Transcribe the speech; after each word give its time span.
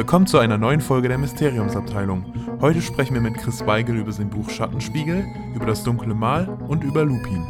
Willkommen 0.00 0.26
zu 0.26 0.38
einer 0.38 0.56
neuen 0.56 0.80
Folge 0.80 1.08
der 1.08 1.18
Mysteriumsabteilung. 1.18 2.24
Heute 2.62 2.80
sprechen 2.80 3.12
wir 3.12 3.20
mit 3.20 3.34
Chris 3.34 3.66
Weigel 3.66 3.96
über 3.98 4.12
sein 4.12 4.30
Buch 4.30 4.48
Schattenspiegel, 4.48 5.26
über 5.54 5.66
das 5.66 5.84
dunkle 5.84 6.14
Mal 6.14 6.48
und 6.68 6.82
über 6.84 7.04
Lupin. 7.04 7.44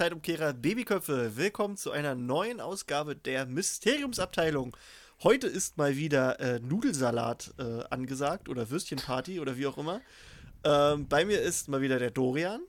Zeitumkehrer, 0.00 0.54
Babyköpfe. 0.54 1.36
Willkommen 1.36 1.76
zu 1.76 1.90
einer 1.90 2.14
neuen 2.14 2.62
Ausgabe 2.62 3.14
der 3.14 3.44
Mysteriumsabteilung. 3.44 4.74
Heute 5.22 5.46
ist 5.46 5.76
mal 5.76 5.94
wieder 5.94 6.40
äh, 6.40 6.58
Nudelsalat 6.58 7.52
äh, 7.58 7.84
angesagt 7.90 8.48
oder 8.48 8.70
Würstchenparty 8.70 9.40
oder 9.40 9.58
wie 9.58 9.66
auch 9.66 9.76
immer. 9.76 10.00
Ähm, 10.64 11.06
bei 11.06 11.26
mir 11.26 11.42
ist 11.42 11.68
mal 11.68 11.82
wieder 11.82 11.98
der 11.98 12.10
Dorian. 12.10 12.62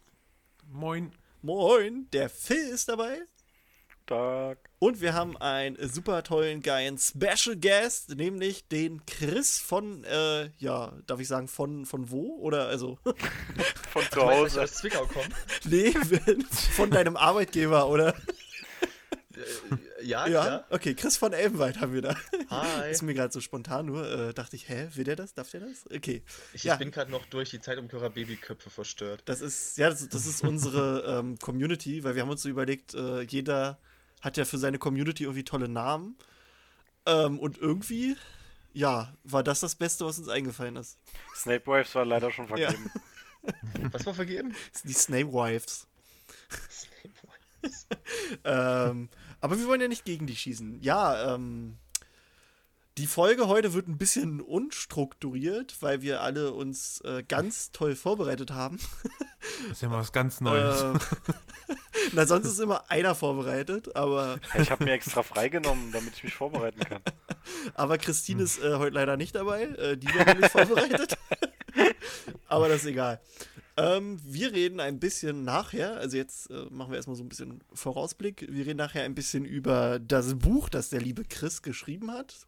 Moin. 0.74 1.14
Moin. 1.42 2.10
Der 2.12 2.30
Phil 2.30 2.68
ist 2.68 2.90
dabei. 2.90 3.22
Tag. 4.12 4.58
Und 4.80 5.00
wir 5.00 5.14
haben 5.14 5.38
einen 5.38 5.78
super 5.88 6.22
tollen, 6.24 6.62
geilen 6.62 6.98
Special 6.98 7.56
Guest, 7.56 8.10
nämlich 8.10 8.68
den 8.68 9.06
Chris 9.06 9.58
von, 9.60 10.04
äh, 10.04 10.50
ja, 10.58 10.92
darf 11.08 11.20
ich 11.22 11.28
sagen, 11.30 11.48
von, 11.48 11.86
von 11.86 12.12
wo? 12.12 12.38
Oder 12.40 12.68
also, 12.68 12.98
Von 13.92 14.04
zu 14.12 14.22
Hause. 14.22 14.64
aus 14.64 14.74
Zwickau 14.74 15.06
komme. 15.06 15.30
nee, 15.64 15.94
von 16.76 16.90
deinem 16.90 17.16
Arbeitgeber, 17.16 17.88
oder? 17.88 18.10
Äh, 19.34 20.04
ja, 20.06 20.28
Ja, 20.28 20.42
klar. 20.44 20.66
okay, 20.72 20.94
Chris 20.94 21.16
von 21.16 21.32
Elbenwald 21.32 21.80
haben 21.80 21.94
wir 21.94 22.02
da. 22.02 22.16
Hi. 22.50 22.92
Ist 22.92 23.02
mir 23.02 23.14
gerade 23.14 23.32
so 23.32 23.40
spontan 23.40 23.86
nur, 23.86 24.06
äh, 24.10 24.34
dachte 24.34 24.56
ich, 24.58 24.68
hä, 24.68 24.90
will 24.96 25.04
der 25.06 25.16
das? 25.16 25.34
Darf 25.34 25.52
der 25.52 25.62
das? 25.62 25.86
Okay. 25.96 26.24
Ich, 26.54 26.64
ja. 26.66 26.74
ich 26.74 26.80
bin 26.80 26.92
gerade 26.92 27.12
noch 27.12 27.26
durch 27.28 27.50
die 27.50 27.62
Zeitumkehrer 27.62 28.10
Babyköpfe 28.10 28.70
verstört. 28.70 29.22
Das 29.26 29.40
ist, 29.42 29.78
ja, 29.78 29.90
das, 29.90 30.10
das 30.10 30.26
ist 30.26 30.44
unsere 30.44 31.20
ähm, 31.20 31.40
Community, 31.40 32.04
weil 32.04 32.16
wir 32.16 32.24
haben 32.24 32.30
uns 32.30 32.42
so 32.42 32.50
überlegt, 32.50 32.94
äh, 32.94 33.22
jeder 33.22 33.80
hat 34.22 34.38
ja 34.38 34.46
für 34.46 34.58
seine 34.58 34.78
Community 34.78 35.24
irgendwie 35.24 35.44
tolle 35.44 35.68
Namen. 35.68 36.16
Ähm, 37.06 37.40
und 37.40 37.58
irgendwie, 37.58 38.16
ja, 38.74 39.14
war 39.24 39.44
das 39.44 39.60
das 39.60 39.76
Beste, 39.76 40.06
was 40.06 40.20
uns 40.20 40.30
eingefallen 40.30 40.76
ist. 40.76 40.98
Snape 41.36 41.66
Waves 41.66 41.94
war 41.96 42.06
leider 42.06 42.32
schon 42.32 42.48
vergeben. 42.48 42.92
Was 43.92 44.06
war 44.06 44.14
vergeben? 44.14 44.56
Das 44.72 44.84
sind 44.84 44.90
die 44.90 45.00
Snape 45.00 45.34
Wives. 45.34 45.88
ähm, 48.44 49.10
aber 49.40 49.58
wir 49.58 49.68
wollen 49.68 49.82
ja 49.82 49.88
nicht 49.88 50.06
gegen 50.06 50.28
die 50.28 50.36
schießen. 50.36 50.80
Ja, 50.82 51.34
ähm, 51.34 51.78
die 52.98 53.08
Folge 53.08 53.48
heute 53.48 53.74
wird 53.74 53.88
ein 53.88 53.98
bisschen 53.98 54.42
unstrukturiert, 54.42 55.78
weil 55.82 56.02
wir 56.02 56.22
alle 56.22 56.54
uns 56.54 57.02
äh, 57.02 57.24
ganz 57.24 57.72
toll 57.72 57.96
vorbereitet 57.96 58.52
haben. 58.52 58.80
Das 59.64 59.72
ist 59.72 59.82
ja 59.82 59.90
mal 59.90 60.00
was 60.00 60.12
ganz 60.12 60.40
Neues. 60.40 60.82
Ähm, 60.84 61.00
na, 62.14 62.28
sonst 62.28 62.46
ist 62.46 62.60
immer 62.60 62.92
einer 62.92 63.16
vorbereitet, 63.16 63.96
aber, 63.96 64.40
Ich 64.60 64.70
habe 64.70 64.84
mir 64.84 64.92
extra 64.92 65.24
freigenommen, 65.24 65.92
damit 65.92 66.16
ich 66.16 66.24
mich 66.24 66.36
vorbereiten 66.36 66.80
kann. 66.82 67.02
aber 67.74 67.98
Christine 67.98 68.44
ist 68.44 68.64
äh, 68.64 68.76
heute 68.76 68.94
leider 68.94 69.18
nicht 69.18 69.34
dabei. 69.34 69.64
Äh, 69.64 69.98
die 69.98 70.08
war 70.10 70.26
nämlich 70.26 70.52
vorbereitet. 70.52 71.18
aber 72.48 72.70
das 72.70 72.82
ist 72.82 72.86
egal. 72.86 73.20
Ähm, 73.78 74.20
wir 74.24 74.52
reden 74.52 74.80
ein 74.80 75.00
bisschen 75.00 75.44
nachher, 75.44 75.98
also 75.98 76.18
jetzt 76.18 76.52
äh, 76.52 76.66
machen 76.70 76.92
wir 76.92 76.98
erstmal 76.98 77.16
so 77.16 77.24
ein 77.24 77.30
bisschen 77.30 77.64
Vorausblick. 77.74 78.46
Wir 78.48 78.68
reden 78.68 78.78
nachher 78.78 79.04
ein 79.04 79.16
bisschen 79.16 79.44
über 79.44 79.98
das 79.98 80.36
Buch, 80.36 80.70
das 80.70 80.90
der 80.90 81.02
liebe 81.02 81.24
Chris 81.24 81.64
geschrieben 81.64 82.12
hat. 82.12 82.48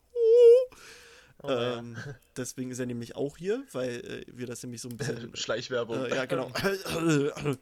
Oh, 1.45 1.49
ja. 1.49 1.77
Ähm, 1.77 1.97
deswegen 2.37 2.71
ist 2.71 2.79
er 2.79 2.85
nämlich 2.85 3.17
auch 3.17 3.35
hier, 3.35 3.65
weil 3.73 3.99
äh, 3.99 4.25
wir 4.27 4.47
das 4.47 4.63
nämlich 4.63 4.81
so 4.81 4.87
ein 4.87 4.95
bisschen 4.95 5.29
Schleichwerbung. 5.35 6.05
Äh, 6.05 6.15
ja, 6.15 6.25
genau. 6.25 6.49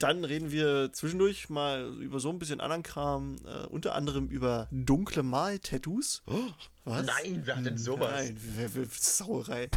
Dann 0.00 0.24
reden 0.24 0.50
wir 0.50 0.92
zwischendurch 0.92 1.48
mal 1.50 1.86
über 2.00 2.18
so 2.18 2.30
ein 2.30 2.40
bisschen 2.40 2.60
anderen 2.60 2.82
Kram, 2.82 3.36
äh, 3.46 3.66
unter 3.66 3.94
anderem 3.94 4.26
über 4.26 4.66
dunkle 4.72 5.22
Mal-Tattoos. 5.22 6.24
Oh, 6.26 6.40
was? 6.84 7.06
Nein, 7.06 7.42
wer 7.44 7.56
hat 7.56 7.64
denn 7.64 7.78
sowas? 7.78 8.10
Nein, 8.10 8.36
wer 8.56 8.74
will 8.74 8.88
Sauerei. 8.90 9.70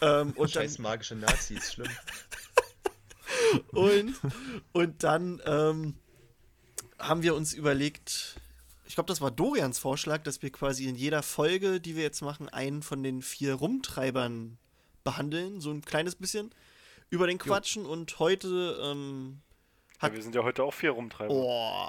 ähm, 0.00 0.30
und, 0.36 0.54
dann, 0.54 0.62
Scheiß 0.62 0.78
magische 0.78 1.16
Nazis, 1.16 1.72
schlimm. 1.72 1.90
und, 3.72 4.14
und 4.70 5.02
dann 5.02 5.42
ähm, 5.44 5.94
haben 6.96 7.22
wir 7.24 7.34
uns 7.34 7.54
überlegt, 7.54 8.36
ich 8.90 8.96
glaube, 8.96 9.06
das 9.06 9.20
war 9.20 9.30
Dorians 9.30 9.78
Vorschlag, 9.78 10.24
dass 10.24 10.42
wir 10.42 10.50
quasi 10.50 10.88
in 10.88 10.96
jeder 10.96 11.22
Folge, 11.22 11.80
die 11.80 11.94
wir 11.94 12.02
jetzt 12.02 12.22
machen, 12.22 12.48
einen 12.48 12.82
von 12.82 13.04
den 13.04 13.22
vier 13.22 13.54
Rumtreibern 13.54 14.58
behandeln, 15.04 15.60
so 15.60 15.70
ein 15.70 15.82
kleines 15.82 16.16
bisschen 16.16 16.52
über 17.08 17.28
den 17.28 17.38
quatschen 17.38 17.86
und 17.86 18.18
heute 18.18 18.80
ähm, 18.82 19.42
Ja, 20.02 20.12
wir 20.12 20.20
sind 20.20 20.34
ja 20.34 20.42
heute 20.42 20.64
auch 20.64 20.74
vier 20.74 20.90
Rumtreiber. 20.90 21.32
Oh. 21.32 21.88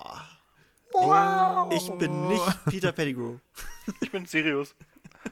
Ich 1.72 1.90
bin 1.94 2.28
nicht 2.28 2.66
Peter 2.66 2.92
Pettigrew. 2.92 3.40
Ich 4.02 4.12
bin 4.12 4.28
Sirius. 4.28 4.76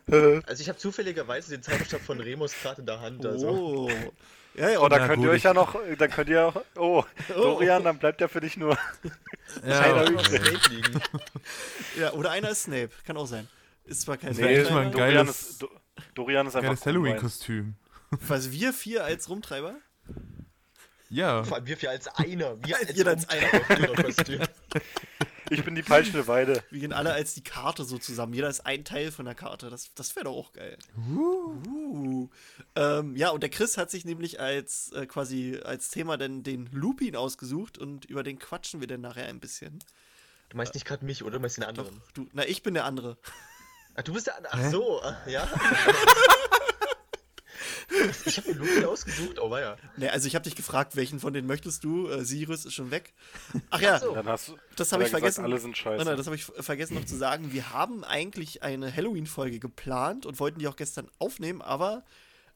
Also 0.07 0.63
ich 0.63 0.69
habe 0.69 0.79
zufälligerweise 0.79 1.51
den 1.51 1.61
Zauberstab 1.61 2.01
von 2.01 2.19
Remus 2.19 2.51
gerade 2.63 2.81
in 2.81 2.87
der 2.87 2.99
Hand. 2.99 3.23
Also. 3.23 3.47
Oh. 3.47 3.91
Ja, 4.59 4.69
ja, 4.69 4.79
Oh, 4.79 4.83
und, 4.85 4.89
da 4.91 4.97
Na 4.99 5.07
könnt 5.07 5.17
gut, 5.17 5.25
ihr 5.27 5.31
euch 5.31 5.43
ja 5.43 5.53
noch, 5.53 5.75
da 5.97 6.07
könnt 6.07 6.29
ihr 6.29 6.45
auch, 6.47 6.61
oh, 6.75 7.03
Dorian, 7.29 7.83
dann 7.83 7.97
bleibt 7.97 8.19
ja 8.21 8.27
für 8.27 8.41
dich 8.41 8.57
nur 8.57 8.77
ja, 9.65 9.79
einer 9.79 10.09
übrig. 10.09 10.59
Ja, 11.97 12.11
oder 12.13 12.31
einer 12.31 12.49
ist 12.49 12.63
Snape. 12.63 12.89
Kann 13.05 13.15
auch 13.17 13.25
sein. 13.25 13.47
Ist 13.85 14.01
zwar 14.01 14.17
kein 14.17 14.33
Nee, 14.35 14.61
ist 14.61 14.69
mal 14.71 14.85
ein 14.85 14.91
Dorian 14.91 15.25
geiles- 15.25 15.49
ist, 15.51 15.61
Do, 15.61 15.69
Dorian 16.13 16.45
ist 16.47 16.55
einfach 16.55 16.67
geiles 16.69 16.85
Halloween-Kostüm. 16.85 17.75
Was 18.11 18.51
wir 18.51 18.73
vier 18.73 19.03
als 19.05 19.29
Rumtreiber? 19.29 19.75
Ja. 21.09 21.43
Vor 21.43 21.57
allem 21.57 21.65
wir 21.65 21.77
vier 21.77 21.89
als 21.91 22.07
einer. 22.07 22.57
Wir 22.63 22.77
als 22.77 22.95
Jeder 22.95 23.11
als 23.11 23.29
einer. 23.29 23.49
Ich 25.49 25.63
bin 25.63 25.75
die 25.75 25.81
peitschende 25.81 26.27
Weide. 26.27 26.63
Wir 26.69 26.81
gehen 26.81 26.93
alle 26.93 27.13
als 27.13 27.33
die 27.33 27.43
Karte 27.43 27.83
so 27.83 27.97
zusammen. 27.97 28.33
Jeder 28.33 28.49
ist 28.49 28.65
ein 28.65 28.85
Teil 28.85 29.11
von 29.11 29.25
der 29.25 29.35
Karte. 29.35 29.69
Das, 29.69 29.93
das 29.95 30.15
wäre 30.15 30.25
doch 30.25 30.35
auch 30.35 30.53
geil. 30.53 30.77
Uh. 31.09 32.29
Ähm, 32.75 33.15
ja, 33.15 33.29
und 33.29 33.41
der 33.41 33.49
Chris 33.49 33.77
hat 33.77 33.91
sich 33.91 34.05
nämlich 34.05 34.39
als 34.39 34.91
äh, 34.93 35.05
quasi 35.05 35.59
als 35.63 35.89
Thema 35.89 36.17
denn 36.17 36.43
den 36.43 36.69
Lupin 36.71 37.15
ausgesucht 37.15 37.77
und 37.77 38.05
über 38.05 38.23
den 38.23 38.39
quatschen 38.39 38.79
wir 38.79 38.87
dann 38.87 39.01
nachher 39.01 39.27
ein 39.27 39.39
bisschen. 39.39 39.79
Du 40.49 40.57
meinst 40.57 40.73
nicht 40.73 40.85
gerade 40.85 41.05
mich, 41.05 41.23
oder? 41.23 41.33
Du 41.33 41.39
meinst 41.39 41.57
den 41.57 41.61
Doch, 41.61 41.69
anderen. 41.69 42.01
du, 42.13 42.27
na, 42.33 42.45
ich 42.45 42.63
bin 42.63 42.73
der 42.73 42.85
andere. 42.85 43.17
Ach, 43.95 44.03
du 44.03 44.13
bist 44.13 44.27
der 44.27 44.37
andere. 44.37 44.53
Ach 44.53 44.71
so, 44.71 45.01
ah, 45.01 45.17
ja. 45.27 45.47
ich 48.25 48.37
habe 48.37 48.47
den 48.53 48.57
Lupin 48.59 48.85
ausgesucht. 48.85 49.39
Oh, 49.39 49.49
weia. 49.49 49.77
Ne, 49.97 50.11
also 50.11 50.27
ich 50.27 50.35
habe 50.35 50.43
dich 50.43 50.55
gefragt, 50.55 50.95
welchen 50.95 51.19
von 51.19 51.33
denen 51.33 51.47
möchtest 51.47 51.83
du? 51.83 52.07
Äh, 52.09 52.23
Sirius 52.25 52.65
ist 52.65 52.73
schon 52.73 52.91
weg. 52.91 53.13
Ach 53.69 53.81
ja, 53.81 53.95
Ach 53.95 54.01
so. 54.01 54.13
Dann 54.13 54.27
hast 54.27 54.47
du, 54.49 54.57
das 54.75 54.91
habe 54.91 55.03
ich 55.03 55.07
gesagt, 55.09 55.21
vergessen. 55.21 55.43
alle 55.45 55.59
sind 55.59 55.77
scheiße. 55.77 56.05
nein, 56.05 56.17
das 56.17 56.25
habe 56.27 56.35
ich 56.35 56.45
vergessen 56.45 56.95
noch 56.95 57.05
zu 57.05 57.15
sagen. 57.17 57.51
Wir 57.53 57.71
haben 57.71 58.03
eigentlich 58.03 58.63
eine 58.63 58.95
Halloween-Folge 58.95 59.59
geplant 59.59 60.25
und 60.25 60.39
wollten 60.39 60.59
die 60.59 60.67
auch 60.67 60.75
gestern 60.75 61.09
aufnehmen, 61.19 61.61
aber 61.61 62.03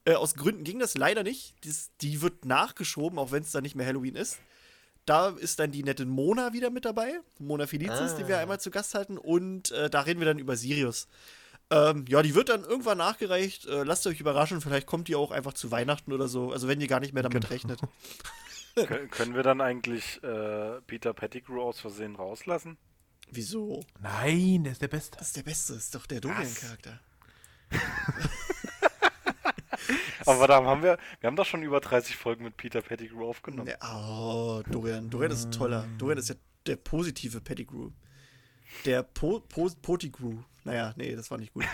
äh, 0.05 0.13
aus 0.15 0.35
Gründen 0.35 0.63
ging 0.63 0.79
das 0.79 0.95
leider 0.97 1.23
nicht. 1.23 1.55
Dies, 1.63 1.91
die 2.01 2.21
wird 2.21 2.45
nachgeschoben, 2.45 3.17
auch 3.19 3.31
wenn 3.31 3.43
es 3.43 3.51
dann 3.51 3.63
nicht 3.63 3.75
mehr 3.75 3.85
Halloween 3.85 4.15
ist. 4.15 4.39
Da 5.05 5.29
ist 5.29 5.59
dann 5.59 5.71
die 5.71 5.83
nette 5.83 6.05
Mona 6.05 6.53
wieder 6.53 6.69
mit 6.69 6.85
dabei. 6.85 7.19
Mona 7.37 7.67
Felicis, 7.67 8.15
die 8.15 8.27
wir 8.27 8.37
Ah. 8.37 8.41
einmal 8.41 8.61
zu 8.61 8.71
Gast 8.71 8.95
hatten. 8.95 9.17
Und 9.17 9.71
äh, 9.71 9.89
da 9.89 9.99
reden 10.01 10.19
wir 10.21 10.25
dann 10.25 10.39
über 10.39 10.55
Sirius. 10.55 11.07
Ähm, 11.71 12.05
ja, 12.07 12.21
die 12.21 12.35
wird 12.35 12.49
dann 12.49 12.63
irgendwann 12.63 12.97
nachgereicht. 12.97 13.65
Äh, 13.65 13.83
lasst 13.83 14.05
euch 14.07 14.19
überraschen, 14.19 14.61
vielleicht 14.61 14.85
kommt 14.87 15.07
die 15.07 15.15
auch 15.15 15.31
einfach 15.31 15.53
zu 15.53 15.71
Weihnachten 15.71 16.11
oder 16.13 16.27
so. 16.27 16.51
Also 16.51 16.67
wenn 16.67 16.79
ihr 16.81 16.87
gar 16.87 16.99
nicht 16.99 17.13
mehr 17.13 17.23
damit 17.23 17.49
rechnet. 17.49 17.79
Kön- 18.75 19.07
Können 19.09 19.35
wir 19.35 19.43
dann 19.43 19.61
eigentlich 19.61 20.21
äh, 20.23 20.81
Peter 20.87 21.13
Pettigrew 21.13 21.61
aus 21.61 21.79
Versehen 21.79 22.15
rauslassen? 22.15 22.77
Wieso? 23.31 23.83
Nein, 24.01 24.63
der 24.63 24.73
ist 24.73 24.81
der 24.81 24.87
Beste. 24.87 25.17
Das 25.17 25.27
ist 25.27 25.37
der 25.37 25.43
Beste, 25.43 25.73
ist 25.73 25.95
doch 25.95 26.05
der 26.05 26.21
Dorian-Charakter. 26.21 26.99
Aber 30.25 30.47
da 30.47 30.63
haben 30.63 30.83
wir, 30.83 30.97
wir 31.19 31.27
haben 31.27 31.35
doch 31.35 31.45
schon 31.45 31.63
über 31.63 31.79
30 31.81 32.15
Folgen 32.15 32.43
mit 32.45 32.55
Peter 32.57 32.81
Pettigrew 32.81 33.27
aufgenommen. 33.27 33.73
Oh, 33.83 34.61
Dorian. 34.69 35.09
Dorian 35.09 35.31
ist 35.31 35.45
ein 35.45 35.51
toller. 35.51 35.85
Dorian 35.97 36.17
ist 36.19 36.29
ja 36.29 36.35
der 36.65 36.77
positive 36.77 37.41
Pettigrew. 37.41 37.89
Der 38.85 39.03
po 39.03 39.41
po 39.41 39.69
Potigrew. 39.81 40.37
Naja, 40.63 40.93
nee, 40.95 41.15
das 41.15 41.29
war 41.31 41.37
nicht 41.37 41.53
gut. 41.53 41.65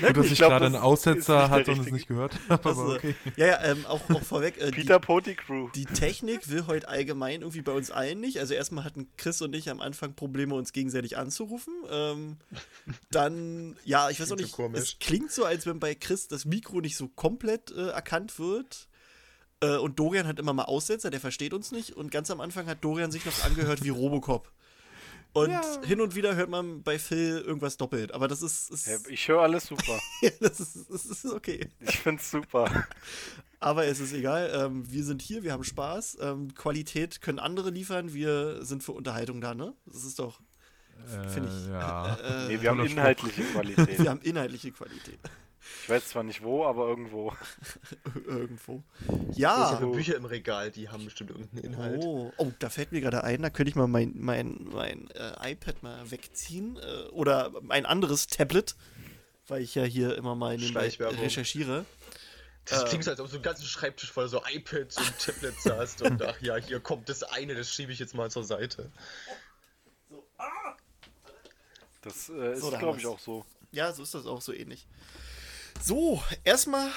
Gut, 0.00 0.16
dass 0.16 0.26
ich 0.26 0.32
ich 0.32 0.38
glaub, 0.38 0.50
gerade 0.50 0.66
einen 0.66 0.76
Aussetzer 0.76 1.50
hatte 1.50 1.72
und 1.72 1.80
es 1.80 1.92
nicht 1.92 2.08
gehört 2.08 2.38
habe. 2.48 2.68
Also, 2.68 2.82
Aber 2.82 2.94
okay. 2.94 3.14
Ja, 3.36 3.46
ja, 3.46 3.64
ähm, 3.64 3.86
auch, 3.86 4.08
auch 4.10 4.22
vorweg. 4.22 4.60
Äh, 4.60 4.70
Peter 4.70 4.98
Pettigrew. 4.98 5.68
die, 5.74 5.84
die 5.84 5.92
Technik 5.92 6.48
will 6.48 6.66
heute 6.66 6.88
allgemein 6.88 7.42
irgendwie 7.42 7.62
bei 7.62 7.72
uns 7.72 7.90
allen 7.90 8.20
nicht. 8.20 8.38
Also 8.38 8.54
erstmal 8.54 8.84
hatten 8.84 9.08
Chris 9.16 9.40
und 9.42 9.54
ich 9.54 9.70
am 9.70 9.80
Anfang 9.80 10.14
Probleme, 10.14 10.54
uns 10.54 10.72
gegenseitig 10.72 11.16
anzurufen. 11.16 11.72
Ähm, 11.90 12.36
dann, 13.10 13.76
ja, 13.84 14.10
ich 14.10 14.20
weiß 14.20 14.32
auch 14.32 14.36
Klingt 14.36 14.58
nicht, 14.58 14.74
so 14.74 14.78
es 14.78 14.98
klingt 14.98 15.32
so, 15.32 15.44
als 15.44 15.66
wenn 15.66 15.78
bei 15.78 15.94
Chris 15.94 16.28
das 16.28 16.44
Mikro 16.44 16.80
nicht 16.80 16.96
so 16.96 17.08
komplett 17.08 17.70
äh, 17.70 17.88
erkannt 17.88 18.38
wird. 18.38 18.88
Äh, 19.60 19.76
und 19.76 19.98
Dorian 19.98 20.26
hat 20.26 20.38
immer 20.38 20.52
mal 20.52 20.64
Aussetzer, 20.64 21.10
der 21.10 21.20
versteht 21.20 21.54
uns 21.54 21.70
nicht. 21.70 21.92
Und 21.92 22.10
ganz 22.10 22.30
am 22.30 22.40
Anfang 22.40 22.66
hat 22.66 22.84
Dorian 22.84 23.12
sich 23.12 23.24
noch 23.24 23.44
angehört 23.44 23.84
wie 23.84 23.90
Robocop. 23.90 24.50
Und 25.34 25.50
Ja. 25.50 25.62
hin 25.84 26.00
und 26.00 26.14
wieder 26.14 26.34
hört 26.36 26.50
man 26.50 26.82
bei 26.82 26.98
Phil 26.98 27.38
irgendwas 27.46 27.76
doppelt. 27.78 28.12
Aber 28.12 28.28
das 28.28 28.42
ist, 28.42 28.70
ist 28.70 28.86
Ja, 28.86 28.96
ich 29.08 29.26
höre 29.28 29.40
alles 29.40 29.66
super. 29.66 29.98
das, 30.40 30.60
ist, 30.60 30.90
das 30.90 31.04
ist 31.06 31.24
okay. 31.26 31.68
Ich 31.80 31.98
find's 32.00 32.30
super. 32.30 32.86
Aber 33.60 33.86
es 33.86 34.00
ist 34.00 34.12
egal. 34.12 34.50
Ähm, 34.54 34.90
wir 34.90 35.04
sind 35.04 35.22
hier, 35.22 35.42
wir 35.42 35.52
haben 35.52 35.64
Spaß. 35.64 36.18
Ähm, 36.20 36.52
Qualität 36.54 37.20
können 37.22 37.38
andere 37.38 37.70
liefern. 37.70 38.12
Wir 38.12 38.64
sind 38.64 38.82
für 38.82 38.92
Unterhaltung 38.92 39.40
da, 39.40 39.54
ne? 39.54 39.72
Das 39.86 40.04
ist 40.04 40.18
doch. 40.18 40.40
Finde 41.32 41.48
ich. 41.48 41.66
Äh, 41.68 41.70
ja. 41.72 42.14
Äh, 42.16 42.48
Nee, 42.48 42.60
wir 42.60 42.70
haben 42.70 42.84
inhaltliche 42.84 43.42
Qualität. 43.44 43.98
wir 44.00 44.10
haben 44.10 44.20
inhaltliche 44.22 44.72
Qualität. 44.72 45.18
Ich 45.82 45.88
weiß 45.88 46.08
zwar 46.08 46.22
nicht 46.22 46.42
wo, 46.42 46.64
aber 46.64 46.88
irgendwo. 46.88 47.32
Irgendwo. 48.26 48.82
Ich 49.30 49.38
Ja. 49.38 49.70
habe 49.70 49.86
Bücher 49.88 50.16
im 50.16 50.24
Regal, 50.24 50.70
die 50.70 50.88
haben 50.88 51.04
bestimmt 51.04 51.30
irgendeinen 51.30 51.64
Inhalt. 51.64 52.00
Oh, 52.02 52.32
oh, 52.36 52.52
da 52.58 52.68
fällt 52.68 52.92
mir 52.92 53.00
gerade 53.00 53.22
ein, 53.24 53.42
da 53.42 53.50
könnte 53.50 53.70
ich 53.70 53.76
mal 53.76 53.86
mein, 53.86 54.12
mein, 54.16 54.58
mein 54.72 55.08
äh, 55.12 55.52
iPad 55.52 55.82
mal 55.82 56.10
wegziehen. 56.10 56.78
Äh, 56.78 57.08
oder 57.10 57.52
ein 57.68 57.86
anderes 57.86 58.26
Tablet, 58.26 58.74
weil 59.46 59.62
ich 59.62 59.74
ja 59.74 59.84
hier 59.84 60.16
immer 60.16 60.34
mal 60.34 60.56
nebenbei 60.56 60.90
recherchiere. 61.00 61.84
Das 62.64 62.82
Ähm. 62.82 62.88
klingt 62.88 63.04
so, 63.04 63.10
als 63.10 63.20
ob 63.20 63.26
du 63.26 63.30
so 63.32 63.36
einen 63.38 63.44
ganzen 63.44 63.64
Schreibtisch 63.66 64.10
voll 64.12 64.28
so 64.28 64.42
iPads 64.44 64.98
und 64.98 65.18
Tablets 65.18 65.64
hast 65.66 66.02
und 66.02 66.22
ach 66.22 66.40
ja, 66.40 66.56
hier 66.56 66.80
kommt 66.80 67.08
das 67.08 67.22
eine, 67.22 67.54
das 67.54 67.70
schiebe 67.72 67.92
ich 67.92 67.98
jetzt 67.98 68.14
mal 68.14 68.30
zur 68.30 68.44
Seite. 68.44 68.90
Das 72.02 72.28
äh, 72.28 72.52
ist, 72.54 72.60
So, 72.60 72.70
glaube 72.70 72.98
ich, 72.98 73.06
auch 73.06 73.18
so. 73.18 73.44
Ja, 73.70 73.92
so 73.92 74.02
ist 74.02 74.14
das 74.14 74.26
auch 74.26 74.40
so 74.40 74.52
ähnlich. 74.52 74.86
So, 75.84 76.22
erstmal 76.44 76.92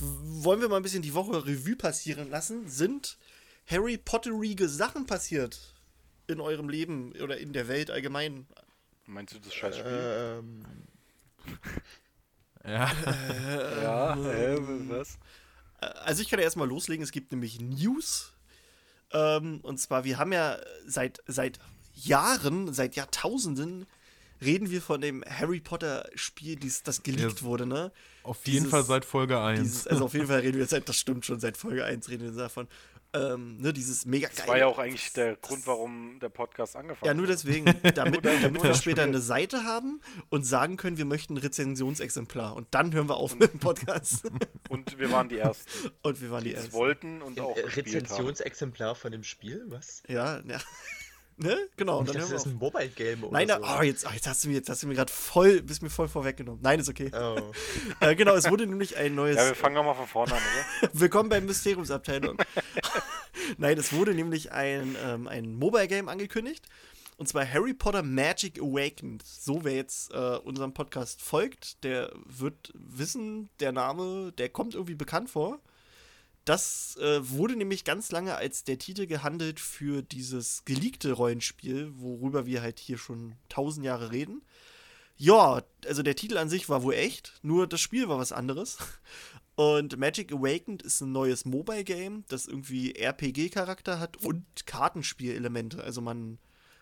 wollen 0.00 0.60
wir 0.60 0.68
mal 0.68 0.78
ein 0.78 0.82
bisschen 0.82 1.02
die 1.02 1.14
Woche 1.14 1.46
Revue 1.46 1.76
passieren 1.76 2.28
lassen. 2.30 2.68
Sind 2.68 3.16
Harry 3.68 3.96
Potterige 3.96 4.68
Sachen 4.68 5.06
passiert 5.06 5.60
in 6.26 6.40
eurem 6.40 6.68
Leben 6.68 7.12
oder 7.22 7.38
in 7.38 7.52
der 7.52 7.68
Welt 7.68 7.92
allgemein? 7.92 8.48
Meinst 9.06 9.34
du 9.34 9.38
das 9.38 9.54
scheiß 9.54 9.78
Spiel? 9.78 10.42
Ähm, 10.42 10.64
ja. 12.64 12.90
ja, 13.82 14.16
äh, 14.16 14.58
was? 14.88 15.16
Also 15.78 16.20
ich 16.20 16.28
kann 16.28 16.40
ja 16.40 16.44
erstmal 16.44 16.68
loslegen. 16.68 17.04
Es 17.04 17.12
gibt 17.12 17.30
nämlich 17.30 17.60
News. 17.60 18.32
Ähm, 19.12 19.60
und 19.62 19.78
zwar, 19.78 20.02
wir 20.02 20.18
haben 20.18 20.32
ja 20.32 20.58
seit, 20.86 21.22
seit 21.28 21.60
Jahren, 21.94 22.74
seit 22.74 22.96
Jahrtausenden 22.96 23.86
reden 24.40 24.70
wir 24.70 24.80
von 24.82 25.00
dem 25.00 25.24
Harry 25.28 25.60
Potter 25.60 26.08
Spiel, 26.14 26.56
dies, 26.56 26.82
das 26.82 27.02
geleakt 27.02 27.40
Ja. 27.40 27.46
wurde, 27.46 27.66
ne? 27.66 27.92
Auf 28.22 28.38
jeden 28.46 28.58
Dieses- 28.58 28.70
Fall 28.70 28.84
seit 28.84 29.04
Folge 29.04 29.40
1. 29.40 29.60
Dieses, 29.62 29.86
also 29.86 30.04
auf 30.06 30.14
jeden 30.14 30.26
Fall 30.26 30.40
reden 30.40 30.58
wir 30.58 30.66
seit, 30.66 30.88
das 30.88 30.96
stimmt 30.96 31.24
schon, 31.24 31.40
seit 31.40 31.56
Folge 31.56 31.84
1 31.84 32.08
reden 32.08 32.24
wir 32.24 32.32
davon. 32.42 32.68
Ähm, 33.14 33.56
ne, 33.56 33.72
dieses 33.72 34.04
mega 34.04 34.28
Das 34.28 34.36
geile. 34.36 34.48
war 34.50 34.58
ja 34.58 34.66
auch 34.66 34.78
eigentlich 34.78 35.14
der 35.14 35.36
Grund, 35.36 35.66
warum 35.66 36.18
der 36.20 36.28
Podcast 36.28 36.76
angefangen 36.76 37.06
Ja, 37.06 37.14
nur 37.14 37.22
hat. 37.26 37.32
deswegen, 37.32 37.64
damit, 37.94 38.22
damit 38.22 38.62
wir 38.62 38.74
später 38.74 39.02
eine 39.02 39.22
Seite 39.22 39.64
haben 39.64 40.02
und 40.28 40.44
sagen 40.44 40.76
können, 40.76 40.98
wir 40.98 41.06
möchten 41.06 41.32
ein 41.32 41.38
Rezensionsexemplar. 41.38 42.54
Und 42.54 42.66
dann 42.72 42.92
hören 42.92 43.08
wir 43.08 43.16
auf 43.16 43.34
mit 43.38 43.50
dem 43.54 43.60
Podcast. 43.60 44.24
Und 44.68 44.98
wir 44.98 45.10
waren 45.10 45.30
die 45.30 45.38
Ersten, 45.38 45.90
und 46.02 46.20
wir 46.20 46.30
waren 46.30 46.44
die 46.44 46.50
die 46.50 46.56
Ersten. 46.56 46.72
wollten 46.74 47.22
und 47.22 47.38
ein 47.38 47.44
auch 47.46 47.54
gespielt 47.54 47.86
haben. 47.86 47.94
Rezensionsexemplar 47.94 48.94
von 48.94 49.10
dem 49.10 49.24
Spiel? 49.24 49.64
Was? 49.68 50.02
Ja, 50.06 50.40
ja. 50.46 50.60
Ne? 51.38 51.56
Genau, 51.76 51.98
und 51.98 52.08
dann 52.08 52.16
das 52.16 52.30
wir 52.30 52.36
ist 52.36 52.46
ein 52.46 52.54
Mobile-Game 52.54 53.24
oder 53.24 53.32
Nein, 53.32 53.48
so. 53.48 53.54
oh, 53.78 53.82
jetzt, 53.82 54.06
oh, 54.06 54.10
jetzt 54.12 54.26
hast 54.26 54.44
du 54.44 54.48
mir, 54.48 54.54
jetzt 54.54 54.68
hast 54.68 54.82
du 54.82 54.86
mir 54.86 54.94
gerade 54.94 55.12
voll, 55.12 55.62
bist 55.62 55.82
mir 55.82 55.90
voll 55.90 56.08
vorweggenommen. 56.08 56.60
Nein, 56.62 56.80
ist 56.80 56.88
okay. 56.88 57.10
Oh. 57.14 57.36
Äh, 58.00 58.14
genau, 58.14 58.34
es 58.34 58.48
wurde 58.50 58.66
nämlich 58.66 58.96
ein 58.96 59.14
neues. 59.14 59.36
Ja, 59.36 59.46
wir 59.46 59.54
fangen 59.54 59.74
nochmal 59.74 59.94
von 59.94 60.06
vorne 60.06 60.32
an, 60.34 60.38
oder? 60.82 60.90
Willkommen 61.00 61.28
beim 61.28 61.46
Mysteriumsabteilung. 61.46 62.38
Nein, 63.58 63.78
es 63.78 63.92
wurde 63.92 64.14
nämlich 64.14 64.52
ein, 64.52 64.96
ähm, 65.04 65.26
ein 65.26 65.54
Mobile-Game 65.54 66.08
angekündigt. 66.08 66.66
Und 67.16 67.28
zwar 67.28 67.50
Harry 67.50 67.74
Potter 67.74 68.02
Magic 68.02 68.60
Awakened. 68.60 69.24
So, 69.26 69.64
wer 69.64 69.74
jetzt 69.74 70.12
äh, 70.12 70.36
unserem 70.44 70.72
Podcast 70.72 71.20
folgt, 71.20 71.82
der 71.82 72.12
wird 72.24 72.72
wissen, 72.74 73.50
der 73.58 73.72
Name, 73.72 74.32
der 74.38 74.48
kommt 74.48 74.74
irgendwie 74.74 74.94
bekannt 74.94 75.28
vor. 75.28 75.58
Das 76.48 76.96
äh, 76.96 77.28
wurde 77.28 77.56
nämlich 77.56 77.84
ganz 77.84 78.10
lange 78.10 78.34
als 78.36 78.64
der 78.64 78.78
Titel 78.78 79.06
gehandelt 79.06 79.60
für 79.60 80.00
dieses 80.00 80.64
geleakte 80.64 81.12
Rollenspiel, 81.12 81.92
worüber 81.96 82.46
wir 82.46 82.62
halt 82.62 82.78
hier 82.78 82.96
schon 82.96 83.34
tausend 83.50 83.84
Jahre 83.84 84.12
reden. 84.12 84.40
Ja, 85.18 85.62
also 85.86 86.02
der 86.02 86.16
Titel 86.16 86.38
an 86.38 86.48
sich 86.48 86.70
war 86.70 86.82
wohl 86.82 86.94
echt, 86.94 87.34
nur 87.42 87.66
das 87.66 87.82
Spiel 87.82 88.08
war 88.08 88.18
was 88.18 88.32
anderes. 88.32 88.78
Und 89.56 89.98
Magic 89.98 90.32
Awakened 90.32 90.80
ist 90.80 91.02
ein 91.02 91.12
neues 91.12 91.44
Mobile-Game, 91.44 92.24
das 92.28 92.46
irgendwie 92.46 92.94
RPG-Charakter 92.94 94.00
hat 94.00 94.16
und 94.24 94.44
Kartenspielelemente. 94.66 95.82
Also 95.82 96.00
man 96.00 96.38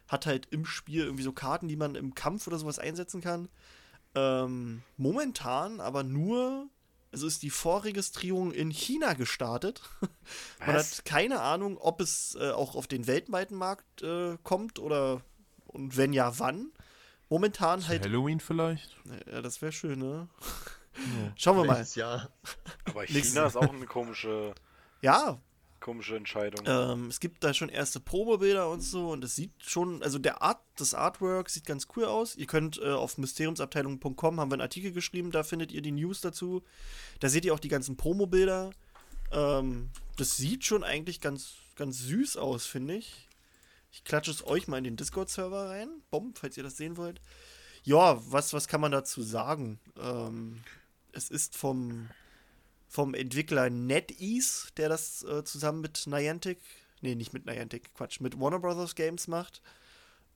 hat 0.06 0.26
halt 0.26 0.46
im 0.52 0.64
Spiel 0.64 1.04
irgendwie 1.04 1.24
so 1.24 1.32
Karten, 1.32 1.66
die 1.66 1.76
man 1.76 1.96
im 1.96 2.14
Kampf 2.14 2.46
oder 2.46 2.58
sowas 2.58 2.78
einsetzen 2.78 3.20
kann. 3.20 3.48
Ähm, 4.14 4.82
momentan 4.98 5.80
aber 5.80 6.04
nur, 6.04 6.68
also 7.16 7.26
ist 7.26 7.42
die 7.42 7.50
Vorregistrierung 7.50 8.52
in 8.52 8.70
China 8.70 9.14
gestartet. 9.14 9.80
man 10.60 10.76
Was? 10.76 10.98
hat 10.98 11.04
keine 11.06 11.40
Ahnung, 11.40 11.78
ob 11.78 12.02
es 12.02 12.36
äh, 12.38 12.50
auch 12.50 12.74
auf 12.74 12.86
den 12.86 13.06
weltweiten 13.06 13.56
Markt 13.56 14.02
äh, 14.02 14.36
kommt 14.42 14.78
oder 14.78 15.22
und 15.66 15.96
wenn 15.96 16.12
ja, 16.12 16.38
wann. 16.38 16.72
Momentan 17.30 17.88
halt. 17.88 18.04
Halloween 18.04 18.38
vielleicht? 18.38 18.94
Ja, 19.32 19.40
das 19.40 19.62
wäre 19.62 19.72
schön, 19.72 19.98
ne? 19.98 20.28
Schauen 21.36 21.56
wir 21.56 21.64
mal. 21.64 21.78
Nächstes 21.78 21.94
Jahr. 21.94 22.30
Aber. 22.84 23.04
China 23.06 23.46
ist 23.46 23.56
auch 23.56 23.72
eine 23.72 23.86
komische, 23.86 24.54
Ja, 25.00 25.40
komische 25.86 26.16
Entscheidung. 26.16 26.66
Ähm, 26.66 27.06
es 27.06 27.20
gibt 27.20 27.44
da 27.44 27.54
schon 27.54 27.68
erste 27.68 28.00
Promobilder 28.00 28.68
und 28.68 28.80
so 28.80 29.12
und 29.12 29.22
es 29.22 29.36
sieht 29.36 29.52
schon, 29.58 30.02
also 30.02 30.18
der 30.18 30.42
Art, 30.42 30.58
das 30.76 30.94
Artwork 30.94 31.48
sieht 31.48 31.64
ganz 31.64 31.86
cool 31.94 32.06
aus. 32.06 32.34
Ihr 32.34 32.48
könnt 32.48 32.80
äh, 32.82 32.90
auf 32.90 33.18
mysteriumsabteilung.com 33.18 34.40
haben 34.40 34.50
wir 34.50 34.54
einen 34.54 34.62
Artikel 34.62 34.90
geschrieben, 34.90 35.30
da 35.30 35.44
findet 35.44 35.70
ihr 35.70 35.82
die 35.82 35.92
News 35.92 36.20
dazu. 36.20 36.64
Da 37.20 37.28
seht 37.28 37.44
ihr 37.44 37.54
auch 37.54 37.60
die 37.60 37.68
ganzen 37.68 37.96
Promobilder. 37.96 38.72
Ähm, 39.30 39.90
das 40.16 40.36
sieht 40.36 40.64
schon 40.64 40.82
eigentlich 40.82 41.20
ganz, 41.20 41.54
ganz 41.76 42.00
süß 42.00 42.36
aus, 42.36 42.66
finde 42.66 42.96
ich. 42.96 43.28
Ich 43.92 44.02
klatsche 44.02 44.32
es 44.32 44.44
euch 44.44 44.66
mal 44.66 44.78
in 44.78 44.84
den 44.84 44.96
Discord-Server 44.96 45.70
rein, 45.70 45.88
Bomb, 46.10 46.36
falls 46.36 46.56
ihr 46.56 46.64
das 46.64 46.76
sehen 46.76 46.96
wollt. 46.96 47.20
Ja, 47.84 48.20
was, 48.28 48.52
was 48.52 48.66
kann 48.66 48.80
man 48.80 48.90
dazu 48.90 49.22
sagen? 49.22 49.78
Ähm, 50.00 50.64
es 51.12 51.30
ist 51.30 51.56
vom, 51.56 52.08
vom 52.88 53.14
Entwickler 53.14 53.70
NetEase, 53.70 54.68
der 54.76 54.88
das 54.88 55.22
äh, 55.24 55.44
zusammen 55.44 55.80
mit 55.80 56.06
Niantic, 56.06 56.58
nee, 57.00 57.14
nicht 57.14 57.32
mit 57.32 57.46
Niantic, 57.46 57.94
Quatsch, 57.94 58.20
mit 58.20 58.38
Warner 58.38 58.60
Brothers 58.60 58.94
Games 58.94 59.28
macht. 59.28 59.62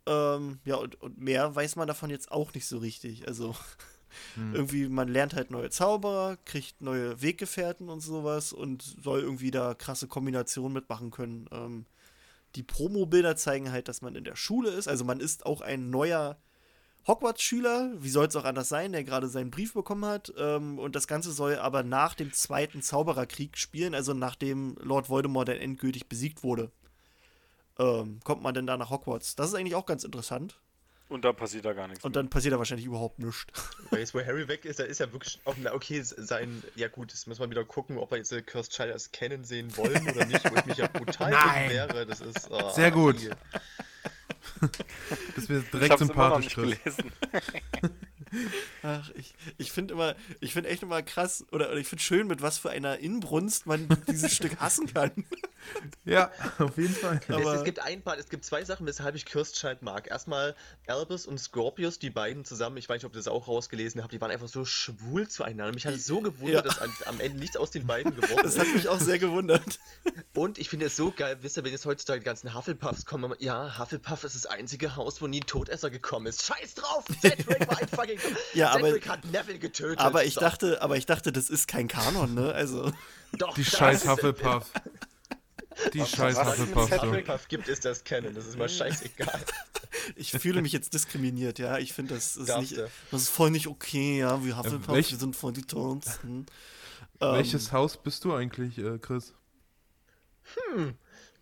Ähm, 0.06 0.58
ja, 0.64 0.76
und, 0.76 1.00
und 1.00 1.18
mehr 1.18 1.54
weiß 1.54 1.76
man 1.76 1.86
davon 1.86 2.10
jetzt 2.10 2.32
auch 2.32 2.52
nicht 2.54 2.66
so 2.66 2.78
richtig. 2.78 3.28
Also 3.28 3.54
irgendwie, 4.36 4.88
man 4.88 5.08
lernt 5.08 5.34
halt 5.34 5.50
neue 5.50 5.70
Zauberer, 5.70 6.36
kriegt 6.44 6.80
neue 6.80 7.22
Weggefährten 7.22 7.88
und 7.88 8.00
sowas 8.00 8.52
und 8.52 8.82
soll 8.82 9.20
irgendwie 9.20 9.50
da 9.50 9.74
krasse 9.74 10.08
Kombinationen 10.08 10.72
mitmachen 10.72 11.10
können. 11.10 11.48
Ähm, 11.52 11.86
die 12.56 12.62
Promo-Bilder 12.62 13.36
zeigen 13.36 13.70
halt, 13.70 13.88
dass 13.88 14.02
man 14.02 14.16
in 14.16 14.24
der 14.24 14.36
Schule 14.36 14.70
ist. 14.70 14.88
Also 14.88 15.04
man 15.04 15.20
ist 15.20 15.46
auch 15.46 15.60
ein 15.60 15.90
neuer 15.90 16.36
Hogwarts-Schüler, 17.06 17.92
wie 17.98 18.10
soll 18.10 18.26
es 18.26 18.36
auch 18.36 18.44
anders 18.44 18.68
sein, 18.68 18.92
der 18.92 19.04
gerade 19.04 19.28
seinen 19.28 19.50
Brief 19.50 19.74
bekommen 19.74 20.04
hat. 20.04 20.32
Ähm, 20.36 20.78
und 20.78 20.94
das 20.94 21.06
Ganze 21.06 21.32
soll 21.32 21.56
aber 21.56 21.82
nach 21.82 22.14
dem 22.14 22.32
Zweiten 22.32 22.82
Zaubererkrieg 22.82 23.56
spielen, 23.56 23.94
also 23.94 24.14
nachdem 24.14 24.76
Lord 24.80 25.08
Voldemort 25.08 25.48
dann 25.48 25.56
endgültig 25.56 26.08
besiegt 26.08 26.42
wurde. 26.42 26.70
Ähm, 27.78 28.20
kommt 28.24 28.42
man 28.42 28.54
denn 28.54 28.66
da 28.66 28.76
nach 28.76 28.90
Hogwarts? 28.90 29.36
Das 29.36 29.48
ist 29.48 29.54
eigentlich 29.54 29.74
auch 29.74 29.86
ganz 29.86 30.04
interessant. 30.04 30.60
Und 31.10 31.24
da 31.24 31.32
passiert 31.32 31.64
da 31.64 31.72
gar 31.72 31.88
nichts. 31.88 32.04
Und 32.04 32.14
dann 32.14 32.30
passiert 32.30 32.54
da 32.54 32.58
wahrscheinlich 32.58 32.86
überhaupt 32.86 33.18
nichts. 33.18 33.44
Weil 33.90 33.98
jetzt, 33.98 34.14
wo 34.14 34.20
Harry 34.20 34.46
weg 34.46 34.64
ist, 34.64 34.78
da 34.78 34.84
ist 34.84 35.00
ja 35.00 35.10
wirklich 35.12 35.40
auch, 35.44 35.56
na, 35.58 35.72
okay, 35.72 36.00
sein, 36.02 36.62
ja 36.76 36.86
gut, 36.86 37.10
jetzt 37.10 37.26
muss 37.26 37.40
man 37.40 37.50
wieder 37.50 37.64
gucken, 37.64 37.98
ob 37.98 38.12
wir 38.12 38.18
jetzt 38.18 38.30
äh, 38.30 38.42
Cursed 38.42 38.72
Child 38.72 38.92
als 38.92 39.10
kennen 39.10 39.42
sehen 39.42 39.76
wollen 39.76 40.08
oder 40.08 40.24
nicht, 40.26 40.48
wo 40.48 40.54
ich 40.54 40.66
mich 40.66 40.76
ja 40.76 40.86
brutal 40.86 41.32
wäre. 41.68 42.06
Das 42.06 42.20
ist, 42.20 42.52
ah, 42.52 42.70
Sehr 42.70 42.92
gut. 42.92 43.18
hier. 43.18 43.36
Das 45.36 45.48
wird 45.48 45.64
ich 45.64 45.70
direkt 45.70 45.92
hab's 45.92 46.02
immer 46.02 46.28
noch 46.28 46.42
sympathisch, 46.42 46.56
nicht 46.56 46.84
gelesen. 46.84 47.12
Ach, 48.82 49.10
ich, 49.14 49.34
ich 49.58 49.72
finde 49.72 49.94
immer, 49.94 50.14
ich 50.40 50.52
finde 50.52 50.68
echt 50.68 50.82
immer 50.82 51.02
krass, 51.02 51.44
oder, 51.50 51.70
oder 51.70 51.78
ich 51.78 51.88
finde 51.88 52.02
schön, 52.02 52.26
mit 52.26 52.42
was 52.42 52.58
für 52.58 52.70
einer 52.70 52.98
Inbrunst 52.98 53.66
man 53.66 53.88
dieses 54.08 54.34
Stück 54.34 54.56
hassen 54.60 54.92
kann. 54.92 55.10
Ja, 56.04 56.30
auf 56.58 56.76
jeden 56.78 56.94
Fall. 56.94 57.20
Es, 57.28 57.34
Aber- 57.34 57.54
es 57.54 57.64
gibt 57.64 57.78
ein 57.80 58.02
paar, 58.02 58.18
es 58.18 58.28
gibt 58.28 58.44
zwei 58.44 58.64
Sachen, 58.64 58.86
weshalb 58.86 59.14
ich 59.14 59.24
Kirstchild 59.26 59.82
mag. 59.82 60.10
Erstmal 60.10 60.54
Albus 60.86 61.26
und 61.26 61.38
Scorpius, 61.38 61.98
die 61.98 62.10
beiden 62.10 62.44
zusammen, 62.44 62.76
ich 62.76 62.88
weiß 62.88 62.96
nicht, 62.96 63.04
ob 63.06 63.12
ihr 63.14 63.18
das 63.18 63.28
auch 63.28 63.48
rausgelesen 63.48 64.02
habt, 64.02 64.12
die 64.12 64.20
waren 64.20 64.30
einfach 64.30 64.48
so 64.48 64.64
schwul 64.64 65.28
zueinander. 65.28 65.72
Mich 65.74 65.86
hat 65.86 65.94
es 65.94 66.06
so 66.06 66.20
gewundert, 66.20 66.64
Ja. 66.64 66.70
dass 66.70 66.78
an, 66.80 66.92
am 67.06 67.20
Ende 67.20 67.38
nichts 67.38 67.56
aus 67.56 67.70
den 67.70 67.86
beiden 67.86 68.14
geworden 68.14 68.40
Das 68.42 68.54
ist. 68.54 68.60
hat 68.60 68.74
mich 68.74 68.88
auch 68.88 69.00
sehr 69.00 69.18
gewundert. 69.18 69.78
Und 70.34 70.58
ich 70.58 70.68
finde 70.68 70.86
es 70.86 70.96
so 70.96 71.12
geil, 71.12 71.38
wisst 71.42 71.56
ihr, 71.56 71.64
wenn 71.64 71.72
jetzt 71.72 71.84
heutzutage 71.86 72.20
die 72.20 72.24
ganzen 72.26 72.54
Hufflepuffs 72.54 73.04
kommen, 73.04 73.34
ja, 73.38 73.78
Hufflepuff 73.78 74.24
ist 74.24 74.34
das 74.34 74.46
einzige 74.46 74.96
Haus, 74.96 75.20
wo 75.20 75.26
nie 75.26 75.40
ein 75.40 75.46
Todesser 75.46 75.90
gekommen 75.90 76.26
ist. 76.26 76.44
Scheiß 76.46 76.74
drauf! 76.74 77.04
Cedric 77.20 77.68
war 77.68 77.78
ein 77.78 77.88
fucking. 77.88 78.18
Ja, 78.54 78.70
aber- 78.70 78.86
Cedric 78.86 79.08
hat 79.08 79.24
Neville 79.26 79.58
getötet. 79.58 79.98
Aber 80.00 80.24
ich 80.24 80.34
So, 80.34 80.40
dachte, 80.40 80.82
aber 80.82 80.96
ich 80.96 81.06
dachte, 81.06 81.32
das 81.32 81.50
ist 81.50 81.68
kein 81.68 81.88
Kanon, 81.88 82.34
ne? 82.34 82.52
Also, 82.52 82.92
doch, 83.32 83.54
Die 83.54 83.62
das 83.64 83.76
scheiß 83.76 84.08
Hufflepuff. 84.08 84.70
Die 85.92 86.04
scheiß 86.04 86.36
was 86.36 86.58
ist 86.58 86.74
Hufflepuff. 86.74 86.90
Hufflepuff 87.02 87.48
gibt 87.48 87.68
es 87.68 87.80
das 87.80 88.04
kennen, 88.04 88.34
das 88.34 88.46
ist 88.46 88.58
mal 88.58 88.68
scheißegal. 88.68 89.40
ich 90.16 90.32
fühle 90.32 90.62
mich 90.62 90.72
jetzt 90.72 90.92
diskriminiert, 90.94 91.58
ja. 91.58 91.78
Ich 91.78 91.92
finde, 91.92 92.14
das 92.14 92.36
ist 92.36 92.48
Darfst 92.48 92.70
nicht, 92.72 92.80
du. 92.82 92.90
das 93.10 93.22
ist 93.22 93.28
voll 93.28 93.50
nicht 93.50 93.66
okay, 93.66 94.18
ja. 94.18 94.44
Wir 94.44 94.56
Hufflepuff, 94.58 94.88
welch- 94.94 95.10
wir 95.10 95.18
sind 95.18 95.36
voll 95.36 95.52
die 95.52 95.62
Tollsten. 95.62 96.46
Ähm, 97.22 97.34
Welches 97.34 97.70
Haus 97.70 97.98
bist 97.98 98.24
du 98.24 98.32
eigentlich, 98.34 98.78
äh, 98.78 98.96
Chris? 98.98 99.34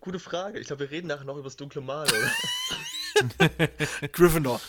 Gute 0.01 0.19
Frage. 0.19 0.59
Ich 0.59 0.67
glaube, 0.67 0.81
wir 0.81 0.91
reden 0.91 1.07
nachher 1.07 1.23
noch 1.25 1.35
über 1.37 1.45
das 1.45 1.55
dunkle 1.57 1.81
Mal, 1.81 2.05
oder? 2.09 3.69
Gryffindor. 4.13 4.61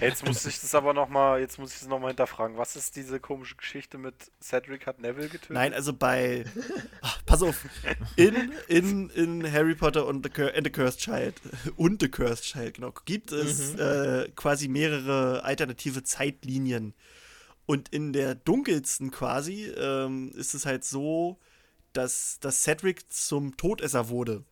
Jetzt 0.00 0.26
muss 0.26 0.46
ich 0.46 0.60
das 0.60 0.74
aber 0.74 0.94
nochmal, 0.94 1.40
jetzt 1.40 1.58
muss 1.58 1.74
ich 1.74 1.82
es 1.82 1.88
nochmal 1.88 2.10
hinterfragen. 2.10 2.56
Was 2.56 2.76
ist 2.76 2.96
diese 2.96 3.20
komische 3.20 3.56
Geschichte 3.56 3.98
mit 3.98 4.14
Cedric 4.42 4.86
hat 4.86 5.00
Neville 5.00 5.28
getötet? 5.28 5.50
Nein, 5.50 5.74
also 5.74 5.92
bei. 5.92 6.44
Ach, 7.02 7.20
pass 7.26 7.42
auf. 7.42 7.64
In, 8.16 8.52
in, 8.68 9.10
in 9.10 9.52
Harry 9.52 9.74
Potter 9.74 10.06
und 10.06 10.24
the, 10.24 10.30
Cur 10.30 10.52
and 10.54 10.66
the 10.66 10.70
Cursed 10.70 11.00
Child 11.00 11.34
und 11.76 12.00
The 12.00 12.08
Cursed 12.08 12.44
Child, 12.44 12.74
genau, 12.74 12.92
gibt 13.04 13.32
es 13.32 13.74
äh, 13.74 14.30
quasi 14.34 14.68
mehrere 14.68 15.44
alternative 15.44 16.02
Zeitlinien. 16.02 16.94
Und 17.66 17.88
in 17.90 18.12
der 18.12 18.34
dunkelsten 18.34 19.10
quasi 19.10 19.66
ähm, 19.66 20.32
ist 20.34 20.54
es 20.54 20.66
halt 20.66 20.84
so, 20.84 21.38
dass, 21.92 22.38
dass 22.40 22.62
Cedric 22.62 23.12
zum 23.12 23.56
Todesser 23.56 24.08
wurde. 24.08 24.44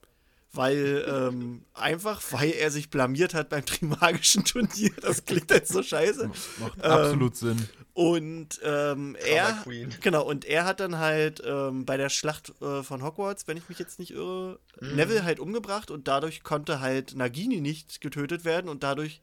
Weil, 0.53 1.05
ähm, 1.07 1.65
einfach, 1.75 2.23
weil 2.31 2.51
er 2.53 2.71
sich 2.71 2.89
blamiert 2.89 3.35
hat 3.35 3.51
beim 3.51 3.65
Trimagischen 3.67 4.45
Turnier. 4.45 4.93
Das 5.03 5.25
klingt 5.25 5.51
halt 5.51 5.69
so 5.69 5.83
scheiße. 5.83 6.31
Macht 6.59 6.79
Ähm, 6.83 6.91
absolut 6.91 7.37
Sinn. 7.37 7.69
Und 7.93 8.61
ähm, 8.63 9.17
er, 9.27 9.53
Queen. 9.65 9.95
genau, 10.01 10.25
und 10.25 10.45
er 10.45 10.65
hat 10.65 10.81
dann 10.81 10.99
halt 10.99 11.43
ähm, 11.45 11.85
bei 11.85 11.97
der 11.97 12.09
Schlacht 12.09 12.53
äh, 12.63 12.83
von 12.83 13.03
Hogwarts, 13.03 13.47
wenn 13.49 13.57
ich 13.57 13.69
mich 13.69 13.79
jetzt 13.79 13.99
nicht 13.99 14.13
irre, 14.13 14.61
Neville 14.81 15.25
halt 15.25 15.41
umgebracht 15.41 15.91
und 15.91 16.07
dadurch 16.09 16.45
konnte 16.45 16.81
halt 16.81 17.17
Nagini 17.17 17.61
nicht 17.61 18.01
getötet 18.01 18.45
werden 18.45 18.69
und 18.69 18.85
dadurch 18.85 19.21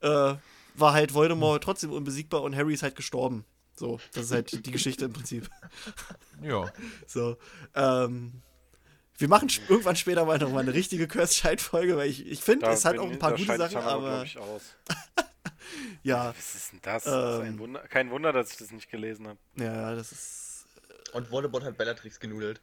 äh, 0.00 0.34
war 0.74 0.92
halt 0.92 1.14
Voldemort 1.14 1.62
trotzdem 1.62 1.92
unbesiegbar 1.92 2.42
und 2.42 2.56
Harry 2.56 2.74
ist 2.74 2.82
halt 2.82 2.96
gestorben. 2.96 3.44
So, 3.76 4.00
das 4.14 4.26
ist 4.26 4.32
halt 4.32 4.66
die 4.66 4.72
Geschichte 4.72 5.04
im 5.06 5.12
Prinzip. 5.12 5.48
Ja. 6.42 6.70
So, 7.06 7.36
ähm, 7.74 8.42
wir 9.20 9.28
machen 9.28 9.48
irgendwann 9.68 9.96
später 9.96 10.24
mal 10.24 10.38
noch 10.38 10.50
mal 10.50 10.60
eine 10.60 10.74
richtige 10.74 11.06
Cursed-Folge, 11.08 11.96
weil 11.96 12.08
ich, 12.10 12.26
ich 12.26 12.40
finde, 12.40 12.66
es 12.66 12.84
hat 12.84 12.98
auch 12.98 13.08
ein 13.10 13.18
paar 13.18 13.36
gute 13.36 13.56
Sachen, 13.56 13.76
aber 13.76 14.24
ja, 16.02 16.34
Was 16.36 16.54
ist 16.54 16.72
denn 16.72 16.80
das? 16.82 17.04
das 17.04 17.34
ist 17.34 17.40
ein 17.40 17.46
Ähm. 17.48 17.58
Wunder, 17.58 17.80
kein 17.88 18.10
Wunder, 18.10 18.32
dass 18.32 18.50
ich 18.50 18.56
das 18.56 18.70
nicht 18.72 18.90
gelesen 18.90 19.28
habe. 19.28 19.38
ja, 19.56 19.94
das 19.94 20.12
ist, 20.12 20.64
Und 21.12 21.30
Voldemort 21.30 21.64
hat 21.64 21.76
Bellatrix 21.76 22.18
genudelt. 22.20 22.60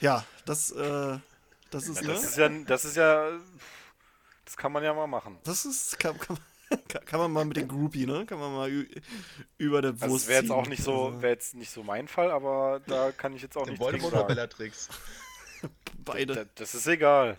ja, 0.00 0.24
das, 0.46 0.70
äh, 0.72 1.18
das 1.70 1.88
ist, 1.88 2.02
ne? 2.02 2.08
Das 2.08 2.24
ist 2.24 2.36
ja, 2.36 2.48
das 2.48 2.84
ist 2.84 2.96
ja, 2.96 3.30
das 4.44 4.56
kann 4.56 4.72
man 4.72 4.82
ja 4.82 4.92
mal 4.94 5.06
machen. 5.06 5.38
Das 5.44 5.64
ist, 5.64 5.98
kann, 5.98 6.18
kann, 6.18 6.36
man- 6.36 6.84
kann, 7.04 7.20
man 7.20 7.32
mal 7.32 7.44
mit 7.44 7.56
den 7.56 7.68
Groupie, 7.68 8.06
ne? 8.06 8.24
Kann 8.26 8.38
man 8.38 8.52
mal 8.54 8.86
über 9.58 9.82
der 9.82 9.90
Also 9.92 10.08
Wurst 10.08 10.24
es 10.24 10.28
wäre 10.28 10.42
jetzt 10.42 10.50
auch 10.52 10.66
nicht 10.66 10.82
so, 10.82 11.06
Also, 11.06 11.22
wäre 11.22 11.32
jetzt 11.32 11.54
nicht 11.54 11.70
so 11.72 11.82
mein 11.82 12.08
Fall, 12.08 12.30
aber 12.30 12.80
da 12.86 13.12
kann 13.12 13.34
ich 13.34 13.42
jetzt 13.42 13.56
auch 13.56 13.66
nichts 13.66 13.78
gegen 13.78 13.84
Voldemort 13.84 14.12
oder 14.12 14.20
sagen. 14.22 14.28
Bellatrix? 14.34 14.88
beide. 16.04 16.34
Da- 16.34 16.44
Das 16.54 16.74
ist 16.74 16.86
egal. 16.86 17.36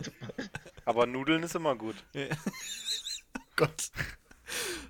Aber 0.84 1.06
Nudeln 1.06 1.42
ist 1.42 1.54
immer 1.54 1.74
gut. 1.76 1.96
Gott. 3.56 3.90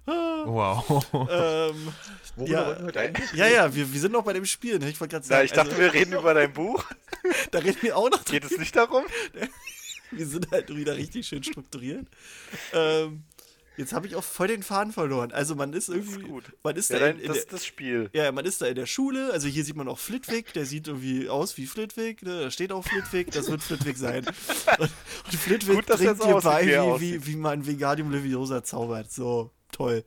Wow. 0.07 1.05
ähm, 1.31 1.93
Worüber 2.37 2.51
Ja. 2.53 2.67
wollten 2.67 2.81
wir 2.81 2.87
heute 2.87 3.01
eigentlich? 3.01 3.33
ja, 3.35 3.47
ja, 3.47 3.75
wir, 3.75 3.93
wir 3.93 4.01
sind 4.01 4.12
noch 4.12 4.25
bei 4.25 4.33
dem 4.33 4.45
Spiel, 4.47 4.79
ne? 4.79 4.89
Ich 4.89 5.01
wollte 5.01 5.12
gerade 5.12 5.27
Na, 5.29 5.37
sagen, 5.37 5.45
ich 5.45 5.53
dachte, 5.53 5.79
wir 5.79 5.93
reden 5.93 6.15
über 6.15 6.35
dein 6.35 6.53
Buch. 6.53 6.85
also, 7.23 7.37
da 7.53 7.59
reden 7.61 7.79
wir 7.83 7.97
auch 7.97 8.11
noch 8.11 8.25
Geht 8.25 8.45
es 8.45 8.59
nicht 8.59 8.75
darum? 8.75 9.05
Wir 10.11 10.27
sind 10.27 10.51
halt 10.51 10.75
wieder 10.75 10.97
richtig 10.97 11.27
schön 11.29 11.43
strukturiert. 11.45 12.07
Ähm, 12.73 13.23
jetzt 13.83 13.93
habe 13.93 14.07
ich 14.07 14.17
auch 14.17 14.25
voll 14.25 14.49
den 14.49 14.62
Faden 14.62 14.93
verloren. 14.93 15.33
Also 15.33 15.55
man 15.55 15.73
ist 15.73 15.89
irgendwie. 15.89 16.23
ist 16.23 16.29
gut. 16.29 16.45
Man 16.62 16.77
ist 16.77 16.91
Ja, 16.91 16.99
da 16.99 17.09
in, 17.09 17.19
in 17.19 17.27
das 17.29 17.35
der, 17.35 17.45
ist 17.45 17.53
das 17.53 17.67
Spiel. 17.67 18.11
Ja, 18.12 18.33
man 18.33 18.45
ist 18.45 18.62
da 18.62 18.67
in 18.67 18.75
der 18.75 18.87
Schule, 18.87 19.33
also 19.33 19.49
hier 19.49 19.65
sieht 19.65 19.77
man 19.77 19.89
auch 19.89 19.99
Flitwick, 19.99 20.53
der 20.53 20.67
sieht 20.67 20.89
irgendwie 20.89 21.29
aus 21.29 21.57
wie 21.57 21.67
Flitwick, 21.67 22.23
ne? 22.23 22.41
da 22.43 22.51
steht 22.51 22.73
auch 22.73 22.85
Flitwick, 22.85 23.31
das 23.33 23.51
wird 23.51 23.62
Flitwick 23.62 23.97
sein. 23.97 24.25
Und, 24.79 24.91
und 25.25 25.35
Flitwick 25.35 25.77
Gut, 25.77 25.87
bringt 25.87 25.91
das 25.91 26.19
dir 26.19 26.41
bei, 26.41 26.67
wie 26.67 27.01
wie, 27.01 27.27
wie, 27.27 27.37
man 27.37 27.67
Vegadium 27.67 28.11
Leviosa 28.11 28.65
zaubert. 28.65 29.12
So, 29.12 29.51
toll. 29.71 30.05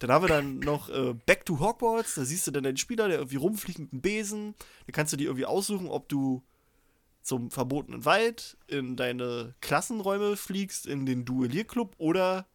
Dann 0.00 0.10
haben 0.10 0.24
wir 0.24 0.28
dann 0.28 0.58
noch 0.60 0.88
äh, 0.88 1.14
Back 1.26 1.44
to 1.44 1.60
Hogwarts, 1.60 2.14
da 2.14 2.24
siehst 2.24 2.46
du 2.46 2.50
dann 2.50 2.64
deinen 2.64 2.78
Spieler, 2.78 3.08
der 3.08 3.18
irgendwie 3.18 3.36
rumfliegt 3.36 3.78
mit 3.78 3.92
einem 3.92 4.00
Besen. 4.00 4.54
Da 4.86 4.92
kannst 4.92 5.12
du 5.12 5.16
dir 5.16 5.24
irgendwie 5.24 5.46
aussuchen, 5.46 5.88
ob 5.88 6.08
du 6.08 6.42
zum 7.22 7.50
verbotenen 7.50 8.04
Wald 8.04 8.56
in 8.66 8.96
deine 8.96 9.54
Klassenräume 9.60 10.36
fliegst, 10.36 10.86
in 10.86 11.04
den 11.06 11.24
Duellierclub 11.24 11.94
oder 11.98 12.46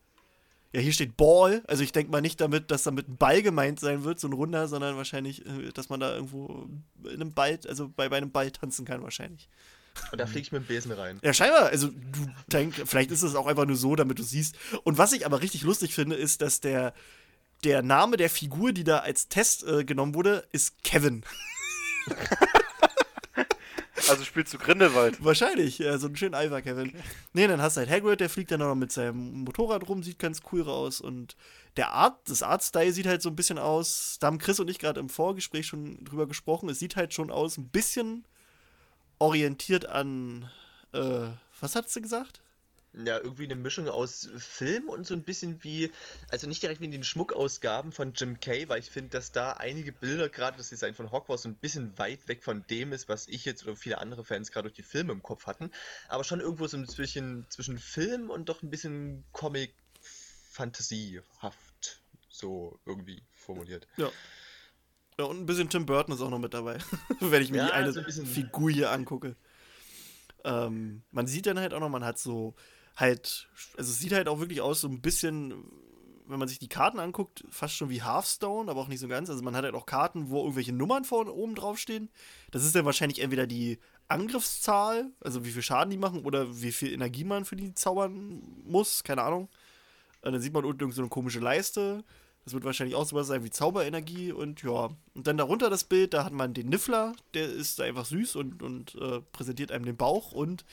ja, 0.76 0.82
hier 0.82 0.92
steht 0.92 1.16
Ball. 1.16 1.64
Also 1.68 1.84
ich 1.84 1.94
denke 1.94 2.12
mal 2.12 2.22
nicht 2.22 2.42
damit, 2.42 2.70
dass 2.70 2.84
damit 2.84 3.08
ein 3.08 3.16
Ball 3.16 3.42
gemeint 3.42 3.80
sein 3.80 4.04
wird, 4.04 4.20
so 4.20 4.28
ein 4.28 4.34
runder, 4.34 4.68
sondern 4.68 4.98
wahrscheinlich, 4.98 5.46
äh, 5.46 5.72
dass 5.74 5.88
man 5.88 6.02
da 6.02 6.14
irgendwo 6.14 6.68
in 7.06 7.22
einem 7.22 7.34
Ball, 7.34 7.58
also 7.70 7.88
bei, 7.88 8.10
bei 8.10 8.18
einem 8.18 8.32
Ball 8.32 8.52
tanzen 8.52 8.84
kann 8.84 9.02
wahrscheinlich. 9.02 9.48
Und 10.12 10.20
da 10.20 10.28
fliege 10.28 10.42
ich 10.42 10.52
mit 10.52 10.64
dem 10.64 10.68
Besen 10.68 10.92
rein. 10.92 11.20
Ja, 11.24 11.34
scheinbar. 11.34 11.68
Also 11.68 11.88
du 11.88 12.28
denkst, 12.48 12.82
vielleicht 12.84 13.12
ist 13.12 13.22
es 13.22 13.36
auch 13.36 13.48
einfach 13.48 13.66
nur 13.66 13.78
so, 13.78 13.96
damit 13.96 14.20
du 14.20 14.24
siehst. 14.24 14.58
Und 14.84 14.98
was 14.98 15.14
ich 15.14 15.26
aber 15.26 15.42
richtig 15.42 15.62
lustig 15.62 15.96
finde, 15.96 16.18
ist, 16.18 16.42
dass 16.42 16.60
der, 16.60 16.94
der 17.64 17.82
Name 17.82 18.18
der 18.18 18.30
Figur, 18.30 18.74
die 18.74 18.84
da 18.84 18.98
als 18.98 19.30
Test 19.30 19.66
äh, 19.66 19.86
genommen 19.86 20.14
wurde, 20.14 20.46
ist 20.52 20.84
Kevin. 20.84 21.24
Also 24.10 24.24
spielst 24.24 24.54
du 24.54 24.58
Grindelwald. 24.58 25.24
Wahrscheinlich, 25.24 25.80
ja, 25.80 25.98
so 25.98 26.08
ein 26.08 26.16
schönen 26.16 26.36
Alpha 26.36 26.62
Kevin. 26.62 26.94
Nee, 27.34 27.48
dann 27.48 27.62
hast 27.62 27.78
du 27.78 27.80
halt 27.80 27.90
Hagrid, 27.90 28.20
der 28.20 28.30
fliegt 28.30 28.52
dann 28.52 28.62
auch 28.62 28.68
noch 28.68 28.76
mit 28.76 28.92
seinem 28.92 29.44
Motorrad 29.44 29.88
rum, 29.88 30.04
sieht 30.04 30.20
ganz 30.20 30.42
cool 30.52 30.64
aus. 30.64 31.00
Und 31.00 31.36
der 31.78 31.92
Art, 31.92 32.30
das 32.30 32.44
Artstyle 32.44 32.92
sieht 32.92 33.08
halt 33.08 33.22
so 33.22 33.30
ein 33.30 33.36
bisschen 33.36 33.58
aus, 33.58 34.18
da 34.20 34.28
haben 34.28 34.38
Chris 34.38 34.60
und 34.60 34.70
ich 34.70 34.80
gerade 34.80 35.00
im 35.00 35.10
Vorgespräch 35.10 35.66
schon 35.66 36.04
drüber 36.04 36.28
gesprochen, 36.28 36.70
es 36.70 36.80
sieht 36.80 36.96
halt 36.96 37.14
schon 37.14 37.32
aus, 37.32 37.58
ein 37.58 37.70
bisschen 37.70 38.26
orientiert 39.20 39.86
an, 39.88 40.50
äh, 40.94 41.28
was 41.62 41.76
hat 41.76 41.90
sie 41.90 42.02
gesagt? 42.02 42.42
Ja, 43.04 43.18
irgendwie 43.18 43.44
eine 43.44 43.56
Mischung 43.56 43.90
aus 43.90 44.30
Film 44.38 44.88
und 44.88 45.06
so 45.06 45.14
ein 45.14 45.24
bisschen 45.24 45.62
wie, 45.66 45.92
also 46.30 46.48
nicht 46.48 46.64
direkt 46.64 46.80
wie 46.80 46.86
in 46.86 46.92
den 46.92 47.04
Schmuckausgaben 47.04 47.92
von 47.92 48.14
Jim 48.14 48.40
Kay, 48.40 48.70
weil 48.70 48.80
ich 48.80 48.90
finde, 48.90 49.10
dass 49.10 49.34
da 49.34 49.52
einige 49.54 49.92
Bilder, 49.92 50.30
gerade 50.30 50.58
das 50.58 50.70
Design 50.70 50.94
von 50.94 51.12
Hogwarts, 51.12 51.44
so 51.44 51.50
ein 51.50 51.56
bisschen 51.56 51.98
weit 51.98 52.30
weg 52.30 52.42
von 52.42 52.64
dem 52.70 52.94
ist, 52.94 53.10
was 53.10 53.28
ich 53.28 53.44
jetzt 53.44 53.64
oder 53.64 53.76
viele 53.76 53.98
andere 53.98 54.24
Fans 54.24 54.50
gerade 54.52 54.70
durch 54.70 54.76
die 54.76 54.84
Filme 54.84 55.12
im 55.12 55.22
Kopf 55.22 55.46
hatten. 55.46 55.72
Aber 56.08 56.24
schon 56.24 56.40
irgendwo 56.40 56.68
so 56.68 56.82
zwischen, 56.86 57.46
zwischen 57.50 57.80
Film 57.80 58.30
und 58.30 58.48
doch 58.48 58.64
ein 58.64 58.70
bisschen 58.70 59.26
Comic-Fantasiehaft, 59.34 62.02
so 62.30 62.80
irgendwie 62.86 63.24
formuliert. 63.34 63.90
Ja. 63.98 64.10
Ja, 65.18 65.26
und 65.26 65.40
ein 65.40 65.46
bisschen 65.46 65.70
Tim 65.70 65.86
Burton 65.86 66.14
ist 66.14 66.22
auch 66.22 66.30
noch 66.30 66.40
mit 66.40 66.54
dabei, 66.54 66.78
wenn 67.20 67.42
ich 67.42 67.52
mir 67.52 67.60
Ja, 67.60 67.68
die 67.68 67.74
eine 67.74 67.92
so 67.92 68.02
ein 68.02 68.26
Figur 68.26 68.70
hier 68.70 68.92
angucke. 68.92 69.36
Ähm, 70.44 71.04
man 71.12 71.28
sieht 71.28 71.48
dann 71.48 71.60
halt 71.60 71.74
auch 71.74 71.80
noch, 71.80 71.90
man 71.90 72.06
hat 72.06 72.20
so 72.20 72.56
halt, 72.96 73.50
also 73.78 73.92
es 73.92 74.00
sieht 74.00 74.14
halt 74.14 74.28
auch 74.28 74.40
wirklich 74.40 74.62
aus, 74.62 74.82
so 74.82 74.88
ein 74.88 75.02
bisschen, 75.02 75.54
wenn 76.28 76.40
man 76.40 76.48
sich 76.48 76.60
die 76.60 76.70
Karten 76.70 77.00
anguckt, 77.00 77.44
fast 77.50 77.76
schon 77.76 77.90
wie 77.90 78.04
Hearthstone, 78.04 78.70
aber 78.70 78.82
auch 78.82 78.88
nicht 78.88 79.00
so 79.00 79.08
ganz. 79.08 79.30
Also 79.30 79.44
man 79.44 79.56
hat 79.56 79.64
halt 79.64 79.76
auch 79.76 79.86
Karten, 79.86 80.30
wo 80.30 80.40
irgendwelche 80.40 80.74
Nummern 80.74 81.04
vorne 81.04 81.32
oben 81.32 81.56
drauf 81.56 81.78
stehen. 81.78 82.10
Das 82.52 82.64
ist 82.64 82.76
dann 82.76 82.86
wahrscheinlich 82.86 83.20
entweder 83.20 83.48
die 83.48 83.80
Angriffszahl, 84.08 85.12
also 85.22 85.46
wie 85.46 85.52
viel 85.52 85.62
Schaden 85.62 85.90
die 85.90 85.98
machen, 85.98 86.26
oder 86.26 86.62
wie 86.62 86.72
viel 86.72 86.94
Energie 86.94 87.24
man 87.24 87.46
für 87.46 87.56
die 87.56 87.74
zaubern 87.74 88.42
muss, 88.66 89.04
keine 89.04 89.24
Ahnung. 89.24 89.50
Und 90.22 90.32
dann 90.32 90.42
sieht 90.42 90.54
man 90.54 90.66
unten 90.66 90.92
so 90.92 91.02
eine 91.02 91.10
komische 91.10 91.40
Leiste. 91.40 92.04
Das 92.46 92.54
wird 92.54 92.64
wahrscheinlich 92.64 92.96
auch 92.96 93.06
sowas 93.06 93.26
sein 93.26 93.44
wie 93.44 93.50
Zauberenergie 93.50 94.32
und 94.32 94.62
ja. 94.62 94.92
Und 95.16 95.26
dann 95.28 95.36
darunter 95.36 95.72
das 95.72 95.84
Bild, 95.84 96.14
da 96.14 96.24
hat 96.24 96.32
man 96.32 96.54
den 96.54 96.70
Niffler, 96.70 97.14
der 97.34 97.50
ist 97.50 97.82
einfach 97.82 98.06
süß 98.06 98.36
und, 98.36 98.62
und 98.62 98.94
äh, 98.96 99.22
präsentiert 99.32 99.72
einem 99.72 99.86
den 99.86 99.98
Bauch. 99.98 100.32
Und 100.32 100.64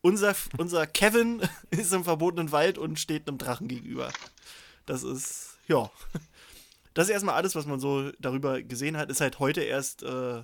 unser, 0.00 0.34
unser 0.58 0.84
Kevin 0.88 1.40
ist 1.70 1.92
im 1.92 2.02
verbotenen 2.02 2.50
Wald 2.50 2.76
und 2.76 2.98
steht 2.98 3.28
einem 3.28 3.38
Drachen 3.38 3.68
gegenüber. 3.68 4.12
Das 4.84 5.04
ist, 5.04 5.58
ja. 5.68 5.90
Das 6.94 7.06
ist 7.06 7.12
erstmal 7.12 7.36
alles, 7.36 7.54
was 7.54 7.66
man 7.66 7.78
so 7.78 8.10
darüber 8.18 8.60
gesehen 8.60 8.96
hat. 8.96 9.08
Ist 9.08 9.20
halt 9.20 9.38
heute 9.38 9.62
erst 9.62 10.02
äh, 10.02 10.42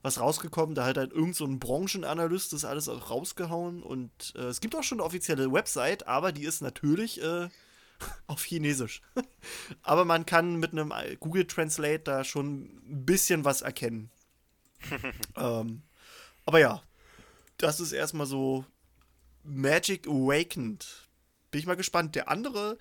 was 0.00 0.18
rausgekommen. 0.18 0.74
Da 0.74 0.86
hat 0.86 0.96
halt 0.96 1.12
irgend 1.12 1.36
so 1.36 1.44
ein 1.44 1.58
Branchenanalyst 1.58 2.54
das 2.54 2.64
alles 2.64 2.88
auch 2.88 3.10
rausgehauen. 3.10 3.82
Und 3.82 4.32
äh, 4.34 4.44
es 4.44 4.60
gibt 4.60 4.74
auch 4.74 4.82
schon 4.82 4.98
eine 4.98 5.04
offizielle 5.04 5.52
Website, 5.52 6.08
aber 6.08 6.32
die 6.32 6.44
ist 6.44 6.62
natürlich 6.62 7.22
äh, 7.22 7.50
auf 8.26 8.44
Chinesisch. 8.44 9.02
aber 9.82 10.04
man 10.04 10.26
kann 10.26 10.56
mit 10.56 10.72
einem 10.72 10.92
Google 11.20 11.46
Translate 11.46 12.00
da 12.00 12.24
schon 12.24 12.64
ein 12.88 13.04
bisschen 13.04 13.44
was 13.44 13.62
erkennen. 13.62 14.10
ähm, 15.36 15.82
aber 16.44 16.60
ja, 16.60 16.82
das 17.56 17.80
ist 17.80 17.92
erstmal 17.92 18.26
so 18.26 18.64
Magic 19.42 20.06
Awakened. 20.06 21.08
Bin 21.50 21.60
ich 21.60 21.66
mal 21.66 21.76
gespannt. 21.76 22.14
Der 22.14 22.28
andere 22.28 22.78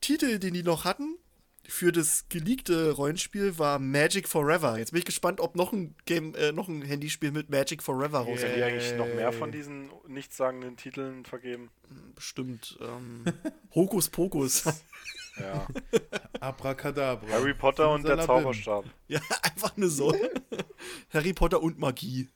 Titel, 0.00 0.38
den 0.38 0.54
die 0.54 0.62
noch 0.62 0.84
hatten, 0.84 1.16
für 1.68 1.92
das 1.92 2.26
geleakte 2.28 2.92
Rollenspiel 2.92 3.58
war 3.58 3.78
Magic 3.78 4.28
Forever. 4.28 4.78
Jetzt 4.78 4.92
bin 4.92 4.98
ich 4.98 5.04
gespannt, 5.04 5.40
ob 5.40 5.56
noch 5.56 5.72
ein 5.72 5.94
Game, 6.04 6.34
äh, 6.34 6.52
noch 6.52 6.68
ein 6.68 6.82
Handyspiel 6.82 7.32
mit 7.32 7.50
Magic 7.50 7.82
Forever 7.82 8.18
rauskommt. 8.18 8.42
Werden 8.42 8.56
die 8.56 8.62
eigentlich 8.62 8.94
noch 8.96 9.06
mehr 9.06 9.32
von 9.32 9.52
diesen 9.52 9.90
nichtssagenden 10.08 10.76
Titeln 10.76 11.24
vergeben? 11.24 11.70
Bestimmt. 12.14 12.78
Ähm, 12.80 13.24
Hokus 13.74 14.08
Pokus. 14.08 14.64
ja. 15.38 15.66
Abracadabra. 16.40 17.28
Harry 17.28 17.54
Potter 17.54 17.90
und 17.90 18.06
der 18.06 18.20
Zauberstab. 18.20 18.84
Ja, 19.08 19.20
einfach 19.42 19.76
nur 19.76 19.90
so. 19.90 20.14
Harry 21.10 21.32
Potter 21.32 21.62
und 21.62 21.78
Magie. 21.78 22.28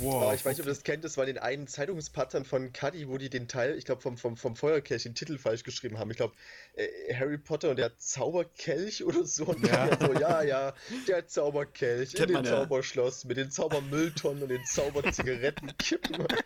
Wow. 0.00 0.32
ich 0.34 0.44
weiß 0.44 0.56
nicht, 0.56 0.60
ob 0.60 0.66
ihr 0.66 0.72
das 0.72 0.82
kennt, 0.82 1.04
das 1.04 1.16
war 1.16 1.26
den 1.26 1.38
einen 1.38 1.66
Zeitungspattern 1.66 2.44
von 2.44 2.72
Cuddy, 2.72 3.08
wo 3.08 3.18
die 3.18 3.28
den 3.28 3.48
Teil, 3.48 3.76
ich 3.76 3.84
glaube, 3.84 4.00
vom, 4.00 4.16
vom, 4.16 4.36
vom 4.36 4.56
Feuerkelch 4.56 5.02
den 5.02 5.14
Titel 5.14 5.38
falsch 5.38 5.64
geschrieben 5.64 5.98
haben. 5.98 6.10
Ich 6.10 6.16
glaube, 6.16 6.34
äh, 6.74 7.14
Harry 7.14 7.38
Potter 7.38 7.70
und 7.70 7.76
der 7.76 7.98
Zauberkelch 7.98 9.04
oder 9.04 9.24
so. 9.24 9.46
Und 9.46 9.66
ja. 9.66 9.88
so, 9.98 10.12
ja, 10.14 10.42
ja, 10.42 10.74
der 11.08 11.26
Zauberkelch 11.26 12.14
Kennt 12.14 12.30
in 12.30 12.36
dem 12.36 12.44
Zauberschloss 12.44 13.24
ja. 13.24 13.28
mit 13.28 13.36
den 13.36 13.50
Zaubermülltonnen 13.50 14.42
und 14.42 14.48
den 14.48 14.64
Zauberzigarettenkippen. 14.64 16.26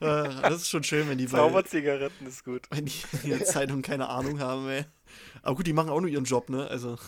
Ah, 0.00 0.48
das 0.48 0.62
ist 0.62 0.68
schon 0.68 0.82
schön, 0.82 1.08
wenn 1.08 1.16
die 1.16 1.26
Zauberzigaretten 1.26 2.26
ist 2.26 2.44
gut. 2.44 2.66
Wenn 2.70 2.86
die 2.86 3.02
in 3.22 3.30
der 3.30 3.44
Zeitung 3.44 3.82
keine 3.82 4.08
Ahnung 4.08 4.40
haben, 4.40 4.68
ey. 4.68 4.84
Aber 5.42 5.56
gut, 5.56 5.66
die 5.66 5.72
machen 5.72 5.90
auch 5.90 6.00
nur 6.00 6.10
ihren 6.10 6.24
Job, 6.24 6.50
ne? 6.50 6.66
Also, 6.68 6.98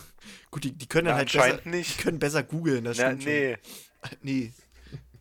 gut, 0.51 0.63
die, 0.63 0.71
die 0.71 0.87
können 0.87 1.07
ja, 1.07 1.15
halt 1.15 1.31
besser, 1.31 1.59
nicht. 1.65 1.99
Die 1.99 2.03
können 2.03 2.19
besser 2.19 2.43
googeln, 2.43 2.83
das 2.83 2.97
stimmt 2.97 3.25
nee. 3.25 3.55
Schon. 3.55 4.17
Nee. 4.21 4.53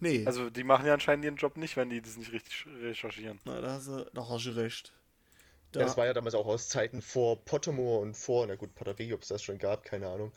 Nee. 0.00 0.26
Also, 0.26 0.50
die 0.50 0.64
machen 0.64 0.84
ja 0.86 0.92
anscheinend 0.92 1.24
ihren 1.24 1.36
Job 1.36 1.56
nicht, 1.56 1.78
wenn 1.78 1.88
die 1.88 2.02
das 2.02 2.18
nicht 2.18 2.32
richtig 2.32 2.66
recherchieren. 2.82 3.40
Na, 3.46 3.60
da 3.62 3.72
hast 3.72 3.86
du, 3.86 4.04
da 4.12 4.28
hast 4.28 4.44
du 4.44 4.50
recht. 4.50 4.92
Da. 5.72 5.80
Ja, 5.80 5.86
das 5.86 5.96
war 5.96 6.04
ja 6.04 6.12
damals 6.12 6.34
auch 6.34 6.46
aus 6.46 6.68
Zeiten 6.68 7.00
vor 7.00 7.42
Pottermore 7.44 8.00
und 8.00 8.14
vor, 8.14 8.46
na 8.46 8.56
gut, 8.56 8.74
Pottervie, 8.74 9.14
ob 9.14 9.22
es 9.22 9.28
das 9.28 9.42
schon 9.42 9.58
gab, 9.58 9.84
keine 9.84 10.08
Ahnung. 10.08 10.32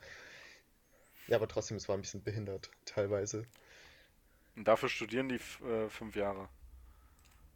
Ja, 1.28 1.36
aber 1.36 1.48
trotzdem, 1.48 1.76
es 1.76 1.90
war 1.90 1.98
ein 1.98 2.02
bisschen 2.02 2.24
behindert, 2.24 2.72
teilweise. 2.86 3.46
Und 4.56 4.68
dafür 4.68 4.90
studieren 4.90 5.30
die 5.30 5.36
äh, 5.66 5.90
fünf 5.90 6.16
Jahre. 6.16 6.48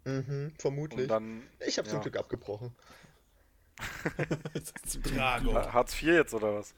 Mhm, 0.06 0.54
vermutlich. 0.58 1.08
Dann, 1.08 1.44
ich 1.66 1.78
habe 1.78 1.88
ja. 1.88 1.94
zum 1.94 2.02
Glück 2.02 2.18
abgebrochen. 2.18 2.76
Hartz 5.74 5.94
IV 5.94 6.04
jetzt 6.04 6.34
oder 6.34 6.56
was? 6.56 6.74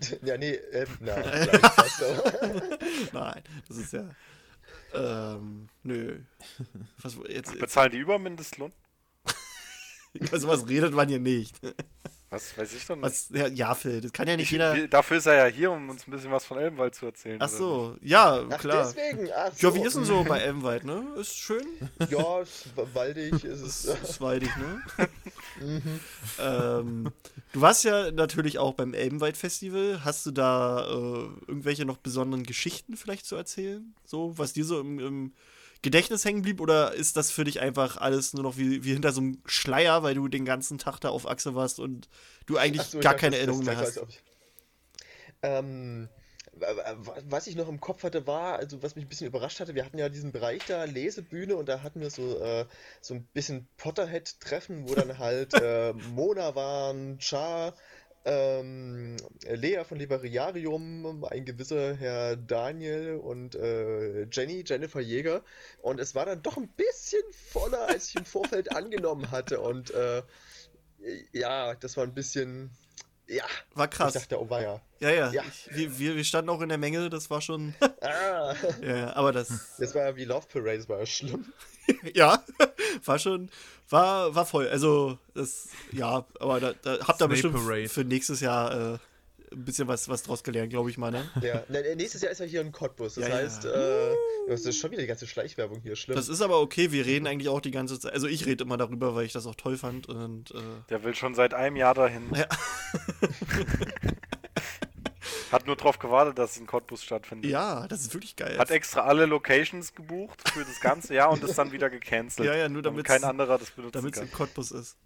Ja, 0.22 0.36
nee, 0.36 0.54
äh, 0.54 0.86
na, 1.00 1.16
Nein, 3.12 3.42
das 3.68 3.76
ist 3.76 3.92
ja. 3.92 4.08
Ähm, 4.92 5.68
nö. 5.82 6.20
Was, 6.98 7.16
jetzt, 7.28 7.58
Bezahlen 7.58 7.92
die 7.92 7.98
über 7.98 8.18
Mindestlohn? 8.18 8.72
also 10.30 10.48
was 10.48 10.68
redet 10.68 10.94
man 10.94 11.08
hier 11.08 11.18
nicht. 11.18 11.60
Was 12.34 12.58
weiß 12.58 12.74
ich 12.74 12.84
doch 12.84 12.96
nicht. 12.96 13.04
Was, 13.04 13.28
ja, 13.32 13.46
ja, 13.46 13.74
Phil, 13.76 14.00
das 14.00 14.12
kann 14.12 14.26
ja 14.26 14.36
nicht 14.36 14.46
ich, 14.46 14.50
jeder. 14.50 14.88
Dafür 14.88 15.18
ist 15.18 15.26
er 15.26 15.34
ja 15.36 15.44
hier, 15.46 15.70
um 15.70 15.88
uns 15.88 16.04
ein 16.04 16.10
bisschen 16.10 16.32
was 16.32 16.44
von 16.44 16.58
Elbenwald 16.58 16.92
zu 16.92 17.06
erzählen. 17.06 17.38
Ach 17.40 17.48
so, 17.48 17.96
ja, 18.02 18.44
Ach, 18.50 18.58
klar. 18.58 18.92
Deswegen, 18.92 19.28
ach 19.32 19.52
so. 19.54 19.68
Ja, 19.68 19.74
wie 19.76 19.86
ist 19.86 19.94
denn 19.94 20.04
so 20.04 20.24
bei 20.24 20.40
Elbenwald, 20.40 20.82
ne? 20.82 21.06
Ist 21.16 21.38
schön? 21.38 21.64
Ja, 22.10 22.40
ist 22.40 22.70
waldig. 22.92 23.44
Ist 23.44 23.60
es 23.60 23.84
ist, 23.84 24.02
ist 24.02 24.20
waldig, 24.20 24.50
ne? 24.56 24.82
mhm. 25.60 26.00
ähm, 26.40 27.12
du 27.52 27.60
warst 27.60 27.84
ja 27.84 28.10
natürlich 28.10 28.58
auch 28.58 28.74
beim 28.74 28.94
Elbenwald-Festival. 28.94 30.04
Hast 30.04 30.26
du 30.26 30.32
da 30.32 30.86
äh, 30.86 31.28
irgendwelche 31.46 31.84
noch 31.84 31.98
besonderen 31.98 32.42
Geschichten 32.42 32.96
vielleicht 32.96 33.26
zu 33.26 33.36
erzählen? 33.36 33.94
So, 34.04 34.36
was 34.36 34.54
dir 34.54 34.64
so 34.64 34.80
im, 34.80 34.98
im 34.98 35.32
Gedächtnis 35.84 36.24
hängen 36.24 36.40
blieb 36.40 36.60
oder 36.62 36.94
ist 36.94 37.16
das 37.16 37.30
für 37.30 37.44
dich 37.44 37.60
einfach 37.60 37.98
alles 37.98 38.32
nur 38.32 38.42
noch 38.42 38.56
wie, 38.56 38.84
wie 38.84 38.94
hinter 38.94 39.12
so 39.12 39.20
einem 39.20 39.42
Schleier, 39.44 40.02
weil 40.02 40.14
du 40.14 40.28
den 40.28 40.46
ganzen 40.46 40.78
Tag 40.78 40.98
da 40.98 41.10
auf 41.10 41.28
Achse 41.28 41.54
warst 41.54 41.78
und 41.78 42.08
du 42.46 42.56
eigentlich 42.56 42.82
so, 42.82 43.00
gar 43.00 43.14
keine 43.14 43.36
Erinnerung 43.36 43.64
mehr 43.64 43.76
hast? 43.76 44.00
Ähm, 45.42 46.08
was 47.28 47.46
ich 47.46 47.56
noch 47.56 47.68
im 47.68 47.80
Kopf 47.80 48.02
hatte, 48.02 48.26
war, 48.26 48.56
also 48.56 48.82
was 48.82 48.96
mich 48.96 49.04
ein 49.04 49.08
bisschen 49.08 49.26
überrascht 49.26 49.60
hatte, 49.60 49.74
wir 49.74 49.84
hatten 49.84 49.98
ja 49.98 50.08
diesen 50.08 50.32
Bereich 50.32 50.62
da, 50.66 50.84
Lesebühne, 50.84 51.54
und 51.56 51.68
da 51.68 51.82
hatten 51.82 52.00
wir 52.00 52.08
so, 52.08 52.40
äh, 52.40 52.64
so 53.02 53.14
ein 53.14 53.24
bisschen 53.34 53.68
Potterhead-Treffen, 53.76 54.88
wo 54.88 54.94
dann 54.94 55.18
halt 55.18 55.52
äh, 55.60 55.92
Mona 55.92 56.54
waren, 56.54 57.20
Char, 57.20 57.74
ähm, 58.24 59.16
Lea 59.46 59.84
von 59.84 59.98
Liberiarium, 59.98 61.24
ein 61.24 61.44
gewisser 61.44 61.94
Herr 61.94 62.36
Daniel 62.36 63.16
und 63.16 63.54
äh, 63.54 64.26
Jenny, 64.30 64.64
Jennifer 64.66 65.00
Jäger. 65.00 65.42
Und 65.82 66.00
es 66.00 66.14
war 66.14 66.26
dann 66.26 66.42
doch 66.42 66.56
ein 66.56 66.68
bisschen 66.68 67.22
voller, 67.52 67.88
als 67.88 68.08
ich 68.08 68.16
im 68.16 68.24
Vorfeld 68.24 68.72
angenommen 68.76 69.30
hatte. 69.30 69.60
Und 69.60 69.90
äh, 69.90 70.22
ja, 71.32 71.74
das 71.74 71.96
war 71.96 72.04
ein 72.04 72.14
bisschen. 72.14 72.70
Ja. 73.26 73.44
War 73.74 73.88
krass. 73.88 74.14
Ich 74.14 74.22
dachte, 74.22 74.40
oh, 74.40 74.48
war 74.50 74.62
ja. 74.62 74.80
Ja, 75.00 75.10
ja. 75.10 75.42
Ich, 75.70 75.98
wir, 75.98 76.16
wir 76.16 76.24
standen 76.24 76.50
auch 76.50 76.60
in 76.60 76.68
der 76.68 76.78
Menge, 76.78 77.08
das 77.10 77.30
war 77.30 77.40
schon. 77.40 77.74
ah. 78.00 78.54
ja, 78.82 79.14
aber 79.14 79.32
das. 79.32 79.76
Das 79.78 79.94
war 79.94 80.04
ja 80.04 80.16
wie 80.16 80.24
Love 80.24 80.46
Parade, 80.50 80.78
das 80.78 80.88
war 80.88 80.98
ja 80.98 81.06
schlimm. 81.06 81.52
ja, 82.14 82.42
war 83.04 83.18
schon, 83.18 83.50
war, 83.88 84.34
war 84.34 84.46
voll. 84.46 84.68
Also, 84.68 85.18
das, 85.34 85.68
ja, 85.92 86.24
aber 86.40 86.60
da, 86.60 86.72
da 86.82 86.98
habt 87.06 87.20
ihr 87.20 87.28
bestimmt 87.28 87.54
Parade. 87.54 87.88
für 87.88 88.04
nächstes 88.04 88.40
Jahr 88.40 88.94
äh, 88.94 88.98
ein 89.52 89.64
bisschen 89.64 89.86
was, 89.88 90.08
was 90.08 90.22
draus 90.22 90.42
gelernt, 90.42 90.70
glaube 90.70 90.90
ich 90.90 90.98
mal, 90.98 91.10
ne? 91.10 91.30
Ja, 91.40 91.62
ne, 91.68 91.94
nächstes 91.96 92.22
Jahr 92.22 92.32
ist 92.32 92.40
er 92.40 92.46
hier 92.46 92.60
in 92.60 92.72
Cottbus. 92.72 93.14
Das 93.14 93.28
ja, 93.28 93.34
heißt, 93.34 93.64
ja. 93.64 93.70
Äh, 93.70 94.14
das 94.48 94.64
ist 94.64 94.78
schon 94.78 94.90
wieder 94.90 95.02
die 95.02 95.08
ganze 95.08 95.26
Schleichwerbung 95.26 95.80
hier, 95.80 95.96
schlimm. 95.96 96.16
Das 96.16 96.28
ist 96.28 96.40
aber 96.40 96.60
okay, 96.60 96.92
wir 96.92 97.06
reden 97.06 97.26
eigentlich 97.26 97.48
auch 97.48 97.60
die 97.60 97.70
ganze 97.70 97.98
Zeit. 97.98 98.12
Also, 98.12 98.26
ich 98.26 98.46
rede 98.46 98.64
immer 98.64 98.76
darüber, 98.76 99.14
weil 99.14 99.26
ich 99.26 99.32
das 99.32 99.46
auch 99.46 99.54
toll 99.54 99.76
fand. 99.76 100.08
Und, 100.08 100.50
äh, 100.50 100.58
Der 100.90 101.04
will 101.04 101.14
schon 101.14 101.34
seit 101.34 101.54
einem 101.54 101.76
Jahr 101.76 101.94
dahin. 101.94 102.32
Ja. 102.34 102.46
Hat 105.54 105.66
nur 105.66 105.76
darauf 105.76 106.00
gewartet, 106.00 106.36
dass 106.36 106.52
es 106.52 106.56
in 106.56 106.66
Cottbus 106.66 107.04
stattfindet. 107.04 107.48
Ja, 107.48 107.86
das 107.86 108.00
ist 108.00 108.12
wirklich 108.12 108.34
geil. 108.34 108.58
Hat 108.58 108.72
extra 108.72 109.02
alle 109.02 109.26
Locations 109.26 109.94
gebucht 109.94 110.48
für 110.48 110.64
das 110.64 110.80
ganze 110.80 111.14
Jahr 111.14 111.30
und 111.30 111.44
ist 111.44 111.56
dann 111.56 111.70
wieder 111.70 111.90
gecancelt. 111.90 112.44
Ja, 112.54 112.56
ja, 112.56 112.68
nur 112.68 112.82
damit 112.82 113.06
kein 113.06 113.22
anderer 113.22 113.56
das 113.56 113.70
benutzen 113.70 113.92
Damit 113.92 114.16
es 114.16 114.22
in 114.22 114.32
Cottbus 114.32 114.72
ist. 114.72 114.96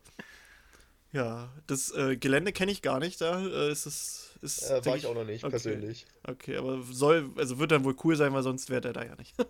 Ja, 1.13 1.51
das 1.67 1.91
äh, 1.95 2.17
Gelände 2.17 2.53
kenne 2.53 2.73
ich 2.73 2.83
gar 2.83 2.99
nicht. 2.99 3.21
Da 3.21 3.41
äh, 3.41 3.71
ist 3.71 3.87
es. 3.87 4.39
Ist, 4.41 4.71
äh, 4.71 4.85
war 4.87 4.97
ich 4.97 5.07
auch 5.07 5.15
noch 5.15 5.25
nicht, 5.25 5.45
okay. 5.45 5.51
persönlich. 5.51 6.07
Okay, 6.27 6.57
aber 6.57 6.83
soll, 6.83 7.31
also 7.37 7.59
wird 7.59 7.73
dann 7.73 7.85
wohl 7.85 7.97
cool 8.05 8.17
sein, 8.17 8.33
weil 8.33 8.43
sonst 8.43 8.71
wäre 8.71 8.81
der 8.81 8.93
da 8.93 9.05
ja 9.05 9.17
nicht. 9.17 9.35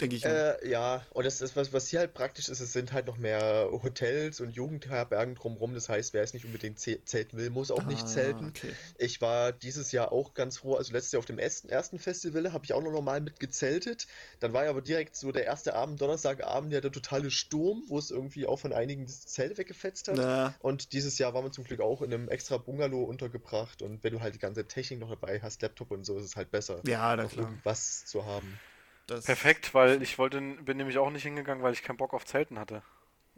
denke 0.00 0.16
ich. 0.16 0.24
Äh, 0.24 0.68
ja, 0.68 1.06
und 1.10 1.24
das 1.24 1.40
ist 1.40 1.56
was, 1.56 1.72
was 1.72 1.88
hier 1.88 2.00
halt 2.00 2.14
praktisch 2.14 2.48
ist, 2.48 2.60
es 2.60 2.72
sind 2.72 2.92
halt 2.92 3.06
noch 3.06 3.16
mehr 3.16 3.68
Hotels 3.70 4.40
und 4.40 4.50
Jugendherbergen 4.50 5.34
drumherum. 5.34 5.74
Das 5.74 5.88
heißt, 5.88 6.14
wer 6.14 6.22
es 6.22 6.34
nicht 6.34 6.44
unbedingt 6.44 6.78
zelten 6.78 7.36
will, 7.36 7.50
muss 7.50 7.70
auch 7.70 7.84
ah, 7.84 7.86
nicht 7.86 8.08
zelten. 8.08 8.48
Okay. 8.48 8.72
Ich 8.98 9.20
war 9.20 9.52
dieses 9.52 9.92
Jahr 9.92 10.12
auch 10.12 10.34
ganz 10.34 10.58
froh, 10.58 10.74
also 10.74 10.92
letztes 10.92 11.12
Jahr 11.12 11.20
auf 11.20 11.26
dem 11.26 11.38
ersten, 11.38 11.68
ersten 11.68 11.98
Festival 11.98 12.52
habe 12.52 12.64
ich 12.64 12.72
auch 12.72 12.82
noch 12.82 12.92
normal 12.92 13.20
mit 13.20 13.40
gezeltet. 13.40 14.06
Dann 14.40 14.52
war 14.52 14.64
ja 14.64 14.70
aber 14.70 14.82
direkt 14.82 15.16
so 15.16 15.32
der 15.32 15.44
erste 15.44 15.74
Abend, 15.74 16.00
Donnerstagabend, 16.00 16.72
ja 16.72 16.80
der 16.80 16.92
totale 16.92 17.30
Sturm, 17.30 17.82
wo 17.88 17.98
es 17.98 18.10
irgendwie 18.10 18.46
auch 18.46 18.58
von 18.58 18.72
einigen 18.72 19.06
das 19.06 19.26
Zelt 19.26 19.58
weggefetzt 19.58 20.08
hat. 20.08 20.16
Na. 20.16 20.54
Und 20.60 20.92
dieses 20.92 21.18
Jahr 21.18 21.34
waren 21.34 21.44
wir 21.44 21.52
zum 21.52 21.64
Glück 21.64 21.80
auch 21.80 22.02
in 22.02 22.12
einem 22.12 22.28
extra 22.28 22.56
Bungalow 22.56 23.04
untergebracht. 23.04 23.82
Und 23.82 24.04
wenn 24.04 24.12
du 24.12 24.20
halt 24.20 24.34
die 24.34 24.38
ganze 24.38 24.66
Technik 24.66 25.00
noch 25.00 25.10
dabei 25.10 25.40
hast, 25.40 25.62
Laptop 25.62 25.90
und 25.90 26.04
so, 26.04 26.18
ist 26.18 26.24
es 26.24 26.36
halt 26.36 26.50
besser, 26.50 26.80
ja, 26.86 27.14
na 27.16 27.26
klar. 27.26 27.52
was 27.64 28.04
zu 28.06 28.24
haben. 28.24 28.58
Das 29.06 29.26
Perfekt, 29.26 29.74
weil 29.74 30.02
ich 30.02 30.18
wollte, 30.18 30.40
bin 30.40 30.76
nämlich 30.76 30.98
auch 30.98 31.10
nicht 31.10 31.24
hingegangen, 31.24 31.62
weil 31.62 31.72
ich 31.72 31.82
keinen 31.82 31.98
Bock 31.98 32.14
auf 32.14 32.24
Zelten 32.24 32.58
hatte. 32.58 32.82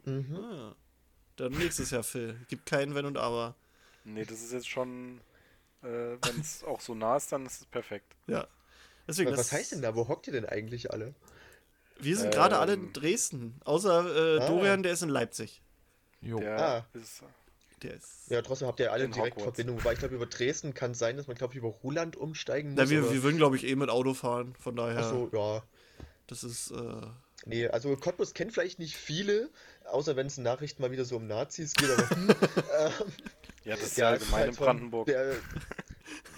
Mhm. 0.05 0.73
Dann 1.35 1.51
nächstes 1.51 1.91
Jahr, 1.91 2.03
Phil. 2.03 2.39
Gibt 2.47 2.65
keinen 2.65 2.95
Wenn 2.95 3.05
und 3.05 3.17
Aber. 3.17 3.55
Nee, 4.05 4.23
das 4.23 4.41
ist 4.41 4.53
jetzt 4.53 4.69
schon, 4.69 5.19
äh, 5.83 5.87
wenn 5.87 6.39
es 6.39 6.63
auch 6.65 6.79
so 6.79 6.95
nah 6.95 7.17
ist, 7.17 7.31
dann 7.31 7.45
ist 7.45 7.61
es 7.61 7.65
perfekt. 7.65 8.15
Ja. 8.27 8.47
Deswegen, 9.07 9.31
was, 9.31 9.39
was 9.39 9.51
heißt 9.51 9.73
denn 9.73 9.81
da? 9.81 9.95
Wo 9.95 10.07
hockt 10.07 10.27
ihr 10.27 10.33
denn 10.33 10.45
eigentlich 10.45 10.91
alle? 10.91 11.13
Wir 11.99 12.15
sind 12.15 12.27
ähm, 12.27 12.31
gerade 12.31 12.57
alle 12.57 12.73
in 12.73 12.93
Dresden. 12.93 13.59
Außer 13.65 14.37
äh, 14.37 14.39
ah. 14.39 14.47
Dorian, 14.47 14.83
der 14.83 14.93
ist 14.93 15.01
in 15.01 15.09
Leipzig. 15.09 15.61
Jo. 16.21 16.39
Der 16.39 16.59
ah. 16.59 16.85
ist 16.93 17.23
der 17.83 17.95
ist 17.95 18.29
ja, 18.29 18.41
trotzdem 18.41 18.67
habt 18.67 18.79
ihr 18.79 18.91
alle 18.91 19.07
direkt 19.07 19.41
Verbindung. 19.41 19.83
Weil 19.83 19.93
ich 19.93 19.99
glaube, 19.99 20.15
über 20.15 20.25
Dresden 20.25 20.73
kann 20.73 20.91
es 20.91 20.99
sein, 20.99 21.17
dass 21.17 21.27
man, 21.27 21.37
glaube 21.37 21.53
ich, 21.53 21.59
über 21.59 21.69
Ruland 21.69 22.15
umsteigen 22.15 22.71
muss. 22.71 22.79
Ja, 22.79 22.89
wir, 22.89 23.11
wir 23.11 23.23
würden, 23.23 23.37
glaube 23.37 23.55
ich, 23.55 23.65
eh 23.65 23.75
mit 23.75 23.89
Auto 23.89 24.13
fahren. 24.13 24.55
Von 24.59 24.75
daher. 24.75 24.99
Achso, 24.99 25.29
ja. 25.33 25.63
Das 26.27 26.43
ist. 26.43 26.71
Äh... 26.71 27.01
Nee, 27.45 27.67
also 27.67 27.95
Cottbus 27.95 28.33
kennt 28.33 28.51
vielleicht 28.51 28.79
nicht 28.79 28.97
viele, 28.97 29.49
außer 29.85 30.15
wenn 30.15 30.27
es 30.27 30.37
in 30.37 30.43
Nachrichten 30.43 30.81
mal 30.81 30.91
wieder 30.91 31.05
so 31.05 31.17
um 31.17 31.27
Nazis 31.27 31.73
geht. 31.75 31.89
Aber, 31.89 32.09
ähm, 32.17 33.13
ja, 33.63 33.75
das 33.75 33.83
ist 33.83 33.97
ja 33.97 34.09
allgemein 34.09 34.33
halt 34.33 34.49
in 34.49 34.55
Brandenburg. 34.55 35.05
Der, 35.05 35.35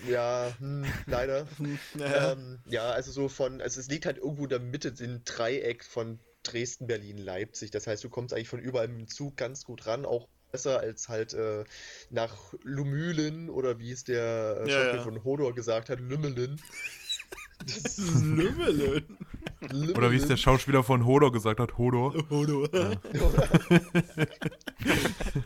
Ja, 0.08 0.54
hm, 0.60 0.86
leider. 1.08 1.48
Naja. 1.94 2.34
ähm, 2.34 2.60
ja, 2.66 2.92
also 2.92 3.12
so 3.12 3.30
von, 3.30 3.62
also 3.62 3.80
es 3.80 3.88
liegt 3.88 4.06
halt 4.06 4.18
irgendwo 4.18 4.44
in 4.44 4.50
der 4.50 4.60
Mitte, 4.60 4.94
im 5.00 5.24
Dreieck 5.24 5.84
von 5.84 6.20
Dresden, 6.44 6.88
Berlin, 6.88 7.18
Leipzig. 7.18 7.72
Das 7.72 7.88
heißt, 7.88 8.04
du 8.04 8.10
kommst 8.10 8.34
eigentlich 8.34 8.50
von 8.50 8.60
überall 8.60 8.88
mit 8.88 9.00
dem 9.00 9.08
Zug 9.08 9.38
ganz 9.38 9.66
gut 9.66 9.88
ran, 9.88 10.06
auch 10.06 10.28
besser 10.52 10.80
als 10.80 11.10
halt 11.10 11.34
äh, 11.34 11.64
nach 12.10 12.54
Lumülen 12.64 13.50
oder 13.50 13.80
wie 13.80 13.92
es 13.92 14.04
der 14.04 14.62
äh, 14.62 14.70
Ja, 14.70 14.76
Schauspieler 14.76 14.96
ja. 14.96 15.04
von 15.04 15.24
Hodor 15.24 15.54
gesagt 15.54 15.90
hat, 15.90 16.00
Lümmelen. 16.00 16.62
Lümmelen. 18.24 19.18
Oder 19.96 20.12
wie 20.12 20.16
es 20.16 20.28
der 20.28 20.38
Schauspieler 20.38 20.84
von 20.84 21.06
Hodor 21.06 21.32
gesagt 21.32 21.60
hat, 21.60 21.78
Hodor. 21.78 22.14
Hodor. 22.30 22.70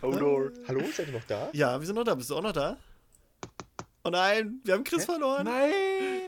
Hodor. 0.02 0.52
Hallo, 0.68 0.82
seid 0.96 1.08
ihr 1.08 1.13
noch 1.13 1.24
da? 1.28 1.50
Ja, 1.54 1.80
wir 1.80 1.86
sind 1.88 1.96
noch 1.96 2.04
da. 2.04 2.13
Bist 2.16 2.30
du 2.30 2.36
auch 2.36 2.44
noch 2.44 2.52
da? 2.54 2.78
Oh 4.06 4.10
nein, 4.10 4.60
wir 4.66 4.74
haben 4.74 4.84
Chris 4.84 5.06
verloren. 5.06 5.46
Nein! 5.46 5.72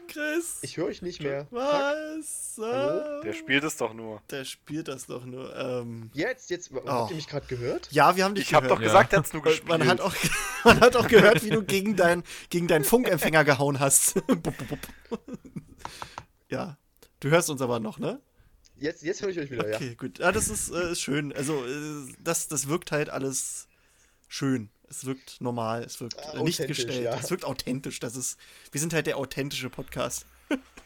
Chris. 0.07 0.59
Ich 0.61 0.77
höre 0.77 0.85
euch 0.85 1.01
nicht 1.01 1.21
mehr. 1.21 1.45
Was? 1.51 2.53
Hallo? 2.57 3.21
Der 3.21 3.33
spielt 3.33 3.65
es 3.65 3.75
doch 3.75 3.93
nur. 3.93 4.21
Der 4.29 4.45
spielt 4.45 4.88
das 4.88 5.07
doch 5.07 5.25
nur. 5.25 5.53
Ähm, 5.57 6.09
Jetzt, 6.13 6.49
jetzt, 6.49 6.71
Oh. 6.73 6.88
habt 6.88 7.09
ihr 7.09 7.17
mich 7.17 7.27
gerade 7.27 7.45
gehört? 7.47 7.89
ja, 7.91 8.15
wir 8.15 8.23
haben 8.23 8.33
dich 8.35 8.45
Ich 8.45 8.53
habe 8.53 8.67
doch 8.69 8.77
gehört. 8.79 8.93
gesagt, 8.93 9.11
er 9.13 9.19
hat's 9.19 9.33
nur 9.33 9.41
gespielt. 9.43 9.67
Man 9.67 9.85
hat, 9.88 9.99
auch, 9.99 10.15
man 10.63 10.79
hat 10.79 10.95
auch 10.95 11.09
gehört, 11.09 11.43
wie 11.43 11.49
du 11.49 11.63
gegen, 11.63 11.97
dein, 11.97 12.23
gegen 12.49 12.67
deinen 12.69 12.85
Funkempfänger 12.85 13.43
gehauen 13.43 13.79
hast. 13.79 14.15
Ja. 16.49 16.77
Du 17.19 17.29
hörst 17.29 17.49
uns 17.49 17.59
aber 17.61 17.79
noch, 17.79 17.97
ne? 17.97 18.21
Jetzt, 18.77 19.01
jetzt 19.03 19.21
höre 19.21 19.29
ich 19.29 19.39
euch 19.39 19.49
wieder, 19.51 19.67
ja. 19.67 19.75
Okay, 19.77 19.95
gut. 19.95 20.19
Ja, 20.19 20.31
das 20.31 20.47
ist, 20.47 20.69
äh, 20.71 20.91
ist 20.91 21.01
schön. 21.01 21.33
Also, 21.33 21.65
äh, 21.65 22.13
das, 22.19 22.47
das 22.47 22.67
wirkt 22.69 22.91
halt 22.91 23.09
alles 23.09 23.67
schön. 24.27 24.69
Es 24.97 25.05
wirkt 25.05 25.41
normal, 25.41 25.84
es 25.84 25.99
wirkt 25.99 26.17
Ah, 26.19 26.39
äh, 26.39 26.43
nicht 26.43 26.65
gestellt. 26.67 27.03
ja. 27.03 27.15
Es 27.15 27.29
wirkt 27.29 27.45
authentisch. 27.45 27.99
Das 27.99 28.15
ist, 28.15 28.39
wir 28.71 28.79
sind 28.79 28.93
halt 28.93 29.08
der 29.08 29.17
authentische 29.17 29.69
Podcast. 29.69 30.25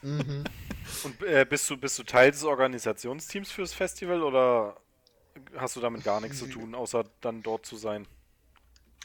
Mhm. 0.01 0.43
Und 1.03 1.21
äh, 1.23 1.45
bist, 1.47 1.69
du, 1.69 1.77
bist 1.77 1.99
du 1.99 2.03
Teil 2.03 2.31
des 2.31 2.43
Organisationsteams 2.43 3.51
fürs 3.51 3.73
Festival 3.73 4.23
oder 4.23 4.77
hast 5.55 5.75
du 5.75 5.79
damit 5.81 6.03
gar 6.03 6.19
nichts 6.21 6.39
zu 6.39 6.47
tun, 6.47 6.73
außer 6.73 7.03
dann 7.21 7.43
dort 7.43 7.65
zu 7.65 7.75
sein? 7.77 8.07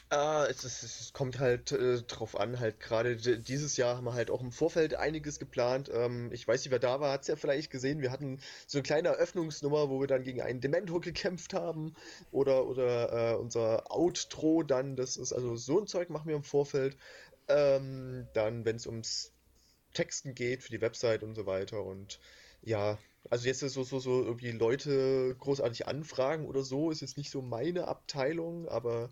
Ah, 0.09 0.45
es, 0.49 0.63
ist, 0.63 0.83
es 0.83 1.13
kommt 1.13 1.39
halt 1.39 1.71
äh, 1.71 2.01
drauf 2.03 2.39
an, 2.39 2.59
halt 2.59 2.79
gerade 2.79 3.17
dieses 3.17 3.75
Jahr 3.75 3.97
haben 3.97 4.05
wir 4.05 4.13
halt 4.13 4.29
auch 4.29 4.41
im 4.41 4.51
Vorfeld 4.51 4.93
einiges 4.95 5.39
geplant. 5.39 5.89
Ähm, 5.91 6.31
ich 6.31 6.47
weiß 6.47 6.63
nicht, 6.63 6.71
wer 6.71 6.79
da 6.79 6.99
war, 6.99 7.11
hat 7.11 7.23
es 7.23 7.27
ja 7.27 7.35
vielleicht 7.35 7.71
gesehen. 7.71 8.01
Wir 8.01 8.11
hatten 8.11 8.39
so 8.67 8.77
eine 8.77 8.83
kleine 8.83 9.09
Eröffnungsnummer, 9.09 9.89
wo 9.89 9.99
wir 9.99 10.07
dann 10.07 10.23
gegen 10.23 10.41
einen 10.41 10.61
Dementor 10.61 11.01
gekämpft 11.01 11.53
haben. 11.53 11.95
Oder, 12.31 12.67
oder 12.67 13.33
äh, 13.33 13.35
unser 13.35 13.91
Outro 13.91 14.61
dann, 14.63 14.95
das 14.95 15.17
ist 15.17 15.33
also 15.33 15.55
so 15.55 15.79
ein 15.79 15.87
Zeug 15.87 16.09
machen 16.11 16.27
wir 16.29 16.35
im 16.35 16.43
Vorfeld. 16.43 16.97
Ähm, 17.47 18.27
dann, 18.33 18.63
wenn 18.63 18.75
es 18.75 18.85
ums 18.87 19.33
Texten 19.93 20.35
geht 20.35 20.63
für 20.63 20.71
die 20.71 20.81
Website 20.81 21.23
und 21.23 21.35
so 21.35 21.45
weiter. 21.47 21.83
Und 21.83 22.19
ja, 22.61 22.99
also 23.29 23.47
jetzt 23.47 23.59
so, 23.61 23.83
so, 23.83 23.99
so 23.99 24.23
irgendwie 24.23 24.51
Leute 24.51 25.35
großartig 25.39 25.87
anfragen 25.87 26.45
oder 26.45 26.63
so, 26.63 26.91
ist 26.91 27.01
jetzt 27.01 27.17
nicht 27.17 27.31
so 27.31 27.41
meine 27.41 27.87
Abteilung, 27.87 28.67
aber 28.67 29.11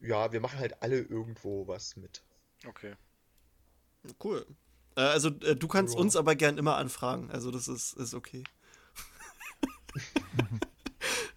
ja, 0.00 0.32
wir 0.32 0.40
machen 0.40 0.58
halt 0.58 0.82
alle 0.82 0.98
irgendwo 1.00 1.66
was 1.66 1.96
mit. 1.96 2.22
Okay. 2.66 2.94
Cool. 4.22 4.46
Äh, 4.96 5.00
also, 5.02 5.28
äh, 5.28 5.56
du 5.56 5.68
kannst 5.68 5.94
Ja. 5.94 6.00
uns 6.00 6.16
aber 6.16 6.34
gern 6.34 6.58
immer 6.58 6.76
anfragen. 6.76 7.30
Also, 7.30 7.50
das 7.50 7.68
ist, 7.68 7.92
ist 7.94 8.14
okay. 8.14 8.44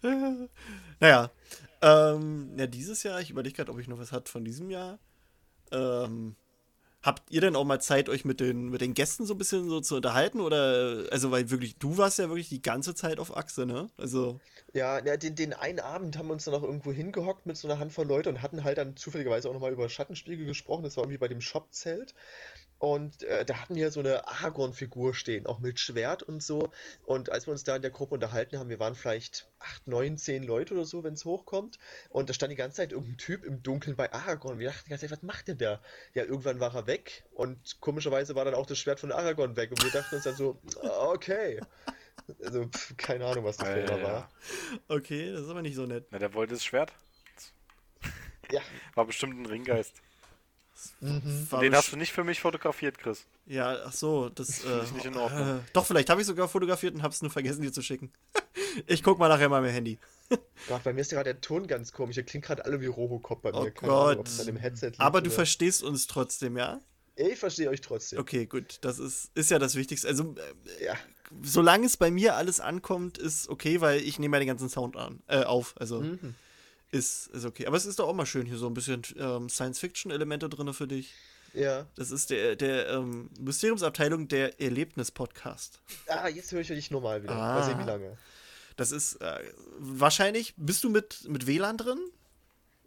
naja. 1.00 1.30
Ähm, 1.82 2.58
ja, 2.58 2.66
dieses 2.66 3.02
Jahr, 3.02 3.20
ich 3.20 3.30
überlege 3.30 3.56
gerade, 3.56 3.70
ob 3.72 3.78
ich 3.78 3.88
noch 3.88 3.98
was 3.98 4.12
hat 4.12 4.28
von 4.28 4.44
diesem 4.44 4.70
Jahr. 4.70 4.98
Ähm, 5.70 6.36
habt 7.04 7.30
ihr 7.30 7.40
denn 7.42 7.54
auch 7.56 7.64
mal 7.64 7.80
Zeit, 7.80 8.08
euch 8.08 8.24
mit 8.24 8.40
den, 8.40 8.70
mit 8.70 8.80
den 8.80 8.94
Gästen 8.94 9.26
so 9.26 9.34
ein 9.34 9.38
bisschen 9.38 9.68
so 9.68 9.80
zu 9.80 9.96
unterhalten? 9.96 10.40
Oder, 10.40 11.06
also, 11.12 11.30
weil 11.30 11.50
wirklich, 11.50 11.78
du 11.78 11.98
warst 11.98 12.18
ja 12.18 12.28
wirklich 12.28 12.48
die 12.48 12.62
ganze 12.62 12.94
Zeit 12.94 13.18
auf 13.20 13.36
Achse, 13.36 13.66
ne? 13.66 13.90
Also, 13.98 14.40
Ja, 14.72 14.98
ja 15.04 15.16
den, 15.16 15.34
den 15.36 15.52
einen 15.52 15.80
Abend 15.80 16.18
haben 16.18 16.28
wir 16.28 16.32
uns 16.32 16.44
dann 16.44 16.54
auch 16.54 16.62
irgendwo 16.62 16.92
hingehockt 16.92 17.46
mit 17.46 17.56
so 17.56 17.68
einer 17.68 17.78
Handvoll 17.78 18.06
Leute 18.06 18.28
und 18.30 18.42
hatten 18.42 18.64
halt 18.64 18.78
dann 18.78 18.96
zufälligerweise 18.96 19.48
auch 19.48 19.52
nochmal 19.52 19.72
über 19.72 19.88
Schattenspiegel 19.88 20.46
gesprochen. 20.46 20.82
Das 20.82 20.96
war 20.96 21.04
irgendwie 21.04 21.18
bei 21.18 21.28
dem 21.28 21.40
Shop-Zelt. 21.40 22.14
Und 22.78 23.22
äh, 23.22 23.44
da 23.44 23.60
hatten 23.60 23.76
wir 23.76 23.90
so 23.90 24.00
eine 24.00 24.26
Aragorn-Figur 24.28 25.14
stehen, 25.14 25.46
auch 25.46 25.58
mit 25.58 25.80
Schwert 25.80 26.22
und 26.22 26.42
so. 26.42 26.70
Und 27.04 27.30
als 27.30 27.46
wir 27.46 27.52
uns 27.52 27.64
da 27.64 27.76
in 27.76 27.82
der 27.82 27.90
Gruppe 27.90 28.14
unterhalten 28.14 28.58
haben, 28.58 28.68
wir 28.68 28.78
waren 28.78 28.94
vielleicht 28.94 29.48
8, 29.60 29.86
9, 29.86 30.18
10 30.18 30.42
Leute 30.42 30.74
oder 30.74 30.84
so, 30.84 31.02
wenn 31.04 31.14
es 31.14 31.24
hochkommt. 31.24 31.78
Und 32.10 32.28
da 32.28 32.34
stand 32.34 32.52
die 32.52 32.56
ganze 32.56 32.76
Zeit 32.76 32.92
irgendein 32.92 33.16
Typ 33.16 33.44
im 33.44 33.62
Dunkeln 33.62 33.96
bei 33.96 34.12
Aragorn. 34.12 34.58
Wir 34.58 34.68
dachten 34.68 34.84
die 34.84 34.90
ganze 34.90 35.06
Zeit, 35.06 35.16
was 35.16 35.22
macht 35.22 35.48
der 35.48 35.54
da? 35.54 35.80
Ja, 36.14 36.24
irgendwann 36.24 36.60
war 36.60 36.74
er 36.74 36.86
weg. 36.86 37.24
Und 37.32 37.80
komischerweise 37.80 38.34
war 38.34 38.44
dann 38.44 38.54
auch 38.54 38.66
das 38.66 38.78
Schwert 38.78 39.00
von 39.00 39.12
Aragorn 39.12 39.56
weg. 39.56 39.70
Und 39.70 39.82
wir 39.82 39.90
dachten 39.90 40.16
uns 40.16 40.24
dann 40.24 40.36
so, 40.36 40.60
ah, 40.82 41.08
okay. 41.08 41.60
Also, 42.42 42.66
pf, 42.66 42.96
keine 42.96 43.26
Ahnung, 43.26 43.44
was 43.44 43.56
das 43.56 43.68
für 43.68 43.74
einer 43.74 43.98
ja, 43.98 44.02
war. 44.02 44.28
okay, 44.88 45.32
das 45.32 45.42
ist 45.42 45.48
aber 45.48 45.62
nicht 45.62 45.74
so 45.74 45.86
nett. 45.86 46.06
Na, 46.10 46.18
der 46.18 46.32
wollte 46.34 46.54
das 46.54 46.64
Schwert. 46.64 46.92
Ja. 48.50 48.60
War 48.94 49.06
bestimmt 49.06 49.38
ein 49.38 49.46
Ringgeist. 49.46 50.00
Mhm. 51.00 51.48
Den 51.60 51.74
hast 51.74 51.92
du 51.92 51.96
nicht 51.96 52.12
für 52.12 52.24
mich 52.24 52.40
fotografiert, 52.40 52.98
Chris. 52.98 53.24
Ja, 53.46 53.76
ach 53.84 53.92
so, 53.92 54.28
das 54.28 54.64
äh, 54.64 54.82
ich 54.84 54.92
nicht 54.92 55.04
in 55.06 55.16
Ordnung. 55.16 55.58
Äh, 55.58 55.60
doch, 55.72 55.86
vielleicht 55.86 56.10
habe 56.10 56.20
ich 56.20 56.26
sogar 56.26 56.48
fotografiert 56.48 56.94
und 56.94 57.02
habe 57.02 57.12
es 57.14 57.22
nur 57.22 57.30
vergessen, 57.30 57.62
dir 57.62 57.72
zu 57.72 57.82
schicken. 57.82 58.10
ich 58.86 59.02
guck 59.02 59.18
mal 59.18 59.28
nachher 59.28 59.48
mal 59.48 59.60
mein 59.62 59.72
Handy. 59.72 59.98
Gott, 60.68 60.82
bei 60.82 60.92
mir 60.92 61.00
ist 61.02 61.12
ja 61.12 61.16
gerade 61.18 61.32
der 61.34 61.40
Ton 61.40 61.66
ganz 61.66 61.92
komisch. 61.92 62.14
Der 62.16 62.24
klingt 62.24 62.44
gerade 62.44 62.64
alle 62.64 62.80
wie 62.80 62.86
Robocop 62.86 63.42
bei 63.42 63.52
mir. 63.52 63.58
Oh 63.58 63.70
Keine 63.70 63.92
Ahnung, 63.92 64.18
ob 64.20 64.24
Gott. 64.26 64.40
an 64.40 64.46
dem 64.46 64.56
Headset 64.56 64.86
liegt 64.88 65.00
Aber 65.00 65.20
du 65.20 65.28
oder- 65.28 65.34
verstehst 65.36 65.82
uns 65.82 66.06
trotzdem, 66.06 66.56
ja? 66.56 66.80
Ich 67.16 67.38
verstehe 67.38 67.68
euch 67.70 67.80
trotzdem. 67.80 68.18
Okay, 68.18 68.46
gut. 68.46 68.78
Das 68.80 68.98
ist, 68.98 69.30
ist 69.36 69.50
ja 69.50 69.60
das 69.60 69.76
Wichtigste. 69.76 70.08
Also, 70.08 70.34
äh, 70.80 70.84
Ja. 70.86 70.94
solange 71.42 71.86
es 71.86 71.96
bei 71.96 72.10
mir 72.10 72.34
alles 72.34 72.58
ankommt, 72.58 73.18
ist 73.18 73.48
okay, 73.48 73.80
weil 73.80 74.00
ich 74.00 74.18
nehme 74.18 74.36
ja 74.36 74.40
den 74.40 74.48
ganzen 74.48 74.68
Sound 74.68 74.96
an, 74.96 75.22
äh, 75.28 75.44
auf. 75.44 75.74
Also, 75.78 76.00
Mhm. 76.00 76.34
Ist, 76.94 77.26
ist 77.28 77.44
okay. 77.44 77.66
Aber 77.66 77.76
es 77.76 77.86
ist 77.86 77.98
doch 77.98 78.08
auch 78.08 78.14
mal 78.14 78.26
schön, 78.26 78.46
hier 78.46 78.56
so 78.56 78.66
ein 78.66 78.74
bisschen 78.74 79.02
ähm, 79.18 79.48
Science-Fiction-Elemente 79.48 80.48
drin 80.48 80.72
für 80.72 80.86
dich. 80.86 81.12
Ja. 81.52 81.86
Das 81.96 82.10
ist 82.10 82.30
der, 82.30 82.56
der 82.56 82.88
ähm, 82.88 83.30
Mysteriumsabteilung 83.40 84.28
der 84.28 84.60
Erlebnis-Podcast. 84.60 85.80
Ah, 86.06 86.28
jetzt 86.28 86.52
höre 86.52 86.60
ich 86.60 86.68
dich 86.68 86.90
normal 86.90 87.22
wieder. 87.22 87.34
Ah. 87.34 87.54
Mal 87.54 87.64
sehen, 87.64 87.78
wie 87.78 87.84
lange. 87.84 88.16
Das 88.76 88.92
ist 88.92 89.16
äh, 89.16 89.40
wahrscheinlich, 89.78 90.54
bist 90.56 90.82
du 90.84 90.90
mit, 90.90 91.28
mit 91.28 91.46
WLAN 91.46 91.76
drin? 91.76 91.98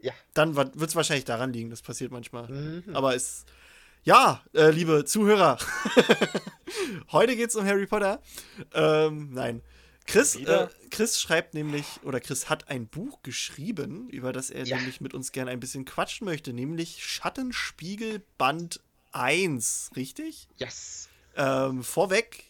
Ja. 0.02 0.14
Dann 0.34 0.56
wird 0.56 0.76
es 0.76 0.96
wahrscheinlich 0.96 1.26
daran 1.26 1.54
liegen, 1.54 1.70
das 1.70 1.82
passiert 1.82 2.12
manchmal. 2.12 2.48
Mhm. 2.50 2.96
Aber 2.96 3.16
es. 3.16 3.46
Ja, 4.04 4.42
äh, 4.54 4.70
liebe 4.70 5.04
Zuhörer, 5.04 5.58
heute 7.12 7.36
geht 7.36 7.50
es 7.50 7.56
um 7.56 7.66
Harry 7.66 7.88
Potter. 7.88 8.22
Ähm, 8.74 9.34
nein. 9.34 9.62
Chris, 10.08 10.36
äh? 10.38 10.68
Chris 10.90 11.20
schreibt 11.22 11.54
nämlich, 11.54 11.86
oder 12.04 12.20
Chris 12.20 12.50
hat 12.50 12.70
ein 12.70 12.88
Buch 12.88 13.22
geschrieben, 13.24 14.10
über 14.10 14.32
das 14.34 14.50
er 14.50 14.66
Ja. 14.66 14.78
nämlich 14.78 15.02
mit 15.02 15.14
uns 15.14 15.32
gerne 15.32 15.52
ein 15.52 15.60
bisschen 15.60 15.86
quatschen 15.86 16.26
möchte, 16.26 16.54
nämlich 16.54 17.06
Schattenspiegel 17.06 18.24
Band 18.38 18.80
1, 19.12 19.92
richtig? 19.96 20.48
Yes. 20.58 21.10
Ähm, 21.36 21.84
vorweg, 21.84 22.46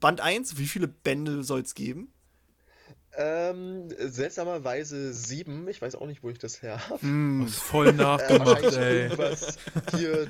Band 0.00 0.20
1, 0.20 0.58
wie 0.58 0.66
viele 0.66 0.88
Bände 0.88 1.44
soll 1.44 1.60
es 1.60 1.74
geben? 1.74 2.12
Ähm, 3.20 3.88
seltsamerweise 3.98 5.12
sieben. 5.12 5.66
Ich 5.66 5.82
weiß 5.82 5.96
auch 5.96 6.06
nicht, 6.06 6.22
wo 6.22 6.30
ich 6.30 6.38
das 6.38 6.62
her 6.62 6.88
habe. 6.88 7.00
Hm, 7.02 7.40
Das 7.46 7.54
ist 7.54 7.58
voll 7.62 7.88
Äh, 7.88 7.92
nachgemacht, 7.92 8.62
wahrscheinlich 8.62 9.18
ey. 9.18 9.96
Hier, 9.96 10.22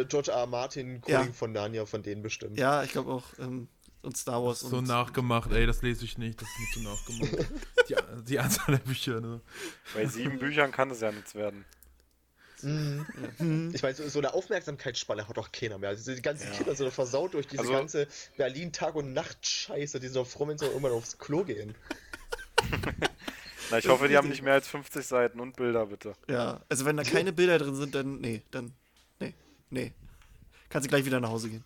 äh, 0.00 0.04
George 0.06 0.30
R. 0.30 0.46
Martin, 0.46 1.02
Ja. 1.06 1.18
Kollegen 1.18 1.34
von 1.34 1.52
Narnia, 1.52 1.84
von 1.84 2.02
denen 2.02 2.22
bestimmt. 2.22 2.58
Ja, 2.58 2.82
ich 2.84 2.92
glaube 2.92 3.10
auch. 3.12 3.24
Ähm, 3.38 3.68
und 4.06 4.16
Star 4.16 4.42
Wars 4.42 4.60
So 4.60 4.78
und. 4.78 4.86
nachgemacht, 4.88 5.50
ey, 5.52 5.66
das 5.66 5.82
lese 5.82 6.04
ich 6.04 6.16
nicht, 6.18 6.40
das 6.40 6.48
ist 6.48 6.58
mir 6.58 6.72
zu 6.72 6.80
nachgemacht. 6.88 7.50
Die, 7.88 7.94
die 8.24 8.38
Anzahl 8.38 8.76
der 8.76 8.82
Bücher, 8.84 9.20
ne? 9.20 9.40
Bei 9.94 10.06
sieben 10.06 10.38
Büchern 10.40 10.72
kann 10.72 10.88
das 10.88 11.00
ja 11.00 11.12
nichts 11.12 11.34
werden. 11.34 11.64
Mhm. 12.62 13.70
Ich 13.74 13.82
meine, 13.82 13.94
so, 13.94 14.08
so 14.08 14.18
eine 14.18 14.32
Aufmerksamkeitsspanne 14.32 15.28
hat 15.28 15.36
doch 15.36 15.52
keiner 15.52 15.76
mehr. 15.76 15.90
Also 15.90 16.14
die 16.14 16.22
ganzen 16.22 16.48
Ja. 16.50 16.56
Kinder 16.56 16.74
sind 16.74 16.90
versaut 16.90 17.34
durch 17.34 17.46
diese 17.46 17.60
Also- 17.60 17.72
ganze 17.72 18.08
Berlin-Tag- 18.38 18.94
und 18.94 19.12
Nacht-Scheiße. 19.12 20.00
Die 20.00 20.06
sind 20.06 20.16
doch 20.16 20.26
froh, 20.26 20.48
wenn 20.48 20.56
sie 20.56 20.64
irgendwann 20.64 20.92
aufs 20.92 21.18
Klo 21.18 21.44
gehen. 21.44 21.74
Na, 23.70 23.78
ich 23.78 23.88
hoffe, 23.88 24.08
die 24.08 24.16
haben 24.16 24.28
nicht 24.28 24.42
mehr 24.42 24.54
als 24.54 24.68
50 24.68 25.04
Seiten 25.04 25.40
und 25.40 25.56
Bilder, 25.56 25.86
bitte. 25.86 26.14
Ja, 26.28 26.62
also 26.68 26.84
wenn 26.84 26.96
da 26.96 27.02
keine 27.02 27.32
Bilder 27.32 27.58
drin 27.58 27.74
sind, 27.74 27.94
dann. 27.94 28.20
Nee, 28.20 28.42
dann. 28.52 28.72
Nee, 29.20 29.34
nee. 29.70 29.92
Kannst 30.68 30.86
du 30.86 30.88
gleich 30.88 31.04
wieder 31.04 31.20
nach 31.20 31.30
Hause 31.30 31.50
gehen. 31.50 31.64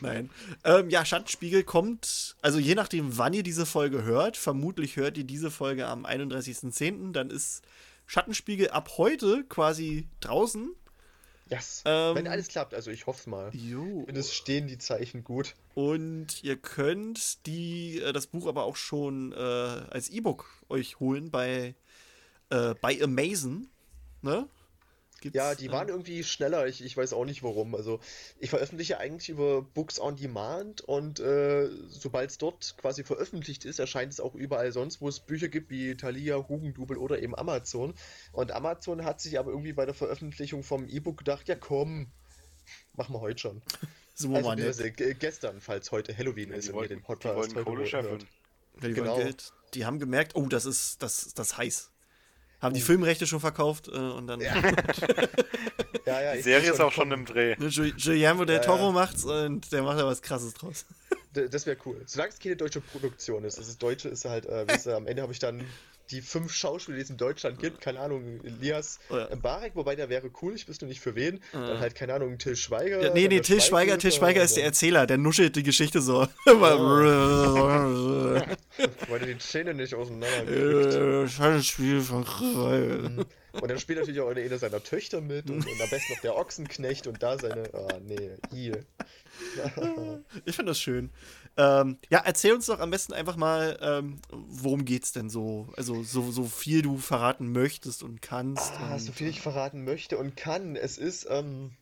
Nein. 0.00 0.30
Ähm, 0.64 0.90
ja, 0.90 1.04
Schattenspiegel 1.04 1.64
kommt, 1.64 2.36
also 2.42 2.58
je 2.58 2.74
nachdem, 2.74 3.18
wann 3.18 3.32
ihr 3.32 3.42
diese 3.42 3.66
Folge 3.66 4.02
hört, 4.02 4.36
vermutlich 4.36 4.96
hört 4.96 5.18
ihr 5.18 5.24
diese 5.24 5.50
Folge 5.50 5.86
am 5.86 6.06
31.10., 6.06 7.12
dann 7.12 7.30
ist 7.30 7.62
Schattenspiegel 8.06 8.70
ab 8.70 8.98
heute 8.98 9.44
quasi 9.48 10.06
draußen. 10.20 10.74
Yes. 11.52 11.82
Ähm, 11.84 12.14
Wenn 12.14 12.28
alles 12.28 12.48
klappt, 12.48 12.72
also 12.72 12.90
ich 12.90 13.06
hoffe 13.06 13.28
mal. 13.28 13.50
Jo. 13.52 14.06
Es 14.12 14.32
stehen 14.32 14.68
die 14.68 14.78
Zeichen 14.78 15.22
gut. 15.22 15.54
Und 15.74 16.42
ihr 16.42 16.56
könnt 16.56 17.46
die, 17.46 18.00
äh, 18.00 18.12
das 18.12 18.26
Buch 18.26 18.46
aber 18.46 18.64
auch 18.64 18.76
schon 18.76 19.32
äh, 19.32 19.36
als 19.36 20.08
E-Book 20.08 20.46
euch 20.70 20.98
holen 20.98 21.30
bei, 21.30 21.74
äh, 22.50 22.74
bei 22.80 22.98
Amazon. 23.02 23.68
Ne? 24.22 24.48
Gibt's, 25.22 25.36
Ja, 25.36 25.54
die 25.54 25.66
äh, 25.68 25.72
waren 25.72 25.88
irgendwie 25.88 26.22
schneller, 26.24 26.66
ich, 26.66 26.84
ich 26.84 26.94
weiß 26.96 27.14
auch 27.14 27.24
nicht 27.24 27.42
warum. 27.42 27.74
Also 27.74 28.00
ich 28.38 28.50
veröffentliche 28.50 28.98
eigentlich 28.98 29.30
über 29.30 29.62
Books 29.62 29.98
on 29.98 30.16
Demand 30.16 30.82
und 30.82 31.18
äh, 31.20 31.70
sobald 31.88 32.30
es 32.30 32.36
dort 32.38 32.74
quasi 32.76 33.04
veröffentlicht 33.04 33.64
ist, 33.64 33.78
erscheint 33.78 34.12
es 34.12 34.20
auch 34.20 34.34
überall 34.34 34.70
sonst, 34.72 35.00
wo 35.00 35.08
es 35.08 35.20
Bücher 35.20 35.48
gibt, 35.48 35.70
wie 35.70 35.96
Thalia, 35.96 36.36
Hugendubel 36.48 36.98
oder 36.98 37.22
eben 37.22 37.34
Amazon. 37.34 37.94
Und 38.32 38.52
Amazon 38.52 39.04
hat 39.04 39.20
sich 39.22 39.38
aber 39.38 39.50
irgendwie 39.52 39.72
bei 39.72 39.86
der 39.86 39.94
Veröffentlichung 39.94 40.62
vom 40.62 40.86
E-Book 40.86 41.16
gedacht, 41.18 41.48
ja 41.48 41.54
komm, 41.54 42.08
machen 42.94 43.14
wir 43.14 43.20
heute 43.20 43.38
schon. 43.40 43.62
So 44.14 44.34
Also 44.36 44.82
ge- 44.90 45.14
gestern, 45.14 45.62
falls 45.62 45.90
heute 45.90 46.14
Halloween 46.16 46.50
Ja, 46.50 46.56
ist 46.56 46.68
die 46.68 46.72
und 46.72 46.82
ihr 46.82 46.88
den 46.88 46.98
die 46.98 47.04
Podcast 47.04 47.34
wollten 47.34 47.54
heute 47.54 47.64
Kohle 47.64 47.78
hört. 47.78 47.88
scheffeln. 47.88 48.20
Ja, 48.82 48.88
die, 48.88 48.92
genau. 48.94 49.14
wollen 49.14 49.24
Geld. 49.24 49.52
die 49.72 49.86
haben 49.86 49.98
gemerkt, 49.98 50.36
oh, 50.36 50.46
das 50.46 50.66
ist 50.66 51.02
das, 51.02 51.32
das 51.32 51.46
ist 51.52 51.56
heiß. 51.56 51.91
Haben 52.62 52.74
die. 52.74 52.80
Filmrechte 52.80 53.26
schon 53.26 53.40
verkauft 53.40 53.88
äh, 53.88 53.90
und 53.92 54.26
dann 54.28 54.40
Ja. 54.40 54.54
Ja, 56.06 56.20
ja, 56.20 56.34
Die 56.34 56.42
Serie 56.42 56.72
ist 56.72 56.80
auch 56.80 56.90
schon 56.92 57.12
im. 57.12 57.24
Dreh. 57.24 57.54
Ne, 57.58 57.68
Gui- 57.68 57.92
Guillermo 57.92 58.44
del 58.44 58.56
Ja, 58.56 58.62
Toro 58.62 58.86
ja. 58.86 58.90
macht's 58.92 59.24
und 59.24 59.70
der 59.72 59.82
macht 59.82 59.98
da 60.00 60.06
was 60.06 60.20
krasses 60.20 60.52
draus. 60.54 60.84
D- 61.36 61.48
Das 61.48 61.64
wäre 61.66 61.76
cool. 61.86 62.00
Solange 62.06 62.32
es 62.32 62.38
keine 62.40 62.56
deutsche 62.56 62.80
Produktion 62.80 63.44
ist. 63.44 63.58
Das 63.58 63.68
ist 63.68 63.80
Deutsche 63.82 64.08
ist 64.08 64.24
halt, 64.24 64.46
äh, 64.46 64.66
weißt 64.66 64.86
du, 64.86 64.96
am 64.96 65.06
Ende 65.06 65.22
habe 65.22 65.32
ich 65.32 65.38
dann 65.38 65.64
die 66.10 66.20
fünf 66.20 66.52
Schauspieler, 66.52 66.96
die 66.96 67.02
es 67.02 67.10
in 67.10 67.16
Deutschland 67.16 67.58
gibt. 67.58 67.80
Keine 67.80 68.00
Ahnung, 68.00 68.40
Elias 68.44 68.98
Oh 69.10 69.16
ja. 69.16 69.34
Mbarek, 69.34 69.74
wobei 69.74 69.96
der 69.96 70.08
wäre 70.08 70.30
cool, 70.42 70.54
ich 70.54 70.68
wüsste 70.68 70.86
nicht 70.86 71.00
für 71.00 71.14
wen. 71.14 71.40
Dann 71.52 71.80
halt, 71.80 71.94
keine 71.94 72.14
Ahnung, 72.14 72.38
Till 72.38 72.56
Schweiger. 72.56 73.02
Ja, 73.02 73.14
nee, 73.14 73.28
nee, 73.28 73.40
Till 73.40 73.60
Schweiger, 73.60 73.98
Till 73.98 74.12
Schweiger 74.12 74.42
ist 74.42 74.56
der 74.56 74.64
Erzähler, 74.64 75.06
der 75.06 75.18
nuschelt 75.18 75.56
die 75.56 75.62
Geschichte 75.62 76.00
so. 76.00 76.26
Weil 76.44 78.42
er 79.20 79.26
die 79.26 79.38
Zähne 79.38 79.74
nicht 79.74 79.94
auseinander. 79.94 80.52
Äh, 80.52 81.28
Scheiß 81.28 81.66
Spiel 81.66 82.00
von 82.00 82.24
Krall. 82.24 83.26
Und 83.52 83.70
dann 83.70 83.78
spielt 83.78 83.98
natürlich 83.98 84.20
auch 84.20 84.30
eine 84.30 84.58
seiner 84.58 84.82
Töchter 84.82 85.20
mit 85.20 85.50
und, 85.50 85.66
und 85.66 85.80
am 85.80 85.90
besten 85.90 86.14
noch 86.14 86.20
der 86.20 86.36
Ochsenknecht 86.36 87.06
und 87.06 87.22
da 87.22 87.38
seine. 87.38 87.64
Ah, 87.74 87.98
nee, 88.02 88.30
I. 88.52 88.72
Ich 90.44 90.56
finde 90.56 90.70
das 90.70 90.80
schön. 90.80 91.10
Ähm, 91.56 91.98
ja, 92.08 92.22
erzähl 92.24 92.54
uns 92.54 92.66
doch 92.66 92.80
am 92.80 92.90
besten 92.90 93.12
einfach 93.12 93.36
mal, 93.36 93.78
ähm, 93.82 94.20
worum 94.30 94.84
geht's 94.84 95.12
denn 95.12 95.28
so? 95.28 95.72
Also, 95.76 96.02
so, 96.02 96.30
so 96.30 96.44
viel 96.44 96.82
du 96.82 96.96
verraten 96.96 97.52
möchtest 97.52 98.02
und 98.02 98.22
kannst. 98.22 98.72
Ah, 98.78 98.94
und, 98.94 99.00
so 99.00 99.12
viel 99.12 99.28
ich 99.28 99.40
verraten 99.40 99.84
möchte 99.84 100.16
und 100.16 100.36
kann. 100.36 100.76
Es 100.76 100.96
ist, 100.96 101.26
ähm, 101.28 101.76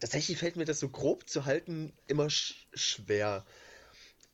tatsächlich 0.00 0.38
fällt 0.38 0.56
mir 0.56 0.64
das 0.64 0.80
so 0.80 0.88
grob 0.88 1.28
zu 1.28 1.44
halten 1.44 1.92
immer 2.06 2.30
sch 2.30 2.66
schwer. 2.72 3.44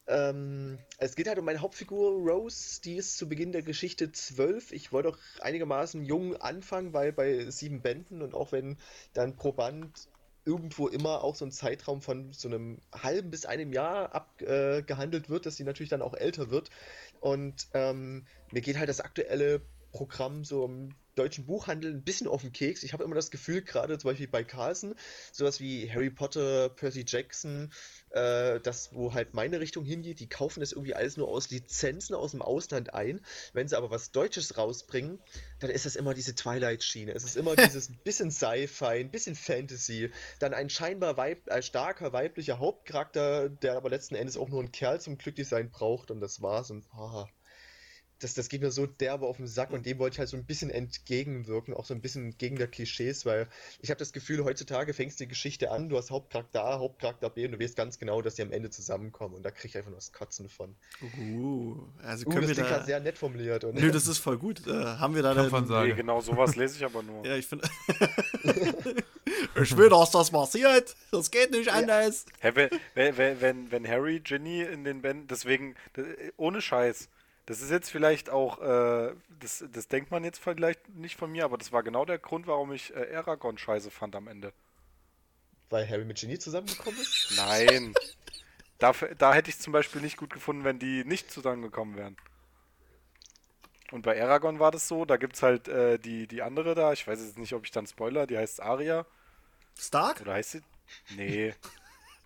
Ähm, 0.06 0.78
es 0.98 1.14
geht 1.14 1.28
halt 1.28 1.38
um 1.38 1.44
meine 1.44 1.60
Hauptfigur 1.60 2.12
Rose, 2.12 2.80
die 2.82 2.96
ist 2.96 3.16
zu 3.16 3.28
Beginn 3.28 3.52
der 3.52 3.62
Geschichte 3.62 4.10
zwölf. 4.10 4.72
Ich 4.72 4.92
wollte 4.92 5.10
auch 5.10 5.18
einigermaßen 5.40 6.04
jung 6.04 6.36
anfangen, 6.36 6.92
weil 6.92 7.12
bei 7.12 7.48
sieben 7.50 7.80
Bänden 7.80 8.20
und 8.20 8.34
auch 8.34 8.50
wenn 8.50 8.76
dann 9.12 9.36
pro 9.36 9.52
Band 9.52 10.08
irgendwo 10.44 10.88
immer 10.88 11.22
auch 11.22 11.36
so 11.36 11.44
ein 11.44 11.52
Zeitraum 11.52 12.00
von 12.00 12.32
so 12.32 12.48
einem 12.48 12.80
halben 12.92 13.30
bis 13.30 13.46
einem 13.46 13.72
Jahr 13.72 14.14
abgehandelt 14.14 15.26
äh, 15.26 15.28
wird, 15.28 15.46
dass 15.46 15.56
sie 15.56 15.64
natürlich 15.64 15.90
dann 15.90 16.02
auch 16.02 16.14
älter 16.14 16.50
wird. 16.50 16.70
Und 17.20 17.68
ähm, 17.74 18.26
mir 18.50 18.60
geht 18.62 18.78
halt 18.78 18.88
das 18.88 19.00
aktuelle 19.00 19.60
Programm 19.92 20.44
so 20.44 20.64
im 20.64 20.94
deutschen 21.16 21.44
Buchhandel 21.44 21.92
ein 21.92 22.02
bisschen 22.02 22.28
auf 22.28 22.42
den 22.42 22.52
Keks. 22.52 22.82
Ich 22.82 22.92
habe 22.92 23.04
immer 23.04 23.14
das 23.14 23.30
Gefühl, 23.30 23.62
gerade 23.62 23.98
zum 23.98 24.10
Beispiel 24.10 24.28
bei 24.28 24.44
Carlsen, 24.44 24.94
sowas 25.32 25.60
wie 25.60 25.90
Harry 25.90 26.10
Potter, 26.10 26.68
Percy 26.70 27.04
Jackson, 27.06 27.72
äh, 28.10 28.60
das, 28.60 28.94
wo 28.94 29.14
halt 29.14 29.34
meine 29.34 29.60
Richtung 29.60 29.84
hingeht, 29.84 30.20
die 30.20 30.28
kaufen 30.28 30.60
das 30.60 30.72
irgendwie 30.72 30.94
alles 30.94 31.16
nur 31.16 31.28
aus 31.28 31.50
Lizenzen 31.50 32.14
aus 32.14 32.32
dem 32.32 32.42
Ausland 32.42 32.94
ein. 32.94 33.20
Wenn 33.52 33.68
sie 33.68 33.76
aber 33.76 33.90
was 33.90 34.12
Deutsches 34.12 34.56
rausbringen, 34.56 35.18
dann 35.60 35.70
ist 35.70 35.86
das 35.86 35.96
immer 35.96 36.14
diese 36.14 36.34
Twilight-Schiene. 36.34 37.12
Es 37.12 37.24
ist 37.24 37.36
immer 37.36 37.56
dieses 37.56 37.90
bisschen 38.02 38.30
Sci-Fi, 38.30 39.00
ein 39.00 39.10
bisschen 39.10 39.34
Fantasy, 39.36 40.10
dann 40.38 40.54
ein 40.54 40.70
scheinbar 40.70 41.16
weib 41.16 41.48
äh, 41.48 41.62
starker 41.62 42.12
weiblicher 42.12 42.58
Hauptcharakter, 42.58 43.48
der 43.48 43.76
aber 43.76 43.90
letzten 43.90 44.14
Endes 44.14 44.36
auch 44.36 44.48
nur 44.48 44.62
ein 44.62 44.72
Kerl 44.72 45.00
zum 45.00 45.18
Glücklichsein 45.18 45.70
braucht 45.70 46.10
und 46.10 46.20
das 46.20 46.42
war's 46.42 46.70
und 46.70 46.84
ah, 46.92 47.26
das, 48.20 48.34
das 48.34 48.48
geht 48.48 48.60
mir 48.62 48.70
so 48.70 48.86
derbe 48.86 49.26
auf 49.26 49.38
den 49.38 49.46
Sack 49.46 49.70
und 49.70 49.86
dem 49.86 49.98
wollte 49.98 50.14
ich 50.14 50.18
halt 50.20 50.28
so 50.28 50.36
ein 50.36 50.44
bisschen 50.44 50.70
entgegenwirken, 50.70 51.74
auch 51.74 51.84
so 51.84 51.94
ein 51.94 52.00
bisschen 52.00 52.36
gegen 52.38 52.56
der 52.56 52.68
Klischees, 52.68 53.26
weil 53.26 53.48
ich 53.80 53.90
habe 53.90 53.98
das 53.98 54.12
Gefühl, 54.12 54.44
heutzutage 54.44 54.92
fängst 54.94 55.18
du 55.20 55.24
die 55.24 55.28
Geschichte 55.28 55.70
an, 55.70 55.88
du 55.88 55.96
hast 55.96 56.10
Hauptcharakter 56.10 56.62
A, 56.64 56.78
Hauptcharakter 56.78 57.30
B 57.30 57.46
und 57.46 57.52
du 57.52 57.60
weißt 57.60 57.76
ganz 57.76 57.98
genau, 57.98 58.20
dass 58.22 58.34
die 58.36 58.42
am 58.42 58.52
Ende 58.52 58.70
zusammenkommen 58.70 59.34
und 59.34 59.42
da 59.42 59.50
krieg 59.50 59.70
ich 59.70 59.76
einfach 59.76 59.90
nur 59.90 59.98
das 59.98 60.12
Kotzen 60.12 60.48
von. 60.48 60.74
Uh, 61.02 61.76
also 62.02 62.26
Uh, 62.26 62.30
können 62.30 62.42
das 62.42 62.48
wir 62.48 62.54
klingt 62.54 62.68
gerade 62.68 62.80
da. 62.80 62.86
sehr 62.86 63.00
nett 63.00 63.18
formuliert. 63.18 63.64
Und 63.64 63.74
Nö, 63.76 63.90
das 63.90 64.06
ist 64.06 64.18
voll 64.18 64.36
gut. 64.38 64.66
Äh, 64.66 64.70
haben 64.72 65.14
wir 65.14 65.22
da 65.22 65.34
sagen. 65.48 65.88
Nee, 65.88 65.94
genau 65.94 66.20
sowas 66.20 66.56
lese 66.56 66.76
ich 66.76 66.84
aber 66.84 67.02
nur. 67.02 67.24
Ja, 67.30 67.36
ich 67.36 67.46
finde. 67.46 67.68
ich 69.62 69.76
will, 69.76 69.88
dass 69.88 70.10
das 70.10 70.30
passiert. 70.30 70.94
Das 71.10 71.30
geht 71.30 71.50
nicht 71.50 71.70
anders. 71.70 72.26
Hä, 72.40 72.52
wenn, 72.54 72.70
wenn, 72.94 73.16
wenn, 73.16 73.40
wenn, 73.40 73.70
wenn 73.72 73.88
Harry, 73.88 74.20
Ginny 74.20 74.62
in 74.62 74.84
den 74.84 75.02
Bänden, 75.02 75.26
deswegen, 75.28 75.74
d- 75.96 76.32
ohne 76.36 76.60
Scheiß, 76.60 77.08
das 77.50 77.62
ist 77.62 77.70
jetzt 77.70 77.90
vielleicht 77.90 78.30
auch, 78.30 78.60
äh, 78.60 79.12
das, 79.40 79.64
das 79.72 79.88
denkt 79.88 80.12
man 80.12 80.22
jetzt 80.22 80.38
vielleicht 80.38 80.88
nicht 80.90 81.16
von 81.16 81.32
mir, 81.32 81.44
aber 81.44 81.58
das 81.58 81.72
war 81.72 81.82
genau 81.82 82.04
der 82.04 82.20
Grund, 82.20 82.46
warum 82.46 82.70
ich 82.72 82.94
äh, 82.94 83.12
Aragorn 83.16 83.58
scheiße 83.58 83.90
fand 83.90 84.14
am 84.14 84.28
Ende. 84.28 84.52
Weil 85.68 85.88
Harry 85.88 86.04
mit 86.04 86.20
Genie 86.20 86.38
zusammengekommen 86.38 87.00
ist? 87.00 87.32
Nein. 87.34 87.92
da, 88.78 88.92
da 89.18 89.34
hätte 89.34 89.50
ich 89.50 89.58
zum 89.58 89.72
Beispiel 89.72 90.00
nicht 90.00 90.16
gut 90.16 90.32
gefunden, 90.32 90.62
wenn 90.62 90.78
die 90.78 91.02
nicht 91.04 91.32
zusammengekommen 91.32 91.96
wären. 91.96 92.16
Und 93.90 94.02
bei 94.02 94.22
Aragorn 94.22 94.60
war 94.60 94.70
das 94.70 94.86
so, 94.86 95.04
da 95.04 95.16
gibt 95.16 95.34
es 95.34 95.42
halt 95.42 95.66
äh, 95.66 95.98
die, 95.98 96.28
die 96.28 96.42
andere 96.42 96.76
da, 96.76 96.92
ich 96.92 97.04
weiß 97.04 97.18
jetzt 97.18 97.36
nicht, 97.36 97.52
ob 97.54 97.64
ich 97.64 97.72
dann 97.72 97.88
Spoiler, 97.88 98.28
die 98.28 98.38
heißt 98.38 98.62
Aria. 98.62 99.06
Stark? 99.76 100.20
Oder 100.20 100.34
heißt 100.34 100.52
sie? 100.52 100.62
Nee. 101.16 101.52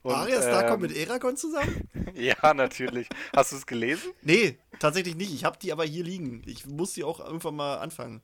Und, 0.04 0.14
Arya 0.14 0.42
Stark 0.42 0.68
kommt 0.68 0.84
ähm, 0.84 0.90
mit 0.90 0.96
Eragon 0.96 1.36
zusammen? 1.36 1.88
Ja, 2.14 2.54
natürlich. 2.54 3.08
Hast 3.34 3.50
du 3.50 3.56
es 3.56 3.66
gelesen? 3.66 4.12
Nee, 4.22 4.56
tatsächlich 4.78 5.16
nicht. 5.16 5.34
Ich 5.34 5.44
habe 5.44 5.58
die 5.60 5.72
aber 5.72 5.84
hier 5.84 6.04
liegen. 6.04 6.42
Ich 6.46 6.64
muss 6.64 6.92
die 6.92 7.02
auch 7.02 7.18
irgendwann 7.18 7.56
mal 7.56 7.78
anfangen. 7.78 8.22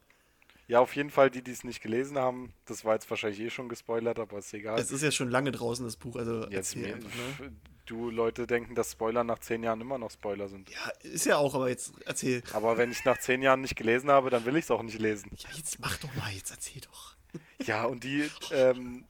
Ja, 0.68 0.78
auf 0.78 0.94
jeden 0.94 1.10
Fall, 1.10 1.30
die, 1.30 1.42
die 1.42 1.50
es 1.50 1.64
nicht 1.64 1.82
gelesen 1.82 2.16
haben, 2.16 2.52
das 2.66 2.84
war 2.84 2.94
jetzt 2.94 3.10
wahrscheinlich 3.10 3.40
eh 3.40 3.50
schon 3.50 3.68
gespoilert, 3.68 4.20
aber 4.20 4.38
ist 4.38 4.54
egal. 4.54 4.78
Es 4.78 4.92
ist 4.92 5.02
ja 5.02 5.10
schon 5.10 5.28
lange 5.28 5.50
draußen, 5.50 5.84
das 5.84 5.96
Buch. 5.96 6.14
Also 6.14 6.46
jetzt 6.50 6.76
mir, 6.76 6.94
einfach, 6.94 7.10
ne? 7.40 7.52
Du 7.86 8.10
Leute 8.10 8.46
denken, 8.46 8.76
dass 8.76 8.92
Spoiler 8.92 9.24
nach 9.24 9.40
zehn 9.40 9.64
Jahren 9.64 9.80
immer 9.80 9.98
noch 9.98 10.12
Spoiler 10.12 10.48
sind. 10.48 10.70
Ja, 10.70 10.92
ist 11.02 11.26
ja 11.26 11.38
auch, 11.38 11.56
aber 11.56 11.70
jetzt 11.70 11.94
erzähl. 12.04 12.44
Aber 12.52 12.78
wenn 12.78 12.92
ich 12.92 13.04
nach 13.04 13.18
zehn 13.18 13.42
Jahren 13.42 13.62
nicht 13.62 13.74
gelesen 13.74 14.10
habe, 14.10 14.30
dann 14.30 14.44
will 14.44 14.54
ich 14.54 14.66
es 14.66 14.70
auch 14.70 14.82
nicht 14.82 15.00
lesen. 15.00 15.32
Ja, 15.38 15.48
jetzt 15.56 15.80
mach 15.80 15.96
doch 15.96 16.14
mal, 16.14 16.30
jetzt 16.30 16.52
erzähl 16.52 16.82
doch. 16.82 17.16
Ja, 17.64 17.86
und 17.86 18.04
die, 18.04 18.30
ähm, 18.52 19.06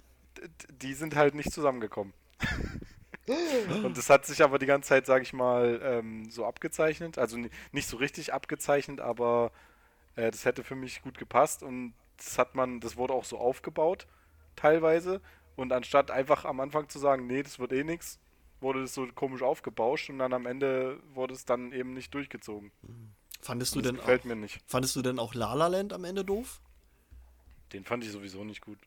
die 0.81 0.95
sind 0.95 1.15
halt 1.17 1.35
nicht 1.35 1.53
zusammengekommen. 1.53 2.15
Und 3.85 3.97
das 3.97 4.11
hat 4.11 4.27
sich 4.27 4.43
aber 4.43 4.59
die 4.59 4.67
ganze 4.67 4.89
Zeit, 4.89 5.07
sag 5.07 5.23
ich 5.23 5.33
mal, 5.33 5.81
ähm, 5.83 6.31
so 6.31 6.45
abgezeichnet. 6.47 7.19
Also 7.19 7.37
ni- 7.37 7.51
nicht 7.73 7.89
so 7.89 7.97
richtig 7.97 8.33
abgezeichnet, 8.33 9.01
aber 9.01 9.53
äh, 10.17 10.31
das 10.31 10.45
hätte 10.45 10.65
für 10.65 10.75
mich 10.75 11.03
gut 11.03 11.19
gepasst 11.19 11.63
und 11.63 11.95
das 12.17 12.39
hat 12.39 12.55
man, 12.55 12.81
das 12.81 12.97
wurde 12.97 13.15
auch 13.15 13.25
so 13.25 13.39
aufgebaut, 13.39 14.07
teilweise. 14.57 15.21
Und 15.57 15.73
anstatt 15.73 16.11
einfach 16.11 16.45
am 16.45 16.61
Anfang 16.61 16.89
zu 16.89 16.99
sagen, 16.99 17.27
nee, 17.27 17.43
das 17.43 17.59
wird 17.59 17.73
eh 17.73 17.85
nix, 17.85 18.19
wurde 18.61 18.83
das 18.83 18.95
so 18.95 19.07
komisch 19.15 19.43
aufgebauscht 19.43 20.11
und 20.11 20.19
dann 20.19 20.33
am 20.33 20.47
Ende 20.47 21.01
wurde 21.15 21.35
es 21.35 21.45
dann 21.45 21.73
eben 21.73 21.93
nicht 21.93 22.13
durchgezogen. 22.15 22.73
Fandest 23.41 23.75
du 23.75 23.79
Und 23.79 23.85
das 23.85 23.93
denn 23.93 24.01
gefällt 24.01 24.21
auch, 24.23 24.27
mir 24.27 24.37
nicht. 24.37 24.61
fandest 24.67 24.97
du 24.97 25.03
denn 25.03 25.19
auch 25.19 25.35
La 25.35 25.55
La 25.55 25.67
Land 25.69 25.93
am 25.93 26.05
Ende 26.05 26.25
doof? 26.25 26.61
Den 27.73 27.85
fand 27.85 28.05
ich 28.05 28.11
sowieso 28.11 28.43
nicht 28.45 28.61
gut. 28.61 28.79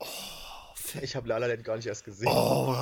Ich 1.02 1.16
habe 1.16 1.28
La 1.28 1.38
La 1.38 1.46
Land 1.46 1.64
gar 1.64 1.76
nicht 1.76 1.86
erst 1.86 2.04
gesehen. 2.04 2.28
Oh, 2.30 2.76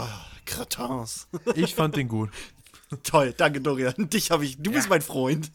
Gratins. 0.47 1.29
Ich 1.55 1.75
fand 1.75 1.97
den 1.97 2.09
gut. 2.09 2.31
Toll, 3.05 3.33
danke 3.37 3.61
Dorian. 3.61 3.95
Dich 4.11 4.31
habe 4.31 4.45
ich. 4.45 4.59
Du 4.59 4.71
bist 4.71 4.89
mein 4.89 5.01
Freund. 5.03 5.51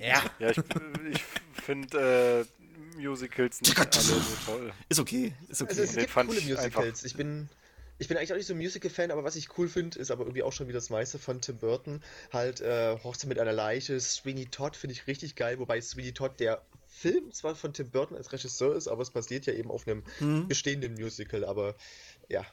Ja, 0.00 0.22
ich, 0.38 0.58
ich 0.58 1.22
finde 1.64 2.46
äh, 2.96 3.00
Musicals 3.00 3.60
nicht 3.62 3.78
alle 3.78 3.90
so 3.92 4.14
toll. 4.44 4.72
Ist 4.88 5.00
okay, 5.00 5.32
ist 5.48 5.62
okay. 5.62 5.70
Also 5.70 5.82
es 5.82 5.92
Nee, 5.94 6.00
gibt 6.02 6.12
fand 6.12 6.28
coole 6.28 6.40
ich 6.40 6.48
Musicals. 6.48 7.04
Ich 7.04 7.14
bin, 7.14 7.48
ich 7.98 8.08
bin 8.08 8.16
eigentlich 8.16 8.32
auch 8.32 8.36
nicht 8.36 8.46
so 8.46 8.54
ein 8.54 8.58
Musical-Fan, 8.58 9.10
aber 9.10 9.24
was 9.24 9.36
ich 9.36 9.56
cool 9.56 9.68
finde, 9.68 9.98
ist 9.98 10.10
aber 10.10 10.24
irgendwie 10.24 10.42
auch 10.42 10.52
schon 10.52 10.68
wieder 10.68 10.78
das 10.78 10.90
meiste 10.90 11.18
von 11.18 11.40
Tim 11.40 11.56
Burton. 11.58 12.02
Halt 12.32 12.60
äh, 12.60 12.98
Hochzeit 13.02 13.28
mit 13.28 13.38
einer 13.38 13.52
Leiche, 13.52 13.98
Sweeney 14.00 14.46
Todd 14.46 14.76
finde 14.76 14.92
ich 14.94 15.06
richtig 15.06 15.34
geil, 15.36 15.58
wobei 15.58 15.80
Sweeney 15.80 16.12
Todd 16.12 16.38
der 16.40 16.62
Film 16.94 17.32
zwar 17.32 17.54
von 17.54 17.72
Tim 17.72 17.90
Burton 17.90 18.16
als 18.16 18.32
Regisseur 18.32 18.76
ist, 18.76 18.86
aber 18.86 19.00
es 19.02 19.10
basiert 19.10 19.46
ja 19.46 19.54
eben 19.54 19.70
auf 19.70 19.88
einem 19.88 20.04
Mhm. 20.20 20.46
bestehenden 20.46 20.94
Musical, 20.94 21.44
aber 21.44 21.74
ja. 22.28 22.44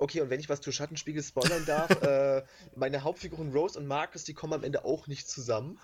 Okay, 0.00 0.22
und 0.22 0.30
wenn 0.30 0.40
ich 0.40 0.48
was 0.48 0.62
zu 0.62 0.72
Schattenspiegel 0.72 1.22
spoilern 1.22 1.66
darf, 1.66 1.90
äh, 2.02 2.42
meine 2.74 3.04
Hauptfiguren 3.04 3.52
Rose 3.52 3.78
und 3.78 3.86
Marcus, 3.86 4.24
die 4.24 4.32
kommen 4.32 4.54
am 4.54 4.64
Ende 4.64 4.86
auch 4.86 5.06
nicht 5.06 5.28
zusammen. 5.28 5.78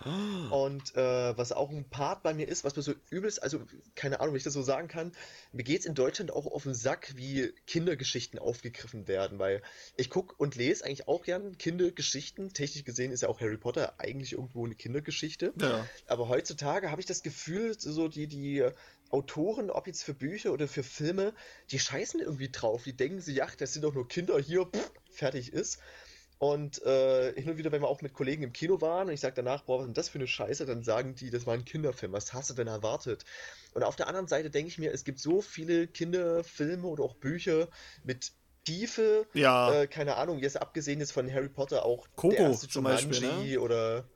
Und 0.51 0.97
äh, 0.97 1.37
was 1.37 1.53
auch 1.53 1.71
ein 1.71 1.87
Part 1.89 2.23
bei 2.23 2.33
mir 2.33 2.49
ist, 2.49 2.65
was 2.65 2.77
mir 2.77 2.83
so 2.83 2.95
übelst, 3.11 3.43
also 3.43 3.61
keine 3.95 4.21
Ahnung, 4.21 4.33
wie 4.33 4.39
ich 4.39 4.45
das 4.45 4.55
so 4.55 4.63
sagen 4.63 4.89
kann, 4.89 5.13
mir 5.53 5.65
geht 5.65 5.81
es 5.81 5.87
in 5.87 5.95
Deutschland 5.95 6.33
auch 6.33 6.47
auf 6.47 6.63
den 6.63 6.73
Sack, 6.73 7.13
wie 7.17 7.53
Kindergeschichten 7.67 8.39
aufgegriffen 8.39 9.07
werden, 9.07 9.39
weil 9.39 9.63
ich 9.99 10.09
gucke 10.09 10.35
und 10.39 10.57
lese 10.57 10.87
eigentlich 10.87 11.09
auch 11.09 11.23
gern 11.23 11.59
Kindergeschichten. 11.59 12.55
Technisch 12.55 12.85
gesehen 12.85 13.13
ist 13.13 13.21
ja 13.21 13.29
auch 13.29 13.41
Harry 13.43 13.59
Potter 13.59 13.95
eigentlich 13.99 14.33
irgendwo 14.33 14.65
eine 14.65 14.77
Kindergeschichte. 14.77 15.53
Ja. 15.61 15.87
Aber 16.07 16.29
heutzutage 16.29 16.91
habe 16.91 17.03
ich 17.03 17.07
das 17.07 17.23
Gefühl, 17.23 17.79
so 17.79 18.09
die, 18.09 18.29
die 18.29 18.67
Autoren, 19.11 19.71
ob 19.71 19.87
jetzt 19.87 20.03
für 20.05 20.15
Bücher 20.15 20.53
oder 20.53 20.69
für 20.69 20.83
Filme, 20.83 21.33
die 21.71 21.79
scheißen 21.79 22.21
irgendwie 22.21 22.51
drauf. 22.51 22.85
Die 22.85 22.97
denken 22.97 23.21
sich, 23.21 23.43
ach, 23.43 23.55
das 23.55 23.73
sind 23.73 23.83
doch 23.83 23.95
nur 23.95 24.09
Kinder 24.09 24.39
hier, 24.39 24.67
pff, 24.67 24.93
fertig 25.11 25.53
ist. 25.53 25.79
Und 26.39 26.83
äh, 26.83 27.33
hin 27.33 27.49
und 27.51 27.57
wieder, 27.57 27.73
wenn 27.73 27.81
wir 27.81 27.89
auch 27.89 28.03
mit 28.03 28.13
Kollegen 28.13 28.43
im 28.43 28.53
Kino 28.53 28.81
waren 28.83 29.09
und 29.09 29.15
ich 29.15 29.21
sage 29.21 29.37
danach, 29.37 29.63
boah, 29.63 29.79
was 29.79 29.85
ist 29.85 29.87
denn 29.87 29.95
das 29.95 30.09
für 30.11 30.19
eine 30.19 30.27
Scheiße, 30.27 30.67
dann 30.67 30.83
sagen 30.83 31.15
die, 31.15 31.31
das 31.31 31.47
war 31.47 31.55
ein 31.55 31.65
Kinderfilm, 31.65 32.13
was 32.13 32.35
hast 32.35 32.51
du 32.51 32.55
denn 32.55 32.67
erwartet? 32.67 33.25
Und 33.73 33.83
auf 33.83 33.97
der 33.97 34.07
anderen 34.07 34.29
Seite 34.29 34.51
denke 34.51 34.69
ich 34.69 34.77
mir, 34.77 34.93
es 34.93 35.05
gibt 35.05 35.19
so 35.19 35.41
viele 35.41 35.87
Kinderfilme 35.87 36.87
oder 36.87 37.05
auch 37.05 37.15
Bücher 37.15 37.69
mit 38.05 38.33
Tiefe, 38.67 39.27
Ja. 39.33 39.73
äh, 39.73 39.87
keine 39.87 40.17
Ahnung, 40.17 40.39
jetzt 40.41 40.61
abgesehen 40.61 41.01
jetzt 41.01 41.13
von 41.13 41.33
Harry 41.33 41.49
Potter 41.49 41.87
auch 41.87 42.07
Coco 42.17 42.35
der 42.35 42.47
erste 42.49 42.69
zum 42.69 42.85
Beispiel, 42.85 43.21
ne? 43.21 43.59
oder 43.59 44.07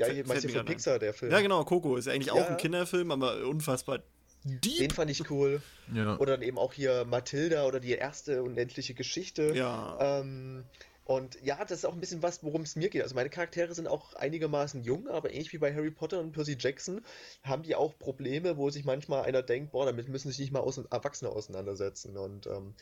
ja, 0.00 0.12
hier 0.12 0.26
meinst 0.26 0.44
du 0.44 0.48
von 0.48 0.54
gerade 0.56 0.68
ein. 0.68 0.72
Pixar, 0.74 0.98
der 0.98 1.14
Film. 1.14 1.32
Ja, 1.32 1.40
genau, 1.40 1.64
Coco 1.64 1.96
ist 1.96 2.08
eigentlich 2.08 2.30
auch 2.30 2.36
Ja. 2.36 2.46
ein 2.48 2.56
Kinderfilm, 2.56 3.10
aber 3.10 3.46
unfassbar 3.46 4.00
deep. 4.44 4.78
Den 4.78 4.90
fand 4.90 5.10
ich 5.10 5.30
cool. 5.30 5.62
Ja. 5.94 6.16
Oder 6.18 6.32
dann 6.36 6.42
eben 6.42 6.58
auch 6.58 6.72
hier 6.72 7.04
Mathilda 7.04 7.66
oder 7.66 7.80
die 7.80 7.92
erste 7.92 8.42
unendliche 8.42 8.94
Geschichte. 8.94 9.52
Ja. 9.54 9.98
Ähm, 10.20 10.64
und 11.04 11.38
ja, 11.42 11.56
das 11.64 11.78
ist 11.78 11.84
auch 11.86 11.92
ein 11.92 11.98
bisschen 12.00 12.22
was, 12.22 12.44
worum 12.44 12.62
es 12.62 12.76
mir 12.76 12.88
geht. 12.88 13.02
Also 13.02 13.16
meine 13.16 13.30
Charaktere 13.30 13.74
sind 13.74 13.88
auch 13.88 14.14
einigermaßen 14.14 14.84
jung, 14.84 15.08
aber 15.08 15.32
ähnlich 15.32 15.52
wie 15.52 15.58
bei 15.58 15.74
Harry 15.74 15.90
Potter 15.90 16.20
und 16.20 16.30
Percy 16.30 16.56
Jackson 16.58 17.02
haben 17.42 17.64
die 17.64 17.74
auch 17.74 17.98
Probleme, 17.98 18.56
wo 18.56 18.70
sich 18.70 18.84
manchmal 18.84 19.24
einer 19.24 19.42
denkt, 19.42 19.72
boah, 19.72 19.86
damit 19.86 20.08
müssen 20.08 20.28
sich 20.28 20.38
nicht 20.38 20.52
mal 20.52 20.60
aus 20.60 20.78
Erwachsene 20.78 21.30
auseinandersetzen. 21.30 22.16
Und 22.16 22.46
ähm, 22.46 22.74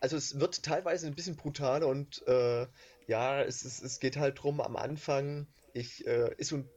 also 0.00 0.16
es 0.16 0.40
wird 0.40 0.62
teilweise 0.64 1.06
ein 1.06 1.14
bisschen 1.14 1.36
brutaler 1.36 1.86
und 1.86 2.26
äh, 2.26 2.66
ja, 3.06 3.42
es, 3.42 3.64
es, 3.64 3.80
es 3.80 4.00
geht 4.00 4.16
halt 4.16 4.42
drum 4.42 4.60
am 4.60 4.74
Anfang, 4.76 5.46
ich 5.78 6.06
äh, 6.06 6.34
ist 6.36 6.48
so 6.48 6.56
ein 6.56 6.68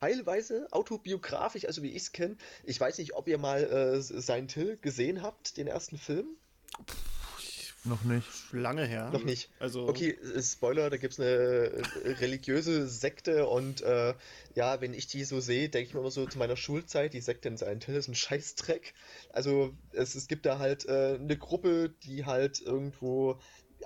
teilweise 0.00 0.68
autobiografisch, 0.70 1.64
also 1.64 1.82
wie 1.82 1.90
ich 1.90 2.02
es 2.02 2.12
kenne. 2.12 2.36
Ich 2.64 2.80
weiß 2.80 2.98
nicht, 2.98 3.14
ob 3.14 3.28
ihr 3.28 3.38
mal 3.38 3.64
äh, 3.64 4.00
Silent 4.00 4.52
Hill 4.52 4.78
gesehen 4.80 5.22
habt, 5.22 5.56
den 5.56 5.66
ersten 5.66 5.98
Film. 5.98 6.26
Noch 7.84 8.02
nicht. 8.02 8.26
Lange 8.52 8.84
her. 8.84 9.10
Noch 9.12 9.24
nicht. 9.24 9.50
Also, 9.60 9.88
Okay, 9.88 10.10
äh, 10.10 10.42
Spoiler, 10.42 10.90
da 10.90 10.96
gibt 10.96 11.14
es 11.14 11.20
eine 11.20 11.28
äh, 11.28 11.82
religiöse 12.20 12.88
Sekte 12.88 13.46
und 13.46 13.82
äh, 13.82 14.14
ja, 14.54 14.80
wenn 14.80 14.92
ich 14.92 15.06
die 15.06 15.24
so 15.24 15.40
sehe, 15.40 15.68
denke 15.68 15.88
ich 15.88 15.94
mir 15.94 16.00
immer 16.00 16.10
so 16.10 16.26
zu 16.26 16.38
meiner 16.38 16.56
Schulzeit, 16.56 17.14
die 17.14 17.20
Sekte 17.20 17.48
in 17.48 17.56
Silent 17.56 17.84
Hill 17.84 17.94
ist 17.94 18.08
ein 18.08 18.14
Scheißdreck. 18.14 18.94
Also 19.32 19.74
es, 19.92 20.14
es 20.16 20.26
gibt 20.26 20.44
da 20.44 20.58
halt 20.58 20.86
äh, 20.86 21.18
eine 21.20 21.38
Gruppe, 21.38 21.94
die 22.02 22.26
halt 22.26 22.60
irgendwo 22.60 23.38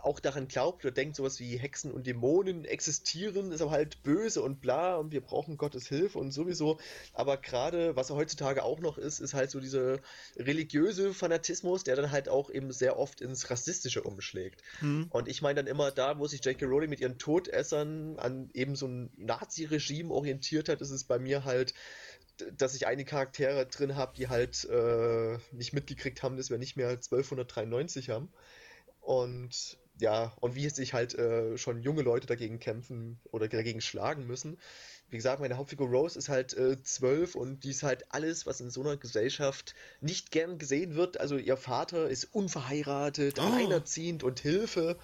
auch 0.02 0.20
daran 0.20 0.48
glaubt 0.48 0.84
oder 0.84 0.92
denkt, 0.92 1.16
sowas 1.16 1.38
wie 1.40 1.56
Hexen 1.56 1.92
und 1.92 2.06
Dämonen 2.06 2.64
existieren, 2.64 3.52
ist 3.52 3.60
aber 3.60 3.70
halt 3.70 4.02
böse 4.02 4.42
und 4.42 4.60
bla 4.60 4.96
und 4.96 5.12
wir 5.12 5.20
brauchen 5.20 5.56
Gottes 5.56 5.86
Hilfe 5.86 6.18
und 6.18 6.32
sowieso. 6.32 6.78
Aber 7.12 7.36
gerade, 7.36 7.94
was 7.96 8.10
heutzutage 8.10 8.62
auch 8.62 8.80
noch 8.80 8.98
ist, 8.98 9.20
ist 9.20 9.34
halt 9.34 9.50
so 9.50 9.60
dieser 9.60 9.98
religiöse 10.36 11.12
Fanatismus, 11.12 11.84
der 11.84 11.96
dann 11.96 12.10
halt 12.10 12.28
auch 12.28 12.50
eben 12.50 12.72
sehr 12.72 12.98
oft 12.98 13.20
ins 13.20 13.50
Rassistische 13.50 14.02
umschlägt. 14.02 14.62
Hm. 14.80 15.06
Und 15.10 15.28
ich 15.28 15.42
meine 15.42 15.62
dann 15.62 15.66
immer, 15.66 15.90
da, 15.90 16.18
wo 16.18 16.26
sich 16.26 16.44
J.K. 16.44 16.66
Rowling 16.66 16.90
mit 16.90 17.00
ihren 17.00 17.18
Todessern 17.18 18.18
an 18.18 18.50
eben 18.54 18.76
so 18.76 18.86
ein 18.86 19.10
Nazi-Regime 19.16 20.12
orientiert 20.12 20.68
hat, 20.68 20.80
ist 20.80 20.90
es 20.90 21.04
bei 21.04 21.18
mir 21.18 21.44
halt, 21.44 21.74
dass 22.56 22.74
ich 22.74 22.86
einige 22.86 23.10
Charaktere 23.10 23.66
drin 23.66 23.96
habe, 23.96 24.14
die 24.16 24.28
halt 24.28 24.64
äh, 24.64 25.38
nicht 25.52 25.72
mitgekriegt 25.72 26.22
haben, 26.22 26.36
dass 26.36 26.50
wir 26.50 26.58
nicht 26.58 26.76
mehr 26.76 26.88
1293 26.88 28.10
haben. 28.10 28.32
Und 29.00 29.78
ja, 30.02 30.32
und 30.40 30.56
wie 30.56 30.68
sich 30.68 30.94
halt 30.94 31.14
äh, 31.14 31.56
schon 31.56 31.80
junge 31.80 32.02
Leute 32.02 32.26
dagegen 32.26 32.58
kämpfen 32.58 33.20
oder 33.30 33.46
dagegen 33.48 33.80
schlagen 33.80 34.26
müssen. 34.26 34.58
Wie 35.08 35.16
gesagt, 35.16 35.40
meine 35.40 35.56
Hauptfigur 35.56 35.88
Rose 35.88 36.18
ist 36.18 36.28
halt 36.28 36.54
äh, 36.54 36.82
zwölf 36.82 37.36
und 37.36 37.62
die 37.62 37.70
ist 37.70 37.84
halt 37.84 38.06
alles, 38.12 38.44
was 38.44 38.60
in 38.60 38.70
so 38.70 38.80
einer 38.80 38.96
Gesellschaft 38.96 39.76
nicht 40.00 40.32
gern 40.32 40.58
gesehen 40.58 40.96
wird. 40.96 41.20
Also 41.20 41.36
ihr 41.36 41.56
Vater 41.56 42.08
ist 42.08 42.24
unverheiratet, 42.34 43.38
Oh. 43.38 43.42
alleinerziehend 43.42 44.24
und 44.24 44.40
Hilfe 44.40 44.98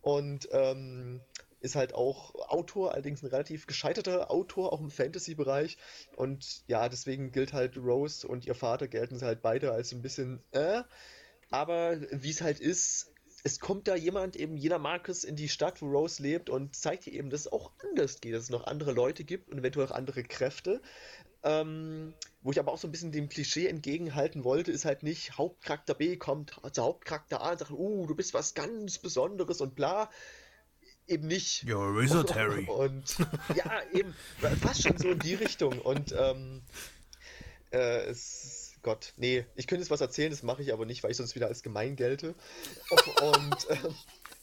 und 0.00 0.48
ähm, 0.52 1.20
ist 1.58 1.74
halt 1.74 1.92
auch 1.92 2.34
Autor, 2.48 2.92
allerdings 2.92 3.24
ein 3.24 3.30
relativ 3.30 3.66
gescheiterter 3.66 4.30
Autor, 4.30 4.72
auch 4.72 4.80
im 4.80 4.90
Fantasy-Bereich. 4.90 5.76
Und 6.14 6.62
ja, 6.68 6.88
deswegen 6.88 7.32
gilt 7.32 7.52
halt 7.52 7.76
Rose 7.76 8.28
und 8.28 8.46
ihr 8.46 8.54
Vater 8.54 8.86
gelten 8.86 9.18
sie 9.18 9.26
halt 9.26 9.42
beide 9.42 9.72
als 9.72 9.90
ein 9.92 10.02
bisschen 10.02 10.40
äh. 10.52 10.82
Aber 11.50 12.00
wie 12.12 12.30
es 12.30 12.42
halt 12.42 12.60
ist, 12.60 13.12
es 13.46 13.60
kommt 13.60 13.86
da 13.86 13.94
jemand, 13.94 14.34
eben 14.34 14.56
jener 14.56 14.80
Marcus, 14.80 15.22
in 15.22 15.36
die 15.36 15.48
Stadt, 15.48 15.80
wo 15.80 15.86
Rose 15.86 16.20
lebt 16.20 16.50
und 16.50 16.74
zeigt 16.74 17.06
ihr 17.06 17.12
eben, 17.12 17.30
dass 17.30 17.42
es 17.42 17.52
auch 17.52 17.70
anders 17.78 18.20
geht, 18.20 18.34
dass 18.34 18.42
es 18.42 18.50
noch 18.50 18.66
andere 18.66 18.90
Leute 18.90 19.22
gibt 19.22 19.50
und 19.50 19.58
eventuell 19.58 19.86
auch 19.86 19.92
andere 19.92 20.24
Kräfte. 20.24 20.82
Ähm, 21.44 22.12
wo 22.42 22.50
ich 22.50 22.58
aber 22.58 22.72
auch 22.72 22.78
so 22.78 22.88
ein 22.88 22.90
bisschen 22.90 23.12
dem 23.12 23.28
Klischee 23.28 23.68
entgegenhalten 23.68 24.42
wollte, 24.42 24.72
ist 24.72 24.84
halt 24.84 25.04
nicht 25.04 25.38
Hauptcharakter 25.38 25.94
B 25.94 26.16
kommt 26.16 26.60
zu 26.72 26.82
Hauptcharakter 26.82 27.40
A 27.40 27.52
und 27.52 27.58
sagt, 27.60 27.70
uh, 27.70 28.06
du 28.06 28.16
bist 28.16 28.34
was 28.34 28.54
ganz 28.54 28.98
Besonderes 28.98 29.60
und 29.60 29.76
bla. 29.76 30.10
Eben 31.06 31.28
nicht. 31.28 31.62
You're 31.62 31.96
a 31.96 32.02
wizard, 32.02 32.34
Harry. 32.34 32.64
Und 32.68 33.16
ja, 33.54 33.80
eben, 33.92 34.12
fast 34.60 34.82
schon 34.82 34.98
so 34.98 35.10
in 35.10 35.20
die 35.20 35.34
Richtung. 35.34 35.78
Und 35.78 36.12
ähm, 36.18 36.62
äh, 37.70 38.06
es, 38.06 38.65
Gott, 38.86 39.14
nee, 39.16 39.44
ich 39.56 39.66
könnte 39.66 39.82
jetzt 39.82 39.90
was 39.90 40.00
erzählen, 40.00 40.30
das 40.30 40.44
mache 40.44 40.62
ich 40.62 40.72
aber 40.72 40.86
nicht, 40.86 41.02
weil 41.02 41.10
ich 41.10 41.16
sonst 41.16 41.34
wieder 41.34 41.48
als 41.48 41.64
gemein 41.64 41.96
gelte. 41.96 42.36
Und 43.20 43.66
ähm, 43.68 43.94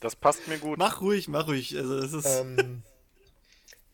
Das 0.02 0.18
passt 0.18 0.50
mir 0.50 0.58
gut. 0.58 0.78
Mach 0.78 1.00
ruhig, 1.00 1.30
mach 1.30 1.48
ruhig. 1.48 1.74
Also, 1.78 1.98
es 2.00 2.12
ist. 2.12 2.26
ähm, 2.26 2.84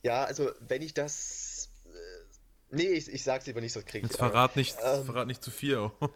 ja, 0.01 0.23
also 0.23 0.49
wenn 0.67 0.81
ich 0.81 0.95
das. 0.95 1.69
Äh, 1.85 2.75
nee, 2.75 2.87
ich, 2.87 3.13
ich 3.13 3.23
sag's 3.23 3.45
lieber 3.45 3.61
nicht, 3.61 3.73
sonst 3.73 3.85
krieg 3.85 4.01
Jetzt 4.01 4.13
ich. 4.13 4.17
verrat 4.17 4.55
nicht, 4.55 4.75
ähm, 4.83 5.05
verrat 5.05 5.27
nicht 5.27 5.43
zu 5.43 5.51
viel. 5.51 5.77
oh. 5.77 5.91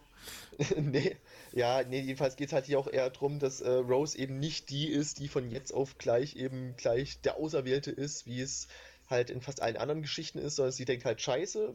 nee, 0.77 1.15
ja, 1.51 1.83
nee, 1.83 1.99
jedenfalls 1.99 2.35
geht 2.35 2.47
es 2.47 2.53
halt 2.53 2.65
hier 2.65 2.79
auch 2.79 2.87
eher 2.87 3.11
darum, 3.11 3.37
dass 3.37 3.61
äh, 3.61 3.69
Rose 3.69 4.17
eben 4.17 4.39
nicht 4.39 4.71
die 4.71 4.87
ist, 4.87 5.19
die 5.19 5.27
von 5.27 5.51
jetzt 5.51 5.71
auf 5.71 5.99
gleich 5.99 6.35
eben 6.37 6.75
gleich 6.75 7.21
der 7.21 7.37
Auserwählte 7.37 7.91
ist, 7.91 8.25
wie 8.25 8.41
es 8.41 8.67
halt 9.13 9.29
in 9.29 9.39
fast 9.41 9.61
allen 9.61 9.77
anderen 9.77 10.01
Geschichten 10.01 10.37
ist, 10.39 10.57
sondern 10.57 10.73
sie 10.73 10.83
denkt 10.83 11.05
halt, 11.05 11.21
scheiße, 11.21 11.73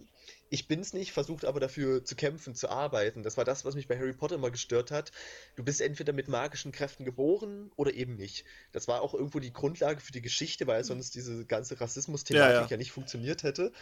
ich 0.51 0.68
bin's 0.68 0.92
nicht, 0.92 1.12
versucht 1.12 1.44
aber 1.44 1.61
dafür 1.61 2.05
zu 2.05 2.16
kämpfen, 2.16 2.55
zu 2.55 2.68
arbeiten. 2.68 3.22
Das 3.22 3.37
war 3.37 3.44
das, 3.44 3.64
was 3.64 3.74
mich 3.74 3.88
bei 3.88 3.98
Harry 3.98 4.12
Potter 4.12 4.35
immer 4.35 4.51
gestört 4.51 4.90
hat. 4.90 5.12
Du 5.57 5.64
bist 5.64 5.81
entweder 5.81 6.12
mit 6.12 6.29
magischen 6.29 6.72
Kräften 6.72 7.05
geboren 7.05 7.70
oder 7.77 7.94
eben 7.94 8.16
nicht. 8.16 8.44
Das 8.72 8.88
war 8.88 9.01
auch 9.03 9.14
irgendwo 9.14 9.40
die 9.40 9.53
Grundlage 9.53 10.01
für 10.01 10.12
die 10.12 10.22
Geschichte, 10.22 10.66
weil 10.66 10.85
sonst 10.85 11.14
diese 11.14 11.44
ganze 11.46 11.81
Rassismus-Thematik 11.81 12.55
Ja, 12.55 12.61
ja, 12.62 12.66
ja. 12.68 12.77
nicht 12.77 12.92
funktioniert 12.92 13.42
hätte. 13.42 13.72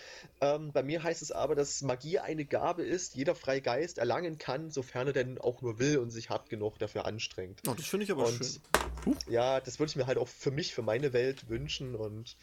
Ähm, 0.40 0.72
bei 0.72 0.82
mir 0.82 1.02
heißt 1.02 1.22
es 1.22 1.32
aber, 1.32 1.54
dass 1.54 1.82
Magie 1.82 2.18
eine 2.18 2.44
Gabe 2.44 2.84
ist, 2.84 3.14
jeder 3.14 3.34
freie 3.34 3.60
Geist 3.62 3.98
erlangen 3.98 4.38
kann, 4.38 4.70
sofern 4.70 5.08
er 5.08 5.12
denn 5.12 5.38
auch 5.38 5.62
nur 5.62 5.78
will 5.78 5.98
und 5.98 6.10
sich 6.10 6.30
hart 6.30 6.50
genug 6.50 6.78
dafür 6.78 7.06
anstrengt. 7.06 7.62
oh, 7.66 7.74
das 7.74 7.86
finde 7.86 8.04
ich 8.04 8.10
aber 8.10 8.26
Und 8.26 8.44
schön. 8.44 9.16
ja, 9.28 9.60
das 9.60 9.78
würde 9.78 9.90
ich 9.90 9.96
mir 9.96 10.06
halt 10.06 10.18
auch 10.18 10.28
für 10.28 10.50
mich, 10.50 10.74
für 10.74 10.82
meine 10.82 11.12
Welt 11.12 11.48
wünschen 11.48 11.94
und 11.94 12.36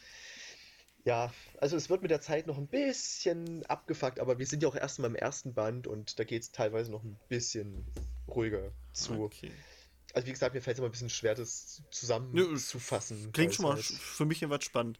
ja, 1.04 1.32
also 1.60 1.76
es 1.76 1.90
wird 1.90 2.02
mit 2.02 2.10
der 2.10 2.20
Zeit 2.20 2.46
noch 2.46 2.58
ein 2.58 2.66
bisschen 2.66 3.64
abgefuckt, 3.66 4.20
aber 4.20 4.38
wir 4.38 4.46
sind 4.46 4.62
ja 4.62 4.68
auch 4.68 4.76
erst 4.76 4.98
mal 4.98 5.06
im 5.06 5.16
ersten 5.16 5.54
Band 5.54 5.86
und 5.86 6.18
da 6.18 6.24
geht 6.24 6.42
es 6.42 6.52
teilweise 6.52 6.90
noch 6.90 7.02
ein 7.02 7.18
bisschen 7.28 7.84
ruhiger 8.28 8.72
zu. 8.92 9.24
Okay. 9.24 9.50
Also 10.14 10.26
wie 10.26 10.32
gesagt, 10.32 10.54
mir 10.54 10.62
fällt 10.62 10.76
es 10.76 10.78
immer 10.78 10.88
ein 10.88 10.92
bisschen 10.92 11.10
schwer, 11.10 11.34
das 11.34 11.82
zusammenzufassen. 11.90 13.32
Klingt 13.32 13.54
schon 13.54 13.64
mal 13.64 13.74
halt- 13.74 13.84
für 13.84 14.24
mich 14.24 14.40
jedenfalls 14.40 14.64
spannend. 14.64 14.98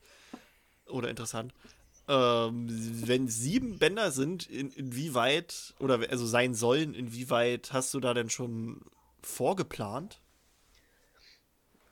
Oder 0.86 1.08
interessant. 1.08 1.54
Ähm, 2.06 2.66
wenn 3.06 3.28
sieben 3.28 3.78
Bänder 3.78 4.10
sind, 4.10 4.46
in, 4.50 4.70
inwieweit, 4.72 5.72
oder 5.78 6.00
also 6.10 6.26
sein 6.26 6.54
sollen, 6.54 6.92
inwieweit 6.94 7.72
hast 7.72 7.94
du 7.94 8.00
da 8.00 8.12
denn 8.12 8.28
schon 8.28 8.82
vorgeplant? 9.22 10.20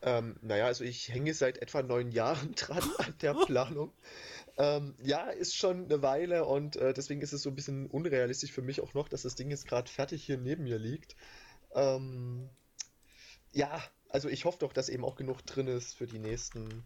Ähm, 0.02 0.36
naja, 0.42 0.66
also 0.66 0.82
ich 0.84 1.08
hänge 1.08 1.32
seit 1.32 1.58
etwa 1.58 1.82
neun 1.82 2.10
Jahren 2.10 2.54
dran 2.56 2.82
an 2.98 3.14
der 3.22 3.34
Planung. 3.46 3.92
Ähm, 4.58 4.94
ja, 5.02 5.30
ist 5.30 5.56
schon 5.56 5.84
eine 5.84 6.02
Weile 6.02 6.44
und 6.44 6.76
äh, 6.76 6.92
deswegen 6.92 7.22
ist 7.22 7.32
es 7.32 7.42
so 7.42 7.50
ein 7.50 7.54
bisschen 7.54 7.86
unrealistisch 7.86 8.52
für 8.52 8.62
mich 8.62 8.80
auch 8.80 8.94
noch, 8.94 9.08
dass 9.08 9.22
das 9.22 9.34
Ding 9.34 9.50
jetzt 9.50 9.66
gerade 9.66 9.90
fertig 9.90 10.24
hier 10.24 10.38
neben 10.38 10.64
mir 10.64 10.78
liegt. 10.78 11.16
Ähm, 11.74 12.50
ja, 13.52 13.82
also 14.08 14.28
ich 14.28 14.44
hoffe 14.44 14.58
doch, 14.58 14.72
dass 14.72 14.88
eben 14.88 15.04
auch 15.04 15.16
genug 15.16 15.44
drin 15.46 15.68
ist 15.68 15.94
für 15.94 16.06
die 16.06 16.18
nächsten, 16.18 16.84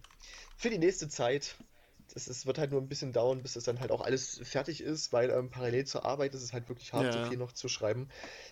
für 0.55 0.69
die 0.69 0.77
nächste 0.77 1.09
Zeit. 1.09 1.57
Das, 2.13 2.27
es 2.27 2.45
wird 2.45 2.57
halt 2.57 2.71
nur 2.71 2.81
ein 2.81 2.87
bisschen 2.87 3.11
dauern, 3.13 3.41
bis 3.41 3.53
das 3.53 3.63
dann 3.65 3.79
halt 3.79 3.91
auch 3.91 4.01
alles 4.01 4.39
fertig 4.43 4.81
ist, 4.81 5.13
weil 5.13 5.29
ähm, 5.29 5.49
parallel 5.49 5.85
zur 5.85 6.05
Arbeit 6.05 6.33
ist 6.33 6.41
es 6.41 6.53
halt 6.53 6.67
wirklich 6.69 6.93
hart, 6.93 7.05
Ja. 7.13 7.23
so 7.23 7.29
viel 7.29 7.37
noch 7.37 7.51
zu 7.51 7.67
schreiben. 7.67 8.09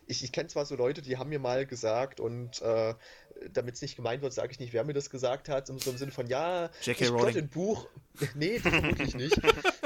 Ich, 0.08 0.24
ich 0.24 0.32
kenne 0.32 0.48
zwar 0.50 0.66
so 0.66 0.76
Leute, 0.76 1.02
die 1.02 1.18
haben 1.18 1.30
mir 1.30 1.40
mal 1.40 1.66
gesagt 1.66 2.20
und 2.20 2.62
äh, 2.62 2.94
damit 3.52 3.76
es 3.76 3.82
nicht 3.82 3.96
gemeint 3.96 4.22
wird, 4.22 4.34
sage 4.34 4.52
ich 4.52 4.60
nicht, 4.60 4.74
wer 4.74 4.84
mir 4.84 4.94
das 4.94 5.10
gesagt 5.10 5.50
hat, 5.50 5.68
so 5.68 5.74
im 5.74 5.98
Sinne 5.98 6.12
von, 6.12 6.28
ja, 6.28 6.70
J.K. 6.84 7.06
ich 7.06 7.12
plotte 7.14 7.40
ein 7.40 7.50
Buch. 7.50 7.88
nee, 8.36 8.60
vermutlich 8.60 9.16
nicht. 9.16 9.40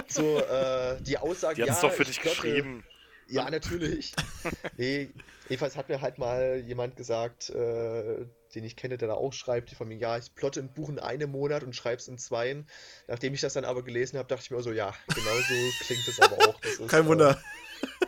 So, 0.08 0.40
äh, 0.40 1.02
die 1.02 1.18
Aussage, 1.18 1.56
Die 1.56 1.62
hat 1.64 1.68
ja, 1.70 1.74
es 1.76 1.82
doch 1.82 1.92
für 1.92 2.04
ich 2.04 2.10
dich 2.10 2.22
plotte- 2.22 2.42
geschrieben. 2.42 2.84
Ja, 3.28 3.48
natürlich. 3.50 4.14
nee, 4.78 5.10
jedenfalls 5.48 5.76
hat 5.76 5.88
mir 5.90 6.02
halt 6.02 6.18
mal 6.18 6.58
jemand 6.66 6.96
gesagt, 6.96 7.50
äh, 7.52 8.26
den 8.56 8.64
ich 8.64 8.76
kenne, 8.76 8.98
der 8.98 9.08
da 9.08 9.14
auch 9.16 9.34
schreibt, 9.34 9.72
von 9.72 9.88
mir, 9.88 9.98
ja, 9.98 10.18
ich 10.18 10.34
plotte 10.36 10.60
ein 10.60 10.74
Buch 10.74 10.90
in 10.90 11.00
einem 11.00 11.32
Monat 11.32 11.64
und 11.64 11.76
schreib's 11.76 12.08
in 12.08 12.18
zweien. 12.18 12.68
Nachdem 13.08 13.34
ich 13.34 13.42
das 13.42 13.54
dann 13.54 13.66
aber 13.66 13.84
gelesen 13.84 14.18
habe, 14.18 14.28
dachte 14.28 14.44
ich 14.44 14.52
mir 14.52 14.62
so, 14.62 14.72
ja, 14.72 14.94
genau 15.14 15.36
so 15.36 15.54
klingt 15.86 16.08
es 16.08 16.20
aber 16.20 16.36
auch. 16.48 16.60
Das 16.62 16.74
ist, 16.74 16.90
Kein 16.90 17.06
äh, 17.06 17.08
Wunder. 17.08 17.42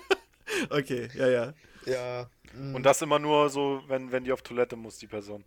okay, 0.70 1.10
ja, 1.16 1.28
ja. 1.28 1.54
Ja. 1.86 2.30
mm, 2.54 2.76
Und 2.76 2.84
das 2.84 3.02
immer 3.02 3.20
nur 3.20 3.50
so, 3.50 3.84
wenn, 3.88 4.12
wenn 4.12 4.24
die 4.24 4.32
auf 4.32 4.42
Toilette 4.42 4.76
muss, 4.76 4.98
die 4.98 5.08
Person. 5.08 5.44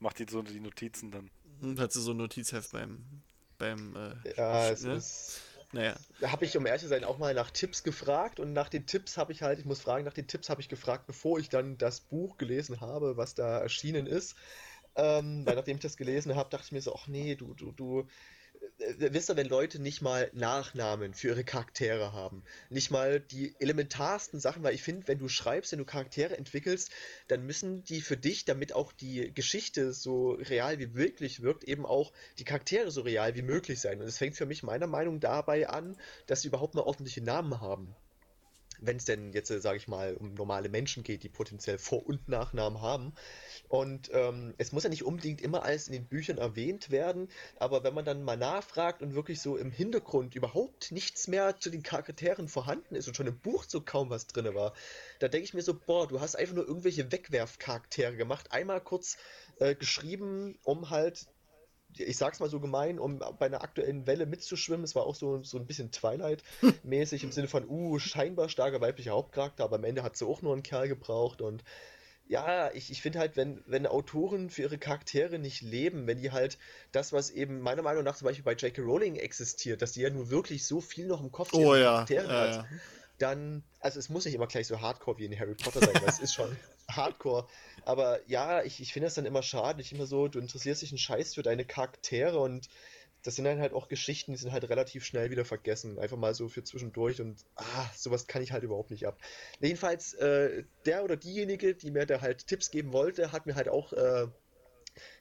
Macht 0.00 0.18
die 0.18 0.26
so 0.28 0.42
die 0.42 0.60
Notizen 0.60 1.10
dann. 1.10 1.30
Hm, 1.60 1.78
Hat 1.80 1.92
sie 1.92 2.00
so 2.00 2.12
ein 2.12 2.18
Notizheft 2.18 2.70
beim. 2.72 3.22
beim 3.58 3.96
äh, 3.96 4.34
ja, 4.36 4.70
es 4.70 4.84
ne? 4.84 4.94
ist. 4.94 5.40
Naja. 5.72 5.94
Da 6.20 6.32
habe 6.32 6.44
ich, 6.44 6.56
um 6.56 6.66
ehrlich 6.66 6.82
zu 6.82 6.88
sein, 6.88 7.04
auch 7.04 7.18
mal 7.18 7.34
nach 7.34 7.50
Tipps 7.50 7.82
gefragt 7.82 8.40
und 8.40 8.52
nach 8.52 8.68
den 8.68 8.86
Tipps 8.86 9.16
habe 9.18 9.32
ich 9.32 9.42
halt, 9.42 9.58
ich 9.58 9.64
muss 9.64 9.80
fragen, 9.80 10.04
nach 10.04 10.14
den 10.14 10.26
Tipps 10.26 10.48
habe 10.48 10.60
ich 10.60 10.68
gefragt, 10.68 11.06
bevor 11.06 11.38
ich 11.38 11.48
dann 11.48 11.76
das 11.78 12.00
Buch 12.00 12.38
gelesen 12.38 12.80
habe, 12.80 13.16
was 13.16 13.34
da 13.34 13.58
erschienen 13.58 14.06
ist. 14.06 14.36
Ähm, 14.96 15.46
weil 15.46 15.54
nachdem 15.54 15.76
ich 15.76 15.82
das 15.82 15.96
gelesen 15.96 16.34
habe, 16.34 16.50
dachte 16.50 16.64
ich 16.66 16.72
mir 16.72 16.80
so, 16.80 16.94
ach 16.94 17.06
nee, 17.06 17.36
du, 17.36 17.54
du, 17.54 17.72
du, 17.72 18.08
wisst 18.98 19.30
ihr, 19.30 19.36
wenn 19.36 19.48
Leute 19.48 19.80
nicht 19.80 20.02
mal 20.02 20.30
Nachnamen 20.34 21.14
für 21.14 21.28
ihre 21.28 21.44
Charaktere 21.44 22.12
haben, 22.12 22.42
nicht 22.70 22.90
mal 22.90 23.20
die 23.20 23.54
elementarsten 23.58 24.40
Sachen, 24.40 24.62
weil 24.62 24.74
ich 24.74 24.82
finde, 24.82 25.08
wenn 25.08 25.18
du 25.18 25.28
schreibst, 25.28 25.72
wenn 25.72 25.78
du 25.78 25.84
Charaktere 25.84 26.36
entwickelst, 26.36 26.90
dann 27.28 27.46
müssen 27.46 27.84
die 27.84 28.00
für 28.00 28.16
dich, 28.16 28.44
damit 28.44 28.72
auch 28.72 28.92
die 28.92 29.32
Geschichte 29.32 29.92
so 29.92 30.32
real 30.32 30.78
wie 30.78 30.86
möglich 30.86 31.42
wirkt, 31.42 31.64
eben 31.64 31.86
auch 31.86 32.12
die 32.38 32.44
Charaktere 32.44 32.90
so 32.90 33.02
real 33.02 33.34
wie 33.34 33.42
möglich 33.42 33.80
sein. 33.80 34.00
Und 34.00 34.06
es 34.06 34.18
fängt 34.18 34.36
für 34.36 34.46
mich 34.46 34.62
meiner 34.62 34.86
Meinung 34.86 35.20
nach 35.20 35.38
dabei 35.38 35.68
an, 35.68 35.96
dass 36.26 36.40
sie 36.40 36.48
überhaupt 36.48 36.74
mal 36.74 36.82
ordentliche 36.82 37.22
Namen 37.22 37.60
haben. 37.60 37.94
Wenn 38.80 38.96
es 38.96 39.04
denn 39.04 39.32
jetzt, 39.32 39.48
sage 39.48 39.76
ich 39.76 39.88
mal, 39.88 40.14
um 40.14 40.34
normale 40.34 40.68
Menschen 40.68 41.02
geht, 41.02 41.22
die 41.22 41.28
potenziell 41.28 41.78
Vor- 41.78 42.06
und 42.06 42.28
Nachnamen 42.28 42.80
haben. 42.80 43.12
Und 43.68 44.10
ähm, 44.12 44.54
es 44.58 44.72
muss 44.72 44.84
ja 44.84 44.90
nicht 44.90 45.04
unbedingt 45.04 45.40
immer 45.40 45.62
alles 45.62 45.88
in 45.88 45.92
den 45.92 46.06
Büchern 46.06 46.38
erwähnt 46.38 46.90
werden, 46.90 47.28
aber 47.58 47.84
wenn 47.84 47.94
man 47.94 48.04
dann 48.04 48.22
mal 48.22 48.36
nachfragt 48.36 49.02
und 49.02 49.14
wirklich 49.14 49.40
so 49.40 49.56
im 49.56 49.70
Hintergrund 49.70 50.34
überhaupt 50.34 50.90
nichts 50.92 51.28
mehr 51.28 51.58
zu 51.58 51.70
den 51.70 51.82
Charakteren 51.82 52.48
vorhanden 52.48 52.94
ist 52.94 53.08
und 53.08 53.16
schon 53.16 53.26
im 53.26 53.38
Buch 53.38 53.64
so 53.68 53.80
kaum 53.80 54.10
was 54.10 54.26
drin 54.26 54.54
war, 54.54 54.72
da 55.18 55.28
denke 55.28 55.44
ich 55.44 55.54
mir 55.54 55.62
so, 55.62 55.74
boah, 55.74 56.08
du 56.08 56.20
hast 56.20 56.36
einfach 56.36 56.54
nur 56.54 56.66
irgendwelche 56.66 57.10
Wegwerfcharaktere 57.12 58.16
gemacht, 58.16 58.52
einmal 58.52 58.80
kurz 58.80 59.18
äh, 59.58 59.74
geschrieben, 59.74 60.58
um 60.64 60.90
halt 60.90 61.26
ich 62.00 62.16
sag's 62.16 62.40
mal 62.40 62.48
so 62.48 62.60
gemein, 62.60 62.98
um 62.98 63.18
bei 63.18 63.46
einer 63.46 63.62
aktuellen 63.62 64.06
Welle 64.06 64.26
mitzuschwimmen. 64.26 64.84
Es 64.84 64.94
war 64.94 65.06
auch 65.06 65.14
so, 65.14 65.42
so 65.42 65.58
ein 65.58 65.66
bisschen 65.66 65.90
Twilight-mäßig 65.90 67.24
im 67.24 67.32
Sinne 67.32 67.48
von, 67.48 67.68
uh, 67.68 67.98
scheinbar 67.98 68.48
starker 68.48 68.80
weiblicher 68.80 69.12
Hauptcharakter, 69.12 69.64
aber 69.64 69.76
am 69.76 69.84
Ende 69.84 70.02
hat 70.02 70.16
sie 70.16 70.26
auch 70.26 70.42
nur 70.42 70.52
einen 70.52 70.62
Kerl 70.62 70.88
gebraucht 70.88 71.42
und 71.42 71.64
ja, 72.28 72.70
ich, 72.74 72.90
ich 72.90 73.00
finde 73.00 73.18
halt, 73.18 73.36
wenn, 73.36 73.62
wenn 73.66 73.86
Autoren 73.86 74.50
für 74.50 74.62
ihre 74.62 74.78
Charaktere 74.78 75.38
nicht 75.38 75.62
leben, 75.62 76.06
wenn 76.06 76.18
die 76.18 76.30
halt 76.30 76.58
das, 76.92 77.12
was 77.12 77.30
eben 77.30 77.60
meiner 77.60 77.82
Meinung 77.82 78.04
nach 78.04 78.16
zum 78.16 78.26
Beispiel 78.26 78.44
bei 78.44 78.52
J.K. 78.52 78.82
Rowling 78.82 79.16
existiert, 79.16 79.80
dass 79.80 79.92
die 79.92 80.02
ja 80.02 80.10
nur 80.10 80.28
wirklich 80.28 80.66
so 80.66 80.80
viel 80.82 81.06
noch 81.06 81.22
im 81.22 81.32
Kopf 81.32 81.54
Oh 81.54 81.74
ihren 81.74 81.80
ja. 81.80 81.92
Charakteren 81.92 82.30
ja, 82.30 82.40
hat, 82.40 82.54
ja. 82.54 82.66
Dann, 83.18 83.64
also 83.80 83.98
es 83.98 84.08
muss 84.08 84.24
nicht 84.24 84.34
immer 84.34 84.46
gleich 84.46 84.66
so 84.66 84.80
hardcore 84.80 85.18
wie 85.18 85.26
in 85.26 85.38
Harry 85.38 85.54
Potter 85.54 85.80
sein, 85.80 85.94
weil 85.94 86.08
es 86.08 86.20
ist 86.20 86.34
schon 86.34 86.56
hardcore. 86.88 87.46
Aber 87.84 88.20
ja, 88.28 88.62
ich, 88.62 88.80
ich 88.80 88.92
finde 88.92 89.06
das 89.06 89.14
dann 89.14 89.26
immer 89.26 89.42
schade. 89.42 89.82
Ich 89.82 89.92
immer 89.92 90.06
so, 90.06 90.28
du 90.28 90.38
interessierst 90.38 90.82
dich 90.82 90.92
einen 90.92 90.98
Scheiß 90.98 91.34
für 91.34 91.42
deine 91.42 91.64
Charaktere 91.64 92.38
und 92.38 92.68
das 93.24 93.34
sind 93.34 93.44
dann 93.44 93.60
halt 93.60 93.72
auch 93.72 93.88
Geschichten, 93.88 94.32
die 94.32 94.38
sind 94.38 94.52
halt 94.52 94.68
relativ 94.68 95.04
schnell 95.04 95.30
wieder 95.30 95.44
vergessen. 95.44 95.98
Einfach 95.98 96.16
mal 96.16 96.34
so 96.34 96.48
für 96.48 96.62
zwischendurch 96.62 97.20
und 97.20 97.44
ah, 97.56 97.90
sowas 97.96 98.28
kann 98.28 98.42
ich 98.42 98.52
halt 98.52 98.62
überhaupt 98.62 98.90
nicht 98.90 99.06
ab. 99.06 99.18
Jedenfalls, 99.60 100.14
äh, 100.14 100.64
der 100.86 101.04
oder 101.04 101.16
diejenige, 101.16 101.74
die 101.74 101.90
mir 101.90 102.06
da 102.06 102.20
halt 102.20 102.46
Tipps 102.46 102.70
geben 102.70 102.92
wollte, 102.92 103.32
hat 103.32 103.46
mir 103.46 103.56
halt 103.56 103.68
auch 103.68 103.92
äh, 103.92 104.28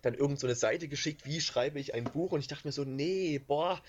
dann 0.02 0.14
irgend 0.14 0.40
so 0.40 0.48
eine 0.48 0.56
Seite 0.56 0.88
geschickt, 0.88 1.26
wie 1.26 1.42
schreibe 1.42 1.80
ich 1.80 1.94
ein 1.94 2.06
Buch 2.06 2.32
und 2.32 2.40
ich 2.40 2.48
dachte 2.48 2.68
mir 2.68 2.72
so, 2.72 2.84
nee, 2.84 3.40
boah, 3.40 3.82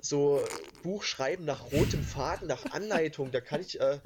so 0.00 0.42
Buch 0.82 1.02
schreiben 1.02 1.44
nach 1.44 1.72
rotem 1.72 2.02
Faden, 2.02 2.48
nach 2.48 2.64
Anleitung, 2.72 3.30
da 3.30 3.40
kann 3.40 3.60
ich, 3.60 3.80
äh, 3.80 3.98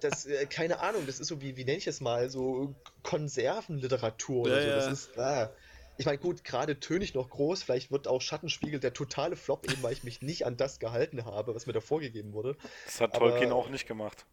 das, 0.00 0.26
äh, 0.26 0.46
keine 0.46 0.80
Ahnung, 0.80 1.06
das 1.06 1.20
ist 1.20 1.28
so, 1.28 1.40
wie, 1.40 1.56
wie 1.56 1.64
nenne 1.64 1.78
ich 1.78 1.86
es 1.86 2.00
mal, 2.00 2.28
so 2.30 2.74
Konservenliteratur 3.02 4.42
oder 4.42 4.56
Ja, 4.62 4.62
so, 4.62 4.74
das 4.76 4.86
ja. 4.86 4.92
ist, 4.92 5.18
ah. 5.18 5.52
Ich 5.98 6.06
meine, 6.06 6.18
gut, 6.18 6.42
gerade 6.42 6.80
tönig 6.80 7.14
noch 7.14 7.28
groß, 7.28 7.62
vielleicht 7.64 7.92
wird 7.92 8.08
auch 8.08 8.20
Schattenspiegel 8.22 8.80
der 8.80 8.94
totale 8.94 9.36
Flop, 9.36 9.70
eben 9.70 9.82
weil 9.82 9.92
ich 9.92 10.04
mich 10.04 10.22
nicht 10.22 10.46
an 10.46 10.56
das 10.56 10.78
gehalten 10.80 11.24
habe, 11.26 11.54
was 11.54 11.66
mir 11.66 11.74
da 11.74 11.80
vorgegeben 11.80 12.32
wurde. 12.32 12.56
Das 12.86 13.00
hat 13.00 13.14
Aber- 13.14 13.30
Tolkien 13.30 13.52
auch 13.52 13.68
nicht 13.68 13.86
gemacht. 13.86 14.24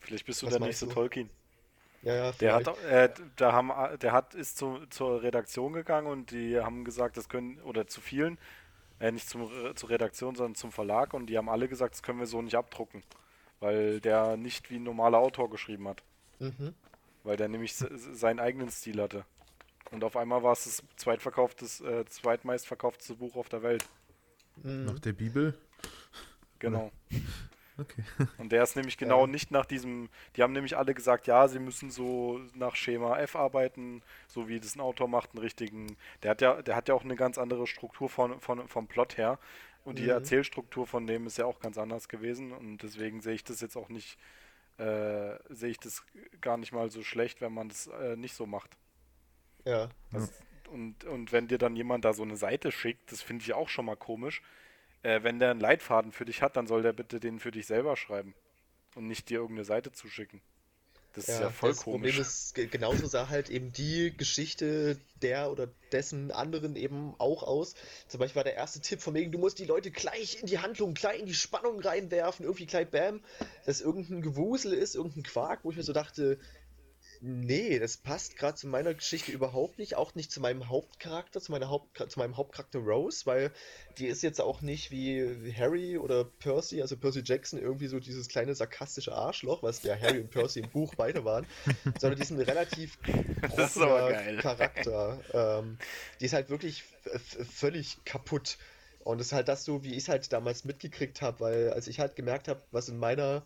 Vielleicht 0.00 0.26
bist 0.26 0.42
du 0.42 0.46
der 0.46 0.60
nächste 0.60 0.86
du? 0.86 0.92
Tolkien. 0.92 1.30
Ja, 2.02 2.14
ja, 2.14 2.32
Der 2.32 2.54
hat, 2.54 2.76
vielleicht. 2.78 3.18
äh, 3.18 3.22
da 3.36 3.52
haben, 3.52 3.98
der 4.00 4.12
hat 4.12 4.34
ist 4.34 4.56
zu, 4.56 4.86
zur 4.88 5.22
Redaktion 5.22 5.72
gegangen 5.74 6.06
und 6.06 6.30
die 6.30 6.58
haben 6.58 6.84
gesagt, 6.84 7.16
das 7.18 7.28
können 7.28 7.60
oder 7.60 7.86
zu 7.86 8.00
vielen, 8.00 8.38
äh, 9.00 9.10
nicht 9.10 9.28
zum, 9.28 9.42
Re- 9.42 9.74
zur 9.74 9.90
Redaktion, 9.90 10.34
sondern 10.36 10.54
zum 10.54 10.70
Verlag 10.70 11.12
und 11.14 11.26
die 11.26 11.36
haben 11.36 11.48
alle 11.48 11.68
gesagt, 11.68 11.94
das 11.94 12.02
können 12.02 12.20
wir 12.20 12.26
so 12.26 12.40
nicht 12.42 12.54
abdrucken, 12.54 13.02
weil 13.58 14.00
der 14.00 14.36
nicht 14.36 14.70
wie 14.70 14.76
ein 14.76 14.84
normaler 14.84 15.18
Autor 15.18 15.50
geschrieben 15.50 15.88
hat, 15.88 16.02
Mhm. 16.38 16.74
weil 17.24 17.36
der 17.36 17.48
nämlich 17.48 17.74
se- 17.74 17.90
se- 17.98 18.14
seinen 18.14 18.38
eigenen 18.40 18.70
Stil 18.70 19.00
hatte. 19.02 19.24
Und 19.90 20.04
auf 20.04 20.16
einmal 20.16 20.42
war 20.44 20.52
es 20.52 20.64
das 20.64 20.82
zweitverkauftes, 20.96 21.80
äh, 21.80 22.04
zweitmeistverkaufteste 22.04 23.16
Buch 23.16 23.34
auf 23.34 23.48
der 23.48 23.62
Welt. 23.62 23.84
Mhm. 24.62 24.84
Nach 24.84 24.98
der 25.00 25.12
Bibel? 25.14 25.58
Genau. 26.60 26.92
Okay. 27.80 28.02
Und 28.36 28.52
der 28.52 28.62
ist 28.62 28.74
nämlich 28.76 28.96
genau 28.98 29.26
Ja. 29.26 29.26
nicht 29.26 29.50
nach 29.50 29.66
diesem, 29.66 30.08
die 30.36 30.42
haben 30.42 30.52
nämlich 30.52 30.76
alle 30.76 30.94
gesagt, 30.94 31.26
ja, 31.26 31.46
sie 31.48 31.58
müssen 31.58 31.90
so 31.90 32.40
nach 32.54 32.74
Schema 32.76 33.18
F 33.18 33.36
arbeiten, 33.36 34.02
so 34.28 34.48
wie 34.48 34.60
das 34.60 34.76
ein 34.76 34.80
Autor 34.80 35.08
macht, 35.08 35.30
einen 35.32 35.40
richtigen, 35.42 35.96
der 36.22 36.30
hat 36.32 36.40
ja, 36.40 36.62
der 36.62 36.74
hat 36.76 36.88
ja 36.88 36.94
auch 36.94 37.04
eine 37.04 37.16
ganz 37.16 37.36
andere 37.38 37.66
Struktur 37.66 38.08
von, 38.08 38.40
von, 38.40 38.66
vom 38.68 38.86
Plot 38.88 39.18
her 39.18 39.38
und 39.84 39.98
die 39.98 40.08
Mhm. 40.08 40.08
Erzählstruktur 40.08 40.86
von 40.86 41.06
dem 41.06 41.26
ist 41.26 41.38
ja 41.38 41.44
auch 41.46 41.60
ganz 41.60 41.76
anders 41.78 42.08
gewesen 42.08 42.52
und 42.52 42.78
deswegen 42.82 43.20
sehe 43.20 43.34
ich 43.34 43.44
das 43.44 43.60
jetzt 43.60 43.76
auch 43.76 43.90
nicht, 43.90 44.18
äh, 44.78 45.36
sehe 45.50 45.70
ich 45.70 45.80
das 45.80 46.04
gar 46.40 46.56
nicht 46.58 46.72
mal 46.72 46.90
so 46.90 47.02
schlecht, 47.02 47.40
wenn 47.42 47.54
man 47.54 47.68
das 47.70 47.88
äh, 47.88 48.16
nicht 48.16 48.34
so 48.34 48.46
macht. 48.46 48.76
Ja. 49.64 49.90
Das, 50.12 50.32
und, 50.70 51.04
und 51.04 51.32
wenn 51.32 51.48
dir 51.48 51.58
dann 51.58 51.76
jemand 51.76 52.04
da 52.04 52.12
so 52.12 52.22
eine 52.22 52.36
Seite 52.36 52.72
schickt, 52.72 53.12
das 53.12 53.22
finde 53.22 53.42
ich 53.42 53.54
auch 53.54 53.68
schon 53.68 53.86
mal 53.86 53.96
komisch. 53.96 54.42
Äh, 55.02 55.22
wenn 55.22 55.38
der 55.38 55.50
einen 55.50 55.60
Leitfaden 55.60 56.12
für 56.12 56.24
dich 56.24 56.42
hat, 56.42 56.56
dann 56.56 56.66
soll 56.66 56.82
der 56.82 56.92
bitte 56.92 57.20
den 57.20 57.38
für 57.40 57.50
dich 57.50 57.66
selber 57.66 57.96
schreiben 57.96 58.34
und 58.94 59.06
nicht 59.06 59.28
dir 59.30 59.40
irgendeine 59.40 59.64
Seite 59.64 59.92
zuschicken. 59.92 60.42
Das 61.14 61.28
ist 61.28 61.38
ja 61.40 61.50
voll 61.50 61.70
das 61.70 61.76
komisch. 61.76 62.14
Problem 62.14 62.18
ist, 62.18 62.54
ge- 62.54 62.66
genauso 62.68 63.06
sah 63.06 63.28
halt 63.28 63.50
eben 63.50 63.72
die 63.72 64.16
Geschichte 64.16 64.96
der 65.22 65.50
oder 65.50 65.68
dessen 65.92 66.30
anderen 66.30 66.76
eben 66.76 67.14
auch 67.18 67.42
aus. 67.42 67.74
Zum 68.08 68.20
Beispiel 68.20 68.36
war 68.36 68.44
der 68.44 68.54
erste 68.54 68.80
Tipp 68.80 69.00
von 69.00 69.14
wegen, 69.14 69.32
du 69.32 69.38
musst 69.38 69.58
die 69.58 69.64
Leute 69.64 69.90
gleich 69.90 70.40
in 70.40 70.46
die 70.46 70.58
Handlung, 70.60 70.94
gleich 70.94 71.18
in 71.20 71.26
die 71.26 71.34
Spannung 71.34 71.80
reinwerfen, 71.80 72.44
irgendwie 72.44 72.66
gleich 72.66 72.88
bam, 72.88 73.22
dass 73.64 73.80
irgendein 73.80 74.22
Gewusel 74.22 74.72
ist, 74.72 74.94
irgendein 74.94 75.24
Quark, 75.24 75.60
wo 75.64 75.70
ich 75.70 75.76
mir 75.76 75.82
so 75.82 75.92
dachte, 75.92 76.38
nee, 77.20 77.78
das 77.78 77.96
passt 77.96 78.36
gerade 78.36 78.56
zu 78.56 78.66
meiner 78.66 78.94
Geschichte 78.94 79.32
überhaupt 79.32 79.78
nicht, 79.78 79.96
auch 79.96 80.14
nicht 80.14 80.32
zu 80.32 80.40
meinem 80.40 80.68
Hauptcharakter, 80.68 81.40
zu, 81.40 81.52
meiner 81.52 81.68
Haupt, 81.68 82.10
zu 82.10 82.18
meinem 82.18 82.36
Hauptcharakter 82.36 82.78
Rose, 82.78 83.26
weil 83.26 83.52
die 83.98 84.06
ist 84.06 84.22
jetzt 84.22 84.40
auch 84.40 84.62
nicht 84.62 84.90
wie 84.90 85.52
Harry 85.56 85.98
oder 85.98 86.24
Percy, 86.24 86.80
also 86.80 86.96
Percy 86.96 87.22
Jackson, 87.24 87.60
irgendwie 87.60 87.88
so 87.88 88.00
dieses 88.00 88.28
kleine 88.28 88.54
sarkastische 88.54 89.14
Arschloch, 89.14 89.62
was 89.62 89.82
ja 89.82 89.98
Harry 89.98 90.20
und 90.20 90.30
Percy 90.30 90.60
im 90.60 90.70
Buch 90.70 90.94
beide 90.94 91.24
waren, 91.24 91.46
sondern 91.98 92.16
die 92.16 92.22
ist 92.22 92.30
ein 92.30 92.40
relativ 92.40 92.98
geil. 93.02 94.38
Charakter. 94.38 95.20
Ähm, 95.32 95.78
die 96.20 96.24
ist 96.26 96.32
halt 96.32 96.50
wirklich 96.50 96.84
völlig 97.14 98.04
kaputt. 98.04 98.58
Und 99.02 99.18
das 99.18 99.28
ist 99.28 99.32
halt 99.32 99.48
das 99.48 99.64
so, 99.64 99.82
wie 99.82 99.92
ich 99.92 100.04
es 100.04 100.08
halt 100.08 100.30
damals 100.32 100.64
mitgekriegt 100.64 101.22
habe, 101.22 101.40
weil 101.40 101.70
als 101.70 101.88
ich 101.88 102.00
halt 102.00 102.16
gemerkt 102.16 102.48
habe, 102.48 102.62
was 102.70 102.88
in 102.88 102.98
meiner 102.98 103.44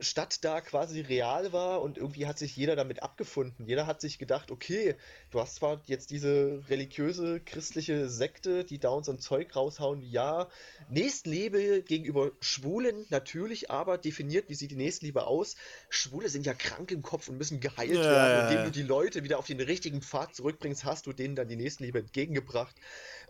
Stadt 0.00 0.44
da 0.44 0.60
quasi 0.60 1.00
real 1.00 1.52
war 1.52 1.82
und 1.82 1.98
irgendwie 1.98 2.26
hat 2.26 2.38
sich 2.38 2.56
jeder 2.56 2.76
damit 2.76 3.02
abgefunden. 3.02 3.66
Jeder 3.66 3.86
hat 3.86 4.00
sich 4.00 4.18
gedacht, 4.18 4.50
okay, 4.50 4.96
du 5.30 5.40
hast 5.40 5.56
zwar 5.56 5.80
jetzt 5.86 6.10
diese 6.10 6.62
religiöse 6.68 7.40
christliche 7.40 8.08
Sekte, 8.08 8.64
die 8.64 8.78
da 8.78 8.90
uns 8.90 9.06
so 9.06 9.12
ein 9.12 9.18
Zeug 9.18 9.54
raushauen, 9.54 10.00
wie 10.00 10.10
ja, 10.10 10.48
Nächstenliebe 10.88 11.82
gegenüber 11.82 12.32
Schwulen 12.40 13.06
natürlich, 13.10 13.70
aber 13.70 13.98
definiert, 13.98 14.48
wie 14.48 14.54
sieht 14.54 14.70
die 14.70 14.76
Nächstenliebe 14.76 15.26
aus? 15.26 15.56
Schwule 15.88 16.28
sind 16.28 16.46
ja 16.46 16.54
krank 16.54 16.90
im 16.90 17.02
Kopf 17.02 17.28
und 17.28 17.38
müssen 17.38 17.60
geheilt 17.60 17.92
Ja, 17.92 18.10
werden. 18.10 18.48
Indem 18.48 18.64
du 18.64 18.70
die 18.70 18.82
Leute 18.82 19.24
wieder 19.24 19.38
auf 19.38 19.46
den 19.46 19.60
richtigen 19.60 20.02
Pfad 20.02 20.34
zurückbringst, 20.34 20.84
hast 20.84 21.06
du 21.06 21.12
denen 21.12 21.36
dann 21.36 21.48
die 21.48 21.56
Nächstenliebe 21.56 21.98
entgegengebracht. 21.98 22.76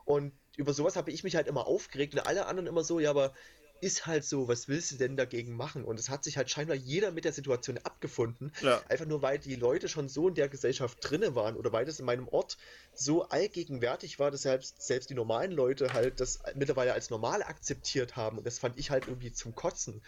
Und 0.04 0.32
über 0.56 0.72
sowas 0.72 0.96
habe 0.96 1.10
ich 1.10 1.24
mich 1.24 1.36
halt 1.36 1.46
immer 1.46 1.66
aufgeregt 1.66 2.14
und 2.14 2.20
alle 2.20 2.46
anderen 2.46 2.66
immer 2.66 2.84
so, 2.84 3.00
ja, 3.00 3.10
aber 3.10 3.32
ist 3.80 4.06
halt 4.06 4.24
so, 4.24 4.48
was 4.48 4.68
willst 4.68 4.92
du 4.92 4.96
denn 4.96 5.16
dagegen 5.16 5.56
machen? 5.56 5.84
Und 5.84 5.98
es 5.98 6.08
hat 6.08 6.24
sich 6.24 6.36
halt 6.36 6.50
scheinbar 6.50 6.76
jeder 6.76 7.10
mit 7.12 7.24
der 7.24 7.32
Situation 7.32 7.78
abgefunden. 7.78 8.52
Ja. 8.62 8.82
Einfach 8.88 9.06
nur, 9.06 9.22
weil 9.22 9.38
die 9.38 9.56
Leute 9.56 9.88
schon 9.88 10.08
so 10.08 10.28
in 10.28 10.34
der 10.34 10.48
Gesellschaft 10.48 10.98
drinne 11.00 11.34
waren 11.34 11.56
oder 11.56 11.72
weil 11.72 11.84
das 11.84 12.00
in 12.00 12.06
meinem 12.06 12.28
Ort 12.28 12.56
so 12.94 13.28
allgegenwärtig 13.28 14.18
war, 14.18 14.30
dass 14.30 14.42
selbst, 14.42 14.82
selbst 14.82 15.10
die 15.10 15.14
normalen 15.14 15.52
Leute 15.52 15.92
halt 15.92 16.20
das 16.20 16.40
mittlerweile 16.54 16.92
als 16.92 17.10
normal 17.10 17.42
akzeptiert 17.42 18.16
haben. 18.16 18.38
Und 18.38 18.46
das 18.46 18.58
fand 18.58 18.78
ich 18.78 18.90
halt 18.90 19.06
irgendwie 19.08 19.32
zum 19.32 19.54
Kotzen. 19.54 20.02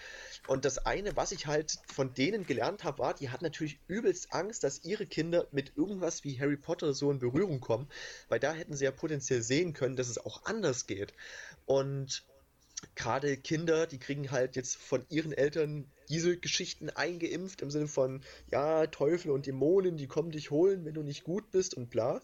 Und 0.46 0.64
das 0.64 0.78
eine, 0.78 1.16
was 1.16 1.32
ich 1.32 1.46
halt 1.46 1.78
von 1.92 2.14
denen 2.14 2.46
gelernt 2.46 2.84
habe, 2.84 2.98
war, 2.98 3.14
die 3.14 3.30
hatten 3.30 3.44
natürlich 3.44 3.78
übelst 3.86 4.32
Angst, 4.32 4.64
dass 4.64 4.84
ihre 4.84 5.06
Kinder 5.06 5.46
mit 5.52 5.76
irgendwas 5.76 6.24
wie 6.24 6.40
Harry 6.40 6.56
Potter 6.56 6.94
so 6.94 7.10
in 7.10 7.18
Berührung 7.18 7.60
kommen, 7.60 7.88
weil 8.28 8.40
da 8.40 8.52
hätten 8.52 8.74
sie 8.74 8.84
ja 8.84 8.90
potenziell 8.90 9.42
sehen 9.42 9.72
können, 9.72 9.96
dass 9.96 10.08
es 10.08 10.18
auch 10.18 10.44
anders 10.44 10.86
geht. 10.86 11.12
Und 11.66 12.24
gerade 12.94 13.36
Kinder, 13.36 13.86
die 13.86 13.98
kriegen 13.98 14.30
halt 14.30 14.56
jetzt 14.56 14.76
von 14.76 15.04
ihren 15.08 15.32
Eltern 15.32 15.90
diese 16.08 16.36
Geschichten 16.36 16.90
eingeimpft 16.90 17.62
im 17.62 17.70
Sinne 17.70 17.88
von, 17.88 18.22
ja, 18.50 18.86
Teufel 18.86 19.30
und 19.30 19.46
Dämonen, 19.46 19.96
die 19.96 20.06
kommen 20.06 20.30
dich 20.30 20.50
holen, 20.50 20.84
wenn 20.84 20.94
du 20.94 21.02
nicht 21.02 21.24
gut 21.24 21.50
bist 21.50 21.74
und 21.74 21.90
bla. 21.90 22.22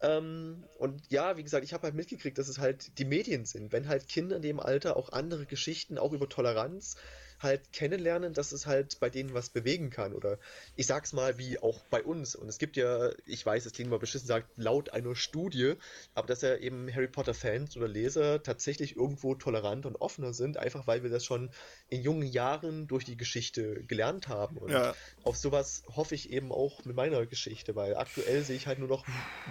Ähm, 0.00 0.64
und 0.78 1.02
ja, 1.10 1.36
wie 1.36 1.42
gesagt, 1.42 1.64
ich 1.64 1.72
habe 1.72 1.84
halt 1.84 1.94
mitgekriegt, 1.94 2.38
dass 2.38 2.48
es 2.48 2.58
halt 2.58 2.98
die 2.98 3.04
Medien 3.04 3.44
sind. 3.44 3.72
Wenn 3.72 3.88
halt 3.88 4.08
Kinder 4.08 4.36
in 4.36 4.42
dem 4.42 4.60
Alter 4.60 4.96
auch 4.96 5.10
andere 5.10 5.46
Geschichten, 5.46 5.98
auch 5.98 6.12
über 6.12 6.28
Toleranz, 6.28 6.96
halt 7.40 7.72
kennenlernen, 7.72 8.34
dass 8.34 8.52
es 8.52 8.66
halt 8.66 8.98
bei 9.00 9.10
denen 9.10 9.34
was 9.34 9.50
bewegen 9.50 9.90
kann. 9.90 10.12
Oder 10.14 10.38
ich 10.74 10.86
sag's 10.86 11.12
mal, 11.12 11.38
wie 11.38 11.58
auch 11.58 11.84
bei 11.90 12.02
uns. 12.02 12.34
Und 12.34 12.48
es 12.48 12.58
gibt 12.58 12.76
ja, 12.76 13.10
ich 13.24 13.44
weiß, 13.44 13.66
es 13.66 13.72
klingt 13.72 13.90
mal 13.90 13.98
beschissen, 13.98 14.26
sagt 14.26 14.50
laut 14.56 14.90
einer 14.90 15.14
Studie, 15.14 15.74
aber 16.14 16.26
dass 16.26 16.42
ja 16.42 16.56
eben 16.56 16.92
Harry 16.92 17.08
Potter-Fans 17.08 17.76
oder 17.76 17.88
Leser 17.88 18.42
tatsächlich 18.42 18.96
irgendwo 18.96 19.34
tolerant 19.34 19.86
und 19.86 19.96
offener 19.96 20.32
sind, 20.34 20.56
einfach 20.56 20.86
weil 20.86 21.02
wir 21.02 21.10
das 21.10 21.24
schon 21.24 21.50
in 21.88 22.02
jungen 22.02 22.26
Jahren 22.26 22.86
durch 22.86 23.04
die 23.04 23.16
Geschichte 23.16 23.84
gelernt 23.84 24.28
haben. 24.28 24.56
Und 24.58 24.72
Ja. 24.72 24.94
auf 25.22 25.36
sowas 25.36 25.82
hoffe 25.88 26.14
ich 26.14 26.30
eben 26.30 26.52
auch 26.52 26.84
mit 26.84 26.96
meiner 26.96 27.26
Geschichte, 27.26 27.76
weil 27.76 27.96
aktuell 27.96 28.42
sehe 28.44 28.56
ich 28.56 28.66
halt 28.66 28.78
nur 28.78 28.88
noch 28.88 29.06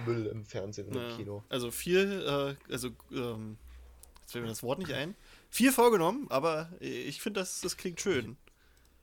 Müll 0.05 0.27
im 0.27 0.45
Fernsehen 0.45 0.87
und 0.87 0.95
im 0.95 1.09
Ja. 1.09 1.15
Kino. 1.15 1.43
Also 1.49 1.71
viel, 1.71 2.23
äh, 2.25 2.71
also, 2.71 2.89
ähm, 3.11 3.57
jetzt 4.21 4.31
fällt 4.31 4.43
mir 4.43 4.49
das 4.49 4.63
Wort 4.63 4.79
nicht 4.79 4.93
ein. 4.93 5.15
Viel 5.49 5.71
vorgenommen, 5.71 6.27
aber 6.29 6.69
ich 6.79 7.21
finde, 7.21 7.39
das, 7.39 7.61
das 7.61 7.77
klingt 7.77 7.99
schön. 8.01 8.37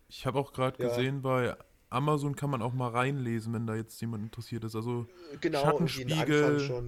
Ich 0.08 0.26
habe 0.26 0.38
auch 0.38 0.52
gerade 0.52 0.80
Ja. 0.82 0.88
gesehen, 0.88 1.22
bei 1.22 1.56
Amazon 1.90 2.36
kann 2.36 2.50
man 2.50 2.62
auch 2.62 2.72
mal 2.72 2.90
reinlesen, 2.90 3.52
wenn 3.54 3.66
da 3.66 3.74
jetzt 3.74 4.00
jemand 4.00 4.24
interessiert 4.24 4.64
ist. 4.64 4.74
Also 4.76 5.06
Genau, 5.40 5.62
Schattenspiegel. 5.62 6.84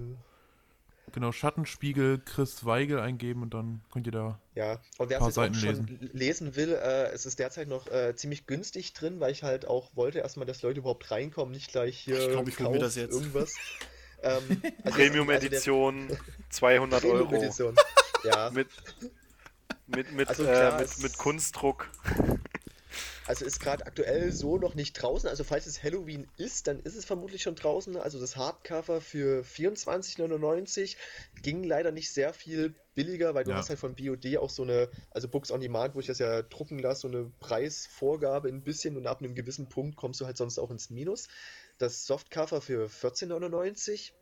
Genau, 1.13 1.31
Schattenspiegel 1.31 2.19
Chris 2.19 2.65
Weigel 2.65 2.99
eingeben 2.99 3.41
und 3.41 3.53
dann 3.53 3.81
könnt 3.91 4.05
ihr 4.07 4.11
da. 4.11 4.39
Ja, 4.55 4.79
und 4.97 5.09
wer 5.09 5.19
Paar 5.19 5.29
es 5.29 5.35
jetzt 5.35 5.39
auch 5.39 5.53
Seiten 5.53 5.53
schon 5.55 6.09
lesen 6.13 6.55
will, 6.55 6.73
äh, 6.73 7.11
es 7.11 7.25
ist 7.25 7.39
derzeit 7.39 7.69
noch 7.69 7.87
äh, 7.87 8.13
ziemlich 8.15 8.45
günstig 8.45 8.93
drin, 8.93 9.19
weil 9.21 9.31
ich 9.31 9.41
halt 9.43 9.65
auch 9.67 9.95
wollte 9.95 10.19
erstmal, 10.19 10.45
dass 10.45 10.61
Leute 10.61 10.79
überhaupt 10.79 11.09
reinkommen, 11.09 11.53
nicht 11.53 11.71
gleich 11.71 11.97
hier 11.97 12.17
Ich 12.19 12.29
glaub, 12.29 12.47
ich 12.47 12.59
hol 12.59 12.67
mir 12.67 12.73
Kauf 12.73 12.79
das 12.81 12.95
jetzt. 12.95 13.13
irgendwas. 13.13 13.53
ähm, 14.21 14.61
also 14.83 14.97
Premium-Edition, 14.97 16.17
200 16.49 16.93
also 16.95 17.07
der 17.07 17.15
Euro. 17.15 17.29
Premium-Edition. 17.29 17.75
Ja, 18.25 18.49
Mit, 18.51 18.67
mit, 19.87 20.11
mit, 20.13 20.27
Also 20.27 20.43
äh, 20.43 20.45
klar, 20.47 20.79
mit, 20.79 20.87
es- 20.87 20.97
mit 20.99 21.17
Kunstdruck. 21.17 21.87
also 23.27 23.45
ist 23.45 23.59
gerade 23.59 23.85
aktuell 23.85 24.31
so 24.31 24.57
noch 24.57 24.73
nicht 24.75 24.93
draußen. 24.93 25.27
Also 25.29 25.43
falls 25.43 25.65
es 25.65 25.83
Halloween 25.83 26.27
ist, 26.37 26.67
dann 26.67 26.79
ist 26.79 26.95
es 26.95 27.05
vermutlich 27.05 27.41
schon 27.43 27.55
draußen. 27.55 27.97
Also 27.97 28.19
das 28.19 28.35
Hardcover 28.37 29.01
für 29.01 29.43
24,99 29.43 30.95
ging 31.43 31.63
leider 31.63 31.91
nicht 31.91 32.11
sehr 32.11 32.33
viel 32.33 32.73
billiger, 32.95 33.35
weil 33.35 33.43
du 33.43 33.51
Ja. 33.51 33.57
hast 33.57 33.69
halt 33.69 33.79
von 33.79 33.95
BOD 33.95 34.37
auch 34.37 34.49
so 34.49 34.63
eine, 34.63 34.89
also 35.11 35.27
Books 35.27 35.51
on 35.51 35.59
Demand, 35.61 35.93
wo 35.95 35.99
ich 35.99 36.07
das 36.07 36.19
ja 36.19 36.41
drucken 36.41 36.79
lasse, 36.79 37.01
so 37.01 37.07
eine 37.09 37.31
Preisvorgabe 37.39 38.47
ein 38.49 38.63
bisschen 38.63 38.97
und 38.97 39.05
ab 39.07 39.19
einem 39.19 39.35
gewissen 39.35 39.69
Punkt 39.69 39.97
kommst 39.97 40.19
du 40.21 40.25
halt 40.25 40.37
sonst 40.37 40.57
auch 40.57 40.71
ins 40.71 40.89
Minus. 40.89 41.27
Das 41.77 42.05
Softcover 42.07 42.59
für 42.61 42.87
14,99 42.89 44.13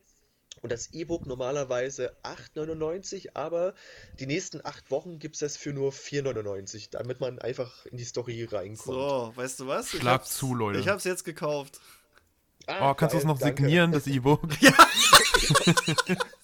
und 0.62 0.72
das 0.72 0.94
E-Book 0.94 1.26
normalerweise 1.26 2.16
8,99, 2.24 3.30
aber 3.36 3.74
die 4.20 4.26
nächsten 4.26 4.66
acht 4.66 4.90
Wochen 4.92 5.20
gibt 5.20 5.36
es 5.36 5.40
das 5.42 5.58
für 5.58 5.74
nur 5.74 5.92
4,99, 5.92 6.90
damit 6.92 7.20
man 7.20 7.40
einfach 7.40 7.86
in 7.88 7.98
die 7.98 8.04
Story 8.06 8.44
reinkommt. 8.46 8.86
So, 8.98 9.32
weißt 9.36 9.60
du 9.60 9.68
was? 9.68 9.94
Ich 9.94 10.00
Schlag 10.02 10.22
hab's- 10.22 10.36
zu, 10.38 10.54
Leute. 10.56 10.80
Ich 10.80 10.88
hab's 10.88 11.04
jetzt 11.04 11.24
gekauft. 11.24 11.80
Ah, 12.68 12.90
Oh, 12.92 12.94
kannst 12.96 13.14
du 13.14 13.20
es 13.20 13.26
noch 13.26 13.38
danke. 13.38 13.62
signieren, 13.64 13.92
das 13.92 14.08
E-Book? 14.08 14.42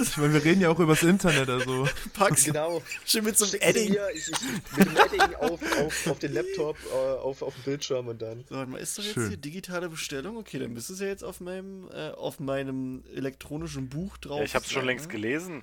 ich 0.00 0.16
meine, 0.16 0.32
wir 0.34 0.44
reden 0.44 0.60
ja 0.60 0.70
auch 0.70 0.78
übers 0.78 1.02
Internet, 1.02 1.48
also. 1.48 1.88
Pack's 2.14 2.44
Genau. 2.44 2.82
schön 3.04 3.24
mit 3.24 3.36
so 3.38 3.44
einem 3.44 3.54
Edding. 3.60 3.92
mir, 3.92 4.08
ich, 4.14 4.30
ich, 4.30 4.76
mit 4.76 4.86
dem 4.86 4.96
Edding 4.96 5.34
auf, 5.36 5.60
auf, 5.80 6.06
auf 6.06 6.18
den 6.18 6.32
Laptop, 6.34 6.76
äh, 6.92 6.94
auf, 6.94 7.42
auf 7.42 7.54
den 7.54 7.62
Bildschirm 7.64 8.08
und 8.08 8.20
dann. 8.22 8.44
So, 8.48 8.56
warte 8.56 8.70
mal, 8.70 8.78
ist 8.78 8.98
doch 8.98 9.02
jetzt 9.04 9.14
Schön. 9.14 9.28
hier 9.28 9.36
digitale 9.36 9.88
Bestellung? 9.88 10.36
Okay, 10.36 10.58
dann 10.58 10.72
müsste 10.72 10.92
es 10.92 11.00
ja 11.00 11.06
jetzt 11.06 11.24
auf 11.24 11.40
meinem, 11.40 11.88
äh, 11.92 12.10
auf 12.10 12.40
meinem 12.40 13.04
elektronischen 13.14 13.88
Buch 13.88 14.16
drauf 14.18 14.38
Ja, 14.38 14.44
ich 14.44 14.54
habe 14.54 14.64
es 14.64 14.70
schon 14.72 14.80
sein, 14.82 14.86
längst 14.86 15.06
ne? 15.06 15.12
gelesen. 15.12 15.62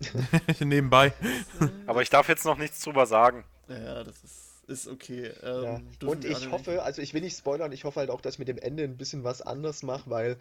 Nebenbei. 0.60 1.12
Aber 1.86 2.02
ich 2.02 2.10
darf 2.10 2.28
jetzt 2.28 2.44
noch 2.44 2.58
nichts 2.58 2.80
drüber 2.80 3.06
sagen. 3.06 3.44
Ja, 3.68 4.04
das 4.04 4.16
ist, 4.24 4.68
ist 4.68 4.88
okay. 4.88 5.32
Ja. 5.42 5.76
Ähm, 5.76 5.90
dürfen 6.00 6.08
Und 6.08 6.24
ich 6.24 6.50
hoffe, 6.50 6.82
also 6.82 7.00
ich 7.00 7.14
will 7.14 7.20
nicht 7.22 7.36
spoilern, 7.38 7.72
ich 7.72 7.84
hoffe 7.84 8.00
halt 8.00 8.10
auch, 8.10 8.20
dass 8.20 8.34
ich 8.34 8.38
mit 8.38 8.48
dem 8.48 8.58
Ende 8.58 8.84
ein 8.84 8.96
bisschen 8.96 9.24
was 9.24 9.40
anders 9.42 9.82
mache, 9.82 10.10
weil, 10.10 10.36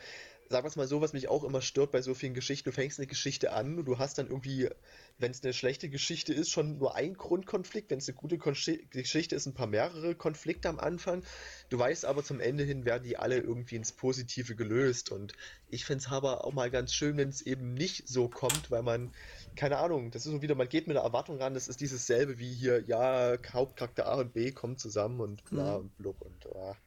sagen 0.54 0.66
wir 0.66 0.70
es 0.70 0.76
mal 0.76 0.88
so, 0.88 1.02
was 1.02 1.14
mich 1.14 1.30
auch 1.30 1.44
immer 1.44 1.64
stört 1.64 1.92
bei 1.92 2.04
so 2.04 2.14
vielen 2.14 2.36
Geschichten, 2.36 2.70
du 2.70 2.76
fängst 2.76 3.00
eine 3.00 3.08
Geschichte 3.08 3.54
an 3.54 3.80
und 3.80 3.86
du 3.86 3.98
hast 3.98 4.20
dann 4.20 4.28
irgendwie, 4.28 4.70
wenn 5.18 5.32
es 5.32 5.44
eine 5.44 5.52
schlechte 5.52 5.90
Geschichte 5.90 6.32
ist, 6.32 6.52
schon 6.52 6.78
nur 6.78 6.96
ein 6.96 7.16
Grundkonflikt, 7.16 7.90
wenn 7.90 7.98
es 7.98 8.08
eine 8.08 8.16
gute 8.16 8.36
Konsti- 8.36 8.88
Geschichte 8.92 9.36
ist, 9.36 9.48
ein 9.48 9.56
paar 9.56 9.66
mehrere 9.66 10.14
Konflikte 10.14 10.70
am 10.70 10.80
Anfang. 10.80 11.24
Du 11.70 11.80
weißt 11.80 12.06
aber 12.06 12.24
zum 12.24 12.40
Ende 12.40 12.64
hin 12.64 12.86
werden 12.86 13.04
die 13.04 13.18
alle 13.18 13.40
irgendwie 13.40 13.78
ins 13.78 13.94
Positive 13.94 14.56
gelöst 14.56 15.12
und 15.12 15.34
ich 15.70 15.86
finde 15.86 16.04
es 16.04 16.12
aber 16.12 16.46
auch 16.46 16.54
mal 16.54 16.70
ganz 16.70 16.94
schön, 16.94 17.18
wenn 17.18 17.30
es 17.30 17.42
eben 17.42 17.74
nicht 17.74 18.08
so 18.08 18.30
kommt, 18.30 18.70
weil 18.70 18.84
man, 18.84 19.12
keine 19.56 19.80
Ahnung, 19.80 20.12
das 20.12 20.28
ist 20.28 20.34
so 20.34 20.44
wieder, 20.44 20.54
man 20.54 20.70
geht 20.70 20.88
mit 20.88 20.96
einer 20.96 21.06
Erwartung 21.06 21.40
ran, 21.40 21.56
das 21.56 21.68
ist 21.68 21.82
dieses 21.82 22.06
selbe 22.06 22.38
wie 22.38 22.54
hier, 22.54 22.84
ja, 22.86 23.36
Hauptcharakter 23.52 24.06
A 24.06 24.20
und 24.20 24.34
B 24.34 24.52
kommen 24.52 24.78
zusammen 24.78 25.20
und 25.20 25.44
bla 25.50 25.78
und 25.78 25.98
blub 25.98 26.22
und 26.22 26.46
ah. 26.56 26.78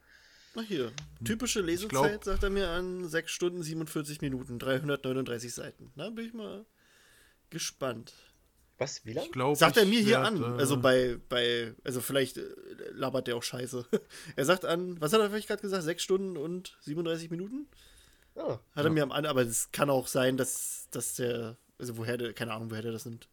Na 0.56 0.62
hier, 0.62 0.90
typische 1.24 1.60
Lesezeit, 1.60 1.90
glaub- 1.90 2.24
sagt 2.24 2.42
er 2.42 2.50
mir 2.50 2.68
an 2.70 3.06
6 3.08 3.30
Stunden 3.30 3.62
47 3.62 4.20
Minuten, 4.22 4.58
339 4.58 5.52
Seiten. 5.54 5.92
Na, 5.94 6.08
bin 6.10 6.26
ich 6.26 6.32
mal 6.34 6.64
gespannt. 7.50 8.12
Was, 8.78 9.04
wie 9.06 9.12
lang? 9.12 9.24
Ich 9.26 9.32
glaube. 9.32 9.56
Sagt 9.56 9.76
er 9.76 9.84
mir 9.86 10.00
hier 10.00 10.16
werd, 10.16 10.26
an. 10.26 10.42
äh, 10.42 10.58
Also 10.58 10.78
bei, 10.80 11.18
bei, 11.28 11.74
also 11.84 12.00
vielleicht 12.00 12.38
äh, 12.38 12.42
labert 12.92 13.26
der 13.26 13.36
auch 13.36 13.42
scheiße. 13.42 13.86
er 14.36 14.44
sagt 14.44 14.64
an, 14.64 15.00
was 15.00 15.12
hat 15.12 15.20
er 15.20 15.30
vielleicht 15.30 15.48
gerade 15.48 15.62
gesagt? 15.62 15.82
6 15.84 16.02
Stunden 16.02 16.36
und 16.36 16.76
37 16.80 17.30
Minuten? 17.30 17.68
Ah, 18.34 18.58
Hat 18.74 18.84
er 18.84 18.90
mir 18.90 19.02
am 19.02 19.12
an, 19.12 19.24
aber 19.24 19.42
es 19.42 19.72
kann 19.72 19.88
auch 19.88 20.06
sein, 20.08 20.36
dass, 20.36 20.88
dass 20.90 21.14
der, 21.14 21.56
also 21.78 21.96
woher 21.96 22.18
der, 22.18 22.34
keine 22.34 22.52
Ahnung, 22.52 22.70
woher 22.70 22.82
der 22.82 22.92
das 22.92 23.06
nimmt. 23.06 23.28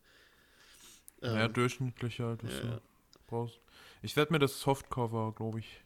Ja, 1.22 1.46
Ähm, 1.46 1.54
durchschnittlich 1.54 2.20
halt, 2.22 2.42
was 2.44 2.54
ja, 2.54 2.60
du 2.62 2.68
ja. 2.68 2.82
brauchst. 3.28 3.60
Ich 4.02 4.16
werde 4.16 4.32
mir 4.32 4.40
das 4.40 4.60
Softcover, 4.62 5.34
glaube 5.36 5.60
ich, 5.60 5.82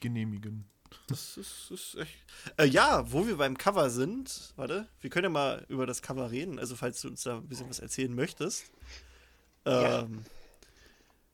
genehmigen. 0.00 0.66
Das 1.08 1.36
ist, 1.36 1.70
ist 1.70 1.94
echt. 1.96 2.16
Äh, 2.56 2.66
ja, 2.66 3.10
wo 3.10 3.26
wir 3.26 3.36
beim 3.36 3.56
Cover 3.56 3.90
sind, 3.90 4.52
warte, 4.56 4.86
wir 5.00 5.10
können 5.10 5.24
ja 5.24 5.30
mal 5.30 5.64
über 5.68 5.86
das 5.86 6.02
Cover 6.02 6.30
reden, 6.30 6.58
also 6.58 6.76
falls 6.76 7.00
du 7.00 7.08
uns 7.08 7.22
da 7.22 7.36
ein 7.38 7.48
bisschen 7.48 7.68
was 7.68 7.78
erzählen 7.78 8.14
möchtest. 8.14 8.64
Ja. 9.66 10.00
Ähm, 10.00 10.24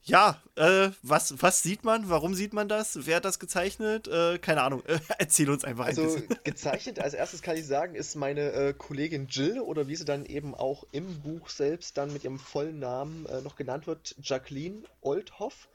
ja, 0.07 0.39
äh, 0.57 0.91
was, 1.03 1.41
was 1.43 1.63
sieht 1.63 1.83
man? 1.83 2.11
Warum 2.11 2.35
sieht 2.35 2.53
man 2.53 2.69
das? 2.69 3.07
Wer 3.07 3.17
hat 3.17 3.25
das 3.25 3.39
gezeichnet? 3.39 4.07
Äh, 4.07 4.39
keine 4.39 4.63
Ahnung. 4.63 4.83
Äh, 4.85 4.99
erzähl 5.19 5.49
uns 5.49 5.65
einfach 5.65 5.87
ein 5.87 5.97
Also 5.97 6.03
bisschen. 6.03 6.29
gezeichnet, 6.45 6.99
als 6.99 7.15
erstes 7.15 7.41
kann 7.41 7.57
ich 7.57 7.67
sagen, 7.67 7.95
ist 7.95 8.15
meine 8.15 8.53
äh, 8.53 8.75
Kollegin 8.75 9.29
Jill 9.29 9.61
oder 9.61 9.89
wie 9.89 9.97
sie 9.97 10.05
dann 10.05 10.27
eben 10.27 10.55
auch 10.55 10.85
im 10.93 11.23
Buch 11.23 11.49
selbst 11.49 11.97
dann 11.97 12.13
mit 12.13 12.23
ihrem 12.23 12.39
vollen 12.39 12.79
Namen 12.79 13.25
äh, 13.27 13.41
noch 13.41 13.57
genannt 13.57 13.87
wird, 13.87 14.15
Jacqueline 14.23 14.83
Oldhoff. 15.01 15.69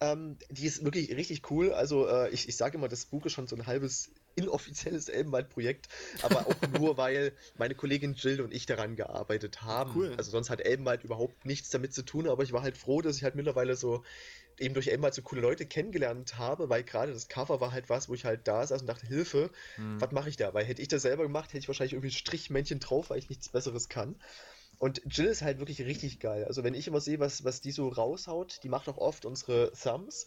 Ähm, 0.00 0.36
die 0.50 0.66
ist 0.66 0.84
wirklich 0.84 1.10
richtig 1.16 1.50
cool. 1.50 1.72
Also 1.72 2.06
äh, 2.06 2.28
ich, 2.30 2.48
ich 2.48 2.56
sage 2.56 2.76
immer, 2.76 2.88
das 2.88 3.06
Buch 3.06 3.24
ist 3.26 3.32
schon 3.32 3.46
so 3.46 3.56
ein 3.56 3.66
halbes 3.66 4.10
inoffizielles 4.34 5.08
Elbenwald-Projekt, 5.08 5.88
aber 6.22 6.46
auch 6.46 6.54
nur, 6.78 6.98
weil 6.98 7.32
meine 7.56 7.74
Kollegin 7.74 8.12
Jill 8.12 8.42
und 8.42 8.52
ich 8.52 8.66
daran 8.66 8.96
gearbeitet 8.96 9.62
haben. 9.62 9.92
Cool. 9.94 10.14
Also 10.18 10.30
sonst 10.30 10.50
hat 10.50 10.60
Elbenwald 10.60 11.04
überhaupt 11.04 11.46
nichts 11.46 11.70
damit 11.70 11.94
zu 11.94 12.02
tun, 12.02 12.28
aber 12.28 12.42
ich 12.42 12.52
war 12.52 12.62
halt 12.62 12.76
froh, 12.76 13.00
dass 13.00 13.16
ich 13.16 13.24
halt 13.24 13.34
mittlerweile 13.34 13.74
so 13.76 14.04
eben 14.58 14.74
durch 14.74 14.88
Elbenwald 14.88 15.14
so 15.14 15.22
coole 15.22 15.40
Leute 15.40 15.66
kennengelernt 15.66 16.38
habe, 16.38 16.68
weil 16.68 16.82
gerade 16.82 17.12
das 17.12 17.28
Cover 17.28 17.60
war 17.60 17.72
halt 17.72 17.88
was, 17.88 18.08
wo 18.08 18.14
ich 18.14 18.24
halt 18.24 18.46
da 18.48 18.66
saß 18.66 18.82
und 18.82 18.86
dachte, 18.86 19.06
Hilfe, 19.06 19.50
was 19.98 20.12
mache 20.12 20.28
ich 20.28 20.36
da? 20.36 20.54
Weil 20.54 20.64
hätte 20.64 20.80
ich 20.80 20.88
das 20.88 21.02
selber 21.02 21.24
gemacht, 21.24 21.50
hätte 21.50 21.58
ich 21.58 21.68
wahrscheinlich 21.68 21.92
irgendwie 21.92 22.08
ein 22.08 22.18
Strichmännchen 22.18 22.80
drauf, 22.80 23.10
weil 23.10 23.18
ich 23.18 23.28
nichts 23.28 23.48
Besseres 23.50 23.88
kann. 23.88 24.16
Und 24.78 25.02
Jill 25.06 25.26
ist 25.26 25.42
halt 25.42 25.58
wirklich 25.58 25.80
richtig 25.82 26.20
geil. 26.20 26.44
Also 26.44 26.62
wenn 26.64 26.74
ich 26.74 26.86
immer 26.86 27.00
sehe, 27.00 27.18
was, 27.18 27.44
was 27.44 27.60
die 27.60 27.72
so 27.72 27.88
raushaut, 27.88 28.60
die 28.62 28.68
macht 28.68 28.88
auch 28.88 28.98
oft 28.98 29.24
unsere 29.24 29.72
Thumbs. 29.72 30.26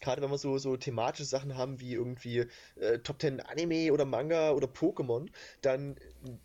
gerade 0.00 0.22
wenn 0.22 0.30
wir 0.30 0.38
so, 0.38 0.56
so 0.56 0.78
thematische 0.78 1.26
Sachen 1.26 1.58
haben 1.58 1.78
wie 1.80 1.92
irgendwie 1.92 2.46
äh, 2.76 3.00
Top 3.00 3.20
10 3.20 3.40
Anime 3.40 3.92
oder 3.92 4.06
Manga 4.06 4.52
oder 4.52 4.66
Pokémon, 4.66 5.28
dann 5.60 5.96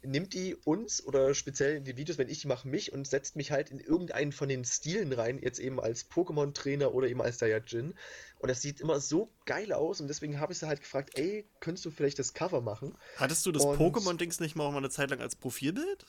nimmt 0.02 0.34
die 0.34 0.56
uns 0.56 1.02
oder 1.06 1.34
speziell 1.34 1.78
in 1.78 1.86
die 1.86 1.96
Videos, 1.96 2.18
wenn 2.18 2.28
ich 2.28 2.42
die 2.42 2.48
mache, 2.48 2.68
mich 2.68 2.92
und 2.92 3.08
setzt 3.08 3.38
mich 3.38 3.52
halt 3.52 3.72
in 3.72 3.80
irgendeinen 3.80 4.34
von 4.34 4.50
den 4.50 4.66
Stilen 4.66 5.14
rein, 5.14 5.40
jetzt 5.42 5.60
eben 5.60 5.80
als 5.80 6.10
Pokémon-Trainer 6.10 6.94
oder 6.94 7.08
eben 7.08 7.22
als 7.22 7.40
Saiyajin. 7.40 7.94
Und 8.40 8.50
das 8.50 8.62
sieht 8.62 8.82
immer 8.82 9.00
so 9.00 9.32
geil 9.46 9.72
aus 9.72 10.02
und 10.02 10.10
deswegen 10.10 10.42
habe 10.42 10.52
ich 10.52 10.60
sie 10.60 10.68
halt 10.68 10.82
gefragt, 10.82 11.18
ey, 11.18 11.48
könntest 11.62 11.86
du 11.86 11.92
vielleicht 11.92 12.20
das 12.20 12.34
Cover 12.34 12.60
machen? 12.60 12.98
Hattest 13.16 13.46
du 13.46 13.54
das 13.54 13.64
Pokémon-Dings 13.64 14.42
nicht 14.42 14.58
mal 14.58 14.66
auch 14.66 14.72
mal 14.72 14.80
eine 14.80 14.90
Zeit 14.90 15.10
lang 15.10 15.22
als 15.22 15.38
Profilbild? 15.38 16.06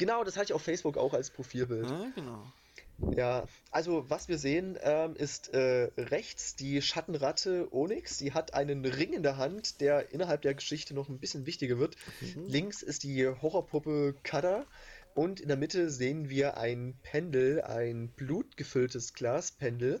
Genau, 0.00 0.24
das 0.24 0.36
hatte 0.36 0.46
ich 0.46 0.52
auf 0.54 0.62
Facebook 0.62 0.96
auch 0.96 1.12
als 1.12 1.28
Profilbild. 1.28 1.90
Ja, 1.90 2.10
genau. 2.14 2.50
Ja, 3.14 3.46
also 3.70 4.08
was 4.08 4.28
wir 4.28 4.38
sehen, 4.38 4.78
ähm, 4.82 5.14
ist 5.14 5.52
äh, 5.52 5.90
rechts 5.98 6.56
die 6.56 6.80
Schattenratte 6.80 7.68
Onyx. 7.70 8.16
Die 8.16 8.32
hat 8.32 8.54
einen 8.54 8.82
Ring 8.86 9.12
in 9.12 9.22
der 9.22 9.36
Hand, 9.36 9.82
der 9.82 10.10
innerhalb 10.10 10.40
der 10.40 10.54
Geschichte 10.54 10.94
noch 10.94 11.10
ein 11.10 11.18
bisschen 11.18 11.44
wichtiger 11.44 11.78
wird. 11.78 11.96
Mhm. 12.22 12.46
Links 12.46 12.80
ist 12.80 13.02
die 13.02 13.28
Horrorpuppe 13.28 14.14
Kada. 14.22 14.64
Und 15.14 15.38
in 15.40 15.48
der 15.48 15.58
Mitte 15.58 15.90
sehen 15.90 16.30
wir 16.30 16.56
ein 16.56 16.94
Pendel, 17.02 17.60
ein 17.60 18.08
blutgefülltes 18.08 19.12
Glaspendel. 19.12 20.00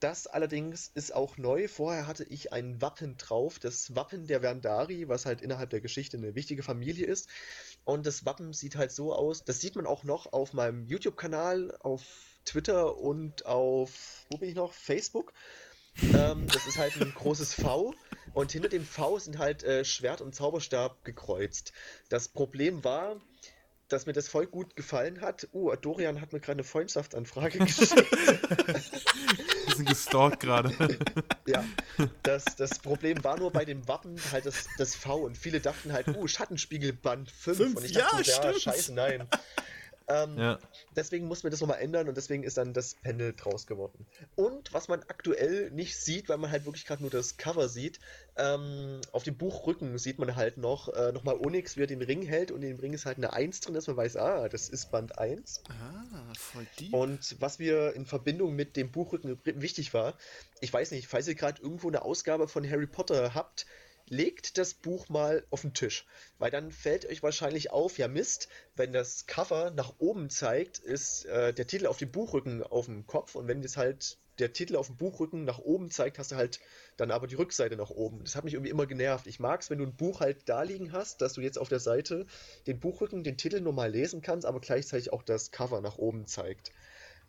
Das 0.00 0.26
allerdings 0.26 0.90
ist 0.94 1.14
auch 1.14 1.38
neu. 1.38 1.68
Vorher 1.68 2.06
hatte 2.06 2.24
ich 2.24 2.52
ein 2.52 2.82
Wappen 2.82 3.16
drauf, 3.16 3.58
das 3.58 3.94
Wappen 3.94 4.26
der 4.26 4.42
Verndari, 4.42 5.08
was 5.08 5.24
halt 5.24 5.40
innerhalb 5.40 5.70
der 5.70 5.80
Geschichte 5.80 6.18
eine 6.18 6.34
wichtige 6.34 6.62
Familie 6.62 7.06
ist. 7.06 7.28
Und 7.84 8.06
das 8.06 8.26
Wappen 8.26 8.52
sieht 8.52 8.76
halt 8.76 8.92
so 8.92 9.14
aus, 9.14 9.44
das 9.44 9.60
sieht 9.60 9.74
man 9.74 9.86
auch 9.86 10.04
noch 10.04 10.32
auf 10.32 10.52
meinem 10.52 10.84
YouTube-Kanal, 10.86 11.76
auf 11.80 12.02
Twitter 12.44 12.98
und 12.98 13.46
auf, 13.46 14.26
wo 14.30 14.38
bin 14.38 14.50
ich 14.50 14.54
noch? 14.54 14.72
Facebook. 14.72 15.32
Ähm, 16.14 16.46
das 16.46 16.66
ist 16.66 16.76
halt 16.76 17.00
ein 17.00 17.14
großes 17.14 17.54
V 17.54 17.94
und 18.34 18.52
hinter 18.52 18.68
dem 18.68 18.84
V 18.84 19.18
sind 19.18 19.38
halt 19.38 19.62
äh, 19.62 19.82
Schwert 19.82 20.20
und 20.20 20.34
Zauberstab 20.34 21.04
gekreuzt. 21.04 21.72
Das 22.10 22.28
Problem 22.28 22.84
war, 22.84 23.18
dass 23.88 24.04
mir 24.04 24.12
das 24.12 24.28
voll 24.28 24.46
gut 24.46 24.76
gefallen 24.76 25.22
hat. 25.22 25.48
Uh, 25.54 25.74
Dorian 25.74 26.20
hat 26.20 26.34
mir 26.34 26.40
gerade 26.40 26.58
eine 26.58 26.64
Freundschaftsanfrage 26.64 27.58
geschickt. 27.64 27.94
Bisschen 29.66 29.84
gestalkt 29.84 30.40
gerade. 30.40 30.72
Ja, 31.46 31.64
das, 32.24 32.44
das 32.56 32.80
Problem 32.80 33.22
war 33.22 33.38
nur 33.38 33.52
bei 33.52 33.64
dem 33.64 33.86
Wappen 33.86 34.16
halt 34.32 34.46
das, 34.46 34.66
das 34.78 34.96
V 34.96 35.18
und 35.18 35.38
viele 35.38 35.60
dachten 35.60 35.92
halt, 35.92 36.08
uh, 36.08 36.26
Schattenspiegelband 36.26 37.30
5. 37.30 37.56
Fünf, 37.56 37.76
und 37.76 37.84
ich 37.84 37.92
ja, 37.92 38.00
dachte, 38.00 38.28
ja, 38.28 38.36
stimmt. 38.36 38.62
scheiße, 38.62 38.94
nein. 38.94 39.28
Ähm, 40.08 40.38
ja. 40.38 40.58
Deswegen 40.94 41.26
mussten 41.26 41.44
wir 41.44 41.50
das 41.50 41.60
nochmal 41.60 41.80
ändern 41.80 42.08
und 42.08 42.16
deswegen 42.16 42.44
ist 42.44 42.56
dann 42.56 42.72
das 42.72 42.94
Pendel 42.94 43.34
draus 43.34 43.66
geworden. 43.66 44.06
Und 44.36 44.72
was 44.72 44.88
man 44.88 45.00
aktuell 45.08 45.70
nicht 45.72 45.96
sieht, 45.96 46.28
weil 46.28 46.38
man 46.38 46.50
halt 46.50 46.64
wirklich 46.64 46.86
gerade 46.86 47.02
nur 47.02 47.10
das 47.10 47.36
Cover 47.36 47.68
sieht, 47.68 47.98
ähm, 48.36 49.00
auf 49.12 49.24
dem 49.24 49.36
Buchrücken 49.36 49.98
sieht 49.98 50.18
man 50.18 50.36
halt 50.36 50.58
noch 50.58 50.88
äh, 50.88 51.10
nochmal 51.12 51.36
Onyx, 51.36 51.76
wie 51.76 51.82
er 51.82 51.86
den 51.86 52.02
Ring 52.02 52.22
hält 52.22 52.50
und 52.50 52.62
in 52.62 52.76
dem 52.76 52.80
Ring 52.80 52.92
ist 52.92 53.06
halt 53.06 53.16
eine 53.16 53.32
1 53.32 53.60
drin, 53.60 53.74
dass 53.74 53.86
man 53.88 53.96
weiß, 53.96 54.16
ah, 54.16 54.48
das 54.48 54.68
ist 54.68 54.90
Band 54.90 55.18
1. 55.18 55.62
Ah, 55.68 56.32
voll 56.38 56.66
deep. 56.78 56.94
Und 56.94 57.36
was 57.40 57.58
mir 57.58 57.94
in 57.94 58.06
Verbindung 58.06 58.54
mit 58.54 58.76
dem 58.76 58.92
Buchrücken 58.92 59.40
wichtig 59.44 59.92
war, 59.92 60.14
ich 60.60 60.72
weiß 60.72 60.92
nicht, 60.92 61.08
falls 61.08 61.26
ihr 61.26 61.34
gerade 61.34 61.60
irgendwo 61.62 61.88
eine 61.88 62.02
Ausgabe 62.02 62.46
von 62.46 62.68
Harry 62.68 62.86
Potter 62.86 63.34
habt, 63.34 63.66
legt 64.08 64.58
das 64.58 64.74
Buch 64.74 65.08
mal 65.08 65.44
auf 65.50 65.62
den 65.62 65.74
Tisch. 65.74 66.06
Weil 66.38 66.50
dann 66.50 66.70
fällt 66.70 67.06
euch 67.06 67.22
wahrscheinlich 67.22 67.70
auf, 67.70 67.98
ja 67.98 68.08
Mist, 68.08 68.48
wenn 68.74 68.92
das 68.92 69.26
Cover 69.26 69.70
nach 69.70 69.94
oben 69.98 70.30
zeigt, 70.30 70.78
ist 70.78 71.24
äh, 71.26 71.52
der 71.52 71.66
Titel 71.66 71.86
auf 71.86 71.98
dem 71.98 72.10
Buchrücken 72.10 72.62
auf 72.62 72.86
dem 72.86 73.06
Kopf 73.06 73.34
und 73.34 73.48
wenn 73.48 73.62
das 73.62 73.76
halt 73.76 74.18
der 74.38 74.52
Titel 74.52 74.76
auf 74.76 74.88
dem 74.88 74.96
Buchrücken 74.96 75.44
nach 75.44 75.58
oben 75.58 75.90
zeigt, 75.90 76.18
hast 76.18 76.32
du 76.32 76.36
halt 76.36 76.60
dann 76.96 77.10
aber 77.10 77.26
die 77.26 77.36
Rückseite 77.36 77.76
nach 77.76 77.90
oben. 77.90 78.22
Das 78.24 78.36
hat 78.36 78.44
mich 78.44 78.54
irgendwie 78.54 78.70
immer 78.70 78.86
genervt. 78.86 79.26
Ich 79.26 79.40
mag 79.40 79.60
es, 79.62 79.70
wenn 79.70 79.78
du 79.78 79.84
ein 79.84 79.96
Buch 79.96 80.20
halt 80.20 80.48
da 80.48 80.62
liegen 80.62 80.92
hast, 80.92 81.22
dass 81.22 81.34
du 81.34 81.40
jetzt 81.40 81.58
auf 81.58 81.68
der 81.68 81.80
Seite 81.80 82.26
den 82.66 82.78
Buchrücken, 82.78 83.24
den 83.24 83.38
Titel 83.38 83.60
normal 83.60 83.90
lesen 83.90 84.22
kannst, 84.22 84.46
aber 84.46 84.60
gleichzeitig 84.60 85.12
auch 85.12 85.22
das 85.22 85.50
Cover 85.50 85.80
nach 85.80 85.98
oben 85.98 86.26
zeigt. 86.26 86.72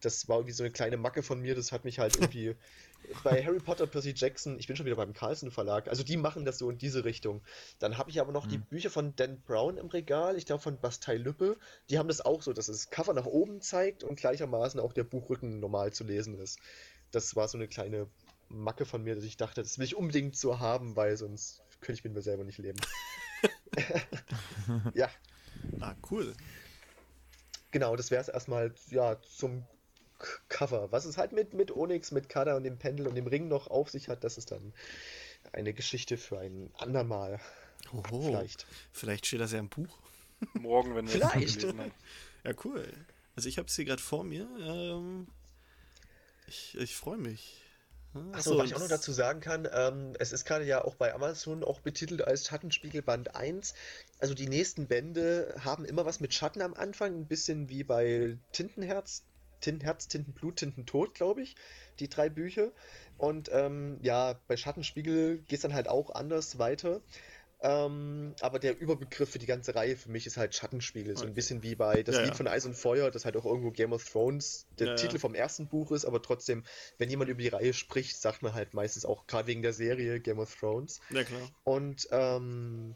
Das 0.02 0.28
war 0.28 0.38
irgendwie 0.38 0.54
so 0.54 0.64
eine 0.64 0.72
kleine 0.72 0.98
Macke 0.98 1.24
von 1.24 1.40
mir, 1.40 1.56
das 1.56 1.72
hat 1.72 1.86
mich 1.86 2.00
halt 2.00 2.16
irgendwie 2.16 2.56
bei 3.24 3.44
Harry 3.44 3.60
Potter, 3.60 3.88
Percy 3.88 4.14
Jackson, 4.16 4.60
ich 4.60 4.68
bin 4.68 4.76
schon 4.76 4.86
wieder 4.86 4.96
beim 4.98 5.14
Carlsen 5.14 5.52
Verlag, 5.52 5.88
also 5.88 6.04
die 6.04 6.18
machen 6.18 6.46
das 6.46 6.58
so 6.58 6.70
in 6.70 6.78
diese 6.78 7.06
Richtung. 7.06 7.42
Dann 7.80 7.98
habe 7.98 8.10
ich 8.10 8.20
aber 8.20 8.32
noch 8.32 8.48
die 8.48 8.58
Mhm. 8.58 8.66
Bücher 8.66 8.90
von 8.90 9.16
Dan 9.16 9.42
Brown 9.42 9.78
im 9.78 9.88
Regal, 9.88 10.38
ich 10.38 10.46
glaube 10.46 10.62
von 10.62 10.80
Bastei 10.80 11.16
Lübbe, 11.18 11.58
die 11.90 11.98
haben 12.00 12.08
das 12.10 12.22
auch 12.22 12.42
so, 12.42 12.54
dass 12.54 12.68
das 12.68 12.90
Cover 12.90 13.14
nach 13.14 13.26
oben 13.26 13.62
zeigt 13.62 14.04
und 14.04 14.18
gleichermaßen 14.20 14.80
auch 14.80 14.94
der 14.94 15.04
Buchrücken 15.06 15.60
normal 15.60 15.94
zu 15.94 16.04
lesen 16.04 16.38
ist. 16.40 16.60
Das 17.12 17.36
war 17.36 17.48
so 17.48 17.58
eine 17.58 17.68
kleine 17.68 18.10
Macke 18.50 18.86
von 18.86 19.04
mir, 19.04 19.16
dass 19.16 19.24
ich 19.24 19.38
dachte, 19.38 19.62
das 19.62 19.78
will 19.78 19.86
ich 19.86 19.96
unbedingt 19.96 20.36
so 20.38 20.60
haben, 20.60 20.96
weil 20.96 21.18
sonst 21.18 21.64
könnte 21.82 22.00
ich 22.00 22.04
mit 22.04 22.14
mir 22.14 22.22
selber 22.22 22.44
nicht 22.44 22.58
leben. 22.60 22.80
ja, 24.94 25.10
Ah, 25.80 25.96
cool. 26.12 26.38
genau, 27.72 27.96
das 27.96 28.12
wäre 28.12 28.22
es 28.22 28.28
erstmal 28.30 28.74
ja, 28.90 29.22
zum 29.22 29.68
Cover. 30.50 30.92
Was 30.92 31.06
es 31.06 31.18
halt 31.18 31.32
mit, 31.32 31.54
mit 31.54 31.72
Onyx, 31.72 32.12
mit 32.12 32.30
Kada 32.30 32.56
und 32.56 32.64
dem 32.64 32.78
Pendel 32.78 33.08
und 33.08 33.16
dem 33.16 33.28
Ring 33.28 33.48
noch 33.48 33.68
auf 33.68 33.90
sich 33.90 34.10
hat, 34.10 34.24
das 34.24 34.38
ist 34.38 34.52
dann 34.52 34.74
eine 35.54 35.74
Geschichte 35.74 36.18
für 36.18 36.40
ein 36.40 36.72
andermal. 36.78 37.40
Hoho. 37.92 38.22
Vielleicht. 38.22 38.66
Vielleicht 38.92 39.26
steht 39.26 39.40
das 39.40 39.52
ja 39.52 39.60
im 39.60 39.70
Buch. 39.70 39.98
Morgen, 40.54 40.96
wenn 40.96 41.08
wir 41.08 41.14
es 41.14 41.32
Vielleicht. 41.32 41.60
gelesen 41.60 41.80
haben. 41.80 41.92
Ja, 42.44 42.54
cool. 42.64 42.88
Also 43.36 43.50
ich 43.50 43.58
habe 43.58 43.68
es 43.68 43.76
hier 43.76 43.86
gerade 43.86 44.02
vor 44.02 44.24
mir. 44.24 44.48
Ähm, 44.60 45.28
ich 46.48 46.78
ich 46.78 46.96
freue 46.96 47.18
mich. 47.18 47.62
Achso, 48.32 48.58
was 48.58 48.70
ich 48.70 48.76
auch 48.76 48.80
noch 48.80 48.88
dazu 48.88 49.12
sagen 49.12 49.42
kann, 49.42 49.68
ähm, 49.72 50.14
es 50.18 50.32
ist 50.32 50.46
gerade 50.46 50.66
ja 50.66 50.84
auch 50.84 50.96
bei 50.96 51.14
Amazon 51.14 51.64
auch 51.64 51.82
betitelt 51.82 52.24
als 52.24 52.48
Schattenspiegelband 52.48 53.36
1. 53.36 53.74
Also 54.20 54.34
die 54.34 54.48
nächsten 54.48 54.88
Bände 54.88 55.54
haben 55.64 55.86
immer 55.86 56.06
was 56.06 56.20
mit 56.20 56.34
Schatten 56.34 56.62
am 56.62 56.74
Anfang, 56.74 57.14
ein 57.16 57.28
bisschen 57.28 57.70
wie 57.70 57.84
bei 57.84 58.38
Tintenherz, 58.54 59.24
Tintenherz, 59.62 60.08
Tintenblut, 60.08 60.58
Tintentod, 60.58 61.14
glaube 61.14 61.42
ich, 61.42 61.56
die 62.00 62.10
drei 62.10 62.30
Bücher. 62.30 62.72
Und 63.18 63.50
ähm, 63.52 63.98
ja, 64.02 64.40
bei 64.48 64.58
Schattenspiegel 64.58 65.40
geht 65.40 65.58
es 65.58 65.62
dann 65.62 65.74
halt 65.74 65.88
auch 65.88 66.12
anders 66.12 66.60
weiter. 66.60 67.02
Ähm, 67.60 68.36
aber 68.42 68.60
der 68.60 68.80
Überbegriff 68.80 69.32
für 69.32 69.40
die 69.40 69.48
ganze 69.48 69.74
Reihe 69.74 69.98
für 69.98 70.12
mich 70.12 70.28
ist 70.28 70.38
halt 70.38 70.54
Schattenspiegel. 70.54 71.18
So 71.18 71.26
ein 71.26 71.34
bisschen 71.34 71.64
wie 71.64 71.74
bei 71.74 72.04
das 72.04 72.16
Ja, 72.16 72.22
Lied 72.22 72.32
ja. 72.32 72.36
von 72.36 72.48
Eis 72.48 72.68
und 72.68 72.76
Feuer, 72.76 73.10
das 73.10 73.26
halt 73.26 73.36
auch 73.36 73.46
irgendwo 73.46 73.72
Game 73.72 73.94
of 73.94 74.08
Thrones 74.08 74.68
der 74.78 74.90
ja. 74.90 74.96
Titel 74.96 75.18
vom 75.18 75.34
ersten 75.34 75.68
Buch 75.68 75.92
ist, 75.92 76.06
aber 76.06 76.22
trotzdem, 76.22 76.64
wenn 77.00 77.10
jemand 77.10 77.32
über 77.32 77.42
die 77.42 77.48
Reihe 77.48 77.74
spricht, 77.74 78.22
sagt 78.22 78.44
man 78.44 78.54
halt 78.54 78.76
meistens 78.76 79.06
auch 79.06 79.26
gerade 79.26 79.48
wegen 79.48 79.64
der 79.64 79.74
Serie 79.74 80.20
Game 80.20 80.38
of 80.38 80.56
Thrones. 80.56 81.00
Ja, 81.10 81.24
klar. 81.24 81.50
Und 81.64 82.08
ähm, 82.12 82.96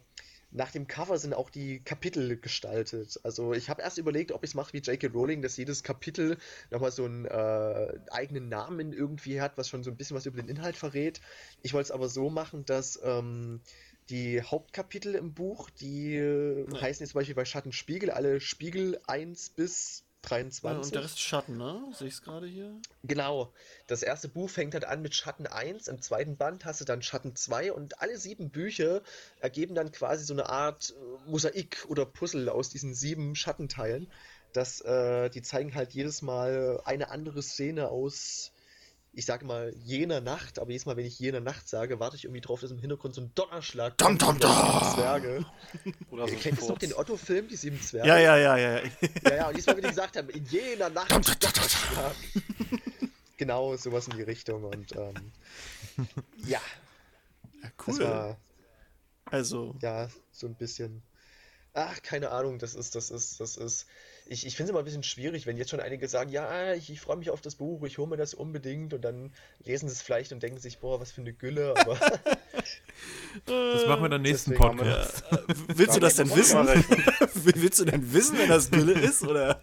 nach 0.52 0.72
dem 0.72 0.88
Cover 0.88 1.18
sind 1.18 1.34
auch 1.34 1.50
die 1.50 1.82
Kapitel 1.82 2.38
gestaltet. 2.38 3.20
Also 3.24 3.54
ich 3.54 3.70
habe 3.70 3.82
erst 3.82 3.98
überlegt, 3.98 4.32
ob 4.32 4.44
ich 4.44 4.52
es 4.52 4.56
mache 4.56 4.74
wie 4.74 4.80
J.K. 4.80 5.08
Rowling, 5.08 5.42
dass 5.42 5.58
jedes 5.58 5.84
Kapitel 5.84 6.38
nochmal 6.70 6.92
so 6.92 7.06
einen 7.06 7.26
äh, 7.26 8.00
eigenen 8.12 8.50
Namen 8.50 8.92
irgendwie 8.92 9.42
hat, 9.42 9.58
was 9.58 9.70
schon 9.70 9.84
so 9.84 9.92
ein 9.92 9.98
bisschen 9.98 10.18
was 10.18 10.26
über 10.26 10.42
den 10.42 10.50
Inhalt 10.50 10.76
verrät. 10.76 11.22
Ich 11.62 11.74
wollte 11.74 11.86
es 11.86 11.92
aber 11.92 12.10
so 12.10 12.30
machen, 12.30 12.66
dass 12.66 13.00
ähm, 13.04 13.62
die 14.10 14.42
Hauptkapitel 14.42 15.16
im 15.16 15.34
Buch, 15.34 15.70
die 15.70 16.16
äh, 16.16 16.68
heißen 16.70 17.04
jetzt 17.04 17.12
zum 17.12 17.20
Beispiel 17.20 17.36
bei 17.36 17.46
Schattenspiegel 17.46 18.12
alle 18.12 18.42
Spiegel 18.42 19.00
1 19.08 19.52
bis 19.52 20.04
23. 20.22 20.86
und 20.86 20.96
der 20.96 21.04
Rest 21.04 21.20
Schatten, 21.20 21.58
ne? 21.58 21.84
Sehe 21.94 22.08
ich 22.08 22.16
es 22.16 22.22
gerade 22.22 22.48
hier? 22.48 22.76
Genau. 23.04 23.52
Das 23.88 24.04
erste 24.04 24.28
Buch 24.28 24.50
fängt 24.50 24.74
halt 24.74 24.86
an 24.86 25.02
mit 25.02 25.16
Schatten 25.16 25.48
1, 25.48 25.88
im 25.88 26.02
zweiten 26.02 26.38
Band 26.38 26.66
hast 26.66 26.82
du 26.82 26.86
dann 26.86 27.02
Schatten 27.02 27.36
2 27.36 27.74
und 27.74 28.02
alle 28.02 28.18
sieben 28.18 28.50
Bücher 28.50 29.02
ergeben 29.40 29.76
dann 29.76 29.92
quasi 29.92 30.24
so 30.24 30.34
eine 30.34 30.50
Art 30.50 30.94
äh, 30.96 31.30
Mosaik 31.30 31.86
oder 31.88 32.06
Puzzle 32.06 32.50
aus 32.50 32.70
diesen 32.70 32.94
sieben 32.94 33.36
Schattenteilen. 33.36 34.12
Das, 34.54 34.82
äh, 34.82 35.30
die 35.30 35.42
zeigen 35.42 35.76
halt 35.76 35.94
jedes 35.94 36.22
Mal 36.22 36.82
eine 36.86 37.10
andere 37.10 37.42
Szene 37.42 37.90
aus, 37.90 38.52
ich 39.14 39.26
sage 39.26 39.46
mal, 39.46 39.74
jener 39.78 40.22
Nacht, 40.22 40.58
aber 40.58 40.72
jedes 40.72 40.86
Mal, 40.86 40.96
wenn 40.96 41.06
ich 41.06 41.20
jener 41.20 41.42
Nacht 41.42 41.68
sage, 41.68 42.00
warte 42.00 42.16
ich 42.16 42.24
irgendwie 42.24 42.40
drauf, 42.40 42.62
dass 42.62 42.72
im 42.72 42.80
Hintergrund 42.80 43.14
so 43.14 43.22
ein 43.22 43.32
Donnerschlag 43.36 43.98
bei 43.98 44.14
dam. 44.14 44.18
sieben 44.20 44.40
Zwerge. 44.40 45.46
Oder 46.12 46.28
so 46.28 46.34
ein 46.34 46.40
Kennt 46.40 46.62
ihr 46.62 46.68
noch 46.68 46.78
den 46.78 46.94
Otto-Film, 46.94 47.48
die 47.50 47.58
sieben 47.58 47.82
Zwerge? 47.82 48.08
Ja, 48.08 48.18
ja, 48.18 48.38
ja, 48.38 48.58
ja. 48.58 48.80
ja. 48.80 49.36
Ja, 49.36 49.48
und 49.50 49.58
diesmal, 49.58 49.78
wie 49.78 49.82
die 49.82 49.90
gesagt 49.90 50.16
haben, 50.16 50.30
in 50.30 50.46
jener 50.46 50.90
Nacht. 50.90 51.12
Donnerschlag. 51.12 52.16
genau, 53.38 53.76
sowas 53.76 54.08
in 54.08 54.16
die 54.16 54.24
Richtung. 54.24 54.64
Und 54.64 54.96
ähm, 54.96 55.32
ja, 56.46 56.62
ja 57.62 57.70
cool. 57.88 58.00
war 58.00 58.38
Also, 59.26 59.76
ja 59.82 60.08
so 60.32 60.48
ein 60.48 60.56
bisschen. 60.56 61.04
Ach, 61.74 62.02
keine 62.02 62.32
Ahnung, 62.32 62.60
das 62.60 62.76
ist, 62.76 62.96
das 62.96 63.10
ist, 63.12 63.42
das 63.42 63.58
ist. 63.58 63.88
Ich, 64.32 64.46
ich 64.46 64.56
finde 64.56 64.68
es 64.68 64.70
immer 64.70 64.80
ein 64.80 64.86
bisschen 64.86 65.04
schwierig, 65.04 65.46
wenn 65.46 65.58
jetzt 65.58 65.72
schon 65.72 65.82
einige 65.82 66.08
sagen, 66.08 66.32
ja, 66.32 66.74
ich, 66.74 66.90
ich 66.90 67.02
freue 67.02 67.18
mich 67.18 67.32
auf 67.32 67.42
das 67.42 67.56
Buch, 67.56 67.84
ich 67.84 67.98
hole 67.98 68.08
mir 68.08 68.16
das 68.16 68.34
unbedingt 68.34 68.94
und 68.94 69.02
dann 69.02 69.34
lesen 69.66 69.90
sie 69.90 69.94
es 69.94 70.02
vielleicht 70.02 70.32
und 70.32 70.42
denken 70.42 70.58
sich, 70.58 70.78
boah, 70.78 71.02
was 71.02 71.12
für 71.12 71.20
eine 71.20 71.34
Gülle, 71.34 71.74
aber 71.78 72.00
Das 73.46 73.86
machen 73.88 74.04
wir 74.04 74.10
dann 74.10 74.22
nächsten 74.22 74.52
Deswegen 74.52 74.78
Podcast. 74.78 75.26
willst 75.68 75.98
du 75.98 76.00
das 76.00 76.16
denn 76.16 76.34
wissen? 76.34 76.66
willst 77.34 77.80
du 77.80 77.84
denn 77.84 78.14
wissen, 78.14 78.38
wenn 78.38 78.48
das 78.48 78.72
Gülle 78.72 78.94
ist? 78.94 79.24
Oder? 79.24 79.62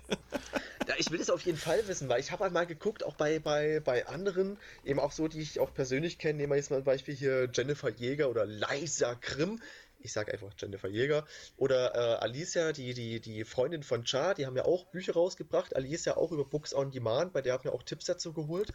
Ja, 0.86 0.94
ich 0.98 1.10
will 1.10 1.20
es 1.20 1.30
auf 1.30 1.42
jeden 1.42 1.58
Fall 1.58 1.86
wissen, 1.86 2.10
weil 2.10 2.20
ich 2.20 2.30
habe 2.30 2.44
einmal 2.44 2.66
geguckt, 2.66 3.04
auch 3.04 3.14
bei, 3.14 3.38
bei, 3.38 3.80
bei 3.80 4.06
anderen, 4.06 4.58
eben 4.84 5.00
auch 5.00 5.12
so, 5.12 5.28
die 5.28 5.40
ich 5.40 5.60
auch 5.60 5.72
persönlich 5.72 6.18
kenne. 6.18 6.38
Nehmen 6.38 6.52
wir 6.52 6.56
jetzt 6.56 6.70
mal 6.70 6.78
ein 6.78 6.84
Beispiel 6.84 7.14
hier 7.14 7.48
Jennifer 7.52 7.90
Jäger 7.90 8.28
oder 8.28 8.44
Liza 8.44 9.14
Grimm. 9.20 9.60
Ich 10.00 10.12
sage 10.12 10.32
einfach 10.32 10.52
Jennifer 10.56 10.88
Jäger. 10.88 11.26
Oder 11.56 11.94
äh, 11.94 12.22
Alicia, 12.22 12.72
die, 12.72 12.94
die, 12.94 13.20
die 13.20 13.44
Freundin 13.44 13.82
von 13.82 14.06
Char, 14.06 14.34
die 14.34 14.46
haben 14.46 14.56
ja 14.56 14.64
auch 14.64 14.86
Bücher 14.86 15.14
rausgebracht. 15.14 15.74
Alicia 15.74 16.16
auch 16.16 16.32
über 16.32 16.44
Books 16.44 16.72
on 16.72 16.90
Demand, 16.90 17.32
bei 17.32 17.42
der 17.42 17.54
haben 17.54 17.64
wir 17.64 17.74
auch 17.74 17.82
Tipps 17.82 18.04
dazu 18.04 18.32
geholt. 18.32 18.72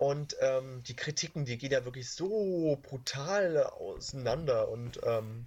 Und 0.00 0.34
ähm, 0.40 0.82
die 0.84 0.96
Kritiken, 0.96 1.44
die 1.44 1.58
gehen 1.58 1.72
ja 1.72 1.84
wirklich 1.84 2.10
so 2.10 2.78
brutal 2.82 3.58
auseinander. 3.64 4.70
Und 4.70 4.98
ähm, 5.04 5.46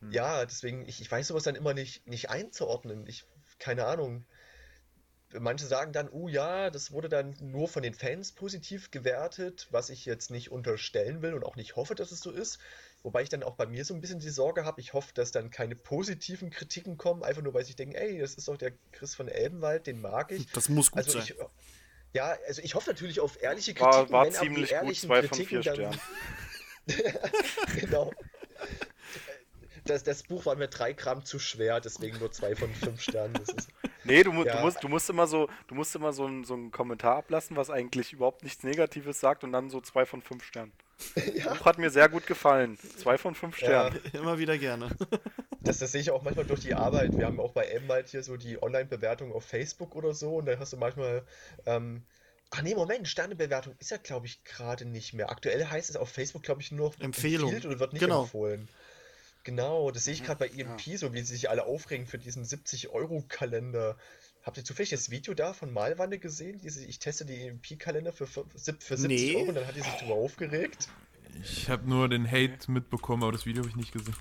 hm. 0.00 0.12
ja, 0.12 0.46
deswegen, 0.46 0.88
ich, 0.88 1.02
ich 1.02 1.10
weiß 1.10 1.28
sowas 1.28 1.42
dann 1.42 1.56
immer 1.56 1.74
nicht, 1.74 2.06
nicht 2.06 2.30
einzuordnen. 2.30 3.06
Ich, 3.06 3.26
keine 3.58 3.84
Ahnung. 3.84 4.24
Manche 5.38 5.66
sagen 5.66 5.92
dann, 5.92 6.08
oh 6.08 6.28
ja, 6.28 6.70
das 6.70 6.90
wurde 6.90 7.10
dann 7.10 7.36
nur 7.40 7.68
von 7.68 7.82
den 7.82 7.92
Fans 7.92 8.32
positiv 8.32 8.90
gewertet, 8.90 9.68
was 9.70 9.90
ich 9.90 10.06
jetzt 10.06 10.30
nicht 10.30 10.50
unterstellen 10.50 11.20
will 11.20 11.34
und 11.34 11.44
auch 11.44 11.56
nicht 11.56 11.76
hoffe, 11.76 11.94
dass 11.94 12.12
es 12.12 12.20
so 12.20 12.30
ist. 12.30 12.60
Wobei 13.02 13.22
ich 13.22 13.28
dann 13.28 13.42
auch 13.42 13.56
bei 13.56 13.66
mir 13.66 13.84
so 13.84 13.94
ein 13.94 14.00
bisschen 14.00 14.20
die 14.20 14.30
Sorge 14.30 14.64
habe, 14.64 14.80
ich 14.80 14.92
hoffe, 14.92 15.12
dass 15.14 15.32
dann 15.32 15.50
keine 15.50 15.74
positiven 15.74 16.50
Kritiken 16.50 16.96
kommen, 16.96 17.24
einfach 17.24 17.42
nur 17.42 17.52
weil 17.52 17.62
ich 17.62 17.74
denke, 17.74 18.00
ey, 18.00 18.18
das 18.18 18.34
ist 18.34 18.46
doch 18.46 18.56
der 18.56 18.72
Chris 18.92 19.14
von 19.14 19.28
Elbenwald, 19.28 19.86
den 19.86 20.00
mag 20.00 20.30
ich. 20.30 20.46
Das 20.52 20.68
muss 20.68 20.90
gut 20.90 20.98
also 20.98 21.18
sein. 21.18 21.28
Ich, 21.28 21.34
ja, 22.14 22.36
also 22.46 22.62
ich 22.62 22.74
hoffe 22.74 22.90
natürlich 22.90 23.20
auf 23.20 23.42
ehrliche 23.42 23.74
Kritiken. 23.74 24.10
War, 24.10 24.10
war 24.10 24.26
wenn 24.26 24.32
ziemlich 24.32 24.70
die 24.70 24.86
gut, 24.86 24.96
zwei 24.96 25.22
von 25.22 25.38
vier 25.44 25.60
dann, 25.62 25.74
Sternen. 25.74 26.00
genau. 27.80 28.12
Das, 29.84 30.04
das 30.04 30.22
Buch 30.22 30.46
war 30.46 30.54
mir 30.54 30.68
drei 30.68 30.92
Gramm 30.92 31.24
zu 31.24 31.40
schwer, 31.40 31.80
deswegen 31.80 32.18
nur 32.18 32.30
zwei 32.30 32.54
von 32.54 32.72
fünf 32.72 33.02
Sternen. 33.02 33.34
Das 33.34 33.48
ist, 33.48 33.68
Nee, 34.04 34.22
du, 34.22 34.32
mu 34.32 34.44
Ja. 34.44 34.56
du, 34.56 34.62
musst, 34.62 34.82
du 34.82 34.88
musst 34.88 35.10
immer 35.10 35.26
so, 35.26 35.48
du 35.68 35.74
musst 35.74 35.94
immer 35.94 36.12
so, 36.12 36.26
ein, 36.26 36.44
so 36.44 36.54
einen 36.54 36.70
Kommentar 36.70 37.16
ablassen, 37.16 37.56
was 37.56 37.70
eigentlich 37.70 38.12
überhaupt 38.12 38.42
nichts 38.42 38.62
Negatives 38.64 39.20
sagt 39.20 39.44
und 39.44 39.52
dann 39.52 39.70
so 39.70 39.80
zwei 39.80 40.06
von 40.06 40.22
fünf 40.22 40.44
Sternen. 40.44 40.72
ja, 41.34 41.54
Buch 41.54 41.64
hat 41.64 41.78
mir 41.78 41.90
sehr 41.90 42.08
gut 42.08 42.26
gefallen. 42.26 42.78
Zwei 42.96 43.18
von 43.18 43.34
fünf 43.34 43.60
Ja. 43.60 43.90
Sternen. 43.90 44.00
Immer 44.12 44.38
wieder 44.38 44.56
gerne. 44.58 44.90
das, 45.60 45.78
das 45.78 45.92
sehe 45.92 46.00
ich 46.00 46.10
auch 46.10 46.22
manchmal 46.22 46.44
durch 46.46 46.60
die 46.60 46.74
Arbeit. 46.74 47.16
Wir 47.16 47.26
haben 47.26 47.40
auch 47.40 47.52
bei 47.52 47.64
Elbenwald 47.64 48.08
hier 48.08 48.22
so 48.22 48.36
die 48.36 48.62
Online-Bewertung 48.62 49.32
auf 49.32 49.44
Facebook 49.44 49.94
oder 49.96 50.14
so 50.14 50.36
und 50.36 50.46
da 50.46 50.58
hast 50.58 50.72
du 50.72 50.76
manchmal. 50.76 51.22
Ähm, 51.66 52.02
ach 52.50 52.62
nee, 52.62 52.74
Moment, 52.74 53.08
Sternebewertung 53.08 53.74
ist 53.78 53.90
ja, 53.90 53.96
glaube 53.96 54.26
ich, 54.26 54.44
gerade 54.44 54.84
nicht 54.84 55.12
mehr. 55.14 55.30
Aktuell 55.30 55.64
heißt 55.66 55.90
es 55.90 55.96
auf 55.96 56.08
Facebook, 56.10 56.42
glaube 56.42 56.60
ich, 56.62 56.70
nur 56.72 56.90
noch 56.90 57.00
Empfehlung. 57.00 57.54
oder 57.54 57.80
wird 57.80 57.92
nicht 57.92 58.00
Genau. 58.02 58.22
empfohlen. 58.22 58.68
Genau, 59.44 59.90
das 59.90 60.04
sehe 60.04 60.14
ich 60.14 60.22
gerade 60.22 60.38
bei 60.38 60.46
EMP, 60.48 60.96
so 60.96 61.12
wie 61.12 61.18
sie 61.18 61.32
sich 61.34 61.50
alle 61.50 61.64
aufregen 61.66 62.06
für 62.06 62.18
diesen 62.18 62.44
70-Euro-Kalender. 62.44 63.96
Habt 64.42 64.56
ihr 64.56 64.64
zufällig 64.64 64.90
das 64.90 65.10
Video 65.10 65.34
da 65.34 65.52
von 65.52 65.72
Malwanne 65.72 66.18
gesehen? 66.18 66.58
Diese, 66.62 66.84
ich 66.84 66.98
teste 66.98 67.24
die 67.24 67.46
EMP-Kalender 67.46 68.12
für, 68.12 68.26
für 68.26 68.44
70 68.54 69.06
Nee. 69.06 69.36
Euro 69.36 69.48
und 69.50 69.54
dann 69.54 69.66
hat 69.66 69.76
die 69.76 69.80
sich 69.80 69.92
darüber 70.00 70.14
aufgeregt. 70.14 70.88
Ich 71.42 71.68
habe 71.68 71.88
nur 71.88 72.08
den 72.08 72.30
Hate 72.30 72.70
mitbekommen, 72.70 73.22
aber 73.22 73.32
das 73.32 73.46
Video 73.46 73.62
habe 73.62 73.70
ich 73.70 73.76
nicht 73.76 73.92
gesehen. 73.92 74.14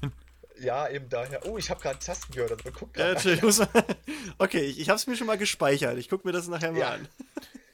Ja, 0.60 0.88
eben 0.90 1.10
daher. 1.10 1.46
Oh, 1.48 1.58
ich 1.58 1.70
habe 1.72 1.82
gerade 1.82 1.98
Tasten 1.98 2.34
gehört, 2.34 2.52
aber 2.52 2.72
guck 2.72 2.96
Äh, 2.98 3.16
okay, 4.38 4.62
ich, 4.62 4.80
ich 4.80 4.90
habe 4.90 4.98
es 4.98 5.08
mir 5.08 5.16
schon 5.16 5.26
mal 5.28 5.38
gespeichert. 5.38 5.98
Ich 5.98 6.08
gucke 6.08 6.28
mir 6.28 6.34
das 6.34 6.48
nachher 6.48 6.72
mal 6.72 6.80
Ja. 6.80 6.90
an. 6.92 7.08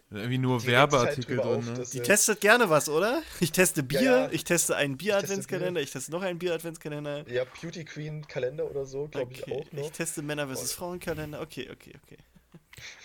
Irgendwie 0.10 0.38
nur 0.38 0.60
Die 0.60 0.68
halt 0.68 0.92
Werbeartikel 0.92 1.36
drüber 1.36 1.56
drin, 1.58 1.70
auf, 1.70 1.78
ne? 1.80 1.86
Die 1.92 2.00
testet 2.00 2.40
gerne 2.40 2.70
was, 2.70 2.88
oder? 2.88 3.24
Ich 3.42 3.52
teste 3.52 3.84
Bier, 3.84 4.02
ja. 4.02 4.30
ich 4.32 4.46
teste 4.46 4.74
einen 4.78 4.96
Bier-Adventskalender, 4.96 5.82
ich 5.82 5.92
teste 5.92 6.12
noch 6.14 6.22
einen 6.22 6.40
Bier-Adventskalender. 6.40 7.30
Ja, 7.30 7.44
Beauty 7.62 7.84
Queen 7.84 8.26
Kalender 8.26 8.72
oder 8.72 8.86
so, 8.86 9.10
glaube 9.10 9.34
ich 9.34 9.44
Okay, 9.44 9.52
auch 9.52 9.72
noch. 9.74 9.84
Ich 9.84 9.92
teste 9.92 10.22
Männer 10.22 10.48
vs. 10.48 10.72
Frauen-Kalender. 10.72 11.42
Okay, 11.42 11.70
okay, 11.70 11.92
okay. 12.06 12.18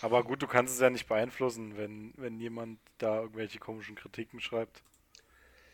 Aber 0.00 0.24
gut, 0.24 0.42
du 0.42 0.46
kannst 0.46 0.74
es 0.74 0.80
ja 0.80 0.90
nicht 0.90 1.08
beeinflussen, 1.08 1.76
wenn, 1.76 2.12
wenn 2.16 2.38
jemand 2.40 2.78
da 2.98 3.20
irgendwelche 3.22 3.58
komischen 3.58 3.94
Kritiken 3.96 4.40
schreibt. 4.40 4.82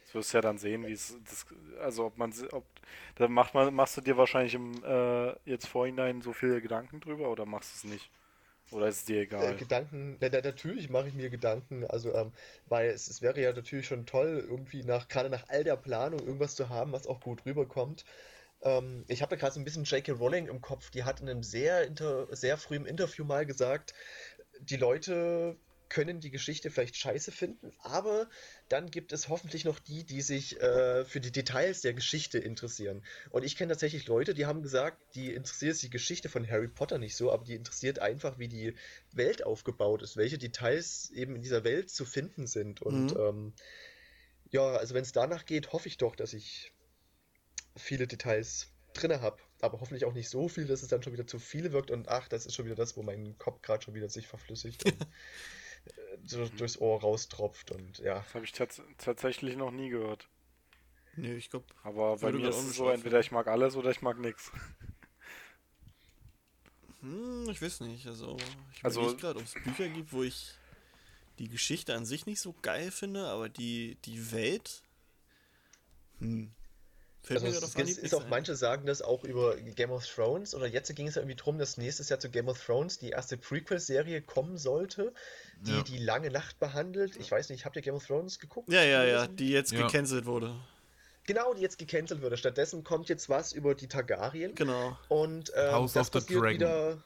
Das 0.07 0.15
wirst 0.15 0.33
du 0.33 0.39
ja 0.39 0.43
dann 0.43 0.59
sehen, 0.59 0.87
wie 0.87 0.93
es 0.93 1.17
das, 1.29 1.47
also 1.81 2.07
ob 2.07 2.19
man 2.19 2.33
ob 2.53 2.65
da 3.17 3.29
macht 3.29 3.55
man 3.55 3.75
machst 3.75 3.97
du 3.97 4.01
dir 4.01 4.17
wahrscheinlich 4.17 4.55
im 4.55 4.83
äh, 4.85 5.35
jetzt 5.45 5.69
vorhinein 5.69 6.23
so 6.23 6.33
viele 6.33 6.63
Gedanken 6.63 7.01
drüber 7.01 7.31
oder 7.31 7.47
machst 7.47 7.73
du 7.85 7.89
es 7.89 7.93
nicht? 7.93 8.11
Oder 8.71 8.89
ist 8.89 8.99
es 8.99 9.05
dir 9.07 9.23
Äh, 9.37 9.55
egal? 9.55 9.55
Gedanken, 9.55 10.17
na, 10.21 10.29
na, 10.33 10.41
natürlich 10.41 10.91
mache 10.91 11.09
ich 11.09 11.15
mir 11.15 11.31
Gedanken, 11.31 11.85
also 11.87 12.13
ähm, 12.15 12.33
weil 12.67 12.91
es, 12.91 13.09
es 13.09 13.23
wäre 13.23 13.41
ja 13.41 13.53
natürlich 13.53 13.87
schon 13.87 14.05
toll, 14.07 14.45
irgendwie 14.49 14.83
nach, 14.85 15.09
gerade 15.09 15.31
nach 15.31 15.45
all 15.49 15.65
der 15.65 15.77
Planung 15.77 16.21
irgendwas 16.21 16.57
zu 16.57 16.69
haben, 16.69 16.93
was 16.93 17.07
auch 17.07 17.21
gut 17.21 17.45
rüberkommt. 17.47 18.05
Ähm, 18.63 19.05
ich 19.09 19.23
habe 19.23 19.37
gerade 19.37 19.55
so 19.55 19.61
ein 19.61 19.65
bisschen 19.65 19.85
J.K. 19.85 20.13
Rowling 20.13 20.49
im 20.49 20.61
Kopf, 20.61 20.91
die 20.91 21.05
hat 21.05 21.21
in 21.21 21.29
einem 21.29 21.43
sehr, 21.43 21.87
inter, 21.87 22.35
sehr 22.35 22.57
frühen 22.57 22.87
Interview 22.87 23.25
mal 23.25 23.47
gesagt, 23.47 23.95
die 24.61 24.77
Leute 24.77 25.57
können 25.89 26.21
die 26.21 26.31
Geschichte 26.31 26.71
vielleicht 26.71 26.97
scheiße 26.97 27.33
finden, 27.33 27.73
aber 27.81 28.29
dann 28.69 28.91
gibt 28.91 29.13
es 29.13 29.29
hoffentlich 29.29 29.65
noch 29.65 29.79
die, 29.79 30.05
die 30.05 30.21
sich 30.21 30.61
äh, 30.61 31.05
für 31.05 31.21
die 31.21 31.33
Details 31.33 31.81
der 31.81 31.95
Geschichte 31.95 32.39
interessieren. 32.39 33.03
Und 33.31 33.43
ich 33.45 33.57
kenne 33.57 33.73
tatsächlich 33.73 34.07
Leute, 34.07 34.35
die 34.35 34.47
haben 34.47 34.63
gesagt, 34.63 34.99
die 35.15 35.33
interessiert 35.33 35.81
die 35.81 35.91
Geschichte 35.91 36.29
von 36.29 36.49
Harry 36.49 36.69
Potter 36.69 36.99
nicht 36.99 37.17
so, 37.17 37.33
aber 37.33 37.45
die 37.45 37.55
interessiert 37.55 38.01
einfach, 38.01 38.39
wie 38.39 38.49
die 38.49 38.75
Welt 39.13 39.45
aufgebaut 39.45 40.03
ist, 40.03 40.17
welche 40.17 40.39
Details 40.39 41.11
eben 41.11 41.37
in 41.37 41.43
dieser 41.43 41.65
Welt 41.65 41.91
zu 41.91 42.05
finden 42.05 42.47
sind. 42.47 42.83
Und 42.83 43.13
Mhm. 43.13 43.21
ähm, 43.21 43.53
ja, 44.51 44.77
also 44.77 44.95
wenn 44.95 45.03
es 45.03 45.13
danach 45.13 45.47
geht, 45.47 45.73
hoffe 45.73 45.89
ich 45.89 45.97
doch, 45.97 46.17
dass 46.17 46.33
ich 46.33 46.73
viele 47.79 48.07
Details 48.07 48.73
drinne 48.95 49.21
habe. 49.21 49.39
Aber 49.61 49.81
hoffentlich 49.81 50.05
auch 50.05 50.13
nicht 50.13 50.29
so 50.29 50.49
viel, 50.49 50.67
dass 50.67 50.83
es 50.83 50.89
dann 50.89 51.03
schon 51.03 51.13
wieder 51.13 51.27
zu 51.27 51.39
viel 51.39 51.73
wirkt 51.73 51.91
und 51.91 52.09
ach, 52.09 52.29
das 52.29 52.47
ist 52.47 52.55
schon 52.55 52.65
wieder 52.67 52.77
das, 52.77 52.97
wo 52.97 53.03
mein 53.03 53.37
Kopf 53.39 53.61
gerade 53.63 53.83
schon 53.83 53.95
wieder 53.95 54.09
sich 54.09 54.27
verflüssigt 54.29 54.85
und 54.85 55.01
äh, 55.87 56.19
so 56.25 56.47
durchs 56.49 56.79
Ohr 56.79 57.01
raustropft 57.01 57.71
und 57.73 57.99
ja. 57.99 58.21
Das 58.21 58.35
habe 58.35 58.45
ich 58.45 58.53
tats 58.53 58.81
tatsächlich 58.99 59.57
noch 59.57 59.71
nie 59.73 59.89
gehört. 59.91 60.29
Nee, 61.17 61.35
ich 61.35 61.51
glaube. 61.51 61.67
Aber 61.83 62.17
bei 62.19 62.31
mir 62.31 62.49
ist 62.49 62.57
es 62.57 62.65
nicht 62.67 62.77
so, 62.77 62.89
entweder 62.91 63.19
ich 63.19 63.33
mag 63.33 63.49
alles 63.49 63.75
oder 63.75 63.91
ich 63.91 64.03
mag 64.03 64.19
nichts. 64.19 64.53
Hm, 67.01 67.49
ich 67.51 67.61
weiß 67.63 67.81
nicht. 67.81 68.07
Also, 68.07 68.37
ich 68.73 68.85
Also- 68.85 69.03
also 69.03 69.17
gerade, 69.17 69.39
ob 69.39 69.45
es 69.45 69.55
Bücher 69.55 69.89
gibt, 69.89 70.13
wo 70.13 70.23
ich 70.23 70.53
die 71.39 71.49
Geschichte 71.49 71.95
an 71.95 72.05
sich 72.05 72.27
nicht 72.27 72.41
so 72.41 72.55
geil 72.63 72.91
finde, 72.91 73.27
aber 73.27 73.49
die, 73.49 73.97
die 74.05 74.33
Welt. 74.33 74.83
Hm. 76.19 76.53
Fällt 77.23 77.43
Also 77.43 77.59
es 77.59 77.63
auf 77.65 77.77
ist, 77.77 78.15
auch, 78.15 78.25
ein. 78.25 78.31
manche 78.31 78.55
sagen 78.55 78.87
das 78.87 79.03
auch 79.03 79.25
über 79.25 79.57
Game 79.57 79.91
of 79.91 80.07
Thrones 80.07 80.55
oder 80.55 80.67
jetzt 80.67 80.95
ging 80.95 81.09
es 81.09 81.17
ja 81.17 81.21
irgendwie 81.23 81.37
drum, 81.37 81.59
dass 81.59 81.77
nächstes 81.77 82.09
Jahr 82.09 82.21
zu 82.21 82.31
Game 82.31 82.49
of 82.49 82.65
Thrones 82.65 82.99
die 82.99 83.11
erste 83.11 83.37
Prequel-Serie 83.37 84.23
kommen 84.23 84.57
sollte, 84.57 85.13
die 85.61 85.73
Ja. 85.73 85.83
die 85.83 85.99
lange 85.99 86.31
Nacht 86.31 86.59
behandelt. 86.59 87.17
Ich 87.17 87.31
weiß 87.31 87.51
nicht, 87.51 87.65
habt 87.65 87.77
ihr 87.77 87.83
Game 87.83 87.95
of 87.95 88.07
Thrones 88.07 88.39
geguckt? 88.39 88.71
Ja, 88.73 88.83
ja, 88.83 89.05
ja, 89.05 89.27
die 89.27 89.51
jetzt 89.51 89.73
Ja. 89.73 89.87
gecancelt 89.87 90.27
wurde. 90.27 90.55
Genau, 91.27 91.53
die 91.53 91.61
jetzt 91.61 91.79
gecancelt 91.79 92.23
wurde. 92.23 92.39
Stattdessen 92.39 92.85
kommt 92.85 93.11
jetzt 93.11 93.29
was 93.29 93.53
über 93.53 93.75
die 93.75 93.87
Targaryen. 93.89 94.55
Genau. 94.55 94.97
Und 95.09 95.53
ähm, 95.55 95.73
House 95.73 95.93
das 95.93 96.15
of 96.15 96.23
the 96.27 96.35
Dragon. 96.35 96.55
wieder. 96.55 97.03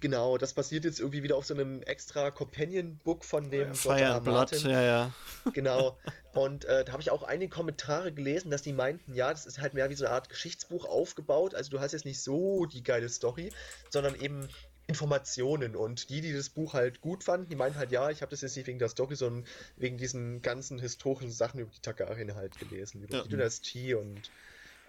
Genau, 0.00 0.38
das 0.38 0.54
basiert 0.54 0.84
jetzt 0.84 0.98
irgendwie 0.98 1.22
wieder 1.22 1.36
auf 1.36 1.44
so 1.44 1.54
einem 1.54 1.82
extra 1.82 2.30
Companion-Book 2.30 3.24
von 3.24 3.50
dem. 3.50 3.74
Fire 3.74 4.00
R. 4.00 4.14
and 4.16 4.24
Blood, 4.24 4.52
ja, 4.62 4.82
ja. 4.82 5.14
Genau. 5.52 5.98
Und 6.32 6.64
äh, 6.64 6.84
da 6.84 6.92
habe 6.92 7.02
ich 7.02 7.10
auch 7.10 7.22
einige 7.22 7.50
Kommentare 7.50 8.12
gelesen, 8.12 8.50
dass 8.50 8.62
die 8.62 8.72
meinten, 8.72 9.14
ja, 9.14 9.30
das 9.30 9.46
ist 9.46 9.60
halt 9.60 9.74
mehr 9.74 9.90
wie 9.90 9.94
so 9.94 10.04
eine 10.06 10.14
Art 10.14 10.28
Geschichtsbuch 10.28 10.84
aufgebaut. 10.86 11.54
Also 11.54 11.70
du 11.70 11.80
hast 11.80 11.92
jetzt 11.92 12.04
nicht 12.04 12.20
so 12.22 12.66
die 12.66 12.82
geile 12.82 13.08
Story, 13.08 13.52
sondern 13.90 14.14
eben 14.14 14.48
Informationen. 14.86 15.76
Und 15.76 16.10
die, 16.10 16.20
die 16.20 16.32
das 16.32 16.48
Buch 16.50 16.74
halt 16.74 17.00
gut 17.00 17.24
fanden, 17.24 17.48
die 17.48 17.56
meinten 17.56 17.78
halt, 17.78 17.90
ja, 17.92 18.10
ich 18.10 18.22
habe 18.22 18.30
das 18.30 18.40
jetzt 18.40 18.56
nicht 18.56 18.66
wegen 18.66 18.78
der 18.78 18.88
Story, 18.88 19.16
sondern 19.16 19.44
wegen 19.76 19.96
diesen 19.98 20.42
ganzen 20.42 20.78
historischen 20.78 21.30
Sachen 21.30 21.60
über 21.60 21.70
die 21.70 21.80
Targaryen 21.80 22.34
halt 22.34 22.58
gelesen, 22.58 23.02
über 23.02 23.16
Ja. 23.16 23.22
die 23.22 23.28
Dynastie 23.28 23.94
und 23.94 24.30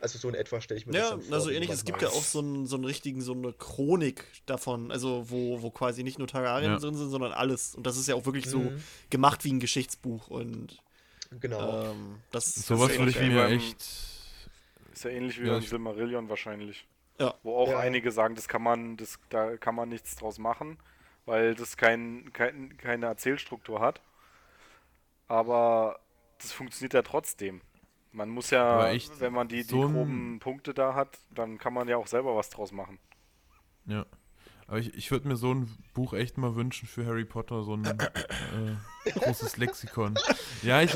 also 0.02 0.18
so 0.18 0.28
in 0.30 0.36
etwa 0.36 0.60
stelle 0.62 0.80
ich 0.80 0.86
mir 0.88 0.94
Ja, 0.96 1.02
das 1.02 1.10
dann 1.12 1.22
vor. 1.22 1.34
also 1.36 1.50
wie 1.50 1.54
ähnlich, 1.56 1.70
es 1.70 1.86
gibt 1.86 2.02
ja 2.02 2.08
weiß. 2.10 2.16
auch 2.18 2.24
so 2.24 2.40
einen, 2.40 2.66
so 2.68 2.76
einen 2.76 2.86
richtigen, 2.86 3.22
so 3.22 3.34
eine 3.34 3.54
Chronik 3.54 4.26
davon, 4.46 4.92
also 4.92 5.30
wo, 5.30 5.62
wo 5.62 5.70
quasi 5.70 6.04
nicht 6.04 6.18
nur 6.20 6.28
Targaryen 6.28 6.72
Ja. 6.74 6.78
drin 6.80 6.96
sind, 6.96 7.10
sondern 7.10 7.32
alles. 7.34 7.76
Und 7.76 7.86
das 7.88 7.98
ist 7.98 8.08
ja 8.08 8.16
auch 8.16 8.26
wirklich 8.26 8.48
so 8.50 8.60
Mhm. 8.60 8.84
gemacht 9.10 9.44
wie 9.46 9.54
ein 9.54 9.60
Geschichtsbuch 9.60 10.28
und 10.30 10.82
Genau. 11.40 11.84
ähm, 11.92 12.18
das 12.32 12.54
Sowas 12.56 12.92
ist 12.92 13.00
würde 13.00 13.12
ich 13.12 13.18
ähnlich 13.18 13.20
mir 13.20 13.30
wie 13.32 13.36
beim- 13.50 13.58
echt. 13.58 13.82
Ist 13.82 15.04
ja 15.06 15.10
ähnlich 15.12 15.42
wie 15.42 15.48
Ja, 15.48 15.54
beim 15.54 15.62
Silmarillion 15.62 16.30
wahrscheinlich. 16.30 16.86
Ja. 17.20 17.34
Wo 17.44 17.56
auch 17.58 17.70
Ja. 17.70 17.80
einige 17.80 18.12
sagen, 18.12 18.36
das 18.36 18.48
kann 18.48 18.62
man, 18.64 18.98
das, 18.98 19.20
da 19.30 19.56
kann 19.58 19.76
man 19.76 19.88
nichts 19.90 20.16
draus 20.16 20.38
machen, 20.40 20.78
weil 21.26 21.56
das 21.56 21.78
kein, 21.78 22.34
kein, 22.34 22.76
keine 22.78 23.06
Erzählstruktur 23.06 23.80
hat. 23.80 24.02
Aber 25.28 26.00
das 26.40 26.52
funktioniert 26.52 26.94
ja 26.94 27.02
trotzdem. 27.04 27.62
Man 28.14 28.30
muss 28.30 28.50
ja, 28.50 28.90
echt 28.90 29.20
wenn 29.22 29.32
man 29.34 29.48
die, 29.48 29.58
die 29.58 29.64
so 29.64 29.84
ein- 29.88 29.94
groben 29.94 30.40
Punkte 30.40 30.74
da 30.74 30.94
hat, 30.96 31.18
dann 31.34 31.58
kann 31.58 31.74
man 31.74 31.88
ja 31.88 31.98
auch 31.98 32.08
selber 32.08 32.36
was 32.36 32.50
draus 32.50 32.72
machen. 32.72 33.00
Ja. 33.86 34.06
Aber 34.68 34.80
ich, 34.80 34.94
ich 34.94 35.12
würde 35.12 35.28
mir 35.28 35.36
so 35.36 35.54
ein 35.54 35.70
Buch 35.94 36.14
echt 36.14 36.38
mal 36.38 36.56
wünschen 36.56 36.88
für 36.88 37.06
Harry 37.06 37.26
Potter, 37.26 37.64
so 37.64 37.74
ein 37.76 37.84
äh, 37.86 39.12
großes 39.12 39.58
Lexikon. 39.58 40.16
Ja, 40.62 40.82
ich. 40.82 40.94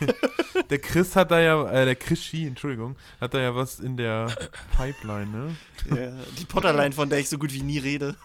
der 0.70 0.78
Chris 0.80 1.14
hat 1.14 1.30
da 1.30 1.40
ja, 1.40 1.70
äh, 1.70 1.84
der 1.84 1.94
Chris 1.96 2.24
Ski, 2.24 2.46
Entschuldigung, 2.46 2.96
hat 3.20 3.34
da 3.34 3.40
ja 3.40 3.54
was 3.54 3.78
in 3.78 3.96
der 3.96 4.34
Pipeline, 4.76 5.26
ne? 5.26 5.56
ja, 5.96 6.12
die 6.38 6.44
Potterline, 6.44 6.92
von 6.92 7.08
der 7.08 7.18
ich 7.20 7.28
so 7.28 7.38
gut 7.38 7.52
wie 7.52 7.62
nie 7.62 7.78
rede. 7.78 8.16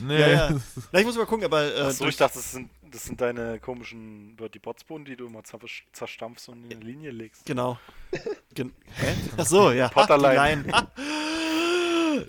Nee. 0.00 0.20
Ja, 0.20 0.28
ja. 0.28 0.60
Na, 0.90 0.98
ich 1.00 1.06
muss 1.06 1.16
mal 1.16 1.26
gucken, 1.26 1.44
aber. 1.44 1.62
Äh, 1.62 1.80
Achso, 1.82 1.90
ich 1.90 1.98
durch- 1.98 2.16
dachte, 2.16 2.38
das 2.38 2.52
sind, 2.52 2.70
das 2.92 3.04
sind 3.04 3.20
deine 3.20 3.58
komischen 3.58 4.36
Bertie 4.36 4.58
Botsbohnen, 4.58 5.04
die 5.04 5.16
du 5.16 5.26
immer 5.26 5.40
zer- 5.40 5.58
zerstampfst 5.92 6.48
und 6.48 6.64
in 6.70 6.76
eine 6.78 6.84
Linie 6.84 7.10
legst. 7.10 7.44
Genau. 7.46 7.78
Gen 8.54 8.72
Hä? 8.96 9.14
Ach 9.36 9.46
so, 9.46 9.70
ja. 9.72 9.88
Potterlein. 9.88 10.70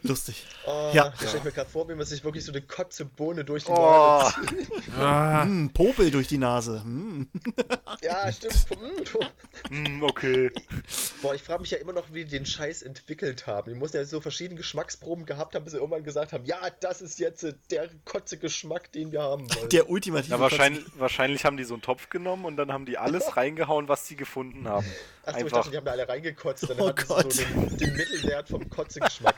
Lustig. 0.04 0.46
Oh, 0.66 0.92
Ja. 0.94 1.14
Ich 1.22 1.30
stelle 1.30 1.44
mir 1.44 1.52
gerade 1.52 1.70
vor, 1.70 1.88
wie 1.90 1.96
man 1.96 2.06
sich 2.06 2.24
wirklich 2.24 2.46
so 2.46 2.52
eine 2.52 2.62
Kotze-Bohne 2.62 3.44
durch 3.46 3.64
die 3.66 3.72
Oh, 3.72 3.76
Nase 3.76 4.36
zieht. 4.48 4.70
Ah, 5.00 5.44
Hm, 5.44 5.72
Popel 5.74 6.12
durch 6.12 6.28
die 6.28 6.38
Nase. 6.38 6.82
Hm. 6.84 7.30
Ja, 8.02 8.32
stimmt. 8.32 8.66
Hm, 9.70 10.04
okay. 10.04 10.52
Boah, 11.22 11.36
ich 11.36 11.44
frage 11.44 11.62
mich 11.62 11.72
ja 11.72 11.78
immer 11.78 11.94
noch, 11.94 12.06
wie 12.14 12.24
die 12.26 12.32
den 12.32 12.46
Scheiß 12.46 12.82
entwickelt 12.82 13.48
haben. 13.48 13.74
Die 13.74 13.80
mussten 13.80 13.98
ja 13.98 14.06
so 14.06 14.22
verschiedene 14.22 14.58
Geschmacksproben 14.58 15.26
gehabt 15.26 15.56
haben, 15.56 15.64
bis 15.64 15.74
sie 15.74 15.80
irgendwann 15.80 16.04
gesagt 16.04 16.34
haben, 16.34 16.46
ja, 16.46 16.58
das 16.80 17.02
ist 17.02 17.20
jetzt 17.20 17.46
der 17.72 17.90
Kotze-Geschmack, 18.06 18.92
den 18.92 19.12
wir 19.12 19.22
haben 19.22 19.48
wollen. 19.56 19.70
Der 19.70 19.90
ultimative. 19.90 20.32
Ja, 20.34 20.40
wahrscheinlich, 20.40 20.84
wahrscheinlich 20.98 21.46
haben 21.46 21.58
die 21.58 21.64
so 21.64 21.74
einen 21.74 21.82
Topf 21.84 22.10
genommen 22.10 22.46
und 22.46 22.58
dann 22.58 22.72
haben 22.72 22.86
die 22.86 22.98
alles 22.98 23.36
reingehauen, 23.38 23.88
was 23.88 24.08
sie 24.08 24.16
gefunden 24.16 24.68
haben. 24.68 24.86
Achso, 25.26 25.38
ich 25.38 25.44
Einfach. 25.46 25.58
dachte, 25.60 25.72
die 25.72 25.78
haben 25.78 25.86
da 25.86 25.92
alle 25.92 26.08
reingekotzt, 26.10 26.70
dann 26.70 26.80
Oh 26.80 26.88
hatten 26.90 27.08
Gott. 27.08 27.32
sie 27.32 27.44
so 27.44 27.60
den, 27.62 27.78
den 27.78 27.96
Mittelwert 27.96 28.50
vom 28.50 28.70
Kotze-Geschmack. 28.70 29.33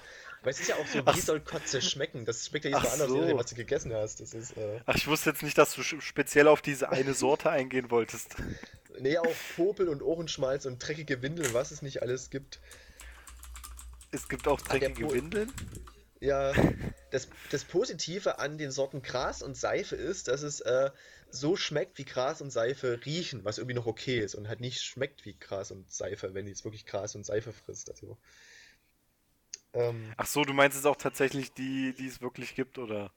Weil 0.45 0.51
es 0.51 0.59
ist 0.59 0.69
ja 0.69 0.75
auch 0.75 0.85
so, 0.85 1.01
Ach 1.03 1.15
wie 1.15 1.21
soll 1.21 1.39
Kotze 1.39 1.81
schmecken? 1.81 2.23
Das 2.23 2.45
schmeckt 2.45 2.65
ja 2.65 2.71
jedes 2.71 2.83
Mal 2.83 2.91
anders, 2.91 3.09
so. 3.09 3.37
was 3.37 3.45
du 3.47 3.55
gegessen 3.55 3.91
hast. 3.93 4.21
Das 4.21 4.35
ist, 4.35 4.55
äh, 4.55 4.79
Ach, 4.85 4.95
ich 4.95 5.07
wusste 5.07 5.31
jetzt 5.31 5.41
nicht, 5.41 5.57
dass 5.57 5.73
du 5.73 5.81
speziell 5.81 6.47
auf 6.47 6.61
diese 6.61 6.89
eine 6.89 7.13
Sorte 7.15 7.49
eingehen 7.49 7.89
wolltest. 7.89 8.35
nee, 8.99 9.17
auch 9.17 9.35
Popel 9.55 9.89
und 9.89 10.03
Ohrenschmalz 10.03 10.67
und 10.67 10.77
dreckige 10.77 11.23
Windeln, 11.23 11.51
was 11.55 11.71
es 11.71 11.81
nicht 11.81 12.03
alles 12.03 12.29
gibt. 12.29 12.59
Es 14.11 14.29
gibt 14.29 14.47
auch 14.47 14.61
dreckige 14.61 15.11
Windeln. 15.11 15.51
Ja, 16.19 16.53
das, 17.11 17.27
das 17.49 17.63
Positive 17.63 18.37
an 18.37 18.59
den 18.59 18.69
Sorten 18.69 19.01
Gras 19.01 19.41
und 19.41 19.57
Seife 19.57 19.95
ist, 19.95 20.27
dass 20.27 20.43
es 20.43 20.61
äh, 20.61 20.91
so 21.31 21.55
schmeckt, 21.55 21.97
wie 21.97 22.05
Gras 22.05 22.39
und 22.41 22.51
Seife 22.51 22.99
riechen, 23.03 23.43
was 23.43 23.57
irgendwie 23.57 23.75
noch 23.75 23.87
okay 23.87 24.19
ist 24.19 24.35
und 24.35 24.47
halt 24.47 24.61
nicht 24.61 24.83
schmeckt 24.83 25.25
wie 25.25 25.33
Gras 25.33 25.71
und 25.71 25.91
Seife, 25.91 26.35
wenn 26.35 26.45
die 26.45 26.51
jetzt 26.51 26.65
wirklich 26.65 26.85
Gras 26.85 27.15
und 27.15 27.25
Seife 27.25 27.51
frisst. 27.51 27.89
Also, 27.89 28.19
ähm, 29.76 30.15
Ach 30.17 30.26
so, 30.28 30.43
du 30.43 30.53
meinst 30.53 30.78
es 30.78 30.86
auch 30.86 30.97
tatsächlich 30.97 31.53
die, 31.53 31.93
die 31.95 32.07
es 32.07 32.21
wirklich 32.21 32.53
gibt, 32.55 32.78
oder? 32.78 33.13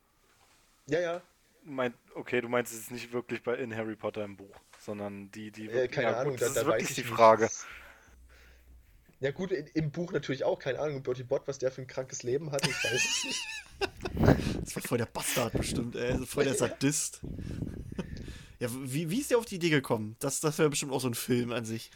ja, 0.86 1.00
ja, 1.00 1.22
Mein, 1.64 1.94
okay, 2.14 2.40
du 2.40 2.48
meinst 2.48 2.72
es 2.72 2.80
ist 2.80 2.90
nicht 2.90 3.12
wirklich 3.12 3.42
bei 3.42 3.54
in 3.56 3.74
Harry 3.76 3.96
Potter 3.96 4.24
im 4.24 4.36
Buch, 4.36 4.56
sondern 4.78 5.30
die, 5.32 5.50
die. 5.52 5.68
äh, 5.68 5.88
keine 5.88 6.10
ja, 6.10 6.14
gut, 6.14 6.34
Ahnung, 6.34 6.36
das 6.38 6.52
da, 6.54 6.54
ist 6.54 6.62
da 6.62 6.66
wirklich 6.66 6.90
weiß 6.90 6.94
die 6.94 7.04
nicht. 7.04 7.04
Frage. 7.04 7.50
Ja 9.20 9.30
gut, 9.32 9.52
in, 9.52 9.66
im 9.74 9.90
Buch 9.92 10.10
natürlich 10.12 10.42
auch, 10.44 10.58
keine 10.58 10.80
Ahnung, 10.80 11.02
Bertie 11.04 11.22
Bott, 11.24 11.46
was 11.46 11.58
der 11.58 11.70
für 11.70 11.80
ein 11.82 11.86
krankes 11.86 12.22
Leben 12.24 12.50
hat, 12.52 12.66
ich 12.66 12.82
weiß 12.82 13.04
es 13.06 13.22
nicht. 13.24 13.48
Das 14.64 14.74
war 14.76 14.82
voll 14.82 14.98
der 14.98 15.06
Bastard 15.06 15.56
bestimmt, 15.56 15.96
ey. 15.96 16.14
Ist 16.22 16.28
Voll 16.30 16.44
der 16.44 16.54
Sadist. 16.54 17.20
Ja, 18.58 18.68
wie, 18.72 19.08
wie 19.10 19.20
ist 19.20 19.30
der 19.30 19.38
auf 19.38 19.44
die 19.46 19.56
Idee 19.56 19.70
gekommen? 19.70 20.16
Das, 20.18 20.40
das 20.40 20.58
wäre 20.58 20.70
bestimmt 20.70 20.92
auch 20.92 21.00
so 21.00 21.08
ein 21.08 21.14
Film 21.14 21.52
an 21.52 21.64
sich. 21.64 21.90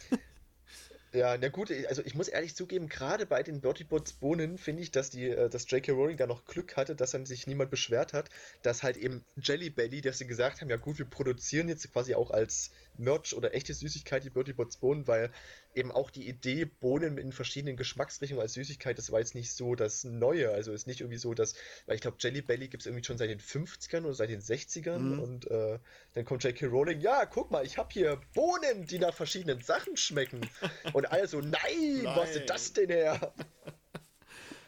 Ja, 1.15 1.37
na 1.37 1.49
gut, 1.49 1.71
also 1.89 2.01
ich 2.03 2.15
muss 2.15 2.27
ehrlich 2.27 2.55
zugeben, 2.55 2.89
gerade 2.89 3.27
bei 3.27 3.43
den 3.43 3.61
Bertie 3.61 3.83
Botts 3.83 4.13
Bohnen 4.13 4.57
finde 4.57 4.81
ich, 4.81 4.89
dass 4.89 5.11
die, 5.11 5.29
äh, 5.29 5.47
dass 5.47 5.69
J.K. 5.69 5.91
Rowling 5.91 6.17
da 6.17 6.25
noch 6.25 6.45
Glück 6.45 6.75
hatte, 6.75 6.95
dass 6.95 7.11
dann 7.11 7.27
sich 7.27 7.45
niemand 7.45 7.69
beschwert 7.69 8.13
hat, 8.13 8.31
dass 8.63 8.81
halt 8.81 8.97
eben 8.97 9.23
Jelly 9.35 9.69
Belly, 9.69 10.01
dass 10.01 10.17
sie 10.17 10.25
gesagt 10.25 10.61
haben, 10.61 10.71
ja 10.71 10.77
gut, 10.77 10.97
wir 10.97 11.05
produzieren 11.05 11.69
jetzt 11.69 11.91
quasi 11.93 12.15
auch 12.15 12.31
als 12.31 12.71
Merch 12.97 13.33
oder 13.35 13.53
echte 13.53 13.73
Süßigkeit 13.73 14.23
die 14.23 14.29
Bertie 14.29 14.53
Botts 14.53 14.77
Bohnen, 14.77 15.07
weil 15.07 15.31
eben 15.73 15.91
auch 15.91 16.09
die 16.11 16.27
Idee, 16.27 16.65
Bohnen 16.65 17.17
in 17.17 17.31
verschiedenen 17.31 17.77
Geschmacksrichtungen 17.77 18.41
als 18.41 18.53
Süßigkeit, 18.53 18.97
das 18.97 19.11
war 19.11 19.19
jetzt 19.19 19.35
nicht 19.35 19.51
so 19.53 19.75
das 19.75 20.03
Neue, 20.03 20.51
also 20.51 20.71
ist 20.71 20.87
nicht 20.87 21.01
irgendwie 21.01 21.17
so, 21.17 21.33
dass, 21.33 21.55
weil 21.85 21.95
ich 21.95 22.01
glaube, 22.01 22.17
Jelly 22.19 22.41
Belly 22.41 22.67
gibt 22.67 22.81
es 22.83 22.87
irgendwie 22.87 23.03
schon 23.03 23.17
seit 23.17 23.29
den 23.29 23.39
50ern 23.39 24.03
oder 24.03 24.13
seit 24.13 24.29
den 24.29 24.41
60ern 24.41 25.13
Mhm. 25.13 25.19
und 25.19 25.49
äh, 25.51 25.79
dann 26.13 26.25
kommt 26.25 26.43
J.K. 26.43 26.67
Rowling, 26.67 26.99
ja, 27.01 27.25
guck 27.25 27.51
mal, 27.51 27.65
ich 27.65 27.77
habe 27.77 27.89
hier 27.91 28.21
Bohnen, 28.33 28.85
die 28.85 28.99
nach 28.99 29.13
verschiedenen 29.13 29.61
Sachen 29.61 29.97
schmecken. 29.97 30.49
Und 30.91 31.05
alle 31.11 31.27
so, 31.27 31.41
nein, 31.41 32.09
wo 32.13 32.21
hast 32.21 32.35
du 32.35 32.39
Nein. 32.39 32.47
das 32.47 32.73
denn 32.73 32.89
her? 32.89 33.33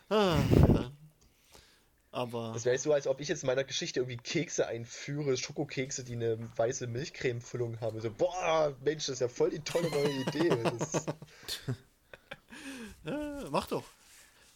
Ah, 0.10 0.50
ja. 0.74 0.92
Aber. 2.16 2.52
Das 2.54 2.64
wäre 2.64 2.78
so, 2.78 2.94
als 2.94 3.08
ob 3.08 3.20
ich 3.20 3.28
jetzt 3.28 3.44
in 3.44 3.48
meiner 3.48 3.66
Geschichte 3.66 4.00
irgendwie 4.00 4.16
Kekse 4.16 4.68
einführe, 4.68 5.36
Schokokekse, 5.36 6.06
die 6.06 6.14
eine 6.14 6.38
weiße 6.56 6.88
Milchcreme-Füllung 6.88 7.82
haben. 7.82 8.00
So, 8.00 8.10
boah, 8.10 8.74
Mensch, 8.86 9.08
das 9.08 9.16
ist 9.16 9.20
ja 9.20 9.28
voll 9.28 9.50
die 9.50 9.60
tolle 9.60 9.90
neue 9.90 10.12
Idee. 10.22 10.50
Das, 10.64 11.06
Äh, 13.06 13.50
mach 13.52 13.68
doch. 13.68 13.84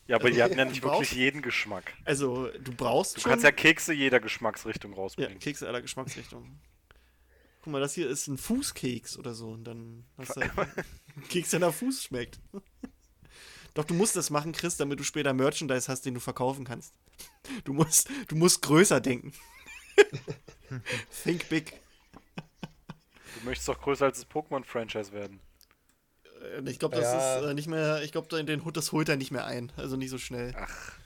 Ja, 0.08 0.16
aber 0.16 0.32
die 0.32 0.42
hatten 0.42 0.58
ja 0.58 0.66
nicht 0.66 0.82
wirklich 0.82 1.12
jeden 1.12 1.42
Geschmack. 1.42 1.94
Also, 2.06 2.48
du 2.48 2.74
brauchst 2.74 3.18
Du 3.18 3.22
schon. 3.22 3.30
kannst 3.32 3.44
ja 3.44 3.52
Kekse 3.52 3.94
jeder 3.94 4.20
Geschmacksrichtung 4.20 4.92
ja, 4.94 4.98
rausbringen. 4.98 5.38
Kekse 5.40 5.68
aller 5.68 5.82
Geschmacksrichtungen. 5.82 6.60
Guck 7.62 7.74
mal, 7.74 7.82
das 7.82 7.94
hier 7.94 8.10
ist 8.10 8.28
ein 8.28 8.38
Fußkeks 8.38 9.18
oder 9.20 9.34
so. 9.36 9.50
Und 9.50 9.66
dann 9.66 10.06
hast 10.18 10.36
du 10.36 10.42
halt 10.56 10.58
einen 10.58 11.28
Keks, 11.28 11.52
der 11.52 11.60
nach 11.60 11.74
Fuß 11.74 12.06
schmeckt. 12.06 12.40
Doch, 13.74 13.86
du 13.86 13.94
musst 13.94 14.16
das 14.16 14.30
machen, 14.30 14.52
Chris, 14.52 14.78
damit 14.78 15.00
du 15.00 15.04
später 15.04 15.34
Merchandise 15.34 15.88
hast, 15.92 16.06
den 16.06 16.14
du 16.16 16.20
verkaufen 16.20 16.66
kannst. 16.66 16.94
Du 17.64 17.74
musst, 17.74 18.10
du 18.28 18.36
musst 18.36 18.62
größer 18.62 19.00
denken. 19.02 19.34
Think 21.24 21.50
big. 21.50 21.80
Du 23.40 23.46
möchtest 23.46 23.68
doch 23.70 23.80
größer 23.82 24.06
als 24.06 24.20
das 24.20 24.30
Pokémon-Franchise 24.30 25.12
werden. 25.12 25.40
Äh, 26.42 26.70
Ich 26.70 26.80
glaube, 26.80 26.96
das 26.96 27.06
Ja. 27.06 27.40
ist 27.40 27.46
äh, 27.46 27.54
nicht 27.54 27.68
mehr. 27.68 28.02
Ich 28.04 28.12
glaube, 28.12 28.44
den 28.44 28.66
Hut, 28.66 28.76
das 28.78 28.92
holt 28.92 29.10
er 29.10 29.16
nicht 29.18 29.32
mehr 29.32 29.46
ein. 29.46 29.72
Also 29.78 29.96
nicht 29.98 30.10
so 30.10 30.18
schnell. 30.18 30.54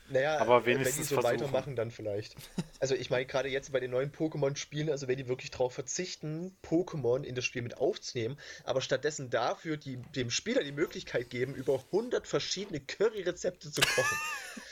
Naja, 0.08 0.38
Aber 0.38 0.58
äh, 0.58 0.66
wenn 0.66 0.78
die 0.78 0.84
wenigstens 0.84 1.08
so 1.08 1.14
versuchen. 1.14 1.40
weitermachen, 1.40 1.76
dann 1.76 1.90
vielleicht. 1.90 2.36
Also 2.80 2.94
ich 2.94 3.10
meine, 3.10 3.24
gerade 3.26 3.48
jetzt 3.48 3.72
bei 3.72 3.80
den 3.80 3.90
neuen 3.90 4.12
Pokémon-Spielen, 4.12 4.90
also 4.90 5.08
wenn 5.08 5.16
die 5.16 5.28
wirklich 5.28 5.50
darauf 5.50 5.72
verzichten, 5.72 6.56
Pokémon 6.62 7.22
in 7.22 7.34
das 7.34 7.44
Spiel 7.44 7.62
mit 7.62 7.78
aufzunehmen, 7.78 8.38
aber 8.64 8.80
stattdessen 8.80 9.30
dafür 9.30 9.76
die, 9.76 9.96
dem 9.96 10.30
Spieler 10.30 10.62
die 10.62 10.72
Möglichkeit 10.72 11.30
geben, 11.30 11.54
über 11.54 11.82
100 11.92 12.26
verschiedene 12.26 12.80
Curry-Rezepte 12.80 13.70
zu 13.70 13.80
kochen. 13.80 14.18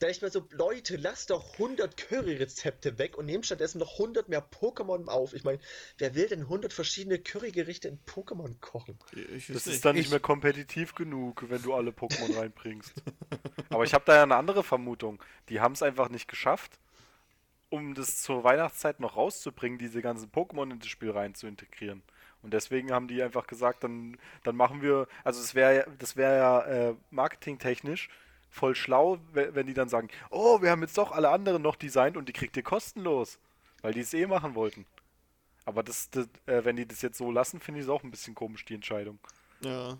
Da 0.00 0.08
ich 0.08 0.22
mir 0.22 0.30
so, 0.30 0.46
Leute, 0.52 0.96
lasst 0.96 1.28
doch 1.28 1.52
100 1.58 1.94
Curry-Rezepte 1.98 2.96
weg 2.98 3.18
und 3.18 3.26
nehmt 3.26 3.44
stattdessen 3.44 3.78
noch 3.78 3.92
100 3.98 4.30
mehr 4.30 4.42
Pokémon 4.42 5.06
auf. 5.08 5.34
Ich 5.34 5.44
meine, 5.44 5.58
wer 5.98 6.14
will 6.14 6.26
denn 6.26 6.40
100 6.40 6.72
verschiedene 6.72 7.18
Currygerichte 7.18 7.88
in 7.88 7.98
Pokémon 8.06 8.58
kochen? 8.60 8.98
Ich 9.36 9.48
Das 9.48 9.66
ist 9.66 9.84
dann 9.84 9.96
nicht 9.96 10.06
Ich- 10.06 10.10
mehr 10.10 10.18
kompetitiv 10.18 10.94
genug, 10.94 11.44
wenn 11.50 11.60
du 11.62 11.74
alle 11.74 11.90
Pokémon 11.90 12.34
reinbringst. 12.34 12.94
Aber 13.68 13.84
ich 13.84 13.92
habe 13.92 14.04
da 14.06 14.14
ja 14.16 14.22
eine 14.22 14.36
andere 14.36 14.64
Vermutung. 14.64 15.22
Die 15.50 15.60
haben 15.60 15.72
es 15.74 15.82
einfach 15.82 16.08
nicht 16.08 16.28
geschafft, 16.28 16.78
um 17.68 17.94
das 17.94 18.22
zur 18.22 18.42
Weihnachtszeit 18.42 19.00
noch 19.00 19.16
rauszubringen, 19.16 19.78
diese 19.78 20.00
ganzen 20.00 20.30
Pokémon 20.30 20.72
in 20.72 20.78
das 20.78 20.88
Spiel 20.88 21.10
rein 21.10 21.34
zu 21.34 21.46
integrieren. 21.46 22.02
Und 22.40 22.54
deswegen 22.54 22.90
haben 22.90 23.06
die 23.06 23.22
einfach 23.22 23.46
gesagt, 23.46 23.84
dann, 23.84 24.16
dann 24.44 24.56
machen 24.56 24.80
wir, 24.80 25.08
also 25.24 25.42
es 25.42 25.54
wäre 25.54 25.86
das 25.98 26.16
wäre 26.16 26.36
ja 26.38 26.62
äh, 26.62 26.94
marketingtechnisch 27.10 28.08
voll 28.50 28.74
schlau, 28.74 29.18
we- 29.32 29.54
wenn 29.54 29.66
die 29.66 29.74
dann 29.74 29.88
sagen, 29.88 30.08
oh, 30.30 30.60
wir 30.60 30.70
haben 30.70 30.82
jetzt 30.82 30.98
doch 30.98 31.12
alle 31.12 31.30
anderen 31.30 31.62
noch 31.62 31.76
designt 31.76 32.16
und 32.16 32.28
die 32.28 32.32
kriegt 32.32 32.56
ihr 32.56 32.62
kostenlos, 32.62 33.38
weil 33.82 33.94
die 33.94 34.00
es 34.00 34.12
eh 34.14 34.26
machen 34.26 34.54
wollten. 34.54 34.86
Aber 35.64 35.82
das, 35.82 36.10
das 36.10 36.26
äh, 36.46 36.64
wenn 36.64 36.76
die 36.76 36.86
das 36.86 37.02
jetzt 37.02 37.18
so 37.18 37.30
lassen, 37.30 37.60
finde 37.60 37.80
ich 37.80 37.86
es 37.86 37.90
auch 37.90 38.02
ein 38.02 38.10
bisschen 38.10 38.34
komisch, 38.34 38.64
die 38.64 38.74
Entscheidung. 38.74 39.18
Ja. 39.60 39.96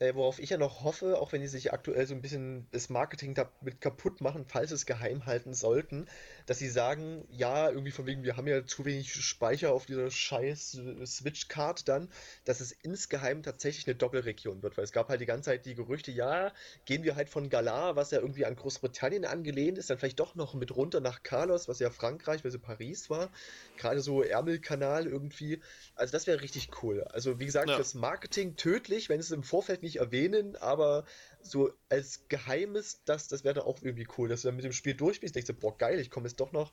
Äh, 0.00 0.14
worauf 0.14 0.38
ich 0.38 0.50
ja 0.50 0.58
noch 0.58 0.84
hoffe, 0.84 1.18
auch 1.18 1.32
wenn 1.32 1.40
die 1.40 1.48
sich 1.48 1.72
aktuell 1.72 2.06
so 2.06 2.14
ein 2.14 2.22
bisschen 2.22 2.68
das 2.70 2.88
Marketing 2.88 3.34
damit 3.34 3.80
kaputt 3.80 4.20
machen, 4.20 4.44
falls 4.46 4.68
sie 4.68 4.76
es 4.76 4.86
geheim 4.86 5.26
halten 5.26 5.54
sollten, 5.54 6.06
dass 6.46 6.58
sie 6.58 6.68
sagen, 6.68 7.26
ja, 7.30 7.68
irgendwie 7.68 7.90
von 7.90 8.06
wegen, 8.06 8.22
wir 8.22 8.36
haben 8.36 8.46
ja 8.46 8.64
zu 8.64 8.84
wenig 8.84 9.12
Speicher 9.12 9.72
auf 9.72 9.86
dieser 9.86 10.08
scheiß 10.10 10.78
Switch-Card 11.04 11.88
dann, 11.88 12.12
dass 12.44 12.60
es 12.60 12.70
insgeheim 12.70 13.42
tatsächlich 13.42 13.88
eine 13.88 13.96
Doppelregion 13.96 14.62
wird, 14.62 14.76
weil 14.76 14.84
es 14.84 14.92
gab 14.92 15.08
halt 15.08 15.20
die 15.20 15.26
ganze 15.26 15.50
Zeit 15.50 15.66
die 15.66 15.74
Gerüchte, 15.74 16.12
ja, 16.12 16.52
gehen 16.84 17.02
wir 17.02 17.16
halt 17.16 17.28
von 17.28 17.50
Galar, 17.50 17.96
was 17.96 18.12
ja 18.12 18.20
irgendwie 18.20 18.44
an 18.44 18.54
Großbritannien 18.54 19.24
angelehnt 19.24 19.78
ist, 19.78 19.90
dann 19.90 19.98
vielleicht 19.98 20.20
doch 20.20 20.36
noch 20.36 20.54
mit 20.54 20.76
runter 20.76 21.00
nach 21.00 21.24
Carlos, 21.24 21.66
was 21.66 21.80
ja 21.80 21.90
Frankreich, 21.90 22.44
weil 22.44 22.52
sie 22.52 22.58
Paris 22.58 23.10
war, 23.10 23.32
gerade 23.76 24.00
so 24.00 24.22
Ärmelkanal 24.22 25.06
irgendwie, 25.06 25.60
also 25.96 26.12
das 26.12 26.28
wäre 26.28 26.40
richtig 26.40 26.70
cool. 26.82 27.02
Also 27.02 27.40
wie 27.40 27.46
gesagt, 27.46 27.68
Ja. 27.68 27.78
das 27.78 27.94
Marketing 27.94 28.54
tödlich, 28.56 29.08
wenn 29.08 29.18
es 29.18 29.32
im 29.32 29.42
Vorfeld 29.42 29.82
nicht 29.82 29.87
erwähnen, 29.96 30.56
aber 30.56 31.04
so 31.40 31.70
als 31.88 32.28
Geheimes, 32.28 33.02
das, 33.04 33.28
das 33.28 33.44
wäre 33.44 33.54
dann 33.54 33.64
auch 33.64 33.82
irgendwie 33.82 34.06
cool, 34.18 34.28
dass 34.28 34.42
du 34.42 34.48
dann 34.48 34.56
mit 34.56 34.64
dem 34.64 34.72
Spiel 34.72 34.94
durchspielst, 34.94 35.34
denkst 35.34 35.46
du, 35.48 35.54
boah 35.54 35.76
geil, 35.76 35.98
ich 36.00 36.10
komme 36.10 36.26
jetzt 36.28 36.40
doch 36.40 36.52
noch 36.52 36.72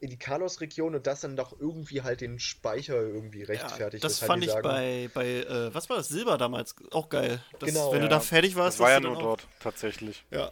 in 0.00 0.10
die 0.10 0.18
Carlos-Region 0.18 0.94
und 0.94 1.06
das 1.06 1.20
dann 1.20 1.36
doch 1.36 1.58
irgendwie 1.58 2.02
halt 2.02 2.20
den 2.20 2.38
Speicher 2.38 3.00
irgendwie 3.00 3.42
rechtfertigt. 3.42 4.02
das 4.02 4.22
weshalb 4.22 4.28
fand 4.32 4.44
ich 4.44 4.50
sagen, 4.50 4.62
bei, 4.62 5.10
bei 5.14 5.26
äh, 5.26 5.74
was 5.74 5.88
war 5.88 5.96
das, 5.98 6.08
Silber 6.08 6.38
damals 6.38 6.74
auch 6.92 7.08
geil. 7.08 7.42
Das, 7.58 7.70
Genau. 7.70 7.92
wenn 7.92 8.00
du 8.02 8.08
Ja, 8.08 8.08
da 8.08 8.20
fertig 8.20 8.56
warst, 8.56 8.78
Das 8.78 8.80
war 8.80 8.90
ja 8.90 9.00
du 9.00 9.08
nur 9.08 9.16
dort, 9.16 9.48
tatsächlich. 9.60 10.24
Ja. 10.30 10.50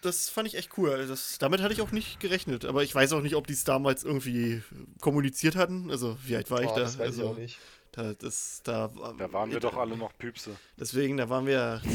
Das 0.00 0.28
fand 0.28 0.48
ich 0.48 0.56
echt 0.56 0.76
cool. 0.78 0.90
Also 0.90 1.12
Das, 1.12 1.38
damit 1.38 1.60
hatte 1.62 1.72
ich 1.74 1.80
auch 1.80 1.92
nicht 1.92 2.18
gerechnet. 2.18 2.64
Aber 2.64 2.82
ich 2.82 2.94
weiß 2.94 3.12
auch 3.12 3.20
nicht, 3.22 3.36
ob 3.36 3.46
die 3.46 3.52
es 3.52 3.64
damals 3.64 4.02
irgendwie 4.02 4.62
kommuniziert 5.00 5.54
hatten. 5.56 5.90
Also, 5.90 6.18
wie 6.24 6.34
alt 6.36 6.50
war 6.50 6.62
ich 6.62 6.66
boah, 6.68 6.74
da? 6.74 6.80
das 6.80 6.98
weiß 6.98 7.06
also, 7.06 7.22
ich 7.22 7.28
auch 7.28 7.36
nicht. 7.36 7.58
Da, 7.92 8.14
das, 8.14 8.62
da, 8.64 8.90
Da 9.18 9.32
waren 9.32 9.50
wir 9.50 9.60
doch 9.60 9.76
alle 9.76 9.96
noch 9.96 10.16
Püpse. 10.16 10.56
Deswegen, 10.78 11.16
da 11.16 11.28
waren 11.28 11.46
wir. 11.46 11.80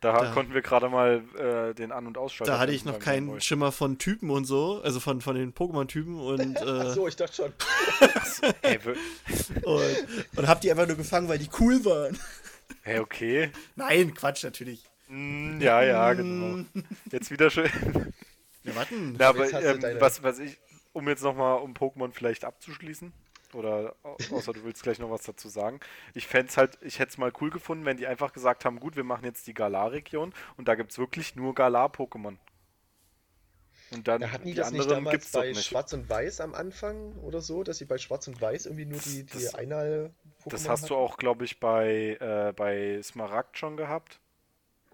Da, 0.00 0.18
Da- 0.18 0.32
konnten 0.32 0.52
wir 0.52 0.62
gerade 0.62 0.88
mal 0.88 1.22
äh, 1.38 1.74
den 1.74 1.92
An- 1.92 2.08
und 2.08 2.18
Ausschalter. 2.18 2.54
Da 2.54 2.58
hatte 2.58 2.72
ich 2.72 2.84
noch 2.84 2.98
keinen 2.98 3.26
Gameboy. 3.26 3.40
Schimmer 3.40 3.70
von 3.70 3.98
Typen 3.98 4.30
und 4.30 4.46
so, 4.46 4.80
also 4.82 4.98
von, 4.98 5.20
von 5.20 5.36
den 5.36 5.54
Pokémon-Typen 5.54 6.18
und, 6.18 6.56
äh, 6.60 6.60
Achso, 6.60 7.06
ich 7.06 7.14
dachte 7.14 7.32
schon. 7.36 7.52
Hey, 8.62 8.80
und, 9.62 9.84
und 10.38 10.48
hab 10.48 10.60
die 10.60 10.72
einfach 10.72 10.88
nur 10.88 10.96
gefangen, 10.96 11.28
weil 11.28 11.38
die 11.38 11.48
cool 11.60 11.84
waren. 11.84 12.18
hey, 12.82 12.98
okay. 12.98 13.52
Nein, 13.76 14.12
Quatsch, 14.12 14.42
natürlich. 14.42 14.82
Mm, 15.06 15.60
ja, 15.60 15.84
ja, 15.84 16.12
genau. 16.14 16.64
Jetzt 17.12 17.30
wieder 17.30 17.48
schön. 17.50 17.70
Ja, 18.64 18.74
warten. 18.74 19.14
Na, 19.16 19.28
aber 19.28 19.52
ähm, 19.52 20.00
was, 20.00 20.24
was 20.24 20.40
ich, 20.40 20.58
um 20.92 21.06
jetzt 21.06 21.22
nochmal 21.22 21.60
um 21.60 21.74
Pokémon 21.74 22.10
vielleicht 22.12 22.44
abzuschließen, 22.44 23.12
oder 23.54 23.94
au- 24.02 24.18
außer 24.30 24.52
du 24.52 24.64
willst 24.64 24.82
gleich 24.82 24.98
noch 24.98 25.10
was 25.10 25.22
dazu 25.24 25.48
sagen. 25.48 25.80
Ich 26.14 26.26
fände 26.26 26.52
halt, 26.56 26.78
ich 26.82 26.98
hätte 26.98 27.10
es 27.10 27.18
mal 27.18 27.32
cool 27.40 27.50
gefunden, 27.50 27.84
wenn 27.84 27.96
die 27.96 28.06
einfach 28.06 28.32
gesagt 28.32 28.64
haben, 28.64 28.80
gut, 28.80 28.96
wir 28.96 29.04
machen 29.04 29.24
jetzt 29.24 29.46
die 29.46 29.54
Galar-Region 29.54 30.34
und 30.56 30.68
da 30.68 30.74
gibt 30.74 30.92
es 30.92 30.98
wirklich 30.98 31.36
nur 31.36 31.54
Galar-Pokémon. 31.54 32.38
Und 33.90 34.08
dann 34.08 34.22
Ja, 34.22 34.32
hatten 34.32 34.44
die 34.46 34.54
die 34.54 34.54
das 34.54 34.70
nicht 34.72 34.90
damals 34.90 35.12
gibt's 35.12 35.32
bei 35.32 35.52
nicht. 35.52 35.64
Schwarz 35.66 35.92
und 35.92 36.08
Weiß 36.08 36.40
am 36.40 36.54
Anfang 36.54 37.12
oder 37.18 37.40
so, 37.42 37.62
dass 37.62 37.78
sie 37.78 37.84
bei 37.84 37.98
Schwarz 37.98 38.26
und 38.26 38.40
Weiß 38.40 38.66
irgendwie 38.66 38.86
nur 38.86 39.00
die, 39.00 39.24
die 39.24 39.28
Das- 39.44 39.54
Einal-Pokémon 39.54 40.50
Das 40.50 40.68
hast 40.68 40.88
du 40.90 40.94
hatten? 40.94 41.04
auch, 41.04 41.16
glaube 41.18 41.44
ich, 41.44 41.60
bei, 41.60 42.16
äh, 42.20 42.52
bei 42.56 43.00
Smaragd 43.02 43.58
schon 43.58 43.76
gehabt. 43.76 44.20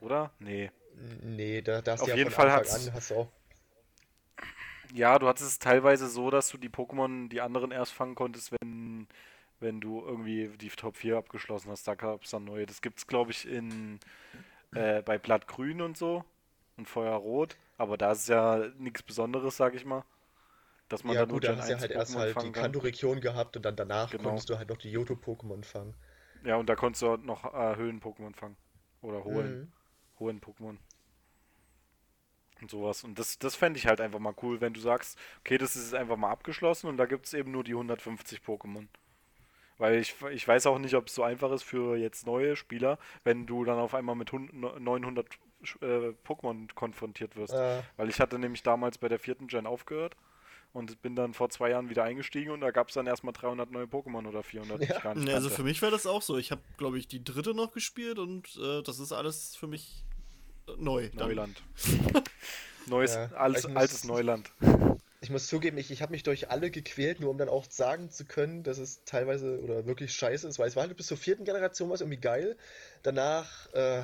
Oder? 0.00 0.32
Nee. 0.40 0.70
Nee, 1.22 1.62
da, 1.62 1.80
da 1.80 1.92
hast 1.92 2.00
Auf 2.02 2.06
du 2.06 2.10
ja 2.10 2.16
jeden 2.16 2.30
Fall 2.30 2.50
Anfang 2.50 2.88
an, 2.88 2.92
hast 2.94 3.10
du 3.10 3.14
auch 3.14 3.28
Ja, 4.94 5.18
du 5.18 5.28
hattest 5.28 5.48
es 5.50 5.58
teilweise 5.58 6.08
so, 6.08 6.30
dass 6.30 6.48
du 6.50 6.58
die 6.58 6.70
Pokémon, 6.70 7.28
die 7.28 7.40
anderen 7.40 7.70
erst 7.70 7.92
fangen 7.92 8.14
konntest, 8.14 8.52
wenn, 8.52 9.06
wenn 9.60 9.80
du 9.80 10.00
irgendwie 10.04 10.48
die 10.56 10.68
Top 10.70 10.96
4 10.96 11.16
abgeschlossen 11.18 11.70
hast. 11.70 11.86
Da 11.86 11.94
gab 11.94 12.24
es 12.24 12.30
dann 12.30 12.44
neue. 12.44 12.66
Das 12.66 12.80
gibt's, 12.80 13.06
glaube 13.06 13.30
ich, 13.32 13.46
in 13.46 13.98
äh, 14.74 15.02
bei 15.02 15.18
Blattgrün 15.18 15.82
und 15.82 15.96
so 15.96 16.24
und 16.76 16.88
Feuerrot. 16.88 17.56
Aber 17.76 17.96
da 17.98 18.12
ist 18.12 18.28
ja 18.28 18.68
nichts 18.78 19.02
Besonderes, 19.02 19.56
sag 19.56 19.74
ich 19.74 19.84
mal. 19.84 20.04
Dass 20.88 21.04
man 21.04 21.14
ja 21.14 21.20
da 21.20 21.26
nur 21.26 21.34
gut, 21.34 21.44
da 21.44 21.48
Gen 21.50 21.58
hast 21.58 21.68
du 21.68 21.72
ja 21.72 21.76
1 21.76 21.82
halt 21.82 21.90
erst 21.92 22.14
Pokémon 22.14 22.18
halt 22.20 22.42
die. 22.42 22.52
Kanto-Region 22.52 23.20
gehabt 23.20 23.56
und 23.56 23.64
dann 23.64 23.76
danach 23.76 24.10
Genau. 24.10 24.24
konntest 24.24 24.48
du 24.48 24.56
halt 24.58 24.68
noch 24.70 24.78
die 24.78 24.90
Johto-Pokémon 24.90 25.64
fangen. 25.64 25.94
Ja, 26.44 26.56
und 26.56 26.68
da 26.68 26.76
konntest 26.76 27.02
du 27.02 27.08
auch 27.10 27.16
noch 27.18 27.44
äh, 27.44 27.76
Höhlen-Pokémon 27.76 28.34
fangen. 28.34 28.56
Oder 29.02 29.22
holen. 29.24 29.60
Mhm. 29.60 29.72
hohen 30.18 30.40
Pokémon. 30.40 30.78
Und 32.60 32.70
sowas. 32.70 33.04
Und 33.04 33.18
das, 33.18 33.38
das 33.38 33.54
fände 33.54 33.78
ich 33.78 33.86
halt 33.86 34.00
einfach 34.00 34.18
mal 34.18 34.34
cool, 34.42 34.60
wenn 34.60 34.74
du 34.74 34.80
sagst, 34.80 35.18
okay, 35.40 35.58
das 35.58 35.76
ist 35.76 35.84
jetzt 35.84 35.94
einfach 35.94 36.16
mal 36.16 36.30
abgeschlossen 36.30 36.88
und 36.88 36.96
da 36.96 37.06
gibt 37.06 37.26
es 37.26 37.34
eben 37.34 37.52
nur 37.52 37.62
die 37.62 37.72
150 37.72 38.40
Pokémon. 38.40 38.86
Weil 39.78 40.00
ich, 40.00 40.16
ich 40.32 40.46
weiß 40.46 40.66
auch 40.66 40.78
nicht, 40.78 40.94
ob 40.94 41.06
es 41.06 41.14
so 41.14 41.22
einfach 41.22 41.52
ist 41.52 41.62
für 41.62 41.96
jetzt 41.96 42.26
neue 42.26 42.56
Spieler, 42.56 42.98
wenn 43.22 43.46
du 43.46 43.64
dann 43.64 43.78
auf 43.78 43.94
einmal 43.94 44.16
mit 44.16 44.32
100 44.32 44.80
900 44.80 45.26
äh, 45.80 45.86
Pokémon 46.26 46.68
konfrontiert 46.74 47.36
wirst. 47.36 47.54
Äh, 47.54 47.82
Weil 47.96 48.08
ich 48.08 48.20
hatte 48.20 48.38
nämlich 48.38 48.64
damals 48.64 48.98
bei 48.98 49.08
der 49.08 49.20
vierten 49.20 49.46
Gen 49.46 49.66
aufgehört 49.66 50.16
und 50.72 51.00
bin 51.00 51.14
dann 51.14 51.32
vor 51.32 51.48
zwei 51.50 51.70
Jahren 51.70 51.90
wieder 51.90 52.04
eingestiegen 52.04 52.50
und 52.50 52.60
da 52.60 52.70
gab 52.70 52.88
es 52.88 52.94
dann 52.94 53.06
erstmal 53.06 53.32
300 53.32 53.70
neue 53.70 53.86
Pokémon 53.86 54.26
oder 54.26 54.42
400, 54.42 54.80
die 54.80 54.84
ich 54.84 55.00
gar 55.00 55.14
nicht 55.14 55.24
Nee, 55.24 55.32
also 55.32 55.48
für 55.48 55.62
mich 55.62 55.80
wäre 55.80 55.92
das 55.92 56.06
auch 56.06 56.22
so. 56.22 56.36
Ich 56.36 56.50
habe, 56.50 56.60
glaube 56.76 56.98
ich, 56.98 57.08
die 57.08 57.22
dritte 57.22 57.54
noch 57.54 57.72
gespielt 57.72 58.18
und 58.18 58.56
äh, 58.56 58.82
das 58.82 58.98
ist 58.98 59.12
alles 59.12 59.56
für 59.56 59.66
mich 59.66 60.04
neu. 60.76 61.10
Neuland. 61.14 61.62
Neues, 62.86 63.14
Ja, 63.14 63.30
alles, 63.34 63.64
ich 63.64 63.68
muss- 63.68 63.76
altes 63.76 64.04
Neuland. 64.04 64.50
ich 65.20 65.30
muss 65.30 65.46
zugeben, 65.46 65.76
ich, 65.78 65.90
ich 65.90 66.00
habe 66.02 66.12
mich 66.12 66.22
durch 66.22 66.50
alle 66.50 66.70
gequält, 66.70 67.20
nur 67.20 67.30
um 67.30 67.38
dann 67.38 67.48
auch 67.48 67.66
sagen 67.68 68.10
zu 68.10 68.24
können, 68.24 68.62
dass 68.62 68.78
es 68.78 69.04
teilweise 69.04 69.60
oder 69.60 69.86
wirklich 69.86 70.12
scheiße 70.14 70.48
ist, 70.48 70.58
weil 70.58 70.68
es 70.68 70.76
war 70.76 70.84
halt 70.86 70.96
bis 70.96 71.06
zur 71.06 71.16
vierten 71.18 71.44
Generation 71.44 71.90
was 71.90 72.00
irgendwie 72.00 72.20
geil. 72.20 72.56
Danach, 73.02 73.72
äh, 73.74 74.02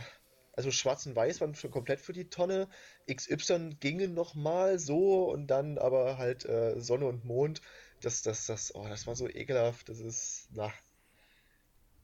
also 0.52 0.70
Schwarz 0.70 1.06
und 1.06 1.16
Weiß 1.16 1.40
waren 1.40 1.54
schon 1.54 1.70
komplett 1.70 2.00
für 2.00 2.12
die 2.12 2.28
Tonne. 2.28 2.68
XY 3.12 3.76
gingen 3.80 4.14
noch 4.14 4.34
mal 4.34 4.78
so 4.78 5.24
und 5.30 5.46
dann 5.48 5.78
aber 5.78 6.18
halt 6.18 6.44
äh, 6.44 6.78
Sonne 6.80 7.06
und 7.06 7.24
Mond. 7.24 7.60
Das, 8.02 8.22
das, 8.22 8.46
das, 8.46 8.74
oh, 8.74 8.86
das 8.88 9.06
war 9.06 9.16
so 9.16 9.28
ekelhaft. 9.28 9.88
Das 9.88 9.98
ist, 10.00 10.48
na. 10.52 10.72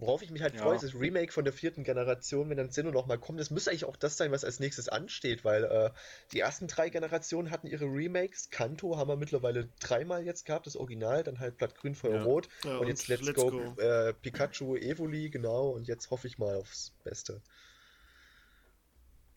Worauf 0.00 0.22
ich 0.22 0.30
mich 0.30 0.40
halt 0.42 0.56
Ja. 0.56 0.62
freue, 0.62 0.74
ist 0.76 0.82
das 0.84 0.94
Remake 0.94 1.30
von 1.30 1.44
der 1.44 1.52
vierten 1.52 1.84
Generation, 1.84 2.48
wenn 2.48 2.56
dann 2.56 2.70
Sinnoh 2.70 2.90
noch 2.90 3.06
mal 3.06 3.18
kommt. 3.18 3.38
Das 3.38 3.50
müsste 3.50 3.70
eigentlich 3.70 3.84
auch 3.84 3.96
das 3.96 4.16
sein, 4.16 4.32
was 4.32 4.44
als 4.44 4.58
nächstes 4.58 4.88
ansteht, 4.88 5.44
weil 5.44 5.64
äh, 5.64 5.90
die 6.32 6.40
ersten 6.40 6.66
drei 6.68 6.88
Generationen 6.88 7.50
hatten 7.50 7.66
ihre 7.66 7.84
Remakes. 7.84 8.48
Kanto 8.50 8.96
haben 8.96 9.08
wir 9.08 9.16
mittlerweile 9.16 9.68
dreimal 9.80 10.24
jetzt 10.24 10.46
gehabt, 10.46 10.66
das 10.66 10.76
Original, 10.76 11.22
dann 11.22 11.38
halt 11.38 11.58
Blattgrün, 11.58 11.94
Feuer, 11.94 12.16
Ja. 12.16 12.24
Rot 12.24 12.48
Ja, 12.64 12.78
und 12.78 12.88
jetzt 12.88 13.08
Let's, 13.08 13.34
Go, 13.34 13.74
Äh, 13.78 14.14
Pikachu, 14.14 14.76
Evoli, 14.76 15.28
genau, 15.30 15.68
und 15.70 15.86
jetzt 15.86 16.10
hoffe 16.10 16.26
ich 16.26 16.38
mal 16.38 16.56
aufs 16.56 16.92
Beste. 17.04 17.42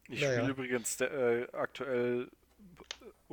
Ich 0.09 0.21
Naja. 0.21 0.39
spiele 0.39 0.51
übrigens 0.51 0.99
äh, 1.01 1.47
aktuell 1.51 2.29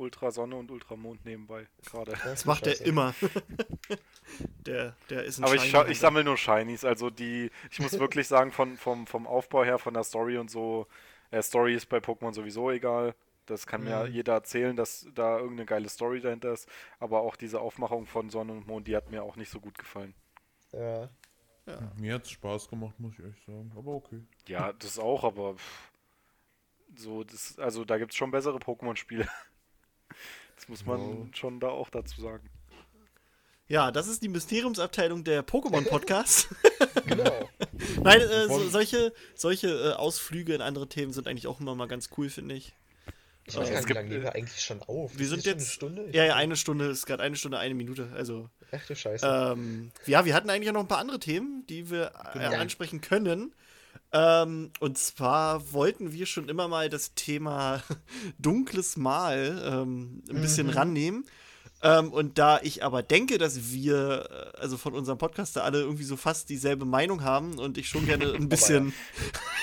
Ultra 0.01 0.31
Sonne 0.31 0.55
und 0.55 0.71
Ultramond 0.71 1.23
nebenbei 1.25 1.67
gerade. 1.85 2.13
Das 2.23 2.45
macht 2.45 2.67
er 2.67 2.79
immer. 2.81 3.13
der, 4.65 4.95
der 5.09 5.23
ist 5.23 5.39
ein 5.39 5.43
Aber 5.45 5.55
ich, 5.55 5.61
Shiny 5.61 5.69
ich 5.69 5.77
Hunter. 5.87 5.95
sammle 5.95 6.23
nur 6.23 6.37
Shinies. 6.37 6.83
Also 6.85 7.09
die, 7.09 7.51
ich 7.69 7.79
muss 7.79 7.93
wirklich 7.99 8.27
sagen, 8.27 8.51
von, 8.51 8.77
vom, 8.77 9.07
vom 9.07 9.27
Aufbau 9.27 9.63
her, 9.63 9.77
von 9.79 9.93
der 9.93 10.03
Story 10.03 10.37
und 10.37 10.49
so, 10.51 10.87
äh, 11.31 11.41
Story 11.41 11.75
ist 11.75 11.87
bei 11.87 11.97
Pokémon 11.97 12.33
sowieso 12.33 12.69
egal. 12.71 13.15
Das 13.45 13.65
kann 13.67 13.83
mir 13.83 14.05
Mhm. 14.05 14.11
jeder 14.13 14.33
erzählen, 14.33 14.75
dass 14.75 15.07
da 15.15 15.37
irgendeine 15.37 15.65
geile 15.65 15.89
Story 15.89 16.21
dahinter 16.21 16.53
ist. 16.53 16.69
Aber 16.99 17.21
auch 17.21 17.35
diese 17.35 17.59
Aufmachung 17.59 18.05
von 18.05 18.29
Sonne 18.29 18.53
und 18.53 18.67
Mond, 18.67 18.87
die 18.87 18.95
hat 18.95 19.09
mir 19.11 19.23
auch 19.23 19.35
nicht 19.35 19.49
so 19.49 19.59
gut 19.59 19.77
gefallen. 19.77 20.13
Ja. 20.71 21.09
Mir 21.97 22.15
hat 22.15 22.23
es 22.23 22.31
Spaß 22.31 22.69
gemacht, 22.69 22.99
muss 22.99 23.13
ich 23.19 23.25
echt 23.25 23.45
sagen. 23.45 23.71
Aber 23.75 23.91
okay. 23.91 24.21
Ja, 24.47 24.73
das 24.73 24.97
auch, 24.99 25.23
aber 25.23 25.55
pff, 25.55 25.91
so, 26.95 27.23
das, 27.23 27.57
also 27.59 27.85
da 27.85 27.97
gibt 27.97 28.11
es 28.11 28.17
schon 28.17 28.31
bessere 28.31 28.57
Pokémon-Spiele. 28.57 29.27
Das 30.55 30.67
muss 30.69 30.85
man 30.85 30.99
Wow. 30.99 31.27
schon 31.35 31.59
da 31.59 31.69
auch 31.69 31.89
dazu 31.89 32.21
sagen. 32.21 32.49
Ja, 33.67 33.91
das 33.91 34.07
ist 34.07 34.21
die 34.21 34.27
Mysteriumsabteilung 34.29 35.23
der 35.23 35.45
Pokémon-Podcast. 35.45 36.49
Genau. 37.05 37.49
Nein, 38.03 38.21
äh, 38.21 38.47
so, 38.47 38.69
solche, 38.69 39.13
solche 39.35 39.67
äh, 39.67 39.93
Ausflüge 39.93 40.53
in 40.53 40.61
andere 40.61 40.87
Themen 40.87 41.13
sind 41.13 41.27
eigentlich 41.27 41.47
auch 41.47 41.59
immer 41.59 41.73
mal 41.75 41.87
ganz 41.87 42.09
cool, 42.17 42.29
finde 42.29 42.55
ich. 42.55 42.73
Ich 43.45 43.55
weiß 43.57 43.69
Äh, 43.69 43.71
gar 43.71 43.79
es 43.79 43.85
nicht, 43.85 43.89
wie 43.89 43.93
lange 43.93 44.09
nehmen 44.09 44.23
wir 44.23 44.35
eigentlich 44.35 44.61
schon 44.63 44.81
auf? 44.83 45.13
Wir 45.17 45.23
Ist 45.23 45.29
sind 45.31 45.45
jetzt- 45.45 45.57
eine 45.61 45.65
Stunde? 45.69 46.09
Ja, 46.13 46.23
ja, 46.25 46.35
eine 46.35 46.55
Stunde 46.55 46.85
ist 46.85 47.05
gerade 47.05 47.23
eine 47.23 47.35
Stunde, 47.35 47.57
eine 47.59 47.73
Minute. 47.73 48.09
Also. 48.15 48.49
Echte 48.71 48.95
Scheiße. 48.95 49.25
ähm, 49.55 49.91
ja, 50.05 50.23
wir 50.25 50.33
hatten 50.33 50.49
eigentlich 50.49 50.69
auch 50.69 50.73
noch 50.73 50.81
ein 50.81 50.87
paar 50.87 50.99
andere 50.99 51.19
Themen, 51.19 51.65
die 51.67 51.89
wir 51.89 52.11
äh, 52.33 52.39
Genau. 52.39 52.57
ansprechen 52.57 53.01
können. 53.01 53.53
Ähm, 54.13 54.71
und 54.79 54.97
zwar 54.97 55.71
wollten 55.71 56.11
wir 56.11 56.25
schon 56.25 56.49
immer 56.49 56.67
mal 56.67 56.89
das 56.89 57.13
Thema 57.15 57.81
dunkles 58.39 58.97
Mal 58.97 59.61
ähm, 59.65 60.23
ein 60.29 60.41
bisschen 60.41 60.67
Mhm. 60.67 60.73
rannehmen. 60.73 61.25
Ähm, 61.83 62.11
und 62.11 62.37
da 62.37 62.59
ich 62.61 62.83
aber 62.83 63.01
denke, 63.03 63.37
dass 63.39 63.71
wir, 63.71 64.53
äh, 64.55 64.59
also 64.59 64.77
von 64.77 64.93
unserem 64.93 65.17
Podcaster 65.17 65.63
alle 65.63 65.79
irgendwie 65.79 66.03
so 66.03 66.15
fast 66.17 66.49
dieselbe 66.49 66.85
Meinung 66.85 67.23
haben 67.23 67.57
und 67.57 67.77
ich 67.77 67.89
schon 67.89 68.05
gerne 68.05 68.33
ein 68.33 68.49
bisschen 68.49 68.93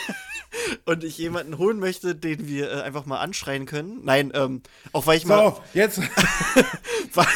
und 0.84 1.04
ich 1.04 1.16
jemanden 1.18 1.58
holen 1.58 1.78
möchte, 1.78 2.14
den 2.16 2.48
wir 2.48 2.70
äh, 2.72 2.80
einfach 2.82 3.06
mal 3.06 3.18
anschreien 3.20 3.66
können. 3.66 4.00
Nein, 4.04 4.32
ähm, 4.34 4.62
auch 4.92 5.06
weil 5.06 5.18
ich 5.18 5.26
mal 5.26 5.52
So, 5.52 5.62
jetzt. 5.74 6.00
weil, 7.14 7.26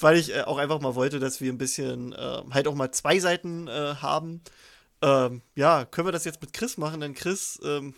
weil 0.00 0.16
ich 0.18 0.34
äh, 0.34 0.42
auch 0.42 0.58
einfach 0.58 0.80
mal 0.80 0.94
wollte, 0.94 1.18
dass 1.20 1.40
wir 1.40 1.52
ein 1.52 1.58
bisschen 1.58 2.12
äh, 2.12 2.42
halt 2.50 2.66
auch 2.68 2.74
mal 2.74 2.90
zwei 2.92 3.18
Seiten 3.20 3.68
äh, 3.68 3.94
haben. 3.96 4.42
Ähm, 5.02 5.42
ja, 5.54 5.84
können 5.84 6.08
wir 6.08 6.12
das 6.12 6.24
jetzt 6.24 6.40
mit 6.40 6.52
Chris 6.52 6.76
machen? 6.76 7.00
Denn 7.00 7.14
Chris 7.14 7.60
ähm, 7.64 7.94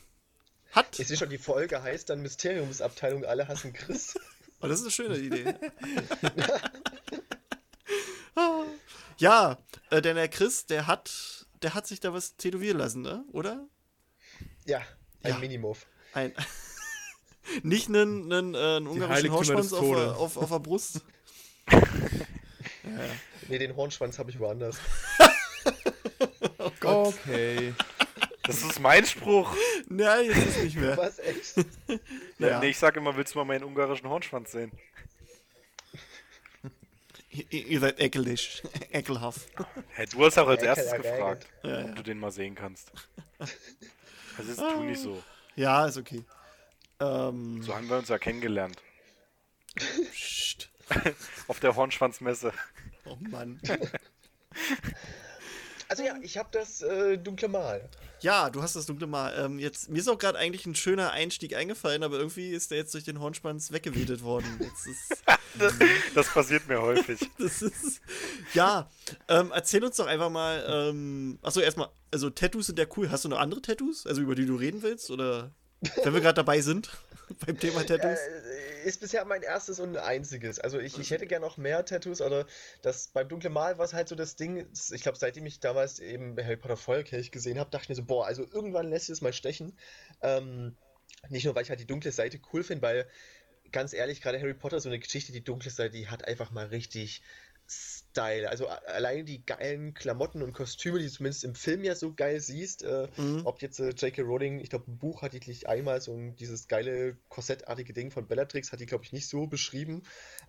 hat. 0.72 0.98
Ich 0.98 1.06
sehe 1.06 1.16
schon, 1.16 1.30
die 1.30 1.38
Folge 1.38 1.82
heißt 1.82 2.10
dann 2.10 2.22
Mysteriumsabteilung, 2.22 3.24
alle 3.24 3.48
hassen 3.48 3.72
Chris. 3.72 4.18
Oh, 4.62 4.68
das 4.68 4.80
ist 4.80 4.86
eine 4.86 4.90
schöne 4.90 5.18
Idee. 5.18 5.54
Ah, 8.38 8.64
ja, 9.16 9.58
äh, 9.90 10.02
denn 10.02 10.16
der 10.16 10.28
Chris, 10.28 10.66
der 10.66 10.86
hat, 10.86 11.46
der 11.62 11.72
hat 11.74 11.86
sich 11.86 12.00
da 12.00 12.12
was 12.12 12.36
tätowieren 12.36 12.76
lassen, 12.76 13.00
ne? 13.00 13.24
Oder? 13.32 13.66
Ja, 14.66 14.82
ein 15.22 15.32
Ja. 15.32 15.38
Minimove. 15.38 15.86
Ein. 16.12 16.34
Nicht 17.62 17.88
einen, 17.88 18.30
einen, 18.30 18.54
äh, 18.54 18.58
einen 18.58 18.86
ungarischen 18.86 19.56
des 19.56 19.72
auf, 19.72 19.96
auf, 20.18 20.36
auf 20.36 20.50
der 20.50 20.58
Brust. 20.58 21.00
Nee, 23.48 23.58
den 23.58 23.74
Hornschwanz 23.74 24.18
habe 24.18 24.30
ich 24.30 24.38
woanders. 24.38 24.76
Oh 26.66 26.72
Gott. 26.80 27.14
Okay. 27.24 27.74
Das 28.42 28.62
ist 28.62 28.78
mein 28.80 29.04
Spruch. 29.04 29.54
Nein, 29.88 30.26
jetzt 30.26 30.46
ist 30.46 30.62
nicht 30.64 30.76
mehr. 30.76 30.96
Was, 30.96 31.18
echt? 31.18 31.54
Naja. 32.38 32.60
Nee, 32.60 32.68
ich 32.68 32.78
sag 32.78 32.96
immer, 32.96 33.16
willst 33.16 33.34
du 33.34 33.38
mal 33.38 33.44
meinen 33.44 33.64
ungarischen 33.64 34.08
Hornschwanz 34.08 34.52
sehen? 34.52 34.70
Ihr, 37.30 37.66
ihr 37.66 37.80
seid 37.80 38.00
ekelig. 38.00 38.62
Ekelhaft. 38.92 39.48
Hey, 39.88 40.06
du 40.06 40.24
hast 40.24 40.38
auch 40.38 40.48
als 40.48 40.58
Ekel 40.62 40.68
erstes 40.68 40.86
erregend. 40.92 41.12
gefragt, 41.12 41.46
Ja, 41.62 41.80
ja. 41.80 41.84
ob 41.86 41.96
du 41.96 42.02
den 42.02 42.18
mal 42.18 42.30
sehen 42.30 42.54
kannst. 42.54 42.90
Das 44.38 44.48
ist 44.48 44.58
tu 44.58 44.82
nicht 44.82 45.00
so. 45.00 45.22
Ja, 45.54 45.86
ist 45.86 45.96
okay. 45.96 46.22
Ähm, 47.00 47.62
So 47.62 47.74
haben 47.74 47.88
wir 47.88 47.96
uns 47.96 48.08
ja 48.10 48.18
kennengelernt. 48.18 48.76
pst. 50.12 50.68
Auf 51.48 51.58
der 51.58 51.74
Hornschwanzmesse. 51.74 52.52
Oh 53.06 53.16
Mann. 53.18 53.58
Also 55.88 56.02
ja, 56.02 56.14
ich 56.20 56.36
habe 56.36 56.48
das 56.52 56.82
äh, 56.82 57.16
dunkle 57.16 57.48
Mal. 57.48 57.88
Ja, 58.20 58.50
du 58.50 58.62
hast 58.62 58.74
das 58.76 58.86
dunkle 58.86 59.06
Mal. 59.06 59.34
Ähm, 59.38 59.58
jetzt, 59.58 59.88
mir 59.88 59.98
ist 59.98 60.08
auch 60.08 60.18
gerade 60.18 60.38
eigentlich 60.38 60.66
ein 60.66 60.74
schöner 60.74 61.12
Einstieg 61.12 61.54
eingefallen, 61.54 62.02
aber 62.02 62.16
irgendwie 62.18 62.50
ist 62.50 62.70
der 62.70 62.78
jetzt 62.78 62.94
durch 62.94 63.04
den 63.04 63.20
Hornspanz 63.20 63.72
weggewedelt 63.72 64.22
worden. 64.22 64.46
Jetzt 64.60 64.86
ist, 64.86 65.22
Das 66.14 66.28
passiert 66.32 66.66
mir 66.68 66.80
häufig. 66.80 67.20
das 67.38 67.62
ist, 67.62 68.00
ja, 68.54 68.90
ähm, 69.28 69.52
erzähl 69.54 69.84
uns 69.84 69.96
doch 69.96 70.06
einfach 70.06 70.30
mal, 70.30 70.64
ähm, 70.68 71.38
achso, 71.42 71.60
erstmal, 71.60 71.88
also 72.10 72.30
Tattoos 72.30 72.66
sind 72.66 72.78
ja 72.78 72.86
cool. 72.96 73.10
Hast 73.10 73.24
du 73.24 73.28
noch 73.28 73.38
andere 73.38 73.62
Tattoos, 73.62 74.06
also 74.06 74.22
über 74.22 74.34
die 74.34 74.46
du 74.46 74.56
reden 74.56 74.82
willst? 74.82 75.10
Oder 75.10 75.52
wenn 75.80 76.14
wir 76.14 76.20
gerade 76.20 76.34
dabei 76.34 76.60
sind 76.60 76.90
beim 77.46 77.58
Thema 77.58 77.84
Tattoos? 77.84 78.18
Äh, 78.18 78.84
ist 78.86 79.00
bisher 79.00 79.24
mein 79.24 79.42
erstes 79.42 79.80
und 79.80 79.96
einziges. 79.96 80.58
Also 80.60 80.78
ich, 80.78 80.98
ich 80.98 81.10
hätte 81.10 81.26
gerne 81.26 81.44
noch 81.44 81.56
mehr 81.56 81.84
Tattoos, 81.84 82.20
aber 82.20 82.46
das 82.82 83.08
beim 83.08 83.28
dunklen 83.28 83.52
Mal 83.52 83.78
war 83.78 83.84
es 83.84 83.92
halt 83.92 84.08
so 84.08 84.14
das 84.14 84.36
Ding. 84.36 84.66
Ich 84.92 85.02
glaube, 85.02 85.18
seitdem 85.18 85.44
ich 85.46 85.60
damals 85.60 85.98
eben 85.98 86.36
Harry 86.36 86.56
Potter 86.56 86.76
Feuerkelch 86.76 87.32
gesehen 87.32 87.58
habe, 87.58 87.70
dachte 87.70 87.84
ich 87.84 87.88
mir 87.88 87.94
so, 87.96 88.04
boah, 88.04 88.26
also 88.26 88.46
irgendwann 88.52 88.88
lässt 88.88 89.10
es 89.10 89.20
mal 89.20 89.32
stechen. 89.32 89.76
Ähm, 90.22 90.76
nicht 91.28 91.44
nur, 91.44 91.54
weil 91.54 91.64
ich 91.64 91.70
halt 91.70 91.80
die 91.80 91.86
dunkle 91.86 92.12
Seite 92.12 92.38
cool 92.52 92.62
finde, 92.62 92.82
weil 92.82 93.06
ganz 93.72 93.92
ehrlich, 93.92 94.20
gerade 94.20 94.40
Harry 94.40 94.54
Potter, 94.54 94.80
so 94.80 94.88
eine 94.88 94.98
Geschichte, 94.98 95.32
die 95.32 95.42
dunkle 95.42 95.70
Seite, 95.70 95.96
die 95.96 96.08
hat 96.08 96.24
einfach 96.26 96.50
mal 96.50 96.66
richtig 96.66 97.22
Style. 98.16 98.48
Also 98.48 98.66
allein 98.68 99.26
die 99.26 99.44
geilen 99.44 99.92
Klamotten 99.92 100.42
und 100.42 100.54
Kostüme, 100.54 100.98
die 100.98 101.04
du 101.04 101.10
zumindest 101.10 101.44
im 101.44 101.54
Film 101.54 101.84
ja 101.84 101.94
so 101.94 102.14
geil 102.14 102.40
siehst, 102.40 102.82
äh, 102.82 103.08
Mhm. 103.18 103.42
ob 103.44 103.60
jetzt 103.60 103.78
äh, 103.78 103.90
J.K. 103.90 104.22
Rowling, 104.22 104.60
ich 104.60 104.70
glaube, 104.70 104.86
im 104.88 104.96
Buch 104.96 105.20
hat 105.20 105.34
die 105.34 105.40
nicht 105.46 105.68
einmal 105.68 106.00
so 106.00 106.14
ein, 106.14 106.34
dieses 106.36 106.66
geile 106.66 107.18
korsettartige 107.28 107.92
Ding 107.92 108.10
von 108.10 108.26
Bellatrix, 108.26 108.72
hat 108.72 108.80
die, 108.80 108.86
glaube 108.86 109.04
ich, 109.04 109.12
nicht 109.12 109.28
so 109.28 109.46
beschrieben. 109.46 110.02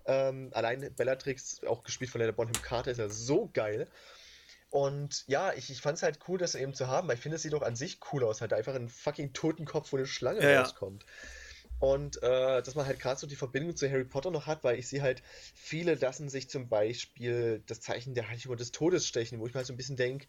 Ähm, 0.05 0.49
allein 0.53 0.93
Bellatrix, 0.95 1.61
auch 1.65 1.83
gespielt 1.83 2.09
von 2.09 2.21
der 2.21 2.31
Bonham 2.31 2.53
Carter, 2.61 2.91
ist 2.91 2.99
ja 2.99 3.09
so 3.09 3.49
geil. 3.53 3.87
Und 4.69 5.25
ja, 5.27 5.53
ich, 5.53 5.69
ich 5.69 5.81
fand 5.81 5.97
es 5.97 6.03
halt 6.03 6.19
cool, 6.27 6.37
das 6.37 6.55
eben 6.55 6.73
zu 6.73 6.87
haben, 6.87 7.07
weil 7.07 7.15
ich 7.15 7.21
finde, 7.21 7.35
es 7.37 7.41
sieht 7.41 7.53
doch 7.53 7.61
an 7.61 7.75
sich 7.75 7.99
cool 8.11 8.23
aus. 8.23 8.41
Halt 8.41 8.53
einfach 8.53 8.75
ein 8.75 8.89
fucking 8.89 9.33
Totenkopf, 9.33 9.91
wo 9.91 9.97
eine 9.97 10.05
Schlange 10.05 10.41
Ja, 10.41 10.49
ja. 10.51 10.63
Und 11.79 12.17
äh, 12.23 12.61
dass 12.63 12.73
man 12.75 12.87
halt 12.87 12.99
gerade 12.99 13.19
so 13.19 13.27
die 13.27 13.35
Verbindung 13.35 13.75
zu 13.75 13.87
Harry 13.89 14.05
Potter 14.05 14.31
noch 14.31 14.47
hat, 14.47 14.63
weil 14.63 14.79
ich 14.79 14.87
sehe 14.87 15.01
halt, 15.03 15.21
viele 15.53 15.93
lassen 15.95 16.27
sich 16.29 16.49
zum 16.49 16.69
Beispiel 16.69 17.63
das 17.67 17.81
Zeichen 17.81 18.15
der 18.15 18.29
Heiligung 18.29 18.57
des 18.57 18.71
Todes 18.71 19.07
stechen, 19.07 19.39
wo 19.39 19.45
ich 19.47 19.53
mal 19.53 19.63
so 19.63 19.73
ein 19.73 19.77
bisschen 19.77 19.95
denke, 19.95 20.27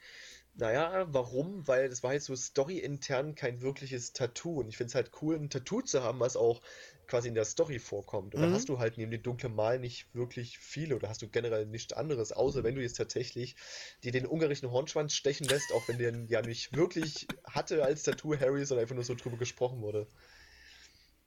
naja, 0.55 1.07
warum? 1.13 1.67
Weil 1.69 1.89
das 1.89 2.03
war 2.03 2.13
jetzt 2.15 2.27
so 2.27 2.35
story-intern 2.37 3.35
kein 3.35 3.63
wirkliches 3.63 4.13
Tattoo. 4.13 4.61
Und 4.61 4.69
ich 4.69 4.77
finde 4.77 4.89
es 4.89 4.95
halt 4.95 5.13
cool, 5.23 5.37
ein 5.37 5.51
Tattoo 5.51 5.83
zu 5.83 6.03
haben, 6.03 6.21
was 6.21 6.37
auch 6.37 6.61
quasi 7.07 7.29
in 7.29 7.35
der 7.35 7.45
Story 7.45 7.79
vorkommt. 7.79 8.35
Und 8.35 8.41
Mhm. 8.41 8.43
da 8.43 8.51
hast 8.51 8.69
du 8.69 8.79
halt 8.79 8.99
neben 8.99 9.11
dem 9.11 9.23
dunklen 9.23 9.55
Mal 9.55 9.79
nicht 9.79 10.13
wirklich 10.15 10.59
viele 10.59 10.97
oder 10.97 11.09
hast 11.09 11.23
du 11.23 11.29
generell 11.31 11.67
nichts 11.67 11.93
anderes, 11.93 12.33
außer 12.33 12.65
wenn 12.65 12.75
du 12.75 12.83
jetzt 12.83 12.97
tatsächlich 12.97 13.57
dir 14.05 14.13
den 14.13 14.27
ungarischen 14.27 14.71
Hornschwanz 14.71 15.15
stechen 15.15 15.49
lässt, 15.49 15.73
auch 15.73 15.89
wenn 15.89 15.99
der 15.99 16.13
ja 16.29 16.43
nicht 16.43 16.75
wirklich 16.75 17.33
hatte 17.45 17.85
als 17.85 18.03
Tattoo 18.03 18.37
Harry, 18.39 18.65
sondern 18.67 18.83
einfach 18.83 18.95
nur 18.97 19.05
so 19.05 19.15
drüber 19.15 19.39
gesprochen 19.39 19.81
wurde. 19.81 20.09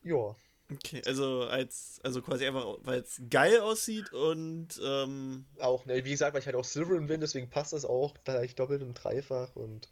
Ja. 0.03 0.35
Okay, 0.71 1.01
also 1.05 1.43
als, 1.43 1.99
also 2.03 2.21
quasi 2.21 2.45
einfach, 2.47 2.77
weil 2.83 3.01
es 3.01 3.21
geil 3.29 3.59
aussieht 3.59 4.13
und 4.13 4.79
ähm, 4.83 5.45
Auch, 5.59 5.85
ne, 5.85 6.03
wie 6.03 6.09
gesagt, 6.11 6.33
weil 6.33 6.39
ich 6.41 6.45
halt 6.45 6.55
auch 6.57 6.65
Slytherin 6.65 7.07
bin, 7.07 7.21
deswegen 7.21 7.49
passt 7.49 7.71
das 7.73 7.85
auch 7.85 8.15
gleich 8.25 8.53
doppelt 8.55 8.81
und 8.81 8.93
dreifach 8.95 9.55
und 9.55 9.89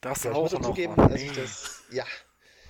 Das 0.00 0.24
ja, 0.24 0.32
ich 0.32 0.40
auch 0.40 0.42
muss 0.42 0.54
auch 0.54 0.60
noch. 0.60 0.60
zugeben, 0.60 0.94
oh, 0.96 1.02
als 1.06 1.22
ich 1.22 1.32
das, 1.32 1.84
ja, 1.90 2.04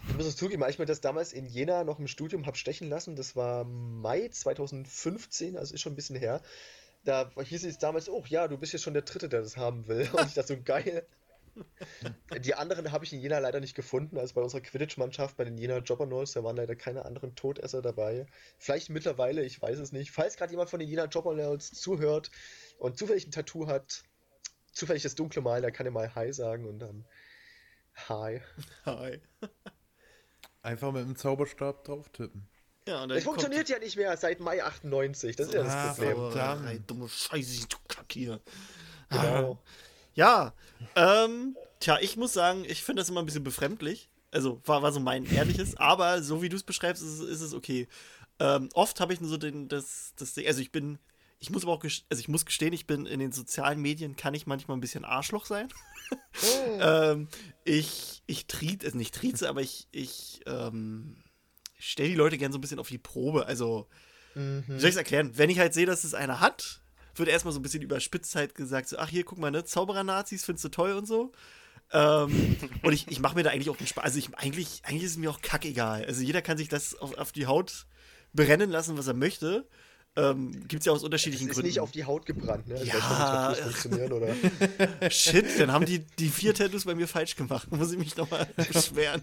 ich 0.09 0.15
muss 0.17 0.27
es 0.27 0.37
zugeben, 0.37 0.63
als 0.65 0.75
ich 0.75 0.79
mir 0.79 0.87
das 0.87 1.01
damals 1.01 1.33
in 1.33 1.47
Jena 1.47 1.85
noch 1.85 1.99
im 2.01 2.09
Studium 2.09 2.47
habe 2.47 2.57
stechen 2.59 2.89
lassen, 2.89 3.17
das 3.17 3.37
war 3.37 3.65
Mai 3.65 4.29
2015, 4.29 5.57
also 5.57 5.75
ist 5.75 5.81
schon 5.83 5.93
ein 5.95 5.97
bisschen 5.97 6.17
her, 6.17 6.43
da 7.05 7.31
hieß 7.41 7.65
es 7.65 7.79
damals, 7.79 8.09
oh 8.11 8.25
ja, 8.29 8.49
du 8.49 8.59
bist 8.59 8.73
jetzt 8.75 8.83
schon 8.85 8.95
der 8.95 9.03
Dritte, 9.05 9.29
der 9.29 9.43
das 9.43 9.57
haben 9.59 9.89
will 9.89 10.09
und 10.15 10.29
ich 10.29 10.35
dachte 10.35 10.55
so, 10.57 10.63
geil. 10.63 11.07
Die 12.45 12.55
anderen 12.55 12.93
habe 12.93 13.05
ich 13.05 13.13
in 13.13 13.21
Jena 13.21 13.39
leider 13.39 13.61
nicht 13.61 13.75
gefunden, 13.75 14.19
also 14.19 14.35
bei 14.35 14.43
unserer 14.43 14.61
Quidditch-Mannschaft, 14.61 15.37
bei 15.37 15.45
den 15.45 15.59
Jena 15.59 15.79
Jobberknolls, 15.79 16.33
da 16.33 16.45
waren 16.45 16.57
leider 16.57 16.77
keine 16.77 17.05
anderen 17.05 17.35
Todesser 17.35 17.83
dabei. 17.83 18.27
Vielleicht 18.59 18.91
mittlerweile, 18.91 19.45
ich 19.45 19.61
weiß 19.61 19.79
es 19.79 19.93
nicht. 19.93 20.11
Falls 20.11 20.37
gerade 20.37 20.51
jemand 20.53 20.71
von 20.71 20.81
den 20.81 20.89
Jena 20.89 21.07
Jobberknolls 21.07 21.73
zuhört 21.73 22.31
und 22.79 22.97
zufällig 22.99 23.27
ein 23.27 23.33
Tattoo 23.33 23.67
hat, 23.67 24.03
zufällig 24.73 25.03
das 25.03 25.15
dunkle 25.15 25.43
Mal, 25.43 25.61
der 25.61 25.73
kann 25.73 25.87
ja 25.87 25.93
mal 25.93 26.15
Hi 26.15 26.33
sagen 26.33 26.67
und 26.67 26.79
dann 26.79 27.05
Hi. 28.09 28.41
hi. 28.87 29.21
Einfach 30.63 30.93
mit 30.93 31.03
dem 31.03 31.17
Zauberstab 31.17 31.85
drauf 31.85 32.09
tippen. 32.11 32.47
Ja, 32.87 33.03
und 33.03 33.11
dann 33.11 33.19
Es 33.19 33.25
funktioniert 33.25 33.69
ja 33.69 33.79
nicht 33.79 33.97
mehr 33.97 34.17
seit 34.17 34.41
Mai 34.41 34.63
98, 34.63 35.37
das 35.37 35.49
ist 35.49 35.55
ja 35.55 35.63
das 35.63 35.73
Ah, 35.73 35.89
Problem. 35.93 36.17
verdammt. 36.17 36.35
Zauberei, 36.35 36.79
dumme 36.87 37.09
Scheiße, 37.09 37.69
du 37.69 37.77
Kack 37.89 38.13
hier. 38.13 38.41
Genau. 39.11 39.59
Ja, 40.15 40.55
ähm, 40.97 41.57
tja, 41.79 41.99
ich 42.01 42.17
muss 42.17 42.33
sagen, 42.33 42.65
ich 42.67 42.83
finde 42.83 43.01
das 43.01 43.09
immer 43.09 43.21
ein 43.21 43.27
bisschen 43.27 43.45
befremdlich. 43.45 44.11
Also, 44.33 44.61
war, 44.65 44.83
war 44.83 44.93
so 44.93 45.01
mein 45.01 45.27
ehrliches, 45.27 45.77
aber 45.77 46.23
so 46.23 46.41
wie 46.43 46.49
du 46.49 46.57
es 46.57 46.63
beschreibst, 46.63 47.03
ist, 47.03 47.19
es- 47.21 47.29
ist 47.29 47.41
es 47.41 47.55
okay. 47.55 47.89
Ähm, 48.39 48.69
oft 48.75 49.01
habe 49.01 49.13
ich 49.13 49.21
nur 49.21 49.29
so 49.31 49.37
den, 49.37 49.69
das, 49.69 50.13
das 50.17 50.35
Ding, 50.35 50.47
also 50.47 50.61
ich 50.61 50.73
bin, 50.73 50.99
ich 51.39 51.51
muss 51.51 51.65
aber 51.65 51.73
auch, 51.73 51.83
also 51.85 52.01
ich 52.21 52.29
muss 52.29 52.47
gestehen, 52.47 52.73
ich 52.73 52.87
bin 52.87 53.07
in 53.07 53.19
den 53.21 53.33
sozialen 53.33 53.81
Medien, 53.81 54.17
kann 54.17 54.35
ich 54.35 54.47
manchmal 54.47 54.77
ein 54.77 54.81
bisschen 54.81 55.05
Arschloch 55.05 55.47
sein. 55.47 55.69
ähm, 56.81 57.29
ich, 57.65 58.23
ich 58.27 58.47
triet, 58.47 58.85
also 58.85 58.97
nicht 58.97 59.15
trieze, 59.15 59.49
aber 59.49 59.61
ich, 59.63 59.89
ich, 59.91 60.41
ähm, 60.47 61.17
stelle 61.79 62.11
die 62.11 62.15
Leute 62.15 62.39
gern 62.39 62.53
so 62.53 62.59
ein 62.59 62.61
bisschen 62.61 62.79
auf 62.79 62.89
die 62.89 62.99
Probe. 62.99 63.47
Also, 63.47 63.89
Mhm. 64.35 64.65
wie 64.69 64.81
soll 64.81 64.89
ich 64.91 64.95
es 64.95 64.97
erklären? 64.97 65.37
Wenn 65.37 65.51
ich 65.51 65.59
halt 65.59 65.75
sehe, 65.75 65.87
dass 65.87 66.05
es 66.05 66.15
einer 66.15 66.41
hat, 66.41 66.80
wird 67.17 67.29
erstmal 67.29 67.53
so 67.53 67.61
ein 67.61 67.63
bisschen 67.63 67.83
überspitzt 67.83 68.35
halt 68.35 68.55
gesagt, 68.55 68.89
so, 68.89 68.99
ach 68.99 69.09
hier, 69.09 69.25
guck 69.25 69.39
mal, 69.39 69.51
ne, 69.51 69.65
Zauberer-Nazis 69.65 70.45
findest 70.45 70.65
du 70.65 70.69
toll 70.71 70.93
und 70.93 71.07
so. 71.07 71.33
Ähm, 71.93 72.57
und 72.83 72.93
ich, 72.93 73.09
ich 73.09 73.21
mache 73.21 73.35
mir 73.35 73.43
da 73.43 73.51
eigentlich 73.51 73.71
auch 73.71 73.79
einen 73.79 73.87
Spaß. 73.87 74.05
Also 74.05 74.19
ich, 74.19 74.35
eigentlich, 74.37 74.83
eigentlich 74.85 75.05
ist 75.05 75.13
es 75.13 75.17
mir 75.19 75.31
auch 75.31 75.41
kackegal. 75.43 76.05
Also 76.05 76.23
jeder 76.23 76.43
kann 76.43 76.57
sich 76.59 76.69
das 76.69 76.95
auf, 76.97 77.15
auf 77.19 77.33
die 77.33 77.47
Haut 77.47 77.87
brennen 78.33 78.71
lassen, 78.71 78.97
was 78.97 79.07
er 79.07 79.15
möchte. 79.15 79.67
Ähm, 80.17 80.51
Gibt 80.67 80.81
es 80.83 80.87
ja 80.87 80.93
aus 80.93 80.99
Es 80.99 81.05
unterschiedlichen 81.05 81.49
ist 81.49 81.55
Gründen. 81.55 81.69
nicht 81.69 81.79
auf 81.81 81.93
die 81.93 82.05
Haut 82.05 82.27
gebrannt, 82.27 82.67
ne? 82.67 82.75
Also 82.75 82.87
Ja. 82.87 83.49
nicht. 83.51 83.63
Shit, 85.11 85.47
dann 85.59 85.71
haben 85.73 85.85
die, 85.87 86.01
die 86.19 86.29
vier 86.29 86.53
Tattoos 86.53 86.85
bei 86.85 86.95
mir 86.97 87.07
falsch 87.07 87.37
gemacht. 87.37 87.71
Muss 87.71 87.93
ich 87.93 87.99
mich 87.99 88.17
nochmal 88.17 88.47
beschweren. 88.57 89.23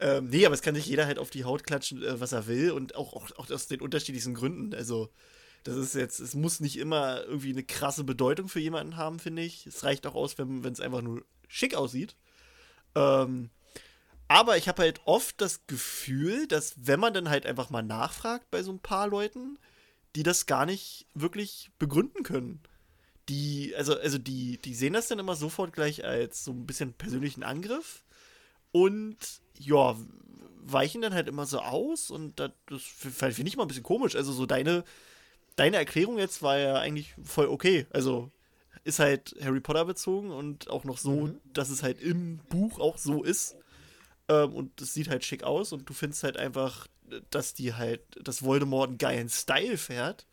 ähm, 0.00 0.28
nee, 0.28 0.46
aber 0.46 0.54
es 0.54 0.62
kann 0.62 0.74
sich 0.74 0.86
jeder 0.86 1.06
halt 1.06 1.18
auf 1.18 1.30
die 1.30 1.44
Haut 1.44 1.64
klatschen, 1.64 2.02
äh, 2.04 2.20
was 2.20 2.32
er 2.32 2.46
will 2.46 2.70
und 2.70 2.94
auch, 2.94 3.14
auch, 3.14 3.30
auch 3.36 3.50
aus 3.50 3.66
den 3.66 3.80
unterschiedlichsten 3.80 4.34
Gründen. 4.34 4.74
Also, 4.74 5.10
das 5.64 5.76
ist 5.76 5.94
jetzt, 5.94 6.20
es 6.20 6.34
muss 6.34 6.60
nicht 6.60 6.78
immer 6.78 7.24
irgendwie 7.24 7.50
eine 7.50 7.64
krasse 7.64 8.04
Bedeutung 8.04 8.48
für 8.48 8.60
jemanden 8.60 8.96
haben, 8.96 9.18
finde 9.18 9.42
ich. 9.42 9.66
Es 9.66 9.84
reicht 9.84 10.06
auch 10.06 10.14
aus, 10.14 10.38
wenn 10.38 10.64
es 10.64 10.80
einfach 10.80 11.02
nur 11.02 11.24
schick 11.48 11.74
aussieht. 11.74 12.16
Ähm, 12.94 13.50
aber 14.28 14.56
ich 14.56 14.68
habe 14.68 14.82
halt 14.82 15.00
oft 15.04 15.40
das 15.40 15.66
Gefühl, 15.66 16.46
dass 16.46 16.74
wenn 16.86 17.00
man 17.00 17.14
dann 17.14 17.30
halt 17.30 17.46
einfach 17.46 17.70
mal 17.70 17.82
nachfragt 17.82 18.50
bei 18.50 18.62
so 18.62 18.72
ein 18.72 18.80
paar 18.80 19.08
Leuten, 19.08 19.58
die 20.16 20.22
das 20.22 20.46
gar 20.46 20.66
nicht 20.66 21.06
wirklich 21.14 21.70
begründen 21.78 22.22
können 22.22 22.60
die, 23.28 23.74
also, 23.76 23.98
also 23.98 24.18
die, 24.18 24.58
die 24.58 24.74
sehen 24.74 24.94
das 24.94 25.08
dann 25.08 25.18
immer 25.18 25.36
sofort 25.36 25.72
gleich 25.72 26.04
als 26.04 26.44
so 26.44 26.52
ein 26.52 26.66
bisschen 26.66 26.94
persönlichen 26.94 27.42
Angriff 27.42 28.02
und 28.72 29.16
ja, 29.58 29.96
weichen 30.60 31.02
dann 31.02 31.14
halt 31.14 31.28
immer 31.28 31.46
so 31.46 31.60
aus 31.60 32.10
und 32.10 32.38
das, 32.40 32.52
das 32.66 32.82
finde 32.82 33.48
ich 33.48 33.56
mal 33.56 33.64
ein 33.64 33.68
bisschen 33.68 33.82
komisch. 33.82 34.16
Also 34.16 34.32
so 34.32 34.46
deine, 34.46 34.84
deine 35.58 35.76
Erklärung 35.76 36.18
jetzt 36.18 36.42
war 36.42 36.58
ja 36.58 36.74
eigentlich 36.76 37.14
voll 37.22 37.46
okay. 37.48 37.86
Also 37.90 38.30
ist 38.84 38.98
halt 39.00 39.34
Harry 39.42 39.60
Potter 39.60 39.84
bezogen 39.84 40.30
und 40.30 40.70
auch 40.70 40.84
noch 40.84 40.98
so, 40.98 41.26
Mhm. 41.26 41.40
dass 41.52 41.68
es 41.68 41.82
halt 41.82 42.00
im 42.00 42.38
Buch 42.48 42.78
auch 42.78 42.96
so 42.96 43.22
ist. 43.22 43.56
Ähm, 44.28 44.54
und 44.54 44.80
es 44.80 44.94
sieht 44.94 45.08
halt 45.08 45.24
schick 45.24 45.42
aus 45.42 45.72
und 45.72 45.88
du 45.88 45.92
findest 45.94 46.22
halt 46.22 46.36
einfach, 46.36 46.86
dass 47.30 47.54
die 47.54 47.74
halt, 47.74 48.00
dass 48.20 48.42
Voldemort 48.42 48.88
einen 48.88 48.98
geilen 48.98 49.28
Style 49.28 49.76
fährt. 49.78 50.26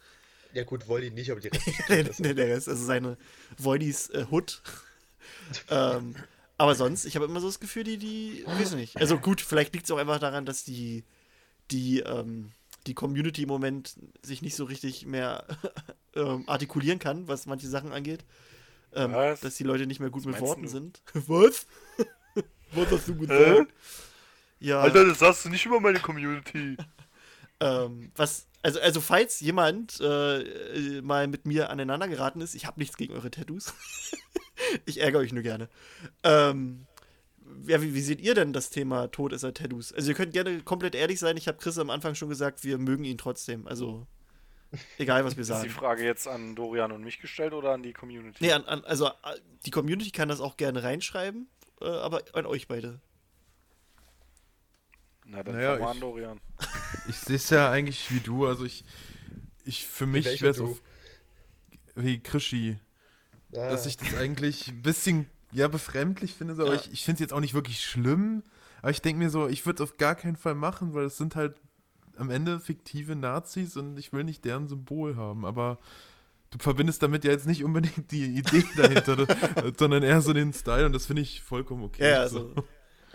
Ja, 0.54 0.64
gut, 0.64 0.86
ich 1.02 1.12
nicht, 1.12 1.32
aber 1.32 1.42
die 1.42 1.50
Rest 1.50 2.20
der, 2.20 2.34
der 2.34 2.48
Rest, 2.48 2.70
also 2.70 2.86
seine 2.86 3.18
Voidis 3.58 4.10
äh, 4.12 4.26
Hood. 4.32 4.62
ähm, 5.70 6.16
aber 6.58 6.76
sonst, 6.76 7.06
ich 7.06 7.16
habe 7.16 7.26
immer 7.26 7.42
so 7.42 7.48
das 7.48 7.60
Gefühl, 7.60 7.84
die, 7.84 7.98
die, 7.98 8.44
weiß 8.48 8.72
ich 8.72 8.76
nicht. 8.78 8.98
Also 8.98 9.18
gut, 9.18 9.42
vielleicht 9.42 9.74
liegt 9.74 9.86
es 9.86 9.92
auch 9.92 9.98
einfach 9.98 10.20
daran, 10.20 10.46
dass 10.46 10.64
die, 10.64 11.04
die, 11.72 12.00
ähm, 12.00 12.52
die 12.88 12.94
Community 12.94 13.44
im 13.44 13.50
Moment 13.50 13.96
sich 14.22 14.42
nicht 14.42 14.56
so 14.56 14.66
richtig 14.66 15.06
mehr 15.06 15.46
ähm, 16.16 16.44
artikulieren 16.48 17.00
kann, 17.00 17.28
was 17.28 17.46
manche 17.46 17.68
Sachen 17.68 17.92
angeht. 17.92 18.24
Ähm, 18.94 19.12
dass 19.12 19.56
die 19.56 19.64
Leute 19.64 19.88
nicht 19.88 20.00
mehr 20.00 20.10
gut 20.10 20.26
Was 20.26 20.34
mit 20.34 20.42
Worten 20.42 20.64
du? 20.64 20.68
sind. 20.70 21.02
was? 21.14 21.66
was 22.72 22.92
hast 22.92 23.08
du 23.08 23.16
gesagt? 23.16 23.74
Ja. 24.60 24.90
das 24.90 25.20
sagst 25.20 25.46
du 25.46 25.50
nicht 25.50 25.66
über 25.66 25.80
meine 25.80 26.00
Community. 26.00 26.78
Ähm, 27.60 28.12
was, 28.16 28.48
also, 28.62 28.80
also 28.80 29.02
falls 29.02 29.40
jemand 29.42 30.00
äh, 30.00 31.02
mal 31.02 31.28
mit 31.28 31.46
mir 31.46 31.70
aneinander 31.70 32.08
geraten 32.08 32.42
ist, 32.42 32.56
ich 32.56 32.66
habe 32.66 32.80
nichts 32.80 32.98
gegen 32.98 33.14
eure 33.14 33.32
Tattoos. 33.32 33.74
ich 34.86 35.02
ärgere 35.02 35.20
euch 35.20 35.34
nur 35.34 35.44
gerne. 35.44 35.70
Ähm, 36.24 36.86
ja, 37.68 37.82
wie, 37.82 37.94
wie 37.94 38.02
seht 38.02 38.22
ihr 38.22 38.34
denn 38.34 38.54
das 38.54 38.70
Thema 38.70 39.08
Todesser 39.08 39.54
Tattoos? 39.54 39.92
Also 39.94 40.10
ihr 40.10 40.16
könnt 40.16 40.34
gerne 40.34 40.62
komplett 40.62 40.96
ehrlich 40.96 41.20
sein. 41.20 41.38
Ich 41.38 41.48
habe 41.48 41.58
Chris 41.58 41.78
am 41.78 41.90
Anfang 41.90 42.16
schon 42.16 42.30
gesagt, 42.30 42.64
wir 42.64 42.78
mögen 42.78 43.04
ihn 43.06 43.18
trotzdem. 43.18 43.68
Also 43.68 44.08
Egal, 44.98 45.24
was 45.24 45.38
wir 45.38 45.42
Ist 45.42 45.48
die 45.50 45.54
sagen. 45.54 45.70
Frage 45.70 46.04
jetzt 46.04 46.28
an 46.28 46.56
Dorian 46.56 46.92
und 46.92 47.02
mich 47.04 47.20
gestellt 47.22 47.54
oder 47.54 47.72
an 47.74 47.84
die 47.84 47.94
Community? 47.94 48.44
Nee, 48.44 48.52
an, 48.52 48.66
an, 48.66 48.84
also 48.84 49.08
äh, 49.08 49.12
die 49.66 49.72
Community 49.72 50.12
kann 50.12 50.28
das 50.28 50.42
auch 50.42 50.58
gerne 50.58 50.84
reinschreiben, 50.84 51.48
äh, 51.82 51.86
aber 51.86 52.24
an 52.34 52.46
euch 52.46 52.68
beide. 52.68 53.00
Na, 55.26 55.44
dann 55.44 55.56
Naja, 55.56 55.78
ich- 55.78 55.84
an, 55.84 56.00
Dorian. 56.00 56.40
Ich 57.08 57.18
sehe 57.18 57.36
es 57.36 57.50
ja 57.52 57.70
eigentlich 57.70 58.12
wie 58.12 58.20
du. 58.20 58.48
Also 58.48 58.66
ich, 58.66 58.84
ich 59.64 59.86
für 59.86 60.08
mich 60.08 60.26
wäre 60.42 60.52
es 60.52 60.60
auf 60.60 60.82
wie 61.96 62.20
Krischi, 62.20 62.78
Ah, 63.54 63.70
dass 63.70 63.86
ich 63.86 63.96
das 63.96 64.16
eigentlich 64.16 64.68
ein 64.70 64.82
bisschen 64.82 65.30
ja 65.56 65.68
befremdlich 65.68 66.34
finde, 66.34 66.56
so, 66.56 66.64
aber 66.64 66.76
Ja. 66.76 66.82
ich, 66.82 66.92
ich 66.92 67.04
finde 67.04 67.16
es 67.16 67.20
jetzt 67.22 67.34
auch 67.34 67.40
nicht 67.40 67.54
wirklich 67.54 67.82
schlimm. 67.82 68.44
Aber 68.82 68.92
ich 68.92 69.02
denke 69.02 69.20
mir 69.20 69.30
so, 69.30 69.48
ich 69.48 69.66
würde 69.66 69.84
es 69.84 69.90
auf 69.90 69.98
gar 69.98 70.16
keinen 70.16 70.36
Fall 70.36 70.54
machen, 70.56 70.94
weil 70.94 71.06
es 71.06 71.18
sind 71.18 71.36
halt 71.36 71.56
am 72.18 72.30
Ende 72.30 72.60
fiktive 72.60 73.16
Nazis 73.16 73.76
und 73.78 73.98
ich 73.98 74.14
will 74.14 74.24
nicht 74.24 74.46
deren 74.46 74.68
Symbol 74.68 75.16
haben. 75.16 75.44
Aber 75.46 75.80
du 76.52 76.60
verbindest 76.60 77.02
damit 77.04 77.24
ja 77.26 77.32
jetzt 77.32 77.48
nicht 77.48 77.64
unbedingt 77.64 78.12
die 78.12 78.26
Idee 78.38 78.64
dahinter, 78.78 79.26
sondern 79.78 80.04
eher 80.04 80.22
so 80.22 80.34
den 80.34 80.54
Style 80.54 80.86
und 80.86 80.94
das 80.94 81.06
finde 81.08 81.24
ich 81.24 81.42
vollkommen 81.42 81.84
okay. 81.84 82.10
Ja, 82.10 82.28
so. 82.28 82.54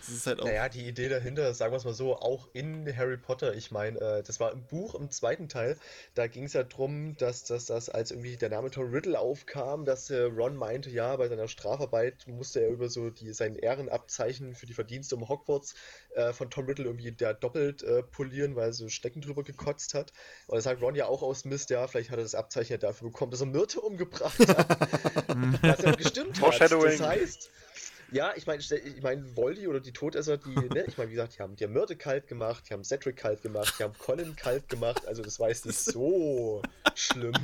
Das 0.06 0.08
ist 0.08 0.26
halt 0.26 0.40
auch. 0.40 0.44
Naja, 0.46 0.68
die 0.68 0.86
Idee 0.86 1.08
dahinter, 1.08 1.52
sagen 1.54 1.72
wir 1.72 1.76
es 1.76 1.84
mal 1.84 1.94
so, 1.94 2.16
auch 2.16 2.48
in 2.52 2.96
Harry 2.96 3.16
Potter, 3.16 3.54
ich 3.54 3.70
meine, 3.70 4.00
äh, 4.00 4.22
das 4.22 4.40
war 4.40 4.52
im 4.52 4.64
Buch 4.64 4.94
im 4.94 5.10
zweiten 5.10 5.48
Teil, 5.48 5.76
da 6.14 6.26
ging 6.26 6.44
es 6.44 6.54
ja 6.54 6.62
drum, 6.62 7.16
dass 7.16 7.44
das, 7.44 7.66
das 7.66 7.88
als 7.88 8.10
irgendwie 8.10 8.36
der 8.36 8.48
Name 8.48 8.70
Tom 8.70 8.90
Riddle 8.90 9.18
aufkam, 9.18 9.84
dass 9.84 10.10
äh, 10.10 10.22
Ron 10.22 10.56
meinte, 10.56 10.90
ja, 10.90 11.16
bei 11.16 11.28
seiner 11.28 11.48
Strafarbeit 11.48 12.26
musste 12.26 12.60
er 12.60 12.70
über 12.70 12.88
so 12.88 13.10
die, 13.10 13.32
sein 13.32 13.56
Ehrenabzeichen 13.56 14.54
für 14.54 14.66
die 14.66 14.74
Verdienste 14.74 15.16
um 15.16 15.28
Hogwarts 15.28 15.74
äh, 16.14 16.32
von 16.32 16.50
Tom 16.50 16.66
Riddle 16.66 16.86
irgendwie 16.86 17.12
der 17.12 17.34
doppelt 17.34 17.82
äh, 17.82 18.02
polieren, 18.02 18.56
weil 18.56 18.68
er 18.68 18.72
so 18.72 18.88
Stecken 18.88 19.20
drüber 19.20 19.42
gekotzt 19.42 19.94
hat. 19.94 20.12
Und 20.46 20.56
das 20.56 20.64
sagt 20.64 20.82
Ron 20.82 20.94
ja 20.94 21.06
auch 21.06 21.22
aus 21.22 21.44
Mist, 21.44 21.70
ja, 21.70 21.86
vielleicht 21.86 22.10
hat 22.10 22.18
er 22.18 22.24
das 22.24 22.34
Abzeichen 22.34 22.72
ja 22.72 22.78
dafür 22.78 23.08
bekommen, 23.08 23.30
dass 23.30 23.40
er 23.40 23.46
Myrte 23.46 23.80
umgebracht 23.80 24.38
hat. 24.38 24.78
Was 25.62 25.82
ja 25.82 25.92
gestimmt 25.92 26.30
hat. 26.30 26.38
Foreshadowing. 26.38 26.98
Das 26.98 27.06
heißt, 27.06 27.50
ja, 28.12 28.32
ich 28.36 28.46
meine, 28.46 28.60
ich 28.60 29.02
mein, 29.02 29.36
Voldy 29.36 29.66
oder 29.68 29.80
die 29.80 29.92
Todesser, 29.92 30.38
die, 30.38 30.48
ne, 30.74 30.84
ich 30.86 30.98
meine, 30.98 31.10
wie 31.10 31.14
gesagt, 31.14 31.36
die 31.36 31.42
haben 31.42 31.56
die 31.56 31.64
haben 31.64 31.72
Myrte 31.72 31.96
kalt 31.96 32.26
gemacht, 32.26 32.64
die 32.68 32.74
haben 32.74 32.84
Cedric 32.84 33.16
kalt 33.16 33.42
gemacht, 33.42 33.74
die 33.78 33.84
haben 33.84 33.96
Colin 33.98 34.36
kalt 34.36 34.68
gemacht, 34.68 35.06
also 35.06 35.22
das 35.22 35.38
war 35.40 35.48
jetzt 35.48 35.66
nicht 35.66 35.78
so 35.78 36.62
schlimm. 36.94 37.34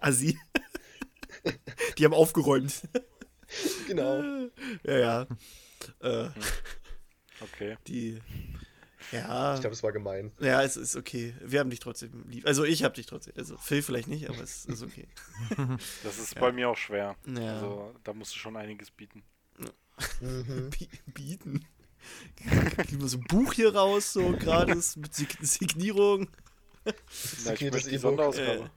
Assi. 0.00 0.38
Die 1.98 2.04
haben 2.04 2.14
aufgeräumt. 2.14 2.82
Genau. 3.86 4.22
Ja, 4.84 4.98
ja. 4.98 5.26
Äh, 6.00 6.28
Okay. 7.40 7.76
die. 7.86 8.20
Ja. 9.12 9.54
Ich 9.54 9.60
glaube, 9.60 9.74
es 9.74 9.82
war 9.82 9.92
gemein. 9.92 10.32
Ja, 10.38 10.62
es 10.62 10.76
ist 10.76 10.94
okay. 10.96 11.34
Wir 11.44 11.60
haben 11.60 11.70
dich 11.70 11.80
trotzdem 11.80 12.24
lieb. 12.28 12.46
Also 12.46 12.64
ich 12.64 12.84
habe 12.84 12.94
dich 12.94 13.06
trotzdem. 13.06 13.34
Also 13.36 13.56
Phil 13.58 13.82
vielleicht 13.82 14.08
nicht, 14.08 14.28
aber 14.28 14.40
es 14.40 14.64
ist 14.66 14.82
okay. 14.82 15.06
Das 16.04 16.18
ist 16.18 16.38
bei 16.38 16.52
mir 16.52 16.68
auch 16.68 16.76
schwer. 16.76 17.16
Ja. 17.26 17.54
Also, 17.54 17.94
da 18.04 18.12
musst 18.12 18.34
du 18.34 18.38
schon 18.38 18.56
einiges 18.56 18.90
bieten. 18.90 19.22
Mhm. 20.20 20.70
Bi- 20.70 20.88
bieten. 21.12 21.66
Kriegen 22.76 23.00
wir 23.00 23.08
so 23.08 23.18
ein 23.18 23.24
Buch 23.24 23.52
hier 23.52 23.74
raus, 23.74 24.12
so 24.12 24.32
gratis 24.32 24.96
mit 24.96 25.14
Sig 25.14 25.36
Signierung. 25.42 26.28
Na, 27.44 27.52
ich 27.52 27.60
möchte 27.70 27.90
die. 27.90 27.98
Sonderausgabe. 27.98 28.64
Äh, 28.64 28.68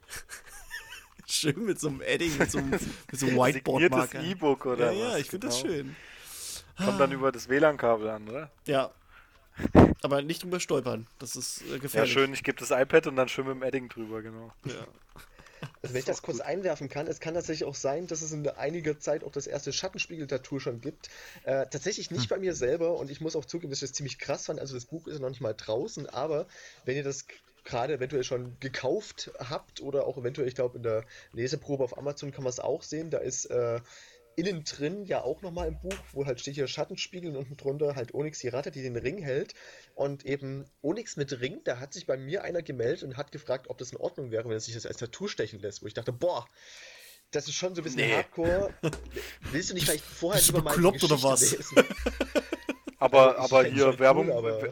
schön 1.26 1.64
mit 1.64 1.80
so 1.80 1.88
einem 1.88 2.02
Edding, 2.02 2.36
mit 2.36 2.50
so 2.50 2.58
einem, 2.58 2.70
mit 2.70 2.80
so 3.20 3.26
einem 3.26 3.36
Whiteboard-Marker. 3.38 4.22
E-Book 4.22 4.66
oder 4.66 4.92
Ja, 4.92 4.98
ja, 5.08 5.12
was? 5.14 5.20
ich 5.20 5.30
finde 5.30 5.46
das 5.46 5.62
Genau. 5.62 5.74
schön. 5.74 5.96
Kommt 6.76 7.00
dann 7.00 7.12
über 7.12 7.32
das 7.32 7.48
WLAN-Kabel 7.48 8.10
an, 8.10 8.28
oder? 8.28 8.50
Ja. 8.66 8.90
Aber 10.02 10.22
nicht 10.22 10.42
drüber 10.42 10.60
stolpern. 10.60 11.06
Das 11.18 11.36
ist 11.36 11.62
äh, 11.62 11.72
Ja, 11.72 11.78
gefährlich. 11.78 12.12
schön, 12.12 12.32
ich 12.32 12.42
gebe 12.42 12.58
das 12.58 12.70
iPad 12.70 13.06
und 13.06 13.16
dann 13.16 13.28
schön 13.28 13.46
mit 13.46 13.54
dem 13.56 13.62
Edding 13.62 13.88
drüber, 13.88 14.22
genau. 14.22 14.52
Ja. 14.64 14.86
Also 15.82 15.94
wenn 15.94 16.00
ich 16.00 16.04
das 16.04 16.22
kurz 16.22 16.40
einwerfen 16.40 16.88
kann, 16.88 17.06
es 17.06 17.20
kann 17.20 17.34
tatsächlich 17.34 17.66
auch 17.66 17.74
sein, 17.74 18.06
dass 18.06 18.20
es 18.20 18.32
in 18.32 18.46
einiger 18.48 18.98
Zeit 18.98 19.24
auch 19.24 19.32
das 19.32 19.46
erste 19.46 19.72
Schattenspiegel-Tattoo 19.72 20.58
schon 20.58 20.80
gibt. 20.80 21.08
Äh, 21.44 21.66
tatsächlich 21.70 22.10
nicht 22.10 22.28
bei 22.28 22.38
mir 22.38 22.54
selber 22.54 22.98
und 22.98 23.10
ich 23.10 23.20
muss 23.20 23.34
auch 23.36 23.44
zugeben, 23.46 23.70
dass 23.70 23.78
ich 23.82 23.88
das 23.88 23.96
ziemlich 23.96 24.18
krass 24.18 24.46
fand. 24.46 24.60
Also 24.60 24.74
das 24.74 24.84
Buch 24.84 25.06
ist 25.06 25.14
ja 25.14 25.20
noch 25.20 25.30
nicht 25.30 25.40
mal 25.40 25.54
draußen, 25.54 26.06
aber 26.08 26.46
wenn 26.84 26.96
ihr 26.96 27.04
das 27.04 27.26
gerade 27.64 27.94
eventuell 27.94 28.24
schon 28.24 28.56
gekauft 28.60 29.30
habt 29.38 29.80
oder 29.80 30.06
auch 30.06 30.18
eventuell, 30.18 30.48
ich 30.48 30.54
glaube, 30.54 30.76
in 30.76 30.82
der 30.82 31.04
Leseprobe 31.32 31.82
auf 31.82 31.96
Amazon 31.96 32.30
kann 32.30 32.44
man 32.44 32.50
es 32.50 32.60
auch 32.60 32.82
sehen, 32.82 33.08
da 33.10 33.18
ist 33.18 33.46
äh, 33.46 33.80
innen 34.36 34.64
drin 34.64 35.04
ja 35.06 35.22
auch 35.22 35.42
nochmal 35.42 35.68
im 35.68 35.80
Buch, 35.80 35.96
wo 36.12 36.26
halt 36.26 36.40
steht 36.40 36.54
hier 36.54 36.66
Schattenspiegel 36.66 37.30
und 37.30 37.36
unten 37.36 37.56
drunter 37.56 37.94
halt 37.96 38.12
Onyx 38.14 38.38
die 38.40 38.48
Ratte, 38.48 38.70
die 38.70 38.82
den 38.82 38.96
Ring 38.96 39.18
hält. 39.18 39.54
Und 39.94 40.24
eben 40.26 40.64
Onyx 40.82 41.16
mit 41.16 41.40
Ring, 41.40 41.60
da 41.64 41.78
hat 41.80 41.92
sich 41.92 42.06
bei 42.06 42.16
mir 42.16 42.42
einer 42.44 42.62
gemeldet 42.62 43.02
und 43.02 43.16
hat 43.16 43.32
gefragt, 43.32 43.66
ob 43.68 43.78
das 43.78 43.92
in 43.92 43.98
Ordnung 43.98 44.30
wäre, 44.30 44.44
wenn 44.44 44.52
er 44.52 44.60
sich 44.60 44.74
das 44.74 44.86
als 44.86 44.96
Tattoo 44.98 45.28
stechen 45.28 45.60
lässt. 45.60 45.82
Wo 45.82 45.86
ich 45.86 45.94
dachte, 45.94 46.12
boah, 46.12 46.46
das 47.30 47.46
ist 47.48 47.54
schon 47.54 47.74
so 47.74 47.80
ein 47.80 47.84
bisschen 47.84 48.00
Nee. 48.00 48.14
hardcore. 48.14 48.72
Willst 49.52 49.70
du 49.70 49.74
nicht 49.74 49.86
vielleicht 49.86 50.04
vorher 50.04 50.38
Bist 50.38 50.48
lieber 50.50 50.62
mal 50.62 50.74
bekloppt 50.74 51.02
oder 51.04 51.14
Geschichte 51.16 51.28
was? 51.32 51.50
lesen? 51.74 51.84
Aber, 52.98 53.38
Also, 53.38 53.56
aber 53.56 53.68
hier 53.68 53.98
Werbung, 53.98 54.28
cool, 54.30 54.32
aber- 54.38 54.70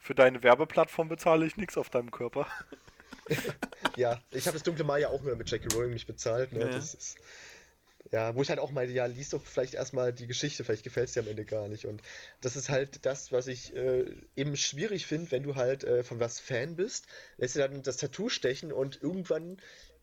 für 0.00 0.14
deine 0.16 0.42
Werbeplattform 0.42 1.08
bezahle 1.08 1.46
ich 1.46 1.56
nichts 1.56 1.76
auf 1.76 1.90
deinem 1.90 2.10
Körper. 2.10 2.46
Ja, 3.96 4.20
ich 4.30 4.46
habe 4.46 4.54
das 4.54 4.62
dunkle 4.64 4.84
Mal 4.84 5.00
ja 5.00 5.08
auch 5.10 5.22
nur 5.22 5.36
mit 5.36 5.48
Jackie 5.50 5.68
Rowling 5.74 5.92
nicht 5.92 6.06
bezahlt. 6.06 6.52
Ne? 6.52 6.60
Ja. 6.60 6.66
Das 6.68 6.94
ist, 6.94 7.16
ja, 8.12 8.34
wo 8.36 8.42
ich 8.42 8.50
halt 8.50 8.58
auch 8.58 8.70
meinte, 8.70 8.92
ja, 8.92 9.06
lies 9.06 9.30
doch 9.30 9.42
vielleicht 9.42 9.72
erstmal 9.72 10.12
die 10.12 10.26
Geschichte, 10.26 10.64
vielleicht 10.64 10.84
gefällt 10.84 11.08
es 11.08 11.14
dir 11.14 11.20
am 11.20 11.28
Ende 11.28 11.46
gar 11.46 11.68
nicht. 11.68 11.86
Und 11.86 12.02
das 12.42 12.56
ist 12.56 12.68
halt 12.68 13.06
das, 13.06 13.32
was 13.32 13.46
ich 13.46 13.74
äh, 13.74 14.04
eben 14.36 14.54
schwierig 14.54 15.06
finde, 15.06 15.30
wenn 15.30 15.42
du 15.42 15.56
halt 15.56 15.82
äh, 15.82 16.04
von 16.04 16.20
was 16.20 16.38
Fan 16.38 16.76
bist, 16.76 17.06
lässt 17.38 17.56
dir 17.56 17.66
dann 17.66 17.82
das 17.82 17.96
Tattoo 17.96 18.28
stechen 18.28 18.70
und 18.70 19.02
irgendwann 19.02 19.56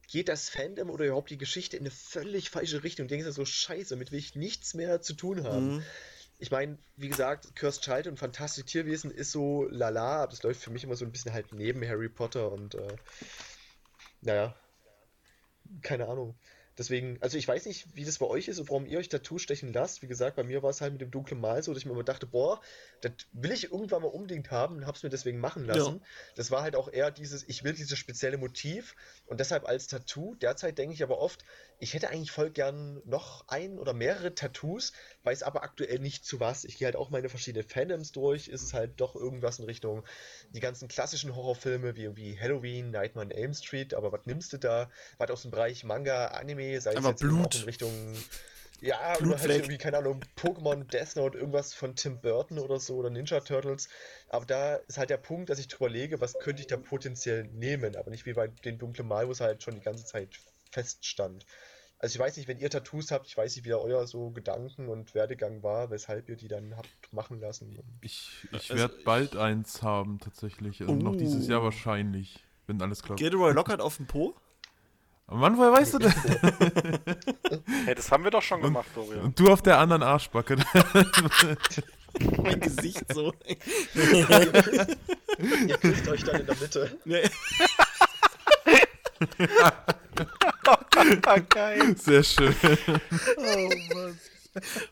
geht 0.08 0.28
das 0.28 0.50
Fandom 0.50 0.90
oder 0.90 1.06
überhaupt 1.06 1.30
die 1.30 1.38
Geschichte 1.38 1.78
in 1.78 1.84
eine 1.84 1.92
völlig 1.92 2.50
falsche 2.50 2.84
Richtung. 2.84 3.08
Du 3.08 3.14
denkst 3.14 3.28
dir 3.28 3.32
so, 3.32 3.46
scheiße, 3.46 3.94
damit 3.94 4.12
will 4.12 4.18
ich 4.18 4.34
nichts 4.34 4.74
mehr 4.74 5.02
zu 5.02 5.14
tun 5.14 5.44
haben. 5.44 5.76
Mhm. 5.76 5.84
Ich 6.40 6.50
meine, 6.50 6.80
wie 6.96 7.10
gesagt, 7.10 7.56
Cursed 7.56 7.84
Child 7.84 8.08
und 8.08 8.18
Fantastische 8.18 8.66
Tierwesen 8.66 9.12
ist 9.12 9.32
so 9.32 9.68
lala, 9.70 10.24
aber 10.24 10.32
das 10.32 10.42
läuft 10.42 10.64
für 10.64 10.72
mich 10.72 10.84
immer 10.84 10.96
so 10.96 11.06
ein 11.06 11.12
bisschen 11.12 11.34
halt 11.34 11.54
neben 11.54 11.88
Harry 11.88 12.10
Potter 12.10 12.52
und 12.52 12.74
äh, 12.74 12.96
naja, 14.22 14.56
keine 15.84 16.08
Ahnung. 16.08 16.36
Deswegen, 16.80 17.18
also 17.20 17.38
ich 17.38 17.46
weiß 17.46 17.66
nicht, 17.66 17.94
wie 17.94 18.06
das 18.06 18.20
bei 18.20 18.26
euch 18.26 18.48
ist 18.48 18.58
und 18.58 18.70
warum 18.70 18.86
ihr 18.86 19.00
euch 19.00 19.10
Tattoo 19.10 19.38
stechen 19.38 19.74
lasst. 19.74 20.02
Wie 20.02 20.08
gesagt, 20.08 20.38
bei 20.38 20.44
mir 20.44 20.64
war 20.64 20.70
es 20.70 20.80
halt 20.80 20.94
mit 20.94 21.02
dem 21.02 21.12
dunklen 21.12 21.42
Mal 21.42 21.62
so, 21.62 21.74
dass 21.74 21.82
ich 21.82 21.86
mir 21.86 21.92
immer 21.92 22.06
dachte, 22.06 22.26
boah, 22.26 22.62
das 23.02 23.12
will 23.34 23.52
ich 23.52 23.72
irgendwann 23.72 24.02
mal 24.02 24.08
unbedingt 24.10 24.52
haben 24.52 24.78
und 24.78 24.86
hab's 24.86 25.04
mir 25.04 25.10
deswegen 25.10 25.40
machen 25.40 25.66
lassen. 25.66 26.02
Das 26.36 26.52
war 26.52 26.62
halt 26.62 26.76
auch 26.76 26.92
eher 26.92 27.12
dieses, 27.12 27.48
ich 27.48 27.64
will 27.64 27.74
dieses 27.74 27.98
spezielle 27.98 28.38
Motiv 28.38 28.96
und 29.26 29.40
deshalb 29.40 29.68
als 29.68 29.88
Tattoo. 29.88 30.36
Derzeit 30.36 30.78
denke 30.78 30.94
ich 30.94 31.04
aber 31.04 31.20
oft, 31.20 31.44
ich 31.80 31.94
hätte 31.94 32.10
eigentlich 32.10 32.32
voll 32.32 32.50
gern 32.50 33.02
noch 33.06 33.48
ein 33.48 33.80
oder 33.80 33.94
mehrere 33.94 34.36
Tattoos, 34.36 34.92
weiß 35.24 35.44
aber 35.44 35.64
aktuell 35.64 36.00
nicht 36.00 36.26
zu 36.26 36.40
was. 36.40 36.66
Ich 36.66 36.78
gehe 36.78 36.86
halt 36.88 36.96
auch 36.96 37.10
meine 37.10 37.30
verschiedenen 37.30 37.68
Fandoms 37.68 38.12
durch. 38.12 38.48
Ist 38.48 38.64
es 38.64 38.74
halt 38.74 39.00
doch 39.00 39.16
irgendwas 39.16 39.60
in 39.60 39.66
Richtung 39.66 40.04
die 40.54 40.60
ganzen 40.60 40.88
klassischen 40.88 41.36
Horrorfilme 41.36 41.96
wie 41.96 42.04
irgendwie 42.04 42.40
Halloween, 42.40 42.92
Nightmare 42.92 43.28
on 43.28 43.32
Elm 43.32 43.54
Street, 43.54 43.94
aber 43.94 44.12
was 44.12 44.26
nimmst 44.26 44.54
du 44.54 44.58
da? 44.58 44.90
Was 45.18 45.30
aus 45.32 45.42
dem 45.44 45.52
Bereich 45.52 45.84
Manga, 45.84 46.28
Anime, 46.28 46.80
sei 46.82 46.92
es 46.92 46.98
Aber 46.98 47.10
jetzt 47.10 47.22
eben 47.22 47.30
Blut. 47.38 47.56
in 47.56 47.64
Richtung 47.64 48.16
ja, 48.82 49.18
oder 49.22 49.40
halt 49.40 49.42
Blutfleck. 49.42 49.58
irgendwie, 49.58 49.78
keine 49.78 49.98
Ahnung, 49.98 50.22
Pokémon, 50.38 50.84
Death 50.86 51.16
Note, 51.16 51.38
irgendwas 51.38 51.74
von 51.74 51.96
Tim 51.96 52.20
Burton 52.22 52.60
oder 52.60 52.80
so 52.80 52.96
oder 52.96 53.10
Ninja 53.10 53.40
Turtles. 53.42 53.90
Aber 54.30 54.46
da 54.46 54.76
ist 54.76 54.98
halt 54.98 55.10
der 55.10 55.18
Punkt, 55.18 55.50
dass 55.50 55.60
ich 55.60 55.68
drüber 55.68 55.90
lege, 55.90 56.22
was 56.22 56.40
könnte 56.40 56.62
ich 56.62 56.68
da 56.68 56.78
potenziell 56.78 57.44
nehmen, 57.46 57.96
aber 57.96 58.10
nicht 58.12 58.26
wie 58.26 58.34
bei 58.34 58.48
den 58.48 58.78
dunklen 58.78 59.08
Mal, 59.08 59.28
wo 59.28 59.32
es 59.32 59.42
halt 59.42 59.64
schon 59.64 59.76
die 59.76 59.82
ganze 59.82 60.06
Zeit 60.06 60.40
feststand. 60.72 61.46
Also 62.02 62.14
ich 62.16 62.20
weiß 62.20 62.38
nicht, 62.38 62.48
wenn 62.48 62.60
ihr 62.60 62.70
Tattoos 62.70 63.12
habt, 63.12 63.28
ich 63.28 63.36
weiß 63.36 63.56
nicht, 63.58 63.66
wie 63.66 63.70
da 63.70 63.76
euer 63.78 64.08
so 64.08 64.30
Gedanken 64.32 64.88
und 64.88 65.14
Werdegang 65.14 65.64
war, 65.64 65.90
weshalb 65.92 66.30
ihr 66.30 66.38
die 66.38 66.48
dann 66.48 66.78
habt 66.78 66.90
machen 67.12 67.42
lassen. 67.42 67.78
Ich, 68.02 68.48
ich 68.54 68.72
Also 68.72 68.76
werde 68.78 68.96
bald 69.04 69.36
eins 69.36 69.82
haben, 69.82 70.20
tatsächlich. 70.20 70.82
Und 70.82 71.00
noch 71.00 71.18
dieses 71.18 71.48
Oh. 71.48 71.52
Jahr 71.52 71.64
wahrscheinlich, 71.64 72.46
wenn 72.68 72.82
alles 72.82 73.04
klappt. 73.04 73.20
Gilderoy 73.20 73.52
Lockhart 73.52 73.82
auf 73.82 73.98
dem 73.98 74.08
Po? 74.08 74.34
Mann, 75.32 75.58
woher 75.58 75.72
weißt 75.74 75.94
du 75.96 76.00
das? 76.00 76.14
Hey, 77.86 77.96
das 77.96 78.12
haben 78.12 78.24
wir 78.24 78.32
doch 78.32 78.42
schon 78.42 78.62
gemacht, 78.62 78.88
Dorian. 78.94 79.22
Und 79.22 79.40
du 79.40 79.52
auf 79.52 79.62
der 79.62 79.80
anderen 79.80 80.04
Arschbacke. 80.04 80.58
Mein 82.44 82.60
Gesicht 82.60 83.04
so. 83.14 83.34
ihr 83.96 85.78
küsst 85.78 86.08
euch 86.08 86.24
dann 86.24 86.42
in 86.42 86.46
der 86.46 86.56
Mitte. 86.56 86.98
Nee. 87.06 87.24
Ah, 91.26 91.40
geil. 91.50 91.96
Sehr 91.98 92.24
schön. 92.24 92.56
Oh, 93.38 93.70
Mann. 93.96 94.20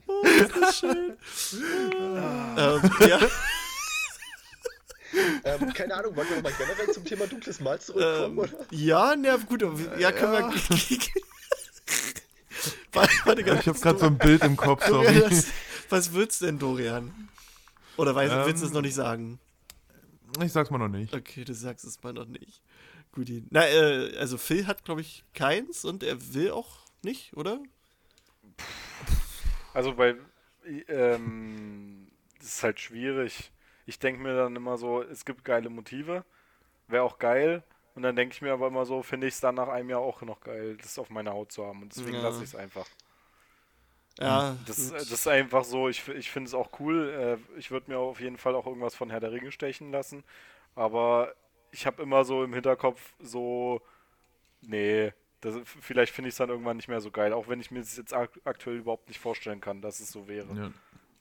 Oh, 0.08 0.24
ist 0.24 0.56
das 0.60 0.80
schön. 0.80 1.18
ähm, 2.58 2.92
ja. 3.08 3.20
Ähm, 5.44 5.74
keine 5.74 5.96
Ahnung, 5.96 6.16
wollen 6.16 6.28
wir 6.30 6.36
nochmal 6.38 6.54
generell 6.58 6.92
zum 6.94 7.06
Thema 7.06 7.28
dunkles 7.28 7.60
Mal 7.60 7.80
zurückkommen, 7.80 8.34
Ähm, 8.34 8.40
oder? 8.40 8.66
ja, 8.72 9.16
ne, 9.16 9.40
gut. 9.48 9.64
aber- 9.64 9.98
Ja, 9.98 10.12
können 10.12 10.34
wir. 10.34 10.42
warte, 12.92 13.42
Ich 13.42 13.68
habe 13.68 13.80
gerade 13.80 14.00
so 14.00 14.06
ein 14.08 14.18
Bild 14.18 14.44
im 14.44 14.58
Kopf, 14.58 14.86
Dorian, 14.88 15.14
sorry. 15.16 15.30
das, 15.30 15.48
was 15.90 16.14
wird's 16.14 16.40
denn, 16.40 16.60
Dorian? 16.60 17.30
Oder 17.98 18.14
weißt, 18.16 18.34
Ähm, 18.34 18.46
willst 18.46 18.62
du 18.64 18.68
es 18.68 18.74
noch 18.74 18.82
nicht 18.82 18.96
sagen? 18.96 19.40
Ich 20.44 20.52
sag's 20.52 20.70
mal 20.70 20.78
noch 20.78 20.88
nicht. 20.90 21.14
Okay, 21.14 21.44
du 21.46 21.54
sagst 21.54 21.86
es 21.86 22.02
mal 22.04 22.14
noch 22.14 22.28
nicht. 22.28 22.62
Guti. 23.14 23.44
Na, 23.50 23.66
äh, 23.68 24.16
also 24.18 24.38
Phil 24.38 24.68
hat, 24.68 24.84
glaube 24.86 25.02
ich, 25.02 25.24
keins 25.34 25.86
und 25.86 26.04
er 26.04 26.34
will 26.34 26.52
auch 26.52 26.80
nicht, 27.02 27.36
oder? 27.36 27.60
Also 29.74 29.94
bei, 29.94 30.16
ähm, 30.88 32.08
das 32.40 32.48
ist 32.50 32.64
halt 32.64 32.80
schwierig. 32.80 33.52
Ich 33.88 34.00
denke 34.00 34.22
mir 34.22 34.36
dann 34.36 34.56
immer 34.56 34.78
so, 34.78 35.02
es 35.02 35.26
gibt 35.26 35.44
geile 35.46 35.70
Motive, 35.72 36.26
wäre 36.88 37.04
auch 37.04 37.20
geil. 37.20 37.64
Und 37.96 38.04
dann 38.04 38.16
denke 38.16 38.34
ich 38.36 38.42
mir 38.44 38.54
aber 38.54 38.68
immer 38.68 38.86
so, 38.86 39.04
finde 39.04 39.28
ich 39.28 39.36
es 39.36 39.40
dann 39.42 39.56
nach 39.56 39.70
einem 39.70 39.90
Jahr 39.90 40.02
auch 40.02 40.22
noch 40.24 40.42
geil, 40.42 40.78
das 40.78 41.00
auf 41.00 41.10
meiner 41.10 41.34
Haut 41.34 41.52
zu 41.52 41.66
haben. 41.66 41.82
Und 41.84 41.96
deswegen 41.96 42.18
Ja. 42.18 42.24
lasse 42.24 42.44
ich 42.44 42.50
es 42.52 42.56
einfach. 42.56 42.88
Ja, 44.20 44.58
Das, 44.66 44.78
gut. 44.90 45.00
das 45.00 45.12
ist 45.12 45.28
einfach 45.28 45.64
so, 45.64 45.90
ich, 45.90 46.08
ich 46.10 46.32
finde 46.32 46.48
es 46.48 46.54
auch 46.54 46.80
cool. 46.80 47.40
Äh, 47.56 47.60
ich 47.60 47.72
würde 47.72 47.92
mir 47.92 48.00
auf 48.00 48.20
jeden 48.20 48.38
Fall 48.38 48.56
auch 48.56 48.66
irgendwas 48.66 48.96
von 48.96 49.10
Herr 49.12 49.20
der 49.20 49.32
Ringe 49.32 49.52
stechen 49.52 49.92
lassen. 49.92 50.24
Aber 50.76 51.34
ich 51.72 51.86
habe 51.86 52.02
immer 52.04 52.24
so 52.26 52.44
im 52.44 52.54
Hinterkopf 52.54 53.14
so, 53.20 53.82
nee, 54.62 55.14
das, 55.42 55.58
vielleicht 55.66 56.14
finde 56.14 56.30
ich 56.30 56.34
es 56.34 56.38
dann 56.38 56.50
irgendwann 56.50 56.78
nicht 56.78 56.88
mehr 56.90 57.02
so 57.02 57.12
geil. 57.12 57.34
Auch 57.34 57.48
wenn 57.48 57.62
ich 57.62 57.72
mir 57.72 57.80
das 57.80 57.98
jetzt 57.98 58.14
ak 58.14 58.32
aktuell 58.46 58.78
überhaupt 58.78 59.08
nicht 59.08 59.20
vorstellen 59.20 59.62
kann, 59.62 59.82
dass 59.82 60.00
es 60.00 60.12
so 60.12 60.28
wäre. 60.28 60.54
Ja. 60.56 60.72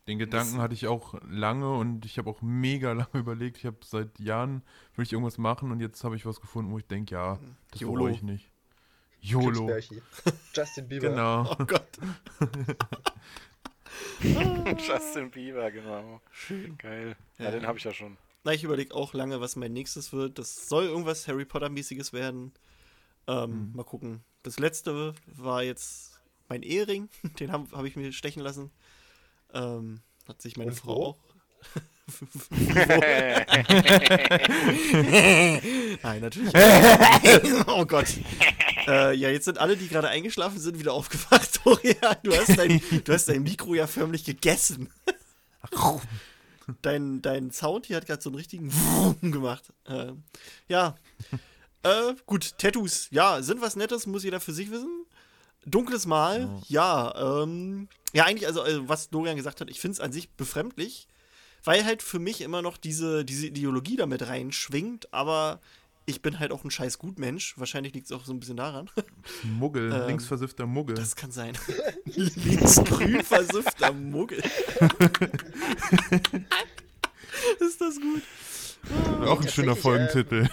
Den 0.08 0.18
Gedanken 0.18 0.58
hatte 0.58 0.74
ich 0.74 0.86
auch 0.86 1.14
lange 1.28 1.72
und 1.72 2.04
ich 2.04 2.18
habe 2.18 2.30
auch 2.30 2.40
mega 2.42 2.92
lange 2.92 3.08
überlegt. 3.14 3.58
Ich 3.58 3.66
habe 3.66 3.78
seit 3.84 4.18
Jahren, 4.20 4.62
will 4.94 5.04
ich 5.04 5.12
irgendwas 5.12 5.38
machen 5.38 5.70
und 5.72 5.80
jetzt 5.80 6.04
habe 6.04 6.14
ich 6.16 6.26
was 6.26 6.40
gefunden, 6.40 6.70
wo 6.70 6.78
ich 6.78 6.86
denke, 6.86 7.14
ja, 7.14 7.38
das 7.72 7.80
YOLO. 7.80 7.94
bereue 7.94 8.12
ich 8.12 8.22
nicht. 8.22 8.50
YOLO. 9.20 9.68
Justin 10.54 10.88
Bieber. 10.88 11.08
Genau. 11.10 11.56
Oh 11.58 11.64
Gott. 11.64 11.88
Justin 14.78 15.30
Bieber, 15.30 15.70
genau. 15.70 16.20
Geil. 16.78 17.16
Ja, 17.38 17.46
Ja. 17.46 17.50
den 17.50 17.66
habe 17.66 17.78
ich 17.78 17.84
ja 17.84 17.92
schon. 17.92 18.16
Na, 18.44 18.52
ich 18.52 18.62
überlege 18.64 18.94
auch 18.94 19.12
lange, 19.14 19.40
was 19.40 19.56
mein 19.56 19.72
nächstes 19.72 20.12
wird. 20.12 20.38
Das 20.38 20.68
soll 20.68 20.84
irgendwas 20.84 21.26
Harry 21.26 21.44
Potter-mäßiges 21.44 22.12
werden. 22.12 22.52
Ähm, 23.26 23.72
Mal 23.74 23.82
gucken. 23.84 24.22
Das 24.44 24.60
letzte 24.60 25.14
war 25.26 25.64
jetzt 25.64 26.20
mein 26.48 26.62
Ehering. 26.62 27.08
Den 27.40 27.50
habe 27.50 27.66
hab 27.76 27.84
ich 27.84 27.96
mir 27.96 28.12
stechen 28.12 28.42
lassen. 28.42 28.70
Ähm, 29.52 30.00
hat 30.28 30.42
sich 30.42 30.56
meine 30.56 30.70
Und 30.70 30.76
Frau 30.76 30.94
wo? 30.94 31.04
auch. 31.04 31.16
Nein, 36.02 36.20
natürlich. 36.20 36.52
nicht. 36.52 37.66
oh 37.66 37.84
Gott. 37.84 38.06
Äh, 38.86 39.14
ja, 39.14 39.28
jetzt 39.30 39.46
sind 39.46 39.58
alle, 39.58 39.76
die 39.76 39.88
gerade 39.88 40.08
eingeschlafen 40.08 40.60
sind, 40.60 40.78
wieder 40.78 40.92
aufgewacht. 40.92 41.60
Dorian, 41.64 42.16
du 42.22 42.32
hast 42.36 42.56
dein, 42.56 42.80
du 43.04 43.12
hast 43.12 43.28
dein 43.28 43.42
Mikro 43.42 43.74
ja 43.74 43.88
förmlich 43.88 44.24
gegessen. 44.24 44.92
Dein, 46.82 47.22
dein 47.22 47.50
Sound 47.50 47.86
hier 47.86 47.96
hat 47.96 48.06
gerade 48.06 48.22
so 48.22 48.30
einen 48.30 48.36
richtigen 48.36 48.70
gemacht. 49.20 49.72
Ähm, 49.86 50.22
ja. 50.68 50.94
Äh, 51.82 52.14
gut, 52.26 52.56
Tattoos. 52.58 53.08
Ja, 53.10 53.42
sind 53.42 53.60
was 53.60 53.74
Nettes, 53.76 54.06
muss 54.06 54.24
jeder 54.24 54.40
für 54.40 54.52
sich 54.52 54.70
wissen. 54.70 54.95
Dunkles 55.66 56.06
Mal, 56.06 56.48
ja. 56.68 57.42
ähm, 57.42 57.88
ja, 58.12 58.24
eigentlich, 58.24 58.46
also, 58.46 58.62
also, 58.62 58.88
was 58.88 59.10
Dorian 59.10 59.36
gesagt 59.36 59.60
hat, 59.60 59.68
ich 59.68 59.80
finde 59.80 59.94
es 59.94 60.00
an 60.00 60.12
sich 60.12 60.30
befremdlich, 60.30 61.08
weil 61.64 61.84
halt 61.84 62.02
für 62.02 62.18
mich 62.18 62.40
immer 62.40 62.62
noch 62.62 62.76
diese, 62.76 63.24
diese 63.24 63.48
Ideologie 63.48 63.96
damit 63.96 64.26
reinschwingt, 64.28 65.12
aber 65.12 65.60
ich 66.06 66.22
bin 66.22 66.38
halt 66.38 66.52
auch 66.52 66.62
ein 66.64 66.70
scheiß 66.70 66.98
Gutmensch. 66.98 67.58
Wahrscheinlich 67.58 67.92
liegt 67.92 68.06
es 68.06 68.12
auch 68.12 68.24
so 68.24 68.32
ein 68.32 68.38
bisschen 68.38 68.56
daran. 68.56 68.88
Muggel, 69.42 69.92
Ähm, 69.92 70.06
linksversiffter 70.06 70.64
Muggel. 70.66 70.94
Das 70.94 71.16
kann 71.16 71.32
sein. 71.32 71.58
Linksgrün 72.04 73.24
versiffter 73.24 73.92
Muggel. 73.92 74.38
Ist 77.60 77.80
das 77.80 78.00
gut? 78.00 78.22
auch 79.26 79.40
ein 79.40 79.48
schöner 79.48 79.74
tatsächlich, 79.74 79.82
Folgentitel. 79.82 80.48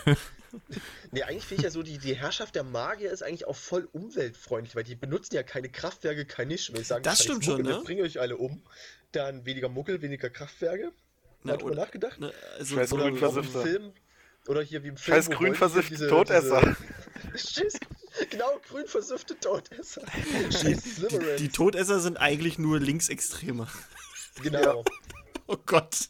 Nee, 1.11 1.23
eigentlich 1.23 1.45
finde 1.45 1.61
ich 1.61 1.63
ja 1.65 1.69
so, 1.71 1.83
die, 1.83 1.97
die 1.97 2.15
Herrschaft 2.15 2.55
der 2.55 2.63
Magier 2.63 3.11
ist 3.11 3.23
eigentlich 3.23 3.47
auch 3.47 3.55
voll 3.55 3.87
umweltfreundlich, 3.91 4.75
weil 4.75 4.83
die 4.83 4.95
benutzen 4.95 5.35
ja 5.35 5.43
keine 5.43 5.69
Kraftwerke, 5.69 6.25
kein 6.25 6.47
nichts. 6.47 6.71
Wenn 6.73 6.81
ich 6.81 6.87
sagen, 6.87 7.03
Das 7.03 7.23
stimmt 7.23 7.43
ich 7.43 7.49
Muggel, 7.49 7.65
schon, 7.65 7.73
ne? 7.73 7.79
Wir 7.79 7.83
bringen 7.85 8.03
euch 8.03 8.19
alle 8.19 8.37
um. 8.37 8.61
Dann 9.11 9.45
weniger 9.45 9.69
Muggel, 9.69 10.01
weniger 10.01 10.29
Kraftwerke. 10.29 10.91
Na, 11.43 11.53
Mal 11.53 11.57
drüber 11.57 11.71
oder- 11.71 11.81
nachgedacht? 11.81 12.19
Ne, 12.19 12.31
also, 12.57 12.75
Scheiß 12.75 12.89
so- 12.89 12.95
grün 12.97 13.17
Oder 13.17 13.27
auch 13.27 13.35
im 13.37 13.43
versiffte. 13.43 13.61
Film. 13.61 13.93
Oder 14.47 14.61
hier 14.61 14.83
wie 14.83 14.89
im 14.89 14.97
Film. 14.97 15.15
Scheiß 15.15 15.27
wo 15.27 15.31
grün 15.35 15.47
Wolf 15.49 15.57
versiffte 15.57 15.89
diese- 15.91 16.07
Todesser. 16.09 16.75
Scheiß, 17.35 17.79
genau, 18.29 18.59
grün 18.69 18.87
versiffte 18.87 19.39
Todesser. 19.39 20.01
Scheiß 20.51 20.63
die, 20.83 20.89
Slytherin. 20.89 21.37
die 21.37 21.49
Todesser 21.49 21.99
sind 21.99 22.17
eigentlich 22.17 22.57
nur 22.59 22.79
Linksextreme. 22.79 23.67
genau. 24.41 24.83
Oh 25.47 25.57
Gott. 25.65 26.07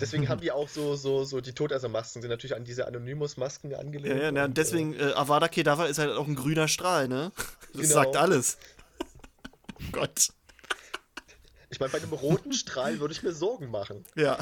Deswegen 0.00 0.28
haben 0.28 0.40
die 0.42 0.50
auch 0.52 0.68
so, 0.68 0.96
so, 0.96 1.24
so 1.24 1.40
die 1.40 1.52
Todesser-Masken 1.52 2.20
sind 2.22 2.30
natürlich 2.30 2.54
an 2.56 2.64
diese 2.64 2.86
Anonymous-Masken 2.86 3.70
Ja, 3.70 3.78
angelehnt. 3.78 4.20
ja, 4.20 4.30
na, 4.32 4.44
und, 4.46 4.56
deswegen, 4.56 4.94
äh, 4.94 5.12
Avada 5.14 5.48
Kedavra 5.48 5.86
ist 5.86 5.98
halt 5.98 6.10
auch 6.16 6.26
ein 6.26 6.34
grüner 6.36 6.68
Strahl, 6.68 7.08
ne? 7.08 7.32
Das 7.74 7.82
Genau. 7.82 7.94
sagt 7.94 8.16
alles. 8.16 8.58
Oh 9.00 9.82
Gott. 9.92 10.28
Äh, 10.28 11.22
ich 11.70 11.80
meine, 11.80 11.92
bei 11.92 11.98
einem 11.98 12.12
roten 12.12 12.52
Strahl 12.52 12.98
würde 13.00 13.12
ich 13.12 13.22
mir 13.22 13.32
Sorgen 13.32 13.70
machen. 13.70 14.04
Ja. 14.16 14.38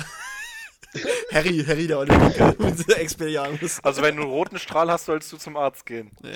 Harry, 1.32 1.62
Harry, 1.66 1.86
der 1.88 1.98
Olympiker, 1.98 2.54
mit 2.58 2.88
Expelliarmus. 2.88 3.80
Also 3.82 4.00
wenn 4.00 4.16
du 4.16 4.22
einen 4.22 4.30
roten 4.30 4.58
Strahl 4.58 4.90
hast, 4.90 5.04
sollst 5.06 5.30
du 5.32 5.36
zum 5.36 5.56
Arzt 5.56 5.84
gehen. 5.84 6.10
Ja. 6.22 6.30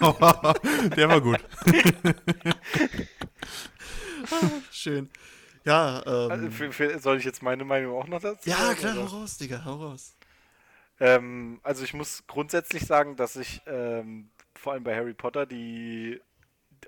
Ja, 0.00 0.54
Der 0.96 1.08
war 1.08 1.20
gut. 1.20 1.38
Schön. 4.70 5.10
Ja, 5.66 6.00
ähm, 6.06 6.30
Also, 6.30 6.50
für, 6.50 6.72
für, 6.72 6.98
soll 7.00 7.18
ich 7.18 7.24
jetzt 7.24 7.42
meine 7.42 7.64
Meinung 7.64 7.96
auch 7.96 8.06
noch 8.06 8.20
dazu 8.20 8.48
ja, 8.48 8.56
sagen, 8.56 8.78
klar, 8.78 8.92
oder? 8.94 9.10
hau 9.10 9.18
raus, 9.18 9.36
Digga, 9.36 9.64
hau 9.64 9.74
raus. 9.74 10.16
Ähm, 11.00 11.60
also 11.62 11.84
ich 11.84 11.92
muss 11.92 12.24
grundsätzlich 12.26 12.86
sagen, 12.86 13.16
dass 13.16 13.36
ich 13.36 13.60
ähm, 13.66 14.30
vor 14.54 14.72
allem 14.72 14.84
bei 14.84 14.96
Harry 14.96 15.12
Potter 15.12 15.44
die 15.44 16.20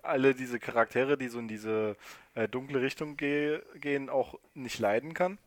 alle 0.02 0.34
diese 0.34 0.60
Charaktere, 0.60 1.18
die 1.18 1.28
so 1.28 1.40
in 1.40 1.48
diese 1.48 1.96
äh, 2.34 2.48
dunkle 2.48 2.80
Richtung 2.80 3.16
ge 3.16 3.60
gehen, 3.74 4.08
auch 4.08 4.36
nicht 4.54 4.78
leiden 4.78 5.12
kann. 5.12 5.38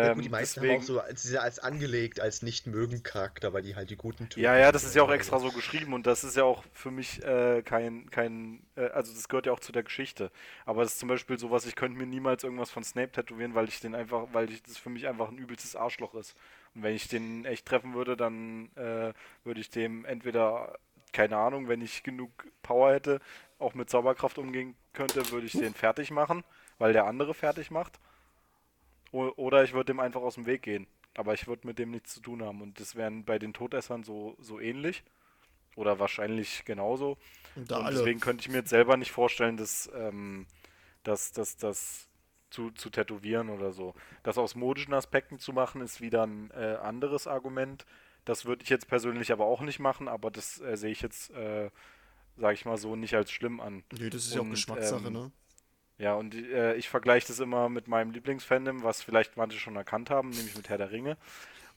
Ja 0.00 0.08
Ähm, 0.10 0.14
gut, 0.16 0.24
die 0.24 0.28
meisten 0.28 0.60
deswegen, 0.60 0.74
haben 0.74 0.80
auch 0.80 0.86
so 0.86 1.00
als, 1.00 1.34
als 1.34 1.58
angelegt, 1.58 2.20
als 2.20 2.42
nicht 2.42 2.66
mögen 2.66 3.02
Charakter, 3.02 3.52
weil 3.52 3.62
die 3.62 3.76
halt 3.76 3.90
die 3.90 3.96
guten 3.96 4.28
Typen 4.28 4.42
ja, 4.42 4.56
ja, 4.56 4.72
das 4.72 4.84
ist 4.84 4.94
ja 4.94 5.02
auch 5.02 5.10
extra 5.10 5.38
so 5.38 5.50
geschrieben 5.50 5.92
und 5.92 6.06
das 6.06 6.24
ist 6.24 6.36
ja 6.36 6.44
auch 6.44 6.64
für 6.72 6.90
mich 6.90 7.22
äh, 7.24 7.62
kein, 7.62 8.10
kein, 8.10 8.62
äh, 8.76 8.86
also 8.88 9.12
das 9.12 9.28
gehört 9.28 9.46
ja 9.46 9.52
auch 9.52 9.60
zu 9.60 9.72
der 9.72 9.82
Geschichte. 9.82 10.30
Aber 10.64 10.82
das 10.82 10.92
ist 10.92 10.98
zum 10.98 11.08
Beispiel 11.08 11.38
sowas, 11.38 11.66
ich 11.66 11.74
könnte 11.74 11.98
mir 11.98 12.06
niemals 12.06 12.44
irgendwas 12.44 12.70
von 12.70 12.84
Snape 12.84 13.12
tätowieren, 13.12 13.54
weil 13.54 13.68
ich 13.68 13.80
den 13.80 13.94
einfach, 13.94 14.28
weil 14.32 14.50
ich 14.50 14.62
das 14.62 14.78
für 14.78 14.90
mich 14.90 15.06
einfach 15.08 15.28
ein 15.28 15.38
übelstes 15.38 15.76
Arschloch 15.76 16.14
ist. 16.14 16.34
Und 16.74 16.82
wenn 16.82 16.94
ich 16.94 17.08
den 17.08 17.44
echt 17.44 17.66
treffen 17.66 17.94
würde, 17.94 18.16
dann 18.16 18.70
äh, 18.76 19.12
würde 19.44 19.60
ich 19.60 19.70
dem 19.70 20.04
entweder, 20.04 20.78
keine 21.12 21.36
Ahnung, 21.36 21.68
wenn 21.68 21.82
ich 21.82 22.02
genug 22.02 22.30
Power 22.62 22.92
hätte, 22.92 23.20
auch 23.58 23.74
mit 23.74 23.90
Zauberkraft 23.90 24.38
umgehen 24.38 24.74
könnte, 24.92 25.30
würde 25.30 25.46
ich 25.46 25.52
den 25.52 25.74
fertig 25.74 26.10
machen, 26.10 26.44
weil 26.78 26.92
der 26.92 27.04
andere 27.04 27.34
fertig 27.34 27.70
macht. 27.70 27.98
Oder 29.12 29.62
ich 29.62 29.72
würde 29.74 29.92
dem 29.92 30.00
einfach 30.00 30.22
aus 30.22 30.34
dem 30.34 30.46
Weg 30.46 30.62
gehen. 30.62 30.86
Aber 31.14 31.34
ich 31.34 31.46
würde 31.46 31.66
mit 31.66 31.78
dem 31.78 31.90
nichts 31.90 32.14
zu 32.14 32.20
tun 32.20 32.42
haben. 32.42 32.62
Und 32.62 32.80
das 32.80 32.96
wären 32.96 33.24
bei 33.24 33.38
den 33.38 33.52
Todessern 33.52 34.02
so, 34.02 34.36
so 34.40 34.58
ähnlich. 34.58 35.04
Oder 35.76 35.98
wahrscheinlich 35.98 36.64
genauso. 36.64 37.18
Und 37.54 37.70
da 37.70 37.78
Und 37.78 37.86
alle. 37.86 37.96
deswegen 37.96 38.20
könnte 38.20 38.42
ich 38.42 38.48
mir 38.48 38.58
jetzt 38.58 38.70
selber 38.70 38.96
nicht 38.96 39.12
vorstellen, 39.12 39.56
dass, 39.56 39.90
ähm, 39.94 40.46
dass, 41.02 41.32
dass, 41.32 41.56
das 41.56 42.08
zu, 42.50 42.70
zu 42.70 42.90
tätowieren 42.90 43.50
oder 43.50 43.72
so. 43.72 43.94
Das 44.22 44.38
aus 44.38 44.54
modischen 44.54 44.94
Aspekten 44.94 45.38
zu 45.38 45.52
machen, 45.52 45.80
ist 45.80 46.00
wieder 46.00 46.26
ein 46.26 46.50
äh, 46.52 46.76
anderes 46.82 47.26
Argument. 47.26 47.86
Das 48.24 48.44
würde 48.44 48.62
ich 48.62 48.68
jetzt 48.68 48.86
persönlich 48.86 49.32
aber 49.32 49.46
auch 49.46 49.62
nicht 49.62 49.78
machen, 49.80 50.08
aber 50.08 50.30
das 50.30 50.60
äh, 50.60 50.76
sehe 50.76 50.92
ich 50.92 51.00
jetzt, 51.00 51.30
äh, 51.30 51.70
sage 52.36 52.54
ich 52.54 52.64
mal 52.64 52.76
so, 52.76 52.94
nicht 52.94 53.14
als 53.14 53.32
schlimm 53.32 53.60
an. 53.60 53.82
Nee, 53.92 54.10
das 54.10 54.26
ist 54.26 54.34
ja 54.34 54.40
auch 54.40 54.44
Und, 54.44 54.50
Geschmackssache, 54.50 55.06
ähm, 55.08 55.12
ne? 55.12 55.32
Ja, 55.98 56.14
und 56.14 56.34
äh, 56.34 56.74
ich 56.74 56.88
vergleiche 56.88 57.28
das 57.28 57.38
immer 57.40 57.68
mit 57.68 57.86
meinem 57.88 58.10
Lieblingsfandom, 58.10 58.82
was 58.82 59.02
vielleicht 59.02 59.36
manche 59.36 59.58
schon 59.58 59.76
erkannt 59.76 60.10
haben, 60.10 60.30
nämlich 60.30 60.56
mit 60.56 60.68
Herr 60.68 60.78
der 60.78 60.90
Ringe. 60.90 61.16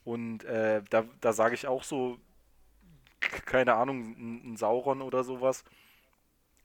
Und 0.06 0.44
äh, 0.46 0.84
da, 0.90 1.06
da 1.22 1.34
sage 1.34 1.56
ich 1.56 1.68
auch 1.68 1.84
so, 1.84 2.20
keine 3.46 3.76
Ahnung, 3.76 4.16
ein, 4.18 4.54
ein 4.54 4.58
Sauron 4.58 5.02
oder 5.02 5.24
sowas. 5.24 5.64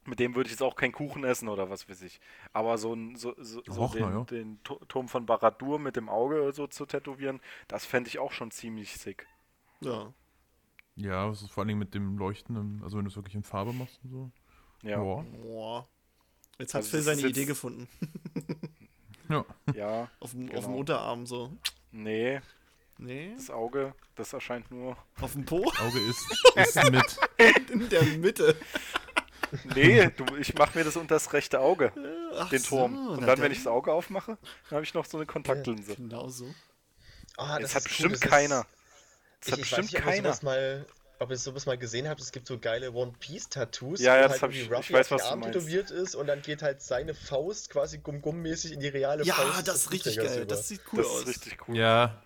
Mit 0.06 0.18
dem 0.18 0.34
würde 0.34 0.48
ich 0.48 0.52
jetzt 0.52 0.62
auch 0.62 0.76
keinen 0.76 0.92
Kuchen 0.92 1.24
essen 1.24 1.48
oder 1.48 1.68
was 1.70 1.88
weiß 1.88 2.02
ich. 2.02 2.20
Aber 2.52 2.78
so, 2.78 2.94
ein, 2.94 3.16
so, 3.16 3.34
so, 3.38 3.62
so 3.66 3.82
Och, 3.82 3.94
den, 3.94 4.02
ja. 4.12 4.26
den 4.26 4.62
Tu- 4.64 4.78
Turm 4.88 5.08
von 5.08 5.26
Barad-dûr 5.26 5.78
mit 5.78 5.96
dem 5.96 6.08
Auge 6.08 6.52
so 6.52 6.66
zu 6.66 6.86
tätowieren, 6.86 7.40
das 7.68 7.84
fände 7.86 8.08
ich 8.08 8.18
auch 8.18 8.32
schon 8.32 8.50
ziemlich 8.50 8.94
sick. 8.96 9.26
Ja. 9.80 10.12
Ja, 10.96 11.32
vor 11.32 11.62
allen 11.62 11.68
Dingen 11.68 11.78
mit 11.80 11.94
dem 11.94 12.16
Leuchten, 12.18 12.80
also 12.82 12.96
wenn 12.98 13.04
du 13.04 13.10
es 13.10 13.16
wirklich 13.16 13.34
in 13.34 13.42
Farbe 13.42 13.72
machst 13.72 14.00
und 14.04 14.10
so. 14.10 14.30
Ja, 14.82 14.96
Boah. 14.96 15.24
Boah. 15.42 15.88
Jetzt 16.60 16.74
hat 16.74 16.80
Also 16.80 16.90
Phil 16.90 16.98
das 17.04 17.06
seine 17.06 17.28
Idee 17.28 17.44
gefunden. 17.46 17.88
Ja. 19.28 19.44
ja, 19.76 20.10
Auf 20.18 20.32
dem, 20.32 20.48
auf 20.48 20.54
Genau. 20.56 20.66
dem 20.66 20.74
Unterarm 20.74 21.24
so. 21.26 21.52
nee, 21.92 22.40
Nee. 22.98 23.32
das 23.36 23.48
Auge, 23.48 23.94
das 24.16 24.32
erscheint 24.32 24.68
nur. 24.72 24.96
Auf 25.20 25.32
dem 25.34 25.44
Po? 25.44 25.58
Auge 25.78 26.00
ist, 26.00 26.26
ist 26.56 26.90
mit. 26.90 27.70
In 27.70 27.88
der 27.88 28.02
Mitte. 28.02 28.56
Nee, 29.74 30.10
du, 30.16 30.24
ich 30.36 30.52
mache 30.54 30.76
mir 30.76 30.84
das 30.84 30.96
unter 30.96 31.14
das 31.14 31.32
rechte 31.32 31.60
Auge. 31.60 31.92
Ach 32.36 32.48
den 32.50 32.60
Turm. 32.62 32.94
so, 32.96 33.10
und 33.12 33.26
dann, 33.26 33.38
wenn 33.40 33.52
ich 33.52 33.58
das 33.58 33.66
Auge 33.68 33.92
aufmache, 33.92 34.36
dann 34.68 34.76
habe 34.76 34.82
ich 34.84 34.94
noch 34.94 35.04
so 35.06 35.16
eine 35.18 35.26
Kontaktlinse. 35.26 35.94
Genau 35.94 36.28
so. 36.28 36.52
Ah, 37.36 37.54
Das 37.60 37.62
das 37.70 37.74
hat 37.76 37.84
bestimmt 37.84 38.14
cool, 38.14 38.20
das 38.20 38.30
keiner. 38.30 38.66
Das 39.42 39.52
hat 39.52 39.58
ich, 39.60 39.64
ich 39.66 39.72
weiß 39.72 39.78
bestimmt 39.78 39.92
nicht, 39.92 39.96
ob 39.98 40.02
keiner. 40.04 40.22
sowas 40.24 40.42
mal, 40.42 40.86
ob 41.20 41.30
ihr 41.30 41.36
sowas 41.36 41.66
mal 41.66 41.76
gesehen 41.78 42.08
habt. 42.08 42.20
Es 42.20 42.32
gibt 42.32 42.46
so 42.46 42.58
geile 42.58 42.92
One 42.92 43.12
Piece 43.20 43.48
Tattoos, 43.50 44.00
Ja, 44.00 44.16
ja, 44.16 44.20
wo 44.20 44.22
das 44.24 44.32
halt 44.32 44.42
hab 44.42 44.50
ich- 44.50 44.56
irgendwie 44.56 44.72
ich 44.72 44.78
Ruffy 44.78 44.92
weiß, 44.94 45.10
was 45.10 45.22
Arm 45.22 45.42
tätowiert 45.42 45.90
ist 45.90 46.14
und 46.14 46.26
dann 46.26 46.40
geht 46.42 46.62
halt 46.62 46.80
seine 46.80 47.14
Faust 47.14 47.68
quasi 47.70 47.98
gumm-gumm-mäßig 47.98 48.72
in 48.72 48.80
die 48.80 48.88
reale 48.88 49.22
Ja, 49.24 49.34
Faust. 49.34 49.68
das 49.68 49.74
des 49.74 49.82
ist 49.84 49.92
richtig 49.92 50.16
geil. 50.16 50.36
über. 50.38 50.46
Das 50.46 50.66
sieht 50.68 50.80
cool 50.92 50.98
Das 51.02 51.06
aus. 51.08 51.20
ist 51.22 51.28
richtig 51.28 51.68
cool. 51.68 51.76
Ja, 51.76 52.22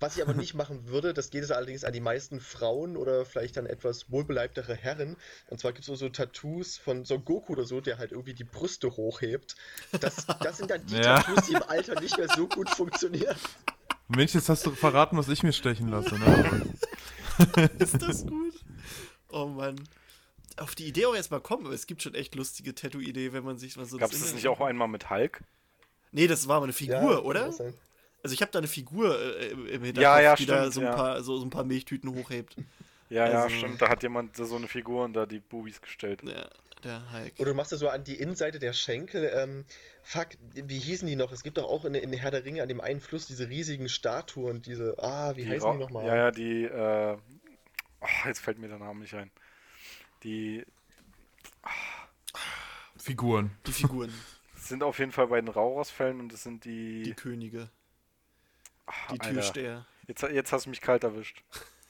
Was 0.00 0.16
ich 0.16 0.22
aber 0.22 0.32
nicht 0.34 0.54
machen 0.54 0.86
würde, 0.86 1.12
das 1.12 1.30
geht 1.30 1.42
es 1.42 1.50
allerdings 1.50 1.82
an 1.82 1.92
die 1.92 2.00
meisten 2.00 2.38
Frauen 2.38 2.96
oder 2.96 3.24
vielleicht 3.24 3.56
dann 3.56 3.66
etwas 3.66 4.12
wohlbeleibtere 4.12 4.76
Herren. 4.76 5.16
Und 5.48 5.58
zwar 5.58 5.72
gibt 5.72 5.88
es 5.88 5.98
so 5.98 6.08
Tattoos 6.08 6.76
von 6.78 7.04
Son 7.04 7.24
Goku 7.24 7.54
oder 7.54 7.64
so, 7.64 7.80
der 7.80 7.98
halt 7.98 8.12
irgendwie 8.12 8.32
die 8.34 8.44
Brüste 8.44 8.90
hochhebt. 8.96 9.56
Das, 10.00 10.24
das 10.40 10.58
sind 10.58 10.70
dann 10.70 10.86
die 10.86 10.98
Ja. 10.98 11.20
Tattoos, 11.22 11.46
die 11.48 11.54
im 11.54 11.62
Alter 11.64 12.00
nicht 12.00 12.16
mehr 12.16 12.28
so 12.28 12.46
gut 12.46 12.70
funktionieren. 12.70 13.34
Mensch, 14.06 14.34
jetzt 14.34 14.48
hast 14.48 14.64
du 14.66 14.70
verraten, 14.70 15.16
was 15.16 15.28
ich 15.28 15.42
mir 15.42 15.52
stechen 15.52 15.88
lasse. 15.88 16.14
Ne? 16.16 16.62
Ist 17.78 18.00
das 18.02 18.26
gut? 18.26 18.54
Oh 19.30 19.46
Mann. 19.46 19.76
Auf 20.56 20.74
die 20.74 20.86
Idee 20.86 21.06
auch 21.06 21.14
erstmal 21.14 21.40
kommen, 21.40 21.66
aber 21.66 21.74
es 21.74 21.86
gibt 21.86 22.02
schon 22.02 22.14
echt 22.14 22.34
lustige 22.34 22.74
Tattoo-Ideen, 22.74 23.32
wenn 23.32 23.44
man 23.44 23.58
sich 23.58 23.76
mal 23.76 23.84
so 23.86 23.96
Gab 23.98 24.10
es 24.12 24.20
das 24.20 24.34
nicht 24.34 24.48
auch 24.48 24.60
einmal 24.60 24.88
mit 24.88 25.08
Hulk? 25.08 25.42
Nee, 26.10 26.26
das 26.26 26.48
war 26.48 26.58
mal 26.58 26.64
eine 26.64 26.72
Figur, 26.72 26.96
Ja, 27.12 27.18
oder? 27.20 27.44
Also 27.44 28.34
ich 28.34 28.40
habe 28.42 28.50
da 28.50 28.58
eine 28.58 28.66
Figur 28.66 29.16
äh, 29.20 29.48
im 29.50 29.84
Hinterkopf, 29.84 30.02
Ja, 30.02 30.20
ja, 30.20 30.34
die 30.34 30.46
da 30.46 30.58
stimmt, 30.62 30.74
so 30.74 30.80
ein, 30.80 30.86
ja. 30.86 30.92
paar, 30.96 31.22
so, 31.22 31.36
so 31.38 31.44
ein 31.46 31.50
paar 31.50 31.64
Milchtüten 31.64 32.12
hochhebt. 32.14 32.56
Ja, 33.10 33.28
ja, 33.28 33.42
Also- 33.44 33.54
stimmt. 33.56 33.80
Da 33.80 33.88
hat 33.88 34.02
jemand 34.02 34.36
so 34.36 34.56
eine 34.56 34.66
Figur 34.66 35.04
und 35.04 35.12
da 35.14 35.26
die 35.26 35.38
Bubis 35.38 35.80
gestellt. 35.80 36.22
Der, 36.26 36.50
der 36.82 37.12
Hulk. 37.12 37.34
Oder 37.38 37.50
du 37.50 37.54
machst 37.54 37.70
das 37.70 37.78
so 37.78 37.88
an 37.88 38.02
die 38.02 38.16
Innenseite 38.16 38.58
der 38.58 38.72
Schenkel. 38.72 39.30
Ähm, 39.34 39.64
fuck, 40.02 40.28
wie 40.54 40.78
hießen 40.78 41.06
die 41.06 41.14
noch? 41.16 41.30
Es 41.30 41.44
gibt 41.44 41.56
doch 41.58 41.64
auch 41.68 41.84
in, 41.84 41.94
in 41.94 42.12
Herr 42.12 42.32
der 42.32 42.44
Ringe 42.44 42.62
an 42.62 42.68
dem 42.68 42.80
einen 42.80 43.00
Fluss 43.00 43.26
diese 43.26 43.48
riesigen 43.48 43.88
Statuen, 43.88 44.60
diese. 44.62 44.96
Ah, 44.98 45.36
wie 45.36 45.44
Die 45.44 45.50
heißen 45.50 45.66
Ra- 45.68 45.72
die 45.74 45.78
nochmal? 45.78 46.04
Ja, 46.06 46.16
ja, 46.16 46.30
die. 46.32 46.64
Äh, 46.64 47.16
oh, 48.00 48.26
jetzt 48.26 48.40
fällt 48.40 48.58
mir 48.58 48.68
der 48.68 48.78
Name 48.78 49.00
nicht 49.00 49.14
ein. 49.14 49.30
Die 50.22 50.64
Figuren. 52.96 53.56
Die 53.66 53.72
Figuren, 53.72 54.12
sind 54.56 54.82
auf 54.82 54.98
jeden 54.98 55.12
Fall 55.12 55.28
bei 55.28 55.40
den 55.40 55.48
Rauchersfällen 55.48 56.20
und 56.20 56.32
das 56.32 56.42
sind 56.42 56.64
die. 56.64 57.02
die 57.02 57.14
Könige, 57.14 57.70
Ach, 58.86 59.12
die 59.12 59.20
Alter, 59.20 59.32
Türsteher. 59.32 59.86
Jetzt, 60.06 60.22
jetzt 60.22 60.52
hast 60.52 60.66
du 60.66 60.70
mich 60.70 60.80
kalt 60.80 61.04
erwischt. 61.04 61.42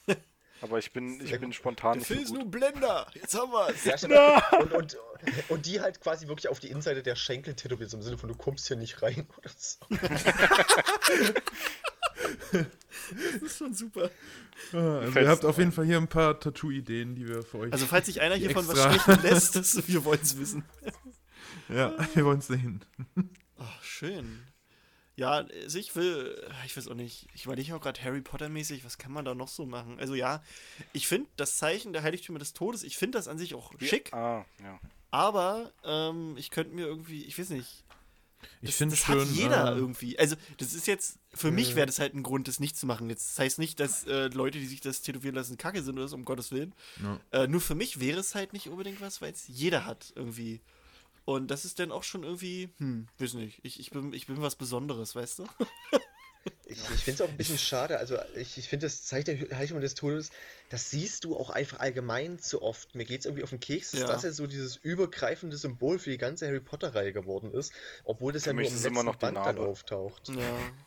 Aber 0.60 0.78
ich 0.78 0.92
bin, 0.92 1.20
ich 1.24 1.38
bin 1.38 1.52
spontan 1.52 1.98
nicht 1.98 2.08
so 2.08 2.14
gut. 2.14 2.32
nur 2.32 2.44
Blender. 2.50 3.06
Jetzt 3.14 3.34
haben 3.34 3.52
wir's. 3.52 3.84
Ja, 3.84 3.96
stimmt. 3.96 4.14
Und, 4.74 4.74
und, 4.74 4.96
und 5.48 5.66
die 5.66 5.80
halt 5.80 6.00
quasi 6.00 6.26
wirklich 6.26 6.48
auf 6.48 6.58
die 6.58 6.68
Innenseite 6.68 7.02
der 7.02 7.14
Schenkel 7.14 7.54
tätowiert, 7.54 7.90
so 7.90 7.96
im 7.96 8.02
Sinne 8.02 8.18
von, 8.18 8.28
du 8.28 8.34
kommst 8.36 8.66
hier 8.66 8.76
nicht 8.76 9.02
rein 9.02 9.26
oder 9.36 9.50
so. 9.56 9.78
Das 13.42 13.42
ist 13.42 13.58
schon 13.58 13.74
super. 13.74 14.10
Ah, 14.72 14.98
Also 15.00 15.20
ihr 15.20 15.28
habt 15.28 15.44
auf 15.44 15.56
jeden 15.58 15.72
Fall 15.72 15.86
hier 15.86 15.96
ein 15.98 16.08
paar 16.08 16.38
Tattoo-Ideen, 16.38 17.14
die 17.14 17.26
wir 17.28 17.42
für 17.42 17.58
euch. 17.58 17.72
Also 17.72 17.86
falls 17.86 18.06
sich 18.06 18.20
einer 18.20 18.34
hiervon 18.34 18.66
was 18.68 18.78
Extra. 18.78 18.92
stechen 19.14 19.22
lässt, 19.30 19.56
das, 19.56 19.88
wir 19.88 20.04
wollen 20.04 20.20
es 20.22 20.36
wissen. 20.38 20.64
ja, 21.68 21.94
wir 22.14 22.24
wollen 22.24 22.40
es 22.40 22.48
sehen. 22.48 22.84
Ach, 23.58 23.82
schön. 23.82 24.42
Ja, 25.16 25.46
also 25.62 25.78
ich 25.78 25.96
will, 25.96 26.40
ich 26.66 26.76
weiß 26.76 26.86
auch 26.88 26.94
nicht, 26.94 27.26
ich 27.34 27.44
überlege 27.46 27.74
auch 27.74 27.80
gerade 27.80 28.02
Harry 28.02 28.20
Potter-mäßig, 28.20 28.84
was 28.84 28.98
kann 28.98 29.10
man 29.12 29.24
da 29.24 29.34
noch 29.34 29.48
so 29.48 29.66
machen? 29.66 29.98
Also 29.98 30.14
ja, 30.14 30.42
ich 30.92 31.08
finde 31.08 31.28
das 31.36 31.56
Zeichen 31.56 31.92
der 31.92 32.02
Heiligtümer 32.02 32.38
des 32.38 32.52
Todes, 32.52 32.84
ich 32.84 32.96
finde 32.96 33.18
das 33.18 33.26
an 33.26 33.36
sich 33.38 33.54
auch 33.54 33.72
schick, 33.80 34.12
Ah, 34.12 34.44
ja. 34.62 34.78
aber 35.10 35.72
ähm, 35.84 36.36
ich 36.36 36.50
könnte 36.50 36.72
mir 36.74 36.86
irgendwie, 36.86 37.24
ich 37.24 37.36
weiß 37.36 37.50
nicht, 37.50 37.82
Ich 38.60 38.70
das, 38.70 38.76
finde 38.76 38.94
das 38.94 39.04
schön. 39.04 39.20
hat 39.20 39.26
jeder 39.28 39.72
äh, 39.72 39.78
irgendwie. 39.78 40.16
Also 40.20 40.36
das 40.58 40.72
ist 40.72 40.86
jetzt, 40.86 41.18
für 41.38 41.50
mich 41.50 41.76
wäre 41.76 41.86
das 41.86 41.98
halt 41.98 42.14
ein 42.14 42.22
Grund, 42.22 42.48
das 42.48 42.60
nicht 42.60 42.76
zu 42.76 42.86
machen. 42.86 43.08
Jetzt 43.08 43.30
das 43.30 43.44
heißt 43.44 43.58
nicht, 43.58 43.80
dass 43.80 44.04
äh, 44.06 44.28
Leute, 44.28 44.58
die 44.58 44.66
sich 44.66 44.80
das 44.80 45.02
tätowieren 45.02 45.34
lassen, 45.34 45.56
kacke 45.56 45.82
sind 45.82 45.96
oder 45.96 46.08
so, 46.08 46.16
um 46.16 46.24
Gottes 46.24 46.50
Willen. 46.50 46.74
Ja. 47.02 47.20
Äh, 47.30 47.48
nur 47.48 47.60
für 47.60 47.74
mich 47.74 48.00
wäre 48.00 48.20
es 48.20 48.34
halt 48.34 48.52
nicht 48.52 48.68
unbedingt 48.68 49.00
was, 49.00 49.22
weil 49.22 49.32
es 49.32 49.46
jeder 49.48 49.86
hat 49.86 50.12
irgendwie. 50.16 50.60
Und 51.24 51.50
das 51.50 51.64
ist 51.64 51.78
dann 51.78 51.92
auch 51.92 52.04
schon 52.04 52.24
irgendwie, 52.24 52.70
hm, 52.78 53.06
weiß 53.18 53.34
nicht, 53.34 53.60
ich, 53.62 53.78
ich, 53.80 53.90
bin, 53.90 54.12
ich 54.12 54.26
bin 54.26 54.40
was 54.40 54.56
Besonderes, 54.56 55.14
weißt 55.14 55.40
du? 55.40 55.46
Ich, 56.66 56.78
ich 56.78 56.86
finde 57.04 57.22
es 57.22 57.28
auch 57.28 57.30
ein 57.30 57.36
bisschen 57.36 57.58
schade. 57.58 57.98
Also, 57.98 58.16
ich, 58.36 58.58
ich 58.58 58.68
finde 58.68 58.86
das 58.86 59.04
Zeichen 59.04 59.24
der 59.48 59.56
Heiligtümer 59.56 59.80
des 59.80 59.94
Todes, 59.94 60.30
das 60.70 60.90
siehst 60.90 61.24
du 61.24 61.36
auch 61.36 61.50
einfach 61.50 61.80
allgemein 61.80 62.38
zu 62.38 62.60
oft. 62.62 62.94
Mir 62.94 63.04
geht 63.04 63.20
es 63.20 63.26
irgendwie 63.26 63.42
auf 63.42 63.50
den 63.50 63.60
Keks, 63.60 63.92
dass 63.92 64.00
Ja. 64.00 64.06
das 64.08 64.22
jetzt 64.22 64.36
so 64.36 64.46
dieses 64.46 64.76
übergreifende 64.76 65.56
Symbol 65.56 65.98
für 65.98 66.10
die 66.10 66.18
ganze 66.18 66.46
Harry 66.46 66.60
Potter-Reihe 66.60 67.12
geworden 67.12 67.52
ist, 67.52 67.72
obwohl 68.04 68.32
das 68.32 68.42
Für 68.44 68.50
ja 68.50 68.54
nur 68.54 68.64
im 68.64 68.70
letzten 68.72 68.86
immer 68.88 69.02
noch 69.02 69.16
Band 69.16 69.36
dann 69.38 69.58
auftaucht. 69.58 70.28
Ja. 70.28 70.36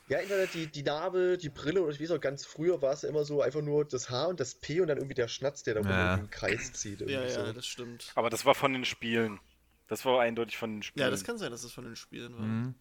Ja, 0.07 0.17
entweder 0.19 0.45
die, 0.47 0.67
die 0.67 0.83
Narbe, 0.83 1.38
die 1.38 1.49
Brille 1.49 1.81
oder 1.81 1.91
ich 1.93 1.99
weiß 2.01 2.11
auch, 2.11 2.19
ganz 2.19 2.45
früher 2.45 2.81
war 2.81 2.93
es 2.93 3.01
ja 3.01 3.09
immer 3.09 3.23
so 3.23 3.41
einfach 3.41 3.61
nur 3.61 3.85
das 3.85 4.09
H 4.09 4.25
und 4.25 4.39
das 4.39 4.55
P 4.55 4.81
und 4.81 4.88
dann 4.88 4.97
irgendwie 4.97 5.15
der 5.15 5.27
Schnatz, 5.27 5.63
der 5.63 5.75
da 5.75 5.81
Ja. 5.81 6.15
im 6.15 6.29
Kreis 6.29 6.73
zieht. 6.73 7.01
Ja, 7.01 7.21
ja, 7.23 7.29
so. 7.47 7.53
das 7.53 7.65
stimmt. 7.65 8.11
Aber 8.15 8.29
das 8.29 8.45
war 8.45 8.53
von 8.55 8.73
den 8.73 8.85
Spielen. 8.85 9.39
Das 9.88 10.05
war 10.05 10.21
eindeutig 10.21 10.57
von 10.57 10.75
den 10.75 10.83
Spielen. 10.83 11.03
Ja, 11.05 11.09
das 11.09 11.23
kann 11.25 11.38
sein, 11.38 11.51
dass 11.51 11.63
es 11.65 11.73
von 11.73 11.83
den 11.83 11.95
Spielen 11.97 12.33
war. 12.35 12.45
Mhm. 12.45 12.75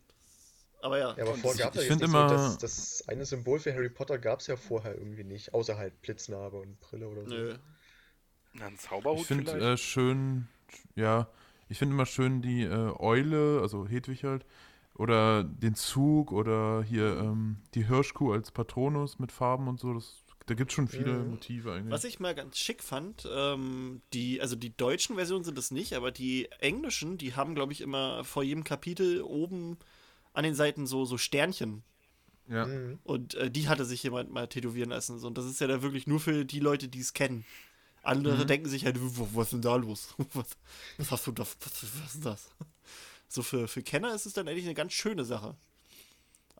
Aber 0.82 0.98
ja. 0.98 1.14
Ja, 1.16 1.24
aber 1.24 1.34
vorher 1.34 1.54
ich- 1.54 1.60
gab 1.60 1.74
es 1.74 1.76
ja 1.76 1.82
jetzt 1.82 1.88
find 1.88 2.00
nicht 2.02 2.10
so, 2.10 2.16
immer- 2.18 2.28
das, 2.28 2.58
das 2.58 3.04
eine 3.08 3.24
Symbol 3.26 3.58
für 3.58 3.72
Harry 3.74 3.90
Potter 3.90 4.18
gab 4.18 4.40
es 4.40 4.46
ja 4.46 4.56
vorher 4.56 4.94
irgendwie 4.96 5.24
nicht, 5.24 5.52
außer 5.54 5.76
halt 5.76 6.00
Blitznarbe 6.02 6.58
und 6.58 6.80
Brille 6.80 7.08
oder 7.08 7.24
so. 7.26 7.34
Nö. 7.34 7.54
Na, 8.54 8.66
ein 8.66 8.78
Zauberhut 8.78 9.20
Ich 9.20 9.26
finde 9.26 9.52
äh, 9.72 9.76
schön, 9.76 10.48
ja, 10.96 11.28
ich 11.68 11.78
finde 11.78 11.94
immer 11.94 12.06
schön 12.06 12.42
die 12.42 12.62
äh, 12.62 12.92
Eule, 12.98 13.60
also 13.62 13.86
Hedwig 13.86 14.24
halt, 14.24 14.44
oder 14.94 15.44
den 15.44 15.74
Zug 15.74 16.32
oder 16.32 16.82
hier 16.82 17.16
ähm, 17.18 17.58
die 17.74 17.86
Hirschkuh 17.86 18.32
als 18.32 18.50
Patronus 18.50 19.18
mit 19.18 19.32
Farben 19.32 19.68
und 19.68 19.78
so. 19.78 19.94
Das, 19.94 20.22
da 20.46 20.54
gibt 20.54 20.72
es 20.72 20.74
schon 20.74 20.88
viele 20.88 21.12
Mhm. 21.12 21.30
Motive 21.30 21.72
eigentlich. 21.72 21.92
Was 21.92 22.04
ich 22.04 22.18
mal 22.18 22.34
ganz 22.34 22.58
schick 22.58 22.82
fand, 22.82 23.28
ähm, 23.32 24.02
die, 24.12 24.40
also 24.40 24.56
die 24.56 24.76
deutschen 24.76 25.14
Versionen 25.14 25.44
sind 25.44 25.56
es 25.58 25.70
nicht, 25.70 25.92
aber 25.94 26.10
die 26.10 26.50
englischen, 26.58 27.18
die 27.18 27.34
haben, 27.36 27.54
glaube 27.54 27.72
ich, 27.72 27.80
immer 27.82 28.24
vor 28.24 28.42
jedem 28.42 28.64
Kapitel 28.64 29.22
oben 29.22 29.78
an 30.32 30.44
den 30.44 30.54
Seiten 30.54 30.86
so, 30.86 31.04
so 31.04 31.18
Sternchen. 31.18 31.82
ja. 32.48 32.66
Mhm. 32.66 32.98
Und 33.04 33.34
äh, 33.34 33.50
die 33.50 33.68
hatte 33.68 33.84
sich 33.84 34.02
jemand 34.02 34.30
mal 34.30 34.46
tätowieren 34.48 34.90
lassen. 34.90 35.18
Und 35.24 35.36
das 35.38 35.44
ist 35.46 35.60
ja 35.60 35.66
da 35.66 35.82
wirklich 35.82 36.06
nur 36.06 36.20
für 36.20 36.44
die 36.44 36.60
Leute, 36.60 36.88
die 36.88 37.00
es 37.00 37.12
kennen. 37.12 37.44
Andere 38.02 38.36
Mhm. 38.44 38.46
denken 38.46 38.68
sich 38.68 38.84
halt, 38.86 39.00
"W- 39.00 39.26
was 39.34 39.46
ist 39.48 39.52
denn 39.52 39.62
da 39.62 39.76
los? 39.76 40.14
Was, 40.34 40.46
was 40.98 41.10
hast 41.10 41.26
du 41.26 41.32
da? 41.32 41.42
Was, 41.42 41.58
was 42.02 42.14
ist 42.14 42.24
das? 42.24 42.50
So 43.28 43.42
für, 43.42 43.68
für 43.68 43.82
Kenner 43.82 44.14
ist 44.14 44.26
es 44.26 44.32
dann 44.32 44.48
eigentlich 44.48 44.64
eine 44.64 44.74
ganz 44.74 44.92
schöne 44.92 45.24
Sache. 45.24 45.54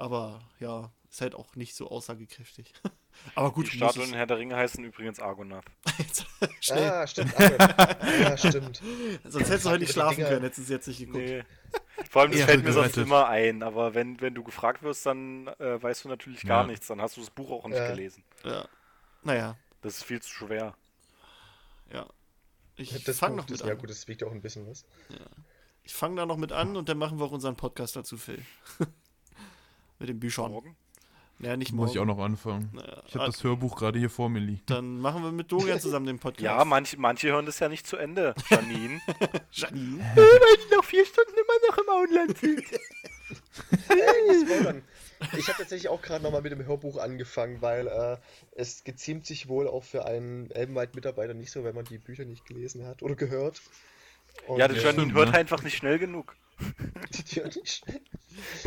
Aber 0.00 0.40
ja, 0.60 0.90
ist 1.10 1.20
halt 1.20 1.34
auch 1.34 1.56
nicht 1.56 1.74
so 1.74 1.90
aussagekräftig. 1.90 2.72
Aber 3.34 3.52
gut, 3.52 3.66
die 3.72 3.78
muss 3.78 3.90
Statuen 3.90 4.08
in 4.10 4.14
Herr 4.14 4.26
der 4.26 4.38
Ringe 4.38 4.56
heißen 4.56 4.82
übrigens 4.82 5.20
Argonath. 5.20 5.64
Jetzt, 5.98 6.24
schnell. 6.60 6.90
Ah, 6.90 7.06
stimmt. 7.06 7.34
Ah, 7.38 7.96
ja, 8.20 8.36
stimmt. 8.38 8.80
Sonst 9.24 9.48
hättest 9.50 9.66
du 9.66 9.70
heute 9.70 9.80
nicht 9.80 9.92
schlafen 9.92 10.24
können, 10.24 10.40
hättest 10.42 10.58
du 10.58 10.62
es 10.62 10.68
jetzt 10.70 10.86
nicht 10.86 11.00
geguckt. 11.00 11.18
Nee. 11.18 11.42
Vor 12.10 12.22
allem, 12.22 12.30
das 12.30 12.40
Ehre 12.40 12.48
fällt 12.50 12.64
mir 12.64 12.72
sonst 12.72 12.96
immer 12.96 13.28
ein, 13.28 13.62
aber 13.62 13.94
wenn, 13.94 14.20
wenn 14.22 14.34
du 14.34 14.42
gefragt 14.42 14.82
wirst, 14.82 15.04
dann 15.04 15.48
äh, 15.58 15.82
weißt 15.82 16.04
du 16.04 16.08
natürlich 16.08 16.42
gar 16.46 16.62
Ja. 16.62 16.66
nichts. 16.68 16.86
Dann 16.86 17.02
hast 17.02 17.16
du 17.18 17.20
das 17.20 17.28
Buch 17.30 17.50
auch 17.50 17.66
nicht 17.68 17.76
Ja. 17.76 17.88
gelesen. 17.90 18.24
Ja. 18.44 18.66
Naja, 19.22 19.56
Das 19.82 19.98
ist 19.98 20.04
viel 20.04 20.22
zu 20.22 20.30
schwer. 20.30 20.74
ja. 21.92 22.06
Ich 22.76 23.04
Das 23.04 23.18
fange 23.18 23.32
Buch, 23.36 23.42
noch 23.42 23.48
mit 23.50 23.60
das, 23.60 23.66
ja 23.66 23.74
an. 23.74 23.78
gut, 23.78 23.90
das 23.90 24.08
wiegt 24.08 24.22
ja 24.22 24.28
auch 24.28 24.32
ein 24.32 24.40
bisschen 24.40 24.66
was. 24.66 24.86
Ich 25.82 25.92
fange 25.92 26.16
da 26.16 26.24
noch 26.24 26.38
mit 26.38 26.52
an 26.52 26.76
und 26.76 26.88
dann 26.88 26.96
machen 26.96 27.18
wir 27.18 27.26
auch 27.26 27.32
unseren 27.32 27.56
Podcast 27.56 27.96
dazu, 27.96 28.16
Phil. 28.16 28.42
Mit 30.00 30.08
den 30.08 30.18
Büchern. 30.18 30.50
Morgen? 30.50 30.76
Ja, 31.38 31.56
nicht 31.56 31.72
Muss 31.72 31.92
ich 31.92 31.98
auch 31.98 32.04
morgen. 32.04 32.18
noch 32.18 32.24
anfangen. 32.24 32.70
Naja, 32.74 33.02
Ich 33.06 33.14
habe 33.14 33.24
ah, 33.24 33.26
das 33.26 33.42
Hörbuch 33.42 33.76
gerade 33.76 33.98
hier 33.98 34.10
vor 34.10 34.28
mir 34.28 34.40
liegen. 34.40 34.62
Dann 34.66 35.00
machen 35.00 35.22
wir 35.22 35.32
mit 35.32 35.50
Dorian 35.50 35.80
zusammen 35.80 36.06
den 36.06 36.18
Podcast. 36.18 36.42
Ja, 36.42 36.64
manche, 36.64 36.98
manche 36.98 37.28
hören 37.28 37.46
das 37.46 37.58
ja 37.60 37.68
nicht 37.68 37.86
zu 37.86 37.96
Ende, 37.96 38.34
Janine. 38.50 39.00
Janine. 39.52 40.04
noch 40.76 40.84
vier 40.84 41.06
Stunden 41.06 41.32
immer 41.32 41.68
noch 41.68 41.78
im 41.78 41.88
Auenland 41.88 42.38
sind. 42.38 42.62
Ich 45.36 45.48
habe 45.48 45.58
tatsächlich 45.58 45.88
auch 45.88 46.02
gerade 46.02 46.22
nochmal 46.22 46.42
mit 46.42 46.52
dem 46.52 46.64
Hörbuch 46.64 46.98
angefangen, 46.98 47.62
weil 47.62 47.86
äh, 47.86 48.16
es 48.52 48.84
geziemt 48.84 49.24
sich 49.24 49.48
wohl 49.48 49.66
auch 49.66 49.84
für 49.84 50.04
einen 50.04 50.50
Elbenwald-Mitarbeiter 50.50 51.32
nicht 51.34 51.52
so, 51.52 51.64
wenn 51.64 51.74
man 51.74 51.84
die 51.86 51.98
Bücher 51.98 52.24
nicht 52.24 52.44
gelesen 52.44 52.86
hat 52.86 53.02
oder 53.02 53.14
gehört. 53.14 53.62
Und, 54.46 54.58
Ja, 54.58 54.68
der 54.68 54.76
Ja, 54.76 54.82
Janine 54.84 55.02
stimmt, 55.04 55.14
hört 55.18 55.30
ne? 55.32 55.38
einfach 55.38 55.62
nicht 55.62 55.76
schnell 55.76 55.98
genug. 55.98 56.34
die 57.30 57.36
hören 57.40 57.52
nicht 57.54 57.82
schnell. 57.84 58.00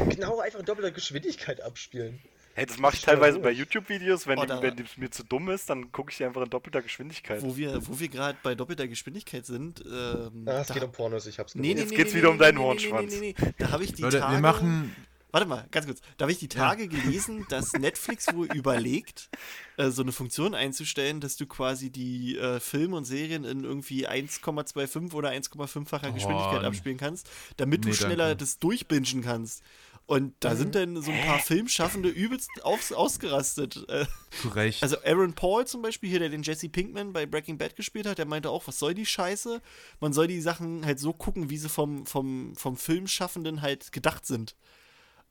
Genau, 0.09 0.39
einfach 0.39 0.59
in 0.59 0.65
doppelter 0.65 0.91
Geschwindigkeit 0.91 1.61
abspielen. 1.61 2.19
Hey, 2.55 2.67
das 2.67 2.77
mache 2.77 2.93
ich 2.95 3.01
teilweise 3.01 3.39
bei 3.39 3.49
YouTube-Videos, 3.49 4.27
wenn, 4.27 4.37
Oh, 4.37 4.43
die- 4.45 4.61
wenn 4.61 4.75
mir 4.97 5.09
zu 5.09 5.23
dumm 5.23 5.49
ist, 5.49 5.71
dann 5.71 5.91
gucke 5.91 6.11
ich 6.11 6.17
die 6.17 6.25
einfach 6.25 6.43
in 6.43 6.49
doppelter 6.51 6.83
Geschwindigkeit. 6.83 7.41
Wo 7.41 7.57
wir, 7.57 7.81
wo 7.87 7.99
wir 7.99 8.07
gerade 8.09 8.37
bei 8.43 8.53
doppelter 8.53 8.87
Geschwindigkeit 8.87 9.45
sind. 9.47 9.83
Ähm, 9.85 10.43
Ah, 10.47 10.61
es 10.61 10.67
da- 10.67 10.75
geht 10.75 10.83
um 10.83 10.91
Pornos, 10.91 11.25
ich 11.25 11.39
hab's 11.39 11.55
Nee, 11.55 11.61
nee, 11.69 11.73
gewusst. 11.73 11.89
nee, 11.89 11.95
geht's 11.97 12.11
nee, 12.13 12.19
wieder 12.19 12.29
um 12.29 12.37
deinen 12.37 12.55
nee, 12.55 12.61
nee, 12.61 12.67
Hornschwanz. 12.67 13.13
Nee, 13.13 13.19
nee, 13.19 13.35
nee. 13.41 13.53
Da 13.57 13.71
habe 13.71 13.83
ich 13.83 13.93
die 13.93 14.03
Leute, 14.03 14.19
Tage. 14.19 14.33
wir 14.33 14.39
machen. 14.39 14.95
Warte 15.33 15.47
mal, 15.47 15.65
ganz 15.71 15.87
kurz. 15.87 15.99
Da 16.17 16.23
habe 16.25 16.31
ich 16.31 16.37
die 16.37 16.47
Tage 16.47 16.87
gelesen, 16.87 17.45
dass 17.49 17.73
Netflix 17.73 18.31
wohl 18.33 18.45
überlegt, 18.53 19.29
äh, 19.77 19.89
so 19.89 20.03
eine 20.03 20.11
Funktion 20.11 20.53
einzustellen, 20.53 21.19
dass 21.21 21.35
du 21.37 21.47
quasi 21.47 21.89
die 21.89 22.37
äh, 22.37 22.59
Filme 22.59 22.95
und 22.95 23.05
Serien 23.05 23.43
in 23.43 23.63
irgendwie 23.63 24.07
1,25 24.07 25.13
oder 25.13 25.31
1,5-facher 25.31 26.09
Oh, 26.11 26.13
Geschwindigkeit 26.13 26.61
nee. 26.61 26.67
abspielen 26.67 26.97
kannst, 26.97 27.27
damit 27.57 27.83
du 27.83 27.89
Nee, 27.89 27.95
schneller 27.95 28.27
danke. 28.27 28.37
das 28.37 28.59
durchbingen 28.59 29.23
kannst. 29.23 29.63
Und 30.05 30.35
da 30.41 30.55
sind 30.55 30.75
dann 30.75 31.01
so 31.01 31.09
ein 31.11 31.25
paar 31.25 31.39
Filmschaffende 31.39 32.09
übelst 32.09 32.49
aus, 32.63 32.91
ausgerastet. 32.91 33.85
Äh, 33.87 34.05
Zu 34.41 34.49
Recht. 34.49 34.83
Also 34.83 34.97
Aaron 35.03 35.33
Paul 35.33 35.65
zum 35.65 35.81
Beispiel, 35.81 36.09
hier, 36.09 36.19
der 36.19 36.27
den 36.29 36.43
Jesse 36.43 36.67
Pinkman 36.69 37.13
bei 37.13 37.25
Breaking 37.25 37.57
Bad 37.57 37.75
gespielt 37.77 38.05
hat, 38.05 38.17
der 38.17 38.25
meinte 38.25 38.49
auch, 38.49 38.67
was 38.67 38.77
soll 38.79 38.93
die 38.93 39.05
Scheiße? 39.05 39.61
Man 40.01 40.11
soll 40.13 40.27
die 40.27 40.41
Sachen 40.41 40.85
halt 40.85 40.99
so 40.99 41.13
gucken, 41.13 41.49
wie 41.49 41.57
sie 41.57 41.69
vom, 41.69 42.05
vom, 42.05 42.53
vom 42.55 42.75
Filmschaffenden 42.75 43.61
halt 43.61 43.93
gedacht 43.93 44.25
sind. 44.25 44.55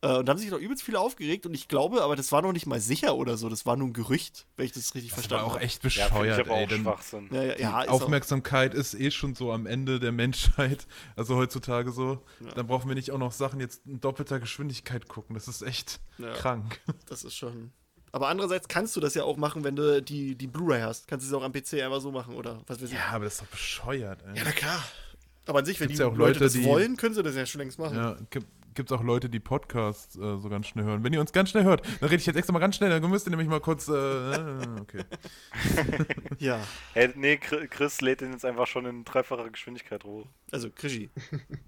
Äh, 0.03 0.17
und 0.17 0.25
da 0.27 0.31
haben 0.31 0.37
sich 0.37 0.51
noch 0.51 0.59
übelst 0.59 0.83
viele 0.83 0.99
aufgeregt 0.99 1.45
und 1.45 1.53
ich 1.53 1.67
glaube, 1.69 2.03
aber 2.03 2.15
das 2.17 2.31
war 2.33 2.41
noch 2.41 2.51
nicht 2.51 2.65
mal 2.65 2.81
sicher 2.81 3.15
oder 3.15 3.37
so, 3.37 3.47
das 3.47 3.65
war 3.65 3.77
nur 3.77 3.87
ein 3.87 3.93
Gerücht, 3.93 4.45
wenn 4.57 4.65
ich 4.65 4.73
das 4.73 4.93
richtig 4.95 5.11
das 5.11 5.17
war 5.17 5.21
verstanden 5.23 5.45
auch 5.45 5.53
habe. 5.55 5.63
echt 5.63 5.83
Ja, 5.83 5.89
finde 5.89 5.97
ich 6.05 6.11
bescheuert, 6.11 6.39
aber 6.47 6.57
ey. 6.57 6.63
auch 6.65 6.67
Denn 6.69 6.81
Schwachsinn. 6.81 7.29
Ja, 7.31 7.43
ja, 7.43 7.57
ja, 7.57 7.81
ist 7.83 7.87
auch- 7.89 8.01
Aufmerksamkeit 8.01 8.73
ist 8.73 8.93
eh 8.95 9.11
schon 9.11 9.33
so 9.33 9.51
am 9.53 9.65
Ende 9.65 9.99
der 10.01 10.11
Menschheit, 10.11 10.85
also 11.15 11.37
heutzutage 11.37 11.91
so. 11.93 12.21
Dann 12.55 12.67
brauchen 12.67 12.89
wir 12.89 12.95
nicht 12.95 13.11
auch 13.11 13.17
noch 13.17 13.31
Sachen 13.31 13.59
jetzt 13.61 13.85
in 13.87 14.01
doppelter 14.01 14.39
Geschwindigkeit 14.41 15.07
gucken. 15.07 15.35
Das 15.35 15.47
ist 15.47 15.61
echt 15.61 16.01
Ja. 16.17 16.33
krank. 16.33 16.81
Das 17.07 17.23
ist 17.23 17.35
schon. 17.37 17.71
Aber 18.11 18.27
andererseits 18.27 18.67
kannst 18.67 18.95
du 18.95 18.99
das 18.99 19.13
ja 19.15 19.23
auch 19.23 19.37
machen, 19.37 19.63
wenn 19.63 19.75
du 19.75 20.01
die, 20.01 20.35
die 20.35 20.47
Blu-ray 20.47 20.81
hast. 20.81 21.07
Kannst 21.07 21.25
du 21.25 21.29
es 21.29 21.33
auch 21.33 21.43
am 21.43 21.51
PC 21.53 21.81
einfach 21.81 22.01
so 22.01 22.11
machen 22.11 22.35
oder 22.35 22.61
was 22.67 22.79
weiß 22.81 22.89
ich. 22.89 22.95
Ja, 22.95 23.07
aber 23.13 23.23
das 23.23 23.33
ist 23.35 23.41
doch 23.41 23.47
bescheuert, 23.47 24.21
ey. 24.27 24.37
Ja, 24.37 24.43
na 24.45 24.51
klar. 24.51 24.83
Aber 25.45 25.59
an 25.59 25.65
sich, 25.65 25.79
wenn 25.79 25.87
Gibt's 25.87 25.97
die 25.99 26.03
ja 26.03 26.09
auch 26.09 26.15
Leute, 26.15 26.33
Leute, 26.33 26.39
das 26.45 26.53
die- 26.53 26.63
wollen, 26.65 26.95
können 26.97 27.15
sie 27.15 27.23
das 27.23 27.35
ja 27.35 27.45
schon 27.45 27.59
längst 27.59 27.79
machen. 27.79 27.95
Ja, 27.97 28.17
gibt 28.29 28.45
es 28.79 28.91
auch 28.91 29.03
Leute, 29.03 29.29
die 29.29 29.39
Podcasts 29.39 30.15
äh, 30.15 30.37
so 30.39 30.49
ganz 30.49 30.67
schnell 30.67 30.85
hören. 30.85 31.03
Wenn 31.03 31.13
ihr 31.13 31.19
uns 31.21 31.31
ganz 31.31 31.49
schnell 31.49 31.63
hört, 31.63 31.85
dann 31.85 32.09
rede 32.09 32.19
ich 32.19 32.25
jetzt 32.25 32.35
extra 32.35 32.53
mal 32.53 32.59
ganz 32.59 32.75
schnell, 32.75 32.89
dann 32.89 33.09
müsst 33.09 33.27
ihr 33.27 33.29
nämlich 33.31 33.47
mal 33.47 33.59
kurz. 33.59 33.87
Äh, 33.87 33.93
äh, 33.93 34.79
okay. 34.81 35.03
Ja, 36.39 36.59
Hey, 36.93 37.11
nee, 37.15 37.35
Chri- 37.35 37.67
Chris 37.67 38.01
lädt 38.01 38.21
den 38.21 38.31
jetzt 38.33 38.43
einfach 38.45 38.67
schon 38.67 38.85
in 38.85 39.05
dreifacher 39.05 39.49
Geschwindigkeit 39.49 40.03
hoch. 40.03 40.25
also 40.51 40.69
Krischi. 40.69 41.09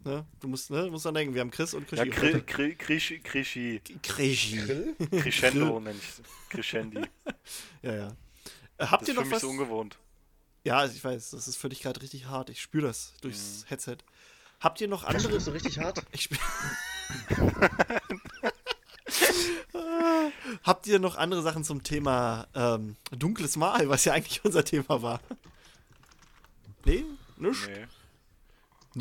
ne? 0.03 0.25
Du 0.39 0.47
musst, 0.47 0.69
ne? 0.71 0.83
du 0.85 0.91
musst 0.91 1.05
dran 1.05 1.13
denken, 1.13 1.33
wir 1.33 1.41
haben 1.41 1.51
Chris 1.51 1.73
und 1.73 1.89
Ja, 1.91 2.05
Krischi. 2.05 2.41
Kri 2.41 2.41
Kri 2.41 2.75
Krischi, 2.75 3.19
Krischi, 3.19 3.81
Krischi. 4.03 4.95
Crescendo 5.11 5.79
nenne 5.79 5.97
ich 5.97 6.23
Crescendi. 6.49 7.01
Ja, 7.81 7.95
ja. 7.95 8.07
Äh, 8.77 8.87
habt 8.87 9.03
Das 9.03 9.07
ihr 9.09 9.13
ist 9.13 9.13
für 9.13 9.13
noch 9.15 9.23
mich 9.25 9.31
was? 9.33 9.41
so 9.41 9.49
ungewohnt. 9.49 9.97
ja, 10.63 10.85
ich 10.85 11.03
weiß, 11.03 11.29
das 11.31 11.47
ist 11.47 11.55
für 11.57 11.69
dich 11.69 11.81
gerade 11.81 12.01
richtig 12.01 12.25
hart. 12.27 12.49
Ich 12.49 12.61
spüre 12.61 12.87
das 12.87 13.13
durchs 13.21 13.63
Mhm. 13.63 13.69
Headset. 13.69 13.97
Habt 14.59 14.81
ihr 14.81 14.87
noch 14.87 15.05
Das 15.05 15.23
andere. 15.23 15.39
so 15.39 15.51
richtig 15.51 15.79
hart. 15.79 16.03
Ich 16.11 16.23
spiel 16.23 16.37
Habt 20.63 20.87
ihr 20.87 20.99
noch 20.99 21.17
andere 21.17 21.41
Sachen 21.41 21.63
zum 21.63 21.83
Thema 21.83 22.47
ähm, 22.55 22.95
dunkles 23.11 23.57
Mal, 23.57 23.89
was 23.89 24.05
ja 24.05 24.13
eigentlich 24.13 24.43
unser 24.45 24.63
Thema 24.65 25.01
war? 25.01 25.19
Nee? 26.85 27.05
Nischt? 27.37 27.69
Nee. 27.69 27.85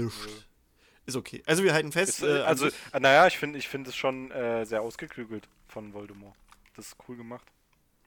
Nischt. 0.05 0.29
Ist 1.07 1.17
okay. 1.17 1.43
Also 1.47 1.63
wir 1.63 1.75
halten 1.75 1.93
fest. 1.93 2.21
Ist, 2.21 2.23
äh, 2.23 2.41
äh, 2.41 2.43
also, 2.43 2.67
äh, 2.67 3.01
naja, 3.01 3.27
ich 3.27 3.39
finde 3.39 3.59
ich 3.59 3.69
find 3.69 3.87
es 3.87 3.97
schon 3.97 4.31
äh, 4.31 4.65
sehr 4.65 4.83
ausgeklügelt 4.83 5.49
von 5.69 5.93
Voldemort. 5.93 6.35
Das 6.77 6.89
ist 6.89 6.97
cool 7.09 7.17
gemacht. 7.17 7.47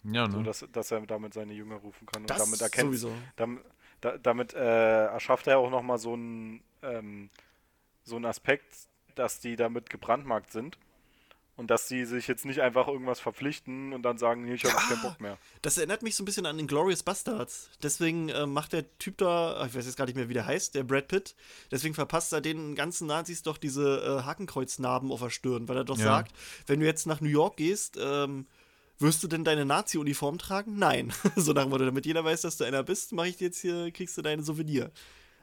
Ja, 0.04 0.30
So, 0.30 0.38
ne? 0.38 0.44
dass, 0.44 0.66
dass 0.72 0.92
er 0.92 1.02
damit 1.02 1.34
seine 1.34 1.54
Jünger 1.54 1.76
rufen 1.76 2.06
kann. 2.06 2.24
Und 2.24 2.30
das 2.30 2.38
damit 2.38 2.62
erkennt, 2.62 2.88
sowieso. 2.88 3.12
Damit, 3.36 3.64
da, 4.02 4.18
damit 4.18 4.54
äh, 4.54 5.06
erschafft 5.06 5.48
er 5.48 5.60
auch 5.60 5.70
nochmal 5.70 6.00
so 6.00 6.14
einen 6.14 6.64
ähm, 6.82 7.30
so 8.04 8.16
einen 8.16 8.26
Aspekt, 8.26 8.74
dass 9.20 9.40
die 9.40 9.56
damit 9.56 9.90
gebrandmarkt 9.90 10.52
sind. 10.52 10.78
Und 11.56 11.72
dass 11.72 11.88
die 11.88 12.06
sich 12.06 12.28
jetzt 12.28 12.46
nicht 12.46 12.62
einfach 12.62 12.88
irgendwas 12.88 13.20
verpflichten 13.20 13.92
und 13.92 14.04
dann 14.04 14.20
sagen, 14.20 14.46
nee, 14.46 14.54
ich 14.54 14.64
habe 14.66 14.76
keinen 14.76 15.02
Bock 15.02 15.20
mehr. 15.20 15.40
Das 15.64 15.76
erinnert 15.80 16.04
mich 16.04 16.16
so 16.16 16.22
ein 16.22 16.26
bisschen 16.26 16.46
an 16.46 16.56
den 16.56 16.68
Glorious 16.68 17.02
Bastards. 17.02 17.72
Deswegen 17.82 18.30
äh, 18.30 18.46
macht 18.46 18.74
der 18.74 18.86
Typ 19.00 19.18
da, 19.18 19.66
ich 19.66 19.74
weiß 19.74 19.88
jetzt 19.88 19.96
gar 19.98 20.06
nicht 20.06 20.14
mehr, 20.14 20.30
wie 20.30 20.36
der 20.36 20.46
heißt, 20.46 20.76
der 20.76 20.84
Brad 20.84 21.08
Pitt, 21.08 21.36
deswegen 21.72 21.96
verpasst 21.96 22.32
er 22.32 22.42
den 22.42 22.76
ganzen 22.76 23.08
Nazis 23.08 23.42
doch 23.42 23.58
diese 23.58 24.20
äh, 24.22 24.24
Hakenkreuznarben 24.24 25.12
auf 25.12 25.20
der 25.22 25.32
Stirn, 25.32 25.68
weil 25.68 25.78
er 25.78 25.84
doch 25.84 25.98
Ja. 25.98 26.04
sagt, 26.04 26.32
wenn 26.68 26.80
du 26.80 26.86
jetzt 26.86 27.08
nach 27.08 27.22
New 27.22 27.30
York 27.30 27.58
gehst, 27.58 27.98
ähm, 28.00 28.46
wirst 29.00 29.24
du 29.24 29.28
denn 29.28 29.44
deine 29.44 29.66
Nazi-Uniform 29.66 30.38
tragen? 30.38 30.78
Nein. 30.78 31.12
so 31.36 31.54
nach 31.54 31.64
dem 31.64 31.72
Motto, 31.72 31.86
damit 31.86 32.06
jeder 32.06 32.24
weiß, 32.24 32.42
dass 32.42 32.58
du 32.58 32.66
einer 32.66 32.84
bist, 32.84 33.14
mache 33.14 33.30
ich 33.30 33.38
dir 33.38 33.46
jetzt 33.46 33.62
hier, 33.62 33.90
kriegst 33.92 34.16
du 34.16 34.22
deine 34.22 34.44
Souvenir. 34.44 34.92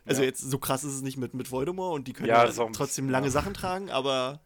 Also 0.05 0.23
Ja. 0.23 0.27
jetzt, 0.29 0.41
so 0.41 0.59
krass 0.59 0.85
ist 0.85 0.95
es 0.95 1.03
nicht 1.03 1.17
mit, 1.17 1.35
mit 1.35 1.51
Voldemort 1.51 1.95
und 1.95 2.09
die 2.09 2.13
können 2.13 2.29
Ja, 2.29 2.47
trotzdem 2.73 3.09
lange. 3.09 3.31
Sachen 3.31 3.55
tragen, 3.55 3.91
aber 3.91 4.41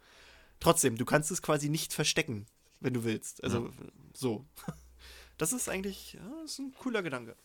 trotzdem, 0.60 0.96
du 0.96 1.04
kannst 1.04 1.30
es 1.30 1.42
quasi 1.42 1.68
nicht 1.68 1.92
verstecken, 1.92 2.46
wenn 2.80 2.94
du 2.94 3.04
willst. 3.04 3.42
Also 3.44 3.70
so. 4.14 4.44
Das 5.36 5.52
ist 5.52 5.68
eigentlich, 5.68 6.14
ja, 6.14 6.20
das 6.42 6.50
ist 6.54 6.58
ein 6.58 6.74
cooler 6.80 7.00
Gedanke. 7.00 7.36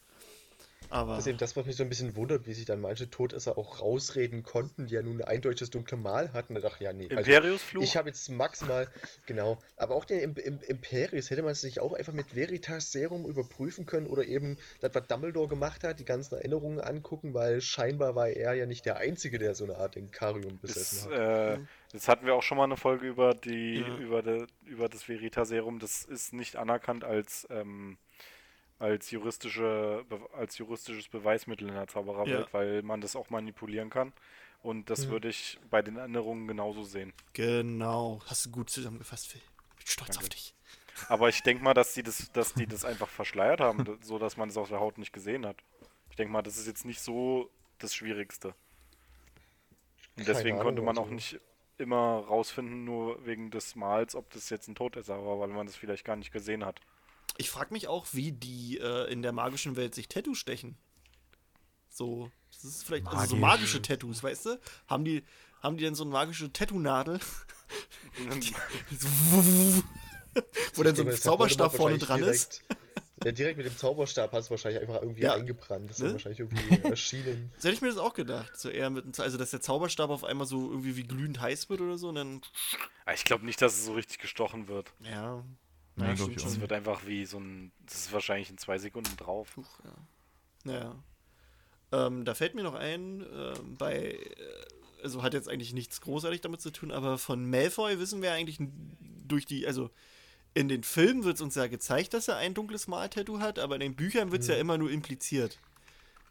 Aber 0.94 1.16
Das 1.16 1.20
ist 1.26 1.28
eben 1.28 1.38
das, 1.40 1.56
was 1.56 1.66
mich 1.66 1.76
so 1.76 1.84
ein 1.84 1.90
bisschen 1.90 2.16
wundert, 2.16 2.46
wie 2.46 2.54
sich 2.54 2.66
dann 2.66 2.80
manche 2.80 3.10
Todesser 3.10 3.58
auch 3.58 3.82
rausreden 3.82 4.44
konnten, 4.44 4.86
die 4.86 4.94
ja 4.94 5.02
nun 5.02 5.22
ein 5.22 5.28
eindeutiges 5.28 5.72
dunkle 5.72 5.98
Mal 5.98 6.32
hatten. 6.34 6.54
Da 6.54 6.62
dachte 6.62 6.76
ich, 6.80 6.82
ja, 6.82 6.94
nee. 6.94 7.10
Also, 7.10 7.32
Imperius-Fluch? 7.32 7.82
ich 7.84 7.98
habe 7.98 8.10
jetzt 8.10 8.30
maximal, 8.30 8.88
genau, 9.26 9.58
aber 9.76 9.96
auch 9.96 10.06
den 10.06 10.20
Im 10.20 10.36
Im 10.36 10.60
Imperius 10.62 11.30
hätte 11.32 11.42
man 11.42 11.56
sich 11.56 11.80
auch 11.80 11.94
einfach 11.94 12.14
mit 12.14 12.36
Veritas 12.36 12.92
Serum 12.92 13.26
überprüfen 13.26 13.86
können 13.88 14.06
oder 14.08 14.24
eben 14.26 14.58
das, 14.82 14.94
was 14.94 15.08
Dumbledore 15.08 15.48
gemacht 15.48 15.84
hat, 15.84 16.00
die 16.00 16.06
ganzen 16.06 16.36
Erinnerungen 16.36 16.80
angucken, 16.80 17.34
weil 17.34 17.60
scheinbar 17.62 18.16
war 18.16 18.30
er 18.30 18.54
ja 18.54 18.66
nicht 18.68 18.86
der 18.86 18.98
Einzige, 18.98 19.40
der 19.40 19.56
so 19.56 19.64
eine 19.64 19.78
Art 19.78 19.96
Inkarium 19.96 20.60
Das, 20.68 20.74
besessen 20.76 21.12
hat. 21.12 21.12
äh, 21.12 21.60
das 21.92 22.08
hatten 22.08 22.26
wir 22.26 22.36
auch 22.36 22.44
schon 22.44 22.58
mal 22.58 22.64
eine 22.66 22.78
Folge 22.78 23.08
über 23.08 23.34
die 23.34 23.80
Ja. 23.80 23.98
über, 23.98 24.22
de, 24.22 24.48
über 24.66 24.90
das 24.90 25.04
Veritaserum. 25.04 25.80
Das 25.80 26.04
ist 26.04 26.34
nicht 26.34 26.56
anerkannt 26.56 27.04
als 27.04 27.48
ähm, 27.50 27.98
als 28.84 29.12
juristische 29.12 30.06
als 30.38 30.58
juristisches 30.58 31.08
Beweismittel 31.08 31.68
in 31.70 31.74
der 31.74 31.88
Zaubererwelt, 31.88 32.48
Ja. 32.48 32.54
weil 32.54 32.82
man 32.84 33.00
das 33.02 33.16
auch 33.16 33.30
manipulieren 33.30 33.90
kann. 33.90 34.12
Und 34.62 34.90
das 34.90 35.06
Mhm. 35.08 35.12
würde 35.12 35.30
ich 35.30 35.60
bei 35.70 35.82
den 35.82 35.98
Erinnerungen 35.98 36.48
genauso 36.48 36.84
sehen. 36.84 37.14
genau, 37.34 38.22
hast 38.28 38.46
du 38.46 38.52
gut 38.52 38.70
zusammengefasst, 38.70 39.28
Phil. 39.28 39.42
Ich 39.80 39.86
bin 39.86 39.88
stolz 39.88 40.10
Danke. 40.16 40.24
auf 40.24 40.30
dich. 40.30 40.54
Aber 41.10 41.28
ich 41.30 41.42
denke 41.44 41.64
mal, 41.64 41.74
dass 41.74 41.94
die 41.94 42.04
das, 42.04 42.32
dass 42.34 42.54
die 42.54 42.68
das 42.68 42.86
einfach 42.86 43.10
verschleiert 43.10 43.60
haben, 43.60 43.98
so 44.02 44.20
dass 44.20 44.38
man 44.38 44.50
es 44.50 44.58
auf 44.58 44.70
der 44.70 44.80
Haut 44.80 44.98
nicht 44.98 45.12
gesehen 45.12 45.46
hat. 45.46 45.58
Ich 46.10 46.16
denke 46.16 46.32
mal, 46.32 46.42
das 46.44 46.58
ist 46.58 46.68
jetzt 46.68 46.86
nicht 46.86 47.02
so 47.02 47.50
das 47.80 47.94
Schwierigste. 47.96 48.54
Und 50.16 50.28
deswegen 50.28 50.58
Ahnung, 50.58 50.64
konnte 50.68 50.82
man 50.82 50.98
also- 50.98 51.02
auch 51.02 51.10
nicht 51.14 51.40
immer 51.80 52.20
rausfinden, 52.28 52.86
nur 52.86 53.26
wegen 53.26 53.50
des 53.50 53.76
Mals, 53.76 54.16
ob 54.16 54.30
das 54.32 54.50
jetzt 54.52 54.68
ein 54.68 54.76
Todesser 54.76 55.26
war, 55.26 55.40
weil 55.40 55.48
man 55.48 55.66
das 55.66 55.76
vielleicht 55.76 56.06
gar 56.06 56.16
nicht 56.16 56.32
gesehen 56.32 56.64
hat. 56.64 56.80
Ich 57.38 57.50
frage 57.50 57.74
mich 57.74 57.88
auch, 57.88 58.06
wie 58.12 58.32
die 58.32 58.78
äh, 58.80 59.12
in 59.12 59.22
der 59.22 59.32
magischen 59.32 59.76
Welt 59.76 59.96
sich 59.96 60.08
Tattoo 60.08 60.36
stechen. 60.36 60.78
So, 61.90 62.32
das 62.52 62.64
ist 62.64 62.84
vielleicht 62.84 63.08
also 63.08 63.28
so 63.28 63.36
Magisch. 63.36 63.60
magische 63.74 63.82
Tattoos, 63.82 64.24
weißt 64.24 64.46
du? 64.48 64.60
Haben 64.88 65.06
die, 65.06 65.24
haben 65.62 65.78
die 65.78 65.84
denn 65.84 65.96
so 65.96 66.04
eine 66.04 66.12
magische 66.12 66.52
Tattoo-Nadel? 66.52 67.20
Wo 70.76 70.84
dann 70.84 70.96
so 70.96 71.04
ein 71.04 71.12
Zauberstab 71.16 71.74
vorne 71.76 71.98
dran 71.98 72.24
ist? 72.24 72.62
Direkt, 72.64 72.84
ja, 73.26 73.32
direkt 73.32 73.58
mit 73.58 73.66
dem 73.68 73.78
Zauberstab 73.78 74.32
hat 74.32 74.42
es 74.42 74.50
wahrscheinlich 74.52 74.82
einfach 74.82 75.02
irgendwie 75.02 75.22
Ja. 75.22 75.36
eingebrannt. 75.36 75.90
Das 75.90 75.98
ist 75.98 76.02
Ne? 76.02 76.06
dann 76.08 76.14
wahrscheinlich 76.16 76.40
irgendwie 76.40 76.82
erschienen. 76.90 77.52
So 77.58 77.68
hätte 77.68 77.76
ich 77.76 77.82
mir 77.82 77.90
das 77.90 77.98
auch 77.98 78.14
gedacht. 78.14 78.58
So 78.58 78.70
eher 78.70 78.90
mit, 78.90 79.20
also 79.20 79.38
dass 79.38 79.52
der 79.52 79.62
Zauberstab 79.62 80.10
auf 80.10 80.24
einmal 80.24 80.48
so 80.48 80.70
irgendwie 80.72 80.96
wie 80.98 81.04
glühend 81.04 81.40
heiß 81.40 81.70
wird 81.70 81.82
oder 81.82 81.98
so 81.98 82.10
und 82.10 82.16
dann, 82.16 82.42
Ah, 83.06 83.14
Ich 83.14 83.24
glaube 83.26 83.46
nicht, 83.46 83.62
dass 83.62 83.74
es 83.78 83.86
so 83.86 83.94
richtig 83.94 84.20
gestochen 84.20 84.68
wird. 84.68 84.92
ja. 85.02 85.44
Nee, 85.96 86.08
ja, 86.08 86.18
stimmt 86.18 86.44
Das 86.44 86.60
wird 86.60 86.72
einfach 86.72 87.06
wie 87.06 87.26
so 87.26 87.40
ein. 87.40 87.72
Das 87.86 87.96
ist 87.96 88.14
wahrscheinlich 88.14 88.50
in 88.50 88.58
zwei 88.58 88.78
Sekunden 88.78 89.16
drauf. 89.18 89.56
Huch, 89.58 89.80
ja. 89.84 89.94
Naja. 90.64 90.96
Ähm, 91.92 92.26
da 92.26 92.34
fällt 92.34 92.56
mir 92.56 92.64
noch 92.64 92.74
ein, 92.74 93.24
ähm, 93.32 93.76
bei, 93.78 94.14
äh, 94.14 94.24
also 95.04 95.22
hat 95.22 95.36
jetzt 95.36 95.48
eigentlich 95.48 95.74
nichts 95.74 96.02
großartig 96.02 96.42
damit 96.42 96.62
zu 96.62 96.72
tun, 96.72 96.92
aber 96.92 97.20
von 97.20 97.48
Malfoy 97.48 98.00
wissen 98.00 98.22
wir 98.24 98.32
eigentlich 98.32 98.58
durch 99.28 99.46
die, 99.46 99.68
also 99.68 99.92
in 100.56 100.68
den 100.70 100.84
Filmen 100.84 101.24
wird 101.24 101.36
es 101.36 101.42
uns 101.42 101.56
ja 101.56 101.68
gezeigt, 101.68 102.14
dass 102.14 102.28
er 102.28 102.38
ein 102.38 102.54
dunkles 102.54 102.88
Mal-Tattoo 102.88 103.40
hat, 103.40 103.60
aber 103.60 103.76
in 103.76 103.82
den 103.82 103.96
Büchern 103.96 104.32
wird 104.32 104.42
es 104.42 104.48
ja 104.48 104.56
immer 104.56 104.78
nur 104.78 104.90
impliziert. 104.90 105.60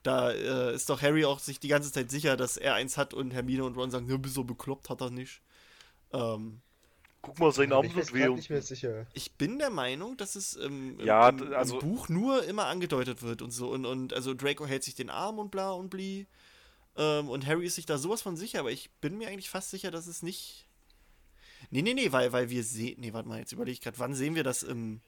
Da 0.03 0.33
äh, 0.33 0.75
ist 0.75 0.91
doch 0.91 1.01
Harry 1.01 1.25
auch 1.25 1.39
sich 1.39 1.61
die 1.61 1.69
ganze 1.69 1.93
Zeit 1.93 2.11
sicher, 2.11 2.37
dass 2.37 2.57
er 2.57 2.75
eins 2.75 2.97
hat 2.97 3.15
und 3.15 3.33
Hermine 3.33 3.65
und 3.65 3.77
Ron 3.77 3.91
sagen, 3.91 4.09
du 4.09 4.19
bist 4.19 4.35
so 4.35 4.43
bekloppt, 4.43 4.91
hat 4.91 5.01
er 5.01 5.11
nicht. 5.11 5.43
Ähm, 6.13 6.61
Guck 7.23 7.39
mal, 7.39 7.53
sein 7.53 7.73
Arm 7.73 7.85
ich 7.87 7.95
bin 7.95 8.03
tut 8.03 8.13
weh. 8.15 8.19
grad 8.21 8.29
und- 8.31 8.37
nicht 8.37 8.51
mehr 8.51 8.63
sicher. 8.63 9.07
Ich 9.15 9.33
bin 9.35 9.59
der 9.59 9.71
Meinung, 9.71 10.17
dass 10.17 10.35
es 10.35 10.55
im, 10.55 10.99
im, 10.99 11.07
Ja, 11.07 11.29
im, 11.29 11.39
d- 11.39 11.55
also- 11.55 11.79
im 11.79 11.89
Buch 11.89 12.09
nur 12.09 12.45
immer 12.45 12.67
angedeutet 12.67 13.23
wird 13.23 13.43
und 13.43 13.53
so. 13.53 13.71
Und, 13.71 13.87
und 13.87 14.13
also 14.13 14.35
Draco 14.35 14.67
hält 14.67 14.83
sich 14.83 14.95
den 14.97 15.09
Arm 15.09 15.39
und 15.39 15.51
bla 15.51 15.71
und 15.71 15.89
bli. 15.89 16.27
Ähm, 16.97 17.29
und 17.29 17.47
Harry 17.47 17.65
ist 17.67 17.77
sich 17.77 17.87
da 17.87 17.97
sowas 17.97 18.21
von 18.23 18.37
sicher, 18.37 18.59
aber 18.61 18.71
ich 18.73 18.91
bin 19.01 19.17
mir 19.19 19.29
eigentlich 19.29 19.49
fast 19.51 19.71
sicher, 19.71 19.91
dass 19.91 20.07
es 20.09 20.23
nicht. 20.23 20.67
Nee, 21.71 21.83
nee, 21.83 21.95
nee, 21.95 22.11
weil, 22.13 22.33
weil 22.33 22.51
wir 22.51 22.65
sehen. 22.65 23.01
Nee, 23.01 23.13
warte 23.13 23.29
mal, 23.29 23.39
jetzt 23.39 23.53
überlege 23.53 23.73
ich 23.73 23.81
gerade, 23.81 23.99
wann 24.01 24.15
sehen 24.15 24.35
wir 24.35 24.43
das 24.45 24.63
im. 24.65 25.01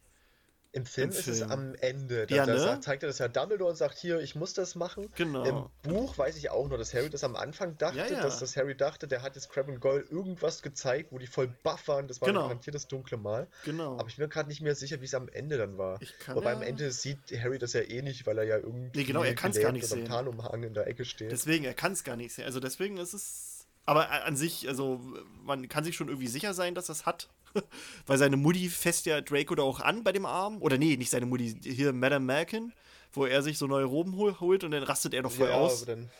Im 0.74 0.86
Film 0.86 1.10
Im 1.10 1.16
ist 1.16 1.28
es 1.28 1.40
am 1.42 1.74
Ende. 1.76 2.26
Da, 2.26 2.34
Ja, 2.34 2.46
da 2.46 2.55
ne? 2.55 2.59
sagt, 2.59 2.82
zeigt 2.82 3.05
er 3.05 3.06
das 3.06 3.18
ja 3.18 3.28
Dumbledore 3.28 3.70
und 3.70 3.76
sagt, 3.76 3.96
hier, 3.96 4.18
ich 4.18 4.34
muss 4.34 4.55
das 4.55 4.74
machen. 4.74 5.09
Genau. 5.14 5.70
Im 5.84 5.90
Buch 5.92 6.18
weiß 6.18 6.36
ich 6.36 6.51
auch 6.51 6.68
nur, 6.68 6.76
dass 6.78 6.92
Harry 6.94 7.09
das 7.10 7.22
am 7.22 7.36
Anfang 7.36 7.78
dachte, 7.78 7.96
Ja, 7.98 8.06
ja. 8.09 8.20
dass 8.22 8.40
das 8.40 8.56
Harry 8.56 8.76
dachte, 8.76 9.06
der 9.06 9.22
hat 9.22 9.36
jetzt 9.36 9.51
Crab 9.51 9.68
und 9.68 9.78
Goyle 9.78 10.02
irgendwas 10.10 10.62
gezeigt, 10.62 11.12
wo 11.12 11.18
die 11.18 11.28
voll 11.28 11.46
buff 11.62 11.86
waren. 11.86 12.09
Das 12.09 12.20
war 12.20 12.26
Genau. 12.26 12.42
garantiert 12.42 12.74
das 12.74 12.88
dunkle 12.88 13.18
Mal. 13.18 13.46
Genau. 13.64 13.98
Aber 13.98 14.09
ich 14.09 14.16
bin 14.16 14.24
mir 14.24 14.28
gerade 14.28 14.48
nicht 14.48 14.62
mehr 14.62 14.74
sicher, 14.74 15.01
wie 15.01 15.05
es 15.05 15.14
am 15.14 15.28
Ende 15.28 15.59
dann 15.59 15.78
war. 15.78 16.02
Ich 16.02 16.18
kann 16.18 16.34
Wobei 16.34 16.52
am 16.52 16.62
Ende 16.62 16.90
sieht 16.90 17.18
Harry 17.40 17.60
das 17.60 17.72
ja 17.72 17.82
eh 17.82 18.02
nicht, 18.02 18.26
weil 18.26 18.36
er 18.38 18.44
ja 18.44 18.56
irgendwie 18.56 18.98
Nee, 18.98 19.05
genau, 19.05 19.22
er 19.22 19.34
kann's 19.36 19.60
gar 19.60 19.70
nicht 19.70 19.86
sehen. 19.86 20.05
Tarnumhang 20.06 20.64
in 20.64 20.74
der 20.74 20.88
Ecke 20.88 21.05
steht. 21.05 21.30
Deswegen, 21.30 21.64
er 21.64 21.74
kann 21.74 21.92
es 21.92 22.02
gar 22.02 22.16
nicht 22.16 22.34
sehen. 22.34 22.46
Also 22.46 22.59
deswegen 22.59 22.96
ist 22.96 23.14
es. 23.14 23.66
Aber 23.86 24.10
a- 24.10 24.22
an 24.24 24.34
sich, 24.36 24.66
also 24.66 25.01
man 25.44 25.68
kann 25.68 25.84
sich 25.84 25.94
schon 25.94 26.09
irgendwie 26.09 26.26
sicher 26.26 26.52
sein, 26.52 26.74
dass 26.74 26.86
das 26.86 27.06
hat. 27.06 27.28
Weil 28.06 28.18
seine 28.18 28.36
Mutti 28.36 28.68
fässt 28.68 29.06
ja 29.06 29.20
Draco 29.20 29.55
da 29.55 29.62
auch 29.62 29.81
an 29.81 30.05
bei 30.05 30.12
dem 30.12 30.26
Arm. 30.26 30.60
Oder 30.60 30.78
nee, 30.78 30.97
nicht 30.97 31.10
seine 31.10 31.26
Mutti, 31.26 31.56
hier 31.62 31.93
Madame 31.93 32.24
Malkin, 32.24 32.72
wo 33.12 33.26
er 33.26 33.43
sich 33.43 33.59
so 33.59 33.66
neue 33.66 33.85
Roben 33.85 34.16
hol 34.16 34.39
holt 34.40 34.64
und 34.64 34.70
dann 34.72 34.82
rastet 34.82 35.14
er 35.14 35.22
noch 35.22 35.32
voll 35.32 35.48
ja, 35.48 35.55
aus. 35.55 35.82
aber 35.82 35.93
dann, 35.97 36.10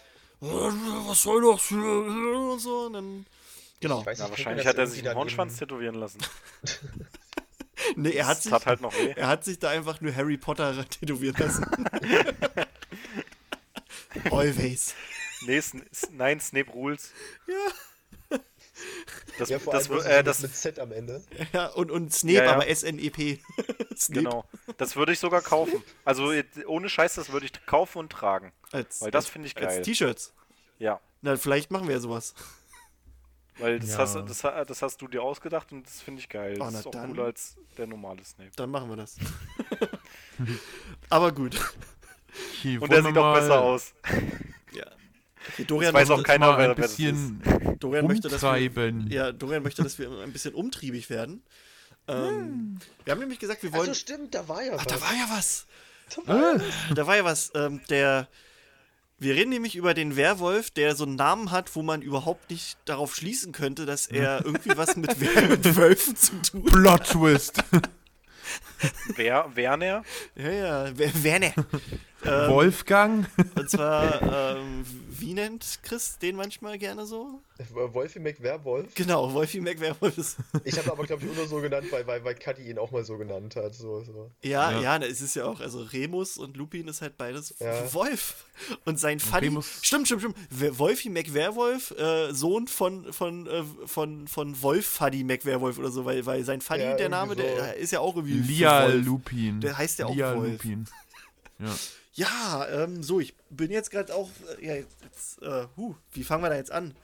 Was 0.41 1.23
soll 1.23 1.43
das? 1.43 1.71
Und 1.71 2.59
so, 2.61 2.87
und 2.87 2.93
dann. 2.95 3.27
Genau. 3.81 4.01
ich 4.01 4.07
weiß 4.07 4.19
Na, 4.19 4.25
nicht, 4.25 4.37
könnte 4.37 4.39
wahrscheinlich 4.39 4.67
hat 4.67 4.79
er 4.79 4.87
sich 4.87 5.07
einen 5.07 5.17
Hornschwanz 5.17 5.59
tätowieren 5.59 5.97
lassen. 5.97 6.19
Nee, 7.97 8.13
er 8.13 8.27
hat 8.27 8.39
Das 8.39 8.45
sich. 8.45 8.53
tat 8.53 8.65
halt 8.65 8.81
noch 8.81 8.95
weh. 8.95 9.13
Er 9.15 9.27
hat 9.29 9.45
sich 9.45 9.59
da 9.59 9.69
einfach 9.69 10.01
nur 10.01 10.15
Harry 10.15 10.39
Potter 10.39 10.89
tätowieren 10.89 11.37
lassen. 11.39 11.67
Always. 14.31 14.95
Nee, 15.47 15.59
Sn 15.61 15.83
nein, 16.13 16.41
Snape 16.41 16.71
Rules. 16.71 17.11
Ja. 17.47 17.55
Das, 19.39 19.49
Ja, 19.49 19.59
vor 19.59 19.73
das, 19.73 19.91
allem 19.91 20.05
äh, 20.07 20.23
das 20.23 20.43
mit 20.43 20.55
Z 20.55 20.79
am 20.79 20.93
Ende. 20.93 21.23
Ja, 21.53 21.67
und, 21.69 21.91
und 21.91 22.13
Snape, 22.13 22.35
Ja, 22.37 22.45
ja. 22.45 22.53
aber 22.55 22.69
S-N-E-P. 22.69 23.41
Snape. 23.97 24.23
genau. 24.23 24.45
Das 24.77 24.95
würde 24.97 25.13
ich 25.13 25.19
sogar 25.19 25.43
kaufen. 25.43 25.83
Also 26.05 26.33
ohne 26.67 26.89
Scheiß, 26.89 27.15
das 27.15 27.31
würde 27.33 27.47
ich 27.47 27.67
kaufen 27.67 27.99
und 27.99 28.11
tragen. 28.13 28.53
Als, 28.73 29.01
Weil 29.01 29.11
das 29.11 29.25
als- 29.25 29.33
finde 29.33 29.49
ich 29.49 29.57
Als 29.57 29.67
geil. 29.67 29.83
T-Shirts. 29.83 30.33
Ja. 30.79 31.01
Na, 31.23 31.37
vielleicht 31.37 31.71
machen 31.71 31.89
wir 31.89 31.95
ja 31.95 32.01
sowas. 32.01 32.35
Weil 33.59 33.79
das, 33.79 33.91
Ja. 33.91 33.99
hast, 33.99 34.15
das, 34.17 34.41
das 34.67 34.83
hast 34.83 35.01
du 35.01 35.07
dir 35.09 35.23
ausgedacht 35.23 35.71
und 35.73 35.87
das 35.87 36.01
finde 36.01 36.21
ich 36.21 36.29
geil. 36.29 36.57
Oh, 36.61 36.65
Das 36.65 36.73
na 36.73 36.79
ist 36.81 36.87
auch 36.87 36.91
dann. 36.91 37.11
cooler 37.11 37.25
als 37.27 37.57
der 37.79 37.87
normale 37.87 38.25
Snape. 38.25 38.51
Dann 38.57 38.71
machen 38.71 38.89
wir 38.89 38.97
das. 38.97 39.17
aber 41.09 41.33
gut. 41.33 41.61
Okay, 42.59 42.79
Und 42.79 42.91
der 42.91 43.03
sieht 43.05 43.17
auch 43.17 43.35
besser 43.35 43.61
aus. 43.61 43.95
Okay, 45.53 45.65
Dorian, 45.65 45.93
weiß 45.95 46.09
möchte- 46.09 46.21
auch 46.23 46.25
keiner, 46.25 46.57
wer- 46.59 46.71
ein 46.71 46.77
das 46.77 46.97
bisschen 46.97 47.43
Dorian 47.79 48.07
möchte, 48.07 48.29
dass 48.29 48.43
wir, 48.43 48.49
umtreiben. 48.49 49.11
ja, 49.11 49.33
Dorian 49.33 49.63
möchte, 49.63 49.83
dass 49.83 49.99
wir 49.99 50.11
ein 50.23 50.33
bisschen 50.33 50.55
umtriebig 50.55 51.11
werden. 51.11 51.43
Ähm, 52.09 52.79
Wir 53.05 53.13
haben 53.13 53.21
nämlich 53.21 53.39
gesagt, 53.39 53.63
wir 53.63 53.73
wollen. 53.73 53.89
Also 53.89 53.95
stimmt, 53.95 54.35
da 54.35 54.47
war 54.49 54.63
ja 54.63 54.75
Ach, 54.79 54.85
da 54.85 54.95
was. 54.97 55.03
war 55.03 55.13
ja 55.15 55.27
was. 55.31 55.67
Da 56.15 56.27
war 56.27 56.59
ja 56.59 56.61
Da 56.95 57.07
war 57.07 57.17
ja 57.17 57.25
was. 57.25 57.51
Ähm, 57.55 57.81
der. 57.89 58.29
Wir 59.19 59.35
reden 59.37 59.51
nämlich 59.51 59.77
über 59.77 59.95
den 59.95 60.17
Werwolf, 60.17 60.71
der 60.71 60.97
so 60.97 61.05
einen 61.05 61.15
Namen 61.15 61.51
hat, 61.53 61.75
wo 61.77 61.83
man 61.83 62.03
überhaupt 62.03 62.51
nicht 62.51 62.77
darauf 62.85 63.15
schließen 63.15 63.53
könnte, 63.53 63.87
dass 63.87 64.07
er 64.07 64.41
irgendwie 64.45 64.77
was 64.77 64.97
mit, 64.97 65.17
mit 65.19 65.77
Wölfen 65.77 66.17
zu 66.17 66.33
tun 66.43 66.65
hat. 66.67 66.73
Plot 66.73 67.05
Twist. 67.05 67.63
Wer, 69.17 69.51
Werner? 69.55 70.03
Ja, 70.37 70.51
ja, 70.51 70.91
Wer- 70.99 71.23
Werner. 71.25 71.53
ähm, 72.25 72.51
Wolfgang. 72.51 73.27
und 73.57 73.71
zwar, 73.71 74.57
ähm, 74.57 74.85
wie 75.11 75.35
nennt 75.35 75.79
Chris 75.83 76.19
den 76.19 76.37
manchmal 76.37 76.79
gerne 76.79 77.07
so? 77.07 77.41
Wolfie 77.73 78.19
McWerwolf. 78.19 78.95
Genau, 78.97 79.33
Wolfie 79.33 79.61
McWerwolf 79.61 80.19
ist. 80.19 80.37
Ich 80.65 80.77
habe 80.77 80.91
aber, 80.91 81.05
glaube 81.05 81.25
ich, 81.25 81.37
nur 81.37 81.47
so 81.47 81.61
genannt, 81.61 81.87
weil, 81.91 82.05
weil, 82.07 82.25
weil 82.25 82.35
Kathi 82.35 82.63
ihn 82.69 82.79
auch 82.79 82.91
mal 82.91 83.05
so 83.05 83.17
genannt 83.17 83.55
hat. 83.55 83.75
So, 83.77 84.03
so. 84.03 84.31
Ja, 84.43 84.73
ja, 84.73 84.81
Ja. 84.81 84.99
na, 84.99 85.07
es 85.07 85.21
ist 85.21 85.37
ja 85.37 85.45
auch, 85.45 85.61
also 85.61 85.81
Remus 85.83 86.37
und 86.37 86.57
Lupin 86.57 86.89
ist 86.89 87.01
halt 87.01 87.17
beides 87.17 87.55
Ja. 87.61 87.93
Wolf. 87.95 88.45
Und 88.85 88.99
sein 88.99 89.21
Funny. 89.21 89.47
Remus- 89.49 89.85
Stimmt, 89.85 90.07
stimmt, 90.09 90.23
stimmt. 90.23 90.79
Wolfie 90.79 91.11
McWerwolf, 91.11 91.93
äh, 91.93 92.33
Sohn 92.33 92.67
von, 92.67 93.13
von, 93.13 93.47
äh, 93.47 93.63
von, 93.87 94.27
von 94.27 94.61
Wolf 94.63 94.87
Fuddy 94.87 95.23
McWerwolf 95.23 95.79
oder 95.79 95.91
so, 95.93 96.05
weil, 96.05 96.27
weil 96.27 96.43
sein 96.45 96.61
Fuddy, 96.61 96.83
Ja, 96.83 96.97
der 96.97 97.09
Name, 97.09 97.35
so. 97.37 97.43
der 97.43 97.77
ist 97.77 97.93
ja 97.93 98.01
auch 98.01 98.17
irgendwie. 98.17 98.41
Lia. 98.65 98.95
Lupin. 98.95 99.61
Der 99.61 99.79
heißt 99.79 99.99
ja 99.99 100.07
auch 100.07 100.15
Lia 100.15 100.37
Wolf. 100.37 100.65
Lupin. 100.65 100.85
Ja. 101.59 101.69
Ja, 102.17 102.69
ähm, 102.69 103.03
so, 103.03 103.19
ich 103.19 103.35
bin 103.51 103.73
jetzt 103.73 103.91
gerade 103.91 104.15
auch. 104.15 104.31
Äh, 104.61 104.67
ja, 104.67 104.75
jetzt, 104.77 105.43
äh, 105.43 105.67
huh, 105.77 105.97
wie 106.13 106.23
fangen 106.23 106.45
wir 106.45 106.49
da 106.49 106.55
jetzt 106.55 106.71
an? 106.71 106.95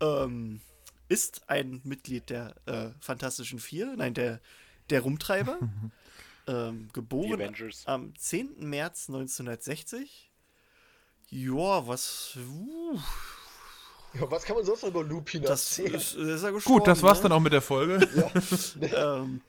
Ähm, 0.00 0.60
ist 1.08 1.48
ein 1.48 1.80
Mitglied 1.84 2.28
der 2.28 2.54
äh, 2.66 2.90
Fantastischen 3.00 3.58
Vier, 3.58 3.94
nein, 3.96 4.12
der, 4.12 4.40
der 4.90 5.00
Rumtreiber. 5.00 5.58
ähm, 6.46 6.88
geboren 6.92 7.54
am 7.86 8.14
10. 8.14 8.68
März 8.68 9.08
1960. 9.08 10.30
Ja, 11.30 11.86
was. 11.86 12.36
Uh, 12.36 12.98
Ja, 14.14 14.30
was 14.30 14.44
kann 14.44 14.56
man 14.56 14.64
sonst 14.66 14.82
noch 14.82 14.90
über 14.90 15.02
Lupin 15.02 15.42
das 15.42 15.78
erzählen? 15.78 15.94
ist, 15.94 16.16
das 16.16 16.26
ist 16.26 16.42
ja 16.42 16.50
Gut, 16.50 16.86
das 16.86 17.02
war's 17.02 17.18
ne? 17.18 17.22
dann 17.24 17.32
auch 17.32 17.40
mit 17.40 17.54
der 17.54 17.62
Folge. 17.62 18.06
ähm, 18.80 19.40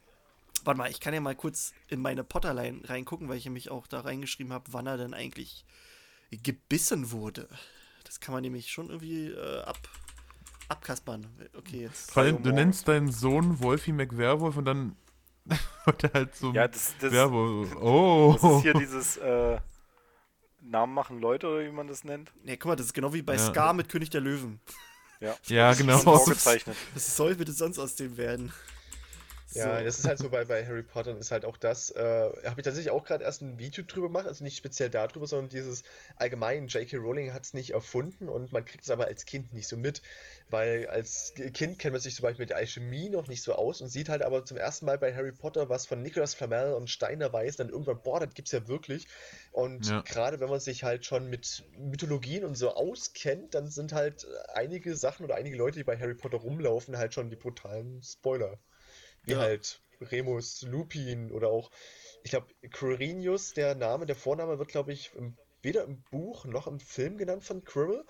warte 0.64 0.78
mal, 0.78 0.90
ich 0.90 1.00
kann 1.00 1.14
ja 1.14 1.22
mal 1.22 1.36
kurz 1.36 1.74
in 1.88 2.02
meine 2.02 2.24
Potterline 2.24 2.82
reingucken, 2.88 3.30
weil 3.30 3.38
ich 3.38 3.46
nämlich 3.46 3.70
auch 3.72 3.88
da 3.88 4.02
reingeschrieben 4.02 4.54
habe, 4.54 4.66
wann 4.72 4.88
er 4.88 4.98
denn 4.98 5.14
eigentlich 5.14 5.66
gebissen 6.32 7.12
wurde. 7.12 7.48
Das 8.06 8.20
kann 8.20 8.34
man 8.34 8.42
nämlich 8.42 8.72
schon 8.72 8.90
irgendwie 8.90 9.28
äh, 9.32 9.62
ab, 9.64 9.78
abkaspern. 10.70 11.28
Okay, 11.58 11.82
jetzt. 11.82 12.12
Vor 12.12 12.24
allem, 12.24 12.42
du 12.44 12.52
nennst 12.52 12.88
deinen 12.88 13.12
Sohn 13.12 13.60
Wolfie 13.62 13.92
McWerwolf 13.92 14.58
und 14.58 14.66
dann 14.66 14.96
wird 15.86 16.04
er 16.06 16.14
halt 16.14 16.36
so 16.36 16.52
Ja, 16.54 16.68
das, 16.68 16.96
das, 17.00 17.12
Werwolf. 17.12 17.76
Oh. 17.76 18.38
das 18.42 18.52
ist 18.52 18.62
hier 18.62 18.74
dieses 18.74 19.18
äh, 19.18 19.60
Namen 20.62 20.94
machen 20.94 21.20
Leute 21.20 21.48
oder 21.48 21.66
wie 21.66 21.72
man 21.72 21.88
das 21.88 22.04
nennt. 22.04 22.32
Ne, 22.46 22.58
guck 22.58 22.70
mal, 22.70 22.76
das 22.76 22.88
ist 22.88 22.94
genau 22.94 23.14
wie 23.14 23.22
bei 23.22 23.34
Ja. 23.34 23.40
Scar 23.40 23.74
mit 23.74 23.90
König 23.90 24.10
der 24.10 24.22
Löwen. 24.22 24.60
Ja, 25.20 25.36
Ja, 25.48 25.70
Das 25.70 25.80
ist 25.80 25.86
genau. 25.86 26.00
schon 26.00 26.04
vorgezeichnet. 26.18 26.76
Was 26.94 27.16
soll 27.16 27.36
bitte 27.36 27.52
sonst 27.52 27.80
aus 27.80 27.96
dem 27.96 28.18
werden? 28.18 28.52
Ja, 29.56 29.84
So. 29.84 29.84
das 29.84 30.00
ist 30.00 30.08
halt 30.08 30.18
so 30.18 30.32
bei, 30.32 30.46
bei 30.46 30.66
Harry 30.66 30.82
Potter 30.82 31.16
ist 31.16 31.30
halt 31.30 31.46
auch 31.46 31.58
das, 31.58 31.92
äh, 31.92 32.00
habe 32.02 32.60
ich 32.62 32.64
tatsächlich 32.66 32.90
auch 32.90 33.04
gerade 33.04 33.24
erst 33.24 33.44
ein 33.44 33.60
Video 33.60 33.84
drüber 33.84 34.08
gemacht, 34.08 34.26
also 34.26 34.44
nicht 34.44 34.58
speziell 34.58 34.90
darüber, 34.90 35.28
sondern 35.28 35.50
dieses 35.50 35.84
allgemein, 36.16 36.68
J.K. 36.70 36.98
Rowling 36.98 37.34
hat 37.34 37.44
es 37.46 37.54
nicht 37.54 37.70
erfunden 37.70 38.30
und 38.30 38.52
man 38.52 38.66
kriegt 38.66 38.84
es 38.84 38.90
aber 38.90 39.06
als 39.06 39.26
Kind 39.26 39.54
nicht 39.54 39.68
so 39.68 39.78
mit, 39.78 40.02
weil 40.50 40.88
als 40.88 41.34
Kind 41.54 41.78
kennt 41.78 41.92
man 41.94 42.02
sich 42.02 42.16
zum 42.16 42.24
Beispiel 42.24 42.42
mit 42.44 42.50
der 42.50 42.58
Alchemie 42.58 43.10
noch 43.10 43.28
nicht 43.28 43.44
so 43.44 43.54
aus 43.54 43.80
und 43.82 43.90
sieht 43.90 44.10
halt 44.10 44.24
aber 44.24 44.44
zum 44.44 44.58
ersten 44.58 44.88
Mal 44.88 44.98
bei 44.98 45.14
Harry 45.14 45.34
Potter 45.34 45.70
was 45.70 45.86
von 45.86 46.02
Nicolas 46.02 46.34
Flamel 46.34 46.74
und 46.74 46.90
Steiner 46.90 47.32
weiß, 47.32 47.56
dann 47.58 47.70
irgendwann, 47.70 48.02
boah, 48.02 48.20
das 48.20 48.34
gibt's 48.34 48.52
ja 48.54 48.68
wirklich 48.68 49.08
und 49.52 49.88
Ja. 49.88 50.04
gerade 50.04 50.40
wenn 50.40 50.50
man 50.50 50.62
sich 50.62 50.84
halt 50.84 51.06
schon 51.06 51.28
mit 51.28 51.64
Mythologien 51.78 52.44
und 52.44 52.56
so 52.56 52.72
auskennt, 52.74 53.54
dann 53.54 53.70
sind 53.70 53.94
halt 53.94 54.26
einige 54.54 54.96
Sachen 54.96 55.24
oder 55.26 55.36
einige 55.36 55.58
Leute, 55.58 55.78
die 55.78 55.84
bei 55.84 55.98
Harry 56.00 56.16
Potter 56.16 56.38
rumlaufen, 56.38 56.98
halt 56.98 57.14
schon 57.14 57.30
die 57.30 57.36
brutalen 57.36 58.02
Spoiler. 58.02 58.60
Wie 59.24 59.34
Ja. 59.34 59.40
halt 59.40 59.82
Remus 60.02 60.62
Lupin 60.64 61.32
oder 61.32 61.50
auch, 61.50 61.72
ich 62.24 62.32
glaube, 62.32 62.48
Quirinius, 62.72 63.54
der 63.54 63.76
Name, 63.76 64.06
der 64.06 64.16
Vorname 64.16 64.60
wird, 64.60 64.70
glaube 64.70 64.91
ich, 64.94 65.14
im, 65.16 65.36
weder 65.62 65.84
im 65.86 66.02
Buch 66.12 66.45
noch 66.45 66.68
im 66.68 66.80
Film 66.80 67.18
genannt 67.18 67.44
von 67.44 67.64
Quirrell, 67.64 68.04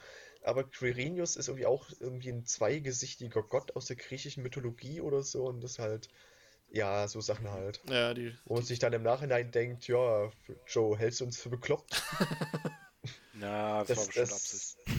aber 0.44 0.64
Quirinius 0.64 1.36
ist 1.36 1.48
irgendwie 1.48 1.66
auch 1.66 1.90
irgendwie 2.00 2.30
ein 2.30 2.46
zweigesichtiger 2.46 3.44
Gott 3.44 3.76
aus 3.76 3.86
der 3.86 3.96
griechischen 3.96 4.44
Mythologie 4.44 5.02
oder 5.02 5.22
so 5.24 5.46
und 5.46 5.62
das 5.62 5.80
halt, 5.80 6.10
ja, 6.72 7.08
so 7.08 7.22
Sachen 7.22 7.50
halt. 7.50 7.82
Ja, 7.90 8.14
die. 8.14 8.36
Wo 8.46 8.56
man 8.56 8.64
sich 8.64 8.80
dann 8.80 8.94
im 8.94 9.04
Nachhinein 9.04 9.52
denkt, 9.52 9.88
ja, 9.88 10.32
Joe, 10.68 10.98
hältst 10.98 11.22
du 11.22 11.26
uns 11.26 11.40
für 11.40 11.50
bekloppt? 11.50 12.02
Ja, 13.40 13.80
das, 13.84 13.90
Das, 13.90 13.98
war 13.98 14.14
das, 14.14 14.32
Absicht. 14.32 14.93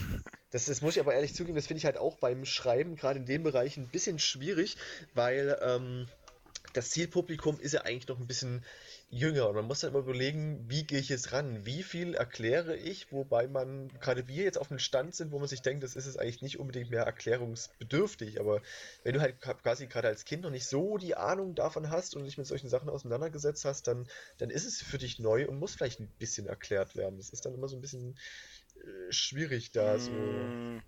Das, 0.55 0.67
das 0.67 0.81
muss 0.81 0.95
ich 0.95 1.01
aber 1.01 1.13
ehrlich 1.13 1.35
zugeben, 1.35 1.57
das 1.57 1.67
finde 1.67 1.79
ich 1.79 1.85
halt 1.85 1.97
auch 1.97 2.15
beim 2.15 2.45
Schreiben, 2.45 2.95
gerade 2.95 3.19
in 3.19 3.25
dem 3.25 3.43
Bereich, 3.43 3.75
ein 3.75 3.89
bisschen 3.89 4.19
schwierig, 4.19 4.77
weil 5.13 5.59
ähm, 5.61 6.07
das 6.71 6.91
Zielpublikum 6.91 7.59
ist 7.59 7.73
ja 7.73 7.81
eigentlich 7.81 8.07
noch 8.07 8.21
ein 8.21 8.25
bisschen 8.25 8.63
jünger. 9.09 9.49
Und 9.49 9.55
man 9.55 9.65
muss 9.65 9.81
dann 9.81 9.89
immer 9.89 9.99
überlegen, 9.99 10.63
wie 10.69 10.83
gehe 10.83 10.99
ich 10.99 11.09
jetzt 11.09 11.33
ran, 11.33 11.65
wie 11.65 11.83
viel 11.83 12.15
erkläre 12.15 12.77
ich, 12.77 13.11
wobei 13.11 13.49
man, 13.49 13.89
gerade 13.99 14.29
wir 14.29 14.45
jetzt 14.45 14.57
auf 14.57 14.71
einem 14.71 14.79
Stand 14.79 15.13
sind, 15.13 15.33
wo 15.33 15.39
man 15.39 15.49
sich 15.49 15.61
denkt, 15.61 15.83
das 15.83 15.97
ist 15.97 16.05
es 16.05 16.15
eigentlich 16.15 16.41
nicht 16.41 16.57
unbedingt 16.57 16.89
mehr 16.89 17.03
erklärungsbedürftig, 17.03 18.39
aber 18.39 18.61
wenn 19.03 19.13
du 19.13 19.19
halt 19.19 19.41
quasi 19.41 19.87
gerade 19.87 20.07
als 20.07 20.23
Kind 20.23 20.43
noch 20.43 20.51
nicht 20.51 20.67
so 20.67 20.97
die 20.97 21.15
Ahnung 21.15 21.53
davon 21.55 21.89
hast 21.89 22.15
und 22.15 22.23
dich 22.23 22.37
mit 22.37 22.47
solchen 22.47 22.69
Sachen 22.69 22.87
auseinandergesetzt 22.87 23.65
hast, 23.65 23.87
dann, 23.87 24.07
dann 24.37 24.49
ist 24.49 24.65
es 24.65 24.81
für 24.81 24.99
dich 24.99 25.19
neu 25.19 25.49
und 25.49 25.59
muss 25.59 25.75
vielleicht 25.75 25.99
ein 25.99 26.07
bisschen 26.17 26.47
erklärt 26.47 26.95
werden. 26.95 27.17
Das 27.17 27.29
ist 27.29 27.45
dann 27.45 27.53
immer 27.53 27.67
so 27.67 27.75
ein 27.75 27.81
bisschen 27.81 28.17
schwierig 29.11 29.71
da 29.71 29.99
so. 29.99 30.51
Mm, 30.51 30.79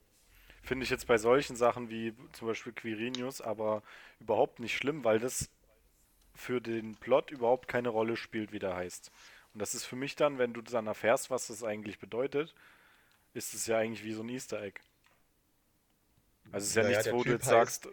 Finde 0.64 0.84
ich 0.86 0.90
jetzt 0.92 1.08
bei 1.08 1.18
solchen 1.18 1.56
Sachen 1.56 1.90
wie 1.90 2.14
zum 2.34 2.48
Beispiel 2.50 2.74
Quirinius 2.74 3.42
aber 3.42 3.84
überhaupt 4.20 4.60
nicht 4.60 4.76
schlimm, 4.78 5.04
weil 5.04 5.20
das 5.20 5.50
für 6.36 6.62
den 6.62 6.98
Plot 6.98 7.32
überhaupt 7.32 7.68
keine 7.68 7.90
Rolle 7.90 8.18
spielt, 8.18 8.52
wie 8.54 8.60
der 8.60 8.76
heißt. 8.76 9.12
Und 9.54 9.62
das 9.62 9.76
ist 9.76 9.86
für 9.86 9.98
mich 9.98 10.16
dann, 10.16 10.40
wenn 10.40 10.54
du 10.54 10.62
dann 10.62 10.88
erfährst, 10.88 11.32
was 11.32 11.48
das 11.48 11.64
eigentlich 11.64 12.00
bedeutet, 12.00 12.56
ist 13.34 13.54
es 13.54 13.68
ja 13.68 13.78
eigentlich 13.80 14.04
wie 14.06 14.14
so 14.14 14.24
ein 14.24 14.30
Easter 14.30 14.62
Egg. 14.62 14.82
Also 16.52 16.66
es 16.66 16.70
ist 16.72 16.76
ja 16.76 16.84
Naja, 16.84 16.84
nichts, 16.84 17.10
wo 17.10 17.24
du 17.24 17.32
jetzt 17.34 17.48
sagst, 17.48 17.90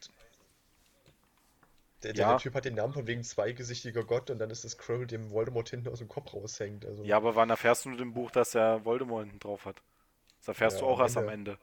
Der, 2.04 2.12
der, 2.12 2.24
Ja. 2.24 2.28
der 2.28 2.36
Typ 2.36 2.54
hat 2.54 2.64
den 2.66 2.74
Namen 2.76 2.92
von 2.92 3.08
wegen 3.08 3.24
zweigesichtiger 3.24 4.04
Gott 4.04 4.30
und 4.30 4.38
dann 4.38 4.50
ist 4.50 4.62
das 4.64 4.78
Quirrell, 4.78 5.08
dem 5.08 5.30
Voldemort 5.32 5.68
hinten 5.70 5.88
aus 5.88 5.98
dem 5.98 6.06
Kopf 6.08 6.32
raushängt. 6.32 6.86
Also, 6.86 7.02
ja, 7.02 7.16
aber 7.18 7.36
wann 7.36 7.50
erfährst 7.50 7.84
du 7.84 7.90
mit 7.90 8.00
dem 8.00 8.14
Buch, 8.14 8.32
dass 8.32 8.54
er 8.56 8.84
Voldemort 8.84 9.24
hinten 9.26 9.38
drauf 9.38 9.64
hat? 9.64 9.80
Das 10.44 10.48
erfährst 10.48 10.76
Ja, 10.76 10.86
du 10.86 10.86
auch 10.92 11.00
erst 11.00 11.16
am 11.16 11.28
Ende. 11.28 11.58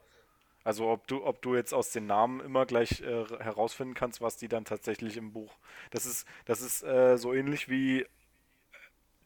Also 0.64 0.88
ob 0.88 1.06
du, 1.06 1.24
ob 1.24 1.40
du 1.42 1.54
jetzt 1.54 1.72
aus 1.72 1.90
den 1.90 2.06
Namen 2.06 2.40
immer 2.40 2.66
gleich 2.66 3.00
äh, 3.00 3.24
herausfinden 3.38 3.94
kannst, 3.94 4.20
was 4.20 4.36
die 4.36 4.48
dann 4.48 4.64
tatsächlich 4.64 5.16
im 5.16 5.32
Buch. 5.32 5.52
Das 5.90 6.04
ist, 6.04 6.26
das 6.46 6.60
ist 6.60 6.82
äh, 6.82 7.16
so 7.16 7.32
ähnlich 7.32 7.68
wie 7.68 8.06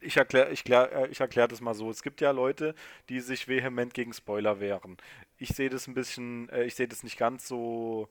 ich 0.00 0.16
erkläre 0.16 0.50
ich 0.50 0.62
klär, 0.64 0.92
äh, 0.92 1.08
ich 1.08 1.20
erklär 1.20 1.48
das 1.48 1.60
mal 1.60 1.74
so. 1.74 1.90
Es 1.90 2.02
gibt 2.02 2.20
ja 2.20 2.30
Leute, 2.30 2.74
die 3.08 3.20
sich 3.20 3.48
vehement 3.48 3.94
gegen 3.94 4.12
Spoiler 4.12 4.60
wehren. 4.60 4.96
Ich 5.38 5.50
sehe 5.50 5.70
das 5.70 5.86
ein 5.86 5.94
bisschen, 5.94 6.48
äh, 6.50 6.64
ich 6.64 6.74
sehe 6.74 6.88
das 6.88 7.02
nicht 7.02 7.18
ganz 7.18 7.48
so, 7.48 8.08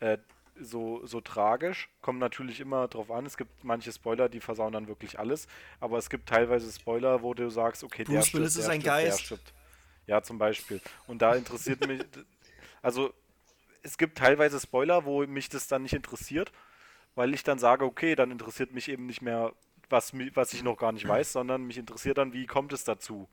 äh, 0.00 0.18
so, 0.60 1.04
so 1.06 1.20
tragisch. 1.20 1.88
Kommt 2.02 2.18
natürlich 2.18 2.60
immer 2.60 2.88
drauf 2.88 3.10
an. 3.10 3.26
Es 3.26 3.36
gibt 3.36 3.64
manche 3.64 3.92
Spoiler, 3.92 4.28
die 4.28 4.40
versauen 4.40 4.72
dann 4.72 4.88
wirklich 4.88 5.18
alles. 5.18 5.48
Aber 5.80 5.98
es 5.98 6.10
gibt 6.10 6.28
teilweise 6.28 6.70
Spoiler, 6.72 7.22
wo 7.22 7.34
du 7.34 7.50
sagst, 7.50 7.84
okay, 7.84 8.04
der 8.04 8.12
Bruce 8.14 8.34
Willis 8.34 8.52
stirbt, 8.52 8.58
ist 8.58 8.66
der 8.66 8.74
ein 8.74 8.80
stirbt, 8.80 9.02
der 9.02 9.10
Geist. 9.10 9.20
stirbt. 9.22 9.52
Ja, 10.06 10.22
zum 10.22 10.38
Beispiel. 10.38 10.80
Und 11.06 11.22
da 11.22 11.34
interessiert 11.34 11.86
mich, 11.86 12.00
also 12.82 13.12
es 13.82 13.98
gibt 13.98 14.18
teilweise 14.18 14.60
Spoiler, 14.60 15.04
wo 15.04 15.26
mich 15.26 15.48
das 15.48 15.68
dann 15.68 15.82
nicht 15.82 15.94
interessiert, 15.94 16.52
weil 17.14 17.34
ich 17.34 17.42
dann 17.42 17.58
sage, 17.58 17.84
okay, 17.84 18.14
dann 18.14 18.30
interessiert 18.30 18.72
mich 18.72 18.88
eben 18.88 19.06
nicht 19.06 19.22
mehr, 19.22 19.52
was, 19.88 20.12
was 20.34 20.52
ich 20.52 20.62
noch 20.62 20.76
gar 20.76 20.92
nicht 20.92 21.06
weiß, 21.06 21.32
sondern 21.32 21.64
mich 21.64 21.78
interessiert 21.78 22.18
dann, 22.18 22.32
wie 22.32 22.46
kommt 22.46 22.72
es 22.72 22.84
dazu. 22.84 23.28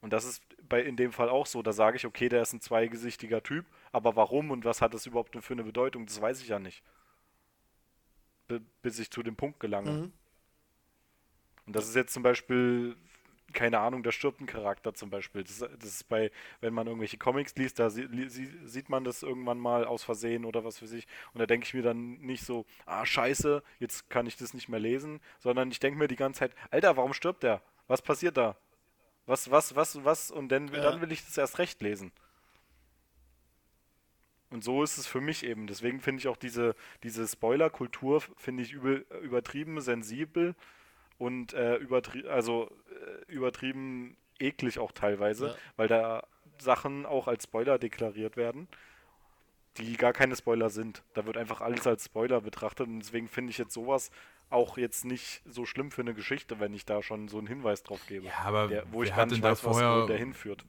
Und 0.00 0.12
das 0.12 0.24
ist 0.24 0.42
bei 0.68 0.82
in 0.82 0.96
dem 0.96 1.12
Fall 1.12 1.28
auch 1.28 1.46
so. 1.46 1.62
Da 1.62 1.72
sage 1.72 1.96
ich, 1.96 2.06
okay, 2.06 2.28
der 2.28 2.42
ist 2.42 2.52
ein 2.52 2.60
zweigesichtiger 2.60 3.42
Typ, 3.42 3.66
aber 3.92 4.14
warum 4.14 4.50
und 4.50 4.64
was 4.64 4.80
hat 4.80 4.94
das 4.94 5.06
überhaupt 5.06 5.36
für 5.42 5.52
eine 5.54 5.64
Bedeutung, 5.64 6.06
das 6.06 6.20
weiß 6.20 6.42
ich 6.42 6.48
ja 6.48 6.58
nicht. 6.58 6.82
Bi- 8.46 8.60
bis 8.82 8.98
ich 8.98 9.10
zu 9.10 9.22
dem 9.22 9.36
Punkt 9.36 9.58
gelange. 9.58 9.90
Mhm. 9.90 10.12
Und 11.66 11.74
das 11.74 11.88
ist 11.88 11.96
jetzt 11.96 12.12
zum 12.12 12.22
Beispiel, 12.22 12.96
keine 13.56 13.80
Ahnung, 13.80 14.02
da 14.02 14.12
stirbt 14.12 14.40
ein 14.40 14.46
Charakter 14.46 14.94
zum 14.94 15.08
Beispiel. 15.10 15.42
Das, 15.42 15.58
das 15.58 15.84
ist 15.84 16.08
bei, 16.08 16.30
wenn 16.60 16.74
man 16.74 16.86
irgendwelche 16.86 17.16
Comics 17.16 17.56
liest, 17.56 17.78
da 17.78 17.88
sie, 17.90 18.06
sie, 18.28 18.52
sieht 18.64 18.90
man 18.90 19.02
das 19.02 19.22
irgendwann 19.22 19.58
mal 19.58 19.86
aus 19.86 20.04
Versehen 20.04 20.44
oder 20.44 20.62
was 20.62 20.78
für 20.78 20.86
sich. 20.86 21.08
Und 21.32 21.40
da 21.40 21.46
denke 21.46 21.66
ich 21.66 21.74
mir 21.74 21.82
dann 21.82 22.18
nicht 22.18 22.44
so, 22.44 22.66
ah, 22.84 23.04
scheiße, 23.04 23.62
jetzt 23.80 24.10
kann 24.10 24.26
ich 24.26 24.36
das 24.36 24.52
nicht 24.52 24.68
mehr 24.68 24.78
lesen, 24.78 25.20
sondern 25.40 25.70
ich 25.70 25.80
denke 25.80 25.98
mir 25.98 26.06
die 26.06 26.16
ganze 26.16 26.40
Zeit, 26.40 26.52
Alter, 26.70 26.96
warum 26.98 27.14
stirbt 27.14 27.42
der? 27.42 27.62
Was 27.88 28.02
passiert 28.02 28.36
da? 28.36 28.56
Was, 29.24 29.50
was, 29.50 29.74
was, 29.74 30.04
was? 30.04 30.30
Und 30.30 30.50
dann, 30.50 30.68
Ja. 30.68 30.82
dann 30.82 31.00
will 31.00 31.10
ich 31.10 31.24
das 31.24 31.38
erst 31.38 31.58
recht 31.58 31.80
lesen. 31.80 32.12
Und 34.50 34.62
so 34.64 34.82
ist 34.82 34.98
es 34.98 35.06
für 35.06 35.20
mich 35.22 35.44
eben. 35.44 35.66
Deswegen 35.66 36.00
finde 36.00 36.20
ich 36.20 36.28
auch 36.28 36.36
diese, 36.36 36.76
diese 37.02 37.26
Spoiler-Kultur, 37.26 38.20
finde 38.36 38.62
ich 38.62 38.74
übel, 38.74 39.06
übertrieben 39.22 39.80
sensibel 39.80 40.54
und 41.18 41.52
äh, 41.54 41.76
übertrie 41.76 42.26
also, 42.28 42.70
äh, 43.28 43.32
übertrieben 43.32 44.16
eklig 44.38 44.78
auch 44.78 44.92
teilweise, 44.92 45.48
Ja. 45.48 45.54
weil 45.76 45.88
da 45.88 46.26
Sachen 46.58 47.06
auch 47.06 47.28
als 47.28 47.44
Spoiler 47.44 47.78
deklariert 47.78 48.36
werden, 48.36 48.68
die 49.78 49.96
gar 49.96 50.12
keine 50.12 50.36
Spoiler 50.36 50.70
sind. 50.70 51.02
Da 51.14 51.26
wird 51.26 51.36
einfach 51.36 51.60
alles 51.60 51.86
als 51.86 52.04
Spoiler 52.06 52.40
betrachtet 52.40 52.86
und 52.88 52.98
deswegen 53.00 53.28
finde 53.28 53.50
ich 53.50 53.58
jetzt 53.58 53.74
sowas 53.74 54.10
auch 54.48 54.78
jetzt 54.78 55.04
nicht 55.04 55.42
so 55.44 55.66
schlimm 55.66 55.90
für 55.90 56.02
eine 56.02 56.14
Geschichte, 56.14 56.60
wenn 56.60 56.72
ich 56.72 56.84
da 56.86 57.02
schon 57.02 57.28
so 57.28 57.38
einen 57.38 57.46
Hinweis 57.46 57.82
drauf 57.82 58.00
gebe. 58.06 58.26
Ja, 58.26 58.32
aber 58.44 58.68
der, 58.68 58.84
wo 58.92 59.02
ich 59.02 59.08
wer 59.10 59.16
gar 59.16 59.22
hat 59.22 59.30
nicht 59.30 59.36
denn 59.38 59.42
da 59.42 59.50
weiß, 59.50 59.64
was 59.64 59.72
vorher- 59.78 60.02
wo 60.02 60.06
der 60.06 60.18
hinführt. 60.18 60.64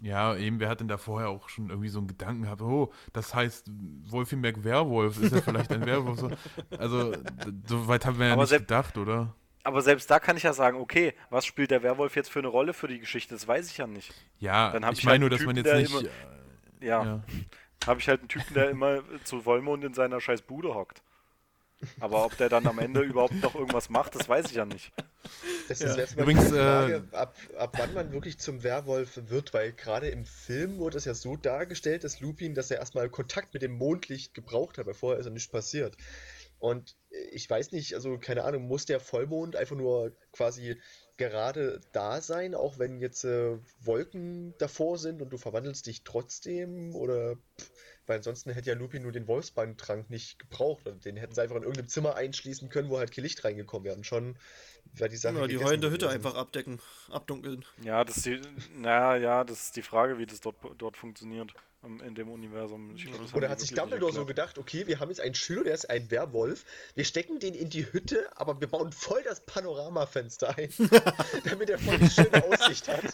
Ja, 0.00 0.34
eben, 0.34 0.58
wer 0.58 0.68
hat 0.68 0.80
denn 0.80 0.88
da 0.88 0.96
vorher 0.98 1.28
auch 1.28 1.48
schon 1.48 1.70
irgendwie 1.70 1.88
so 1.88 1.98
einen 2.00 2.08
Gedanken 2.08 2.42
gehabt, 2.42 2.60
oh, 2.62 2.92
das 3.12 3.32
heißt, 3.34 3.70
Wolfenberg 4.08 4.64
Werwolf, 4.64 5.22
ist 5.22 5.32
ja 5.32 5.40
vielleicht 5.40 5.70
ein 5.70 5.86
Werwolf. 5.86 6.18
So. 6.18 6.30
Also, 6.76 7.12
so 7.68 7.86
weit 7.86 8.04
haben 8.04 8.18
wir 8.18 8.26
ja 8.26 8.32
Aber 8.32 8.42
nicht 8.42 8.50
gedacht, 8.58 8.98
oder? 8.98 9.36
Aber 9.64 9.80
selbst 9.82 10.10
da 10.10 10.18
kann 10.18 10.36
ich 10.36 10.42
ja 10.42 10.52
sagen, 10.52 10.78
okay, 10.78 11.14
was 11.30 11.46
spielt 11.46 11.70
der 11.70 11.82
Werwolf 11.82 12.16
jetzt 12.16 12.30
für 12.30 12.40
eine 12.40 12.48
Rolle 12.48 12.72
für 12.74 12.88
die 12.88 12.98
Geschichte? 12.98 13.34
Das 13.34 13.46
weiß 13.46 13.70
ich 13.70 13.78
ja 13.78 13.86
nicht. 13.86 14.12
Ja, 14.38 14.72
Dann 14.72 14.84
hab 14.84 14.92
ich 14.94 15.00
ich 15.00 15.04
meine 15.04 15.12
halt 15.12 15.20
nur, 15.20 15.30
dass 15.30 15.40
man 15.46 15.54
Typen, 15.54 15.64
jetzt 15.66 15.92
der 15.92 16.00
nicht. 16.00 16.10
immer- 16.10 16.82
äh, 16.82 16.86
Ja, 16.86 17.04
ja. 17.04 17.22
habe 17.86 18.00
ich 18.00 18.08
halt 18.08 18.20
einen 18.20 18.28
Typen, 18.28 18.54
der 18.54 18.70
immer 18.70 19.02
zu 19.24 19.40
Vollmond 19.42 19.84
in 19.84 19.94
seiner 19.94 20.20
scheiß 20.20 20.42
Bude 20.42 20.74
hockt. 20.74 21.02
Aber 21.98 22.24
ob 22.24 22.36
der 22.36 22.48
dann 22.48 22.64
am 22.68 22.78
Ende 22.78 23.00
überhaupt 23.00 23.34
noch 23.42 23.56
irgendwas 23.56 23.88
macht, 23.90 24.14
das 24.14 24.28
weiß 24.28 24.46
ich 24.46 24.52
ja 24.56 24.64
nicht. 24.64 24.92
Das 25.68 25.80
Ja. 25.80 25.88
ist 25.90 25.96
jetzt 25.96 26.16
mal 26.16 26.22
Übrigens, 26.22 26.46
die 26.46 26.52
Frage, 26.52 27.04
äh, 27.12 27.16
ab, 27.16 27.34
ab 27.58 27.74
wann 27.76 27.92
man 27.94 28.12
wirklich 28.12 28.38
zum 28.38 28.62
Werwolf 28.62 29.18
wird, 29.28 29.52
weil 29.52 29.72
gerade 29.72 30.08
im 30.08 30.24
Film 30.24 30.78
wurde 30.78 30.98
es 30.98 31.06
ja 31.06 31.14
so 31.14 31.36
dargestellt, 31.36 32.04
dass 32.04 32.20
Lupin, 32.20 32.54
dass 32.54 32.70
er 32.70 32.78
erstmal 32.78 33.08
Kontakt 33.08 33.52
mit 33.54 33.62
dem 33.62 33.72
Mondlicht 33.78 34.32
gebraucht 34.34 34.78
hat, 34.78 34.86
weil 34.86 34.94
vorher 34.94 35.18
ist 35.18 35.26
ja 35.26 35.32
nichts 35.32 35.50
passiert. 35.50 35.96
Und 36.62 36.96
ich 37.32 37.50
weiß 37.50 37.72
nicht, 37.72 37.96
also 37.96 38.18
keine 38.18 38.44
Ahnung, 38.44 38.68
muss 38.68 38.86
der 38.86 39.00
Vollmond 39.00 39.56
einfach 39.56 39.74
nur 39.74 40.16
quasi 40.30 40.80
gerade 41.16 41.80
da 41.90 42.20
sein, 42.20 42.54
auch 42.54 42.78
wenn 42.78 43.00
jetzt 43.00 43.24
äh, 43.24 43.58
Wolken 43.80 44.54
davor 44.58 44.96
sind 44.96 45.22
und 45.22 45.30
du 45.30 45.38
verwandelst 45.38 45.88
dich 45.88 46.04
trotzdem? 46.04 46.94
Oder 46.94 47.34
pff, 47.58 47.72
weil 48.06 48.18
ansonsten 48.18 48.52
hätte 48.52 48.70
ja 48.70 48.76
Lupin 48.76 49.02
nur 49.02 49.10
den 49.10 49.26
Wolfsbandtrank 49.26 50.08
nicht 50.08 50.38
gebraucht. 50.38 50.86
Also 50.86 51.00
den 51.00 51.16
hätten 51.16 51.34
sie 51.34 51.42
einfach 51.42 51.56
in 51.56 51.62
irgendeinem 51.62 51.88
Zimmer 51.88 52.14
einschließen 52.14 52.68
können, 52.68 52.90
wo 52.90 52.98
halt 52.98 53.10
kein 53.10 53.24
Licht 53.24 53.42
reingekommen 53.42 53.84
wäre. 53.84 53.96
Und 53.96 54.06
schon 54.06 54.38
wäre 54.92 55.10
die 55.10 55.16
Sache 55.16 55.38
Ja, 55.38 55.48
die 55.48 55.58
heulende 55.58 55.90
Hütte 55.90 56.08
einfach 56.08 56.36
abdecken, 56.36 56.78
abdunkeln. 57.10 57.64
Ja, 57.82 58.04
das 58.04 58.18
ist 58.18 58.26
die, 58.26 58.40
naja, 58.76 59.16
ja, 59.16 59.42
das 59.42 59.64
ist 59.64 59.76
die 59.76 59.82
Frage, 59.82 60.16
wie 60.18 60.26
das 60.26 60.40
dort, 60.40 60.54
dort 60.78 60.96
funktioniert 60.96 61.52
in 61.82 62.14
dem 62.14 62.30
Universum. 62.30 62.94
Ich 62.94 63.06
glaub, 63.06 63.34
Oder 63.34 63.48
hat 63.48 63.60
sich 63.60 63.74
Dumbledore 63.74 64.12
so 64.12 64.24
gedacht, 64.24 64.58
okay, 64.58 64.86
wir 64.86 65.00
haben 65.00 65.08
jetzt 65.08 65.20
einen 65.20 65.34
Schüler, 65.34 65.64
der 65.64 65.74
ist 65.74 65.90
ein 65.90 66.10
Werwolf, 66.10 66.64
wir 66.94 67.04
stecken 67.04 67.40
den 67.40 67.54
in 67.54 67.70
die 67.70 67.92
Hütte, 67.92 68.28
aber 68.36 68.60
wir 68.60 68.68
bauen 68.68 68.92
voll 68.92 69.22
das 69.24 69.44
Panoramafenster 69.44 70.56
ein, 70.56 70.70
damit 71.44 71.70
er 71.70 71.78
voll 71.78 71.98
die 71.98 72.10
schöne 72.10 72.44
Aussicht 72.44 72.88
hat. 72.88 73.04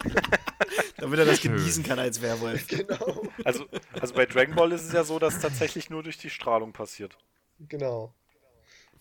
Damit 0.99 1.20
er 1.20 1.27
das 1.27 1.40
genießen 1.40 1.85
kann 1.85 1.99
als 2.01 2.20
Werwolf. 2.20 2.66
Genau, 2.66 3.23
Also, 3.45 3.66
also 4.01 4.15
bei 4.15 4.27
Dragon 4.27 4.57
Ball 4.57 4.73
ist 4.73 4.82
es 4.82 4.93
ja 4.93 5.05
so, 5.05 5.20
dass 5.20 5.36
es 5.36 5.40
tatsächlich 5.40 5.90
nur 5.90 6.03
durch 6.03 6.19
die 6.19 6.28
Strahlung 6.28 6.73
passiert. 6.73 7.16
genau. 7.61 8.12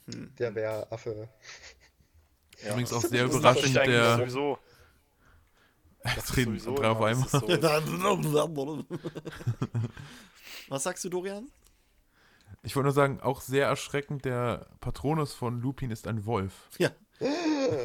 Hm. 0.06 0.34
Der 0.38 0.56
Wäraffe. 0.56 1.28
Ja. 2.64 2.70
Übrigens 2.72 2.94
auch 2.94 3.02
sehr 3.02 3.26
überraschend, 3.26 3.76
der. 3.76 4.18
sowieso. 4.18 4.60
Jetzt 6.16 6.36
reden 6.38 6.52
sowieso 6.60 6.76
drei 6.76 6.88
auf 6.90 7.02
einmal. 7.02 7.28
das 7.32 7.42
so- 7.42 7.48
Was 10.70 10.84
sagst 10.84 11.04
du, 11.06 11.10
Dorian? 11.10 11.48
Ich 12.64 12.76
wollte 12.76 12.86
nur 12.86 12.94
sagen, 12.94 13.22
auch 13.22 13.42
sehr 13.42 13.68
erschreckend, 13.68 14.26
der 14.26 14.68
Patronus 14.82 15.34
von 15.34 15.62
Lupin 15.62 15.92
ist 15.92 16.08
ein 16.08 16.26
Wolf. 16.26 16.54
Ja. 16.78 16.92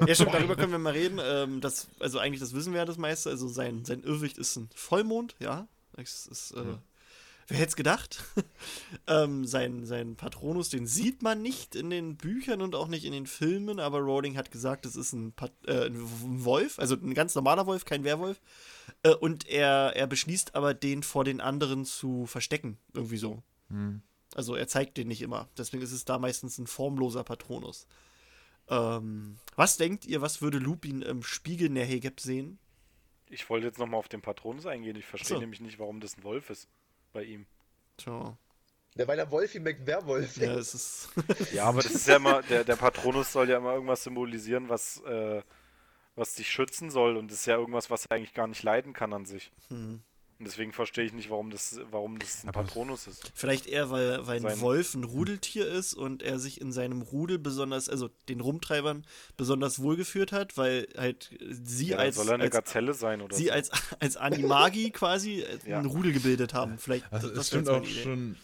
Ja, 0.06 0.14
stimmt, 0.14 0.34
darüber 0.34 0.56
können 0.56 0.72
wir 0.72 0.78
mal 0.78 0.92
reden. 0.92 1.18
Ähm, 1.22 1.60
das, 1.60 1.88
also 2.00 2.18
eigentlich, 2.18 2.40
das 2.40 2.54
wissen 2.54 2.72
wir 2.72 2.80
ja 2.80 2.84
das 2.84 2.98
meiste. 2.98 3.30
Also 3.30 3.48
sein, 3.48 3.84
sein 3.84 4.02
Irrwicht 4.02 4.38
ist 4.38 4.56
ein 4.56 4.68
Vollmond, 4.74 5.34
ja. 5.38 5.66
Das 5.94 6.26
ist, 6.26 6.52
äh, 6.52 6.64
Wer 7.48 7.59
hätte 7.59 7.69
es 7.70 7.77
gedacht? 7.77 8.23
ähm, 9.06 9.44
sein, 9.44 9.85
sein 9.85 10.16
Patronus, 10.16 10.69
den 10.69 10.86
sieht 10.86 11.23
man 11.23 11.43
nicht 11.43 11.74
in 11.74 11.90
den 11.90 12.16
Büchern 12.16 12.62
und 12.62 12.74
auch 12.74 12.89
nicht 12.89 13.05
in 13.05 13.12
den 13.12 13.27
Filmen, 13.27 13.81
aber 13.81 13.98
Rowling 13.98 14.36
hat 14.36 14.51
gesagt, 14.51 14.86
es 14.86 14.97
ist 14.97 15.12
ein, 15.12 15.32
Pat 15.32 15.52
äh, 15.66 15.86
ein 15.86 16.44
Wolf, 16.44 16.78
also 16.78 16.94
ein 16.94 17.14
ganz 17.14 17.35
normaler 17.35 17.66
Wolf, 17.66 17.85
kein 17.85 18.05
Werwolf. 18.05 18.40
Äh, 19.02 19.14
und 19.14 19.48
er, 19.48 19.93
er 19.97 20.06
beschließt 20.06 20.55
aber, 20.55 20.74
den 20.74 21.02
vor 21.02 21.24
den 21.24 21.40
anderen 21.40 21.85
zu 21.85 22.27
verstecken, 22.27 22.78
irgendwie 22.94 23.19
so. 23.19 23.43
Hm. 23.69 24.02
Also 24.35 24.55
er 24.55 24.69
zeigt 24.69 24.97
den 24.97 25.09
nicht 25.09 25.23
immer. 25.23 25.48
Deswegen 25.59 25.82
ist 25.82 25.93
es 25.93 26.05
da 26.05 26.19
meistens 26.19 26.59
ein 26.59 26.66
formloser 26.66 27.24
Patronus. 27.24 27.86
Ähm, 28.69 29.36
was 29.56 29.77
denkt 29.77 30.06
ihr, 30.06 30.23
was 30.23 30.40
würde 30.40 30.59
Lupin 30.59 31.02
im 31.02 31.23
Spiegel 31.23 31.69
Nehegeb 31.69 32.20
sehen? 32.20 32.59
Ich 33.28 33.48
wollte 33.51 33.66
jetzt 33.66 33.78
nochmal 33.78 33.98
auf 33.98 34.09
den 34.09 34.23
Patronus 34.23 34.66
eingehen. 34.66 34.97
Ich 34.97 35.06
verstehe 35.06 35.36
So. 35.36 35.40
nämlich 35.40 35.60
nicht, 35.60 35.78
warum 35.78 36.01
das 36.01 36.16
ein 36.16 36.23
Wolf 36.23 36.48
ist 36.51 36.69
bei 37.12 37.24
ihm. 37.24 37.47
Tja, 37.97 38.36
Ja, 38.97 39.06
weil 39.06 39.18
er 39.18 39.30
Wolfi 39.30 39.60
McWerwolf 39.60 40.36
ja, 40.36 40.55
es 40.55 40.74
ist. 40.74 41.09
Ja, 41.52 41.64
aber 41.64 41.82
das 41.82 41.93
ist 41.93 42.09
ja 42.09 42.16
immer, 42.16 42.43
der, 42.43 42.64
der 42.64 42.76
Patronus 42.76 43.32
soll 43.32 43.48
ja 43.48 43.56
immer 43.59 43.72
irgendwas 43.74 44.05
symbolisieren, 44.05 44.68
was, 44.68 45.01
äh, 45.02 45.43
was 46.14 46.34
dich 46.34 46.51
schützen 46.51 46.90
soll. 46.90 47.16
Und 47.16 47.30
das 47.30 47.40
ist 47.40 47.47
ja 47.47 47.56
irgendwas, 47.56 47.90
was 47.90 48.06
er 48.06 48.16
eigentlich 48.16 48.34
gar 48.34 48.47
nicht 48.47 48.62
leiden 48.62 48.93
kann 48.93 49.12
an 49.12 49.24
sich. 49.24 49.51
hm. 49.68 50.02
Und 50.43 50.48
deswegen 50.48 50.73
verstehe 50.73 51.05
ich 51.05 51.12
nicht, 51.12 51.31
warum 51.31 51.51
das, 51.51 51.78
warum 51.93 52.19
das 52.19 52.43
ein 52.43 52.48
Aber- 52.48 52.64
Patronus 52.64 53.06
ist. 53.06 53.31
Vielleicht 53.32 53.69
eher, 53.69 53.90
weil, 53.90 54.27
weil 54.27 54.39
ein 54.39 54.43
Sein- 54.43 54.60
Wolf 54.60 54.93
ein 54.94 55.05
Rudeltier 55.05 55.69
ist 55.69 55.94
und 55.94 56.20
er 56.20 56.40
sich 56.40 56.60
in 56.60 56.73
seinem 56.73 57.01
Rudel 57.02 57.39
besonders, 57.39 57.89
also 57.89 58.10
den 58.28 58.40
Rumtreibern 58.40 59.06
besonders 59.36 59.78
wohlgeführt 59.81 60.32
hat, 60.32 60.56
weil 60.56 60.89
halt 60.98 61.31
sie 61.48 61.90
Ja, 61.90 61.98
als, 61.98 62.16
soll 62.16 62.27
er 62.27 62.35
eine 62.35 62.43
als 62.43 62.52
Gazelle 62.52 62.93
sein 62.93 63.20
oder 63.23 63.36
sie 63.36 63.44
so? 63.47 63.52
als, 63.52 63.70
als 64.01 64.16
Animagi 64.16 64.90
quasi 64.90 65.47
Ja. 65.64 65.78
ein 65.78 65.86
Rudel 65.86 66.12
gebildet 66.12 66.55
haben. 66.55 66.77
Vielleicht 66.77 67.05
Also, 67.12 67.31
das 67.32 67.47
stimmt 67.47 67.69
auch 67.69 67.82
Idee. 67.85 68.02
schon. 68.02 68.36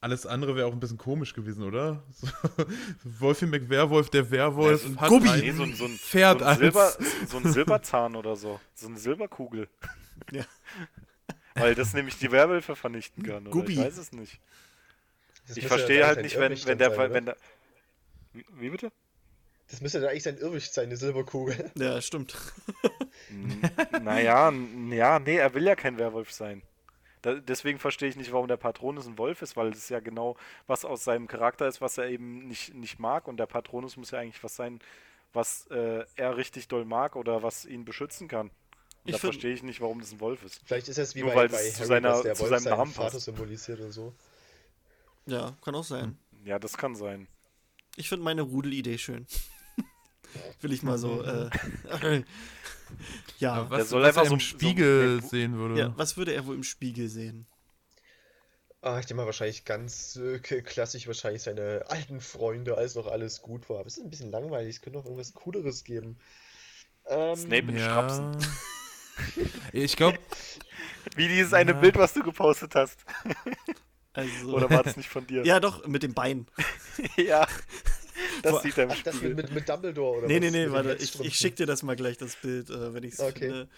Alles 0.00 0.26
andere 0.26 0.56
wäre 0.56 0.66
auch 0.66 0.72
ein 0.72 0.80
bisschen 0.80 0.98
komisch 0.98 1.34
gewesen, 1.34 1.62
oder? 1.62 2.02
So, 2.20 2.26
Wolfi 3.20 3.46
McWerwolf, 3.46 4.10
der 4.10 4.28
Werwolf, 4.32 4.82
Ja, 4.82 4.88
so 4.88 4.92
ein 4.94 5.00
hat 5.00 5.08
Gubbi. 5.08 5.28
ein 5.28 5.38
Nee, 5.40 5.52
so 5.52 5.62
ein, 5.62 5.74
so 5.76 5.84
ein, 5.84 5.96
Pferd 5.98 6.40
so 6.40 6.44
ein, 6.46 6.58
Silber, 6.58 6.82
als. 6.82 6.98
so 7.30 7.36
ein 7.36 7.52
Silberzahn 7.52 8.16
oder 8.16 8.34
so. 8.34 8.58
So 8.74 8.88
eine 8.88 8.98
Silberkugel. 8.98 9.68
Ja. 10.32 10.44
Weil 11.54 11.74
das 11.74 11.94
nämlich 11.94 12.18
die 12.18 12.32
Werwölfe 12.32 12.74
vernichten 12.76 13.22
kann. 13.22 13.46
Oder? 13.46 13.68
Ich 13.68 13.78
weiß 13.78 13.98
es 13.98 14.12
nicht. 14.12 14.40
Das 15.46 15.56
Ich 15.56 15.66
verstehe 15.66 16.06
halt 16.06 16.22
nicht, 16.22 16.38
wenn, 16.38 16.52
wenn 16.66 16.78
der. 16.78 16.90
sein, 16.94 17.12
wenn 17.12 17.26
der 17.26 17.36
wie, 18.32 18.44
wie 18.58 18.70
bitte? 18.70 18.90
Das 19.70 19.80
müsste 19.80 20.00
dann 20.00 20.10
eigentlich 20.10 20.24
sein 20.24 20.36
Irrwicht 20.38 20.72
sein, 20.74 20.86
eine 20.86 20.96
Silberkugel. 20.96 21.70
Ja, 21.76 22.00
stimmt. 22.02 22.36
N- 23.30 23.70
Naja, 24.04 24.52
ja, 24.90 25.18
nee, 25.18 25.36
er 25.36 25.54
will 25.54 25.64
ja 25.64 25.74
kein 25.76 25.98
Werwolf 25.98 26.32
sein. 26.32 26.62
Da, 27.22 27.34
deswegen 27.34 27.78
verstehe 27.78 28.08
ich 28.08 28.16
nicht, 28.16 28.32
warum 28.32 28.48
der 28.48 28.58
Patronus 28.58 29.06
ein 29.06 29.16
Wolf 29.16 29.40
ist, 29.40 29.56
weil 29.56 29.70
das 29.70 29.88
ja 29.88 30.00
genau 30.00 30.36
was 30.66 30.84
aus 30.84 31.04
seinem 31.04 31.26
Charakter 31.28 31.66
ist, 31.66 31.80
was 31.80 31.96
er 31.96 32.08
eben 32.08 32.46
nicht, 32.48 32.74
nicht 32.74 32.98
mag. 32.98 33.26
Und 33.28 33.38
der 33.38 33.46
Patronus 33.46 33.96
muss 33.96 34.10
ja 34.10 34.18
eigentlich 34.18 34.44
was 34.44 34.56
sein, 34.56 34.80
was 35.32 35.66
äh, 35.68 36.04
er 36.16 36.36
richtig 36.36 36.68
doll 36.68 36.84
mag 36.84 37.16
oder 37.16 37.42
was 37.42 37.64
ihn 37.64 37.84
beschützen 37.86 38.28
kann. 38.28 38.50
Und 39.04 39.10
Ich 39.10 39.12
da 39.12 39.18
verstehe 39.18 39.52
ich 39.52 39.62
nicht, 39.62 39.80
warum 39.82 40.00
das 40.00 40.12
ein 40.12 40.20
Wolf 40.20 40.42
ist. 40.44 40.60
Vielleicht 40.64 40.88
ist 40.88 40.98
es 40.98 41.14
wie 41.14 41.20
Nur 41.20 41.30
bei, 41.30 41.36
weil 41.36 41.48
bei 41.50 41.56
es 41.66 41.72
zu 41.74 41.78
Harry, 41.80 41.88
seiner- 41.88 42.08
dass 42.10 42.22
der 42.22 42.34
zu 42.34 42.40
Wolf 42.42 42.50
seinem 42.50 42.62
seinen 42.62 42.78
Namen 42.78 42.92
Vater 42.92 43.20
symbolisiert 43.20 43.80
und 43.80 43.92
so. 43.92 44.14
Ja, 45.26 45.54
kann 45.62 45.74
auch 45.74 45.84
sein. 45.84 46.16
Ja, 46.44 46.58
das 46.58 46.76
kann 46.76 46.94
sein. 46.94 47.28
Ich 47.96 48.08
finde 48.08 48.24
meine 48.24 48.42
Rudelidee 48.42 48.98
schön. 48.98 49.26
Will 50.62 50.72
ich 50.72 50.82
mal 50.82 50.98
so. 50.98 51.22
Äh, 51.22 51.48
ja. 53.38 53.52
Aber 53.54 53.70
was, 53.70 53.76
Der 53.78 53.84
soll 53.86 54.02
was 54.02 54.08
einfach 54.08 54.22
er 54.24 54.28
so- 54.28 54.34
im 54.34 54.40
Spiegel 54.40 55.20
so- 55.22 55.28
sehen 55.28 55.56
würde. 55.56 55.78
ja, 55.78 55.92
was 55.96 56.16
würde 56.16 56.32
er 56.34 56.46
wohl 56.46 56.54
im 56.54 56.64
Spiegel 56.64 57.08
sehen? 57.08 57.46
Ah, 58.82 58.98
ich 58.98 59.06
denke 59.06 59.20
mal 59.22 59.26
wahrscheinlich 59.26 59.64
ganz 59.64 60.16
äh, 60.16 60.38
klassisch 60.40 61.06
wahrscheinlich 61.06 61.42
seine 61.42 61.84
alten 61.88 62.20
Freunde, 62.20 62.76
als 62.76 62.94
noch 62.96 63.06
alles 63.06 63.40
gut 63.40 63.68
war. 63.70 63.78
Aber 63.78 63.86
es 63.86 63.96
ist 63.96 64.04
ein 64.04 64.10
bisschen 64.10 64.30
langweilig, 64.30 64.76
es 64.76 64.82
könnte 64.82 64.98
noch 64.98 65.04
irgendwas 65.06 65.32
Cooleres 65.34 65.84
geben. 65.84 66.18
Ähm, 67.06 67.36
Snape 67.36 67.70
in 67.70 67.76
ja. 67.76 67.84
Strapsen. 67.84 68.36
Ich 69.72 69.96
glaube, 69.96 70.18
Wie 71.16 71.28
dieses 71.28 71.52
eine 71.52 71.72
Ja. 71.72 71.78
Bild, 71.78 71.96
was 71.96 72.12
du 72.14 72.22
gepostet 72.22 72.74
hast. 72.74 72.98
Also, 74.12 74.54
Oder 74.54 74.70
war 74.70 74.82
das 74.82 74.96
nicht 74.96 75.08
von 75.08 75.26
dir? 75.26 75.44
ja, 75.44 75.60
doch, 75.60 75.86
mit 75.86 76.02
dem 76.02 76.14
Bein. 76.14 76.46
ja. 77.16 77.46
Das 78.42 78.52
Vor- 78.52 78.60
sieht 78.62 78.78
er 78.78 78.84
im 78.84 78.90
ach, 78.92 79.02
das 79.02 79.16
Spiegel. 79.16 79.34
mit, 79.34 79.46
mit, 79.46 79.54
mit 79.54 79.68
Dumbledore 79.68 80.18
oder 80.18 80.26
Nee, 80.28 80.36
was? 80.36 80.40
nee, 80.40 80.50
nee, 80.50 80.64
den 80.64 80.72
warte, 80.72 80.94
ich, 81.00 81.18
ich 81.20 81.36
schick 81.36 81.56
dir 81.56 81.66
das 81.66 81.82
mal 81.82 81.96
gleich, 81.96 82.16
das 82.16 82.36
Bild, 82.36 82.70
äh, 82.70 82.94
wenn 82.94 83.02
ich 83.02 83.14
es 83.14 83.20
Okay. 83.20 83.38
finde. 83.40 83.68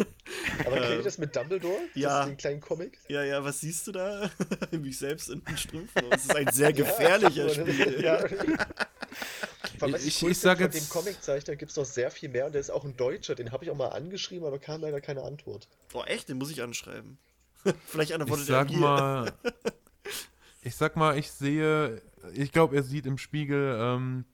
Aber 0.66 0.76
kennt 0.76 0.86
Ähm, 0.86 0.98
ihr 0.98 1.02
das 1.02 1.18
mit 1.18 1.34
Dumbledore? 1.36 1.78
ja. 1.94 2.18
Das, 2.20 2.26
den 2.28 2.36
kleinen 2.36 2.60
Comic? 2.60 2.98
Ja, 3.08 3.22
ja, 3.24 3.42
was 3.44 3.60
siehst 3.60 3.86
du 3.86 3.92
da? 3.92 4.30
Mich 4.72 4.98
selbst 4.98 5.28
in 5.30 5.44
den 5.44 5.56
Strümpfen. 5.56 6.02
Das 6.10 6.24
ist 6.24 6.34
ein 6.36 6.48
sehr 6.52 6.72
gefährlicher 6.74 7.46
Ja, 7.48 7.54
Spiegel. 7.54 8.02
Ja. 8.02 8.24
Was 9.80 10.04
Ich- 10.04 10.22
cool 10.22 10.30
ich 10.30 10.30
finde, 10.30 10.34
sag 10.34 10.58
von 10.58 10.66
jetzt- 10.66 10.80
dem 10.80 10.88
Comiczeichner 10.88 11.56
gibt 11.56 11.70
es 11.70 11.76
noch 11.76 11.84
sehr 11.84 12.10
viel 12.10 12.28
mehr 12.28 12.46
und 12.46 12.52
der 12.52 12.60
ist 12.60 12.70
auch 12.70 12.84
ein 12.84 12.96
Deutscher. 12.96 13.34
Den 13.34 13.52
habe 13.52 13.64
ich 13.64 13.70
auch 13.70 13.76
mal 13.76 13.88
angeschrieben, 13.88 14.46
aber 14.46 14.58
kam 14.58 14.80
leider 14.82 15.00
keine 15.00 15.22
Antwort. 15.22 15.68
Oh, 15.94 16.02
echt? 16.04 16.28
Den 16.28 16.38
muss 16.38 16.50
ich 16.50 16.62
anschreiben. 16.62 17.18
Vielleicht 17.86 18.10
ich 18.10 18.14
antwortet 18.14 18.48
er 18.48 18.54
sag 18.54 18.70
mal, 18.72 19.32
ich 20.62 20.76
sag 20.76 20.96
mal, 20.96 21.18
ich 21.18 21.30
sehe, 21.30 22.00
ich 22.34 22.52
glaube, 22.52 22.76
er 22.76 22.82
sieht 22.82 23.04
im 23.06 23.18
Spiegel 23.18 23.76
ähm, 23.78 24.24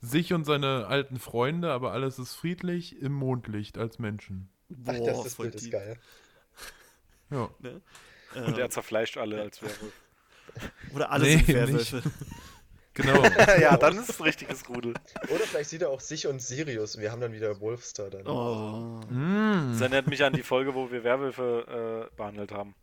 sich 0.00 0.32
und 0.32 0.44
seine 0.44 0.86
alten 0.86 1.18
Freunde, 1.18 1.72
aber 1.72 1.92
alles 1.92 2.18
ist 2.20 2.34
friedlich 2.34 3.00
im 3.02 3.12
Mondlicht 3.12 3.78
als 3.78 3.98
Menschen. 3.98 4.48
Ach, 4.70 4.94
Boah, 4.94 5.06
das, 5.06 5.22
das 5.24 5.34
voll 5.34 5.50
Bild 5.50 5.62
ist 5.62 5.70
geil. 5.70 5.98
Ja. 7.30 7.50
Ne? 7.58 7.82
Und 8.34 8.48
Ähm, 8.54 8.58
er 8.58 8.70
zerfleischt 8.70 9.18
alle 9.18 9.40
als 9.42 9.60
Werwolf. 9.60 9.92
oder 10.94 11.10
alle 11.10 11.24
Nee, 11.24 11.36
sind. 11.36 11.48
Werwölfe. 11.54 12.02
Genau. 12.94 13.22
ja, 13.60 13.76
dann 13.76 13.96
ist 13.96 14.08
es 14.08 14.18
ein 14.18 14.24
richtiges 14.24 14.68
Rudel. 14.68 14.92
Oder 15.28 15.44
vielleicht 15.44 15.70
sieht 15.70 15.82
er 15.82 15.90
auch 15.90 16.00
sich 16.00 16.26
und 16.26 16.42
Sirius 16.42 16.96
und 16.96 17.02
wir 17.02 17.12
haben 17.12 17.20
dann 17.20 17.32
wieder 17.32 17.60
Wolfstar 17.60 18.10
dann. 18.10 18.26
Oh. 18.26 19.00
mm. 19.08 19.70
Das 19.70 19.80
erinnert 19.82 20.08
mich 20.08 20.24
an 20.24 20.32
die 20.32 20.42
Folge, 20.42 20.74
wo 20.74 20.90
wir 20.90 21.04
Werwölfe 21.04 22.08
äh, 22.10 22.16
behandelt 22.16 22.50
haben. 22.50 22.74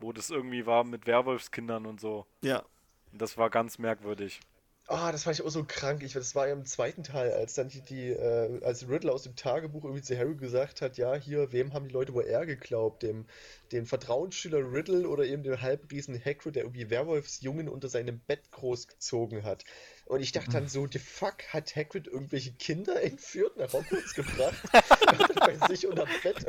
Wo 0.00 0.12
das 0.12 0.30
irgendwie 0.30 0.66
war 0.66 0.82
mit 0.82 1.06
Werwolfskindern 1.06 1.86
und 1.86 2.00
so. 2.00 2.26
Ja. 2.42 2.64
Und 3.12 3.22
das 3.22 3.38
war 3.38 3.48
ganz 3.48 3.78
merkwürdig. 3.78 4.40
Ah, 4.86 5.12
das 5.12 5.24
fand 5.24 5.38
ich 5.38 5.44
auch 5.44 5.50
so 5.50 5.64
krank. 5.64 6.02
Ich, 6.02 6.12
das 6.12 6.34
war 6.34 6.46
ja 6.46 6.52
im 6.52 6.66
zweiten 6.66 7.04
Teil, 7.04 7.32
als 7.32 7.54
dann 7.54 7.68
die, 7.68 8.10
äh, 8.10 8.62
als 8.62 8.86
Riddle 8.86 9.10
aus 9.10 9.22
dem 9.22 9.34
Tagebuch 9.34 9.84
irgendwie 9.84 10.02
zu 10.02 10.16
Harry 10.18 10.34
gesagt 10.34 10.82
hat, 10.82 10.98
ja, 10.98 11.14
hier, 11.14 11.52
wem 11.52 11.72
haben 11.72 11.88
die 11.88 11.94
Leute 11.94 12.12
wohl 12.12 12.24
eher 12.26 12.44
geglaubt? 12.44 13.02
Dem, 13.02 13.24
dem 13.72 13.86
Vertrauensschüler 13.86 14.58
Riddle 14.58 15.08
oder 15.08 15.24
eben 15.24 15.42
dem 15.42 15.58
Halbriesen 15.58 16.22
Hagrid, 16.22 16.56
der 16.56 16.64
irgendwie 16.64 16.90
Werwolfsjungen 16.90 17.70
unter 17.70 17.88
seinem 17.88 18.20
Bett 18.20 18.50
großgezogen 18.50 19.42
hat. 19.42 19.64
Und 20.04 20.20
ich 20.20 20.32
dachte 20.32 20.50
dann 20.50 20.68
so, 20.68 20.86
the 20.86 20.98
fuck, 20.98 21.44
hat 21.48 21.74
Hagrid 21.74 22.06
irgendwelche 22.06 22.52
Kinder 22.52 23.02
entführt, 23.02 23.56
nach 23.56 23.72
Hogwarts 23.72 24.12
gebracht? 24.12 24.54
bei 25.40 25.66
sich 25.66 25.86
unterm 25.86 26.08
Bett? 26.22 26.44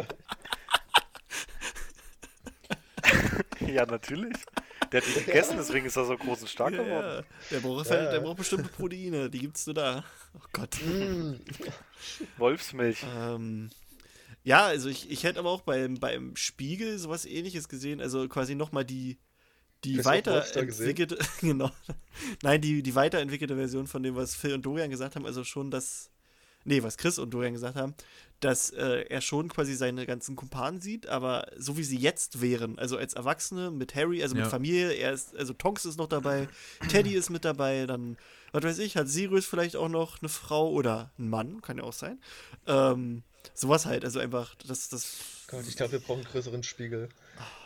Ja, 3.62 3.86
natürlich. 3.86 4.36
Der 4.96 5.02
hat 5.02 5.10
die 5.10 5.26
gegessen, 5.26 5.58
deswegen 5.58 5.86
ist 5.86 5.98
er 5.98 6.06
so 6.06 6.16
groß 6.16 6.42
und 6.42 6.48
stark 6.48 6.74
Ja, 6.74 6.82
geworden. 6.82 7.26
Der 7.52 7.60
braucht, 7.60 7.86
Ja, 7.88 7.98
halt, 7.98 8.14
der 8.14 8.20
braucht 8.22 8.38
bestimmte 8.38 8.70
Proteine, 8.70 9.30
die 9.30 9.40
gibt's 9.40 9.66
nur 9.66 9.74
da. 9.74 10.06
Oh 10.34 10.48
Gott. 10.54 10.78
Mm. 10.86 11.34
Wolfsmilch. 12.38 13.04
Ähm, 13.14 13.72
ja, 14.46 14.68
also 14.68 14.88
ich, 14.88 15.12
ich 15.12 15.26
hätte 15.26 15.40
aber 15.40 15.50
auch 15.50 15.64
beim, 15.64 15.96
beim 15.96 16.38
Spiegel 16.38 16.98
sowas 16.98 17.26
ähnliches 17.26 17.68
gesehen, 17.68 18.00
also 18.00 18.26
quasi 18.30 18.56
nochmal 18.56 18.86
die, 18.86 19.18
die 19.84 20.06
weiterentwickelte, 20.06 21.18
genau, 21.42 21.72
nein, 22.42 22.62
die, 22.62 22.82
die 22.82 22.96
weiterentwickelte 22.96 23.58
Version 23.58 23.88
von 23.88 24.02
dem, 24.02 24.16
was 24.16 24.34
Phil 24.34 24.54
und 24.54 24.66
Dorian 24.66 24.90
gesagt 24.90 25.18
haben, 25.18 25.26
also 25.26 25.44
schon 25.44 25.72
das, 25.72 26.10
nee, 26.64 26.82
was 26.84 26.96
Chris 26.96 27.20
und 27.20 27.34
Dorian 27.34 27.52
gesagt 27.52 27.76
haben, 27.76 27.96
dass 28.40 28.70
äh, 28.72 29.06
er 29.10 29.22
schon 29.22 29.48
quasi 29.50 29.76
seine 29.76 30.06
ganzen 30.06 30.36
Kumpanen 30.36 30.82
sieht, 30.82 31.08
aber 31.08 31.48
so 31.58 31.78
wie 31.78 31.84
sie 31.84 31.98
jetzt 31.98 32.42
wären, 32.42 32.78
also 32.78 32.98
als 32.98 33.14
Erwachsene 33.14 33.72
mit 33.72 33.96
Harry, 33.96 34.22
also 34.22 34.36
mit 34.36 34.46
Ja. 34.46 34.50
Familie, 34.50 34.92
er 34.92 35.14
ist, 35.14 35.36
also 35.36 35.54
Tonks 35.54 35.86
ist 35.86 35.98
noch 35.98 36.08
dabei, 36.08 36.48
Teddy 36.90 37.14
ist 37.14 37.30
mit 37.30 37.46
dabei, 37.46 37.86
dann, 37.86 38.18
was 38.52 38.64
weiß 38.64 38.80
ich, 38.80 38.98
hat 38.98 39.08
Sirius 39.08 39.46
vielleicht 39.46 39.76
auch 39.76 39.90
noch 39.90 40.22
eine 40.22 40.30
Frau 40.30 40.70
oder 40.70 41.12
ein 41.18 41.30
Mann, 41.30 41.62
kann 41.62 41.78
ja 41.78 41.84
auch 41.84 41.94
sein. 41.94 42.20
Ähm, 42.68 43.24
sowas 43.54 43.86
halt, 43.86 44.04
also 44.04 44.20
einfach, 44.20 44.56
das, 44.68 44.90
das, 44.90 45.46
Gott, 45.48 45.66
ich 45.68 45.78
glaube, 45.78 45.94
wir 45.94 46.00
brauchen 46.00 46.22
einen 46.22 46.32
größeren 46.32 46.64
Spiegel. 46.64 47.10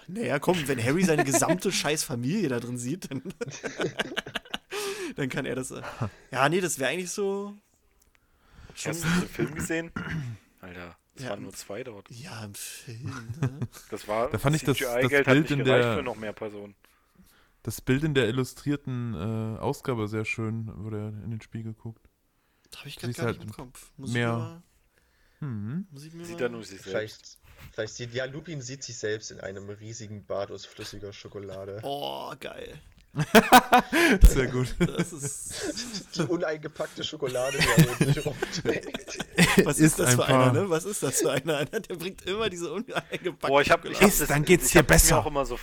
naja, 0.07 0.39
komm, 0.39 0.67
wenn 0.67 0.83
Harry 0.83 1.03
seine 1.03 1.23
gesamte 1.23 1.71
scheiß 1.71 2.03
Familie 2.03 2.47
da 2.49 2.59
drin 2.59 2.77
sieht, 2.77 3.09
dann, 3.09 3.23
dann 5.15 5.29
kann 5.29 5.45
er 5.45 5.55
das, 5.55 5.71
äh, 5.71 5.81
ja, 6.31 6.47
nee, 6.47 6.61
das 6.61 6.77
wäre 6.77 6.91
eigentlich 6.91 7.11
so, 7.11 7.55
schon, 8.75 8.93
Hast 8.93 9.03
du 9.03 9.07
den 9.07 9.29
Film 9.29 9.55
gesehen? 9.55 9.91
Alter, 10.59 10.97
es 11.15 11.23
Ja. 11.23 11.29
waren 11.31 11.43
nur 11.43 11.53
zwei 11.53 11.83
dort. 11.83 12.09
ja, 12.11 12.43
im 12.43 12.53
Film, 12.53 13.33
ne? 13.41 13.59
Das 13.89 14.07
war 14.07 14.29
Da 14.29 14.37
fand 14.37 14.55
ich 14.55 14.63
das- 14.63 14.77
das 14.77 14.93
Bild 15.09 15.27
nicht 15.27 15.51
in 15.51 15.63
gereicht 15.63 15.83
der- 15.85 15.95
für 15.97 16.03
noch 16.03 16.15
mehr 16.15 16.33
Personen. 16.33 16.75
Das 17.63 17.81
Bild 17.81 18.03
in 18.03 18.13
der 18.13 18.27
illustrierten 18.27 19.13
äh, 19.13 19.59
Ausgabe 19.59 20.07
sehr 20.07 20.23
schön, 20.25 20.71
wo 20.75 20.89
der 20.89 21.09
in 21.09 21.31
den 21.31 21.41
Spiegel 21.41 21.73
guckt. 21.73 22.07
Habe 22.77 22.87
ich 22.87 22.95
gerade 22.97 23.13
gar 23.13 23.25
halt 23.27 23.37
nicht 23.39 23.47
im 23.47 23.51
Kopf. 23.53 23.91
Muss 23.97 24.11
mehr- 24.11 24.61
ich 25.39 25.41
mir 25.41 25.47
mal, 25.47 25.65
Hm. 25.73 25.87
muss 25.91 26.03
ich 26.05 26.13
mir 26.13 26.25
Sieht 26.25 26.35
mal, 26.37 26.43
er 26.43 26.49
nur 26.49 26.61
sich 26.63 26.81
selbst. 26.81 26.89
Vielleicht, 26.89 27.37
vielleicht 27.73 27.93
sieht, 27.95 28.13
ja, 28.13 28.25
Lupin 28.25 28.61
sieht 28.61 28.83
sich 28.83 28.97
selbst 28.97 29.31
in 29.31 29.39
einem 29.41 29.69
riesigen 29.69 30.25
Bad 30.25 30.51
aus 30.51 30.65
flüssiger 30.65 31.11
Schokolade. 31.13 31.79
Oh, 31.83 32.33
geil. 32.39 32.79
Sehr 34.27 34.47
gut. 34.47 34.75
Das 34.79 35.11
ist, 35.13 36.15
Die 36.15 36.21
uneingepackte 36.21 37.03
Schokolade, 37.03 37.57
die 37.57 38.07
er 38.17 38.23
rumträgt. 38.23 39.65
was 39.65 39.79
Ist 39.79 39.85
ist 39.93 39.99
das 39.99 40.07
ein 40.09 40.11
für 40.17 40.17
paar- 40.25 40.49
einer, 40.51 40.61
ne? 40.63 40.69
Was 40.69 40.85
ist 40.85 41.01
das 41.03 41.19
für 41.21 41.31
einer? 41.31 41.65
Der 41.65 41.95
bringt 41.95 42.25
immer 42.25 42.49
diese 42.49 42.71
uneingepackte 42.71 43.31
Boah, 43.47 43.61
ich 43.61 43.67
ich 43.67 43.71
hab 43.71 43.85
Isst, 43.85 44.21
das, 44.21 44.27
dann 44.29 44.43
geht's 44.45 44.67
ich 44.67 44.73
das 44.73 44.83
besser. 44.85 45.15
mir 45.15 45.21
auch 45.21 45.25
immer 45.27 45.45
so, 45.45 45.57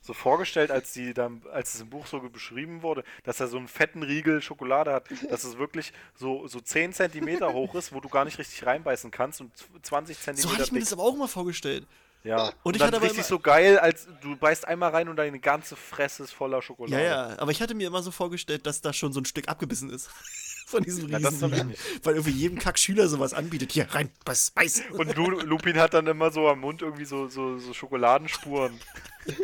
so 0.00 0.12
vorgestellt, 0.12 0.70
als 0.70 0.92
die 0.92 1.14
dann, 1.14 1.42
als 1.52 1.74
es 1.74 1.80
im 1.82 1.90
Buch 1.90 2.06
so 2.06 2.20
beschrieben 2.20 2.82
wurde, 2.82 3.04
dass 3.24 3.40
er 3.40 3.48
so 3.48 3.58
einen 3.58 3.68
fetten 3.68 4.02
Riegel 4.02 4.42
Schokolade 4.42 4.92
hat, 4.92 5.04
dass 5.30 5.44
es 5.44 5.56
wirklich 5.58 5.92
so, 6.14 6.46
so 6.48 6.60
10 6.60 6.92
Zentimeter 6.94 7.52
hoch 7.52 7.74
ist, 7.74 7.92
wo 7.92 8.00
du 8.00 8.08
gar 8.08 8.24
nicht 8.24 8.38
richtig 8.38 8.64
reinbeißen 8.66 9.10
kannst 9.10 9.40
und 9.40 9.52
20 9.82 10.16
So 10.16 10.22
Zentimeter 10.24 10.54
hatte 10.54 10.62
ich 10.64 10.72
mir 10.72 10.78
dick. 10.80 10.86
das 10.88 10.92
aber 10.94 11.02
auch 11.04 11.14
immer 11.14 11.28
vorgestellt. 11.28 11.86
Ja. 12.24 12.52
Und, 12.62 12.74
ich 12.74 12.80
dann 12.80 12.88
hatte 12.88 12.96
aber 12.96 13.04
richtig 13.06 13.18
immer- 13.18 13.28
so 13.28 13.38
geil, 13.38 13.78
als 13.78 14.06
du 14.22 14.36
beißt 14.36 14.66
einmal 14.66 14.90
rein 14.90 15.08
und 15.08 15.16
deine 15.16 15.38
ganze 15.38 15.76
Fresse 15.76 16.24
ist 16.24 16.32
voller 16.32 16.60
Schokolade. 16.62 17.02
Ja, 17.02 17.30
ja, 17.30 17.38
aber 17.38 17.50
ich 17.52 17.62
hatte 17.62 17.74
mir 17.74 17.86
immer 17.86 18.02
so 18.02 18.10
vorgestellt, 18.10 18.66
dass 18.66 18.80
da 18.80 18.92
schon 18.92 19.12
so 19.12 19.20
ein 19.20 19.24
Stück 19.24 19.48
abgebissen 19.48 19.90
ist. 19.90 20.10
Von 20.66 20.82
diesem 20.82 21.08
Ja, 21.08 21.16
Riesen. 21.16 21.74
Weil 22.02 22.14
irgendwie 22.14 22.30
jedem 22.32 22.58
Kack-Schüler 22.58 23.08
sowas 23.08 23.32
anbietet. 23.32 23.72
Hier, 23.72 23.86
rein, 23.94 24.10
beiß, 24.26 24.50
beiß. 24.50 24.82
Und 24.92 25.16
Lu 25.16 25.30
Lupin 25.40 25.78
hat 25.78 25.94
dann 25.94 26.06
immer 26.06 26.30
so 26.30 26.46
am 26.46 26.60
Mund 26.60 26.82
irgendwie 26.82 27.06
so, 27.06 27.26
so, 27.28 27.58
so 27.58 27.72
Schokoladenspuren. 27.72 28.78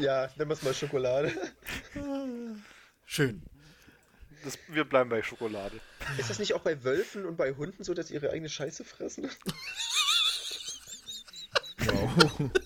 Ja, 0.00 0.28
nennen 0.36 0.48
wir 0.48 0.54
es 0.54 0.62
mal 0.62 0.72
Schokolade. 0.72 1.32
Schön. 3.04 3.42
Das, 4.44 4.56
wir 4.68 4.84
bleiben 4.84 5.10
bei 5.10 5.22
Schokolade. 5.22 5.80
Ist 6.18 6.30
das 6.30 6.38
nicht 6.38 6.54
auch 6.54 6.60
bei 6.60 6.82
Wölfen 6.84 7.26
und 7.26 7.36
bei 7.36 7.52
Hunden 7.52 7.82
so, 7.84 7.92
dass 7.92 8.08
sie 8.08 8.14
ihre 8.14 8.30
eigene 8.30 8.48
Scheiße 8.48 8.84
fressen? 8.84 9.28
Wow. 11.86 12.50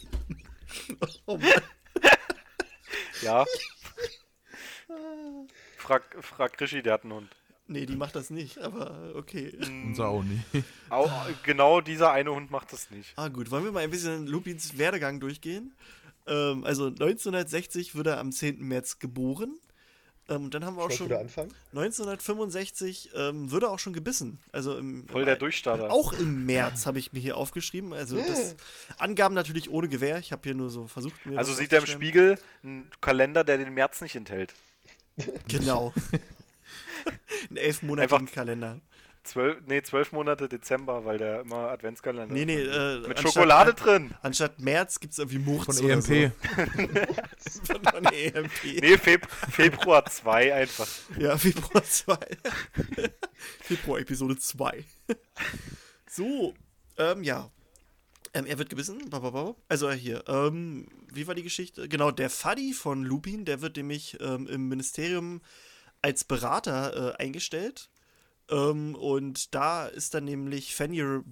Oh 1.26 1.38
Mann. 1.38 1.62
Ja. 3.22 3.44
Frag, 5.78 6.02
frag 6.20 6.58
Krischi, 6.58 6.82
der 6.82 6.94
hat 6.94 7.04
einen 7.04 7.12
Hund. 7.12 7.36
Nee, 7.66 7.86
die 7.86 7.96
macht 7.96 8.14
das 8.16 8.28
nicht, 8.30 8.58
aber 8.58 9.12
okay. 9.14 9.56
Unser 9.86 10.08
auch 10.08 10.22
nie. 10.22 10.40
Au, 10.90 11.08
genau 11.44 11.80
dieser 11.80 12.10
eine 12.12 12.34
Hund 12.34 12.50
macht 12.50 12.72
das 12.72 12.90
nicht. 12.90 13.14
Ah, 13.16 13.28
gut. 13.28 13.50
Wollen 13.50 13.64
wir 13.64 13.72
mal 13.72 13.82
ein 13.82 13.90
bisschen 13.90 14.26
Lupins 14.26 14.76
Werdegang 14.76 15.20
durchgehen? 15.20 15.74
Ähm, 16.26 16.64
also 16.64 16.86
1960 16.86 17.94
wurde 17.94 18.10
er 18.10 18.18
am 18.18 18.32
10. 18.32 18.60
März 18.60 18.98
geboren. 18.98 19.58
Ähm, 20.28 20.50
dann 20.50 20.64
haben 20.64 20.76
wir 20.76 20.82
auch 20.82 20.90
Schon 20.90 20.96
schon 20.98 21.06
wieder 21.08 21.20
anfangen? 21.20 21.52
1965 21.72 23.10
ähm, 23.14 23.50
wurde 23.50 23.66
er 23.66 23.72
auch 23.72 23.78
schon 23.78 23.92
gebissen. 23.92 24.38
Also 24.52 24.76
im, 24.78 25.06
Voll 25.06 25.24
der 25.26 25.36
Durchstarter. 25.36 25.90
Auch 25.90 26.12
im 26.14 26.46
März 26.46 26.86
habe 26.86 26.98
ich 26.98 27.12
mir 27.12 27.20
hier 27.20 27.36
aufgeschrieben. 27.36 27.92
Also 27.92 28.16
das 28.16 28.56
Angaben 28.98 29.34
natürlich 29.34 29.70
ohne 29.70 29.88
Gewehr. 29.88 30.18
Ich 30.18 30.32
habe 30.32 30.40
hier 30.44 30.54
nur 30.54 30.70
so 30.70 30.86
versucht 30.86 31.26
mir 31.26 31.38
Also 31.38 31.52
sieht 31.52 31.72
er 31.72 31.80
im. 31.80 31.86
Spiegel 31.86 32.38
einen 32.62 32.90
Kalender, 33.02 33.44
der 33.44 33.58
den 33.58 33.74
März 33.74 34.00
nicht 34.00 34.16
enthält. 34.16 34.54
Genau. 35.48 35.92
Ein 37.50 37.56
elfmonatigen 37.56 38.30
Kalender. 38.30 38.80
Zwölf, 39.24 39.58
nee, 39.66 39.82
zwölf 39.82 40.12
Monate 40.12 40.48
Dezember, 40.48 41.04
weil 41.04 41.18
der 41.18 41.40
immer 41.40 41.68
Adventskalender 41.70 42.32
Nee, 42.32 42.44
nee, 42.44 42.60
äh, 42.62 42.98
mit 43.00 43.08
anstatt- 43.08 43.32
Schokolade 43.32 43.74
drin. 43.74 44.14
Anstatt 44.22 44.60
März 44.60 45.00
gibt 45.00 45.12
es 45.14 45.18
irgendwie 45.18 45.38
Murz 45.38 45.64
Von 45.64 45.76
E 45.78 45.84
oder 45.84 45.94
EMP. 45.94 46.32
So. 47.38 47.74
Von 47.90 48.04
EMP. 48.06 48.50
Nee, 48.80 48.98
Feb 48.98 49.26
Februar 49.50 50.04
2 50.04 50.54
einfach. 50.54 50.88
Ja, 51.18 51.36
Februar 51.36 51.82
2. 51.82 52.16
Februar 53.60 53.98
Episode 54.00 54.36
2. 54.38 54.84
so, 56.08 56.54
ähm, 56.98 57.22
ja. 57.22 57.50
Ähm, 58.34 58.46
er 58.46 58.58
wird 58.58 58.68
gebissen. 58.68 58.98
Also 59.68 59.88
äh, 59.88 59.96
hier, 59.96 60.24
ähm, 60.26 60.88
wie 61.12 61.26
war 61.26 61.34
die 61.36 61.44
Geschichte? 61.44 61.88
Genau, 61.88 62.10
der 62.10 62.30
Fuddy 62.30 62.72
von 62.72 63.04
Lupin, 63.04 63.44
der 63.44 63.60
wird 63.60 63.76
nämlich 63.76 64.18
ähm, 64.20 64.48
im 64.48 64.68
Ministerium 64.68 65.40
als 66.02 66.24
Berater 66.24 67.14
äh, 67.18 67.22
eingestellt. 67.22 67.90
Ähm, 68.50 68.94
und 68.94 69.54
da 69.54 69.86
ist 69.86 70.14
dann 70.14 70.24
nämlich 70.24 70.74
Fenrir 70.74 71.22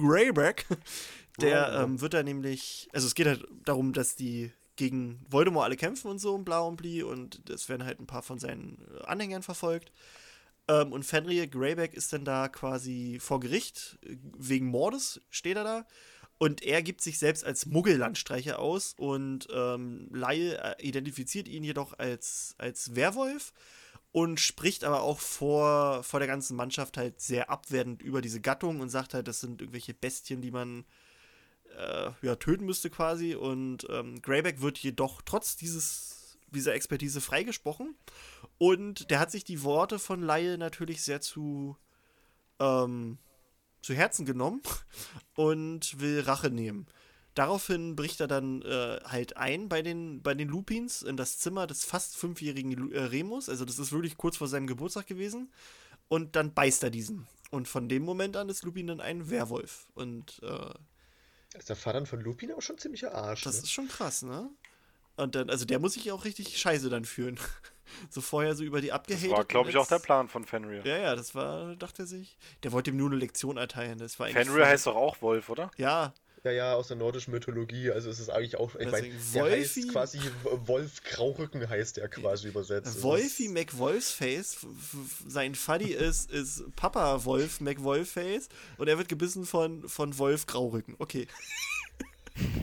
Greyback, 0.00 0.66
der 1.40 1.72
Oh. 1.74 1.82
ähm, 1.84 2.00
wird 2.00 2.14
dann 2.14 2.24
nämlich, 2.26 2.88
also 2.92 3.06
es 3.06 3.14
geht 3.14 3.26
halt 3.26 3.46
darum, 3.64 3.92
dass 3.92 4.16
die 4.16 4.52
gegen 4.76 5.24
Voldemort 5.28 5.66
alle 5.66 5.76
kämpfen 5.76 6.10
und 6.10 6.18
so 6.18 6.34
und 6.34 6.44
bla 6.44 6.60
und 6.60 6.76
bli 6.76 7.02
und 7.02 7.48
es 7.50 7.68
werden 7.68 7.84
halt 7.84 8.00
ein 8.00 8.06
paar 8.06 8.22
von 8.22 8.38
seinen 8.38 8.78
Anhängern 9.04 9.42
verfolgt. 9.42 9.92
Ähm, 10.68 10.92
und 10.92 11.04
Fenrir 11.04 11.46
Greyback 11.46 11.94
ist 11.94 12.12
dann 12.12 12.24
da 12.24 12.48
quasi 12.48 13.18
vor 13.20 13.40
Gericht, 13.40 13.98
wegen 14.02 14.66
Mordes 14.66 15.20
steht 15.28 15.56
er 15.56 15.64
da. 15.64 15.86
Und 16.38 16.62
er 16.62 16.82
gibt 16.82 17.02
sich 17.02 17.18
selbst 17.18 17.44
als 17.44 17.66
Muggellandstreicher 17.66 18.58
aus 18.58 18.94
und 18.96 19.46
ähm, 19.52 20.08
Lyle 20.10 20.56
äh, 20.78 20.82
identifiziert 20.82 21.46
ihn 21.48 21.62
jedoch 21.62 21.98
als, 21.98 22.54
als 22.56 22.96
Werwolf 22.96 23.52
und 24.12 24.40
spricht 24.40 24.84
aber 24.84 25.02
auch 25.02 25.20
vor, 25.20 26.02
vor 26.02 26.18
der 26.18 26.26
ganzen 26.26 26.56
Mannschaft 26.56 26.96
halt 26.96 27.20
sehr 27.20 27.50
abwertend 27.50 28.02
über 28.02 28.20
diese 28.20 28.40
Gattung 28.40 28.80
und 28.80 28.88
sagt 28.88 29.14
halt, 29.14 29.28
das 29.28 29.40
sind 29.40 29.60
irgendwelche 29.60 29.94
Bestien, 29.94 30.40
die 30.40 30.50
man 30.50 30.84
äh, 31.76 32.10
ja, 32.22 32.36
töten 32.36 32.66
müsste 32.66 32.90
quasi. 32.90 33.34
Und 33.34 33.86
ähm, 33.88 34.20
Greyback 34.20 34.60
wird 34.60 34.78
jedoch 34.78 35.22
trotz 35.22 35.56
dieses, 35.56 36.38
dieser 36.50 36.74
Expertise 36.74 37.20
freigesprochen. 37.20 37.94
Und 38.58 39.10
der 39.10 39.20
hat 39.20 39.30
sich 39.30 39.44
die 39.44 39.62
Worte 39.62 39.98
von 39.98 40.22
Lyle 40.22 40.58
natürlich 40.58 41.02
sehr 41.02 41.20
zu, 41.20 41.76
ähm, 42.58 43.18
zu 43.80 43.94
Herzen 43.94 44.26
genommen 44.26 44.62
und 45.36 46.00
will 46.00 46.20
Rache 46.20 46.50
nehmen. 46.50 46.86
Daraufhin 47.34 47.94
bricht 47.94 48.20
er 48.20 48.26
dann 48.26 48.62
äh, 48.62 49.00
halt 49.04 49.36
ein 49.36 49.68
bei 49.68 49.82
den, 49.82 50.20
bei 50.22 50.34
den 50.34 50.48
Lupins 50.48 51.02
in 51.02 51.16
das 51.16 51.38
Zimmer 51.38 51.66
des 51.66 51.84
fast 51.84 52.16
fünfjährigen 52.16 52.92
äh, 52.92 53.00
Remus. 53.02 53.48
Also 53.48 53.64
das 53.64 53.78
ist 53.78 53.92
wirklich 53.92 54.16
kurz 54.16 54.36
vor 54.36 54.48
seinem 54.48 54.66
Geburtstag 54.66 55.06
gewesen. 55.06 55.52
Und 56.08 56.34
dann 56.34 56.52
beißt 56.54 56.82
er 56.82 56.90
diesen. 56.90 57.28
Und 57.50 57.68
von 57.68 57.88
dem 57.88 58.02
Moment 58.02 58.36
an 58.36 58.48
ist 58.48 58.64
Lupin 58.64 58.88
dann 58.88 59.00
ein 59.00 59.30
Werwolf. 59.30 59.86
Und 59.94 60.40
äh, 60.42 61.58
Ist 61.58 61.68
der 61.68 61.76
Vater 61.76 62.04
von 62.04 62.20
Lupin 62.20 62.50
aber 62.50 62.62
schon 62.62 62.78
ziemlicher 62.78 63.14
Arsch. 63.14 63.42
das 63.42 63.56
ne? 63.56 63.62
ist 63.62 63.72
schon 63.72 63.88
krass, 63.88 64.22
ne? 64.22 64.50
Und 65.16 65.34
dann, 65.34 65.50
also 65.50 65.64
der 65.64 65.78
muss 65.78 65.94
sich 65.94 66.10
auch 66.12 66.24
richtig 66.24 66.58
scheiße 66.58 66.88
dann 66.88 67.04
fühlen. 67.04 67.38
so 68.10 68.20
vorher 68.20 68.54
so 68.56 68.64
über 68.64 68.80
die 68.80 68.88
Das 68.88 68.96
abgehatet. 68.96 69.30
war, 69.30 69.44
glaube 69.44 69.70
ich, 69.70 69.76
auch 69.76 69.86
der 69.86 69.98
Plan 69.98 70.28
von 70.28 70.44
Fenrir. 70.44 70.84
Ja, 70.84 70.98
ja, 70.98 71.16
das 71.16 71.34
war, 71.34 71.76
dachte 71.76 72.02
er 72.04 72.06
sich. 72.06 72.38
Der 72.62 72.72
wollte 72.72 72.90
ihm 72.90 72.96
nur 72.96 73.10
eine 73.10 73.18
Lektion 73.18 73.56
erteilen. 73.56 73.98
Das 73.98 74.18
war 74.18 74.26
eigentlich 74.26 74.46
Fenrir 74.46 74.66
heißt 74.66 74.86
doch 74.86 74.96
auch 74.96 75.20
Wolf, 75.22 75.48
oder? 75.48 75.70
Ja, 75.76 76.14
Ja, 76.42 76.50
ja, 76.52 76.74
aus 76.74 76.88
der 76.88 76.96
nordischen 76.96 77.32
Mythologie. 77.34 77.90
Also 77.90 78.08
es 78.08 78.18
ist 78.18 78.30
eigentlich 78.30 78.56
auch, 78.56 78.74
ich 78.76 78.90
meine, 78.90 79.08
der 79.34 79.44
heißt 79.44 79.92
quasi 79.92 80.18
Wolf 80.42 81.02
Graurücken 81.04 81.68
heißt 81.68 81.98
der 81.98 82.08
quasi 82.08 82.48
übersetzt. 82.48 82.86
Das 82.86 83.02
Wolfi 83.02 83.44
ist- 83.44 83.52
McWolfsface, 83.52 84.66
sein 85.28 85.54
Fuddy 85.54 85.92
ist, 85.92 86.30
ist 86.30 86.64
Papa 86.76 87.24
Wolf 87.26 87.60
McWolfface 87.60 88.48
und 88.78 88.88
er 88.88 88.96
wird 88.96 89.08
gebissen 89.10 89.44
von, 89.44 89.86
von 89.86 90.16
Wolf 90.16 90.46
Graurücken. 90.46 90.94
Okay. 90.98 91.26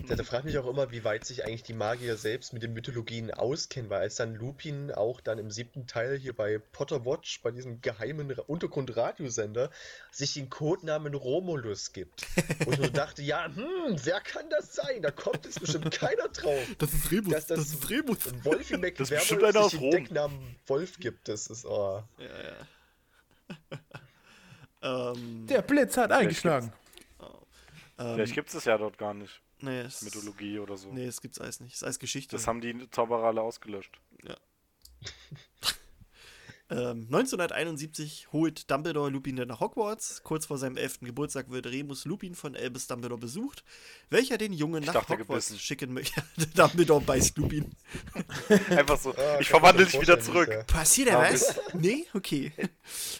Ja, 0.08 0.16
da 0.16 0.24
fragt 0.24 0.45
mich 0.45 0.58
auch 0.58 0.68
immer, 0.68 0.91
wie 0.91 1.04
weit 1.04 1.26
sich 1.26 1.44
eigentlich 1.45 1.64
die 1.64 1.74
Magier 1.74 2.16
selbst 2.18 2.54
mit 2.54 2.64
den 2.64 2.74
Mythologien 2.74 3.32
auskennen, 3.32 3.90
weil 3.90 4.02
als 4.02 4.16
dann 4.16 4.36
Lupin 4.36 4.91
auch 4.91 5.20
dann 5.22 5.38
im 5.38 5.52
siebten 5.52 5.86
Teil 5.88 6.18
hier 6.18 6.34
bei 6.34 6.60
Potter 6.72 7.06
Watch, 7.06 7.41
bei 7.41 7.52
diesem 7.52 7.82
geheimen 7.82 8.32
Ra- 8.32 8.44
Untergrundradiosender, 8.48 9.70
sich 10.12 10.34
den 10.34 10.49
Codenamen 10.49 11.14
Romulus 11.14 11.91
gibt. 11.94 12.26
Wo 12.66 12.72
ich 12.72 12.80
nur 12.80 12.90
dachte, 12.90 13.22
ja, 13.22 13.45
hm, 13.54 13.95
wer 14.04 14.22
kann 14.22 14.49
das 14.49 14.74
sein? 14.76 15.02
Da 15.02 15.12
kommt 15.12 15.45
jetzt 15.45 15.60
bestimmt 15.60 15.91
keiner 15.91 16.28
drauf. 16.30 16.66
Das 16.78 16.94
ist 16.94 17.12
Remus, 17.12 17.34
Dass 17.34 17.45
das, 17.48 17.90
Remus. 17.90 18.20
Wolfi 18.45 18.80
Das 18.80 18.99
ist 19.02 19.10
bestimmt 19.10 19.44
einer 19.44 19.52
McWerwolf 19.54 19.72
sich 19.72 19.80
den. 19.80 19.91
Decknamen 19.91 20.56
Wolf 20.68 20.99
gibt. 20.99 21.28
Das 21.28 21.48
ist, 21.48 21.66
oh. 21.66 22.02
Ja, 22.18 22.26
ja. 22.26 22.68
ähm, 25.12 25.45
Der 25.48 25.62
Blitz 25.62 25.98
hat 25.98 26.12
eingeschlagen. 26.12 26.72
ähm, 27.99 28.16
Vielleicht 28.16 28.34
gibt 28.36 28.48
es 28.49 28.54
das 28.56 28.66
ja 28.66 28.78
dort 28.78 28.98
gar 28.98 29.14
nicht. 29.14 29.41
Nee, 29.62 29.82
es, 29.82 30.02
Mythologie 30.02 30.60
oder 30.60 30.78
so. 30.78 30.92
Nee, 30.92 31.06
es 31.06 31.22
gibt's 31.22 31.40
alles 31.40 31.60
nicht. 31.60 31.74
Es 31.74 31.78
ist 31.80 31.84
alles 31.84 32.00
Geschichte. 32.00 32.36
Das 32.36 32.48
haben 32.48 32.62
die 32.62 32.90
Zauberer 32.92 33.26
alle 33.28 33.42
ausgelöscht. 33.42 34.00
Ähm, 36.70 37.04
1971 37.06 38.28
holt 38.34 38.70
Dumbledore 38.70 39.10
Lupin 39.10 39.38
dann 39.38 39.48
nach 39.48 39.62
Hogwarts. 39.62 40.22
Kurz 40.24 40.46
vor 40.48 40.58
seinem 40.58 40.76
11. 40.76 41.00
Geburtstag 41.00 41.50
wird 41.50 41.66
Remus 41.68 42.04
Lupin 42.04 42.36
von 42.36 42.58
Albus 42.58 42.88
Dumbledore 42.88 43.22
besucht, 43.22 43.64
welcher 44.10 44.38
den 44.38 44.52
Jungen 44.52 44.82
Ich 44.84 44.88
nach 44.88 44.96
dachte, 44.96 45.14
Hogwarts 45.14 45.48
gebissen. 45.48 45.60
schicken 45.66 45.94
möchte. 45.94 46.22
Dumbledore 46.56 47.00
beißt 47.00 47.38
Lupin. 47.38 47.74
Einfach 48.70 49.00
so, 49.00 49.16
Ah, 49.16 49.40
ich 49.40 49.48
verwandle 49.48 49.86
dich 49.86 50.02
wieder 50.02 50.20
zurück. 50.20 50.50
ja- 50.50 50.64
Passiert 50.64 51.08
er 51.08 51.20
was? 51.20 51.58
Nee? 51.74 52.06
Okay. 52.14 52.52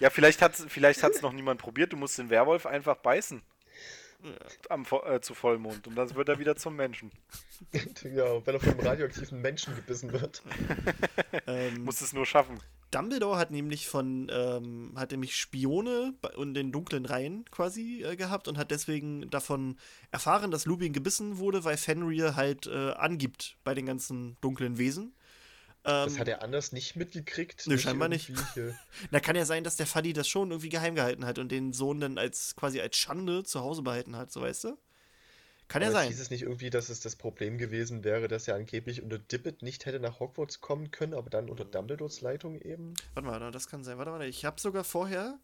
Ja, 0.02 0.10
vielleicht 0.10 0.42
hat 0.42 0.60
es 0.60 0.66
vielleicht 0.68 1.02
hat's 1.02 1.22
noch 1.22 1.32
niemand 1.32 1.62
probiert. 1.62 1.94
Du 1.94 1.96
musst 1.96 2.18
den 2.18 2.30
Werwolf 2.30 2.66
einfach 2.66 2.98
beißen. 2.98 3.42
Am, 4.70 4.86
äh, 5.06 5.22
zu 5.22 5.34
Vollmond. 5.34 5.88
Und 5.88 5.96
dann 5.96 6.14
wird 6.16 6.30
er 6.30 6.40
wieder 6.40 6.56
zum 6.56 6.76
Menschen. 6.76 7.12
Ja, 8.04 8.46
wenn 8.46 8.56
er 8.56 8.60
von 8.60 8.74
einem 8.74 8.88
radioaktiven 8.88 9.42
Menschen 9.42 9.76
gebissen 9.76 10.12
wird. 10.14 10.44
ähm, 11.48 11.84
Musst 11.84 12.02
es 12.02 12.14
nur 12.14 12.26
schaffen. 12.26 12.60
Dumbledore 12.92 13.38
hat 13.38 13.52
nämlich 13.52 13.88
von, 13.88 14.32
ähm, 14.32 14.94
hat 14.96 15.12
nämlich 15.12 15.36
Spione 15.36 16.14
in 16.38 16.54
den 16.54 16.72
dunklen 16.72 17.06
Reihen 17.06 17.46
quasi 17.52 18.04
äh, 18.04 18.16
gehabt 18.16 18.48
und 18.48 18.58
hat 18.58 18.72
deswegen 18.72 19.30
davon 19.30 19.78
erfahren, 20.12 20.52
dass 20.52 20.66
Lupin 20.66 20.94
gebissen 20.94 21.38
wurde, 21.38 21.64
weil 21.64 21.78
Fenrir 21.78 22.36
halt 22.36 22.68
äh, 22.68 22.92
angibt 22.92 23.58
bei 23.64 23.74
den 23.74 23.86
ganzen 23.86 24.38
dunklen 24.40 24.78
Wesen. 24.78 25.14
Ähm, 25.88 26.04
Das 26.10 26.20
hat 26.20 26.28
er 26.28 26.44
anders 26.44 26.74
nicht 26.74 26.98
mitgekriegt. 26.98 27.66
Nö, 27.66 27.78
scheinbar 27.78 28.14
Hier. 28.14 28.78
Na, 29.12 29.22
kann 29.22 29.38
ja 29.38 29.46
sein, 29.46 29.64
dass 29.64 29.78
der 29.78 29.88
Fuddy 29.88 30.12
das 30.12 30.28
schon 30.28 30.52
irgendwie 30.52 30.70
geheim 30.70 30.96
gehalten 30.96 31.26
hat 31.26 31.40
und 31.40 31.50
den 31.50 31.72
Sohn 31.72 32.02
dann 32.02 32.18
als 32.18 32.56
quasi 32.58 32.82
als 32.82 32.98
Schande 32.98 33.44
zu 33.44 33.62
Hause 33.62 33.84
behalten 33.84 34.18
hat, 34.18 34.32
so 34.32 34.42
weißt 34.42 34.66
du? 34.66 34.78
Kann 35.70 35.82
ja 35.82 35.88
Aber 35.90 36.00
sein. 36.00 36.10
Hieß 36.10 36.20
es 36.20 36.30
nicht 36.30 36.44
irgendwie, 36.44 36.70
dass 36.70 36.90
es 36.90 37.00
das 37.00 37.16
Problem 37.16 37.58
gewesen 37.58 38.04
wäre, 38.04 38.28
dass 38.28 38.48
er 38.48 38.56
angeblich 38.56 39.02
unter 39.02 39.18
Dippet 39.18 39.62
nicht 39.62 39.86
hätte 39.86 40.00
nach 40.00 40.20
Hogwarts 40.20 40.60
kommen 40.60 40.92
können, 40.92 41.14
aber 41.14 41.30
dann 41.30 41.50
unter 41.50 41.66
Dumbledores 41.66 42.22
Leitung 42.22 42.60
eben? 42.62 42.94
Warte 43.14 43.28
mal, 43.28 43.52
das 43.52 43.68
kann 43.68 43.84
sein. 43.84 43.98
Warte 43.98 44.12
mal, 44.12 44.22
ich 44.28 44.44
habe 44.44 44.60
sogar 44.60 44.84
vorher, 44.84 45.40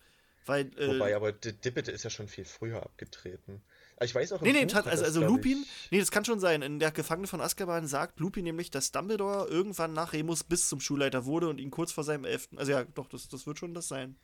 weil. 0.45 0.67
Äh, 0.77 0.87
Wobei, 0.87 1.15
aber 1.15 1.31
Dippet 1.31 1.87
ist 1.87 2.03
ja 2.03 2.09
schon 2.09 2.27
viel 2.27 2.45
früher 2.45 2.83
abgetreten. 2.83 3.61
Aber 3.95 4.05
Ich 4.05 4.15
weiß 4.15 4.33
auch, 4.33 4.41
Nee, 4.41 4.53
nee, 4.53 4.65
Buch 4.65 4.75
hat 4.75 4.87
also, 4.87 5.03
also 5.03 5.21
Lupin, 5.21 5.65
nee, 5.91 5.99
das 5.99 6.11
kann 6.11 6.25
schon 6.25 6.39
sein. 6.39 6.61
In 6.61 6.79
der 6.79 6.91
Gefangene 6.91 7.27
von 7.27 7.41
Azkaban 7.41 7.87
sagt 7.87 8.19
Lupin 8.19 8.43
nämlich, 8.43 8.71
dass 8.71 8.91
Dumbledore 8.91 9.47
irgendwann 9.47 9.93
nach 9.93 10.13
Remus 10.13 10.43
bis 10.43 10.69
zum 10.69 10.79
Schulleiter 10.79 11.25
wurde 11.25 11.49
und 11.49 11.59
ihn 11.59 11.71
kurz 11.71 11.91
vor 11.91 12.03
seinem 12.03 12.25
elften. 12.25 12.57
Also 12.57 12.71
ja, 12.71 12.83
doch, 12.83 13.07
das, 13.07 13.27
das 13.29 13.45
wird 13.45 13.59
schon 13.59 13.73
das 13.73 13.87
sein. 13.87 14.17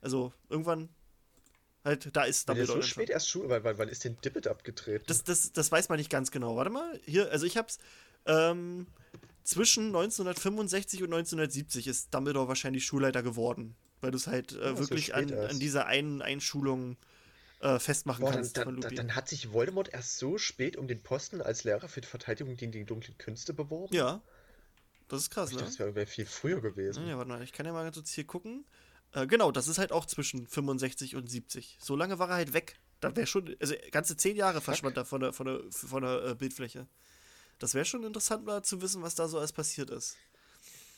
Also 0.00 0.32
irgendwann 0.48 0.88
halt, 1.84 2.14
da 2.14 2.24
ist 2.24 2.48
Dumbledore. 2.48 2.78
so 2.78 2.80
dann 2.80 2.88
spät 2.88 3.10
erst 3.10 3.28
Schule, 3.28 3.48
weil, 3.48 3.64
weil, 3.64 3.78
wann 3.78 3.88
ist 3.88 4.04
denn 4.04 4.16
Dippet 4.24 4.46
abgetreten? 4.46 5.04
Das, 5.06 5.24
das, 5.24 5.52
das 5.52 5.72
weiß 5.72 5.88
man 5.88 5.98
nicht 5.98 6.10
ganz 6.10 6.30
genau. 6.30 6.56
Warte 6.56 6.70
mal, 6.70 7.00
hier, 7.04 7.30
also 7.30 7.46
ich 7.46 7.56
hab's. 7.56 7.78
Ähm, 8.26 8.88
zwischen 9.44 9.86
1965 9.86 11.04
und 11.04 11.14
1970 11.14 11.86
ist 11.86 12.12
Dumbledore 12.12 12.48
wahrscheinlich 12.48 12.84
Schulleiter 12.84 13.22
geworden. 13.22 13.76
Weil 14.00 14.10
du 14.10 14.16
es 14.16 14.26
halt 14.26 14.52
äh, 14.52 14.56
Ja, 14.56 14.70
so 14.74 14.80
wirklich 14.80 15.06
spät 15.06 15.32
an, 15.32 15.38
an 15.38 15.58
dieser 15.58 15.86
einen 15.86 16.20
Einschulung 16.20 16.96
äh, 17.60 17.78
festmachen 17.78 18.20
Boah, 18.20 18.32
dann, 18.32 18.40
kannst 18.42 18.58
von 18.58 18.80
dann, 18.80 18.80
dann, 18.80 18.94
dann 18.94 19.14
hat 19.14 19.28
sich 19.28 19.52
Voldemort 19.52 19.92
erst 19.92 20.18
so 20.18 20.38
spät 20.38 20.76
um 20.76 20.88
den 20.88 21.02
Posten 21.02 21.40
als 21.40 21.64
Lehrer 21.64 21.88
für 21.88 22.00
die 22.00 22.08
Verteidigung 22.08 22.56
gegen 22.56 22.72
die 22.72 22.84
dunklen 22.84 23.16
Künste 23.18 23.54
beworben? 23.54 23.94
ja. 23.94 24.22
Das 25.08 25.20
ist 25.20 25.30
krass, 25.30 25.50
Ich 25.50 25.54
ne? 25.54 25.60
dachte, 25.60 25.70
das 25.70 25.78
wäre 25.78 25.94
wär 25.94 26.06
viel 26.08 26.26
früher 26.26 26.60
gewesen. 26.60 27.06
Ja, 27.06 27.16
warte 27.16 27.28
mal, 27.28 27.42
ich 27.42 27.52
kann 27.52 27.64
ja 27.64 27.72
mal 27.72 27.84
ganz 27.84 27.94
kurz 27.94 28.10
hier 28.10 28.26
gucken. 28.26 28.64
Äh, 29.12 29.26
genau, 29.28 29.52
das 29.52 29.68
ist 29.68 29.78
halt 29.78 29.92
auch 29.92 30.04
zwischen 30.04 30.46
65 30.46 31.14
und 31.14 31.30
70. 31.30 31.78
So 31.80 31.94
lange 31.94 32.18
war 32.18 32.28
er 32.28 32.34
halt 32.34 32.52
weg. 32.52 32.80
Da 33.00 33.14
wäre 33.14 33.26
schon, 33.26 33.54
also 33.60 33.74
ganze 33.92 34.16
zehn 34.16 34.36
Jahre 34.36 34.60
verschwand 34.60 34.96
er 34.96 35.04
von 35.04 35.20
der, 35.20 35.32
von 35.32 35.46
der, 35.46 35.60
von 35.70 36.02
der 36.02 36.24
äh, 36.24 36.34
Bildfläche. 36.34 36.88
Das 37.58 37.74
wäre 37.74 37.84
schon 37.84 38.04
interessant 38.04 38.44
mal 38.44 38.62
zu 38.62 38.82
wissen, 38.82 39.02
was 39.02 39.14
da 39.14 39.28
so 39.28 39.38
alles 39.38 39.52
passiert 39.52 39.90
ist. 39.90 40.16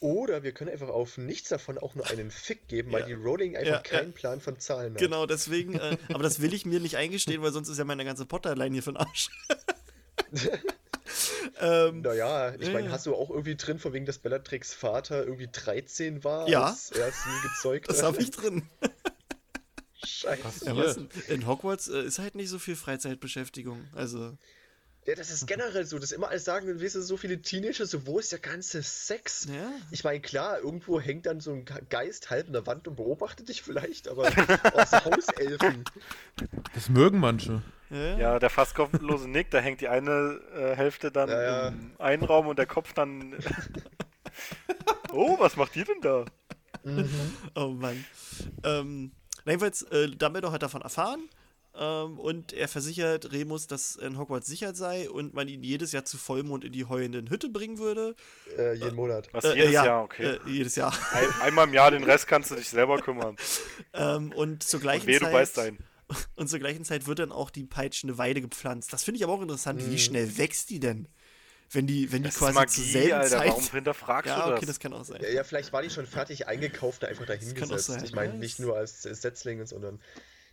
Oder 0.01 0.45
wir 0.45 0.53
können 0.53 0.71
einfach 0.71 0.89
auf 0.89 1.19
nichts 1.19 1.49
davon 1.49 1.77
auch 1.79 1.95
nur 1.97 2.07
einen 2.09 2.31
Fick 2.31 2.69
geben, 2.69 2.93
weil 2.93 3.01
Ja. 3.01 3.07
die 3.09 3.13
Rowling 3.15 3.57
einfach 3.57 3.67
Ja, 3.69 3.75
ja. 3.77 3.83
keinen 3.83 4.13
Plan 4.13 4.41
von 4.41 4.59
Zahlen 4.61 4.93
hat. 4.95 5.01
Genau, 5.01 5.27
deswegen, 5.27 5.75
äh, 5.75 5.97
aber 6.13 6.23
das 6.23 6.41
will 6.41 6.55
ich 6.55 6.65
mir 6.65 6.79
nicht 6.79 6.97
eingestehen, 6.97 7.43
weil 7.43 7.51
sonst 7.53 7.69
ist 7.69 7.79
ja 7.79 7.85
meine 7.85 8.05
ganze 8.05 8.25
Potter-Line 8.25 8.75
hier 8.75 8.83
für 8.85 8.93
den 8.93 8.99
Arsch. 8.99 9.29
ähm, 11.61 12.03
Naja, 12.03 12.55
ich 12.55 12.67
Ja, 12.69 12.73
meine, 12.73 12.87
ja. 12.87 12.93
hast 12.93 13.07
du 13.07 13.15
auch 13.15 13.31
irgendwie 13.31 13.57
drin, 13.57 13.79
von 13.79 13.93
wegen, 13.93 14.07
dass 14.07 14.19
Bellatrix 14.19 14.73
Vater 14.75 15.25
irgendwie 15.25 15.49
13 15.51 16.23
war, 16.25 16.49
Ja. 16.49 16.67
als 16.67 16.91
er 16.93 17.11
sie 17.11 17.49
gezeugt 17.49 17.89
das 17.89 17.99
hat? 17.99 18.05
habe 18.13 18.23
ich 18.23 18.31
drin. 18.31 18.63
Scheiße. 20.05 20.67
Ja, 20.67 20.93
denn? 20.95 21.09
in 21.29 21.47
Hogwarts 21.47 21.89
äh, 21.89 22.03
ist 22.03 22.19
halt 22.21 22.35
nicht 22.37 22.49
so 22.51 22.59
viel 22.61 22.77
Freizeitbeschäftigung. 22.77 23.85
Also, 23.95 24.37
Ja, 25.09 25.15
das 25.15 25.31
ist 25.31 25.47
generell 25.47 25.87
so, 25.87 25.99
dass 25.99 26.13
immer 26.13 26.29
alles 26.29 26.45
sagen, 26.45 26.67
dann 26.67 26.83
weißt 26.83 26.97
du, 26.97 27.01
so 27.01 27.17
viele 27.17 27.41
Teenager, 27.41 27.87
so 27.87 28.07
wo 28.07 28.19
ist 28.19 28.31
der 28.31 28.41
ganze 28.41 28.83
Sex? 28.83 29.47
ja. 29.47 29.71
Ich 29.91 30.05
meine, 30.05 30.21
klar, 30.21 30.59
irgendwo 30.59 31.01
hängt 31.01 31.25
dann 31.25 31.41
so 31.41 31.51
ein 31.55 31.65
Geist 31.89 32.29
halb 32.29 32.49
in 32.49 32.53
der 32.53 32.67
Wand 32.67 32.87
und 32.87 32.97
beobachtet 32.97 33.49
dich 33.49 33.63
vielleicht, 33.63 34.07
aber 34.07 34.25
aus 34.75 34.93
Hauselfen. 34.93 35.85
Das 36.75 36.91
mögen 36.91 37.21
manche. 37.21 37.63
Ja, 37.89 38.19
Ja, 38.19 38.39
der 38.39 38.51
fast 38.51 38.75
kopflose 38.75 39.31
Nick, 39.31 39.51
da 39.51 39.61
hängt 39.61 39.81
die 39.81 39.89
eine 39.89 40.41
äh, 40.55 40.77
Hälfte 40.77 41.11
dann 41.11 41.31
Ja, 41.31 41.43
ja. 41.43 41.69
im 41.69 41.93
einen 41.99 42.25
Raum 42.25 42.47
und 42.47 42.59
der 42.59 42.67
Kopf 42.67 42.93
dann. 42.93 43.35
oh, 45.11 45.39
was 45.39 45.57
macht 45.57 45.75
die 45.75 45.85
denn 45.85 46.03
da? 46.03 46.27
Oh 47.55 47.69
Mann. 47.69 48.05
Ähm, 48.63 49.13
na 49.47 49.53
jedenfalls, 49.53 49.83
äh, 49.85 50.09
Dumbledore 50.09 50.53
hat 50.53 50.63
davon 50.63 50.83
erfahren 50.83 51.31
ähm, 51.79 52.19
und 52.19 52.53
er 52.53 52.67
versichert 52.69 53.33
Remus, 53.33 53.67
dass 53.67 53.97
in 53.97 54.19
Hogwarts 54.19 54.47
sicher 54.49 54.75
sei 54.75 55.09
und 55.09 55.33
man 55.35 55.47
ihn 55.49 55.63
jedes 55.63 55.93
Jahr 55.93 56.05
zu 56.05 56.19
Vollmond 56.19 56.65
in 56.65 56.73
die 56.73 56.85
heulenden 56.87 57.31
Hütte 57.31 57.49
bringen 57.49 57.79
würde. 57.79 58.15
Äh, 58.57 58.75
jeden 58.75 58.97
Monat. 58.97 59.29
Was 59.33 59.45
Äh, 59.45 59.55
jedes 59.55 59.69
äh, 59.71 59.73
ja, 59.75 59.85
Jahr, 59.87 60.03
okay. 60.05 60.39
Äh, 60.47 60.51
jedes 60.51 60.77
Jahr. 60.77 60.93
Ein, 61.13 61.41
einmal 61.43 61.69
im 61.69 61.75
Jahr, 61.75 61.91
den 61.91 62.05
Rest 62.05 62.27
kannst 62.27 62.51
du 62.51 62.57
dich 62.57 62.69
selber 62.69 62.99
kümmern. 63.01 63.37
ähm, 63.95 64.33
und 64.33 64.63
zur 64.63 64.81
gleichen 64.81 65.03
Und 65.03 65.07
wehe, 65.09 65.19
du 65.21 65.25
Zeit. 65.27 65.33
beißt 65.33 65.59
ein. 65.61 65.79
Und 66.37 66.49
zur 66.49 66.59
gleichen 66.59 66.85
Zeit 66.87 67.07
wird 67.07 67.19
dann 67.19 67.33
auch 67.33 67.51
die 67.51 67.65
peitschende 67.67 68.17
Weide 68.17 68.41
gepflanzt. 68.41 68.93
Das 68.95 69.05
finde 69.05 69.19
ich 69.19 69.25
aber 69.25 69.35
auch 69.35 69.43
interessant. 69.43 69.91
Wie 69.91 69.99
schnell 69.99 70.39
wächst 70.39 70.71
die 70.71 70.81
denn? 70.81 71.07
Wenn 71.71 71.87
die, 71.87 72.11
wenn 72.11 72.23
die 72.23 72.29
Das 72.29 72.37
ist 72.37 72.39
quasi 72.41 72.55
Magie, 72.55 72.73
zur 72.73 72.85
selben 72.85 73.13
Alter. 73.13 73.29
Zeit. 73.39 73.49
Warum 73.49 73.65
hinterfragst 73.71 74.27
ja, 74.29 74.37
du 74.43 74.51
das? 74.51 74.57
okay, 74.57 74.67
das 74.67 74.81
kann 74.81 74.95
auch 74.95 75.05
sein. 75.05 75.21
Ja, 75.23 75.29
ja, 75.29 75.45
vielleicht 75.45 75.71
war 75.75 75.83
die 75.83 75.91
schon 75.91 76.07
fertig 76.07 76.47
eingekauft 76.49 77.03
und 77.03 77.11
einfach 77.11 77.27
kann 77.27 77.35
auch 77.35 77.39
dahingesetzt. 77.39 77.87
sein, 77.89 78.05
Ich 78.05 78.15
meine, 78.15 78.35
nicht 78.39 78.59
das- 78.59 78.65
nur 78.65 78.77
als 78.77 79.03
Setzlinge, 79.03 79.67
sondern. 79.67 80.01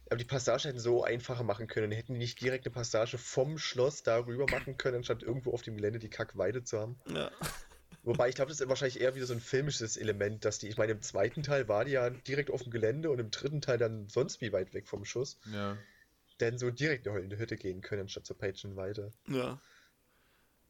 Aber 0.07 0.17
die 0.17 0.25
Passage 0.25 0.67
hätten 0.67 0.79
so 0.79 1.03
einfacher 1.03 1.43
machen 1.43 1.67
können. 1.67 1.91
Hätten 1.91 2.13
die 2.13 2.19
nicht 2.19 2.39
direkt 2.39 2.65
eine 2.65 2.73
Passage 2.73 3.17
vom 3.17 3.57
Schloss 3.57 4.03
darüber 4.03 4.45
machen 4.45 4.77
können, 4.77 4.97
anstatt 4.97 5.23
irgendwo 5.23 5.51
auf 5.51 5.63
dem 5.63 5.75
Gelände 5.77 5.99
die 5.99 6.09
Kackweide 6.09 6.63
zu 6.63 6.79
haben. 6.79 6.99
Ja. 7.07 7.31
Wobei 8.03 8.29
ich 8.29 8.35
glaube, 8.35 8.49
das 8.49 8.61
ist 8.61 8.69
wahrscheinlich 8.69 9.01
eher 9.01 9.15
wieder 9.15 9.25
so 9.25 9.33
ein 9.33 9.39
filmisches 9.39 9.97
Element, 9.97 10.45
dass 10.45 10.59
die, 10.59 10.67
ich 10.67 10.77
meine, 10.77 10.91
im 10.91 11.01
zweiten 11.01 11.41
Teil 11.41 11.67
war 11.67 11.85
die 11.85 11.93
ja 11.93 12.11
direkt 12.11 12.51
auf 12.51 12.61
dem 12.61 12.71
Gelände 12.71 13.09
und 13.09 13.17
im 13.17 13.31
dritten 13.31 13.61
Teil 13.61 13.79
dann 13.79 14.07
sonst 14.09 14.41
wie 14.41 14.53
weit 14.53 14.75
weg 14.75 14.87
vom 14.87 15.05
Schuss. 15.05 15.39
Ja. 15.51 15.75
Denn 16.39 16.59
so 16.59 16.69
direkt 16.69 17.07
in 17.07 17.29
die 17.29 17.37
Hütte 17.37 17.57
gehen 17.57 17.81
können, 17.81 18.03
anstatt 18.03 18.25
zur 18.25 18.37
Peitschenweide. 18.37 19.11
ja. 19.27 19.59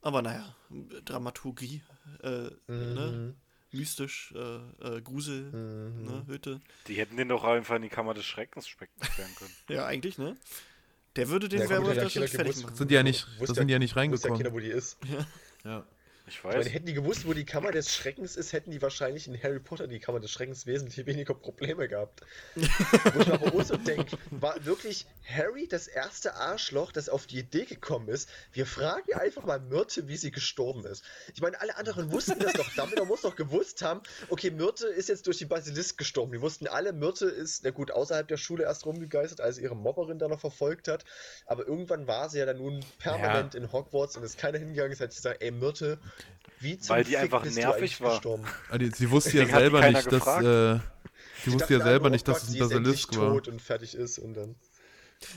Aber 0.01 0.21
naja, 0.21 0.55
Dramaturgie, 1.03 1.81
äh, 2.21 2.51
ne? 2.67 3.33
Mystisch, 3.75 4.33
äh, 4.35 4.97
äh, 4.97 5.01
Grusel, 5.01 5.43
Mhm. 5.51 6.03
ne? 6.05 6.23
Hütte. 6.27 6.61
Die 6.87 6.95
hätten 6.95 7.17
den 7.17 7.29
doch 7.29 7.43
einfach 7.43 7.75
in 7.75 7.81
die 7.83 7.89
Kammer 7.89 8.13
des 8.13 8.25
Schreckens 8.25 8.67
sperren 8.67 8.95
können. 9.37 9.51
Ja, 9.69 9.85
eigentlich, 9.85 10.17
ne? 10.17 10.35
Der 11.15 11.29
würde 11.29 11.47
den 11.47 11.61
Ja, 11.61 11.69
Werwolf 11.69 11.97
schon 12.01 12.07
Killer 12.09 12.27
fertig 12.27 12.63
machen. 12.63 12.75
Sind 12.75 12.91
die 12.91 12.95
ja 12.95 13.03
nicht, 13.03 13.25
da 13.39 13.53
sind 13.53 13.67
die 13.67 13.71
ja 13.71 13.75
ja- 13.75 13.79
nicht 13.79 13.95
Wusste 13.95 13.99
ja 13.99 14.01
reingekommen. 14.01 14.37
keiner, 14.43 14.53
wo 14.53 14.59
die 14.59 14.67
ist. 14.67 14.97
Ja. 15.63 15.85
Ich 16.27 16.37
Ich 16.37 16.43
meine, 16.43 16.57
weiß. 16.59 16.73
hätten 16.73 16.85
die 16.87 16.93
gewusst, 16.93 17.27
wo 17.27 17.33
die 17.33 17.45
Kammer 17.45 17.71
des 17.71 17.93
Schreckens 17.93 18.35
ist, 18.35 18.51
hätten 18.53 18.71
die 18.71 18.81
wahrscheinlich 18.81 19.27
in 19.27 19.41
Harry 19.41 19.59
Potter 19.59 19.87
die 19.87 19.99
Kammer 19.99 20.19
des 20.19 20.31
Schreckens 20.31 20.65
wesentlich 20.65 21.05
weniger 21.05 21.33
Probleme 21.35 21.87
gehabt. 21.87 22.21
wo 22.55 22.61
ich 23.19 23.27
mir 23.27 23.33
aber 23.33 23.53
auch 23.53 23.63
so 23.63 23.77
denke, 23.77 24.17
war 24.31 24.65
wirklich 24.65 25.05
Harry 25.27 25.67
das 25.67 25.87
erste 25.87 26.35
Arschloch, 26.35 26.91
das 26.91 27.09
auf 27.09 27.27
die 27.27 27.39
Idee 27.39 27.65
gekommen 27.65 28.09
ist, 28.09 28.29
wir 28.53 28.65
fragen 28.65 29.13
einfach 29.13 29.45
mal 29.45 29.59
Myrte, 29.59 30.07
wie 30.07 30.17
sie 30.17 30.31
gestorben 30.31 30.85
ist. 30.85 31.03
Ich 31.33 31.41
meine, 31.41 31.59
alle 31.61 31.77
anderen 31.77 32.11
wussten 32.11 32.39
das 32.39 32.53
doch. 32.53 32.73
Dumbledore 32.75 33.07
muss 33.07 33.21
doch 33.21 33.35
gewusst 33.35 33.81
haben, 33.81 34.01
okay, 34.29 34.49
Myrte 34.51 34.87
ist 34.87 35.09
jetzt 35.09 35.27
durch 35.27 35.37
die 35.37 35.45
Basilisk 35.45 35.97
gestorben. 35.97 36.31
Die 36.31 36.41
wussten 36.41 36.67
alle, 36.67 36.93
Myrte 36.93 37.25
ist, 37.25 37.63
na 37.63 37.69
gut, 37.71 37.91
außerhalb 37.91 38.27
der 38.27 38.37
Schule 38.37 38.63
erst 38.63 38.85
rumgegeistert, 38.85 39.41
als 39.41 39.57
sie 39.57 39.63
ihre 39.63 39.75
Mobberin 39.75 40.19
da 40.19 40.27
noch 40.27 40.39
verfolgt 40.39 40.87
hat. 40.87 41.05
Aber 41.45 41.67
irgendwann 41.67 42.07
war 42.07 42.29
sie 42.29 42.39
ja 42.39 42.45
dann 42.45 42.57
nun 42.57 42.83
permanent 42.99 43.55
in 43.55 43.71
Hogwarts 43.71 44.17
und 44.17 44.23
ist 44.23 44.37
keiner 44.37 44.57
hingegangen 44.57 44.91
und 44.93 44.99
hat 44.99 45.09
gesagt, 45.13 45.41
ey, 45.41 45.51
Myrte, 45.51 45.99
wie 46.59 46.77
zum 46.79 46.95
Weil 46.95 47.03
die 47.03 47.11
Fick 47.11 47.19
einfach 47.19 47.43
nervig 47.45 48.01
war. 48.01 48.11
gestorben? 48.11 48.43
Die- 48.79 48.91
Sie 48.91 49.09
wusste 49.11 49.37
ja 49.37 49.45
selber 49.47 49.81
nicht, 49.89 50.05
dass. 50.05 50.25
gefragt. 50.25 50.45
Äh, 50.45 50.79
sie 51.43 51.53
wusste 51.53 51.73
ja 51.73 51.83
selber 51.83 52.07
oh 52.07 52.09
nicht, 52.09 52.27
dass 52.27 52.43
es 52.43 52.49
ein 52.49 52.53
sie 52.53 52.59
Basilisk 52.59 53.15
war. 53.17 53.29
tot 53.33 53.47
und 53.47 53.61
fertig 53.61 53.95
ist 53.95 54.17
und 54.19 54.33
dann. 54.33 54.55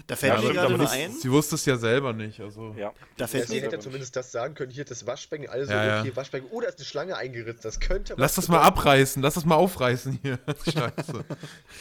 Da 0.08 0.16
fällt 0.16 0.34
Ja, 0.34 0.40
mir 0.40 0.52
gerade 0.54 0.66
aber 0.74 0.76
nur 0.78 0.90
ein. 0.90 1.12
Sie 1.14 1.30
wusste 1.30 1.54
es 1.54 1.64
ja 1.64 1.76
selber 1.76 2.12
nicht. 2.12 2.40
Also. 2.40 2.74
Ja. 2.76 2.92
Da 3.16 3.24
Ja, 3.24 3.26
fällt 3.28 3.46
sie 3.48 3.54
mir 3.56 3.62
hätte 3.62 3.76
ja 3.76 3.80
zumindest 3.80 4.16
das 4.16 4.32
sagen 4.32 4.54
können, 4.54 4.72
hier 4.72 4.84
das 4.84 5.06
Waschbecken, 5.06 5.48
also 5.48 5.72
Ja, 5.72 5.84
ja. 5.84 6.00
okay, 6.00 6.16
Waschbecken, 6.16 6.48
oh, 6.50 6.60
da 6.60 6.68
ist 6.68 6.78
eine 6.78 6.84
Schlange 6.84 7.16
eingeritzt, 7.16 7.64
das 7.64 7.78
könnte 7.78 8.14
Lass 8.16 8.34
das 8.34 8.48
mal 8.48 8.60
abreißen, 8.60 9.22
lass 9.22 9.34
das 9.34 9.44
mal 9.44 9.54
aufreißen 9.54 10.18
hier. 10.20 10.38
Scheiße. 10.64 11.24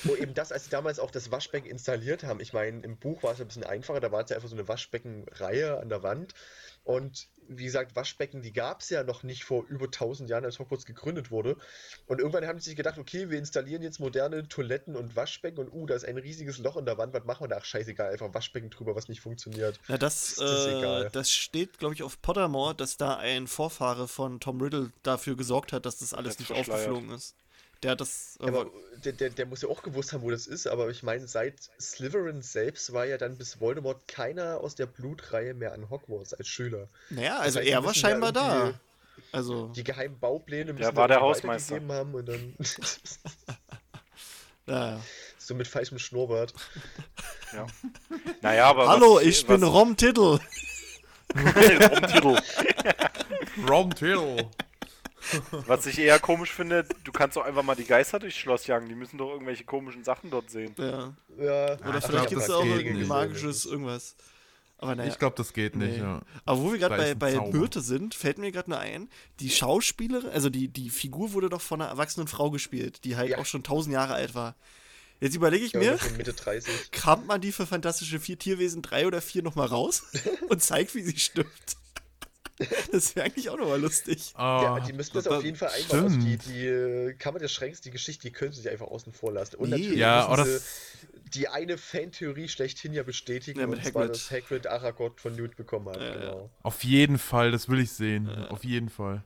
Wo 0.04 0.16
eben 0.16 0.34
das, 0.36 0.52
als 0.52 0.66
sie 0.66 0.70
damals 0.70 1.00
auch 1.00 1.10
das 1.10 1.32
Waschbecken 1.32 1.68
installiert 1.68 2.24
haben, 2.24 2.40
ich 2.40 2.54
meine, 2.54 2.82
im 2.84 2.98
Buch 2.98 3.24
war 3.24 3.34
es 3.34 3.42
ein 3.42 3.48
bisschen 3.48 3.64
einfacher, 3.64 4.00
da 4.00 4.12
war 4.12 4.24
es 4.24 4.30
ja 4.30 4.36
einfach 4.36 4.50
so 4.50 4.56
eine 4.56 4.68
Waschbeckenreihe 4.68 5.80
an 5.80 5.90
der 5.90 6.04
Wand 6.04 6.34
und 6.84 7.28
wie 7.50 7.66
gesagt, 7.66 7.96
Waschbecken, 7.96 8.42
die 8.42 8.54
gab 8.54 8.82
es 8.82 8.90
ja 8.90 9.04
noch 9.04 9.24
nicht 9.24 9.44
vor 9.44 9.66
über 9.68 9.86
1000 9.86 10.30
Jahren, 10.30 10.46
als 10.46 10.60
Hogwarts 10.60 10.86
gegründet 10.86 11.32
wurde. 11.32 11.58
Und 12.06 12.20
irgendwann 12.20 12.46
haben 12.46 12.60
sie 12.60 12.70
sich 12.70 12.76
gedacht, 12.76 12.98
okay, 12.98 13.30
wir 13.30 13.38
installieren 13.38 13.82
jetzt 13.82 14.00
moderne 14.00 14.48
Toiletten 14.48 14.96
und 14.96 15.16
Waschbecken 15.16 15.60
und 15.60 15.72
uh, 15.72 15.86
da 15.86 15.96
ist 15.96 16.06
ein 16.06 16.18
riesiges 16.18 16.58
Loch 16.58 16.78
in 16.78 16.86
der 16.86 16.98
Wand, 16.98 17.14
was 17.14 17.26
machen 17.26 17.44
wir 17.44 17.48
da? 17.50 17.58
Ach, 17.60 17.66
scheißegal, 17.66 18.12
einfach 18.12 18.34
Waschbecken 18.34 18.70
drüber, 18.70 18.96
was 18.96 19.08
nicht 19.08 19.22
funktioniert. 19.22 19.80
Na, 19.88 19.98
das, 19.98 20.30
Ist 20.30 20.42
das 20.42 20.66
äh, 20.66 20.78
egal? 20.78 21.10
das 21.12 21.32
steht, 21.32 21.80
glaube 21.80 21.94
ich, 21.94 22.04
auf 22.04 22.22
Pottermore, 22.22 22.76
dass 22.76 22.98
da 22.98 23.18
ein 23.18 23.48
Vorfahre 23.48 24.08
von 24.08 24.40
Tom 24.40 24.62
Riddle 24.62 24.92
dafür 25.04 25.36
gesorgt 25.36 25.74
hat, 25.74 25.86
dass 25.86 25.98
das 25.98 26.14
alles 26.14 26.32
Hat's 26.32 26.40
nicht 26.40 26.52
aufgeflogen 26.52 27.12
ist. 27.12 27.36
Der 27.84 27.92
hat 27.92 28.02
das. 28.02 28.38
Ja, 28.42 28.48
aber 28.48 28.72
der, 29.06 29.14
der, 29.14 29.30
der 29.30 29.46
muss 29.46 29.62
ja 29.62 29.70
auch 29.70 29.84
gewusst 29.84 30.14
haben, 30.14 30.24
wo 30.24 30.32
das 30.32 30.48
ist, 30.48 30.68
aber 30.68 30.90
ich 30.90 31.04
meine, 31.04 31.28
seit 31.28 31.70
Slytherin 31.80 32.42
selbst 32.42 32.92
war 32.94 33.06
ja 33.06 33.18
dann 33.18 33.38
bis 33.38 33.60
Voldemort 33.60 34.08
keiner 34.08 34.60
aus 34.62 34.76
der 34.76 34.88
Blutreihe 34.88 35.54
mehr 35.54 35.74
an 35.74 35.90
Hogwarts 35.90 36.34
als 36.34 36.48
Schüler. 36.48 36.88
naja, 37.10 37.38
also 37.38 37.60
er 37.60 37.84
war 37.84 37.94
ja 37.94 38.00
scheinbar 38.00 38.32
da. 38.32 38.74
Also, 39.32 39.70
Die 39.70 39.84
geheimen 39.84 40.20
Baupläne 40.20 40.74
müssen 40.74 40.96
war 40.96 41.08
der 41.08 41.22
Hausmeister. 41.22 41.82
haben 41.90 42.14
und 42.14 42.28
dann 42.28 42.56
naja. 44.66 45.02
so 45.38 45.56
mit 45.56 45.68
falschem 45.68 46.00
Schnurrbart. 46.00 46.54
ja. 47.54 47.68
Naja, 48.42 48.66
aber. 48.66 48.88
Hallo, 48.88 49.16
was, 49.16 49.24
ich 49.24 49.46
bin 49.46 49.62
was, 49.62 49.70
Rom 49.70 49.98
Tittle. 49.98 50.40
Rumtitel. 51.36 52.38
Rom 53.70 53.96
Till. 53.96 54.50
Was 55.68 55.86
ich 55.86 56.00
eher 56.00 56.20
komisch 56.20 56.52
finde, 56.52 56.86
du 57.04 57.12
kannst 57.12 57.38
doch 57.38 57.44
einfach 57.46 57.64
mal 57.64 57.76
die 57.76 57.86
Geister 57.86 58.20
durchs 58.20 58.38
Schloss 58.38 58.68
jagen. 58.68 58.88
Die 58.88 58.96
müssen 58.96 59.18
doch 59.18 59.32
irgendwelche 59.32 59.64
komischen 59.64 60.04
Sachen 60.04 60.30
dort 60.30 60.50
sehen. 60.50 60.74
Ja. 60.78 61.14
Ja, 61.38 61.74
Oder 61.88 61.98
ich 62.00 62.06
vielleicht 62.06 62.30
gibt 62.30 62.42
es 62.42 62.50
auch 62.50 62.64
nicht. 62.64 63.08
magisches 63.08 63.66
irgendwas. 63.66 64.16
Aber 64.80 64.96
naja. 64.96 65.10
Ich 65.12 65.18
glaube, 65.18 65.36
das 65.36 65.54
geht 65.54 65.76
nicht, 65.76 65.94
Nee. 65.98 66.04
ja. 66.04 66.22
Aber 66.46 66.62
wo 66.62 66.72
wir 66.72 66.78
gerade 66.80 66.98
bei, 66.98 67.16
bei 67.16 67.34
Zauber. 67.34 67.58
Myrte 67.58 67.82
sind, 67.82 68.14
fällt 68.14 68.38
mir 68.38 68.52
gerade 68.52 68.70
nur 68.70 68.80
ein, 68.80 69.10
die 69.40 69.50
Schauspielerin, 69.50 70.30
also 70.30 70.50
die, 70.52 70.68
die 70.68 70.92
Figur 70.92 71.34
wurde 71.34 71.50
doch 71.50 71.62
von 71.62 71.82
einer 71.82 71.90
erwachsenen 71.90 72.28
Frau 72.28 72.52
gespielt, 72.52 73.04
die 73.04 73.16
halt 73.16 73.30
Ja. 73.32 73.38
auch 73.40 73.46
schon 73.48 73.64
tausend 73.64 73.94
Jahre 73.94 74.14
alt 74.14 74.36
war. 74.36 74.56
Jetzt 75.20 75.36
überlege 75.36 75.66
ich 75.66 75.74
ja, 75.74 75.80
mir, 75.80 76.00
Mitte 76.16 76.34
30. 76.34 76.92
kramt 76.92 77.26
man 77.26 77.42
die 77.42 77.52
für 77.52 77.66
Fantastische 77.66 78.20
Vier 78.20 78.38
Tierwesen 78.38 78.84
3 78.84 79.08
oder 79.08 79.20
4 79.20 79.42
nochmal 79.42 79.66
raus 79.66 80.04
und 80.50 80.62
zeigt, 80.62 80.94
wie 80.94 81.02
sie 81.02 81.18
stirbt. 81.18 81.78
Das 82.92 83.16
wäre 83.16 83.26
eigentlich 83.28 83.50
auch 83.50 83.58
nochmal 83.58 83.80
lustig. 83.80 84.34
Ja, 84.34 84.40
Ah, 84.40 84.80
die 84.80 84.94
müssen 84.94 85.14
das 85.14 85.28
auf 85.28 85.44
jeden 85.44 85.58
Fall 85.58 85.70
einfach 85.70 86.04
aus. 86.04 86.12
stimmt. 86.14 86.24
Die, 86.24 86.38
die 86.38 86.66
äh, 86.66 87.14
Kammer 87.14 87.40
des 87.40 87.52
Schreckens, 87.52 87.82
die 87.82 87.92
Geschichte, 87.92 88.24
die 88.28 88.32
können 88.32 88.52
sie 88.52 88.62
sich 88.62 88.72
einfach 88.72 88.88
außen 88.88 89.14
vor 89.14 89.32
lassen. 89.32 89.56
Und 89.58 89.70
Nee. 89.70 89.78
natürlich 89.78 89.98
Ja, 90.00 90.28
müssen 90.30 90.42
oh, 90.42 90.44
sie 90.46 90.54
das- 90.54 90.66
die 91.34 91.48
eine 91.50 91.78
Fantheorie 91.78 92.48
schlechthin 92.48 92.94
ja 92.94 93.04
bestätigen, 93.04 93.60
Ja, 93.60 93.68
mit 93.68 93.80
und 93.80 93.86
zwar, 93.86 94.04
Hagrid. 94.04 94.16
dass 94.16 94.32
Hagrid 94.32 94.68
Aragog 94.68 95.20
von 95.20 95.36
Newt 95.36 95.56
bekommen 95.58 95.90
hat. 95.90 95.98
Ja, 95.98 96.06
ja. 96.08 96.16
genau. 96.16 96.50
Auf 96.64 96.84
jeden 96.84 97.18
Fall, 97.18 97.52
das 97.52 97.68
will 97.70 97.80
ich 97.82 97.92
sehen. 97.92 98.30
Auf 98.50 98.64
jeden 98.64 98.90
Fall. 98.90 99.24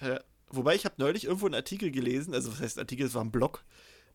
Ja. 0.00 0.20
Wobei 0.50 0.74
ich 0.74 0.84
habe 0.86 0.94
neulich 0.98 1.24
irgendwo 1.24 1.44
einen 1.46 1.54
Artikel 1.54 1.90
gelesen, 1.90 2.32
also 2.34 2.50
was 2.50 2.60
heißt 2.60 2.78
Artikel, 2.78 3.06
es 3.06 3.14
war 3.14 3.22
ein 3.22 3.30
Blog, 3.30 3.62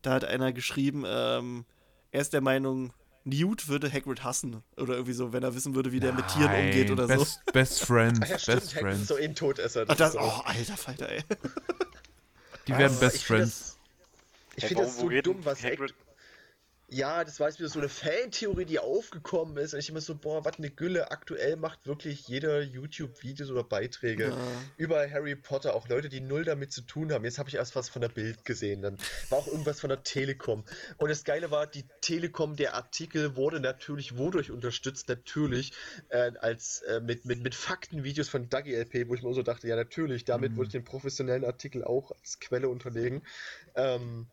da 0.02 0.12
hat 0.14 0.24
einer 0.24 0.52
geschrieben, 0.52 1.04
ähm, 1.06 1.64
er 2.10 2.20
ist 2.22 2.32
der 2.32 2.40
Meinung, 2.40 2.92
Newt 3.24 3.68
würde 3.68 3.90
Hagrid 3.90 4.22
hassen. 4.22 4.62
Oder 4.76 4.94
irgendwie 4.94 5.12
so, 5.14 5.32
wenn 5.32 5.42
er 5.42 5.54
wissen 5.54 5.74
würde, 5.74 5.92
wie 5.92 6.00
der 6.00 6.12
mit 6.12 6.28
Tieren 6.28 6.52
Nein, 6.52 6.66
umgeht 6.66 6.90
oder 6.90 7.06
so. 7.08 7.14
best, 7.16 7.44
Best 7.52 7.84
Friends, 7.84 8.20
Ach 8.22 8.28
ja, 8.28 8.38
stimmt, 8.38 8.60
Best 8.60 8.76
Hagrid 8.76 8.92
ist 8.92 8.96
Friends. 8.96 9.08
so 9.08 9.14
ein 9.16 9.34
Todesser. 9.34 9.84
Ach, 9.88 9.96
das, 9.96 10.10
ist 10.10 10.16
oh, 10.16 10.20
auch- 10.20 10.46
alter 10.46 10.76
Falter, 10.76 11.08
ey. 11.08 11.22
Die 12.66 12.72
werden 12.72 12.92
Aber 12.92 13.00
Best 13.00 13.16
ich 13.16 13.24
find 13.26 13.38
Friends. 13.40 13.58
Das, 13.58 13.78
ich 14.56 14.62
Hey, 14.64 14.68
finde 14.68 14.84
das 14.84 14.96
so 14.98 15.08
dumm, 15.08 15.44
was 15.44 15.62
Hagrid- 15.62 15.94
Ja, 16.88 17.24
das 17.24 17.40
war 17.40 17.48
jetzt 17.48 17.58
wieder 17.58 17.70
so 17.70 17.78
eine 17.78 17.88
Fantheorie, 17.88 18.66
die 18.66 18.78
aufgekommen 18.78 19.56
ist. 19.56 19.72
Und 19.72 19.80
ich 19.80 19.88
immer 19.88 20.02
so, 20.02 20.14
boah, 20.14 20.44
was 20.44 20.58
eine 20.58 20.70
Gülle. 20.70 21.10
Aktuell 21.10 21.56
macht 21.56 21.86
wirklich 21.86 22.28
jeder 22.28 22.60
YouTube-Videos 22.60 23.50
oder 23.50 23.64
Beiträge 23.64 24.28
Ja. 24.28 24.36
über 24.76 25.10
Harry 25.10 25.34
Potter. 25.34 25.74
Auch 25.74 25.88
Leute, 25.88 26.10
die 26.10 26.20
null 26.20 26.44
damit 26.44 26.72
zu 26.72 26.82
tun 26.82 27.10
haben. 27.10 27.24
Jetzt 27.24 27.38
habe 27.38 27.48
ich 27.48 27.54
erst 27.54 27.74
was 27.74 27.88
von 27.88 28.02
der 28.02 28.10
Bild 28.10 28.44
gesehen. 28.44 28.82
Dann 28.82 28.98
war 29.30 29.38
auch 29.38 29.46
irgendwas 29.46 29.80
von 29.80 29.88
der 29.88 30.02
Telekom. 30.02 30.64
Und 30.98 31.08
das 31.08 31.24
Geile 31.24 31.50
war, 31.50 31.66
die 31.66 31.84
Telekom, 32.02 32.54
der 32.54 32.74
Artikel 32.74 33.34
wurde 33.34 33.60
natürlich 33.60 34.18
wodurch 34.18 34.50
unterstützt? 34.50 35.08
Natürlich 35.08 35.72
äh, 36.10 36.32
als 36.38 36.82
äh, 36.82 37.00
mit, 37.00 37.24
mit, 37.24 37.42
mit 37.42 37.54
Faktenvideos 37.54 38.28
von 38.28 38.50
Dagi 38.50 38.74
LP, 38.74 39.08
wo 39.08 39.14
ich 39.14 39.22
mir 39.22 39.32
so 39.32 39.42
dachte, 39.42 39.66
ja 39.68 39.76
natürlich, 39.76 40.26
damit 40.26 40.54
würde 40.54 40.66
ich 40.66 40.72
den 40.72 40.84
professionellen 40.84 41.44
Artikel 41.46 41.82
auch 41.82 42.12
als 42.12 42.38
Quelle 42.40 42.68
unterlegen. 42.68 43.22
Ähm, 43.74 44.26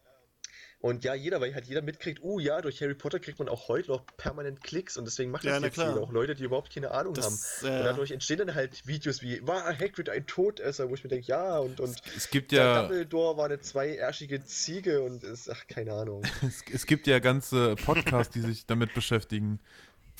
Und 0.82 1.03
ja, 1.03 1.14
jeder, 1.14 1.40
weil 1.40 1.53
halt 1.53 1.66
jeder 1.66 1.84
mitkriegt, 1.84 2.24
uh 2.24 2.40
ja, 2.40 2.60
durch 2.60 2.82
Harry 2.82 2.95
Potter 2.95 3.20
kriegt 3.20 3.38
man 3.38 3.48
auch 3.48 3.68
heute 3.68 3.91
noch 3.91 4.03
permanent 4.18 4.64
Klicks 4.64 4.98
und 4.98 5.06
deswegen 5.06 5.30
macht 5.30 5.45
das 5.45 5.60
Ja, 5.60 5.66
jetzt 5.66 5.76
klar. 5.76 5.95
auch 6.02 6.12
Leute, 6.12 6.34
die 6.34 6.44
überhaupt 6.44 6.74
keine 6.74 6.90
Ahnung 6.90 7.14
haben. 7.16 7.22
Das, 7.22 7.62
Und 7.62 7.70
äh, 7.70 7.84
dadurch 7.84 8.10
entstehen 8.10 8.40
dann 8.40 8.56
halt 8.56 8.88
Videos 8.88 9.22
wie, 9.22 9.45
war 9.45 9.64
Hagrid 9.78 10.10
ein 10.10 10.26
Todesser, 10.26 10.90
wo 10.90 10.95
ich 10.95 11.03
mir 11.03 11.12
denke, 11.12 11.28
ja, 11.28 11.60
und, 11.60 11.80
und 11.80 12.02
Es 12.18 12.32
gibt 12.32 12.52
der 12.52 12.64
ja, 12.64 12.82
Dumbledore 12.82 13.38
war 13.38 13.45
eine 13.45 13.60
zweiärschige 13.60 14.44
Ziege 14.44 15.02
und 15.03 15.24
ist, 15.24 15.52
ach, 15.52 15.68
keine 15.68 15.94
Ahnung. 15.94 16.24
es, 16.41 16.64
es 16.74 16.86
gibt 16.88 17.06
ja 17.06 17.20
ganze 17.20 17.76
Podcasts, 17.76 18.34
die 18.34 18.41
sich 18.41 18.66
damit 18.66 18.95
beschäftigen. 18.95 19.60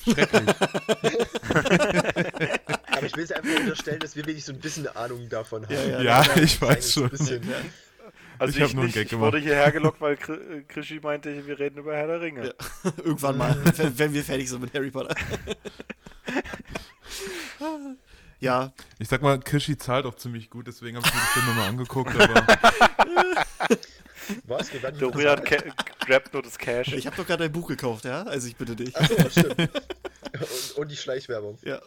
Schrecklich. 0.04 0.48
Aber 2.92 3.06
ich 3.06 3.16
will 3.16 3.24
es 3.24 3.32
einfach 3.32 3.58
unterstellen, 3.60 4.00
dass 4.00 4.16
wir 4.16 4.26
wenig 4.26 4.44
so 4.44 4.52
ein 4.52 4.58
bisschen 4.60 4.86
Ahnung 4.88 5.28
davon 5.28 5.64
haben. 5.64 5.74
Ja, 5.74 6.02
ja, 6.02 6.22
Ja, 6.22 6.36
ich 6.42 6.60
ein 6.62 6.68
weiß 6.68 6.92
schon. 6.92 7.10
Bisschen, 7.10 7.42
Also 8.42 8.54
Ich 8.54 8.56
ich, 8.58 8.62
hab 8.64 8.74
nur 8.74 8.82
einen 8.82 8.86
nicht, 8.86 8.94
Gag 8.94 9.04
ich 9.04 9.10
gemacht. 9.10 9.26
wurde 9.26 9.38
hierher 9.38 9.70
gelockt, 9.70 10.00
weil 10.00 10.14
äh, 10.28 10.62
Krischi 10.66 10.98
meinte, 11.00 11.46
wir 11.46 11.58
reden 11.58 11.78
über 11.78 11.94
Herr 11.94 12.08
der 12.08 12.20
Ringe. 12.20 12.54
Irgendwann 13.04 13.38
mal, 13.38 13.56
wenn, 13.76 13.98
wenn 13.98 14.12
wir 14.12 14.24
fertig 14.24 14.48
sind 14.50 14.60
mit 14.62 14.74
Harry 14.74 14.90
Potter. 14.90 15.14
ja, 18.40 18.72
Ich 18.98 19.08
sag 19.08 19.22
mal, 19.22 19.38
Krischi 19.38 19.76
zahlt 19.76 20.06
auch 20.06 20.16
ziemlich 20.16 20.50
gut, 20.50 20.66
deswegen 20.66 20.96
habe 20.96 21.06
ich 21.06 21.14
mir 21.14 21.20
die 21.20 21.40
Filme 21.40 21.54
mal 21.54 21.68
angeguckt, 21.68 22.20
aber 22.20 22.46
Was? 24.46 24.72
Wir 24.72 24.82
werden 24.82 24.98
Dorian 24.98 25.40
grabt 26.00 26.32
nur 26.32 26.42
das 26.42 26.58
Cash. 26.58 26.92
ich 26.92 27.06
habe 27.06 27.16
doch 27.16 27.26
gerade 27.26 27.44
ein 27.44 27.52
Buch 27.52 27.68
gekauft, 27.68 28.04
ja? 28.04 28.22
Also 28.24 28.48
ich 28.48 28.56
bitte 28.56 28.74
dich. 28.74 28.96
Achso, 28.96 29.30
stimmt. 29.30 29.58
Und, 29.58 30.76
und 30.76 30.90
die 30.90 30.96
Schleichwerbung. 30.96 31.58
Ja. 31.62 31.80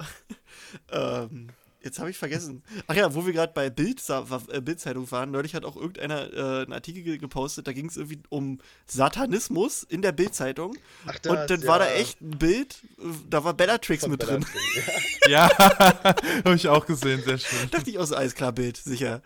Ähm, 0.91 1.49
jetzt 1.85 1.99
habe 1.99 2.09
ich 2.09 2.17
vergessen. 2.17 2.61
Ach 2.87 2.95
ja, 2.95 3.13
wo 3.15 3.25
wir 3.25 3.31
gerade 3.31 3.53
bei 3.53 3.69
Bild, 3.69 4.01
äh, 4.09 4.59
Bildzeitung 4.61 5.09
waren, 5.11 5.31
neulich 5.31 5.55
hat 5.55 5.63
auch 5.63 5.77
irgendeiner 5.77 6.33
äh, 6.33 6.63
einen 6.63 6.73
Artikel 6.73 7.03
ge- 7.03 7.17
gepostet, 7.17 7.67
da 7.67 7.71
ging 7.73 7.87
es 7.87 7.95
irgendwie 7.95 8.19
um 8.29 8.59
Satanismus 8.87 9.83
in 9.83 10.01
der 10.01 10.11
Bildzeitung. 10.11 10.75
Ach, 11.05 11.13
Und 11.29 11.49
dann 11.49 11.65
war 11.67 11.79
da 11.79 11.87
echt 11.87 12.19
ein 12.21 12.31
Bild, 12.37 12.79
äh, 12.99 13.03
da 13.29 13.43
war 13.43 13.53
Bellatrix 13.53 14.01
von 14.03 14.11
mit 14.11 14.23
drin. 14.23 14.41
Bellatrix, 14.41 15.19
ja, 15.29 15.49
habe 16.43 16.55
ich 16.55 16.67
auch 16.67 16.85
gesehen, 16.85 17.21
sehr 17.23 17.37
schön. 17.37 17.69
Dachte 17.71 17.89
ich 17.89 17.97
auch 17.99 18.05
so, 18.05 18.15
alles 18.15 18.35
klar, 18.35 18.51
Bild, 18.51 18.77
sicher. 18.77 19.21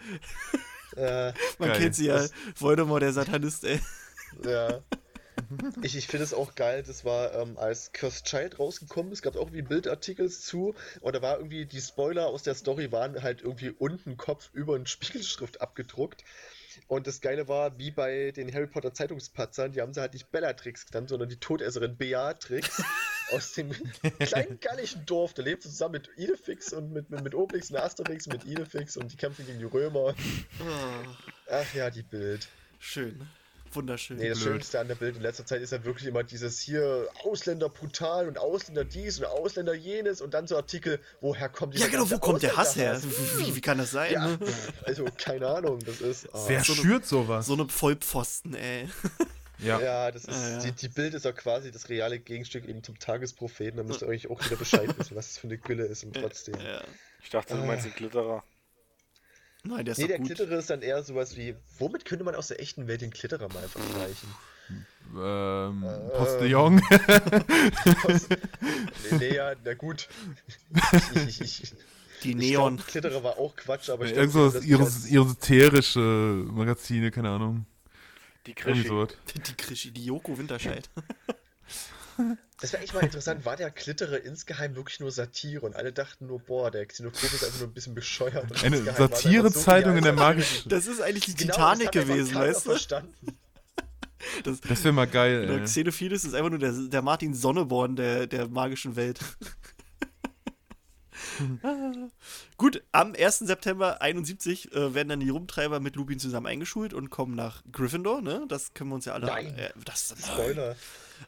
Ja. 0.97 1.29
Äh, 1.29 1.33
Man 1.59 1.69
Geil. 1.69 1.79
kennt 1.79 1.95
sie 1.95 2.07
ja. 2.07 2.17
Das- 2.17 2.31
Voldemort, 2.57 3.01
der 3.01 3.13
Satanist, 3.13 3.63
ey. 3.63 3.79
Ja. 4.45 4.79
Ich, 5.83 5.95
ich 5.95 6.07
finde 6.07 6.23
es 6.23 6.33
auch 6.33 6.55
geil, 6.55 6.83
das 6.85 7.05
war, 7.05 7.33
ähm, 7.35 7.57
als 7.57 7.91
Cursed 7.93 8.25
Child 8.25 8.59
rausgekommen 8.59 9.11
ist, 9.11 9.21
gab 9.21 9.35
es 9.35 9.39
auch 9.39 9.47
irgendwie 9.47 9.61
Bildartikel 9.61 10.29
zu 10.29 10.75
und 11.01 11.15
da 11.15 11.21
war 11.21 11.37
irgendwie, 11.37 11.65
die 11.65 11.81
Spoiler 11.81 12.27
aus 12.27 12.43
der 12.43 12.55
Story 12.55 12.91
waren 12.91 13.21
halt 13.21 13.41
irgendwie 13.41 13.69
unten 13.69 14.17
Kopf 14.17 14.49
über 14.53 14.75
eine 14.75 14.87
Spiegelschrift 14.87 15.61
abgedruckt. 15.61 16.23
Und 16.87 17.07
das 17.07 17.21
Geile 17.21 17.47
war, 17.47 17.77
wie 17.77 17.91
bei 17.91 18.31
den 18.31 18.53
Harry 18.53 18.67
Potter 18.67 18.93
Zeitungspatzern, 18.93 19.71
die 19.71 19.81
haben 19.81 19.93
sie 19.93 20.01
halt 20.01 20.13
nicht 20.13 20.31
Bellatrix 20.31 20.85
genannt, 20.85 21.09
sondern 21.09 21.29
die 21.29 21.37
Todesserin 21.37 21.97
Beatrix 21.97 22.83
aus 23.31 23.53
dem 23.53 23.71
kleinen 24.19 24.59
gallischen 24.59 25.05
Dorf. 25.05 25.33
Da 25.33 25.41
lebt 25.41 25.63
sie 25.63 25.69
zusammen 25.69 25.93
mit 25.93 26.09
Idefix 26.17 26.73
und 26.73 26.91
mit, 26.91 27.09
mit, 27.09 27.23
mit 27.23 27.35
Obelix 27.35 27.69
und 27.69 27.77
Asterix 27.77 28.27
und 28.27 28.33
mit 28.33 28.45
Idefix 28.45 28.97
und 28.97 29.11
die 29.11 29.17
kämpfen 29.17 29.45
gegen 29.45 29.59
die 29.59 29.65
Römer. 29.65 30.15
Ah, 30.59 31.03
Ach 31.51 31.73
ja, 31.73 31.89
die 31.89 32.03
Bild. 32.03 32.47
schön. 32.79 33.27
Wunderschön. 33.75 34.17
Nee, 34.17 34.29
das 34.29 34.39
Blöd. 34.39 34.53
Schönste 34.53 34.79
an 34.79 34.87
der 34.87 34.95
Bild 34.95 35.15
in 35.15 35.21
letzter 35.21 35.45
Zeit 35.45 35.61
ist 35.61 35.71
ja 35.71 35.83
wirklich 35.83 36.07
immer 36.07 36.23
dieses 36.23 36.59
hier 36.59 37.07
Ausländer 37.23 37.69
brutal 37.69 38.27
und 38.27 38.37
Ausländer 38.37 38.83
dies 38.85 39.19
und 39.19 39.25
Ausländer 39.25 39.73
jenes 39.73 40.21
und 40.21 40.33
dann 40.33 40.47
so 40.47 40.55
Artikel, 40.55 40.99
woher 41.21 41.49
kommt 41.49 41.73
ja, 41.73 41.79
dieser 41.79 41.91
genau, 41.91 42.03
wo 42.05 42.09
ganze 42.09 42.19
kommt 42.19 42.43
der 42.43 42.57
Hass 42.57 42.75
her? 42.75 42.99
Wie, 43.37 43.55
wie 43.55 43.61
kann 43.61 43.77
das 43.77 43.91
sein? 43.91 44.13
Ja, 44.13 44.27
ne? 44.27 44.39
also 44.83 45.05
keine 45.17 45.47
Ahnung, 45.47 45.79
das 45.85 46.01
ist. 46.01 46.27
ah. 46.33 46.43
Wer 46.47 46.63
so 46.63 46.73
eine- 46.73 46.81
schürt 46.81 47.05
sowas? 47.05 47.45
So 47.45 47.53
eine 47.53 47.67
Vollpfosten, 47.67 48.55
ey. 48.55 48.87
Ja. 49.61 49.77
Ja, 49.81 50.09
das 50.11 50.23
ist. 50.23 50.29
Ah, 50.33 50.49
ja. 50.51 50.59
Die, 50.59 50.71
die 50.71 50.87
Bild 50.87 51.13
ist 51.13 51.25
ja 51.25 51.33
quasi 51.33 51.69
das 51.69 51.89
reale 51.89 52.17
Gegenstück 52.17 52.65
eben 52.65 52.81
zum 52.81 52.97
Tagespropheten. 52.97 53.75
Da 53.75 53.83
müsst 53.83 54.01
ihr 54.01 54.07
euch 54.07 54.29
auch 54.29 54.41
wieder 54.45 54.55
Bescheid 54.55 54.87
wissen, 54.97 55.17
was 55.17 55.27
das 55.27 55.37
für 55.37 55.47
eine 55.47 55.57
Gülle 55.57 55.83
ist 55.85 56.05
und 56.05 56.15
trotzdem. 56.15 56.55
Ja. 56.55 56.81
Ich 57.21 57.29
dachte, 57.29 57.55
du 57.55 57.63
meinst 57.65 57.85
den 57.85 57.93
Glitterer. 57.93 58.41
Nein, 59.63 59.85
der 59.85 59.91
ist 59.91 59.97
Nee, 59.97 60.07
der 60.07 60.17
gut. 60.19 60.27
Klitterer 60.27 60.57
ist 60.59 60.69
dann 60.69 60.81
eher 60.81 61.03
sowas 61.03 61.35
wie, 61.35 61.55
womit 61.79 62.05
könnte 62.05 62.23
man 62.23 62.35
aus 62.35 62.47
der 62.47 62.61
echten 62.61 62.87
Welt 62.87 63.01
den 63.01 63.11
Klitterer 63.11 63.49
mal 63.53 63.67
vergleichen? 63.67 64.29
Ähm, 65.15 65.83
Ähm. 65.83 66.09
Postillon. 66.17 66.75
nee, 69.11 69.17
nee, 69.19 69.35
ja, 69.35 69.53
na 69.63 69.73
gut. 69.73 70.07
Ich, 71.25 71.41
ich, 71.41 71.63
ich, 71.63 71.73
Die 72.23 72.29
ich 72.31 72.35
Neon. 72.35 72.75
glaub, 72.77 72.87
Klitterer 72.87 73.23
war 73.23 73.37
auch 73.37 73.55
Quatsch, 73.55 73.89
aber 73.89 74.05
ich 74.05 74.13
Irgend 74.13 74.33
glaub, 74.33 74.59
die 74.61 74.71
eros- 74.73 75.05
esoterische 75.07 75.99
Magazine, 75.99 77.11
keine 77.11 77.29
Ahnung. 77.29 77.65
Die 78.45 78.53
Krischi. 78.53 78.87
sowas. 78.87 79.09
Die 79.47 79.53
Krischi, 79.55 79.91
die 79.91 80.05
Joko 80.05 80.37
Winterscheid. 80.37 80.89
Das 82.61 82.73
wäre 82.73 82.83
echt 82.83 82.93
mal 82.93 83.03
interessant, 83.03 83.45
war 83.45 83.55
der 83.55 83.71
Klitterer 83.71 84.21
insgeheim 84.21 84.75
wirklich 84.75 84.99
nur 84.99 85.11
Satire 85.11 85.65
und 85.65 85.75
alle 85.75 85.93
dachten 85.93 86.27
nur, 86.27 86.39
boah, 86.39 86.69
der 86.71 86.85
Xenophob 86.85 87.23
ist 87.33 87.43
einfach 87.43 87.59
nur 87.59 87.69
ein 87.69 87.73
bisschen 87.73 87.95
bescheuert. 87.95 88.51
Und 88.51 88.63
Eine 88.63 88.83
Satirezeitung 88.83 89.93
so 89.93 89.97
in 89.99 90.03
der 90.03 90.13
magischen. 90.13 90.69
Das 90.69 90.87
ist 90.87 91.01
eigentlich 91.01 91.25
die 91.25 91.35
Genau, 91.35 91.53
Titanic 91.53 91.91
gewesen, 91.91 92.35
weißt 92.35 92.65
du? 92.65 92.71
verstanden. 92.71 93.15
Das, 94.43 94.59
Das 94.59 94.83
wäre 94.83 94.93
mal 94.93 95.07
geil, 95.07 95.47
der 95.47 95.57
ey. 95.59 95.63
Xenophiles 95.63 96.25
ist 96.25 96.33
einfach 96.33 96.49
nur 96.49 96.59
der, 96.59 96.73
der 96.73 97.01
Martin 97.01 97.33
Sonneborn 97.33 97.95
der, 97.95 98.27
der 98.27 98.49
magischen 98.49 98.97
Welt. 98.97 99.19
Gut, 102.57 102.83
am 102.91 103.13
1. 103.17 103.39
September 103.39 104.01
71 104.01 104.73
äh, 104.73 104.93
werden 104.93 105.07
dann 105.09 105.19
die 105.21 105.29
Rumtreiber 105.29 105.79
mit 105.79 105.95
Lupin 105.95 106.19
zusammen 106.19 106.47
eingeschult 106.47 106.93
und 106.93 107.09
kommen 107.09 107.35
nach 107.35 107.63
Gryffindor, 107.71 108.21
ne? 108.21 108.45
Das 108.49 108.73
können 108.73 108.89
wir 108.89 108.95
uns 108.95 109.05
ja 109.05 109.13
alle. 109.13 109.27
Nein. 109.27 109.57
Äh, 109.57 109.69
das, 109.85 110.13
Spoiler. 110.21 110.75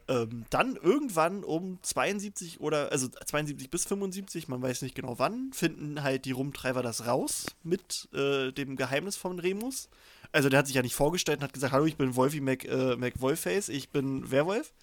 Ähm, 0.08 0.46
dann 0.50 0.76
irgendwann 0.76 1.44
um 1.44 1.80
72 1.82 2.60
oder, 2.60 2.92
also 2.92 3.08
72 3.08 3.70
bis 3.70 3.86
75, 3.86 4.48
man 4.48 4.62
weiß 4.62 4.82
nicht 4.82 4.96
genau 4.96 5.20
wann, 5.20 5.52
finden 5.54 6.04
halt 6.04 6.26
die 6.26 6.32
Rumtreiber 6.32 6.82
das 6.82 7.06
raus 7.06 7.46
mit 7.64 8.10
äh, 8.14 8.52
dem 8.52 8.76
Geheimnis 8.76 9.18
von 9.18 9.40
Remus. 9.40 9.90
Also 10.32 10.50
der 10.50 10.60
hat 10.60 10.68
sich 10.68 10.76
ja 10.76 10.82
nicht 10.82 10.96
vorgestellt 10.96 11.40
und 11.40 11.44
hat 11.44 11.54
gesagt, 11.54 11.74
hallo, 11.74 11.86
ich 11.86 11.98
bin 11.98 12.16
Wolfie 12.16 12.42
Mac, 12.42 12.66
äh, 12.66 12.96
ich 13.70 13.90
bin 13.90 14.32
Werwolf. 14.32 14.74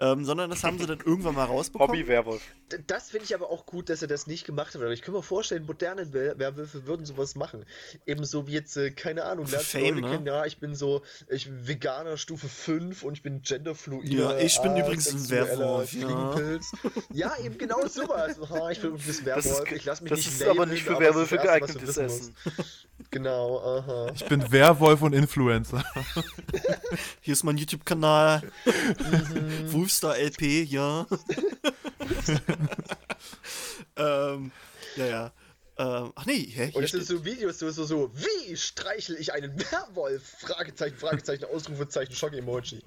Ähm, 0.00 0.24
sondern 0.24 0.50
das 0.50 0.64
haben 0.64 0.78
sie 0.78 0.86
dann 0.86 0.98
irgendwann 0.98 1.36
mal 1.36 1.44
rausbekommen. 1.44 1.88
Hobby-Werwolf. 1.96 2.42
Das 2.88 3.10
finde 3.10 3.26
ich 3.26 3.34
aber 3.34 3.48
auch 3.50 3.64
gut, 3.64 3.88
dass 3.88 4.02
er 4.02 4.08
das 4.08 4.26
nicht 4.26 4.44
gemacht 4.44 4.74
hat. 4.74 4.82
Aber 4.82 4.90
ich 4.90 5.02
kann 5.02 5.14
mir 5.14 5.22
vorstellen, 5.22 5.64
moderne 5.66 6.12
Wer- 6.12 6.36
Werwölfe 6.38 6.86
würden 6.86 7.06
sowas 7.06 7.36
machen. 7.36 7.64
Ebenso 8.04 8.48
wie 8.48 8.52
jetzt, 8.52 8.76
äh, 8.76 8.90
keine 8.90 9.24
Ahnung, 9.24 9.46
lernst 9.46 9.68
Fame, 9.70 9.82
Leute 9.94 10.00
ne? 10.00 10.10
kennen, 10.10 10.26
ja, 10.26 10.44
ich 10.46 10.58
bin 10.58 10.74
so, 10.74 11.02
ich 11.28 11.44
bin 11.46 11.68
Veganer 11.68 12.16
Stufe 12.16 12.48
5 12.48 13.04
und 13.04 13.14
ich 13.14 13.22
bin 13.22 13.42
genderfluid. 13.42 14.08
Ja, 14.12 14.36
ich 14.38 14.60
bin 14.60 14.76
übrigens 14.76 15.12
ein 15.12 15.30
Werwolf, 15.30 15.92
ja. 15.92 16.40
Ja. 17.12 17.36
eben 17.44 17.56
genau 17.56 17.86
sowas. 17.86 18.36
Ha, 18.50 18.70
ich 18.72 18.80
bin 18.80 18.94
ein 18.94 18.98
bisschen 18.98 19.26
Das 19.26 19.46
ist 19.46 19.52
Werwolf, 19.52 19.72
ich 19.72 19.84
lass 19.84 20.00
mich 20.00 20.10
das 20.10 20.18
nicht 20.18 20.28
ist 20.28 20.42
aber 20.42 20.54
labeln, 20.54 20.70
nicht 20.70 20.82
für 20.82 20.96
aber 20.96 21.04
das 21.04 21.08
ist 21.10 21.14
Werwölfe 21.30 21.36
das 21.36 21.44
geeignetes 21.44 21.82
wissen 21.88 22.04
Essen. 22.06 22.34
musst. 22.56 22.88
Genau, 23.10 23.60
aha. 23.60 24.10
Ich 24.14 24.24
bin 24.26 24.50
Werwolf 24.50 25.02
und 25.02 25.12
Influencer. 25.12 25.84
Hier 27.20 27.32
ist 27.32 27.44
mein 27.44 27.56
YouTube-Kanal. 27.56 28.42
Mhm. 28.64 29.68
Wolfstar 29.84 30.16
LP, 30.16 30.64
ja. 30.64 31.06
ähm, 33.96 34.50
ja, 34.96 35.06
ja. 35.06 35.32
Ähm, 35.76 36.12
ach 36.14 36.24
nee, 36.24 36.48
hä? 36.54 36.70
Und 36.72 36.88
steht, 36.88 37.04
sind 37.04 37.18
so 37.18 37.24
Videos, 37.24 37.58
so, 37.58 37.68
so, 37.70 37.84
so, 37.84 38.10
wie 38.14 38.56
streichel 38.56 39.16
ich 39.18 39.34
einen 39.34 39.58
Werwolf? 39.58 40.22
Fragezeichen, 40.38 40.96
Fragezeichen, 40.96 41.44
Ausrufezeichen, 41.44 42.14
Schock-Emoji. 42.14 42.82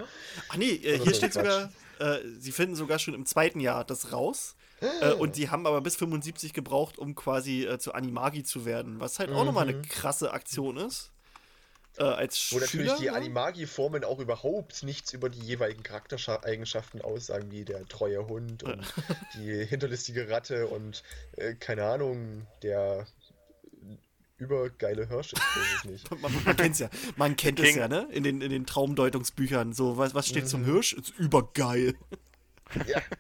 ach 0.50 0.58
nee, 0.58 0.72
äh, 0.72 0.98
hier 0.98 1.14
steht 1.14 1.34
Quatsch. 1.34 1.46
sogar, 1.46 1.72
äh, 2.00 2.20
sie 2.40 2.52
finden 2.52 2.76
sogar 2.76 2.98
schon 2.98 3.14
im 3.14 3.28
zweiten 3.28 3.60
Jahr 3.60 3.86
das 3.86 4.12
raus. 4.12 4.56
Äh, 4.80 5.14
und 5.14 5.38
die 5.38 5.52
haben 5.52 5.68
aber 5.68 5.82
bis 5.82 5.98
75 5.98 6.54
gebraucht, 6.54 6.98
um 6.98 7.14
quasi 7.14 7.66
äh, 7.66 7.78
zu 7.78 7.94
Animagi 7.94 8.44
zu 8.44 8.66
werden. 8.66 9.00
Was 9.00 9.20
halt 9.20 9.32
auch 9.32 9.46
nochmal 9.46 9.68
eine 9.68 9.84
krasse 9.84 10.32
Aktion 10.32 10.78
ist. 10.78 11.12
Äh, 11.98 12.04
als 12.04 12.52
Wo 12.52 12.60
natürlich 12.60 12.92
Schüler, 12.92 13.00
die 13.00 13.06
ne? 13.06 13.14
Animagi-Formen 13.14 14.04
auch 14.04 14.20
überhaupt 14.20 14.84
nichts 14.84 15.14
über 15.14 15.30
die 15.30 15.40
jeweiligen 15.40 15.84
Charaktereigenschaften 15.84 17.02
aussagen, 17.02 17.52
wie 17.52 17.66
der 17.66 17.86
treue 17.88 18.28
Hund 18.28 18.64
und 18.64 18.82
die 19.36 19.66
hinterlistige 19.66 20.30
Ratte 20.30 20.68
und 20.68 21.04
äh, 21.38 21.56
keine 21.56 21.86
Ahnung, 21.86 22.46
der 22.62 23.08
übergeile 24.38 25.08
Hirsch. 25.08 25.34
Ich 25.34 25.40
weiß 25.40 25.76
es 25.78 25.86
nicht. 25.86 26.12
Man, 26.22 26.32
man 26.46 26.56
kennt's 26.56 26.78
ja. 26.80 26.90
Man 27.16 27.36
kennt 27.36 27.60
es 27.60 27.74
ja, 27.76 27.88
ne? 27.88 28.08
In 28.12 28.24
den, 28.24 28.42
in 28.42 28.52
den 28.52 28.68
Traumdeutungsbüchern. 28.68 29.74
So, 29.74 29.98
was, 29.98 30.14
was 30.14 30.28
steht 30.28 30.44
Mhm. 30.44 30.48
zum 30.50 30.66
Hirsch? 30.66 30.94
Ist 30.94 31.10
übergeil. 31.18 31.96
Ja, 32.86 33.02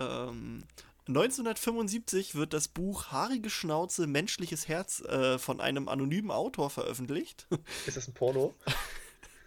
Ähm, 0.00 0.64
1975 1.06 2.34
wird 2.34 2.54
das 2.54 2.68
Buch 2.68 3.08
Haarige 3.08 3.50
Schnauze, 3.50 4.06
menschliches 4.06 4.68
Herz 4.68 5.00
äh, 5.00 5.38
von 5.38 5.60
einem 5.60 5.88
anonymen 5.88 6.30
Autor 6.30 6.70
veröffentlicht. 6.70 7.46
ist 7.86 7.96
das 7.96 8.08
ein 8.08 8.14
Porno? 8.14 8.54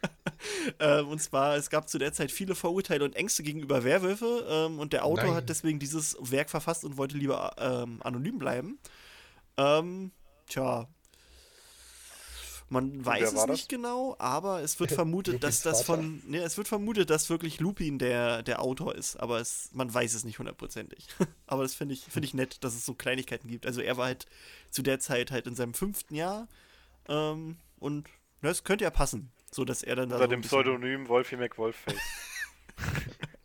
ähm, 0.80 1.08
und 1.08 1.20
zwar, 1.20 1.56
es 1.56 1.72
gab 1.72 1.90
zu 1.90 1.98
der 1.98 2.14
Zeit 2.14 2.32
viele 2.32 2.54
Vorurteile 2.54 3.04
und 3.04 3.16
Ängste 3.16 3.42
gegenüber 3.42 3.84
Werwölfe 3.84 4.46
ähm, 4.48 4.80
und 4.80 4.94
der 4.94 5.04
Autor 5.04 5.26
Nein. 5.26 5.36
hat 5.36 5.50
deswegen 5.50 5.80
dieses 5.80 6.16
Werk 6.20 6.52
verfasst 6.52 6.86
und 6.86 6.98
wollte 6.98 7.18
lieber 7.18 7.56
ähm, 7.58 8.02
anonym 8.04 8.38
bleiben. 8.38 8.78
Ähm, 9.58 10.12
tja. 10.48 10.88
Man 12.70 13.06
weiß 13.06 13.32
es 13.32 13.48
nicht 13.48 13.70
genau, 13.70 14.16
aber 14.20 14.62
es 14.62 14.80
wird 14.80 14.92
vermutet, 14.94 15.44
dass 15.44 15.62
das 15.62 15.84
von. 15.84 16.22
Ne, 16.28 16.40
es 16.40 16.58
wird 16.58 16.68
vermutet, 16.68 17.10
dass 17.10 17.30
wirklich 17.30 17.60
Lupin 17.60 17.98
der, 17.98 18.44
der 18.44 18.62
Autor 18.62 18.96
ist, 18.96 19.16
aber 19.18 19.40
es, 19.40 19.70
man 19.74 19.94
weiß 19.94 20.14
es 20.14 20.26
nicht 20.26 20.40
hundertprozentig. 20.40 21.08
aber 21.48 21.64
das 21.64 21.74
finde 21.74 21.94
ich, 21.94 22.04
finde 22.04 22.26
ich 22.28 22.34
nett, 22.34 22.64
dass 22.64 22.76
es 22.76 22.86
so 22.86 22.94
Kleinigkeiten 22.94 23.48
gibt. 23.48 23.66
Also 23.66 23.82
er 23.82 23.96
war 23.98 24.08
halt 24.08 24.26
zu 24.70 24.82
der 24.82 25.00
Zeit 25.00 25.32
halt 25.32 25.48
in 25.48 25.56
seinem 25.56 25.74
fünften 25.74 26.14
Jahr 26.14 26.48
ähm, 27.08 27.58
und 27.80 28.10
das 28.42 28.64
könnte 28.64 28.84
ja 28.84 28.92
passen, 28.92 29.32
so 29.52 29.66
dass 29.66 29.82
er 29.82 29.96
dann 29.96 30.10
da 30.10 30.16
Unter 30.16 30.28
so 30.28 30.34
ein 30.34 30.42
dem 30.42 30.42
Pseudonym 30.42 31.08
Wolfie 31.08 31.38
McWolfface. 31.38 31.96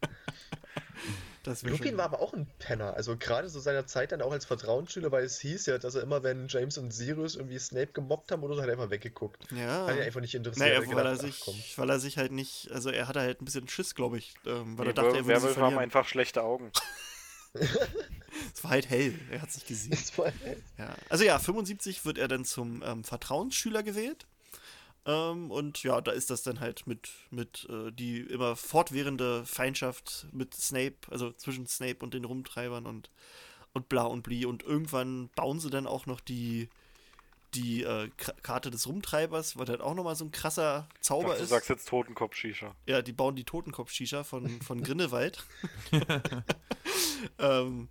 Lupin 1.63 1.89
schon- 1.89 1.97
war 1.99 2.05
aber 2.05 2.21
auch 2.21 2.33
ein 2.33 2.47
Penner. 2.59 2.95
Also 2.95 3.17
gerade 3.17 3.49
so 3.49 3.59
seiner 3.61 3.87
Zeit 3.87 4.13
dann 4.13 4.23
auch 4.23 4.33
als 4.33 4.45
Vertrauensschüler, 4.45 5.11
weil 5.13 5.25
es 5.25 5.39
hieß 5.41 5.67
ja, 5.67 5.79
dass 5.79 5.95
er 5.95 6.03
immer, 6.03 6.23
wenn 6.23 6.49
James 6.49 6.79
und 6.79 6.93
Sirius 6.93 7.35
irgendwie 7.37 7.59
Snape 7.59 7.89
gemobbt 7.93 8.31
haben 8.33 8.43
oder 8.43 8.55
so, 8.55 8.63
hat 8.63 8.69
er 8.69 8.73
einfach 8.75 8.91
weggeguckt. 8.91 9.51
ja. 9.51 9.87
Hat 9.87 9.97
ihn 9.97 10.03
einfach 10.03 10.21
nicht 10.21 10.35
interessiert. 10.35 10.67
Naja, 10.67 10.81
Er 10.81 10.87
weil 10.89 11.07
er, 11.07 11.13
gedacht, 11.13 11.19
ach, 11.21 11.25
sich, 11.27 11.41
komm. 11.41 11.55
weil 11.77 11.91
er 11.91 11.99
sich 12.01 12.19
halt 12.19 12.33
nicht, 12.33 12.71
also 12.71 12.91
er 12.91 13.09
hatte 13.09 13.21
halt 13.21 13.41
ein 13.43 13.45
bisschen 13.45 13.69
Schiss, 13.69 13.95
glaube 13.95 14.19
ich, 14.19 14.35
ähm, 14.47 14.79
weil 14.79 14.87
er 14.89 14.93
dachte, 14.95 15.17
er 15.19 15.27
würde 15.27 15.61
haben 15.61 15.79
einfach 15.79 16.07
schlechte 16.07 16.43
Augen. 16.43 16.71
Es 18.55 18.65
war 18.65 18.71
halt 18.73 18.89
hell, 18.89 19.15
er 19.31 19.43
hat 19.43 19.51
sich 19.53 19.67
gesehen. 19.67 19.91
Das 19.91 20.17
war- 20.17 20.33
Ja. 20.79 20.95
Also 21.09 21.25
ja, 21.25 21.39
75 21.39 22.05
wird 22.05 22.17
er 22.19 22.29
dann 22.29 22.45
zum 22.45 22.83
ähm, 22.85 23.05
Vertrauensschüler 23.05 23.83
gewählt. 23.83 24.27
Ähm, 25.05 25.51
und 25.51 25.83
ja, 25.83 26.01
da 26.01 26.13
ist 26.13 26.31
das 26.31 26.43
dann 26.43 26.61
halt 26.61 26.87
mit, 26.87 27.11
mit 27.31 27.67
äh, 27.69 27.91
die 27.91 28.21
immer 28.21 28.55
fortwährende 28.55 29.45
Feindschaft 29.45 30.27
mit 30.33 30.55
Snape, 30.55 30.97
also 31.11 31.33
zwischen 31.33 31.67
Snape 31.67 31.99
und 32.01 32.15
den 32.15 32.25
Rumtreibern 32.25 32.87
und, 32.87 33.11
und 33.73 33.89
bla 33.89 34.05
und 34.05 34.23
bli. 34.23 34.45
Und 34.45 34.63
irgendwann 34.63 35.29
bauen 35.35 35.59
sie 35.59 35.71
dann 35.71 35.89
auch 35.89 36.07
noch 36.07 36.21
die, 36.21 36.69
die 37.55 37.83
äh, 37.83 38.11
Karte 38.43 38.71
des 38.71 38.87
Rumtreibers, 38.87 39.59
was 39.59 39.69
halt 39.69 39.81
auch 39.81 39.95
nochmal 39.95 40.15
so 40.15 40.25
ein 40.25 40.31
krasser 40.31 40.89
Zauber 41.01 41.33
Ach, 41.33 41.37
du 41.37 41.43
ist. 41.43 41.51
sagst 41.51 41.69
jetzt 41.69 41.89
Totenkopf-Shisha. 41.89 42.75
Ja, 42.87 43.03
die 43.03 43.13
bauen 43.13 43.35
die 43.35 43.45
Totenkopf-Shisha 43.45 44.23
von, 44.23 44.61
von 44.63 44.83
Grinnewald. 44.85 45.45
ähm, 47.39 47.89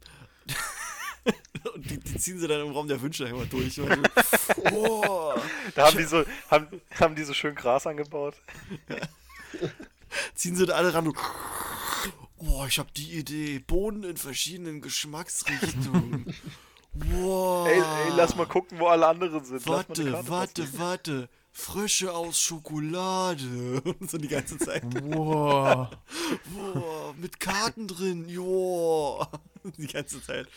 und 1.76 1.90
die, 1.90 2.00
die 2.00 2.18
ziehen 2.18 2.40
sie 2.40 2.48
dann 2.48 2.62
im 2.62 2.72
Raum 2.72 2.88
der 2.88 3.02
Wünsche 3.02 3.26
immer 3.26 3.46
durch. 3.46 3.80
Und 3.80 4.10
so, 4.56 4.64
boah, 4.70 5.42
Da 5.76 5.88
haben 5.88 5.98
die, 5.98 6.04
so, 6.04 6.24
haben, 6.50 6.82
haben 7.00 7.16
die 7.16 7.24
so 7.24 7.34
schön 7.34 7.56
Gras 7.56 7.86
angebaut. 7.86 8.36
ziehen 10.36 10.56
sie 10.56 10.66
da 10.66 10.76
alle 10.76 10.94
ran 10.94 11.08
und 11.08 11.18
boah, 12.38 12.68
ich 12.68 12.80
habe 12.80 12.90
die 12.96 13.18
Idee. 13.18 13.60
Bohnen 13.60 14.04
in 14.04 14.18
verschiedenen 14.18 14.82
Geschmacksrichtungen. 14.82 16.34
Boah. 16.94 17.68
Ey, 17.68 17.80
ey, 17.80 18.12
lass 18.16 18.36
mal 18.36 18.48
gucken, 18.48 18.80
wo 18.80 18.88
alle 18.88 19.08
anderen 19.08 19.44
sind. 19.46 19.66
Lass 19.66 19.88
mal 19.88 19.88
Warte, 19.88 20.30
warte, 20.30 20.62
passen. 20.64 20.80
warte. 20.80 21.30
Frösche 21.54 22.14
aus 22.14 22.40
Schokolade. 22.40 23.82
Und 24.00 24.10
so 24.10 24.18
die 24.18 24.28
ganze 24.30 24.58
Zeit. 24.58 24.84
Wow. 25.04 25.90
Boah, 26.54 27.14
mit 27.18 27.40
Karten 27.40 27.88
drin. 27.88 28.28
Joa. 28.30 29.30
Die 29.78 29.88
ganze 29.88 30.22
Zeit. 30.24 30.48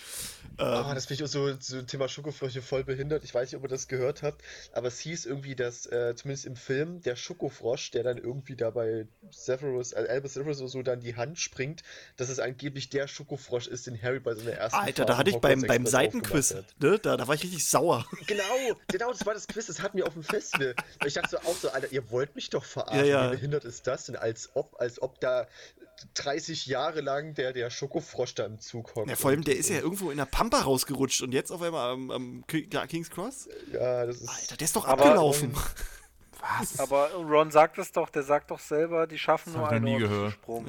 Ah, 0.56 0.88
Ähm, 0.88 0.94
das 0.94 1.06
finde 1.06 1.22
ich 1.22 1.28
auch 1.28 1.32
so, 1.32 1.54
so 1.58 1.82
Thema 1.82 2.08
Schokofrösche 2.08 2.62
voll 2.62 2.84
behindert. 2.84 3.24
Ich 3.24 3.34
weiß 3.34 3.50
nicht, 3.50 3.56
ob 3.56 3.64
ihr 3.64 3.68
das 3.68 3.88
gehört 3.88 4.22
habt, 4.22 4.42
aber 4.72 4.88
es 4.88 4.98
hieß 5.00 5.26
irgendwie, 5.26 5.54
dass 5.56 5.86
äh, 5.86 6.14
zumindest 6.16 6.46
im 6.46 6.56
Film 6.56 7.02
der 7.02 7.16
Schokofrosch, 7.16 7.90
der 7.90 8.02
dann 8.02 8.18
irgendwie 8.18 8.56
da 8.56 8.70
bei 8.70 9.06
Severus, 9.30 9.92
äh, 9.92 10.06
Albus 10.08 10.34
Severus 10.34 10.60
oder 10.60 10.68
so 10.68 10.82
dann 10.82 11.00
die 11.00 11.16
Hand 11.16 11.38
springt, 11.38 11.82
dass 12.16 12.28
es 12.28 12.38
angeblich 12.38 12.88
der 12.88 13.08
Schokofrosch 13.08 13.66
ist, 13.66 13.86
den 13.86 14.00
Harry 14.00 14.20
bei 14.20 14.34
seiner 14.34 14.52
ersten 14.52 14.78
Alter, 14.78 14.96
Fahrt 14.98 15.08
da 15.10 15.16
hatte 15.18 15.30
ich 15.30 15.36
beim, 15.36 15.62
beim 15.62 15.86
Seitenquiz, 15.86 16.54
ne, 16.78 16.98
da, 16.98 17.16
da 17.16 17.26
war 17.28 17.34
ich 17.34 17.42
richtig 17.42 17.66
sauer. 17.66 18.06
Genau, 18.26 18.80
genau, 18.88 19.10
das 19.12 19.26
war 19.26 19.34
das 19.34 19.46
Quiz, 19.46 19.66
das 19.66 19.80
hatten 19.82 19.98
wir 19.98 20.06
auf 20.06 20.14
dem 20.14 20.22
Festival. 20.22 20.74
Ich 21.04 21.14
dachte 21.14 21.30
so 21.30 21.38
auch 21.38 21.56
so, 21.56 21.68
Alter, 21.70 21.92
ihr 21.92 22.10
wollt 22.10 22.34
mich 22.34 22.48
doch 22.50 22.64
verarschen. 22.64 23.04
Ja, 23.06 23.24
ja. 23.24 23.26
Wie 23.30 23.36
behindert 23.36 23.64
ist 23.64 23.86
das 23.86 24.06
denn? 24.06 24.16
Als 24.16 24.50
ob, 24.54 24.80
als 24.80 25.00
ob 25.02 25.20
da 25.20 25.46
30 26.14 26.66
Jahre 26.66 27.00
lang 27.00 27.34
der, 27.34 27.52
der 27.52 27.70
Schokofrosch 27.70 28.34
da 28.34 28.46
im 28.46 28.58
Zug 28.60 28.94
hockt. 28.94 29.08
Ja, 29.10 29.16
vor 29.16 29.30
allem, 29.30 29.44
der 29.44 29.56
ist 29.56 29.68
ja 29.70 29.80
irgendwo 29.80 30.10
in 30.10 30.16
der 30.16 30.26
Pampa 30.26 30.60
rausgerutscht 30.60 31.22
und 31.22 31.32
jetzt 31.32 31.50
auf 31.50 31.62
einmal 31.62 31.92
am, 31.92 32.10
am 32.10 32.44
Ki- 32.46 32.68
ja, 32.72 32.86
King's 32.86 33.10
Cross? 33.10 33.48
Ja, 33.72 34.06
das 34.06 34.20
ist. 34.20 34.28
Alter, 34.28 34.56
der 34.56 34.64
ist 34.64 34.76
doch 34.76 34.86
Aber, 34.86 35.04
abgelaufen. 35.04 35.54
Was? 36.58 36.78
Aber 36.78 37.10
Ron 37.14 37.50
sagt 37.50 37.78
es 37.78 37.90
doch, 37.92 38.10
der 38.10 38.22
sagt 38.22 38.50
doch 38.50 38.58
selber, 38.58 39.06
die 39.06 39.16
schaffen 39.18 39.54
Das 39.54 39.60
nur 39.60 39.68
einen 39.70 39.84
nie 39.86 39.92
Ort 39.94 40.00
gehört. 40.02 40.32
Sprung. 40.34 40.66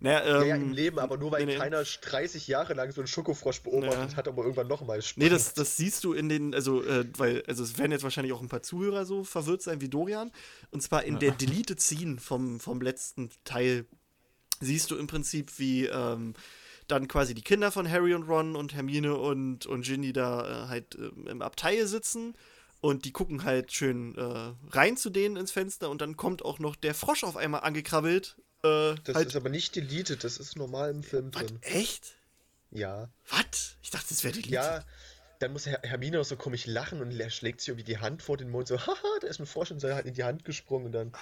Naja, 0.00 0.26
Ja, 0.26 0.40
ähm, 0.42 0.48
ja, 0.48 0.56
im 0.56 0.72
Leben, 0.72 0.98
aber 0.98 1.18
nur 1.18 1.32
weil 1.32 1.44
nee, 1.44 1.56
keiner 1.56 1.82
30 1.82 2.48
Jahre 2.48 2.72
lang 2.72 2.92
so 2.92 3.02
einen 3.02 3.08
Schokofrosch 3.08 3.60
beobachtet 3.60 4.12
Ja. 4.12 4.16
hat, 4.16 4.26
aber 4.26 4.42
irgendwann 4.44 4.68
nochmal 4.68 5.00
Nee, 5.16 5.28
das, 5.28 5.52
das 5.52 5.76
siehst 5.76 6.04
du 6.04 6.14
in 6.14 6.30
den, 6.30 6.54
also, 6.54 6.82
äh, 6.82 7.04
weil, 7.18 7.42
also 7.46 7.62
es 7.62 7.76
werden 7.76 7.92
jetzt 7.92 8.04
wahrscheinlich 8.04 8.32
auch 8.32 8.40
ein 8.40 8.48
paar 8.48 8.62
Zuhörer 8.62 9.04
so 9.04 9.22
verwirrt 9.22 9.60
sein 9.60 9.82
wie 9.82 9.90
Dorian. 9.90 10.32
Und 10.70 10.82
zwar 10.82 11.04
in 11.04 11.18
der 11.18 11.32
Deleted 11.32 11.80
Scene 11.82 12.18
vom, 12.18 12.58
vom 12.58 12.80
letzten 12.80 13.28
Teil 13.44 13.84
siehst 14.60 14.90
du 14.90 14.96
im 14.96 15.06
Prinzip, 15.06 15.58
wie 15.58 15.86
ähm, 15.86 16.34
dann 16.86 17.06
quasi 17.08 17.34
die 17.34 17.42
Kinder 17.42 17.70
von 17.70 17.88
Harry 17.88 18.14
und 18.14 18.22
Ron 18.24 18.56
und 18.56 18.74
Hermine 18.74 19.16
und, 19.16 19.66
und 19.66 19.82
Ginny 19.82 20.12
da 20.12 20.64
äh, 20.64 20.68
halt 20.68 20.94
ähm, 20.94 21.26
im 21.26 21.42
Abteil 21.42 21.86
sitzen. 21.86 22.34
Und 22.80 23.04
die 23.04 23.10
gucken 23.12 23.42
halt 23.42 23.72
schön 23.72 24.14
äh, 24.16 24.52
rein 24.70 24.96
zu 24.96 25.10
denen 25.10 25.36
ins 25.36 25.50
Fenster 25.50 25.90
und 25.90 26.00
dann 26.00 26.16
kommt 26.16 26.44
auch 26.44 26.60
noch 26.60 26.76
der 26.76 26.94
Frosch 26.94 27.24
auf 27.24 27.36
einmal 27.36 27.62
angekrabbelt. 27.62 28.36
Äh, 28.62 28.94
Das 29.04 29.16
halt, 29.16 29.28
ist 29.28 29.36
aber 29.36 29.48
nicht 29.48 29.74
deleted, 29.74 30.22
das 30.22 30.36
ist 30.36 30.56
normal 30.56 30.90
im 30.90 31.02
Film 31.02 31.34
was, 31.34 31.46
drin. 31.46 31.58
echt? 31.62 32.14
Ja. 32.70 33.08
Was? 33.30 33.76
Ich 33.82 33.90
dachte, 33.90 34.06
das 34.10 34.22
wäre 34.22 34.32
deleted. 34.32 34.52
Ja, 34.52 34.84
dann 35.38 35.52
muss 35.52 35.66
Her 35.66 35.80
Hermine 35.82 36.20
auch 36.20 36.24
so 36.24 36.36
komisch 36.36 36.66
lachen 36.66 37.00
und 37.00 37.18
er 37.18 37.30
schlägt 37.30 37.60
sich 37.60 37.68
irgendwie 37.68 37.84
die 37.84 37.98
Hand 37.98 38.22
vor 38.22 38.36
den 38.36 38.50
Mund, 38.50 38.68
so, 38.68 38.78
haha, 38.78 39.18
da 39.20 39.26
ist 39.28 39.40
ein 39.40 39.46
Frosch 39.46 39.70
und 39.70 39.80
sei 39.80 39.92
halt 39.94 40.06
in 40.06 40.14
die 40.14 40.24
Hand 40.24 40.44
gesprungen 40.44 40.86
und 40.86 40.92
dann. 40.92 41.12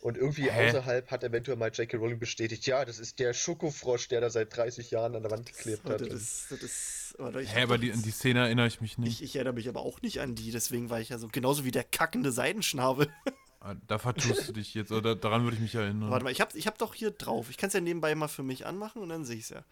Und 0.00 0.16
irgendwie 0.16 0.50
Hä? 0.50 0.68
außerhalb 0.68 1.10
hat 1.10 1.24
eventuell 1.24 1.56
mal 1.56 1.70
J.K. 1.70 1.96
Rowling 1.96 2.18
bestätigt, 2.18 2.66
ja, 2.66 2.84
das 2.84 2.98
ist 2.98 3.18
der 3.18 3.32
Schokofrosch, 3.32 4.08
der 4.08 4.20
da 4.20 4.30
seit 4.30 4.56
30 4.56 4.90
Jahren 4.90 5.16
an 5.16 5.22
der 5.22 5.30
Wand 5.32 5.46
geklebt 5.46 5.88
hat. 5.88 6.00
das 6.00 6.08
ist, 6.08 6.46
das 6.50 6.62
ist, 6.62 7.14
Hä, 7.18 7.62
aber 7.62 7.78
die, 7.78 7.92
an 7.92 8.02
die 8.02 8.10
Szene 8.10 8.40
erinnere 8.40 8.66
ich 8.68 8.80
mich 8.80 8.98
nicht. 8.98 9.20
Ich, 9.20 9.30
ich 9.30 9.36
erinnere 9.36 9.54
mich 9.54 9.68
aber 9.68 9.80
auch 9.80 10.02
nicht 10.02 10.20
an 10.20 10.34
die, 10.34 10.52
deswegen 10.52 10.90
war 10.90 11.00
ich 11.00 11.08
ja 11.08 11.18
so 11.18 11.28
genauso 11.28 11.64
wie 11.64 11.70
der 11.70 11.84
kackende 11.84 12.32
Seidenschnabel. 12.32 13.08
Ah, 13.58 13.74
Da 13.88 13.98
vertust 13.98 14.48
du 14.48 14.52
dich 14.52 14.74
jetzt, 14.74 14.92
oder 14.92 15.16
daran 15.16 15.42
würde 15.42 15.56
ich 15.56 15.62
mich 15.62 15.74
erinnern. 15.74 16.10
Warte 16.10 16.24
mal, 16.24 16.30
ich 16.30 16.40
hab, 16.40 16.54
ich 16.54 16.66
hab 16.68 16.78
doch 16.78 16.94
hier 16.94 17.10
drauf. 17.10 17.50
Ich 17.50 17.56
kann 17.56 17.68
es 17.68 17.74
ja 17.74 17.80
nebenbei 17.80 18.14
mal 18.14 18.28
für 18.28 18.42
mich 18.44 18.64
anmachen 18.66 19.02
und 19.02 19.08
dann 19.08 19.24
sehe 19.24 19.36
ich 19.36 19.44
es 19.44 19.48
ja. 19.48 19.64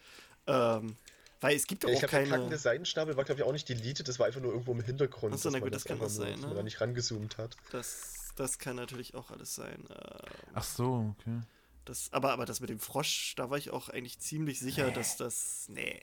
Ähm, 0.78 0.96
weil 1.44 1.56
es 1.56 1.66
gibt 1.66 1.84
ich 1.84 1.94
auch 1.94 2.00
der 2.00 2.08
keine. 2.08 2.28
kackende 2.28 2.58
Seidenschnabel 2.58 3.16
war, 3.16 3.24
glaube 3.24 3.40
ich, 3.40 3.46
auch 3.46 3.52
nicht 3.52 3.68
deleted, 3.68 4.08
das 4.08 4.18
war 4.18 4.26
einfach 4.26 4.40
nur 4.40 4.52
irgendwo 4.52 4.72
im 4.72 4.80
Hintergrund. 4.82 5.34
Ach 5.34 5.38
so, 5.38 5.48
na 5.50 5.58
man 5.58 5.62
gut, 5.68 5.74
das 5.74 5.84
kann 5.84 5.98
nur- 5.98 6.08
sein, 6.08 6.40
man 6.40 6.50
ne? 6.50 6.56
da 6.56 6.62
nicht 6.62 6.80
rangezoomt 6.80 7.38
hat. 7.38 7.56
Das, 7.70 8.32
das 8.36 8.58
kann 8.58 8.76
natürlich 8.76 9.14
auch 9.14 9.30
alles 9.30 9.54
sein. 9.54 9.84
Ähm, 9.88 10.30
Ach 10.54 10.64
so, 10.64 11.14
okay. 11.18 11.40
das, 11.84 12.12
aber, 12.12 12.32
aber 12.32 12.46
das 12.46 12.60
mit 12.60 12.70
dem 12.70 12.80
Frosch, 12.80 13.34
da 13.36 13.50
war 13.50 13.58
ich 13.58 13.70
auch 13.70 13.88
eigentlich 13.88 14.18
ziemlich 14.18 14.58
sicher, 14.58 14.90
dass 14.90 15.16
das. 15.16 15.66
Nee. 15.68 16.00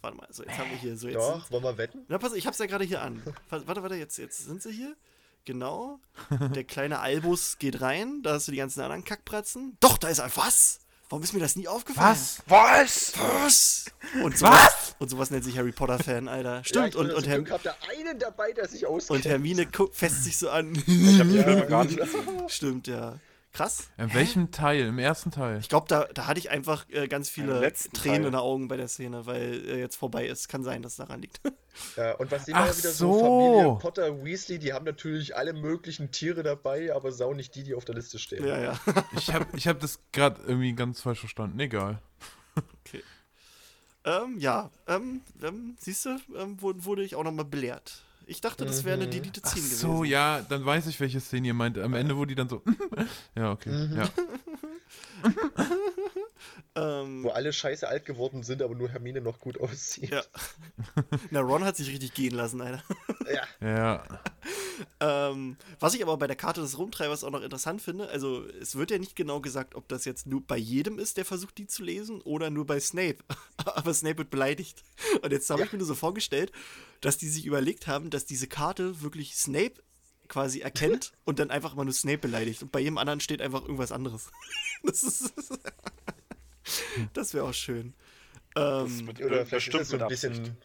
Warte 0.00 0.16
mal, 0.18 0.28
so 0.30 0.42
jetzt 0.44 0.58
haben 0.58 0.70
wir 0.70 0.76
hier 0.76 0.96
so 0.98 1.08
jetzt. 1.08 1.16
Doch, 1.16 1.40
Sind, 1.46 1.50
wollen 1.50 1.64
wir 1.64 1.78
wetten? 1.78 2.04
na, 2.08 2.18
pass, 2.18 2.34
ich 2.34 2.46
hab's 2.46 2.58
ja 2.58 2.66
gerade 2.66 2.84
hier 2.84 3.00
an. 3.00 3.22
Warte, 3.48 3.82
warte, 3.82 3.94
jetzt, 3.94 4.18
jetzt 4.18 4.38
sind 4.44 4.62
sie 4.62 4.70
hier. 4.70 4.94
Genau. 5.46 5.98
Der 6.54 6.64
kleine 6.64 7.00
Albus 7.00 7.58
geht 7.58 7.80
rein. 7.80 8.22
Da 8.22 8.34
hast 8.34 8.48
du 8.48 8.52
die 8.52 8.58
ganzen 8.58 8.80
anderen 8.80 9.04
Kackpratzen. 9.04 9.76
Doch, 9.80 9.98
da 9.98 10.08
ist 10.08 10.18
er. 10.18 10.34
Was? 10.36 10.80
Warum 11.14 11.22
ist 11.22 11.32
mir 11.32 11.38
das 11.38 11.54
nie 11.54 11.68
aufgefallen? 11.68 12.08
Was? 12.10 12.42
Was? 12.48 13.12
Was? 13.16 13.84
Und 14.20 14.36
sowas, 14.36 14.96
Und 14.98 15.08
sowas 15.10 15.30
nennt 15.30 15.44
sich 15.44 15.56
Harry 15.56 15.70
Potter 15.70 16.00
Fan, 16.00 16.26
Alter. 16.26 16.56
ja, 16.56 16.64
Stimmt. 16.64 16.88
ich 16.88 16.96
und, 16.96 17.12
und, 17.12 17.28
Herm 17.28 17.46
ihr 17.46 17.74
einen 17.88 18.18
dabei, 18.18 18.50
der 18.52 18.66
sich 18.66 18.84
auskennt. 18.84 19.24
und 19.24 19.30
Hermine 19.30 19.64
guckt, 19.66 19.94
fässt 19.94 20.24
sich 20.24 20.36
so 20.36 20.50
an. 20.50 20.72
Ich 20.74 21.20
habe 21.20 21.28
die 21.30 21.36
Ja. 21.36 21.60
Gar 21.66 21.84
nicht. 21.84 22.00
Stimmt, 22.48 22.88
ja. 22.88 23.20
Krass. 23.54 23.88
In 23.98 24.12
welchem 24.12 24.50
Teil? 24.50 24.86
Im 24.88 24.98
ersten 24.98 25.30
Teil? 25.30 25.58
Ich 25.60 25.68
glaube, 25.68 25.86
da, 25.88 26.06
da 26.12 26.26
hatte 26.26 26.40
ich 26.40 26.50
einfach 26.50 26.86
äh, 26.90 27.06
ganz 27.06 27.30
viele 27.30 27.60
Tränen 27.60 27.92
Teil. 27.92 28.16
in 28.16 28.22
den 28.24 28.34
Augen 28.34 28.66
bei 28.66 28.76
der 28.76 28.88
Szene, 28.88 29.26
weil 29.26 29.64
äh, 29.68 29.78
jetzt 29.78 29.94
vorbei 29.94 30.26
ist. 30.26 30.48
Kann 30.48 30.64
sein, 30.64 30.82
dass 30.82 30.92
es 30.92 30.96
daran 30.98 31.22
liegt. 31.22 31.40
Ja, 31.96 32.12
und 32.18 32.30
was 32.30 32.44
sehen 32.44 32.54
wir 32.54 32.62
wieder 32.66 32.72
so? 32.72 33.14
so. 33.14 33.20
Familie 33.20 33.78
Potter, 33.80 34.24
Weasley, 34.24 34.60
die 34.60 34.72
haben 34.72 34.84
natürlich 34.84 35.34
alle 35.34 35.52
möglichen 35.52 36.12
Tiere 36.12 36.44
dabei, 36.44 36.94
aber 36.94 37.10
sau 37.10 37.34
nicht 37.34 37.52
die, 37.56 37.64
die 37.64 37.74
auf 37.74 37.84
der 37.84 37.96
Liste 37.96 38.20
stehen. 38.20 38.46
ja, 38.46 38.60
ja. 38.60 38.78
Ich 39.16 39.34
habe 39.34 39.44
ich 39.56 39.66
hab 39.66 39.80
das 39.80 39.98
gerade 40.12 40.40
irgendwie 40.46 40.72
ganz 40.74 41.00
falsch 41.00 41.18
verstanden. 41.18 41.58
Egal. 41.58 41.98
ähm, 44.04 44.38
ja, 44.38 44.70
ähm, 44.86 45.22
ähm, 45.42 45.74
siehst 45.80 46.06
du, 46.06 46.16
ähm, 46.36 46.62
wurde, 46.62 46.84
wurde 46.84 47.02
ich 47.02 47.16
auch 47.16 47.24
nochmal 47.24 47.44
belehrt. 47.44 48.04
Ich 48.26 48.40
dachte, 48.40 48.64
das 48.64 48.84
wäre 48.84 48.94
eine 48.96 49.06
Mhm. 49.06 49.10
Deleted 49.10 49.42
Ach 49.44 49.50
Scene 49.50 49.66
so, 49.66 49.88
gewesen. 49.98 50.10
ja, 50.12 50.40
dann 50.48 50.64
weiß 50.64 50.86
ich, 50.86 50.98
welche 51.00 51.20
Szene 51.20 51.48
ihr 51.48 51.54
meint. 51.54 51.78
Am 51.78 51.94
Ende, 51.94 52.16
wo 52.16 52.24
die 52.24 52.34
dann 52.34 52.48
so. 52.48 52.62
ja, 53.36 53.52
okay. 53.52 53.70
Mhm. 53.70 53.96
Ja. 53.98 54.08
Ähm, 56.76 57.22
Wo 57.24 57.30
alle 57.30 57.52
scheiße 57.52 57.86
alt 57.86 58.04
geworden 58.04 58.42
sind, 58.42 58.60
aber 58.62 58.74
nur 58.74 58.88
Hermine 58.88 59.20
noch 59.20 59.38
gut 59.38 59.60
aussieht. 59.60 60.10
ja. 60.10 60.22
Na, 61.30 61.40
Ron 61.40 61.64
hat 61.64 61.76
sich 61.76 61.88
richtig 61.88 62.14
gehen 62.14 62.34
lassen, 62.34 62.60
Alter. 62.60 62.82
Ja. 63.32 63.66
ja. 63.66 64.04
Ähm, 64.98 65.56
was 65.78 65.94
ich 65.94 66.02
aber 66.02 66.16
bei 66.16 66.26
der 66.26 66.34
Karte 66.34 66.60
des 66.60 66.78
Rumtreibers 66.78 67.22
auch 67.22 67.30
noch 67.30 67.42
interessant 67.42 67.80
finde, 67.80 68.08
also 68.08 68.44
es 68.60 68.74
wird 68.74 68.90
ja 68.90 68.98
nicht 68.98 69.14
genau 69.14 69.40
gesagt, 69.40 69.76
ob 69.76 69.86
das 69.88 70.04
jetzt 70.04 70.26
nur 70.26 70.44
bei 70.44 70.56
jedem 70.56 70.98
ist, 70.98 71.16
der 71.16 71.24
versucht, 71.24 71.58
die 71.58 71.68
zu 71.68 71.84
lesen, 71.84 72.20
oder 72.22 72.50
nur 72.50 72.66
bei 72.66 72.80
Snape. 72.80 73.18
aber 73.64 73.94
Snape 73.94 74.18
wird 74.18 74.30
beleidigt. 74.30 74.82
Und 75.22 75.30
jetzt 75.32 75.48
habe 75.48 75.60
Ja. 75.60 75.66
ich 75.66 75.72
mir 75.72 75.78
nur 75.78 75.86
so 75.86 75.94
vorgestellt, 75.94 76.50
dass 77.00 77.18
die 77.18 77.28
sich 77.28 77.46
überlegt 77.46 77.86
haben, 77.86 78.10
dass 78.10 78.24
diese 78.24 78.48
Karte 78.48 79.00
wirklich 79.00 79.36
Snape 79.36 79.74
quasi 80.26 80.58
erkennt 80.60 81.12
und 81.24 81.38
dann 81.38 81.50
einfach 81.52 81.74
immer 81.74 81.84
nur 81.84 81.94
Snape 81.94 82.18
beleidigt. 82.18 82.62
Und 82.64 82.72
bei 82.72 82.80
jedem 82.80 82.98
anderen 82.98 83.20
steht 83.20 83.40
einfach 83.42 83.62
irgendwas 83.62 83.92
anderes. 83.92 84.30
Das 84.82 85.02
ist. 85.04 85.32
Das 87.12 87.34
wäre 87.34 87.44
auch 87.44 87.54
schön. 87.54 87.94
Ähm, 88.56 89.04
mit, 89.06 89.22
Oder 89.22 89.44
vielleicht 89.46 89.68
ist 89.68 89.74
das 89.74 89.88
so 89.88 89.96
ein 89.96 90.02
Absicht. 90.02 90.22
bisschen. 90.32 90.56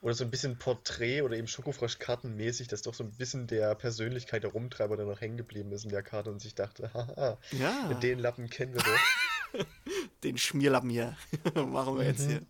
Oder 0.00 0.14
so 0.14 0.22
ein 0.24 0.30
bisschen 0.30 0.56
Porträt 0.58 1.22
oder 1.22 1.36
eben 1.36 1.48
Schokofrosch-Kartenmäßig, 1.48 2.68
dass 2.68 2.82
doch 2.82 2.94
so 2.94 3.02
ein 3.02 3.10
bisschen 3.10 3.48
der 3.48 3.74
Persönlichkeit 3.74 4.44
der 4.44 4.52
Rumtreiber 4.52 4.96
dann 4.96 5.08
noch 5.08 5.20
hängen 5.20 5.36
geblieben 5.36 5.72
ist 5.72 5.82
in 5.84 5.90
der 5.90 6.04
Karte 6.04 6.30
und 6.30 6.40
sich 6.40 6.54
dachte, 6.54 6.90
haha, 6.94 7.36
ja, 7.50 7.92
den 7.94 8.20
Lappen 8.20 8.48
kennen 8.48 8.74
wir 8.74 8.80
doch. 8.82 9.64
den 10.24 10.38
Schmierlappen 10.38 10.88
hier. 10.90 11.16
Machen 11.54 11.98
wir 11.98 12.04
jetzt 12.04 12.26
Mhm. 12.26 12.28
hier. 12.28 12.42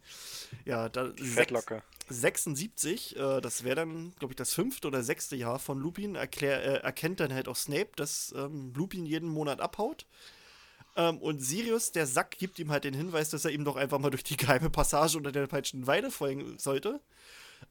Ja, 0.66 0.88
da, 0.90 1.10
Fettlocke. 1.16 1.82
76, 2.10 3.16
äh, 3.16 3.40
das 3.40 3.64
wäre 3.64 3.76
dann, 3.76 4.12
glaube 4.18 4.32
ich, 4.32 4.36
das 4.36 4.52
fünfte 4.52 4.88
oder 4.88 5.02
sechste 5.02 5.36
Jahr 5.36 5.58
von 5.58 5.78
Lupin, 5.78 6.16
erklär, 6.16 6.62
äh, 6.62 6.82
erkennt 6.82 7.20
dann 7.20 7.32
halt 7.32 7.48
auch 7.48 7.56
Snape, 7.56 7.90
dass 7.96 8.34
ähm, 8.36 8.72
Lupin 8.76 9.06
jeden 9.06 9.28
Monat 9.28 9.60
abhaut. 9.60 10.06
Ähm, 10.98 11.16
und 11.18 11.38
Sirius, 11.40 11.92
der 11.92 12.06
Sack, 12.06 12.32
gibt 12.32 12.58
ihm 12.58 12.70
halt 12.70 12.84
den 12.84 12.92
Hinweis, 12.92 13.30
dass 13.30 13.44
er 13.46 13.52
ihm 13.52 13.64
doch 13.64 13.76
einfach 13.76 13.98
mal 14.00 14.10
durch 14.10 14.24
die 14.24 14.36
geheime 14.36 14.68
Passage 14.68 15.16
unter 15.16 15.32
der 15.32 15.46
peitschenden 15.46 15.86
Weide 15.86 16.10
folgen 16.10 16.58
sollte. 16.58 17.00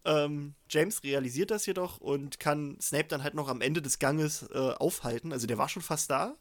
Ähm, 0.05 0.55
James 0.69 1.03
realisiert 1.03 1.51
das 1.51 1.65
jedoch 1.65 1.97
und 1.99 2.39
kann 2.39 2.77
Snape 2.81 3.07
dann 3.09 3.23
halt 3.23 3.35
noch 3.35 3.47
am 3.49 3.61
Ende 3.61 3.81
des 3.81 3.99
Ganges 3.99 4.43
äh, 4.53 4.57
aufhalten. 4.57 5.31
Also 5.31 5.45
der 5.45 5.57
war 5.57 5.69
schon 5.69 5.81
fast 5.83 6.09
da. 6.09 6.35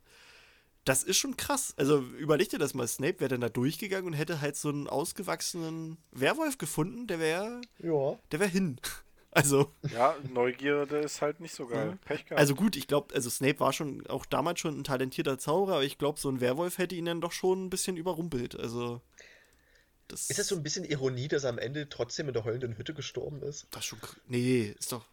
Das 0.85 1.03
ist 1.03 1.17
schon 1.17 1.37
krass. 1.37 1.75
Also 1.77 1.99
überleg 1.99 2.49
dir 2.51 2.59
das 2.61 2.73
mal, 2.75 2.87
Snape 2.87 3.19
wäre 3.19 3.29
dann 3.31 3.41
da 3.41 3.49
durchgegangen 3.49 4.07
und 4.07 4.13
hätte 4.13 4.41
halt 4.41 4.57
so 4.57 4.69
einen 4.69 4.87
ausgewachsenen 4.87 5.97
Werwolf 6.13 6.59
gefunden, 6.59 7.09
der 7.09 7.19
wäre 7.19 7.61
Ja. 7.79 8.17
der 8.31 8.39
wäre 8.41 8.51
hin. 8.51 8.79
Also, 9.37 9.71
Ja, 9.93 10.17
Neugierde 10.33 10.97
ist 10.99 11.21
halt 11.21 11.41
nicht 11.41 11.55
so 11.55 11.67
geil. 11.67 11.91
Ja. 11.91 11.97
Pech 12.05 12.25
gehabt. 12.25 12.41
also 12.41 12.55
gut, 12.55 12.75
ich 12.77 12.87
glaube, 12.89 13.15
also 13.15 13.29
Snape 13.29 13.61
war 13.61 13.73
schon 13.73 14.07
auch 14.07 14.25
damals 14.27 14.61
schon 14.61 14.79
ein 14.81 14.85
talentierter 14.85 15.39
Zauberer, 15.39 15.75
aber 15.77 15.85
ich 15.85 15.99
glaube, 15.99 16.19
so 16.19 16.29
ein 16.31 16.41
Werwolf 16.41 16.79
hätte 16.79 16.95
ihn 16.95 17.05
dann 17.05 17.21
doch 17.21 17.33
schon 17.33 17.67
ein 17.67 17.71
bisschen 17.71 17.97
überrumpelt. 17.97 18.59
Also, 18.59 19.03
das 20.09 20.31
Ist 20.31 20.39
das 20.39 20.49
so 20.49 20.57
ein 20.57 20.63
bisschen 20.63 20.85
Ironie, 20.85 21.29
dass 21.29 21.45
er 21.45 21.51
am 21.51 21.59
Ende 21.59 21.89
trotzdem 21.89 22.29
in 22.29 22.35
der 22.35 22.45
heulenden 22.45 22.79
Hütte 22.79 22.95
gestorben 22.95 23.43
ist? 23.43 23.67
das 23.73 23.81
ist 23.81 23.87
schon 23.87 23.99
Nee, 24.29 24.75
ist 24.79 24.93
doch. 24.93 25.05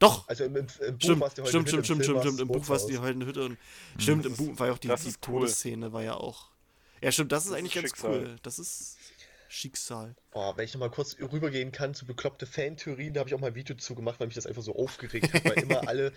Doch! 0.00 0.26
Also 0.28 0.44
im, 0.44 0.56
im, 0.56 0.66
im 0.80 0.98
Buch 0.98 1.04
Stimmt, 1.04 1.20
war 1.20 1.28
es 1.28 1.34
die 1.34 1.40
heulende 1.42 1.48
stimmt, 1.48 1.68
Hütte, 1.68 1.84
stimmt, 1.84 2.00
im 2.00 2.04
stimmt, 2.04 2.20
stimmt, 2.22 2.40
Im 2.40 2.48
Buch 2.48 2.68
war 2.68 2.76
es 2.76 2.86
die 2.86 2.98
heulende 2.98 3.26
Hütte 3.26 3.44
und 3.44 3.58
stimmt, 3.98 4.26
im 4.26 4.34
Buch 4.34 4.58
war 4.58 4.66
ja 4.66 4.72
auch 4.72 4.78
die, 4.78 4.88
die 4.88 4.94
cool. 4.94 5.12
Todesszene, 5.20 5.92
war 5.92 6.02
ja 6.02 6.14
auch. 6.14 6.48
Ja, 7.00 7.12
stimmt, 7.12 7.30
das 7.32 7.44
ist 7.44 7.50
Das 7.52 7.58
eigentlich 7.58 7.76
ist 7.76 7.82
ganz 7.82 7.90
Schicksal. 7.92 8.10
cool. 8.18 8.36
Das 8.42 8.58
ist 8.58 8.96
Schicksal. 9.48 10.16
Oh, 10.36 10.52
wenn 10.56 10.64
ich 10.64 10.74
nochmal 10.74 10.90
kurz 10.90 11.16
rübergehen 11.20 11.70
kann 11.70 11.94
zu 11.94 12.06
bekloppte 12.06 12.44
Fantheorien, 12.44 13.14
da 13.14 13.20
habe 13.20 13.28
ich 13.28 13.34
auch 13.36 13.40
mal 13.40 13.46
ein 13.46 13.54
Video 13.54 13.76
zu 13.76 13.94
gemacht, 13.94 14.18
weil 14.18 14.26
mich 14.26 14.34
das 14.34 14.46
einfach 14.46 14.62
so 14.62 14.74
aufgeregt 14.74 15.32
hat, 15.32 15.44
weil 15.44 15.62
immer 15.62 15.86
alle 15.86 16.08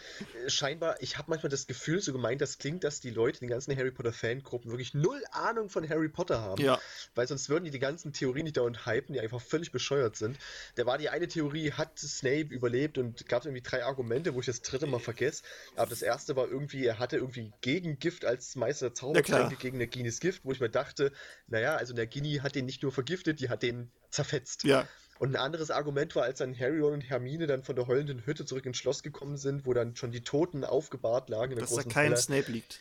äh, 0.44 0.49
scheinbar, 0.49 0.99
ich 1.02 1.19
habe 1.19 1.30
manchmal 1.30 1.52
das 1.52 1.68
Gefühl, 1.68 2.02
so 2.02 2.14
gemeint, 2.14 2.41
das 2.41 2.57
klingt, 2.57 2.84
dass 2.84 2.99
die 2.99 3.11
Leute, 3.11 3.41
die 3.41 3.45
ganzen 3.45 3.77
Harry 3.77 3.91
Potter 3.91 4.11
Fangruppen 4.11 4.72
wirklich 4.72 4.95
null 4.95 5.23
Ahnung 5.31 5.69
von 5.69 5.88
Harry 5.88 6.10
Potter 6.10 6.41
haben. 6.41 6.64
Ja, 6.64 6.80
Weil 7.14 7.27
sonst 7.27 7.48
würden 7.48 7.65
die 7.65 7.69
die 7.69 7.77
ganzen 7.77 8.11
Theorien 8.11 8.45
nicht 8.45 8.57
dauernd 8.57 8.88
hypen, 8.88 9.14
die 9.14 9.19
einfach 9.19 9.39
völlig 9.39 9.72
bescheuert 9.72 10.15
sind. 10.15 10.39
Da 10.73 10.88
war 10.88 10.98
die 10.98 11.10
eine 11.10 11.27
Theorie, 11.27 11.72
hat 11.73 11.99
Snape 11.99 12.48
überlebt 12.52 12.98
und 12.98 13.27
gab 13.30 13.45
irgendwie 13.45 13.61
drei 13.61 13.84
Argumente, 13.84 14.34
wo 14.34 14.39
ich 14.39 14.48
das 14.48 14.64
dritte 14.64 14.88
mal 14.88 14.99
vergesse. 14.99 15.44
Aber 15.76 15.91
das 15.91 16.02
erste 16.02 16.35
war 16.35 16.48
irgendwie, 16.48 16.84
er 16.85 16.98
hatte 16.98 17.18
irgendwie 17.18 17.52
Gegengift 17.61 18.26
als 18.26 18.56
Meister 18.56 18.88
der. 18.88 18.95
Zaubertränke 18.95 19.57
gegen 19.57 19.77
Naginis 19.77 20.19
Gift, 20.19 20.44
wo 20.44 20.52
ich 20.52 20.60
mir 20.60 20.69
dachte, 20.69 21.11
naja, 21.48 21.76
also 21.76 21.94
Nagini 21.94 22.38
hat 22.38 22.56
den 22.56 22.65
nicht 22.65 22.81
nur 22.81 22.91
vergiftet, 22.91 23.39
die 23.39 23.49
hat 23.49 23.61
den 23.61 23.91
zerfetzt. 24.09 24.63
ja. 24.63 24.88
Und 25.19 25.29
ein 25.29 25.35
anderes 25.35 25.71
Argument 25.71 26.15
war, 26.15 26.23
als 26.23 26.39
dann 26.39 26.57
Harry 26.57 26.79
Ron 26.79 26.93
und 26.93 27.01
Hermine 27.01 27.47
dann 27.47 27.63
von 27.63 27.75
der 27.75 27.88
heulenden 27.88 28.25
Hütte 28.25 28.45
zurück 28.45 28.65
ins 28.65 28.77
Schloss 28.77 29.01
gekommen 29.01 29.38
sind, 29.38 29.65
wo 29.65 29.73
dann 29.73 29.95
schon 29.95 30.11
die 30.11 30.21
Toten 30.21 30.63
aufgebahrt 30.63 31.29
lagen 31.29 31.55
Dass 31.55 31.73
da 31.73 31.84
kein 31.84 32.11
Halle 32.11 32.17
Snape 32.17 32.51
liegt. 32.51 32.79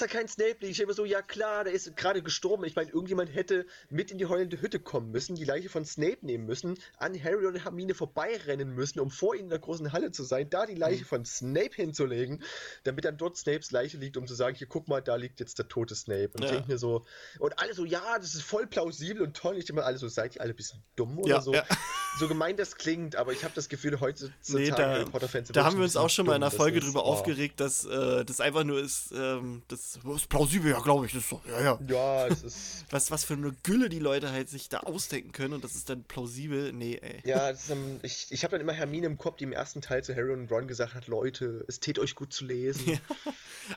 Dass 0.00 0.10
da 0.10 0.18
kein 0.18 0.28
Snape 0.28 0.56
liegt. 0.60 0.72
Ich 0.72 0.80
immer 0.80 0.92
so, 0.92 1.04
ja 1.04 1.22
klar, 1.22 1.64
der 1.64 1.72
ist 1.72 1.96
gerade 1.96 2.22
gestorben. 2.22 2.64
Ich 2.64 2.76
meine, 2.76 2.90
irgendjemand 2.90 3.34
hätte 3.34 3.66
mit 3.88 4.10
in 4.10 4.18
die 4.18 4.26
heulende 4.26 4.60
Hütte 4.60 4.78
kommen 4.78 5.10
müssen, 5.10 5.36
die 5.36 5.44
Leiche 5.44 5.68
von 5.68 5.84
Snape 5.84 6.18
nehmen 6.20 6.44
müssen, 6.44 6.78
an 6.98 7.14
Harry 7.22 7.46
und 7.46 7.56
Hermine 7.56 7.94
vorbeirennen 7.94 8.70
müssen, 8.74 9.00
um 9.00 9.10
vor 9.10 9.34
ihnen 9.34 9.44
in 9.44 9.50
der 9.50 9.58
großen 9.58 9.92
Halle 9.92 10.10
zu 10.12 10.22
sein, 10.24 10.50
da 10.50 10.66
die 10.66 10.74
Leiche 10.74 11.02
Mhm. 11.02 11.06
von 11.06 11.24
Snape 11.24 11.74
hinzulegen, 11.74 12.42
damit 12.84 13.04
dann 13.04 13.16
dort 13.16 13.36
Snapes 13.36 13.70
Leiche 13.70 13.96
liegt, 13.96 14.16
um 14.16 14.26
zu 14.26 14.34
sagen, 14.34 14.54
hier 14.56 14.66
guck 14.66 14.88
mal, 14.88 15.00
da 15.00 15.16
liegt 15.16 15.40
jetzt 15.40 15.58
der 15.58 15.68
tote 15.68 15.94
Snape. 15.94 16.30
Und 16.34 16.44
ich 16.44 16.50
Ja. 16.50 16.56
denke 16.56 16.72
mir 16.72 16.78
so, 16.78 17.04
und 17.38 17.58
alle 17.58 17.72
so, 17.74 17.84
ja, 17.84 18.18
das 18.18 18.34
ist 18.34 18.42
voll 18.42 18.66
plausibel 18.66 19.22
und 19.22 19.36
toll. 19.36 19.56
Ich 19.56 19.64
denke 19.64 19.80
mir 19.80 19.86
alle 19.86 19.98
so, 19.98 20.08
seid 20.08 20.36
ihr 20.36 20.42
alle 20.42 20.50
ein 20.50 20.56
bisschen 20.56 20.82
dumm 20.96 21.18
oder 21.18 21.36
Ja, 21.36 21.40
so? 21.40 21.54
ja. 21.54 21.64
So 22.18 22.28
gemein 22.28 22.56
das 22.56 22.76
klingt, 22.76 23.14
aber 23.16 23.32
ich 23.32 23.44
habe 23.44 23.52
das 23.54 23.68
Gefühl, 23.68 24.00
heutzutage 24.00 24.32
Nee, 24.48 24.70
da- 24.70 24.76
Harry 24.78 25.04
Potter-Fans 25.04 25.48
Da 25.52 25.64
haben 25.64 25.76
wir 25.76 25.84
uns 25.84 25.96
auch 25.96 26.08
schon 26.10 26.24
mal 26.26 26.36
in 26.36 26.42
einer 26.42 26.50
Folge 26.50 26.80
drüber 26.80 27.04
oh. 27.04 27.08
aufgeregt, 27.08 27.60
dass 27.60 27.84
äh, 27.84 28.24
das 28.24 28.40
einfach 28.40 28.64
nur 28.64 28.80
ist, 28.80 29.12
ähm, 29.14 29.62
das 29.68 29.85
ist 29.94 30.28
plausibel, 30.28 30.70
ja, 30.70 30.80
glaube 30.80 31.06
ich, 31.06 31.12
das 31.12 31.22
ist 31.22 31.30
so, 31.30 31.40
ja, 31.48 31.60
ja. 31.60 31.78
Ja, 31.88 32.26
es 32.32 32.42
ist. 32.42 32.84
Was, 32.90 33.10
was 33.10 33.24
für 33.24 33.34
eine 33.34 33.52
Gülle 33.62 33.88
die 33.88 33.98
Leute 33.98 34.32
halt 34.32 34.48
sich 34.48 34.68
da 34.68 34.80
ausdenken 34.80 35.32
können 35.32 35.54
und 35.54 35.64
das 35.64 35.74
ist 35.74 35.88
dann 35.88 36.04
plausibel, 36.04 36.72
nee, 36.72 36.96
ey. 36.96 37.20
Ja, 37.24 37.50
das 37.52 37.64
ist, 37.64 37.70
ähm, 37.70 38.00
ich, 38.02 38.26
ich 38.30 38.42
habe 38.44 38.52
dann 38.52 38.60
immer 38.60 38.72
Hermine 38.72 39.06
im 39.06 39.18
Kopf, 39.18 39.36
die 39.36 39.44
im 39.44 39.52
ersten 39.52 39.80
Teil 39.80 40.02
zu 40.02 40.14
Harry 40.14 40.32
und 40.32 40.50
Ron 40.50 40.66
gesagt 40.66 40.94
hat, 40.94 41.06
Leute, 41.06 41.64
es 41.68 41.80
tät 41.80 41.98
euch 41.98 42.14
gut 42.14 42.32
zu 42.32 42.44
lesen. 42.44 42.98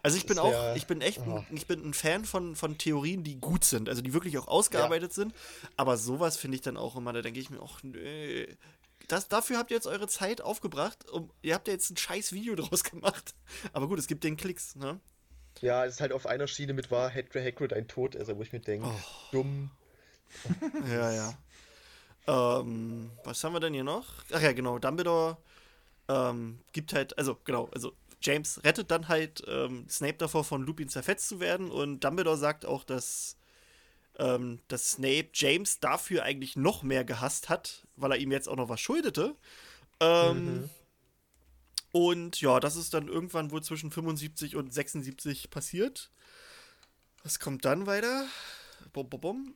Also 0.04 0.18
ich 0.18 0.26
bin 0.26 0.38
ist 0.38 0.44
auch, 0.44 0.52
ja- 0.52 0.76
ich 0.76 0.88
bin 0.88 1.02
echt, 1.02 1.20
oh. 1.26 1.38
ein, 1.38 1.48
ich 1.52 1.68
bin 1.68 1.84
ein 1.84 1.94
Fan 1.94 2.26
von, 2.26 2.56
von 2.56 2.78
Theorien, 2.78 3.24
die 3.24 3.40
gut 3.40 3.64
sind, 3.64 3.90
also 3.90 4.02
die 4.02 4.14
wirklich 4.14 4.38
auch 4.38 4.48
ausgearbeitet 4.48 5.14
sind, 5.14 5.34
aber 5.78 5.98
sowas 5.98 6.38
finde 6.38 6.56
ich 6.56 6.62
dann 6.62 6.78
auch 6.78 6.96
immer, 6.96 7.14
da 7.14 7.22
denke 7.22 7.40
ich 7.40 7.50
mir, 7.50 7.60
ach 7.62 7.82
nee, 7.84 8.48
das, 9.08 9.28
dafür 9.28 9.58
habt 9.58 9.72
ihr 9.72 9.76
jetzt 9.76 9.88
eure 9.88 10.08
Zeit 10.08 10.42
aufgebracht, 10.42 11.10
um, 11.10 11.32
ihr 11.42 11.56
habt 11.56 11.68
ja 11.68 11.74
jetzt 11.74 11.90
ein 11.90 11.98
scheiß 11.98 12.32
Video 12.32 12.56
draus 12.58 12.84
gemacht, 12.84 13.34
aber 13.74 13.88
gut, 13.88 14.00
es 14.00 14.08
gibt 14.08 14.24
den 14.24 14.38
Klicks, 14.38 14.76
ne? 14.76 15.00
Ja, 15.62 15.86
es 15.86 15.96
ist 15.96 16.02
halt 16.02 16.14
auf 16.14 16.26
einer 16.26 16.48
Schiene 16.48 16.74
mit 16.74 16.92
war 16.92 17.14
Hagrid, 17.14 17.74
ein 17.74 17.88
Todesser, 17.88 18.38
wo 18.38 18.42
ich 18.42 18.54
mir 18.54 18.60
denke, 18.60 18.88
Oh. 18.88 19.00
dumm. 19.32 19.70
Ja, 20.88 21.12
ja. 21.12 21.34
Ähm, 22.28 23.12
was 23.24 23.44
haben 23.44 23.54
wir 23.54 23.60
denn 23.60 23.74
hier 23.74 23.84
noch? 23.84 24.06
Ach 24.32 24.42
ja, 24.42 24.54
genau, 24.54 24.80
Dumbledore 24.80 25.38
ähm, 26.08 26.60
gibt 26.72 26.94
halt, 26.94 27.18
also 27.18 27.38
genau, 27.44 27.70
also 27.74 27.94
James 28.22 28.64
rettet 28.64 28.92
dann 28.92 29.08
halt 29.08 29.44
ähm, 29.48 29.88
Snape 29.90 30.18
davor, 30.18 30.44
von 30.44 30.62
Lupin 30.64 30.90
zerfetzt 30.90 31.28
zu 31.30 31.40
werden 31.40 31.72
und 31.72 32.04
Dumbledore 32.04 32.38
sagt 32.38 32.66
auch, 32.66 32.84
dass, 32.84 33.38
ähm, 34.18 34.60
dass 34.68 34.92
Snape 34.92 35.30
James 35.34 35.80
dafür 35.80 36.24
eigentlich 36.24 36.56
noch 36.56 36.84
mehr 36.84 37.04
gehasst 37.04 37.50
hat, 37.50 37.88
weil 37.96 38.12
er 38.12 38.18
ihm 38.18 38.32
jetzt 38.32 38.48
auch 38.48 38.56
noch 38.58 38.70
was 38.70 38.80
schuldete. 38.82 39.36
Ähm, 40.00 40.46
Mhm. 40.62 40.70
Und 41.92 42.40
ja, 42.42 42.60
das 42.60 42.76
ist 42.76 42.94
dann 42.94 43.08
irgendwann 43.08 43.52
wohl 43.52 43.64
zwischen 43.64 43.92
75 43.92 44.56
und 44.56 44.74
76 44.74 45.50
passiert. 45.50 46.12
Was 47.24 47.40
kommt 47.40 47.66
dann 47.66 47.86
weiter? 47.86 48.26
Bum, 48.94 49.10
bum, 49.10 49.22
bum. 49.22 49.56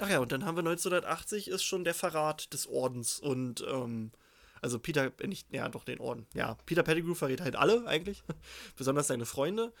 Ach 0.00 0.08
ja, 0.08 0.20
und 0.20 0.30
dann 0.32 0.44
haben 0.44 0.56
wir 0.56 0.60
1980 0.60 1.48
ist 1.48 1.64
schon 1.64 1.84
der 1.84 1.94
Verrat 1.94 2.52
des 2.52 2.66
Ordens 2.66 3.18
und 3.18 3.64
ähm, 3.68 4.12
also 4.60 4.78
Peter, 4.78 5.12
äh, 5.18 5.26
nicht, 5.26 5.52
ja 5.52 5.68
doch 5.68 5.84
den 5.84 5.98
Orden, 5.98 6.26
ja, 6.34 6.56
Peter 6.66 6.84
Pettigrew 6.84 7.14
verrät 7.14 7.40
halt 7.40 7.56
alle 7.56 7.86
eigentlich, 7.86 8.22
besonders 8.76 9.08
seine 9.08 9.26
Freunde 9.26 9.72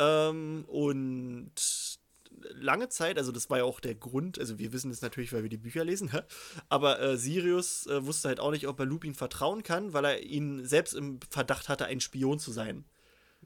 ähm, 0.00 0.64
und 0.66 1.99
lange 2.50 2.88
Zeit, 2.88 3.18
also 3.18 3.32
das 3.32 3.50
war 3.50 3.58
ja 3.58 3.64
auch 3.64 3.80
der 3.80 3.94
Grund, 3.94 4.38
also 4.38 4.58
wir 4.58 4.72
wissen 4.72 4.90
es 4.90 5.02
natürlich, 5.02 5.32
weil 5.32 5.42
wir 5.42 5.48
die 5.50 5.56
Bücher 5.56 5.84
lesen, 5.84 6.10
aber 6.68 7.00
äh, 7.00 7.16
Sirius 7.16 7.86
äh, 7.86 8.04
wusste 8.06 8.28
halt 8.28 8.40
auch 8.40 8.50
nicht, 8.50 8.66
ob 8.68 8.78
er 8.80 8.86
Lupin 8.86 9.14
vertrauen 9.14 9.62
kann, 9.62 9.92
weil 9.92 10.04
er 10.04 10.22
ihn 10.22 10.64
selbst 10.66 10.94
im 10.94 11.20
Verdacht 11.30 11.68
hatte, 11.68 11.86
ein 11.86 12.00
Spion 12.00 12.38
zu 12.38 12.52
sein. 12.52 12.84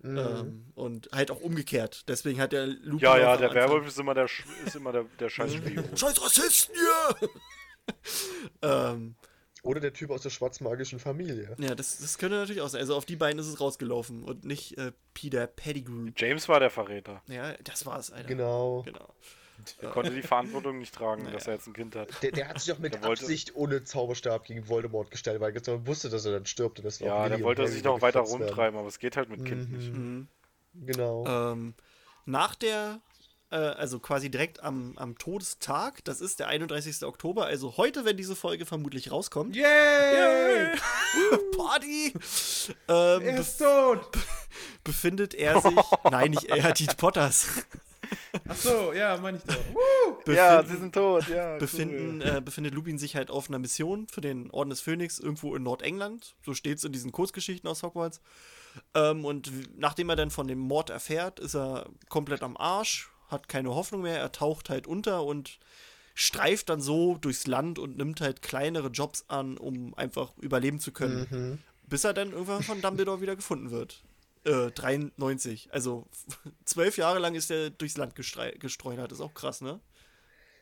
Mhm. 0.02 0.18
Ähm, 0.18 0.64
und 0.74 1.08
halt 1.12 1.30
auch 1.30 1.40
umgekehrt. 1.40 2.02
Deswegen 2.08 2.40
hat 2.40 2.50
der 2.52 2.66
Lupin 2.66 2.98
Ja, 2.98 3.16
ja, 3.16 3.36
der 3.36 3.54
Werwolf 3.54 3.86
ist 3.86 3.98
immer 3.98 4.12
der, 4.12 4.28
Sch- 4.28 4.42
ist 4.66 4.74
immer 4.74 4.90
der, 4.92 5.04
der 5.20 5.28
scheiß 5.30 5.54
Spion. 5.54 5.84
Scheiß 5.96 6.20
Rassisten 6.20 6.74
hier! 6.74 7.28
ähm, 8.62 9.14
Oder 9.64 9.80
der 9.80 9.92
Typ 9.92 10.10
aus 10.10 10.22
der 10.22 10.30
schwarzmagischen 10.30 10.98
Familie. 11.00 11.56
ja, 11.58 11.74
das, 11.74 11.98
das 11.98 12.18
könnte 12.18 12.36
natürlich 12.36 12.62
auch 12.62 12.68
sein. 12.68 12.80
Also 12.80 12.94
auf 12.94 13.04
die 13.06 13.16
beiden 13.16 13.38
ist 13.38 13.46
es 13.46 13.60
rausgelaufen 13.60 14.22
und 14.22 14.44
nicht 14.44 14.76
äh, 14.78 14.92
Peter 15.14 15.46
Pettigrew. 15.46 16.10
James 16.16 16.48
war 16.48 16.60
der 16.60 16.70
Verräter. 16.70 17.22
Ja, 17.26 17.54
das 17.64 17.84
war 17.86 17.98
es, 17.98 18.10
Alter. 18.12 18.28
Genau. 18.28 18.82
Genau. 18.84 19.08
Er 19.80 19.90
konnte 19.90 20.10
die 20.10 20.20
Verantwortung 20.20 20.78
nicht 20.78 20.94
tragen, 20.94 21.22
Naja. 21.22 21.34
dass 21.36 21.46
er 21.46 21.54
jetzt 21.54 21.66
ein 21.66 21.72
Kind 21.72 21.96
hat. 21.96 22.22
Der, 22.22 22.32
der 22.32 22.48
hat 22.48 22.60
sich 22.60 22.72
auch 22.74 22.78
mit 22.78 22.92
Der 22.94 23.02
wollte- 23.04 23.22
Absicht 23.22 23.54
ohne 23.54 23.84
Zauberstab 23.84 24.44
gegen 24.44 24.68
Voldemort 24.68 25.10
gestellt, 25.10 25.40
weil 25.40 25.56
er 25.56 25.86
wusste, 25.86 26.10
dass 26.10 26.26
er 26.26 26.32
dann 26.32 26.44
stirbt. 26.44 26.78
Und 26.80 26.84
das 26.84 27.00
war 27.00 27.08
Ja, 27.08 27.28
der 27.30 27.40
wollte 27.42 27.66
sich 27.68 27.82
noch 27.84 28.02
weiter 28.02 28.20
gefetzt 28.20 28.38
werden. 28.38 28.48
rumtreiben, 28.48 28.78
aber 28.78 28.88
es 28.88 28.98
geht 28.98 29.16
halt 29.16 29.30
mit 29.30 29.44
Kind 29.46 29.72
nicht. 29.72 29.92
Mhm. 29.94 30.28
Genau. 30.74 31.24
Ähm, 31.26 31.74
nach 32.26 32.54
der, 32.56 33.00
äh, 33.54 33.56
also 33.56 34.00
quasi 34.00 34.30
direkt 34.30 34.62
am, 34.62 34.94
am 34.96 35.16
Todestag, 35.16 36.04
das 36.04 36.20
ist 36.20 36.40
der 36.40 36.48
31. 36.48 37.04
Oktober, 37.04 37.46
also 37.46 37.76
heute, 37.76 38.04
wenn 38.04 38.16
diese 38.16 38.34
Folge 38.34 38.66
vermutlich 38.66 39.12
rauskommt. 39.12 39.54
Yay! 39.54 40.76
Party! 41.56 42.12
Ähm, 42.88 43.22
Er 43.22 43.38
ist 43.38 43.58
tot! 43.58 44.00
befindet 44.82 45.34
er 45.34 45.60
sich. 45.60 45.72
nein, 46.10 46.32
nicht 46.32 46.44
er, 46.44 46.72
die 46.72 46.86
Potters. 46.86 47.46
Ach 48.48 48.56
so, 48.56 48.92
ja, 48.92 49.16
meine 49.16 49.38
ich 49.38 49.44
doch. 49.44 49.56
Ja, 50.34 50.62
sie 50.62 50.76
sind 50.76 50.94
tot, 50.94 51.28
ja. 51.28 51.58
befinden, 51.58 52.22
äh, 52.22 52.40
befindet 52.42 52.74
Lupin 52.74 52.98
sich 52.98 53.14
halt 53.14 53.30
auf 53.30 53.48
einer 53.48 53.58
Mission 53.58 54.06
für 54.08 54.20
den 54.20 54.50
Orden 54.50 54.70
des 54.70 54.80
Phönix 54.80 55.18
irgendwo 55.18 55.54
in 55.54 55.62
Nordengland. 55.62 56.34
So 56.44 56.54
steht 56.54 56.78
es 56.78 56.84
in 56.84 56.92
diesen 56.92 57.12
Kurzgeschichten 57.12 57.68
aus 57.68 57.82
Hogwarts. 57.82 58.20
Ähm, 58.94 59.24
und 59.24 59.52
nachdem 59.78 60.08
er 60.08 60.16
dann 60.16 60.30
von 60.30 60.48
dem 60.48 60.58
Mord 60.58 60.90
erfährt, 60.90 61.40
ist 61.40 61.54
er 61.54 61.86
komplett 62.08 62.42
am 62.42 62.56
Arsch, 62.56 63.10
hat 63.28 63.48
keine 63.48 63.74
Hoffnung 63.74 64.02
mehr, 64.02 64.18
er 64.18 64.32
taucht 64.32 64.70
halt 64.70 64.86
unter 64.86 65.24
und 65.24 65.58
streift 66.14 66.68
dann 66.68 66.80
so 66.80 67.16
durchs 67.18 67.46
Land 67.46 67.78
und 67.78 67.96
nimmt 67.96 68.20
halt 68.20 68.42
kleinere 68.42 68.88
Jobs 68.88 69.24
an, 69.28 69.58
um 69.58 69.94
einfach 69.94 70.32
überleben 70.38 70.78
zu 70.78 70.92
können. 70.92 71.26
Mhm. 71.30 71.58
Bis 71.88 72.04
er 72.04 72.14
dann 72.14 72.32
irgendwann 72.32 72.62
von 72.62 72.80
Dumbledore 72.80 73.20
wieder 73.20 73.36
gefunden 73.36 73.70
wird. 73.70 74.02
Äh, 74.44 74.70
93. 74.70 75.68
Also 75.72 76.06
zwölf 76.64 76.96
Jahre 76.96 77.18
lang 77.18 77.34
ist 77.34 77.50
er 77.50 77.70
durchs 77.70 77.96
Land 77.96 78.14
gestreunert. 78.14 79.12
Ist 79.12 79.20
auch 79.20 79.34
krass, 79.34 79.60
ne? 79.60 79.80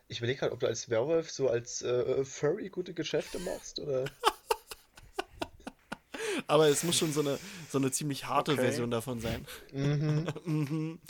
Ich 0.09 0.19
überlege 0.19 0.41
gerade, 0.41 0.53
ob 0.53 0.61
du 0.61 0.67
als 0.67 0.91
Werwolf 0.91 1.31
so 1.31 1.49
als 1.49 1.83
äh, 1.83 2.25
Furry 2.25 2.69
gute 2.69 2.93
Geschäfte 2.93 3.39
machst 3.39 3.79
oder. 3.79 4.05
Aber 6.47 6.69
es 6.69 6.83
muss 6.83 6.99
schon 6.99 7.13
so 7.13 7.21
eine, 7.21 7.39
so 7.71 7.79
eine 7.79 7.91
ziemlich 7.93 8.27
harte 8.27 8.53
Okay. 8.53 8.63
Version 8.63 8.91
davon 8.91 9.21
sein. 9.21 9.47
Mhm. 9.73 10.29
mhm. 10.45 11.01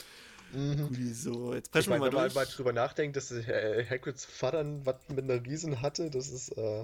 Mhm. 0.52 0.88
Guti, 0.88 1.12
so, 1.14 1.54
jetzt 1.54 1.68
Ich 1.68 1.72
preschen 1.72 1.92
wir 1.92 1.98
meine, 1.98 2.10
mal 2.14 2.22
wenn 2.28 2.34
man 2.34 2.34
mal 2.34 2.46
drüber 2.46 2.72
nachdenkt, 2.72 3.16
dass 3.16 3.30
äh, 3.30 3.84
Hagrids 3.88 4.24
Vater 4.24 4.64
was 4.84 4.96
mit 5.08 5.24
einer 5.30 5.44
Riesen 5.44 5.80
hatte, 5.82 6.10
das 6.10 6.28
ist. 6.28 6.50
Äh, 6.56 6.82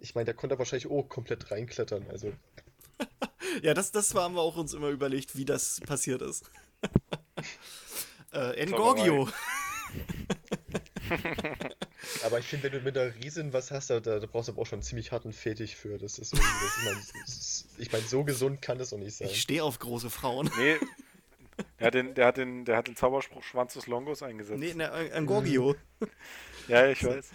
ich 0.00 0.14
meine, 0.14 0.26
der 0.26 0.34
konnte 0.34 0.58
wahrscheinlich 0.58 0.90
auch 0.90 1.08
komplett 1.08 1.50
reinklettern. 1.50 2.06
Also, 2.10 2.32
Ja, 3.62 3.74
das, 3.74 3.90
das 3.92 4.14
haben 4.14 4.34
wir 4.34 4.42
auch 4.42 4.56
uns 4.56 4.74
immer 4.74 4.88
überlegt, 4.88 5.36
wie 5.36 5.44
das 5.44 5.80
passiert 5.80 6.22
ist. 6.22 6.50
äh, 8.32 8.54
Engorgio. 8.56 9.28
aber 12.24 12.38
ich 12.38 12.46
finde, 12.46 12.64
wenn 12.64 12.72
du 12.72 12.80
mit 12.80 12.96
einer 12.98 13.14
Riesen 13.16 13.52
was 13.52 13.70
hast, 13.70 13.90
da, 13.90 14.00
da 14.00 14.18
brauchst 14.26 14.48
du 14.48 14.52
aber 14.52 14.62
auch 14.62 14.66
schon 14.66 14.76
einen 14.78 14.82
ziemlich 14.82 15.12
harten 15.12 15.32
Fetisch 15.32 15.74
für. 15.74 15.98
Das 15.98 16.18
ist, 16.18 16.34
irgendwie- 16.34 16.50
das 16.62 16.76
ist, 16.76 16.84
mein, 16.84 16.96
das 17.24 17.36
ist 17.36 17.66
ich 17.78 17.92
meine, 17.92 18.04
so 18.06 18.24
gesund 18.24 18.60
kann 18.62 18.78
das 18.78 18.90
doch 18.90 18.98
nicht 18.98 19.16
sein. 19.16 19.28
Ich 19.28 19.40
stehe 19.40 19.64
auf 19.64 19.78
große 19.78 20.10
Frauen. 20.10 20.50
Nee. 20.58 20.76
Der 21.78 21.86
hat 21.86 21.94
den, 21.94 22.14
der 22.14 22.26
hat 22.26 22.36
den, 22.36 22.64
der 22.64 22.76
hat 22.76 22.88
den 22.88 22.96
Zauberspruch 22.96 23.42
Schwanz 23.42 23.74
des 23.74 23.86
Longos 23.86 24.22
eingesetzt. 24.22 24.58
Nee, 24.58 24.74
ne, 24.74 24.90
Engorgio. 25.10 25.74
Ja, 26.68 26.86
ich 26.86 27.02
weiß. 27.02 27.30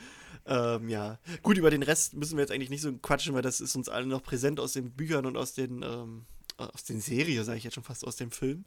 Ähm, 0.46 0.90
ja. 0.90 1.18
Gut, 1.42 1.58
über 1.58 1.72
den 1.72 1.82
Rest 1.82 2.14
müssen 2.14 2.38
wir 2.38 2.42
jetzt 2.42 2.52
eigentlich 2.52 2.70
nicht 2.70 2.82
so 2.82 2.94
quatschen, 2.94 3.34
weil 3.34 3.42
das 3.42 3.62
ist 3.62 3.76
uns 3.76 3.90
allen 3.90 4.10
noch 4.10 4.22
präsent 4.22 4.60
aus 4.60 4.74
den 4.74 4.92
Büchern 4.92 5.26
und 5.26 5.38
aus 5.38 5.54
den, 5.54 5.82
ähm, 5.82 6.26
aus 6.58 6.84
den 6.84 7.02
Serien, 7.02 7.44
sage 7.44 7.58
ich 7.58 7.64
jetzt 7.64 7.74
schon 7.74 7.84
fast, 7.84 8.06
aus 8.06 8.16
dem 8.16 8.30
Film. 8.30 8.66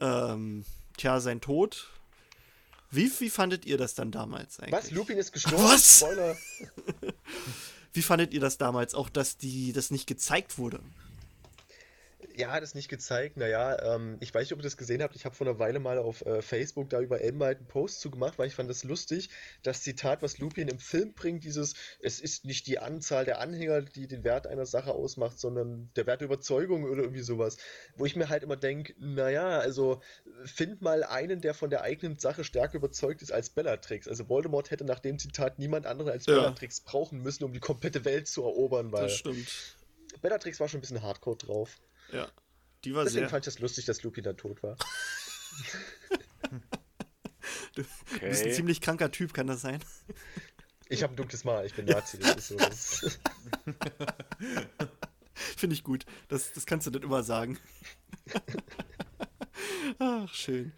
Ähm, 0.00 0.64
tja, 0.96 1.18
sein 1.18 1.40
Tod. 1.40 1.90
Wie, 2.90 3.10
wie 3.18 3.30
fandet 3.30 3.66
ihr 3.66 3.78
das 3.78 3.94
dann 3.94 4.10
damals 4.10 4.60
eigentlich? 4.60 4.72
Was? 4.72 4.90
Lupin 4.90 5.18
ist 5.18 5.32
gestorben? 5.32 5.64
Was? 5.64 5.98
Spoiler. 5.98 6.36
Wie 7.92 8.02
fandet 8.02 8.32
ihr 8.32 8.40
das 8.40 8.56
damals 8.56 8.94
auch, 8.94 9.08
dass 9.08 9.36
die 9.36 9.72
das 9.72 9.90
nicht 9.90 10.06
gezeigt 10.06 10.58
wurde? 10.58 10.80
Ja, 12.36 12.52
hat 12.52 12.62
es 12.62 12.74
nicht 12.74 12.88
gezeigt. 12.88 13.36
Naja, 13.36 13.94
ähm, 13.94 14.16
ich 14.20 14.32
weiß 14.32 14.42
nicht, 14.42 14.52
ob 14.52 14.60
ihr 14.60 14.64
das 14.64 14.76
gesehen 14.76 15.02
habt. 15.02 15.16
Ich 15.16 15.24
habe 15.24 15.34
vor 15.34 15.46
einer 15.46 15.58
Weile 15.58 15.80
mal 15.80 15.98
auf 15.98 16.24
äh, 16.24 16.42
Facebook 16.42 16.88
da 16.90 17.00
über 17.00 17.20
Elben 17.20 17.42
halt 17.42 17.58
einen 17.58 17.66
Post 17.66 18.00
zu 18.00 18.10
gemacht, 18.10 18.38
weil 18.38 18.46
ich 18.46 18.54
fand 18.54 18.70
das 18.70 18.84
lustig. 18.84 19.30
Das 19.62 19.82
Zitat, 19.82 20.22
was 20.22 20.38
Lupin 20.38 20.68
im 20.68 20.78
Film 20.78 21.12
bringt, 21.14 21.44
dieses, 21.44 21.74
es 22.00 22.20
ist 22.20 22.44
nicht 22.44 22.66
die 22.66 22.78
Anzahl 22.78 23.24
der 23.24 23.40
Anhänger, 23.40 23.82
die 23.82 24.06
den 24.06 24.22
Wert 24.24 24.46
einer 24.46 24.66
Sache 24.66 24.92
ausmacht, 24.92 25.38
sondern 25.38 25.90
der 25.96 26.06
Wert 26.06 26.20
der 26.20 26.26
Überzeugung 26.26 26.84
oder 26.84 27.02
irgendwie 27.02 27.22
sowas. 27.22 27.56
Wo 27.96 28.06
ich 28.06 28.16
mir 28.16 28.28
halt 28.28 28.42
immer 28.42 28.56
denke, 28.56 28.94
naja, 28.98 29.58
also 29.58 30.00
find 30.44 30.82
mal 30.82 31.02
einen, 31.04 31.40
der 31.40 31.54
von 31.54 31.70
der 31.70 31.82
eigenen 31.82 32.18
Sache 32.18 32.44
stärker 32.44 32.76
überzeugt 32.76 33.22
ist 33.22 33.32
als 33.32 33.50
Bellatrix. 33.50 34.06
Also 34.06 34.28
Voldemort 34.28 34.70
hätte 34.70 34.84
nach 34.84 35.00
dem 35.00 35.18
Zitat 35.18 35.58
niemand 35.58 35.86
anderen 35.86 36.10
als 36.10 36.26
Ja. 36.26 36.34
Bellatrix 36.36 36.80
brauchen 36.80 37.20
müssen, 37.22 37.44
um 37.44 37.52
die 37.52 37.60
komplette 37.60 38.04
Welt 38.04 38.28
zu 38.28 38.42
erobern, 38.42 38.92
weil 38.92 39.04
Das 39.04 39.16
stimmt. 39.16 39.76
Bellatrix 40.22 40.60
war 40.60 40.68
schon 40.68 40.78
ein 40.78 40.80
bisschen 40.82 41.02
hardcore 41.02 41.36
drauf. 41.36 41.78
Ja. 42.12 42.30
Die 42.84 42.94
war 42.94 43.04
Deswegen 43.04 43.22
sehr. 43.24 43.28
fand 43.28 43.46
ich 43.46 43.52
das 43.54 43.60
lustig, 43.60 43.84
dass 43.84 44.02
Lupin 44.02 44.24
dann 44.24 44.36
tot 44.36 44.62
war. 44.62 44.76
Du 47.74 47.82
bist 47.84 47.92
ein 48.14 48.30
Okay. 48.30 48.52
ziemlich 48.52 48.80
kranker 48.80 49.10
Typ, 49.12 49.32
kann 49.32 49.46
das 49.46 49.60
sein? 49.60 49.80
Ich 50.88 51.02
habe 51.04 51.12
ein 51.12 51.16
dunkles 51.16 51.44
Mal, 51.44 51.64
ich 51.66 51.74
bin 51.74 51.84
Nazi. 51.86 52.18
Das 52.18 52.36
ist 52.36 52.48
so, 52.48 52.56
das 52.56 53.04
Finde 55.34 55.74
ich 55.74 55.84
gut. 55.84 56.04
Das, 56.28 56.52
das 56.52 56.66
kannst 56.66 56.86
du 56.86 56.90
dann 56.90 57.02
immer 57.02 57.22
sagen. 57.22 57.58
Ach, 59.98 60.28
schön. 60.34 60.72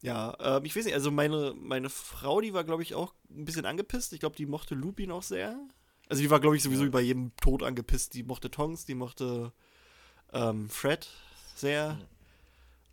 Ja, 0.00 0.36
ähm, 0.40 0.64
ich 0.64 0.74
weiß 0.74 0.84
nicht, 0.86 0.94
also 0.94 1.10
meine, 1.10 1.54
meine 1.56 1.90
Frau, 1.90 2.40
die 2.40 2.54
war, 2.54 2.64
glaube 2.64 2.82
ich, 2.82 2.94
auch 2.94 3.14
ein 3.30 3.44
bisschen 3.44 3.66
angepisst. 3.66 4.12
Ich 4.12 4.20
glaube, 4.20 4.36
die 4.36 4.46
mochte 4.46 4.74
Lupin 4.74 5.12
auch 5.12 5.22
sehr. 5.22 5.56
Also 6.08 6.22
die 6.22 6.30
war, 6.30 6.40
glaube 6.40 6.56
ich, 6.56 6.62
sowieso 6.62 6.90
bei 6.90 7.02
jedem 7.02 7.36
Tod 7.36 7.62
angepisst. 7.62 8.14
Die 8.14 8.22
mochte 8.24 8.50
Tongs, 8.50 8.84
die 8.84 8.94
mochte 8.94 9.52
ähm, 10.32 10.68
Fred 10.70 11.08
sehr. 11.56 11.98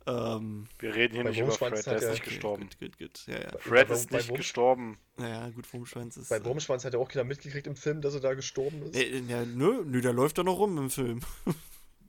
Ähm, 0.06 0.66
Wir 0.78 0.94
reden 0.94 1.14
hier 1.14 1.24
nicht 1.24 1.38
über 1.40 1.52
Fred, 1.52 1.72
der 1.86 1.96
ist 1.96 2.02
er- 2.04 2.10
nicht 2.12 2.24
gestorben. 2.24 2.68
Gut, 2.70 2.78
gut, 2.80 2.98
gut. 2.98 3.26
Ja, 3.26 3.38
ja. 3.40 3.58
Fred 3.58 3.88
Bei- 3.88 3.94
ist 3.94 4.10
bei 4.10 4.16
nicht 4.18 4.30
Wurm- 4.30 4.36
gestorben. 4.38 4.98
Naja, 5.18 5.50
gut, 5.50 5.70
Wurmschwanz 5.72 6.16
ist. 6.16 6.30
Bei 6.30 6.42
Wurmschwanz 6.44 6.84
hat 6.84 6.94
ja 6.94 6.98
auch 6.98 7.08
keiner 7.08 7.24
mitgekriegt 7.24 7.66
im 7.66 7.76
Film, 7.76 8.00
dass 8.00 8.14
er 8.14 8.20
da 8.20 8.32
gestorben 8.34 8.82
ist. 8.82 8.96
Äh, 8.96 9.18
ja, 9.28 9.44
nö, 9.44 9.82
nö, 9.84 10.00
der 10.00 10.12
läuft 10.14 10.38
doch 10.38 10.44
noch 10.44 10.56
rum 10.58 10.78
im 10.78 10.90
Film. 10.90 11.20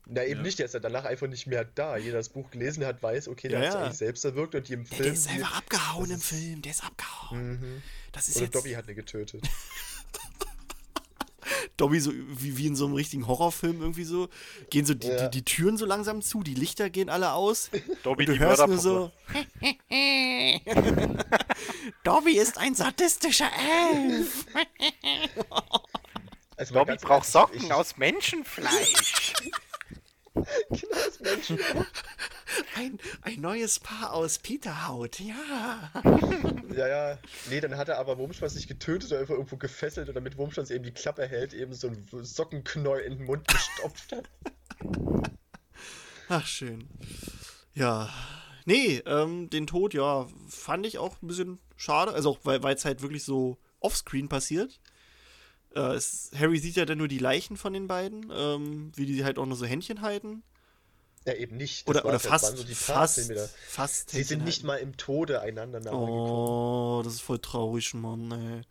Na, 0.07 0.23
eben 0.23 0.37
Ja. 0.39 0.41
nicht, 0.43 0.57
der 0.59 0.65
ist 0.65 0.73
ja 0.73 0.79
danach 0.79 1.05
einfach 1.05 1.27
nicht 1.27 1.47
mehr 1.47 1.63
da. 1.65 1.95
Jeder, 1.97 2.11
der 2.13 2.19
das 2.21 2.29
Buch 2.29 2.49
gelesen 2.49 2.85
hat, 2.85 3.03
weiß, 3.03 3.27
okay, 3.27 3.49
der 3.49 3.59
Ja, 3.59 3.65
hat 3.65 3.71
sich 3.73 3.79
ja. 3.79 3.85
eigentlich 3.85 3.97
selbst 3.97 4.25
erwirkt 4.25 4.55
und 4.55 4.67
die 4.67 4.73
im 4.73 4.83
Der, 4.85 4.89
Film. 4.89 5.03
der 5.03 5.13
ist 5.13 5.23
selber 5.25 5.53
abgehauen 5.55 6.11
im 6.11 6.19
Film, 6.19 6.61
der 6.61 6.71
ist 6.71 6.83
abgehauen. 6.83 7.51
Mhm. 7.59 7.83
Das 8.13 8.27
ist 8.29 8.37
Oder 8.37 8.45
jetzt. 8.45 8.55
Dobby 8.55 8.71
hat 8.71 8.87
ihn 8.87 8.95
getötet. 8.95 9.43
Dobby 11.81 11.99
so 11.99 12.11
wie, 12.13 12.57
wie 12.57 12.67
in 12.67 12.75
so 12.75 12.85
einem 12.85 12.93
richtigen 12.93 13.27
Horrorfilm 13.27 13.81
irgendwie 13.81 14.03
so. 14.03 14.29
Gehen 14.69 14.85
so 14.85 14.93
die, 14.93 15.07
Ja. 15.07 15.27
die, 15.27 15.39
die 15.39 15.45
Türen 15.45 15.77
so 15.77 15.85
langsam 15.85 16.21
zu, 16.21 16.43
die 16.43 16.53
Lichter 16.53 16.89
gehen 16.91 17.09
alle 17.09 17.33
aus. 17.33 17.69
Dobby, 18.03 18.23
Und 18.23 18.29
du 18.29 18.33
die 18.33 18.39
hörst 18.39 18.67
nur 18.67 18.77
so. 18.77 19.11
Dobby 22.03 22.37
ist 22.37 22.57
ein 22.57 22.75
sadistischer 22.75 23.49
Elf. 23.93 24.45
Also 26.57 26.73
Dobby 26.75 26.95
braucht 26.97 27.09
ehrlich, 27.11 27.25
Socken 27.27 27.63
ich- 27.65 27.73
aus 27.73 27.97
Menschenfleisch. 27.97 29.33
Genau, 30.69 30.95
das 31.05 31.19
Menschen. 31.19 31.59
Ein, 32.75 32.99
ein 33.21 33.39
neues 33.39 33.79
Paar 33.79 34.13
aus 34.13 34.39
Peterhaut, 34.39 35.19
ja. 35.19 35.91
Ja, 36.75 36.87
ja. 36.87 37.17
Nee, 37.49 37.59
dann 37.59 37.77
hat 37.77 37.89
er 37.89 37.97
aber 37.97 38.17
Wurmschwanz 38.17 38.55
nicht 38.55 38.67
getötet 38.67 39.11
oder 39.11 39.21
einfach 39.21 39.33
irgendwo 39.33 39.57
gefesselt 39.57 40.09
und 40.09 40.15
damit 40.15 40.37
Wurmschwanz 40.37 40.69
eben 40.69 40.83
die 40.83 40.91
Klappe 40.91 41.27
hält, 41.27 41.53
eben 41.53 41.73
so 41.73 41.87
ein 41.87 42.07
Sockenknäuel 42.23 43.03
in 43.03 43.17
den 43.17 43.25
Mund 43.25 43.47
gestopft 43.47 44.11
hat. 44.13 44.29
Ach, 46.29 46.45
schön. 46.45 46.87
Ja. 47.73 48.09
Nee, 48.65 49.01
ähm, 49.05 49.49
den 49.49 49.67
Tod, 49.67 49.93
ja, 49.93 50.27
fand 50.47 50.85
ich 50.85 50.97
auch 50.97 51.21
ein 51.21 51.27
bisschen 51.27 51.59
schade. 51.75 52.13
Also 52.13 52.31
auch, 52.31 52.39
weil 52.43 52.75
es 52.75 52.85
halt 52.85 53.01
wirklich 53.01 53.23
so 53.23 53.57
offscreen 53.79 54.29
passiert. 54.29 54.79
Äh, 55.75 55.93
es, 55.95 56.31
Harry 56.35 56.59
sieht 56.59 56.75
ja 56.75 56.85
dann 56.85 56.97
nur 56.97 57.07
die 57.07 57.17
Leichen 57.17 57.57
von 57.57 57.73
den 57.73 57.87
beiden, 57.87 58.31
ähm, 58.33 58.91
wie 58.95 59.05
die 59.05 59.23
halt 59.23 59.37
auch 59.39 59.45
nur 59.45 59.57
so 59.57 59.65
Händchen 59.65 60.01
halten. 60.01 60.43
Ja, 61.25 61.33
eben 61.33 61.55
nicht. 61.57 61.87
Das 61.87 61.95
Oder, 61.95 62.05
oder 62.05 62.13
das 62.13 62.25
fast, 62.25 62.57
so 62.57 62.63
die 62.63 62.73
fast, 62.73 63.31
fast 63.67 64.09
Sie 64.09 64.23
sind 64.23 64.43
nicht 64.43 64.57
halten. 64.57 64.67
mal 64.67 64.77
im 64.77 64.97
Tode 64.97 65.41
einander 65.41 65.79
nahe 65.79 65.93
gekommen. 65.93 66.11
Oh, 66.11 67.01
das 67.03 67.13
ist 67.13 67.21
voll 67.21 67.39
traurig, 67.39 67.93
Mann, 67.93 68.31
ey. 68.31 68.61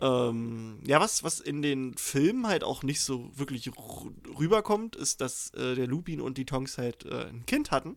Ähm, 0.00 0.80
ja, 0.84 1.00
was, 1.00 1.22
was 1.22 1.38
in 1.40 1.62
den 1.62 1.96
Filmen 1.96 2.46
halt 2.46 2.64
auch 2.64 2.82
nicht 2.82 3.00
so 3.00 3.30
wirklich 3.38 3.68
rü- 3.68 4.12
rüberkommt, 4.38 4.96
ist, 4.96 5.20
dass 5.20 5.50
äh, 5.54 5.76
der 5.76 5.86
Lupin 5.86 6.20
und 6.20 6.38
die 6.38 6.44
Tonks 6.44 6.76
halt 6.76 7.06
äh, 7.06 7.26
ein 7.26 7.46
Kind 7.46 7.70
hatten. 7.70 7.96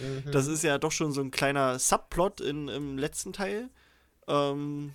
Mhm. 0.00 0.32
Das 0.32 0.46
ist 0.46 0.64
ja 0.64 0.78
doch 0.78 0.92
schon 0.92 1.12
so 1.12 1.20
ein 1.20 1.30
kleiner 1.30 1.78
Subplot 1.78 2.40
in, 2.40 2.68
im 2.68 2.96
letzten 2.98 3.32
Teil. 3.34 3.68
Ähm, 4.26 4.94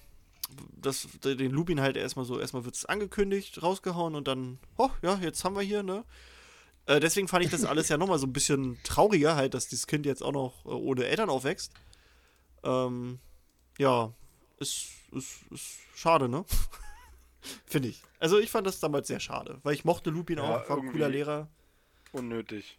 das, 0.75 1.07
den 1.23 1.51
Lupin 1.51 1.81
halt 1.81 1.97
erstmal 1.97 2.25
so, 2.25 2.39
erstmal 2.39 2.65
wird 2.65 2.75
es 2.75 2.85
angekündigt, 2.85 3.61
rausgehauen 3.61 4.15
und 4.15 4.27
dann, 4.27 4.59
oh 4.77 4.89
ja, 5.01 5.15
jetzt 5.15 5.43
haben 5.43 5.55
wir 5.55 5.61
hier, 5.61 5.83
ne? 5.83 6.03
Äh, 6.85 6.99
deswegen 6.99 7.27
fand 7.27 7.45
ich 7.45 7.51
das 7.51 7.65
alles 7.65 7.89
ja 7.89 7.97
nochmal 7.99 8.19
so 8.19 8.27
ein 8.27 8.33
bisschen 8.33 8.77
trauriger, 8.83 9.35
halt, 9.35 9.53
dass 9.53 9.67
dieses 9.67 9.87
Kind 9.87 10.05
jetzt 10.05 10.23
auch 10.23 10.31
noch 10.31 10.65
äh, 10.65 10.69
ohne 10.69 11.05
Eltern 11.05 11.29
aufwächst. 11.29 11.73
Ähm, 12.63 13.19
ja, 13.77 14.13
ist, 14.57 14.87
ist, 15.11 15.41
ist 15.51 15.77
schade, 15.95 16.29
ne? 16.29 16.45
Finde 17.65 17.89
ich. 17.89 18.03
Also 18.19 18.37
ich 18.37 18.51
fand 18.51 18.67
das 18.67 18.79
damals 18.79 19.07
sehr 19.07 19.19
schade, 19.19 19.59
weil 19.63 19.73
ich 19.73 19.85
mochte 19.85 20.09
Lupin 20.11 20.37
Ja, 20.37 20.43
auch, 20.43 20.69
war 20.69 20.77
ein 20.77 20.91
cooler. 20.91 21.09
Lehrer. 21.09 21.47
Unnötig. 22.11 22.77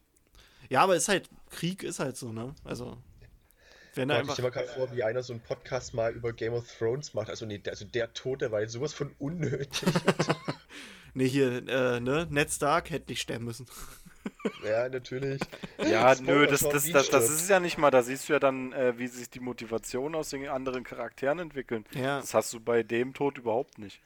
Ja, 0.69 0.83
aber 0.83 0.95
ist 0.97 1.09
halt, 1.09 1.29
Krieg 1.51 1.83
ist 1.83 1.99
halt 1.99 2.17
so, 2.17 2.33
ne? 2.33 2.55
Also, 2.65 2.97
wenn 3.95 4.11
er 4.11 4.17
Ich 4.17 4.21
einfach. 4.23 4.35
stelle 4.35 4.49
mir 4.49 4.53
gerade 4.53 4.69
vor, 4.69 4.93
wie 4.95 5.03
einer 5.03 5.23
so 5.23 5.33
einen 5.33 5.43
Podcast 5.43 5.95
mal 5.95 6.13
über 6.13 6.33
Game 6.33 6.53
of 6.55 6.65
Thrones 6.79 7.15
macht. 7.15 7.31
Also, 7.31 7.47
nee, 7.47 7.59
der, 7.59 7.73
also 7.73 7.85
der 7.85 8.13
Tod, 8.13 8.41
der 8.43 8.51
war 8.53 8.61
jetzt 8.61 8.73
sowas 8.73 8.93
von 8.95 9.15
unnötig. 9.19 9.83
Nee, 11.15 11.29
hier, 11.29 11.69
äh, 11.69 12.01
ne? 12.01 12.27
Ned 12.31 12.51
Stark 12.51 12.89
hätte 12.91 13.11
nicht 13.11 13.21
sterben 13.21 13.45
müssen. 13.45 13.67
Ja, 14.65 14.89
natürlich. 14.89 15.41
Ja, 15.79 16.15
nö, 16.21 16.47
das, 16.47 16.61
das, 16.61 16.89
das, 16.91 17.11
das 17.11 17.25
ist 17.29 17.43
es 17.43 17.49
ja 17.49 17.59
nicht 17.59 17.77
mal. 17.77 17.91
Da 17.91 18.03
siehst 18.05 18.29
du 18.29 18.33
ja 18.35 18.39
dann, 18.39 18.73
äh, 18.73 18.97
wie 18.97 19.09
sich 19.09 19.29
die 19.31 19.41
Motivation 19.41 20.15
aus 20.15 20.31
den 20.31 20.49
anderen 20.49 20.85
Charakteren 20.85 21.41
entwickeln. 21.41 21.85
Ja. 21.93 22.19
Das 22.21 22.33
hast 22.33 22.53
du 22.53 22.61
bei 22.61 22.85
dem 22.85 23.15
Tod 23.15 23.39
überhaupt 23.39 23.79
nicht. 23.79 24.01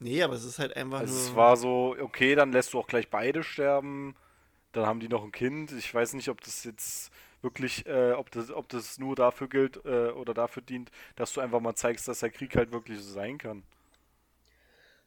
Nee, 0.00 0.22
aber 0.22 0.34
es 0.34 0.44
ist 0.44 0.58
halt 0.58 0.76
einfach 0.76 1.00
Also 1.00 1.14
nur. 1.14 1.22
es 1.22 1.34
war 1.34 1.56
so, 1.56 1.96
okay, 1.98 2.34
dann 2.34 2.52
lässt 2.52 2.74
du 2.74 2.78
auch 2.78 2.86
gleich 2.86 3.08
beide 3.08 3.42
sterben. 3.42 4.14
Dann 4.72 4.84
haben 4.86 5.00
die 5.00 5.08
noch 5.08 5.24
ein 5.24 5.32
Kind. 5.32 5.72
Ich 5.72 5.92
weiß 5.94 6.12
nicht, 6.12 6.28
ob 6.28 6.42
das 6.42 6.64
jetzt 6.64 7.10
wirklich, 7.44 7.86
äh, 7.86 8.12
ob 8.12 8.30
das, 8.32 8.50
ob 8.50 8.68
das 8.68 8.98
nur 8.98 9.16
dafür 9.16 9.48
gilt 9.48 9.84
äh, 9.84 10.10
oder 10.10 10.34
dafür 10.34 10.62
dient, 10.62 10.90
dass 11.16 11.32
du 11.34 11.40
einfach 11.40 11.60
mal 11.60 11.76
zeigst, 11.76 12.08
dass 12.08 12.20
der 12.20 12.30
Krieg 12.30 12.56
halt 12.56 12.72
wirklich 12.72 13.00
so 13.00 13.12
sein 13.12 13.38
kann. 13.38 13.64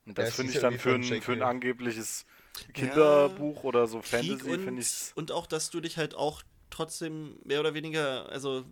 Und 0.06 0.18
Ja, 0.18 0.24
das 0.24 0.30
es 0.30 0.36
finde 0.36 0.54
ich 0.54 0.62
ja 0.62 0.62
dann 0.62 0.78
für 0.78 0.96
ein, 0.96 1.22
für 1.22 1.34
ein 1.34 1.42
angebliches 1.42 2.26
Kinderbuch 2.74 3.64
oder 3.64 3.88
so 3.88 4.02
Krieg 4.02 4.42
Fantasy, 4.42 4.50
und, 4.50 4.60
finde 4.60 4.82
ich 4.82 5.14
und 5.16 5.32
auch, 5.32 5.48
dass 5.48 5.70
du 5.70 5.82
dich 5.82 5.98
halt 5.98 6.16
auch 6.16 6.44
trotzdem 6.70 7.40
mehr 7.44 7.60
oder 7.60 7.74
weniger, 7.74 8.30
also 8.30 8.66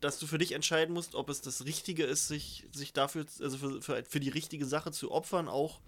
dass 0.00 0.18
du 0.18 0.26
für 0.26 0.38
dich 0.38 0.52
entscheiden 0.52 0.94
musst, 0.94 1.14
ob 1.14 1.28
es 1.28 1.42
das 1.42 1.64
Richtige 1.66 2.04
ist, 2.04 2.28
sich, 2.28 2.66
sich 2.72 2.92
dafür, 2.92 3.26
also 3.40 3.58
für, 3.58 3.82
für, 3.82 4.04
für 4.04 4.20
die 4.20 4.30
richtige 4.30 4.64
Sache 4.66 4.92
zu 4.92 5.10
opfern, 5.12 5.48
auch 5.48 5.80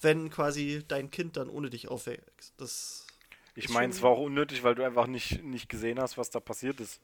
wenn 0.00 0.30
quasi 0.30 0.84
dein 0.88 1.10
Kind 1.10 1.36
dann 1.38 1.50
ohne 1.50 1.70
dich 1.70 1.88
aufwächst. 1.88 2.54
Das 2.58 3.07
Ich 3.58 3.68
meine, 3.70 3.92
es 3.92 4.02
war 4.02 4.10
auch 4.10 4.20
unnötig, 4.20 4.62
weil 4.62 4.74
du 4.74 4.84
einfach 4.84 5.06
nicht, 5.06 5.42
nicht 5.42 5.68
gesehen 5.68 5.98
hast, 5.98 6.16
was 6.16 6.30
da 6.30 6.38
passiert 6.38 6.80
ist. 6.80 7.00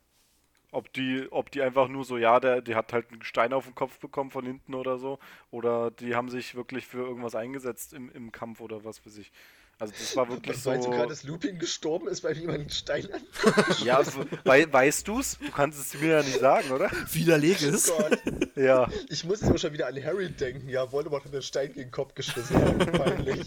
Ob 0.71 0.93
die, 0.93 1.27
ob 1.31 1.51
die 1.51 1.63
einfach 1.63 1.89
nur 1.89 2.05
so, 2.05 2.17
ja, 2.17 2.41
der, 2.41 2.61
die 2.61 2.75
hat 2.75 2.93
halt 2.93 3.11
einen 3.11 3.23
Stein 3.23 3.53
auf 3.53 3.65
den 3.65 3.75
Kopf 3.75 3.99
bekommen 3.99 4.31
von 4.31 4.45
hinten 4.45 4.75
oder 4.75 4.99
so, 4.99 5.19
oder 5.51 5.91
die 5.91 6.15
haben 6.15 6.29
sich 6.31 6.55
wirklich 6.55 6.87
für 6.87 6.99
irgendwas 6.99 7.35
eingesetzt 7.35 7.93
im, 7.93 8.11
im 8.11 8.33
Kampf 8.33 8.61
oder 8.61 8.85
was 8.85 9.05
weiß 9.05 9.19
ich. 9.19 9.31
Also 9.79 9.93
das 9.99 10.17
war 10.17 10.29
wirklich 10.31 10.57
so. 10.57 10.71
meinst 10.71 10.87
du 10.87 10.91
gerade, 10.91 11.09
dass 11.09 11.25
Lupin 11.25 11.59
gestorben 11.59 12.09
ist, 12.09 12.23
weil 12.25 12.37
jemand 12.37 12.61
einen 12.61 12.71
Stein 12.71 13.09
an? 13.13 13.23
Ja, 13.85 14.03
wei 14.45 14.73
weißt 14.73 15.07
du's? 15.09 15.39
Du 15.39 15.51
kannst 15.51 15.79
es 15.79 16.01
mir 16.01 16.17
ja 16.19 16.23
nicht 16.23 16.39
sagen, 16.39 16.71
oder? 16.71 16.91
widerleg 17.13 17.59
Oh 17.63 17.67
ist. 17.67 17.93
Gott. 17.97 18.19
Ja. 18.57 18.89
Ich 19.09 19.25
muss 19.25 19.41
jetzt 19.41 19.49
immer 19.51 19.59
schon 19.59 19.73
wieder 19.73 19.87
an 19.89 20.05
Harry 20.05 20.31
denken. 20.31 20.69
Ja, 20.69 20.91
Voldemort 20.91 21.25
hat 21.25 21.33
einen 21.33 21.43
Stein 21.43 21.69
gegen 21.69 21.89
den 21.89 21.91
Kopf 21.91 22.15
geschossen. 22.15 22.55
Ja, 22.79 22.85
Peinlich. 22.87 23.47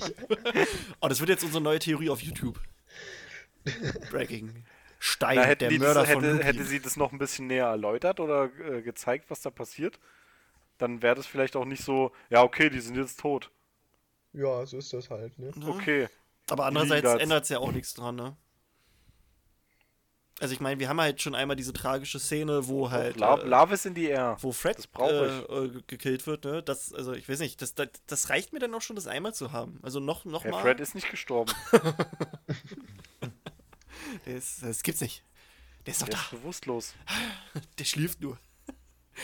Oh, 1.01 1.07
das 1.07 1.19
wird 1.19 1.29
jetzt 1.29 1.43
unsere 1.43 1.63
neue 1.63 1.79
Theorie 1.79 2.09
auf 2.09 2.21
YouTube. 2.21 2.59
Breaking. 4.11 4.65
Stein, 4.99 5.39
hätten 5.39 5.59
der 5.59 5.69
die 5.69 5.79
Mörder 5.79 6.01
das, 6.01 6.11
von 6.11 6.23
hätte, 6.23 6.43
hätte 6.43 6.63
sie 6.63 6.79
das 6.79 6.97
noch 6.97 7.11
ein 7.11 7.19
bisschen 7.19 7.47
näher 7.47 7.67
erläutert 7.67 8.19
oder 8.19 8.49
äh, 8.59 8.81
gezeigt, 8.81 9.29
was 9.29 9.41
da 9.41 9.51
passiert, 9.51 9.99
dann 10.77 11.01
wäre 11.01 11.15
das 11.15 11.27
vielleicht 11.27 11.55
auch 11.55 11.65
nicht 11.65 11.83
so, 11.83 12.11
ja, 12.29 12.41
okay, 12.43 12.69
die 12.69 12.79
sind 12.79 12.95
jetzt 12.95 13.19
tot. 13.19 13.51
Ja, 14.33 14.65
so 14.65 14.77
ist 14.77 14.93
das 14.93 15.09
halt, 15.09 15.37
ne? 15.37 15.51
Ja. 15.55 15.67
Okay. 15.67 16.07
Aber 16.49 16.65
andererseits 16.65 17.13
ändert 17.21 17.43
es 17.43 17.49
ja 17.49 17.59
auch 17.59 17.71
nichts 17.71 17.93
dran, 17.93 18.15
ne? 18.15 18.37
Also 20.39 20.53
ich 20.53 20.59
meine, 20.59 20.79
wir 20.79 20.87
haben 20.87 21.01
halt 21.01 21.19
schon 21.19 21.33
einmal 21.33 21.55
diese 21.55 21.73
tragische 21.73 22.19
Szene, 22.19 22.67
wo 22.67 22.91
halt 22.91 23.17
La 23.17 23.39
äh, 23.39 23.47
Love 23.47 23.73
ist 23.73 23.87
in 23.87 23.95
die 23.95 24.05
Air. 24.05 24.37
wo 24.41 24.51
Fred 24.51 24.77
äh, 24.99 25.39
äh, 25.39 25.81
gekillt 25.87 26.27
wird, 26.27 26.45
ne? 26.45 26.61
Das, 26.61 26.93
also 26.93 27.13
ich 27.13 27.27
weiß 27.27 27.39
nicht, 27.39 27.59
das, 27.61 27.73
das, 27.73 27.87
das 28.05 28.29
reicht 28.29 28.53
mir 28.53 28.59
dann 28.59 28.73
auch 28.75 28.81
schon, 28.81 28.95
das 28.95 29.07
einmal 29.07 29.33
zu 29.33 29.51
haben. 29.51 29.79
Also 29.81 29.99
noch, 29.99 30.25
noch 30.25 30.43
Herr 30.43 30.51
mal. 30.51 30.61
Fred 30.61 30.79
ist 30.79 30.93
nicht 30.93 31.09
gestorben. 31.09 31.51
Der 34.25 34.35
ist, 34.37 34.63
das 34.63 34.83
gibt's 34.83 35.01
nicht. 35.01 35.23
Der 35.85 35.91
ist 35.91 36.01
doch 36.01 36.07
Der 36.07 36.15
da. 36.17 36.23
ist 36.23 36.31
bewusstlos. 36.31 36.93
Der 37.79 37.85
schläft 37.85 38.21
nur. 38.21 38.37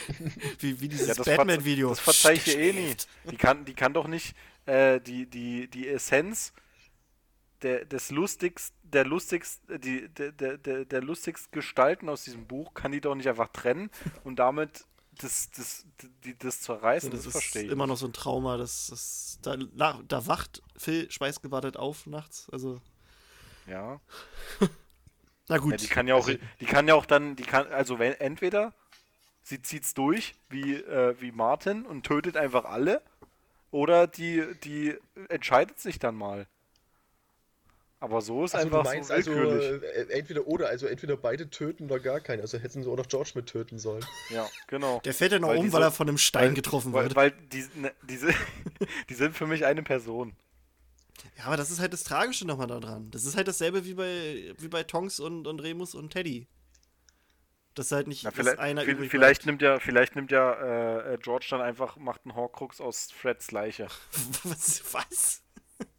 wie, 0.60 0.80
wie 0.80 0.88
dieses 0.88 1.08
Ja, 1.08 1.14
das, 1.14 1.26
Batman-Video. 1.26 1.90
das 1.90 2.00
verzeih 2.00 2.34
ich 2.34 2.46
Der 2.46 2.56
ihr 2.56 2.60
eh 2.62 2.74
nie. 2.74 2.82
schläft. 2.88 3.08
Die 3.32 3.38
kann, 3.38 3.66
die 3.66 3.74
kann 3.74 3.94
doch 3.94 4.08
nicht 4.08 4.36
äh, 4.66 5.00
die, 5.00 5.26
die, 5.30 5.68
die 5.70 5.88
Essenz 5.88 6.54
der, 7.62 7.86
des 7.86 8.12
lustigst, 8.12 8.74
der 8.84 9.06
lustigst, 9.06 9.62
die, 9.84 10.10
der, 10.10 10.32
der, 10.32 10.58
der, 10.86 11.02
lustigst 11.02 11.52
Gestalten 11.52 12.10
aus 12.10 12.24
diesem 12.24 12.46
Buch 12.46 12.74
kann 12.74 12.92
die 12.92 13.02
doch 13.02 13.16
nicht 13.16 13.28
einfach 13.30 13.48
trennen 13.50 13.90
und 14.24 14.38
damit 14.38 14.86
das, 15.22 15.50
das, 15.56 15.86
die, 16.24 16.38
das 16.38 16.62
zerreißen. 16.62 17.10
Das, 17.12 17.20
das, 17.20 17.28
ist 17.28 17.32
verstehe 17.34 17.64
ich. 17.64 17.72
immer 17.72 17.86
nicht. 17.86 17.92
noch 17.92 17.98
so 17.98 18.08
ein 18.08 18.14
Trauma. 18.14 18.58
Das, 18.58 18.88
das, 18.88 19.40
da, 19.42 19.58
da 20.08 20.28
wacht 20.28 20.62
Phil 20.76 21.10
schweißgebadet 21.10 21.78
auf 21.78 22.06
nachts. 22.08 22.48
Also, 22.52 22.82
Ja. 23.68 24.00
na 25.48 25.58
gut. 25.58 25.72
ja. 25.72 25.78
Die 25.78 25.88
kann 25.88 26.08
ja 26.08 26.16
auch, 26.16 26.28
Also- 26.28 26.40
die 26.60 26.66
kann 26.66 26.88
ja 26.88 26.96
auch 26.96 27.06
dann, 27.06 27.36
die 27.36 27.44
kann, 27.44 27.68
also 27.72 28.00
wenn, 28.00 28.14
entweder 28.14 28.74
sie 29.44 29.62
zieht's 29.62 29.94
durch, 29.94 30.36
wie, 30.50 30.76
äh, 30.76 31.16
wie 31.20 31.32
Martin 31.32 31.86
und 31.86 32.04
tötet 32.06 32.38
einfach 32.38 32.66
alle, 32.66 33.02
oder 33.72 34.06
die, 34.08 34.44
die 34.64 34.96
entscheidet 35.30 35.80
sich 35.80 35.98
dann 36.00 36.16
mal. 36.16 36.46
Aber 38.00 38.22
so 38.22 38.44
ist 38.44 38.54
Also 38.54 38.68
du 38.70 38.78
einfach 38.78 38.92
meinst 38.92 39.08
so 39.08 39.14
also 39.14 39.32
willkürlich. 39.34 39.84
äh, 40.12 40.14
entweder 40.20 40.46
oder, 40.46 40.68
also 40.68 40.88
entweder 40.88 41.16
beide 41.16 41.50
töten 41.50 41.86
oder 41.86 42.00
gar 42.02 42.20
keinen. 42.20 42.42
Also 42.42 42.58
hätten 42.60 42.84
sie 42.84 42.90
auch 42.90 42.98
noch 42.98 43.08
George 43.08 43.32
mit 43.36 43.48
töten 43.48 43.80
sollen. 43.80 44.06
Ja, 44.30 44.46
genau. 44.68 45.00
Der 45.06 45.14
fällt 45.14 45.32
ja 45.32 45.40
noch 45.40 45.48
Weil 45.48 45.60
um, 45.60 45.66
die 45.66 45.72
weil 45.74 45.82
so- 45.82 45.88
er 45.88 45.92
von 45.92 46.10
einem 46.10 46.18
Stein 46.18 46.48
weil, 46.50 46.54
getroffen 46.54 46.92
weil, 46.92 47.04
wird. 47.06 47.16
Weil 47.16 47.32
die, 47.32 47.66
ne, 47.76 47.94
diese, 48.04 48.28
die 49.10 49.14
sind 49.14 49.36
für 49.38 49.48
mich 49.48 49.66
eine 49.66 49.84
Person. 49.84 50.36
Ja, 51.38 51.46
aber 51.46 51.58
das 51.58 51.72
ist 51.72 51.80
halt 51.80 51.94
das 51.94 52.04
Tragische 52.04 52.46
nochmal 52.46 52.68
daran. 52.68 53.10
Das 53.12 53.26
ist 53.26 53.36
halt 53.36 53.48
dasselbe 53.48 53.86
wie 53.86 53.94
bei, 53.96 54.54
wie 54.58 54.68
bei 54.68 54.84
Tonks 54.84 55.20
und, 55.20 55.48
und 55.48 55.60
Remus 55.62 55.96
und 55.96 56.12
Teddy. 56.12 56.48
Das 57.76 57.88
ist 57.88 57.92
halt 57.92 58.08
nicht 58.08 58.24
Na, 58.24 58.30
vielleicht, 58.32 58.60
einer 58.60 58.84
vi- 58.84 58.92
übrig 58.92 59.10
vielleicht 59.10 59.46
nimmt 59.48 59.62
ja, 59.64 59.80
vielleicht 59.80 60.16
nimmt 60.16 60.32
ja 60.32 61.14
äh, 61.14 61.18
George 61.18 61.48
dann 61.50 61.62
einfach, 61.62 61.98
macht 61.98 62.22
einen 62.26 62.36
Horcrux 62.36 62.80
aus 62.80 63.10
Freds 63.12 63.52
Leiche. 63.52 63.88
Was? 64.44 64.84
Was? 64.94 65.42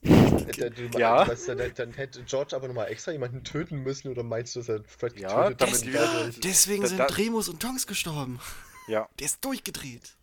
Du- 0.02 0.98
Ja. 0.98 1.24
du 1.24 1.30
weißt, 1.32 1.48
dann, 1.48 1.72
dann 1.74 1.92
hätte 1.92 2.22
George 2.22 2.55
aber 2.55 2.68
nochmal 2.68 2.88
extra 2.92 3.10
jemanden 3.10 3.42
töten 3.42 3.78
müssen 3.82 4.09
oder 4.09 4.22
meinst 4.22 4.55
du, 4.55 4.60
dass 4.60 4.68
er 4.68 4.84
Fred 4.84 5.18
Ja, 5.18 5.48
getötet 5.48 5.82
damit 5.84 5.94
dadurch- 5.94 6.40
Deswegen 6.40 6.82
Da- 6.82 6.88
sind 6.88 6.98
da- 6.98 7.06
Remus 7.06 7.48
und 7.48 7.60
Tonks 7.60 7.86
gestorben. 7.88 8.38
Ja, 8.86 9.09
Der 9.18 9.26
ist 9.26 9.44
durchgedreht. 9.44 10.16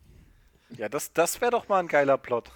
ja 0.70 0.88
das, 0.88 1.12
das 1.12 1.40
wäre 1.42 1.50
doch 1.50 1.68
mal 1.68 1.80
ein 1.80 1.88
geiler 1.88 2.16
Plot. 2.16 2.50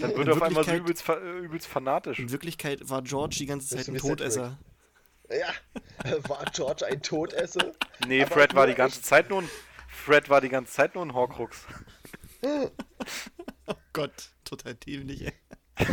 Dann 0.00 0.16
wird 0.16 0.28
er 0.28 0.34
auf 0.34 0.42
einmal 0.42 0.64
so 0.64 0.72
übelst, 0.72 1.08
äh, 1.08 1.38
übelst 1.38 1.66
fanatisch. 1.66 2.18
In 2.18 2.30
Wirklichkeit 2.30 2.88
war 2.88 3.02
George 3.02 3.36
die 3.38 3.46
ganze 3.46 3.76
Zeit 3.76 3.88
ein 3.88 3.96
Todesser. 3.96 4.58
Ja, 5.30 5.52
war 6.28 6.44
George 6.52 6.86
ein 6.86 7.02
Todesser? 7.02 7.72
Nee, 8.06 8.22
Aber 8.22 8.34
Fred 8.34 8.54
war 8.54 8.66
die 8.66 8.74
ganze 8.74 9.02
Zeit 9.02 9.30
nur 9.30 9.42
ein, 9.42 9.50
Fred 9.88 10.28
war 10.28 10.40
die 10.40 10.48
ganze 10.48 10.72
Zeit 10.72 10.94
nur 10.94 11.04
ein 11.04 11.14
Horcrux. 11.14 11.66
Gott, 13.92 14.30
total 14.44 14.74
dämlich, 14.74 15.26
ey. 15.26 15.32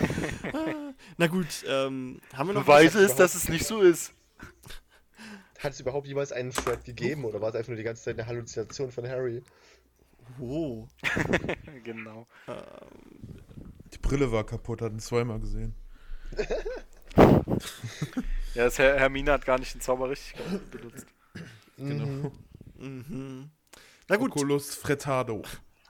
Na 1.18 1.27
gut, 1.27 1.64
ähm, 1.68 2.22
haben 2.34 2.49
wir 2.49 2.53
noch 2.53 2.64
Beweise 2.64 2.99
ist, 2.99 3.18
dass 3.18 3.35
es 3.35 3.49
nicht 3.49 3.65
so 3.65 3.81
ist. 3.81 4.14
Hat 5.60 5.73
es 5.73 5.80
überhaupt 5.80 6.07
jemals 6.07 6.31
einen 6.31 6.52
Fred 6.52 6.84
gegeben 6.85 7.26
oder 7.26 7.41
war 7.41 7.49
es 7.49 7.56
einfach 7.56 7.69
nur 7.69 7.77
die 7.77 7.84
ganze 7.84 8.03
Zeit 8.03 8.18
eine 8.18 8.27
Halluzination 8.27 8.91
von 8.91 9.07
Harry? 9.07 9.43
Oh. 10.39 10.88
genau. 11.84 12.27
Die 13.95 13.99
Brille 13.99 14.31
war 14.31 14.45
kaputt, 14.45 14.81
hat 14.81 14.91
ihn 14.91 14.99
zweimal 14.99 15.39
gesehen. 15.39 15.73
Ja, 18.56 18.65
das 18.65 18.80
Her 18.80 18.98
Hermine 18.98 19.33
hat 19.33 19.45
gar 19.45 19.59
nicht 19.59 19.74
den 19.74 19.82
Zauber 19.82 20.09
richtig 20.09 20.35
benutzt. 20.72 21.06
Genau. 21.77 22.32
Mhm. 22.77 23.49
Na 24.07 24.15
gut, 24.15 24.32
Oculus 24.32 24.75
Frettado. 24.75 25.43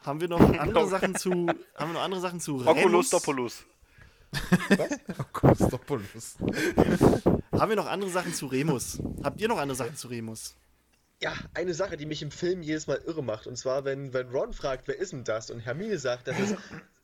haben 0.03 0.19
wir 0.19 0.27
noch 0.27 0.40
andere 0.40 0.88
Sachen 0.88 1.16
zu. 1.16 1.48
Haben 1.75 1.90
wir 1.92 1.93
noch 1.93 2.01
andere 2.01 2.22
Sachen 2.22 2.40
zu 2.40 2.58
Oculus 2.66 2.75
Remus? 2.75 3.09
Doppulus. 3.09 3.66
Oculus 5.19 5.58
Doppulus. 5.69 6.35
Haben 7.51 7.69
wir 7.69 7.75
noch 7.75 7.88
andere 7.88 8.09
Sachen 8.09 8.34
zu 8.34 8.48
Remus? 8.48 9.00
Habt 9.24 9.40
ihr 9.40 9.48
noch 9.48 9.59
andere 9.59 9.75
Sachen 9.75 9.95
zu 9.95 10.08
Remus? 10.08 10.56
Ja, 11.22 11.34
eine 11.53 11.74
Sache, 11.74 11.98
die 11.98 12.06
mich 12.06 12.22
im 12.24 12.32
Film 12.32 12.61
jedes 12.64 12.88
Mal 12.88 13.00
irre 13.06 13.24
macht. 13.24 13.45
Und 13.48 13.58
zwar, 13.58 13.85
wenn, 13.85 14.11
wenn 14.14 14.30
Ron 14.30 14.53
fragt, 14.53 14.88
wer 14.88 14.98
ist 14.98 15.14
denn 15.14 15.24
das? 15.24 15.51
Und 15.51 15.59
Hermine 15.59 16.00
sagt, 16.00 16.27
das 16.27 16.40
ist 16.40 16.58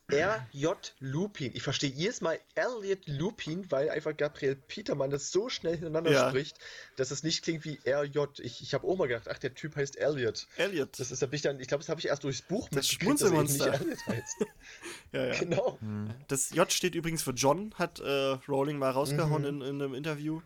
R.J. 0.08 0.94
Lupin. 1.00 1.52
Ich 1.54 1.62
verstehe 1.62 1.90
jedes 1.90 2.20
Mal 2.20 2.38
Elliot 2.54 3.06
Lupin, 3.06 3.70
weil 3.70 3.88
einfach 3.88 4.16
Gabriel 4.16 4.56
Petermann 4.56 5.10
das 5.10 5.30
so 5.32 5.48
schnell 5.48 5.72
hintereinander 5.72 6.10
Ja. 6.12 6.28
spricht, 6.28 6.58
dass 6.96 7.10
es 7.10 7.22
nicht 7.22 7.42
klingt 7.42 7.64
wie 7.64 7.78
R.J. 7.84 8.40
Ich, 8.40 8.60
ich 8.62 8.74
habe 8.74 8.86
auch 8.86 8.96
mal 8.96 9.08
gedacht, 9.08 9.28
ach, 9.30 9.38
der 9.38 9.54
Typ 9.54 9.76
heißt 9.76 9.96
Elliot. 9.96 10.46
Elliot. 10.56 10.98
Das 10.98 11.10
ist, 11.10 11.22
hab 11.22 11.32
ich 11.32 11.42
dann, 11.42 11.60
ich 11.60 11.68
glaube, 11.68 11.82
das 11.82 11.88
habe 11.88 12.00
ich 12.00 12.08
erst 12.08 12.24
durchs 12.24 12.42
Buch 12.42 12.68
Das 12.70 12.90
mitgekriegt, 12.90 13.22
dass 13.22 13.30
er 13.30 13.42
nicht 13.42 13.60
Elliot 13.80 14.06
heißt. 14.06 14.36
ja, 15.12 15.26
ja. 15.26 15.38
Genau. 15.38 15.78
Das 16.28 16.50
J 16.50 16.70
steht 16.70 16.94
übrigens 16.94 17.22
für 17.22 17.32
John, 17.32 17.72
hat 17.76 18.00
äh, 18.00 18.08
Rowling 18.48 18.78
mal 18.78 18.90
rausgehauen 18.90 19.42
Mhm. 19.42 19.48
in, 19.48 19.60
in 19.62 19.82
einem 19.82 19.94
Interview. 19.94 20.40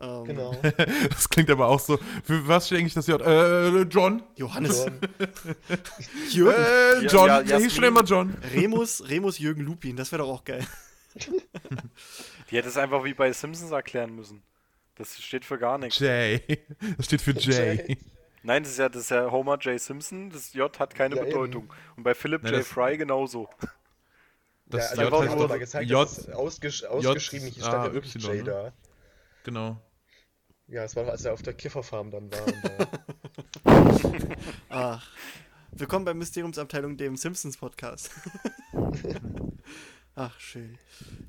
Ähm, 0.00 0.24
Genau. 0.24 0.54
Das 1.10 1.28
klingt 1.28 1.50
aber 1.50 1.66
auch 1.66 1.80
so. 1.80 1.98
Für 2.24 2.46
was 2.46 2.66
steht 2.66 2.78
eigentlich 2.78 2.94
das 2.94 3.06
J? 3.08 3.20
Äh, 3.20 3.82
John. 3.82 4.22
Johannes. 4.36 4.84
John. 4.86 5.00
Jürgen. 6.30 6.62
Äh, 6.62 7.02
Ja, 7.04 7.08
John. 7.10 7.26
ja, 7.28 7.40
Ja, 7.42 7.58
Jasmin. 7.58 7.84
immer 7.84 8.04
John. 8.04 8.36
Remus, 8.54 9.08
Remus 9.08 9.38
Jürgen 9.38 9.62
Lupin, 9.62 9.96
das 9.96 10.12
wäre 10.12 10.22
doch 10.22 10.30
auch 10.30 10.44
geil. 10.44 10.64
Die 12.50 12.56
hätte 12.56 12.68
es 12.68 12.76
einfach 12.76 13.04
wie 13.04 13.14
bei 13.14 13.32
Simpsons 13.32 13.70
erklären 13.72 14.14
müssen. 14.14 14.42
Das 14.94 15.18
steht 15.20 15.44
für 15.44 15.58
gar 15.58 15.78
nichts. 15.78 15.98
Jay. 15.98 16.40
Das 16.96 17.06
steht 17.06 17.20
für 17.22 17.32
Jay. 17.32 17.76
Jay. 17.76 17.98
Nein, 18.42 18.62
das 18.62 18.72
ist 18.72 18.78
ja, 18.78 18.88
das 18.88 19.02
ist 19.02 19.10
ja 19.10 19.30
Homer 19.30 19.58
J. 19.58 19.80
Simpson. 19.80 20.30
Das 20.30 20.52
J 20.54 20.78
hat 20.78 20.94
keine 20.94 21.16
Ja, 21.16 21.22
eben. 21.22 21.30
Bedeutung. 21.32 21.72
Und 21.96 22.02
bei 22.04 22.14
Philip 22.14 22.42
Nein, 22.42 22.54
J. 22.54 22.64
Fry 22.64 22.96
genauso. 22.96 23.48
Das 24.66 24.90
ja, 24.96 25.02
J 25.02 25.12
also 25.12 25.24
ich 25.24 25.28
habe 25.30 25.40
nur 25.40 25.48
mal 25.48 25.58
gezeigt, 25.58 25.90
J- 25.90 26.00
dass 26.02 26.18
es 26.18 26.30
ausgesch 26.30 26.84
ausgeschrieben, 26.84 27.48
hier 27.48 27.62
stand 27.62 27.74
A, 27.74 27.86
ja 27.86 27.92
wirklich 27.94 28.14
Y, 28.16 28.22
J 28.24 28.36
ne? 28.36 28.42
da. 28.44 28.72
Genau. 29.44 29.80
Ja, 30.70 30.84
es 30.84 30.94
war, 30.96 31.08
als 31.08 31.24
er 31.24 31.32
auf 31.32 31.40
der 31.40 31.54
Kifferfarm 31.54 32.10
dann 32.10 32.30
war. 32.30 32.46
Und, 33.64 34.04
äh, 34.04 34.36
Ach. 34.68 35.10
Willkommen 35.72 36.04
bei 36.04 36.12
Mysteriumsabteilung, 36.12 36.98
dem 36.98 37.16
Simpsons-Podcast. 37.16 38.10
Ach, 40.14 40.38
schön. 40.38 40.76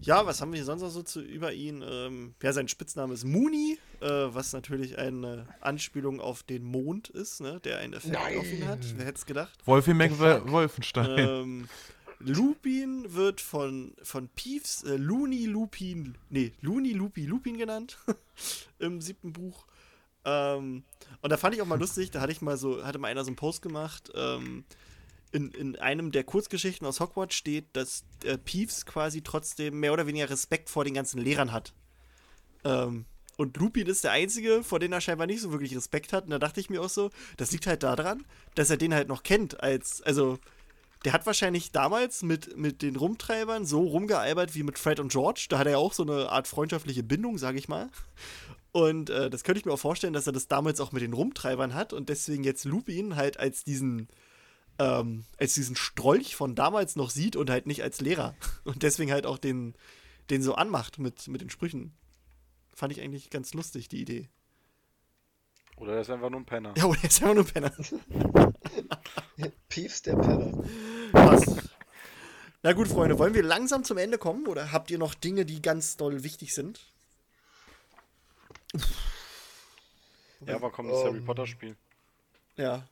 Ja, 0.01 0.25
was 0.25 0.41
haben 0.41 0.51
wir 0.51 0.57
hier 0.57 0.65
sonst 0.65 0.81
noch 0.81 0.89
so 0.89 1.03
zu, 1.03 1.21
über 1.21 1.53
ihn? 1.53 1.81
Ähm, 1.87 2.33
ja, 2.43 2.51
sein 2.51 2.67
Spitzname 2.67 3.13
ist 3.13 3.23
Mooney, 3.23 3.79
äh, 4.01 4.07
was 4.07 4.51
natürlich 4.51 4.97
eine 4.97 5.47
Anspielung 5.61 6.19
auf 6.19 6.43
den 6.43 6.63
Mond 6.63 7.07
ist, 7.07 7.39
ne, 7.39 7.61
der 7.61 7.77
einen 7.77 7.93
Effekt 7.93 8.17
auf 8.17 8.51
ihn 8.51 8.67
hat. 8.67 8.79
Nein. 8.79 8.93
Wer 8.97 9.05
hätte 9.05 9.19
es 9.19 9.25
gedacht? 9.25 9.57
Wolfie 9.65 9.93
Mac 9.93 10.11
fuck? 10.11 10.51
Wolfenstein. 10.51 11.17
ähm, 11.17 11.69
Lupin 12.19 13.13
wird 13.13 13.39
von, 13.39 13.93
von 14.03 14.27
Peeves 14.29 14.83
äh, 14.83 14.97
Looney 14.97 15.45
Lupin, 15.45 16.17
nee, 16.29 16.53
Looney 16.61 16.91
Lupi 16.91 17.25
Lupin 17.25 17.57
genannt 17.57 17.97
im 18.79 19.01
siebten 19.01 19.31
Buch. 19.31 19.65
Ähm, 20.25 20.83
und 21.21 21.29
da 21.29 21.37
fand 21.37 21.55
ich 21.55 21.61
auch 21.61 21.65
mal 21.65 21.79
lustig, 21.79 22.11
da 22.11 22.19
hatte 22.19 22.33
ich 22.33 22.41
mal 22.41 22.57
so, 22.57 22.85
hatte 22.85 22.99
mal 22.99 23.07
einer 23.07 23.23
so 23.23 23.29
einen 23.29 23.37
Post 23.37 23.61
gemacht, 23.61 24.11
ähm, 24.15 24.65
in, 25.31 25.51
in 25.51 25.75
einem 25.77 26.11
der 26.11 26.23
Kurzgeschichten 26.23 26.85
aus 26.85 26.99
Hogwarts 26.99 27.35
steht, 27.35 27.65
dass 27.73 28.03
äh, 28.23 28.37
Peeves 28.37 28.85
quasi 28.85 29.21
trotzdem 29.21 29.79
mehr 29.79 29.93
oder 29.93 30.07
weniger 30.07 30.29
Respekt 30.29 30.69
vor 30.69 30.83
den 30.83 30.95
ganzen 30.95 31.21
Lehrern 31.21 31.51
hat. 31.51 31.73
Ähm, 32.63 33.05
und 33.37 33.55
Lupin 33.55 33.87
ist 33.87 34.03
der 34.03 34.11
Einzige, 34.11 34.63
vor 34.63 34.79
dem 34.79 34.91
er 34.91 34.99
scheinbar 34.99 35.27
nicht 35.27 35.39
so 35.39 35.51
wirklich 35.51 35.73
Respekt 35.73 36.11
hat. 36.11 36.25
Und 36.25 36.31
da 36.31 36.39
dachte 36.39 36.59
ich 36.59 36.69
mir 36.69 36.81
auch 36.81 36.89
so, 36.89 37.09
das 37.37 37.51
liegt 37.51 37.67
halt 37.67 37.83
daran, 37.83 38.25
dass 38.55 38.69
er 38.69 38.75
den 38.75 38.93
halt 38.93 39.07
noch 39.07 39.23
kennt. 39.23 39.61
Als, 39.63 40.01
also, 40.01 40.39
der 41.05 41.13
hat 41.13 41.25
wahrscheinlich 41.25 41.71
damals 41.71 42.23
mit, 42.23 42.57
mit 42.57 42.81
den 42.81 42.95
Rumtreibern 42.95 43.65
so 43.65 43.81
rumgealbert 43.81 44.53
wie 44.55 44.63
mit 44.63 44.77
Fred 44.77 44.99
und 44.99 45.11
George. 45.11 45.45
Da 45.49 45.59
hat 45.59 45.67
er 45.67 45.79
auch 45.79 45.93
so 45.93 46.03
eine 46.03 46.29
Art 46.29 46.47
freundschaftliche 46.47 47.03
Bindung, 47.03 47.37
sage 47.37 47.57
ich 47.57 47.69
mal. 47.69 47.89
Und 48.71 49.09
äh, 49.09 49.29
das 49.29 49.43
könnte 49.43 49.59
ich 49.59 49.65
mir 49.65 49.71
auch 49.71 49.79
vorstellen, 49.79 50.13
dass 50.13 50.27
er 50.27 50.33
das 50.33 50.47
damals 50.47 50.79
auch 50.79 50.91
mit 50.91 51.01
den 51.01 51.13
Rumtreibern 51.13 51.73
hat 51.73 51.93
und 51.93 52.09
deswegen 52.09 52.43
jetzt 52.43 52.65
Lupin 52.65 53.15
halt 53.15 53.39
als 53.39 53.63
diesen, 53.63 54.09
ähm, 54.77 55.25
als 55.37 55.53
diesen 55.53 55.75
Strolch 55.75 56.35
von 56.35 56.53
damals 56.53 56.95
noch 56.95 57.09
sieht 57.09 57.35
und 57.35 57.49
halt 57.49 57.65
nicht 57.65 57.81
als 57.81 58.01
Lehrer. 58.01 58.35
Und 58.65 58.83
deswegen 58.83 59.11
halt 59.11 59.25
auch 59.25 59.37
den, 59.37 59.73
den 60.29 60.43
so 60.43 60.53
anmacht 60.53 60.99
mit, 60.99 61.27
mit 61.27 61.41
den 61.41 61.49
Sprüchen. 61.49 61.93
Fand 62.75 62.91
ich 62.91 63.01
eigentlich 63.01 63.29
ganz 63.29 63.53
lustig, 63.53 63.87
die 63.87 64.01
Idee. 64.01 64.29
Oder 65.79 65.93
er 65.95 66.01
ist 66.01 66.09
einfach 66.09 66.29
nur 66.29 66.41
ein 66.41 66.45
Penner. 66.45 66.73
Ja, 66.77 66.85
oder 66.85 66.99
er 67.01 67.09
ist 67.09 67.21
einfach 67.23 67.35
nur 67.35 67.45
ein 67.45 67.51
Penner. 67.51 68.53
Peeves 69.69 70.01
der 70.01 70.15
Penner. 70.15 70.63
Passt. 71.11 71.69
Na 72.61 72.73
gut, 72.73 72.87
Freunde, 72.89 73.17
wollen 73.17 73.33
wir 73.33 73.43
langsam 73.43 73.83
zum 73.85 73.97
Ende 73.97 74.17
kommen 74.17 74.45
oder 74.47 74.71
habt 74.73 74.91
ihr 74.91 74.97
noch 74.97 75.13
Dinge, 75.13 75.45
die 75.45 75.61
ganz 75.61 75.95
doll 75.95 76.23
wichtig 76.23 76.53
sind? 76.53 76.81
Ja, 80.45 80.61
wann 80.61 80.71
kommt 80.71 80.91
das 80.91 81.03
Harry 81.03 81.17
Ähm, 81.17 81.25
Potter 81.25 81.47
Spiel? 81.47 81.75
Ja, 82.57 82.85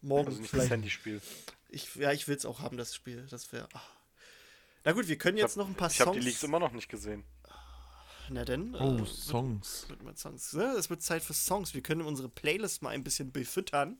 morgen 0.00 0.26
Also 0.28 0.40
nicht 0.40 0.52
das 0.52 0.58
vielleicht. 0.58 0.72
Handyspiel. 0.72 1.20
Ich, 1.68 1.94
ja, 1.96 2.12
ich 2.12 2.28
will 2.28 2.36
es 2.36 2.44
auch 2.44 2.60
haben, 2.60 2.76
das 2.76 2.94
Spiel. 2.94 3.26
Das 3.30 3.52
wäre. 3.52 3.68
Na 4.84 4.92
gut, 4.92 5.08
wir 5.08 5.16
können 5.16 5.38
jetzt 5.38 5.56
noch 5.56 5.68
ein 5.68 5.74
paar 5.74 5.90
Ich 5.90 6.00
habe 6.00 6.10
Songs. 6.10 6.20
die 6.24 6.28
Leaks 6.28 6.42
immer 6.42 6.58
noch 6.58 6.72
nicht 6.72 6.88
gesehen. 6.88 7.24
Na 8.32 8.44
denn. 8.44 8.74
oh, 8.74 9.02
äh, 9.02 9.06
Songs. 9.06 9.86
Wird 9.88 10.02
mal 10.02 10.16
Songs. 10.16 10.52
Ja, 10.52 10.72
es 10.74 10.88
wird 10.88 11.02
Zeit 11.02 11.22
für 11.22 11.34
Songs. 11.34 11.74
Wir 11.74 11.82
können 11.82 12.02
unsere 12.02 12.28
Playlist 12.28 12.82
mal 12.82 12.90
ein 12.90 13.04
bisschen 13.04 13.30
befüttern. 13.30 13.98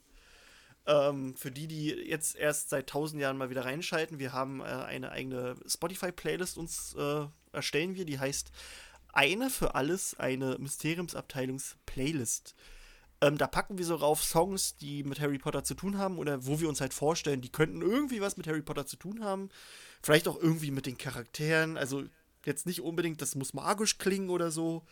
Ähm, 0.86 1.36
für 1.36 1.50
die, 1.50 1.68
die 1.68 1.88
jetzt 1.90 2.34
erst 2.34 2.70
seit 2.70 2.88
tausend 2.88 3.20
Jahren 3.20 3.36
mal 3.36 3.50
wieder 3.50 3.64
reinschalten, 3.64 4.18
wir 4.18 4.32
haben 4.32 4.60
äh, 4.60 4.64
eine 4.64 5.12
eigene 5.12 5.54
Spotify-Playlist 5.66 6.58
uns 6.58 6.94
äh, 6.98 7.26
erstellen 7.52 7.94
wir, 7.94 8.04
die 8.04 8.18
heißt 8.18 8.50
Eine 9.12 9.50
für 9.50 9.74
alles, 9.74 10.18
eine 10.18 10.56
Mysteriumsabteilungs-Playlist. 10.58 12.54
Ähm, 13.20 13.38
da 13.38 13.46
packen 13.46 13.78
wir 13.78 13.84
so 13.84 13.94
rauf 13.94 14.24
Songs, 14.24 14.76
die 14.76 15.04
mit 15.04 15.20
Harry 15.20 15.38
Potter 15.38 15.62
zu 15.62 15.74
tun 15.74 15.98
haben 15.98 16.18
oder 16.18 16.46
wo 16.46 16.58
wir 16.58 16.68
uns 16.68 16.80
halt 16.80 16.94
vorstellen, 16.94 17.42
die 17.42 17.52
könnten 17.52 17.82
irgendwie 17.82 18.20
was 18.20 18.36
mit 18.36 18.48
Harry 18.48 18.62
Potter 18.62 18.86
zu 18.86 18.96
tun 18.96 19.22
haben. 19.22 19.50
Vielleicht 20.02 20.26
auch 20.26 20.42
irgendwie 20.42 20.72
mit 20.72 20.86
den 20.86 20.98
Charakteren. 20.98 21.76
Also 21.76 22.02
jetzt 22.46 22.66
nicht 22.66 22.80
unbedingt, 22.80 23.22
das 23.22 23.34
muss 23.34 23.54
magisch 23.54 23.98
klingen 23.98 24.30
oder 24.30 24.50
so. 24.50 24.84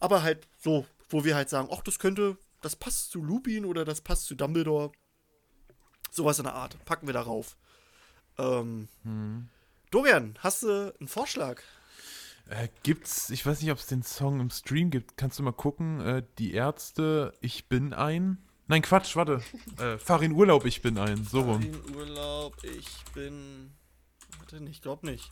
Aber 0.00 0.22
halt 0.22 0.46
so, 0.58 0.86
wo 1.08 1.24
wir 1.24 1.34
halt 1.34 1.48
sagen, 1.48 1.68
ach, 1.70 1.82
das 1.82 1.98
könnte, 1.98 2.36
das 2.60 2.76
passt 2.76 3.10
zu 3.10 3.22
Lupin 3.22 3.64
oder 3.64 3.84
das 3.84 4.00
passt 4.00 4.26
zu 4.26 4.34
Dumbledore. 4.34 4.92
Sowas 6.10 6.38
in 6.38 6.44
der 6.44 6.54
Art. 6.54 6.82
Packen 6.84 7.06
wir 7.06 7.14
darauf. 7.14 7.56
Ähm, 8.38 8.88
Dorian, 9.90 10.38
hast 10.40 10.62
du 10.62 10.94
einen 10.98 11.08
Vorschlag? 11.08 11.62
Äh, 12.48 12.68
gibt's, 12.82 13.30
ich 13.30 13.44
weiß 13.44 13.60
nicht, 13.60 13.72
ob 13.72 13.78
es 13.78 13.86
den 13.86 14.02
Song 14.02 14.40
im 14.40 14.50
Stream 14.50 14.90
gibt. 14.90 15.16
Kannst 15.16 15.38
du 15.38 15.42
mal 15.42 15.52
gucken? 15.52 16.00
Äh, 16.00 16.22
die 16.38 16.52
Ärzte, 16.54 17.32
ich 17.40 17.68
bin 17.68 17.92
ein. 17.92 18.38
Nein, 18.68 18.82
Quatsch, 18.82 19.16
warte. 19.16 19.42
äh, 19.78 19.98
fahr 19.98 20.22
in 20.22 20.32
Urlaub, 20.32 20.64
ich 20.64 20.82
bin 20.82 20.98
ein. 20.98 21.24
So 21.24 21.40
rum. 21.40 21.62
In 21.62 21.96
Urlaub, 21.96 22.56
ich 22.62 22.88
bin. 23.14 23.72
Warte, 24.38 24.64
ich 24.64 24.80
glaube 24.80 25.06
nicht. 25.06 25.28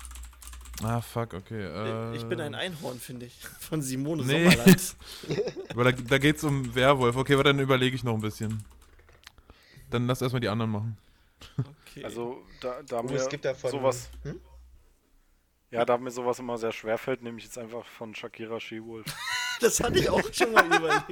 Ah, 0.82 1.00
fuck, 1.00 1.34
okay. 1.34 1.62
Äh, 1.62 2.16
ich 2.16 2.24
bin 2.26 2.40
ein 2.40 2.54
Einhorn, 2.54 2.98
finde 2.98 3.26
ich. 3.26 3.38
Von 3.60 3.80
Simone 3.80 4.24
Nee. 4.24 4.50
Sommerland. 4.50 4.96
Aber 5.70 5.84
da, 5.84 5.92
da 5.92 6.18
geht's 6.18 6.42
um 6.44 6.74
Werwolf. 6.74 7.16
Okay, 7.16 7.36
warte, 7.36 7.50
dann 7.50 7.60
überlege 7.60 7.94
ich 7.94 8.02
noch 8.04 8.14
ein 8.14 8.20
bisschen. 8.20 8.64
Dann 9.90 10.06
lass 10.06 10.20
erstmal 10.20 10.40
die 10.40 10.48
anderen 10.48 10.72
machen. 10.72 10.96
Okay. 11.58 12.04
Also 12.04 12.42
da, 12.60 12.82
da 12.82 13.00
Oh, 13.00 13.02
mir 13.04 13.14
es 13.14 13.28
gibt 13.28 13.44
davon. 13.44 13.70
sowas, 13.70 14.10
Hm? 14.22 14.40
ja, 15.70 15.84
da 15.84 15.96
mir 15.98 16.10
sowas 16.10 16.38
immer 16.40 16.58
sehr 16.58 16.72
schwer 16.72 16.98
fällt, 16.98 17.22
nehme 17.22 17.38
ich 17.38 17.44
jetzt 17.44 17.58
einfach 17.58 17.84
von 17.86 18.14
Shakira 18.14 18.58
She-Wolf. 18.58 19.06
das 19.60 19.81
hatte 19.81 19.99
ich 19.99 20.08
auch 20.08 20.23
schon 20.33 20.52
mal 20.52 20.66
überlegt. 20.66 21.05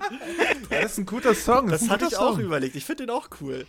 Ja, 0.71 0.83
das 0.83 0.93
ist 0.93 0.99
ein 0.99 1.07
guter 1.07 1.35
Song. 1.35 1.69
Das 1.69 1.83
ist 1.83 1.89
ein 1.89 1.91
hatte 1.91 2.07
ich 2.07 2.17
auch 2.17 2.33
Song. 2.35 2.41
überlegt. 2.41 2.77
Ich 2.77 2.85
finde 2.85 3.07
den 3.07 3.11
auch 3.15 3.29
cool. 3.41 3.67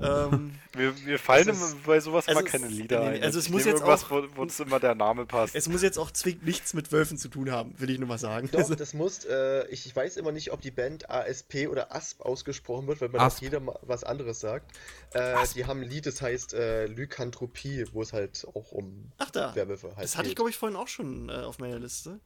Ähm, 0.00 0.52
Wir, 0.76 0.94
wir 1.06 1.18
fallen 1.18 1.48
ist- 1.48 1.56
immer 1.72 1.80
bei 1.84 1.98
sowas 1.98 2.28
immer 2.28 2.44
keine 2.44 2.68
Lieder 2.68 3.00
nee, 3.00 3.16
ein. 3.16 3.22
also 3.24 3.40
es 3.40 3.46
Ich 3.46 3.50
muss 3.50 3.64
jetzt 3.64 3.82
auch- 3.82 4.10
wo, 4.10 4.22
wo 4.36 4.44
es 4.44 4.60
immer 4.60 4.78
der 4.78 4.94
Name 4.94 5.26
passt. 5.26 5.56
es 5.56 5.68
muss 5.68 5.82
jetzt 5.82 5.98
auch 5.98 6.12
zwingend 6.12 6.44
nichts 6.44 6.72
mit 6.72 6.92
Wölfen 6.92 7.18
zu 7.18 7.28
tun 7.28 7.50
haben, 7.50 7.74
will 7.80 7.90
ich 7.90 7.98
nur 7.98 8.06
mal 8.06 8.18
sagen. 8.18 8.48
Doch, 8.52 8.60
Also, 8.60 8.76
das 8.76 8.94
muss, 8.94 9.24
äh, 9.24 9.66
ich, 9.70 9.86
ich 9.86 9.96
weiß 9.96 10.16
immer 10.18 10.30
nicht, 10.30 10.52
ob 10.52 10.60
die 10.60 10.70
Band 10.70 11.10
ASP 11.10 11.66
oder 11.68 11.92
ASP 11.92 12.20
ausgesprochen 12.20 12.86
wird, 12.86 13.00
weil 13.00 13.08
man 13.08 13.22
Asp. 13.22 13.38
auch 13.38 13.42
jeder 13.42 13.58
mal 13.58 13.76
was 13.82 14.04
anderes 14.04 14.38
sagt. 14.38 14.70
Äh, 15.14 15.34
die 15.56 15.66
haben 15.66 15.80
ein 15.82 15.88
Lied, 15.88 16.06
das 16.06 16.22
heißt 16.22 16.54
äh, 16.54 16.86
Lykanthropie, 16.86 17.86
wo 17.92 18.00
es 18.02 18.12
halt 18.12 18.46
auch 18.54 18.70
um 18.70 19.10
ach 19.18 19.30
da. 19.32 19.52
Werwölfe 19.56 19.88
halt 19.96 20.04
Das 20.04 20.16
hatte 20.16 20.28
ich, 20.28 20.36
glaube 20.36 20.50
ich, 20.50 20.56
vorhin 20.56 20.76
auch 20.76 20.86
schon 20.88 21.28
äh, 21.28 21.32
auf 21.32 21.58
meiner 21.58 21.80
Liste. 21.80 22.20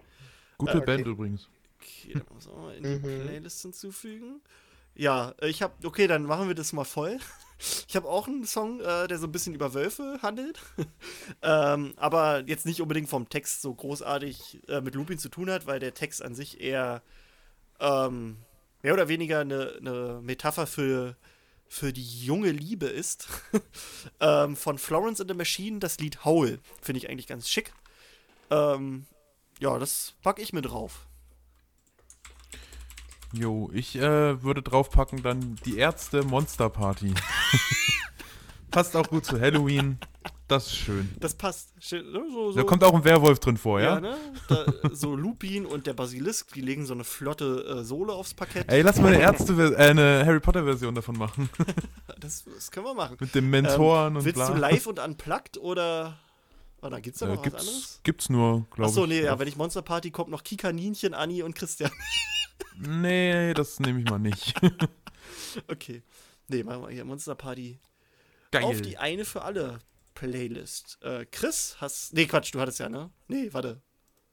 Gute 0.59 0.73
Ah, 0.73 0.77
okay. 0.77 0.85
Band 0.87 1.07
übrigens. 1.07 1.49
Okay, 1.83 2.13
dann 2.15 2.25
muss 2.35 2.47
mal 2.49 2.75
in 2.77 2.83
die 2.83 2.89
Mhm. 2.89 3.27
Playlist 3.27 3.63
hinzufügen. 3.63 4.41
Ja, 4.95 5.35
äh, 5.41 5.49
ich 5.49 5.63
habe, 5.63 5.75
okay, 5.87 6.07
dann 6.07 6.25
machen 6.25 6.49
wir 6.49 6.55
das 6.55 6.73
mal 6.73 6.85
voll. 6.85 7.19
Ich 7.87 7.95
habe 7.95 8.09
auch 8.09 8.27
einen 8.27 8.45
Song, 8.45 8.81
äh, 8.81 9.07
der 9.07 9.19
so 9.19 9.29
ein 9.29 9.31
bisschen 9.31 9.55
über 9.55 9.73
Wölfe 9.73 10.19
handelt. 10.21 10.59
ähm, 11.43 11.95
aber 11.97 12.43
jetzt 12.47 12.67
nicht 12.67 12.81
unbedingt 12.83 13.09
vom 13.09 13.29
Text 13.29 13.63
so 13.63 13.73
großartig 13.73 14.59
äh, 14.67 14.81
mit 14.81 14.97
Lupin 14.97 15.17
zu 15.17 15.29
tun 15.29 15.49
hat, 15.49 15.65
weil 15.65 15.79
der 15.79 15.95
Text 15.95 16.23
an 16.23 16.35
sich 16.35 16.61
eher 16.61 17.03
ähm, 17.79 18.39
mehr 18.83 18.95
oder 18.95 19.07
weniger 19.07 19.39
eine, 19.39 19.77
eine 19.79 20.21
Metapher 20.23 20.67
für, 20.67 21.17
für 21.69 21.93
die 21.93 22.25
junge 22.25 22.51
Liebe 22.51 22.87
ist. 22.87 23.29
ähm, 24.21 24.57
von 24.57 24.77
Florence 24.77 25.21
and 25.21 25.31
the 25.31 25.37
Machine, 25.37 25.79
das 25.79 25.99
Lied 26.01 26.25
Howl. 26.25 26.59
Finde 26.81 26.99
ich 26.99 27.09
eigentlich 27.09 27.29
ganz 27.29 27.49
schick. 27.49 27.73
Ähm, 28.51 29.07
ja, 29.61 29.79
das 29.79 30.15
packe 30.23 30.43
ich 30.43 30.53
mit 30.53 30.65
drauf. 30.65 31.07
Jo, 33.33 33.71
ich 33.73 33.97
äh, 33.97 34.43
würde 34.43 34.63
draufpacken 34.63 35.23
dann 35.23 35.57
die 35.65 35.79
Ärzte 35.79 36.23
Monster 36.23 36.69
Party. 36.69 37.15
Passt 38.71 38.97
auch 38.97 39.09
gut 39.09 39.25
zu 39.27 39.41
Halloween. 39.41 39.99
Das 40.49 40.67
ist 40.67 40.77
schön. 40.77 41.11
Das 41.21 41.35
passt. 41.35 41.71
Ne? 41.93 42.03
So, 42.31 42.53
so, 42.53 42.59
Da 42.59 42.63
kommt 42.65 42.85
auch 42.85 42.95
ein 42.95 43.05
Werwolf 43.05 43.39
drin 43.39 43.57
vor, 43.57 43.81
ja, 43.81 43.95
ja? 43.95 44.01
ne? 44.01 44.17
Da, 44.49 44.67
so 44.93 45.15
Lupin 45.15 45.65
und 45.67 45.87
der 45.87 45.95
Basilisk, 45.95 46.53
die 46.55 46.61
legen 46.61 46.85
so 46.85 46.93
eine 46.95 47.05
flotte 47.05 47.81
äh, 47.81 47.85
Sohle 47.85 48.13
aufs 48.13 48.35
Parkett. 48.35 48.71
Ey, 48.71 48.83
lass 48.83 48.99
mal 49.01 49.09
eine 49.09 49.21
Ärzte, 49.23 49.53
äh, 49.55 49.77
eine 49.77 50.25
Harry 50.27 50.41
Potter 50.41 50.65
Version 50.65 50.95
davon 50.95 51.17
machen. 51.17 51.49
Das, 52.21 52.45
das 52.45 52.71
können 52.71 52.87
wir 52.87 52.95
machen. 52.95 53.17
Mit 53.19 53.35
den 53.35 53.51
Mentoren 53.51 54.13
Ähm, 54.13 54.17
und 54.19 54.25
willst 54.25 54.37
bla. 54.37 54.51
du 54.53 54.55
live 54.61 54.87
und 54.87 55.01
unplugged 55.01 55.59
oder. 55.59 56.17
Warte, 56.81 57.01
gibt's 57.01 57.19
da 57.19 57.27
äh, 57.27 57.31
noch 57.31 57.37
was 57.39 57.43
gibt's, 57.43 57.61
anderes? 57.61 58.01
gibt's 58.05 58.29
nur, 58.31 58.67
glaube 58.71 58.83
ich. 58.83 58.97
Achso, 58.97 59.07
nee, 59.07 59.23
ja, 59.25 59.33
auf- 59.35 59.41
wenn 59.41 59.49
ich 59.49 59.57
Monster 59.57 59.83
Party 59.83 60.13
kommt 60.13 60.31
noch 60.31 60.45
Kika, 60.45 60.71
Nienchen, 60.73 61.15
Anni 61.15 61.43
und 61.43 61.55
Christian. 61.57 61.91
Nee, 62.77 63.55
das 63.55 63.81
nehme 63.81 64.01
ich 64.01 64.05
mal 64.11 64.19
nicht. 64.19 64.55
okay. 65.69 66.03
Nee, 66.49 66.63
machen 66.63 66.83
wir 66.83 66.91
hier 66.91 67.05
Monster 67.05 67.35
Party 67.35 67.79
Geil. 68.51 68.65
auf 68.65 68.81
die 68.83 68.99
eine 68.99 69.25
für 69.25 69.43
alle 69.43 69.79
Playlist. 70.15 70.99
Äh, 71.03 71.27
Chris, 71.27 71.77
hast. 71.81 72.13
Nee, 72.13 72.27
Quatsch, 72.27 72.53
du 72.55 72.61
hattest 72.61 72.79
ja, 72.81 72.89
ne? 72.89 73.11
Nee, 73.29 73.53
warte. 73.53 73.81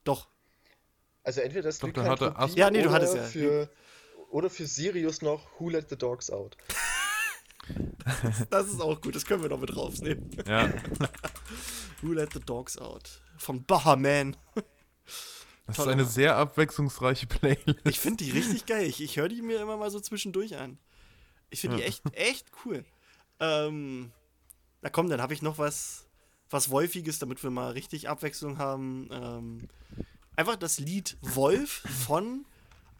Doch. 0.03 0.27
Also 1.23 1.41
entweder 1.41 1.63
das 1.63 1.79
Doch, 1.79 1.91
da 1.91 2.03
hatte 2.05 2.35
Asp- 2.37 2.57
Ja, 2.57 2.69
nee, 2.71 2.79
du 2.81 2.85
oder 2.89 2.95
hattest 2.95 3.15
ja. 3.15 3.23
Für, 3.23 3.69
oder 4.31 4.49
für 4.49 4.65
Sirius 4.65 5.21
noch 5.21 5.47
Who 5.59 5.69
Let 5.69 5.89
the 5.89 5.97
Dogs 5.97 6.29
Out. 6.29 6.57
Das 8.49 8.67
ist 8.67 8.81
auch 8.81 8.99
gut, 9.01 9.15
das 9.15 9.25
können 9.25 9.43
wir 9.43 9.49
noch 9.49 9.59
mit 9.59 9.75
draufnehmen. 9.75 10.31
Ja. 10.47 10.73
Who 12.01 12.13
Let 12.13 12.33
the 12.33 12.39
Dogs 12.39 12.77
Out? 12.79 13.21
Von 13.37 13.63
Bahaman. 13.63 14.35
Das 15.69 15.77
Toller 15.77 15.89
ist 15.89 15.93
eine 15.93 16.03
Mann. 16.03 16.11
sehr 16.11 16.35
abwechslungsreiche 16.35 17.27
Playlist. 17.27 17.79
Ich 17.85 17.99
finde 17.99 18.23
die 18.23 18.31
richtig 18.31 18.65
geil. 18.65 18.85
Ich, 18.85 19.01
ich 19.01 19.17
höre 19.17 19.29
die 19.29 19.41
mir 19.41 19.61
immer 19.61 19.77
mal 19.77 19.89
so 19.91 19.99
zwischendurch 19.99 20.57
an. 20.57 20.77
Ich 21.49 21.61
finde 21.61 21.77
die 21.77 21.81
Ja. 21.83 21.87
echt, 21.87 22.03
echt 22.13 22.51
cool. 22.65 22.85
Ähm, 23.39 24.11
na 24.81 24.89
komm, 24.89 25.09
dann 25.09 25.21
habe 25.21 25.33
ich 25.33 25.41
noch 25.41 25.57
was, 25.57 26.05
was 26.49 26.69
Wolfiges, 26.69 27.19
damit 27.19 27.41
wir 27.43 27.49
mal 27.49 27.71
richtig 27.71 28.09
Abwechslung 28.09 28.57
haben. 28.57 29.09
Ähm, 29.11 29.67
einfach 30.35 30.55
das 30.55 30.79
Lied 30.79 31.17
Wolf 31.21 31.83
von, 32.05 32.45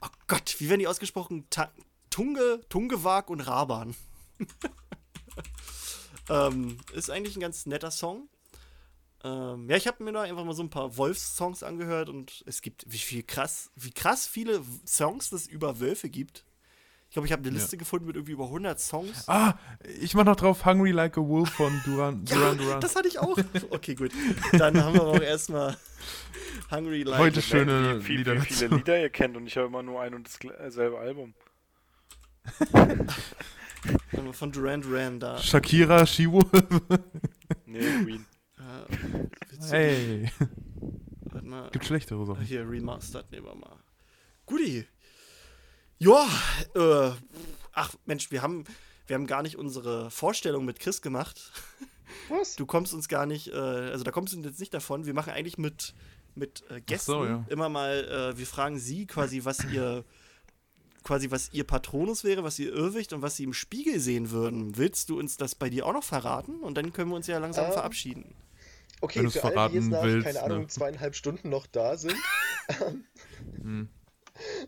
oh 0.02 0.08
Gott, 0.28 0.56
wie 0.60 0.70
werden 0.70 0.80
die 0.80 0.88
ausgesprochen? 0.88 1.46
Ta 1.50 1.72
Tunge, 2.10 2.62
Tungewag 2.70 3.30
und 3.30 3.42
Raban. 3.42 3.96
ähm, 6.30 6.78
ist 6.94 7.10
eigentlich 7.10 7.38
ein 7.38 7.42
ganz 7.42 7.66
netter 7.66 7.92
Song. 7.92 8.28
Ähm, 9.24 9.70
ja, 9.70 9.76
ich 9.76 9.86
habe 9.88 10.04
mir 10.04 10.12
da 10.14 10.22
einfach 10.22 10.46
mal 10.46 10.54
so 10.54 10.64
ein 10.64 10.70
paar 10.70 10.96
Wolfs-Songs 10.96 11.62
angehört 11.64 12.08
und 12.10 12.44
es 12.46 12.62
gibt, 12.62 12.86
wie 12.88 12.98
viel 12.98 13.22
krass, 13.24 13.70
wie 13.76 13.92
krass 13.92 14.28
viele 14.28 14.62
Songs 14.88 15.32
es 15.34 15.46
über 15.48 15.80
Wölfe 15.82 16.10
gibt. 16.10 16.46
Ich 17.10 17.14
glaube, 17.14 17.26
ich 17.26 17.32
habe 17.34 17.42
eine 17.42 17.50
Ja. 17.52 17.56
Liste 17.62 17.76
gefunden 17.76 18.06
mit 18.06 18.16
irgendwie 18.16 18.34
über 18.34 18.46
100 18.46 18.80
Songs. 18.80 19.28
Ah, 19.28 19.56
ich 20.00 20.14
mach 20.14 20.24
noch 20.26 20.36
drauf 20.36 20.64
Hungry 20.66 20.92
Like 20.92 21.18
a 21.18 21.22
Wolf 21.22 21.50
von 21.50 21.82
Duran 21.84 22.24
Duran 22.30 22.58
Duran. 22.60 22.80
das 22.82 22.96
hatte 22.96 23.08
ich 23.08 23.18
auch. 23.20 23.38
Okay, 23.72 23.96
gut. 23.96 24.12
Dann 24.54 24.82
haben 24.82 24.94
wir 24.94 25.02
aber 25.02 25.12
auch 25.14 25.22
erstmal 25.22 25.76
Hungry 26.72 27.02
Like 27.04 27.20
Heute 27.20 27.40
a- 27.40 27.42
schöne 27.42 28.00
wie, 28.02 28.08
wie, 28.08 28.18
Lieder 28.18 28.36
wie 28.36 28.42
viele 28.42 28.70
dazu. 28.70 28.76
Lieder 28.76 29.02
ihr 29.02 29.10
kennt 29.10 29.36
und 29.36 29.48
ich 29.48 29.56
höre 29.56 29.66
immer 29.66 29.82
nur 29.84 30.00
ein 30.02 30.14
und 30.14 30.30
dasselbe 30.60 31.00
Album. 31.00 31.34
äh, 32.74 34.34
von 34.34 34.52
Duran 34.52 34.82
Duran 34.82 35.20
da. 35.20 35.38
Shakira, 35.40 36.06
She-Wolf. 36.06 36.48
Nee, 37.66 37.80
Queen. 38.04 38.26
Äh, 38.90 38.96
du 39.52 39.58
die- 39.58 39.68
Hey. 39.70 40.32
Warte 41.22 41.46
mal. 41.48 41.70
Gibt 41.72 41.86
schlechtere 41.86 42.26
Sachen. 42.26 42.44
Hier, 42.44 42.70
Remastered 42.70 43.32
nehmen 43.32 43.46
wir 43.48 43.56
mal. 43.56 43.78
Guti. 44.46 44.86
Ja, 46.00 46.26
äh, 46.76 47.12
ach 47.74 47.94
Mensch, 48.06 48.32
wir 48.32 48.42
haben, 48.42 48.64
wir 49.08 49.16
haben 49.16 49.28
gar 49.28 49.42
nicht 49.44 49.58
unsere 49.58 50.10
Vorstellung 50.12 50.66
mit 50.66 50.80
Chris 50.80 51.02
gemacht. 51.02 51.52
Was? 52.30 52.56
Du 52.56 52.66
kommst 52.66 52.94
uns 52.94 53.08
gar 53.08 53.26
nicht, 53.26 53.48
äh, 53.50 53.56
also 53.56 54.04
da 54.04 54.12
kommst 54.12 54.34
du 54.34 54.40
jetzt 54.40 54.60
nicht 54.60 54.74
davon. 54.74 55.06
Wir 55.06 55.14
machen 55.14 55.34
eigentlich 55.34 55.58
mit, 55.58 55.94
mit 56.36 56.64
äh, 56.70 56.80
Gästen 56.82 57.12
so, 57.12 57.26
ja. 57.26 57.46
immer 57.50 57.70
mal, 57.70 58.34
äh, 58.34 58.38
wir 58.38 58.48
fragen 58.48 58.80
sie 58.80 59.06
quasi, 59.08 59.44
was 59.46 59.64
ihr, 59.66 60.06
quasi 61.04 61.30
was 61.32 61.52
ihr 61.54 61.66
Patronus 61.66 62.24
wäre, 62.24 62.44
was 62.44 62.58
ihr 62.60 62.74
Irrwicht 62.74 63.14
und 63.14 63.22
was 63.22 63.36
sie 63.36 63.44
im 63.44 63.54
Spiegel 63.54 64.00
sehen 64.00 64.32
würden. 64.32 64.78
Willst 64.78 65.10
du 65.10 65.20
uns 65.20 65.38
das 65.38 65.54
bei 65.54 65.70
dir 65.70 65.86
auch 65.86 65.94
noch 65.94 66.04
verraten? 66.04 66.62
Und 66.62 66.76
dann 66.78 66.94
können 66.94 67.10
wir 67.12 67.16
uns 67.16 67.28
ja 67.28 67.38
langsam 67.40 67.66
Ähm, 67.66 67.74
verabschieden. 67.74 68.34
Okay, 69.02 69.20
Wenn 69.24 69.30
für 69.32 69.44
alle, 69.44 69.70
die 69.70 69.76
jetzt 69.76 69.88
verraten 69.88 69.90
nach, 69.90 70.04
willst, 70.04 70.26
keine 70.28 70.44
Ahnung, 70.44 70.60
ne? 70.62 70.68
zweieinhalb 70.68 71.16
Stunden 71.16 71.50
noch 71.50 71.68
da 71.68 71.98
sind. 71.98 72.16
Hm. 73.62 73.90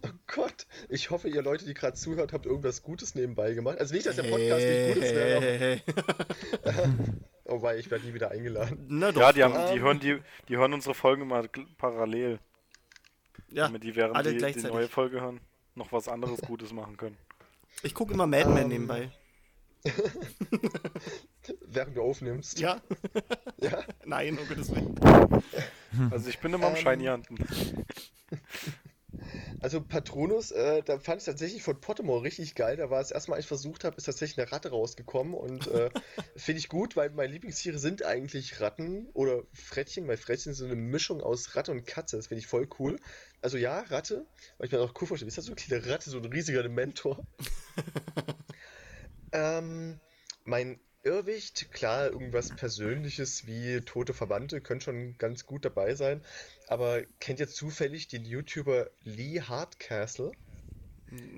Oh 0.06 0.10
Gott, 0.28 0.68
ich 0.90 1.12
hoffe, 1.12 1.30
ihr 1.30 1.42
Leute, 1.42 1.64
die 1.64 1.74
gerade 1.74 1.96
zuhört, 1.96 2.34
habt 2.34 2.46
irgendwas 2.46 2.84
Gutes 2.84 3.16
nebenbei 3.16 3.54
gemacht. 3.54 3.78
Also 3.80 3.94
nicht, 3.94 4.06
dass 4.06 4.18
der 4.18 4.24
Podcast 4.24 4.66
nicht 4.66 4.94
gut 4.96 5.04
ist, 5.04 5.14
ne, 5.14 5.36
aber- 5.38 5.46
hey, 5.46 5.58
hey, 5.58 5.82
hey. 6.66 6.84
oh 7.46 7.62
wei, 7.62 7.78
ich 7.78 7.90
werde 7.90 8.06
nie 8.06 8.14
wieder 8.14 8.32
eingeladen. 8.32 8.86
Na 8.90 9.14
doch. 9.14 9.22
Ja, 9.22 9.32
die, 9.32 9.44
haben, 9.46 9.56
Ähm. 9.56 9.74
die, 9.74 9.80
hören 9.80 10.00
die, 10.02 10.20
die 10.50 10.58
hören 10.58 10.74
unsere 10.74 10.94
Folgen 10.94 11.22
immer 11.22 11.46
parallel. 11.78 12.40
ja, 13.50 13.68
damit 13.68 13.84
die 13.86 13.96
während 13.96 14.18
alle 14.18 14.34
die, 14.36 14.52
die 14.54 14.68
neue 14.68 14.90
Folge 14.90 15.22
hören, 15.22 15.40
noch 15.76 15.94
was 15.94 16.10
anderes 16.10 16.42
Gutes 16.42 16.74
machen 16.74 16.98
können. 16.98 17.18
ich 17.82 17.94
gucke 17.94 18.14
immer 18.14 18.28
Mad 18.28 18.50
Men 18.50 18.64
Ähm, 18.64 18.68
nebenbei. 18.68 19.10
Während 21.68 21.98
du 21.98 22.02
aufnimmst. 22.02 22.60
Ja? 22.60 22.82
Ja. 23.62 23.84
Nein, 24.06 24.40
um 24.40 24.48
Gottes 24.48 24.74
Willen. 24.74 24.96
Also 26.10 26.30
ich 26.30 26.40
bin 26.40 26.52
immer 26.52 26.68
am 26.68 26.76
Ähm. 26.76 26.82
Shiny 26.82 27.06
Hunten. 27.06 27.38
Also 29.60 29.82
Patronus, 29.82 30.52
äh, 30.52 30.82
da 30.84 30.98
fand 30.98 31.22
ich 31.22 31.26
tatsächlich 31.26 31.62
von 31.62 31.80
Pottermore 31.80 32.24
richtig 32.24 32.56
geil. 32.56 32.78
Da 32.78 32.90
war 32.90 33.00
es 33.02 33.12
erstmal, 33.12 33.36
als 33.36 33.46
ich 33.46 33.48
versucht 33.48 33.84
habe, 33.84 33.98
ist 33.98 34.06
tatsächlich 34.06 34.40
eine 34.40 34.52
Ratte 34.52 34.70
rausgekommen 34.70 35.34
und 35.36 35.68
äh, 35.68 35.90
finde 36.36 36.60
ich 36.60 36.70
gut, 36.70 36.96
weil 36.96 37.12
meine 37.12 37.32
Lieblingstiere 37.32 37.78
sind 37.78 38.04
eigentlich 38.04 38.60
Ratten 38.60 39.08
oder 39.14 39.44
Frettchen, 39.54 40.08
weil 40.08 40.18
Frettchen 40.18 40.54
sind 40.54 40.68
so 40.68 40.74
eine 40.74 40.82
Mischung 40.82 41.22
aus 41.22 41.56
Ratte 41.56 41.72
und 41.72 41.86
Katze. 41.86 42.18
Das 42.18 42.28
finde 42.28 42.40
ich 42.40 42.48
voll 42.48 42.68
cool. 42.80 42.98
Also 43.42 43.58
ja, 43.58 43.82
Ratte, 43.82 44.26
weil 44.58 44.68
ich 44.68 44.72
mir 44.72 44.80
auch 44.80 44.94
cool 45.00 45.08
vorstelle, 45.08 45.28
ist 45.28 45.38
das 45.38 45.46
so 45.46 45.52
eine 45.52 45.62
kleine 45.62 45.86
Ratte, 45.86 46.10
so 46.10 46.18
ein 46.18 46.26
riesiger 46.26 46.64
Dementor. 46.64 47.24
Ähm, 49.32 50.00
mein 50.44 50.80
Irrwicht, 51.04 51.72
klar, 51.72 52.12
irgendwas 52.12 52.52
Persönliches 52.52 53.48
wie 53.48 53.82
tote 53.82 54.14
Verwandte 54.14 54.62
können 54.62 54.82
schon 54.82 55.18
ganz 55.18 55.46
gut 55.46 55.66
dabei 55.66 55.96
sein. 55.96 56.24
Aber 56.68 57.02
kennt 57.20 57.40
ihr 57.40 57.48
zufällig 57.48 58.08
den 58.08 58.24
YouTuber 58.24 58.92
Lee 59.02 59.42
Hardcastle? 59.42 60.32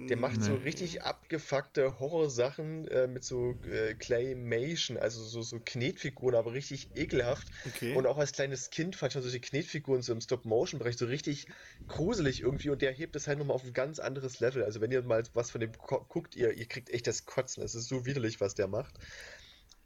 Der 0.07 0.17
macht 0.17 0.43
so 0.43 0.53
Nee. 0.53 0.57
richtig 0.57 1.01
abgefuckte 1.01 1.99
Horrorsachen 1.99 2.87
äh, 2.89 3.07
mit 3.07 3.23
so 3.23 3.59
äh, 3.63 3.95
Claymation, 3.95 4.97
also 4.97 5.23
so, 5.23 5.41
so 5.41 5.59
Knetfiguren, 5.59 6.35
aber 6.35 6.53
richtig 6.53 6.91
ekelhaft. 6.95 7.49
Okay. 7.65 7.95
Und 7.95 8.05
auch 8.05 8.17
als 8.17 8.33
kleines 8.33 8.69
Kind 8.69 8.95
fand 8.95 9.09
ich 9.11 9.13
schon 9.13 9.23
solche 9.23 9.39
Knetfiguren 9.39 10.01
so 10.03 10.13
im 10.13 10.21
Stop-Motion-Bereich 10.21 10.97
so 10.97 11.05
richtig 11.07 11.47
gruselig 11.87 12.41
irgendwie 12.41 12.69
und 12.69 12.81
der 12.81 12.91
hebt 12.91 13.15
es 13.15 13.27
halt 13.27 13.39
nochmal 13.39 13.55
auf 13.55 13.63
ein 13.63 13.73
ganz 13.73 13.99
anderes 13.99 14.39
Level. 14.39 14.63
Also 14.63 14.81
wenn 14.81 14.91
ihr 14.91 15.01
mal 15.03 15.23
was 15.33 15.51
von 15.51 15.61
dem 15.61 15.71
guckt, 15.73 16.35
ihr, 16.35 16.53
ihr 16.53 16.67
kriegt 16.67 16.89
echt 16.91 17.07
das 17.07 17.25
Kotzen. 17.25 17.63
Es 17.63 17.73
ist 17.75 17.87
so 17.87 18.05
widerlich, 18.05 18.39
was 18.41 18.55
der 18.55 18.67
macht. 18.67 18.99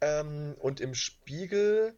Ähm, 0.01 0.55
und 0.59 0.79
im 0.81 0.93
Spiegel 0.95 1.97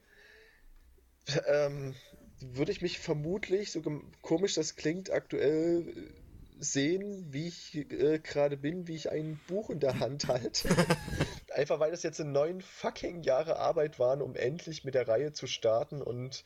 ähm, 1.48 1.96
würde 2.42 2.72
ich 2.72 2.82
mich 2.82 3.00
vermutlich, 3.00 3.72
so 3.72 3.82
komisch 4.22 4.54
das 4.56 4.76
klingt, 4.76 5.12
aktuell 5.12 6.14
sehen, 6.60 7.28
wie 7.32 7.48
ich 7.48 7.76
äh, 7.76 8.20
gerade 8.20 8.58
bin, 8.58 8.88
wie 8.88 8.96
ich 8.96 9.12
ein 9.12 9.40
Buch 9.48 9.70
in 9.70 9.80
der 9.80 10.00
Hand 10.00 10.28
halte. 10.28 10.70
Einfach 11.54 11.80
weil 11.80 11.92
das 11.92 12.04
jetzt 12.04 12.20
in 12.20 12.32
neun 12.32 12.62
fucking 12.62 13.24
Jahre 13.24 13.58
Arbeit 13.58 14.00
waren, 14.00 14.22
um 14.22 14.36
endlich 14.36 14.84
mit 14.84 14.94
der 14.94 15.08
Reihe 15.08 15.34
zu 15.34 15.48
starten 15.48 16.02
und 16.02 16.44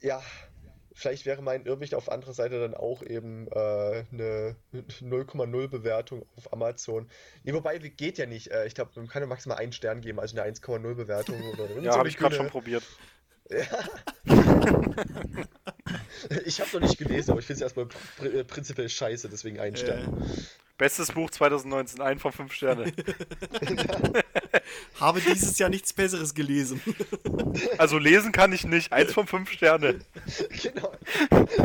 ja, 0.00 0.22
vielleicht 0.94 1.26
wäre 1.26 1.42
mein 1.42 1.66
Irrwicht 1.66 1.94
auf 1.94 2.10
anderer 2.10 2.32
Seite 2.32 2.60
dann 2.60 2.74
auch 2.74 3.02
eben 3.02 3.48
äh, 3.48 4.04
eine 4.12 4.56
0,0 4.72 5.68
Bewertung 5.68 6.24
auf 6.36 6.52
Amazon. 6.52 7.08
Nee, 7.42 7.52
wobei, 7.52 7.78
geht 7.78 8.18
ja 8.18 8.26
nicht. 8.26 8.50
Äh, 8.50 8.66
ich 8.66 8.74
glaube, 8.74 8.92
man 8.94 9.08
kann 9.08 9.22
ja 9.22 9.26
maximal 9.26 9.58
einen 9.58 9.72
Stern 9.72 10.00
geben, 10.00 10.20
also 10.20 10.38
eine 10.38 10.50
1,0 10.50 10.94
Bewertung 10.94 11.40
oder 11.52 11.70
Ja, 11.82 11.92
so 11.92 11.98
habe 11.98 12.08
ich 12.08 12.16
gerade 12.16 12.36
schon 12.36 12.48
probiert. 12.48 12.84
Ich 16.44 16.60
habe 16.60 16.70
noch 16.74 16.80
nicht 16.80 16.98
gelesen, 16.98 17.30
aber 17.30 17.40
ich 17.40 17.46
finde 17.46 17.58
es 17.58 17.62
erstmal 17.62 17.86
pr 17.86 18.24
äh, 18.26 18.44
prinzipiell 18.44 18.88
scheiße, 18.88 19.28
deswegen 19.28 19.60
einen 19.60 19.76
Stern. 19.76 20.22
äh, 20.22 20.26
Bestes 20.76 21.12
Buch 21.12 21.30
2019, 21.30 22.00
ein 22.00 22.18
von 22.18 22.32
fünf 22.32 22.52
Sterne. 22.52 22.90
habe 25.00 25.20
dieses 25.20 25.56
Jahr 25.58 25.70
nichts 25.70 25.92
Besseres 25.92 26.34
gelesen. 26.34 26.80
Also 27.78 27.98
lesen 27.98 28.32
kann 28.32 28.52
ich 28.52 28.64
nicht, 28.64 28.92
eins 28.92 29.12
von 29.12 29.28
fünf 29.28 29.48
Sterne. 29.50 30.00
Genau. 30.60 30.92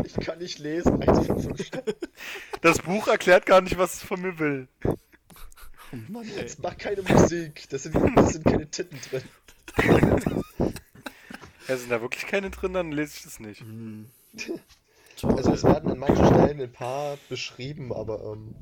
Ich 0.05 0.13
kann 0.23 0.37
nicht 0.37 0.59
lesen, 0.59 1.01
eins 1.01 1.25
von 1.25 1.41
fünf 1.41 1.65
Sternen. 1.65 1.93
Das 2.61 2.77
Buch 2.79 3.07
erklärt 3.07 3.47
gar 3.47 3.61
nicht, 3.61 3.77
was 3.79 3.95
es 3.95 4.03
von 4.03 4.21
mir 4.21 4.37
will. 4.37 4.67
Mann, 5.91 6.29
ey. 6.37 6.45
Es 6.45 6.59
macht 6.59 6.77
keine 6.79 7.01
Musik, 7.01 7.67
das 7.69 7.83
sind, 7.83 7.95
das 8.15 8.33
sind 8.33 8.45
keine 8.45 8.69
Titten 8.69 8.99
drin. 9.09 9.23
Ja, 11.67 11.77
sind 11.77 11.89
da 11.89 12.01
wirklich 12.01 12.27
keine 12.27 12.51
drin, 12.51 12.73
dann 12.73 12.91
lese 12.91 13.13
ich 13.17 13.23
das 13.23 13.39
nicht. 13.39 13.61
Toll. 13.61 14.05
Also 15.21 15.51
es 15.51 15.65
werden 15.65 15.91
an 15.91 15.97
manchen 15.99 16.25
Stellen 16.27 16.61
ein 16.61 16.71
paar 16.71 17.17
beschrieben, 17.27 17.91
aber 17.91 18.23
ähm, 18.23 18.55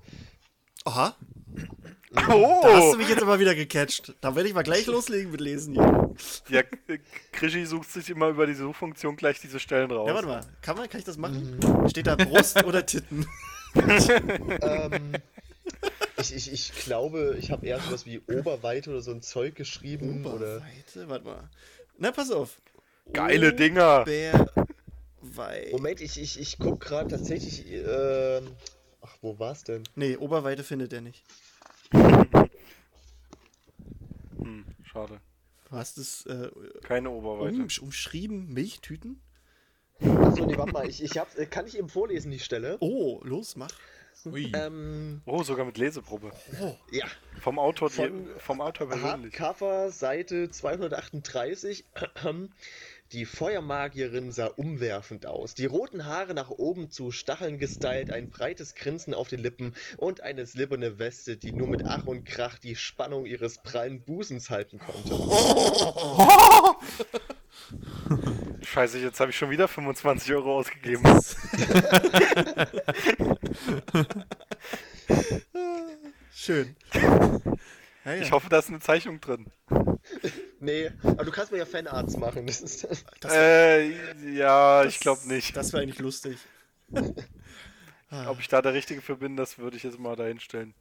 Aha, 0.85 1.15
da 2.11 2.21
hast 2.23 2.83
Oh! 2.85 2.91
du 2.93 2.97
mich 2.97 3.09
jetzt 3.09 3.21
aber 3.21 3.39
wieder 3.39 3.53
gecatcht. 3.53 4.15
Da 4.21 4.35
werde 4.35 4.49
ich 4.49 4.55
mal 4.55 4.63
gleich 4.63 4.87
loslegen 4.87 5.31
mit 5.31 5.41
Lesen 5.41 5.73
hier. 5.75 6.15
Ja, 6.49 6.63
Krischi 7.31 7.65
sucht 7.65 7.91
sich 7.91 8.09
immer 8.09 8.29
über 8.29 8.47
die 8.47 8.55
Suchfunktion 8.55 9.17
gleich 9.17 9.39
diese 9.39 9.59
Stellen 9.59 9.91
raus. 9.91 10.07
Ja, 10.07 10.15
warte 10.15 10.27
mal. 10.27 10.41
Kann, 10.61 10.77
man, 10.77 10.89
kann 10.89 10.99
ich 10.99 11.05
das 11.05 11.17
machen? 11.17 11.59
Mhm. 11.61 11.89
Steht 11.89 12.07
da 12.07 12.15
Brust 12.15 12.63
oder 12.63 12.85
Titten? 12.85 13.27
ähm, 14.61 15.13
ich, 16.17 16.33
ich, 16.35 16.51
ich 16.51 16.71
glaube, 16.85 17.35
ich 17.37 17.51
habe 17.51 17.67
eher 17.67 17.79
sowas 17.79 18.05
wie 18.07 18.19
Oberweite 18.19 18.89
oder 18.89 19.01
so 19.01 19.11
ein 19.11 19.21
Zeug 19.21 19.55
geschrieben 19.55 20.25
oder 20.25 20.57
Oberweite? 20.57 21.09
Warte 21.09 21.25
mal. 21.25 21.49
Na, 21.99 22.11
pass 22.11 22.31
auf. 22.31 22.57
Geile 23.13 23.53
Dinger. 23.53 24.05
Oberweite. 25.21 25.71
Moment, 25.71 26.01
ich, 26.01 26.19
ich, 26.19 26.39
ich 26.39 26.57
guck 26.59 26.79
gerade 26.79 27.09
tatsächlich. 27.09 27.65
ähm, 27.71 28.47
ach, 29.01 29.15
wo 29.21 29.37
war's 29.39 29.63
denn? 29.63 29.83
Nee, 29.95 30.15
Oberweite 30.17 30.63
findet 30.63 30.93
er 30.93 31.01
nicht. 31.01 31.23
Hm, 34.37 34.65
schade. 34.83 35.19
Du 35.69 35.75
hast 35.75 35.97
es 35.97 36.25
äh, 36.25 36.49
Keine 36.83 37.09
Oberweite. 37.09 37.55
um, 37.55 37.67
umschrieben. 37.87 38.53
Milchtüten? 38.53 39.21
Achso, 39.99 40.45
nee, 40.45 40.57
warte 40.57 40.71
mal, 40.71 40.87
ich, 40.87 41.03
ich 41.03 41.17
hab, 41.17 41.35
äh, 41.37 41.45
kann 41.47 41.65
ich 41.67 41.77
eben 41.77 41.89
vorlesen, 41.89 42.31
die 42.31 42.39
Stelle? 42.39 42.77
Oh, 42.79 43.19
los, 43.23 43.55
mach. 43.55 43.71
Ui. 44.25 44.51
Ähm, 44.55 45.21
Oh, 45.25 45.43
sogar 45.43 45.65
mit 45.65 45.77
Leseprobe. 45.77 46.31
ja. 46.91 47.05
Vom 47.41 47.59
Autor, 47.59 47.89
Von 47.89 48.25
die, 48.25 48.39
vom 48.39 48.61
Autor 48.61 48.87
persönlich. 48.89 49.39
Hardcover, 49.39 49.91
Seite 49.91 50.49
238. 50.51 51.85
Die 53.13 53.25
Feuermagierin 53.25 54.33
sah 54.33 54.47
umwerfend 54.47 55.25
aus. 55.25 55.53
Die 55.53 55.65
roten 55.65 56.03
Haare 56.05 56.33
nach 56.33 56.49
oben 56.49 56.89
zu 56.89 57.11
Stacheln 57.11 57.57
gestylt, 57.57 58.11
ein 58.11 58.29
breites 58.29 58.75
Grinsen 58.75 59.13
auf 59.13 59.29
den 59.29 59.39
Lippen 59.39 59.73
und 59.95 60.19
eine 60.21 60.45
silberne 60.45 60.99
Weste, 60.99 61.37
die 61.37 61.53
nur 61.53 61.69
mit 61.69 61.85
Ach 61.85 62.05
und 62.05 62.25
Krach 62.25 62.59
die 62.59 62.75
Spannung 62.75 63.25
ihres 63.25 63.59
prallen 63.59 64.01
Busens 64.01 64.49
halten 64.49 64.79
konnte. 64.79 65.15
Scheiße, 68.65 68.99
jetzt 68.99 69.21
habe 69.21 69.31
ich 69.31 69.37
schon 69.37 69.51
wieder 69.51 69.69
25 69.69 70.33
Euro 70.33 70.57
ausgegeben. 70.57 71.05
Schön. 76.33 76.75
Ja, 76.93 77.39
ja. 78.03 78.15
Ich 78.21 78.31
hoffe, 78.31 78.49
da 78.49 78.59
ist 78.59 78.67
eine 78.69 78.81
Zeichnung 78.81 79.21
drin. 79.21 79.45
Nee, 80.59 80.91
aber 81.03 81.23
du 81.25 81.31
kannst 81.31 81.51
mir 81.51 81.59
ja 81.59 81.65
Fanarts 81.65 82.17
machen. 82.17 82.47
Das 82.47 82.61
ist, 82.61 82.87
das, 83.19 83.31
Äh, 83.33 84.33
ja, 84.33 84.83
das- 84.83 84.93
ich 84.93 84.99
glaube 84.99 85.27
nicht. 85.27 85.55
Das 85.55 85.71
wäre 85.73 85.83
eigentlich 85.83 85.99
lustig. 85.99 86.37
Ob 88.27 88.39
ich 88.39 88.47
da 88.47 88.61
der 88.61 88.73
Richtige 88.73 89.01
für 89.01 89.17
bin, 89.17 89.35
das 89.35 89.57
würde 89.57 89.77
ich 89.77 89.83
jetzt 89.83 89.99
mal 89.99 90.15
dahin 90.15 90.39
stellen. 90.39 90.73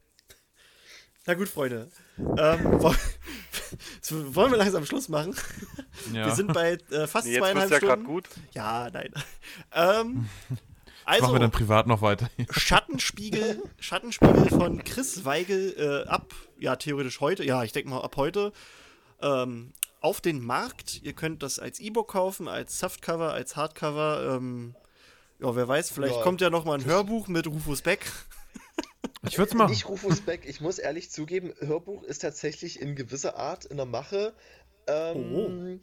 Na 1.25 1.33
gut, 1.33 1.49
Freunde. 1.49 1.89
Ähm, 2.17 2.63
wollen 2.81 2.95
wir 4.51 4.57
langsam 4.57 4.85
Schluss 4.85 5.09
machen? 5.09 5.35
Ja. 6.13 6.27
Wir 6.27 6.35
sind 6.35 6.53
bei 6.53 6.77
äh, 6.89 7.05
fast 7.05 7.27
Nee, 7.27 7.33
jetzt 7.33 7.41
zweieinhalb 7.41 7.69
ja 7.69 7.79
gerade 7.79 7.91
Stunden. 8.01 8.05
gut. 8.07 8.29
Ja, 8.53 8.89
nein. 8.91 9.11
Ähm, 9.73 10.27
Machen 11.05 11.21
wir 11.21 11.23
also, 11.27 11.37
dann 11.39 11.51
privat 11.51 11.87
noch 11.87 12.01
weiter. 12.01 12.29
Schattenspiegel, 12.49 13.61
Schattenspiegel 13.79 14.49
von 14.49 14.83
Chris 14.83 15.23
Weigel 15.23 15.73
äh, 16.05 16.09
ab, 16.09 16.33
ja, 16.59 16.75
theoretisch 16.75 17.21
heute, 17.21 17.45
ja, 17.45 17.63
ich 17.63 17.71
denke 17.71 17.89
mal 17.89 18.01
ab 18.01 18.15
heute, 18.17 18.51
ähm, 19.21 19.73
auf 20.01 20.21
den 20.21 20.39
Markt. 20.41 21.01
Ihr 21.03 21.13
könnt 21.13 21.43
das 21.43 21.59
als 21.59 21.79
E-Book 21.79 22.09
kaufen, 22.09 22.47
als 22.47 22.79
Softcover, 22.79 23.33
als 23.33 23.55
Hardcover. 23.55 24.35
Ähm, 24.35 24.75
ja, 25.39 25.55
wer 25.55 25.67
weiß, 25.67 25.91
vielleicht 25.91 26.15
Ja. 26.15 26.21
kommt 26.23 26.41
ja 26.41 26.49
noch 26.49 26.65
mal 26.65 26.79
ein 26.79 26.85
Hörbuch 26.85 27.27
mit 27.27 27.47
Rufus 27.47 27.81
Beck. 27.81 28.11
Ich 29.27 29.37
würde 29.37 29.49
es 29.49 29.55
machen. 29.55 29.73
Ich 29.73 29.87
Rufus 29.87 30.21
Beck, 30.21 30.45
ich 30.45 30.61
muss 30.61 30.79
ehrlich 30.79 31.11
zugeben, 31.11 31.53
Hörbuch 31.59 32.03
ist 32.03 32.19
tatsächlich 32.19 32.79
in 32.79 32.95
gewisser 32.95 33.35
Art 33.37 33.65
in 33.65 33.77
der 33.77 33.85
Mache. 33.85 34.33
Ähm, 34.87 35.81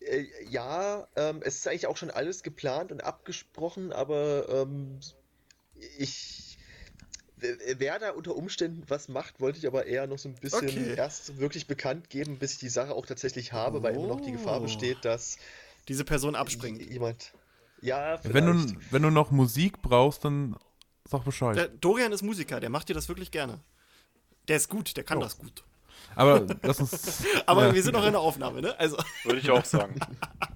äh, 0.00 0.24
ja, 0.48 1.06
ähm, 1.16 1.40
es 1.42 1.56
ist 1.56 1.68
eigentlich 1.68 1.86
auch 1.86 1.96
schon 1.96 2.10
alles 2.10 2.42
geplant 2.42 2.90
und 2.90 3.02
abgesprochen, 3.04 3.92
aber 3.92 4.48
ähm, 4.48 4.98
ich. 5.98 6.47
Wer- 7.40 7.98
da 7.98 8.10
unter 8.10 8.34
Umständen 8.36 8.82
was 8.88 9.08
macht, 9.08 9.40
wollte 9.40 9.58
ich 9.58 9.66
aber 9.66 9.86
eher 9.86 10.06
noch 10.06 10.18
so 10.18 10.28
ein 10.28 10.34
bisschen 10.34 10.68
Okay. 10.68 10.94
erst 10.96 11.38
wirklich 11.38 11.66
bekannt 11.66 12.10
geben, 12.10 12.38
bis 12.38 12.52
ich 12.54 12.58
die 12.58 12.68
Sache 12.68 12.94
auch 12.94 13.06
tatsächlich 13.06 13.52
habe, 13.52 13.82
weil 13.82 13.94
immer 13.94 14.06
noch 14.08 14.20
die 14.20 14.32
Gefahr 14.32 14.58
Oh. 14.58 14.62
besteht, 14.64 15.04
dass 15.04 15.38
Diese 15.88 16.04
Person 16.04 16.34
abspringt. 16.34 16.82
jemand. 16.82 17.32
Ja, 17.80 18.18
Wenn 18.24 18.46
du, 18.46 18.74
wenn 18.90 19.02
du 19.02 19.10
noch 19.10 19.30
Musik 19.30 19.80
brauchst, 19.82 20.24
dann 20.24 20.56
sag 21.04 21.24
Bescheid. 21.24 21.56
Der 21.56 21.68
Dorian 21.68 22.12
ist 22.12 22.22
Musiker, 22.22 22.58
der 22.60 22.70
macht 22.70 22.88
dir 22.88 22.94
das 22.94 23.08
wirklich 23.08 23.30
gerne. 23.30 23.60
Der 24.48 24.56
ist 24.56 24.68
gut, 24.68 24.96
der 24.96 25.04
kann 25.04 25.18
Oh. 25.18 25.22
das 25.22 25.38
gut. 25.38 25.64
Aber 26.18 26.44
lass 26.62 26.80
uns. 26.80 27.22
Aber 27.46 27.68
ja. 27.68 27.74
wir 27.74 27.82
sind 27.82 27.92
noch 27.92 28.04
in 28.04 28.10
der 28.10 28.20
Aufnahme, 28.20 28.60
ne? 28.60 28.78
Also, 28.78 28.96
Würde 29.24 29.38
ich 29.38 29.50
auch 29.50 29.64
sagen. 29.64 30.00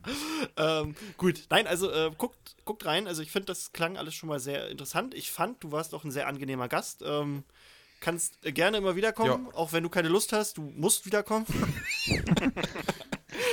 ähm, 0.56 0.96
gut. 1.16 1.44
Nein, 1.50 1.68
also 1.68 1.88
äh, 1.88 2.10
guckt, 2.18 2.56
guckt 2.64 2.84
rein. 2.84 3.06
Also 3.06 3.22
ich 3.22 3.30
finde, 3.30 3.46
das 3.46 3.72
klang 3.72 3.96
alles 3.96 4.14
schon 4.14 4.28
mal 4.28 4.40
sehr 4.40 4.68
interessant. 4.70 5.14
Ich 5.14 5.30
fand, 5.30 5.62
du 5.62 5.70
warst 5.70 5.94
auch 5.94 6.02
ein 6.02 6.10
sehr 6.10 6.26
angenehmer 6.26 6.66
Gast. 6.66 7.02
Ähm, 7.06 7.44
kannst 8.00 8.44
äh, 8.44 8.50
gerne 8.50 8.78
immer 8.78 8.96
wiederkommen, 8.96 9.50
auch 9.54 9.72
wenn 9.72 9.84
du 9.84 9.88
keine 9.88 10.08
Lust 10.08 10.32
hast. 10.32 10.58
Du 10.58 10.62
musst 10.62 11.06
wiederkommen. 11.06 11.46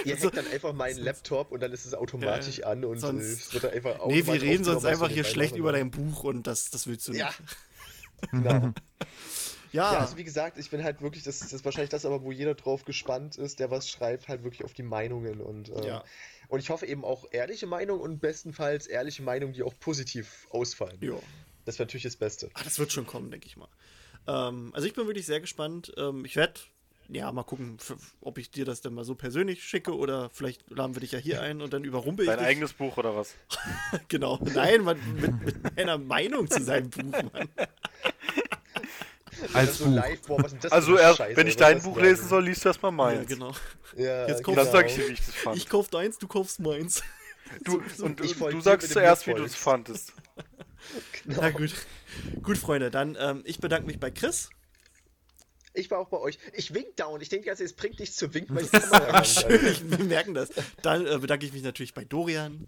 Ihr 0.03 0.19
hackt 0.19 0.35
dann 0.35 0.47
einfach 0.47 0.73
meinen 0.73 0.97
Laptop 0.97 1.51
und 1.51 1.61
dann 1.61 1.71
ist 1.71 1.85
es 1.85 1.93
automatisch 1.93 2.63
an 2.63 2.85
und 2.85 2.99
sonst- 2.99 3.23
äh, 3.23 3.33
es 3.33 3.53
wird 3.53 3.63
dann 3.65 3.71
einfach 3.73 4.07
nee, 4.07 4.25
wir 4.25 4.41
reden 4.41 4.63
sonst 4.63 4.85
einfach 4.85 5.09
hier 5.09 5.25
schlecht 5.25 5.55
über 5.55 5.71
dein 5.71 5.91
Buch 5.91 6.23
und 6.23 6.47
das, 6.47 6.71
das 6.71 6.87
willst 6.87 7.07
du 7.07 7.11
nicht. 7.11 7.21
Ja, 7.21 7.31
genau. 8.31 8.73
Ja, 9.71 9.93
Ja, 9.93 9.99
also 9.99 10.17
wie 10.17 10.23
gesagt, 10.23 10.57
ich 10.57 10.69
bin 10.69 10.83
halt 10.83 11.01
wirklich, 11.01 11.23
das, 11.23 11.39
das 11.39 11.53
ist 11.53 11.65
wahrscheinlich 11.65 11.89
das, 11.89 12.05
aber 12.05 12.23
wo 12.23 12.31
jeder 12.31 12.55
drauf 12.55 12.85
gespannt 12.85 13.35
ist, 13.37 13.59
der 13.59 13.69
was 13.71 13.89
schreibt, 13.89 14.27
halt 14.27 14.43
wirklich 14.43 14.63
auf 14.63 14.73
die 14.73 14.83
Meinungen 14.83 15.41
und, 15.41 15.69
ähm, 15.69 15.83
Ja. 15.83 16.03
und 16.47 16.59
ich 16.59 16.69
hoffe 16.69 16.85
eben 16.85 17.05
auch 17.05 17.25
ehrliche 17.31 17.67
Meinungen 17.67 18.01
und 18.01 18.19
bestenfalls 18.19 18.87
ehrliche 18.87 19.21
Meinungen, 19.23 19.53
die 19.53 19.63
auch 19.63 19.73
positiv 19.79 20.47
ausfallen. 20.49 20.97
Jo. 21.01 21.21
Das 21.65 21.77
wäre 21.77 21.85
natürlich 21.85 22.03
das 22.03 22.15
Beste. 22.15 22.49
Ah, 22.55 22.63
das 22.63 22.79
wird 22.79 22.91
schon 22.91 23.05
kommen, 23.05 23.29
denke 23.29 23.45
ich 23.47 23.57
mal. 23.57 23.67
Ähm, 24.27 24.71
also 24.73 24.87
ich 24.87 24.93
bin 24.93 25.05
wirklich 25.05 25.25
sehr 25.27 25.39
gespannt. 25.39 25.93
Ähm, 25.97 26.25
ich 26.25 26.35
werde, 26.35 26.59
ja, 27.09 27.31
mal 27.31 27.43
gucken, 27.43 27.77
ob 28.21 28.37
ich 28.39 28.49
dir 28.49 28.65
das 28.65 28.81
dann 28.81 28.93
mal 28.95 29.03
so 29.03 29.13
persönlich 29.15 29.63
schicke 29.63 29.95
oder 29.95 30.29
vielleicht 30.31 30.67
laden 30.71 30.95
wir 30.95 31.01
dich 31.01 31.11
ja 31.11 31.19
hier 31.19 31.41
ein 31.41 31.61
und 31.61 31.73
dann 31.73 31.83
überrumpel 31.83 32.25
ich 32.25 32.29
Dein 32.31 32.39
dich. 32.39 32.47
eigenes 32.47 32.73
Buch 32.73 32.97
oder 32.97 33.15
was? 33.15 33.35
Genau. 34.07 34.39
Nein, 34.41 34.81
man, 34.83 34.99
mit, 35.19 35.41
mit 35.43 35.75
meiner 35.77 35.97
Meinung 35.99 36.49
zu 36.49 36.63
seinem 36.63 36.89
Buch, 36.89 37.11
Mann. 37.33 37.49
Als 39.53 39.77
so 39.77 39.85
Buch. 39.85 39.93
live, 39.95 40.21
boah, 40.23 40.37
was 40.39 40.45
ist 40.45 40.51
denn 40.53 40.59
das 40.61 40.71
Also 40.71 40.97
erst, 40.97 41.17
Scheiße, 41.17 41.37
wenn 41.37 41.47
ich 41.47 41.55
dein 41.57 41.77
was 41.77 41.83
Buch 41.83 41.97
lesen 41.99 42.27
soll, 42.27 42.45
liest 42.45 42.63
du 42.65 42.69
erstmal 42.69 42.91
Ja, 42.91 42.95
meins. 42.97 43.27
genau. 43.27 43.51
Ja, 43.95 44.27
Jetzt 44.27 44.43
genau. 44.43 44.55
Das 44.57 44.71
sage 44.71 44.87
ich 44.87 44.95
dir, 44.95 45.07
wie 45.09 45.13
ich 45.13 45.25
das 45.25 45.35
fand. 45.35 45.57
Ich 45.57 45.67
kauf 45.69 45.87
deins, 45.89 46.17
du 46.17 46.27
kaufst 46.27 46.59
meins. 46.59 47.01
du, 47.63 47.81
so- 47.95 48.05
und 48.05 48.21
ich 48.21 48.35
du, 48.37 48.49
du 48.49 48.61
sagst 48.61 48.91
zuerst, 48.91 49.27
wie 49.27 49.33
du 49.33 49.43
es 49.43 49.55
fandest. 49.55 50.13
Genau. 51.25 51.41
Na 51.41 51.49
gut. 51.49 51.73
Gut, 52.41 52.57
Freunde, 52.57 52.89
dann 52.89 53.17
ähm, 53.19 53.41
ich 53.45 53.59
bedanke 53.59 53.85
mich 53.85 53.99
bei 53.99 54.09
Chris. 54.11 54.49
Ich 55.73 55.91
war 55.91 55.99
auch 55.99 56.07
bei 56.07 56.17
euch. 56.17 56.39
Ich 56.53 56.73
wink 56.73 56.95
down. 56.95 57.19
Ich 57.21 57.27
denke, 57.29 57.49
also, 57.49 57.63
es 57.65 57.73
bringt 57.73 57.99
nichts 57.99 58.15
zu 58.15 58.33
winken, 58.33 58.55
weil 58.55 58.63
die 58.63 58.69
Kamera 58.69 59.23
schön, 59.25 59.65
ich, 59.67 59.87
wir 59.91 60.03
merken 60.05 60.33
das. 60.33 60.49
Dann 60.81 61.05
äh, 61.05 61.17
bedanke 61.17 61.45
ich 61.45 61.51
mich 61.53 61.63
natürlich 61.63 61.93
bei 61.93 62.05
Dorian. 62.05 62.67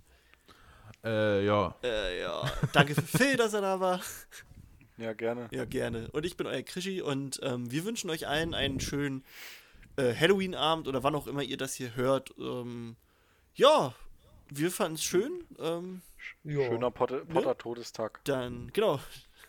Äh, 1.05 1.45
ja. 1.45 1.73
Äh, 1.83 2.19
ja, 2.21 2.51
danke 2.73 2.93
für 2.93 3.01
Phil, 3.17 3.37
dass 3.37 3.53
er 3.53 3.61
da 3.61 3.79
war. 3.79 4.01
Ja, 5.01 5.13
gerne. 5.13 5.47
Ja, 5.51 5.65
gerne. 5.65 6.09
Und 6.11 6.25
ich 6.25 6.37
bin 6.37 6.47
euer 6.47 6.61
Krischi 6.61 7.01
und 7.01 7.39
ähm, 7.43 7.71
wir 7.71 7.85
wünschen 7.85 8.09
euch 8.09 8.27
allen 8.27 8.53
einen 8.53 8.79
schönen 8.79 9.23
äh, 9.97 10.13
Halloween-Abend 10.13 10.87
oder 10.87 11.03
wann 11.03 11.15
auch 11.15 11.27
immer 11.27 11.41
ihr 11.43 11.57
das 11.57 11.73
hier 11.73 11.95
hört. 11.95 12.33
Ähm, 12.37 12.95
ja, 13.55 13.93
wir 14.49 14.71
fanden 14.71 14.95
es 14.95 15.03
schön. 15.03 15.43
Ähm, 15.59 16.01
Ja. 16.43 16.65
Schöner 16.67 16.91
Potter, 16.91 17.25
Potter 17.25 17.57
Todestag. 17.57 18.21
dann, 18.25 18.69
genau. 18.73 18.99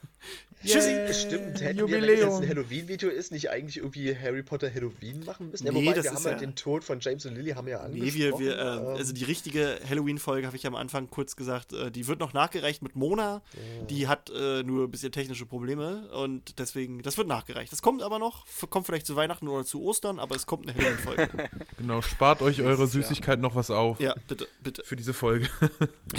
Tschüssi. 0.64 0.90
Yay, 0.90 1.12
Stimmt, 1.12 1.60
hätten 1.60 1.78
wir, 1.78 1.90
wenn 1.90 2.02
das 2.02 2.10
Jubiläum. 2.10 2.40
ein 2.42 2.48
Halloween-Video 2.48 3.08
ist, 3.10 3.32
nicht 3.32 3.50
eigentlich 3.50 3.78
irgendwie 3.78 4.16
Harry 4.16 4.44
Potter 4.44 4.72
Halloween 4.72 5.24
machen 5.24 5.50
müssen? 5.50 5.64
Nee, 5.64 5.74
wobei, 5.74 5.92
das 5.92 6.04
wir 6.04 6.12
ist 6.12 6.18
haben 6.18 6.24
ja 6.24 6.30
ja- 6.30 6.38
den 6.38 6.54
Tod 6.54 6.84
von 6.84 7.00
James 7.00 7.26
und 7.26 7.34
Lily 7.34 7.50
haben 7.50 7.66
wir 7.66 7.72
ja 7.72 7.88
Nee, 7.88 7.98
angesprochen. 7.98 8.38
wir, 8.38 8.38
wir, 8.38 8.58
äh, 8.58 8.76
ähm, 8.76 8.86
also 8.96 9.12
die 9.12 9.24
richtige 9.24 9.80
Halloween-Folge 9.88 10.46
habe 10.46 10.56
ich 10.56 10.64
am 10.64 10.76
Anfang 10.76 11.10
kurz 11.10 11.34
gesagt, 11.34 11.72
äh, 11.72 11.90
die 11.90 12.06
wird 12.06 12.20
noch 12.20 12.32
nachgereicht 12.32 12.80
mit 12.80 12.94
Mona. 12.94 13.42
Die 13.90 14.06
hat 14.06 14.30
äh, 14.30 14.62
nur 14.62 14.84
ein 14.86 14.90
bisschen 14.92 15.10
technische 15.10 15.46
Probleme 15.46 16.08
und 16.12 16.60
deswegen, 16.60 17.02
das 17.02 17.16
wird 17.18 17.26
nachgereicht. 17.26 17.72
Das 17.72 17.82
kommt 17.82 18.00
aber 18.04 18.20
noch, 18.20 18.46
kommt 18.70 18.86
vielleicht 18.86 19.06
zu 19.06 19.16
Weihnachten 19.16 19.48
oder 19.48 19.64
zu 19.64 19.82
Ostern, 19.82 20.20
aber 20.20 20.36
es 20.36 20.46
kommt 20.46 20.68
eine 20.70 20.78
Halloween-Folge. 20.78 21.28
Genau, 21.78 22.02
spart 22.02 22.40
euch 22.40 22.62
eure 22.62 22.86
Süßigkeit 22.86 23.40
noch 23.40 23.56
was 23.56 23.72
auf. 23.72 23.98
ja, 23.98 24.14
bitte, 24.28 24.46
bitte. 24.62 24.84
Für 24.84 24.94
diese 24.94 25.12
Folge. 25.12 25.48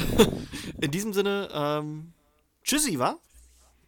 In 0.82 0.92
diesem 0.92 1.14
Sinne, 1.14 1.48
ähm, 1.54 2.12
tschüssi, 2.66 3.00
wa? 3.00 3.18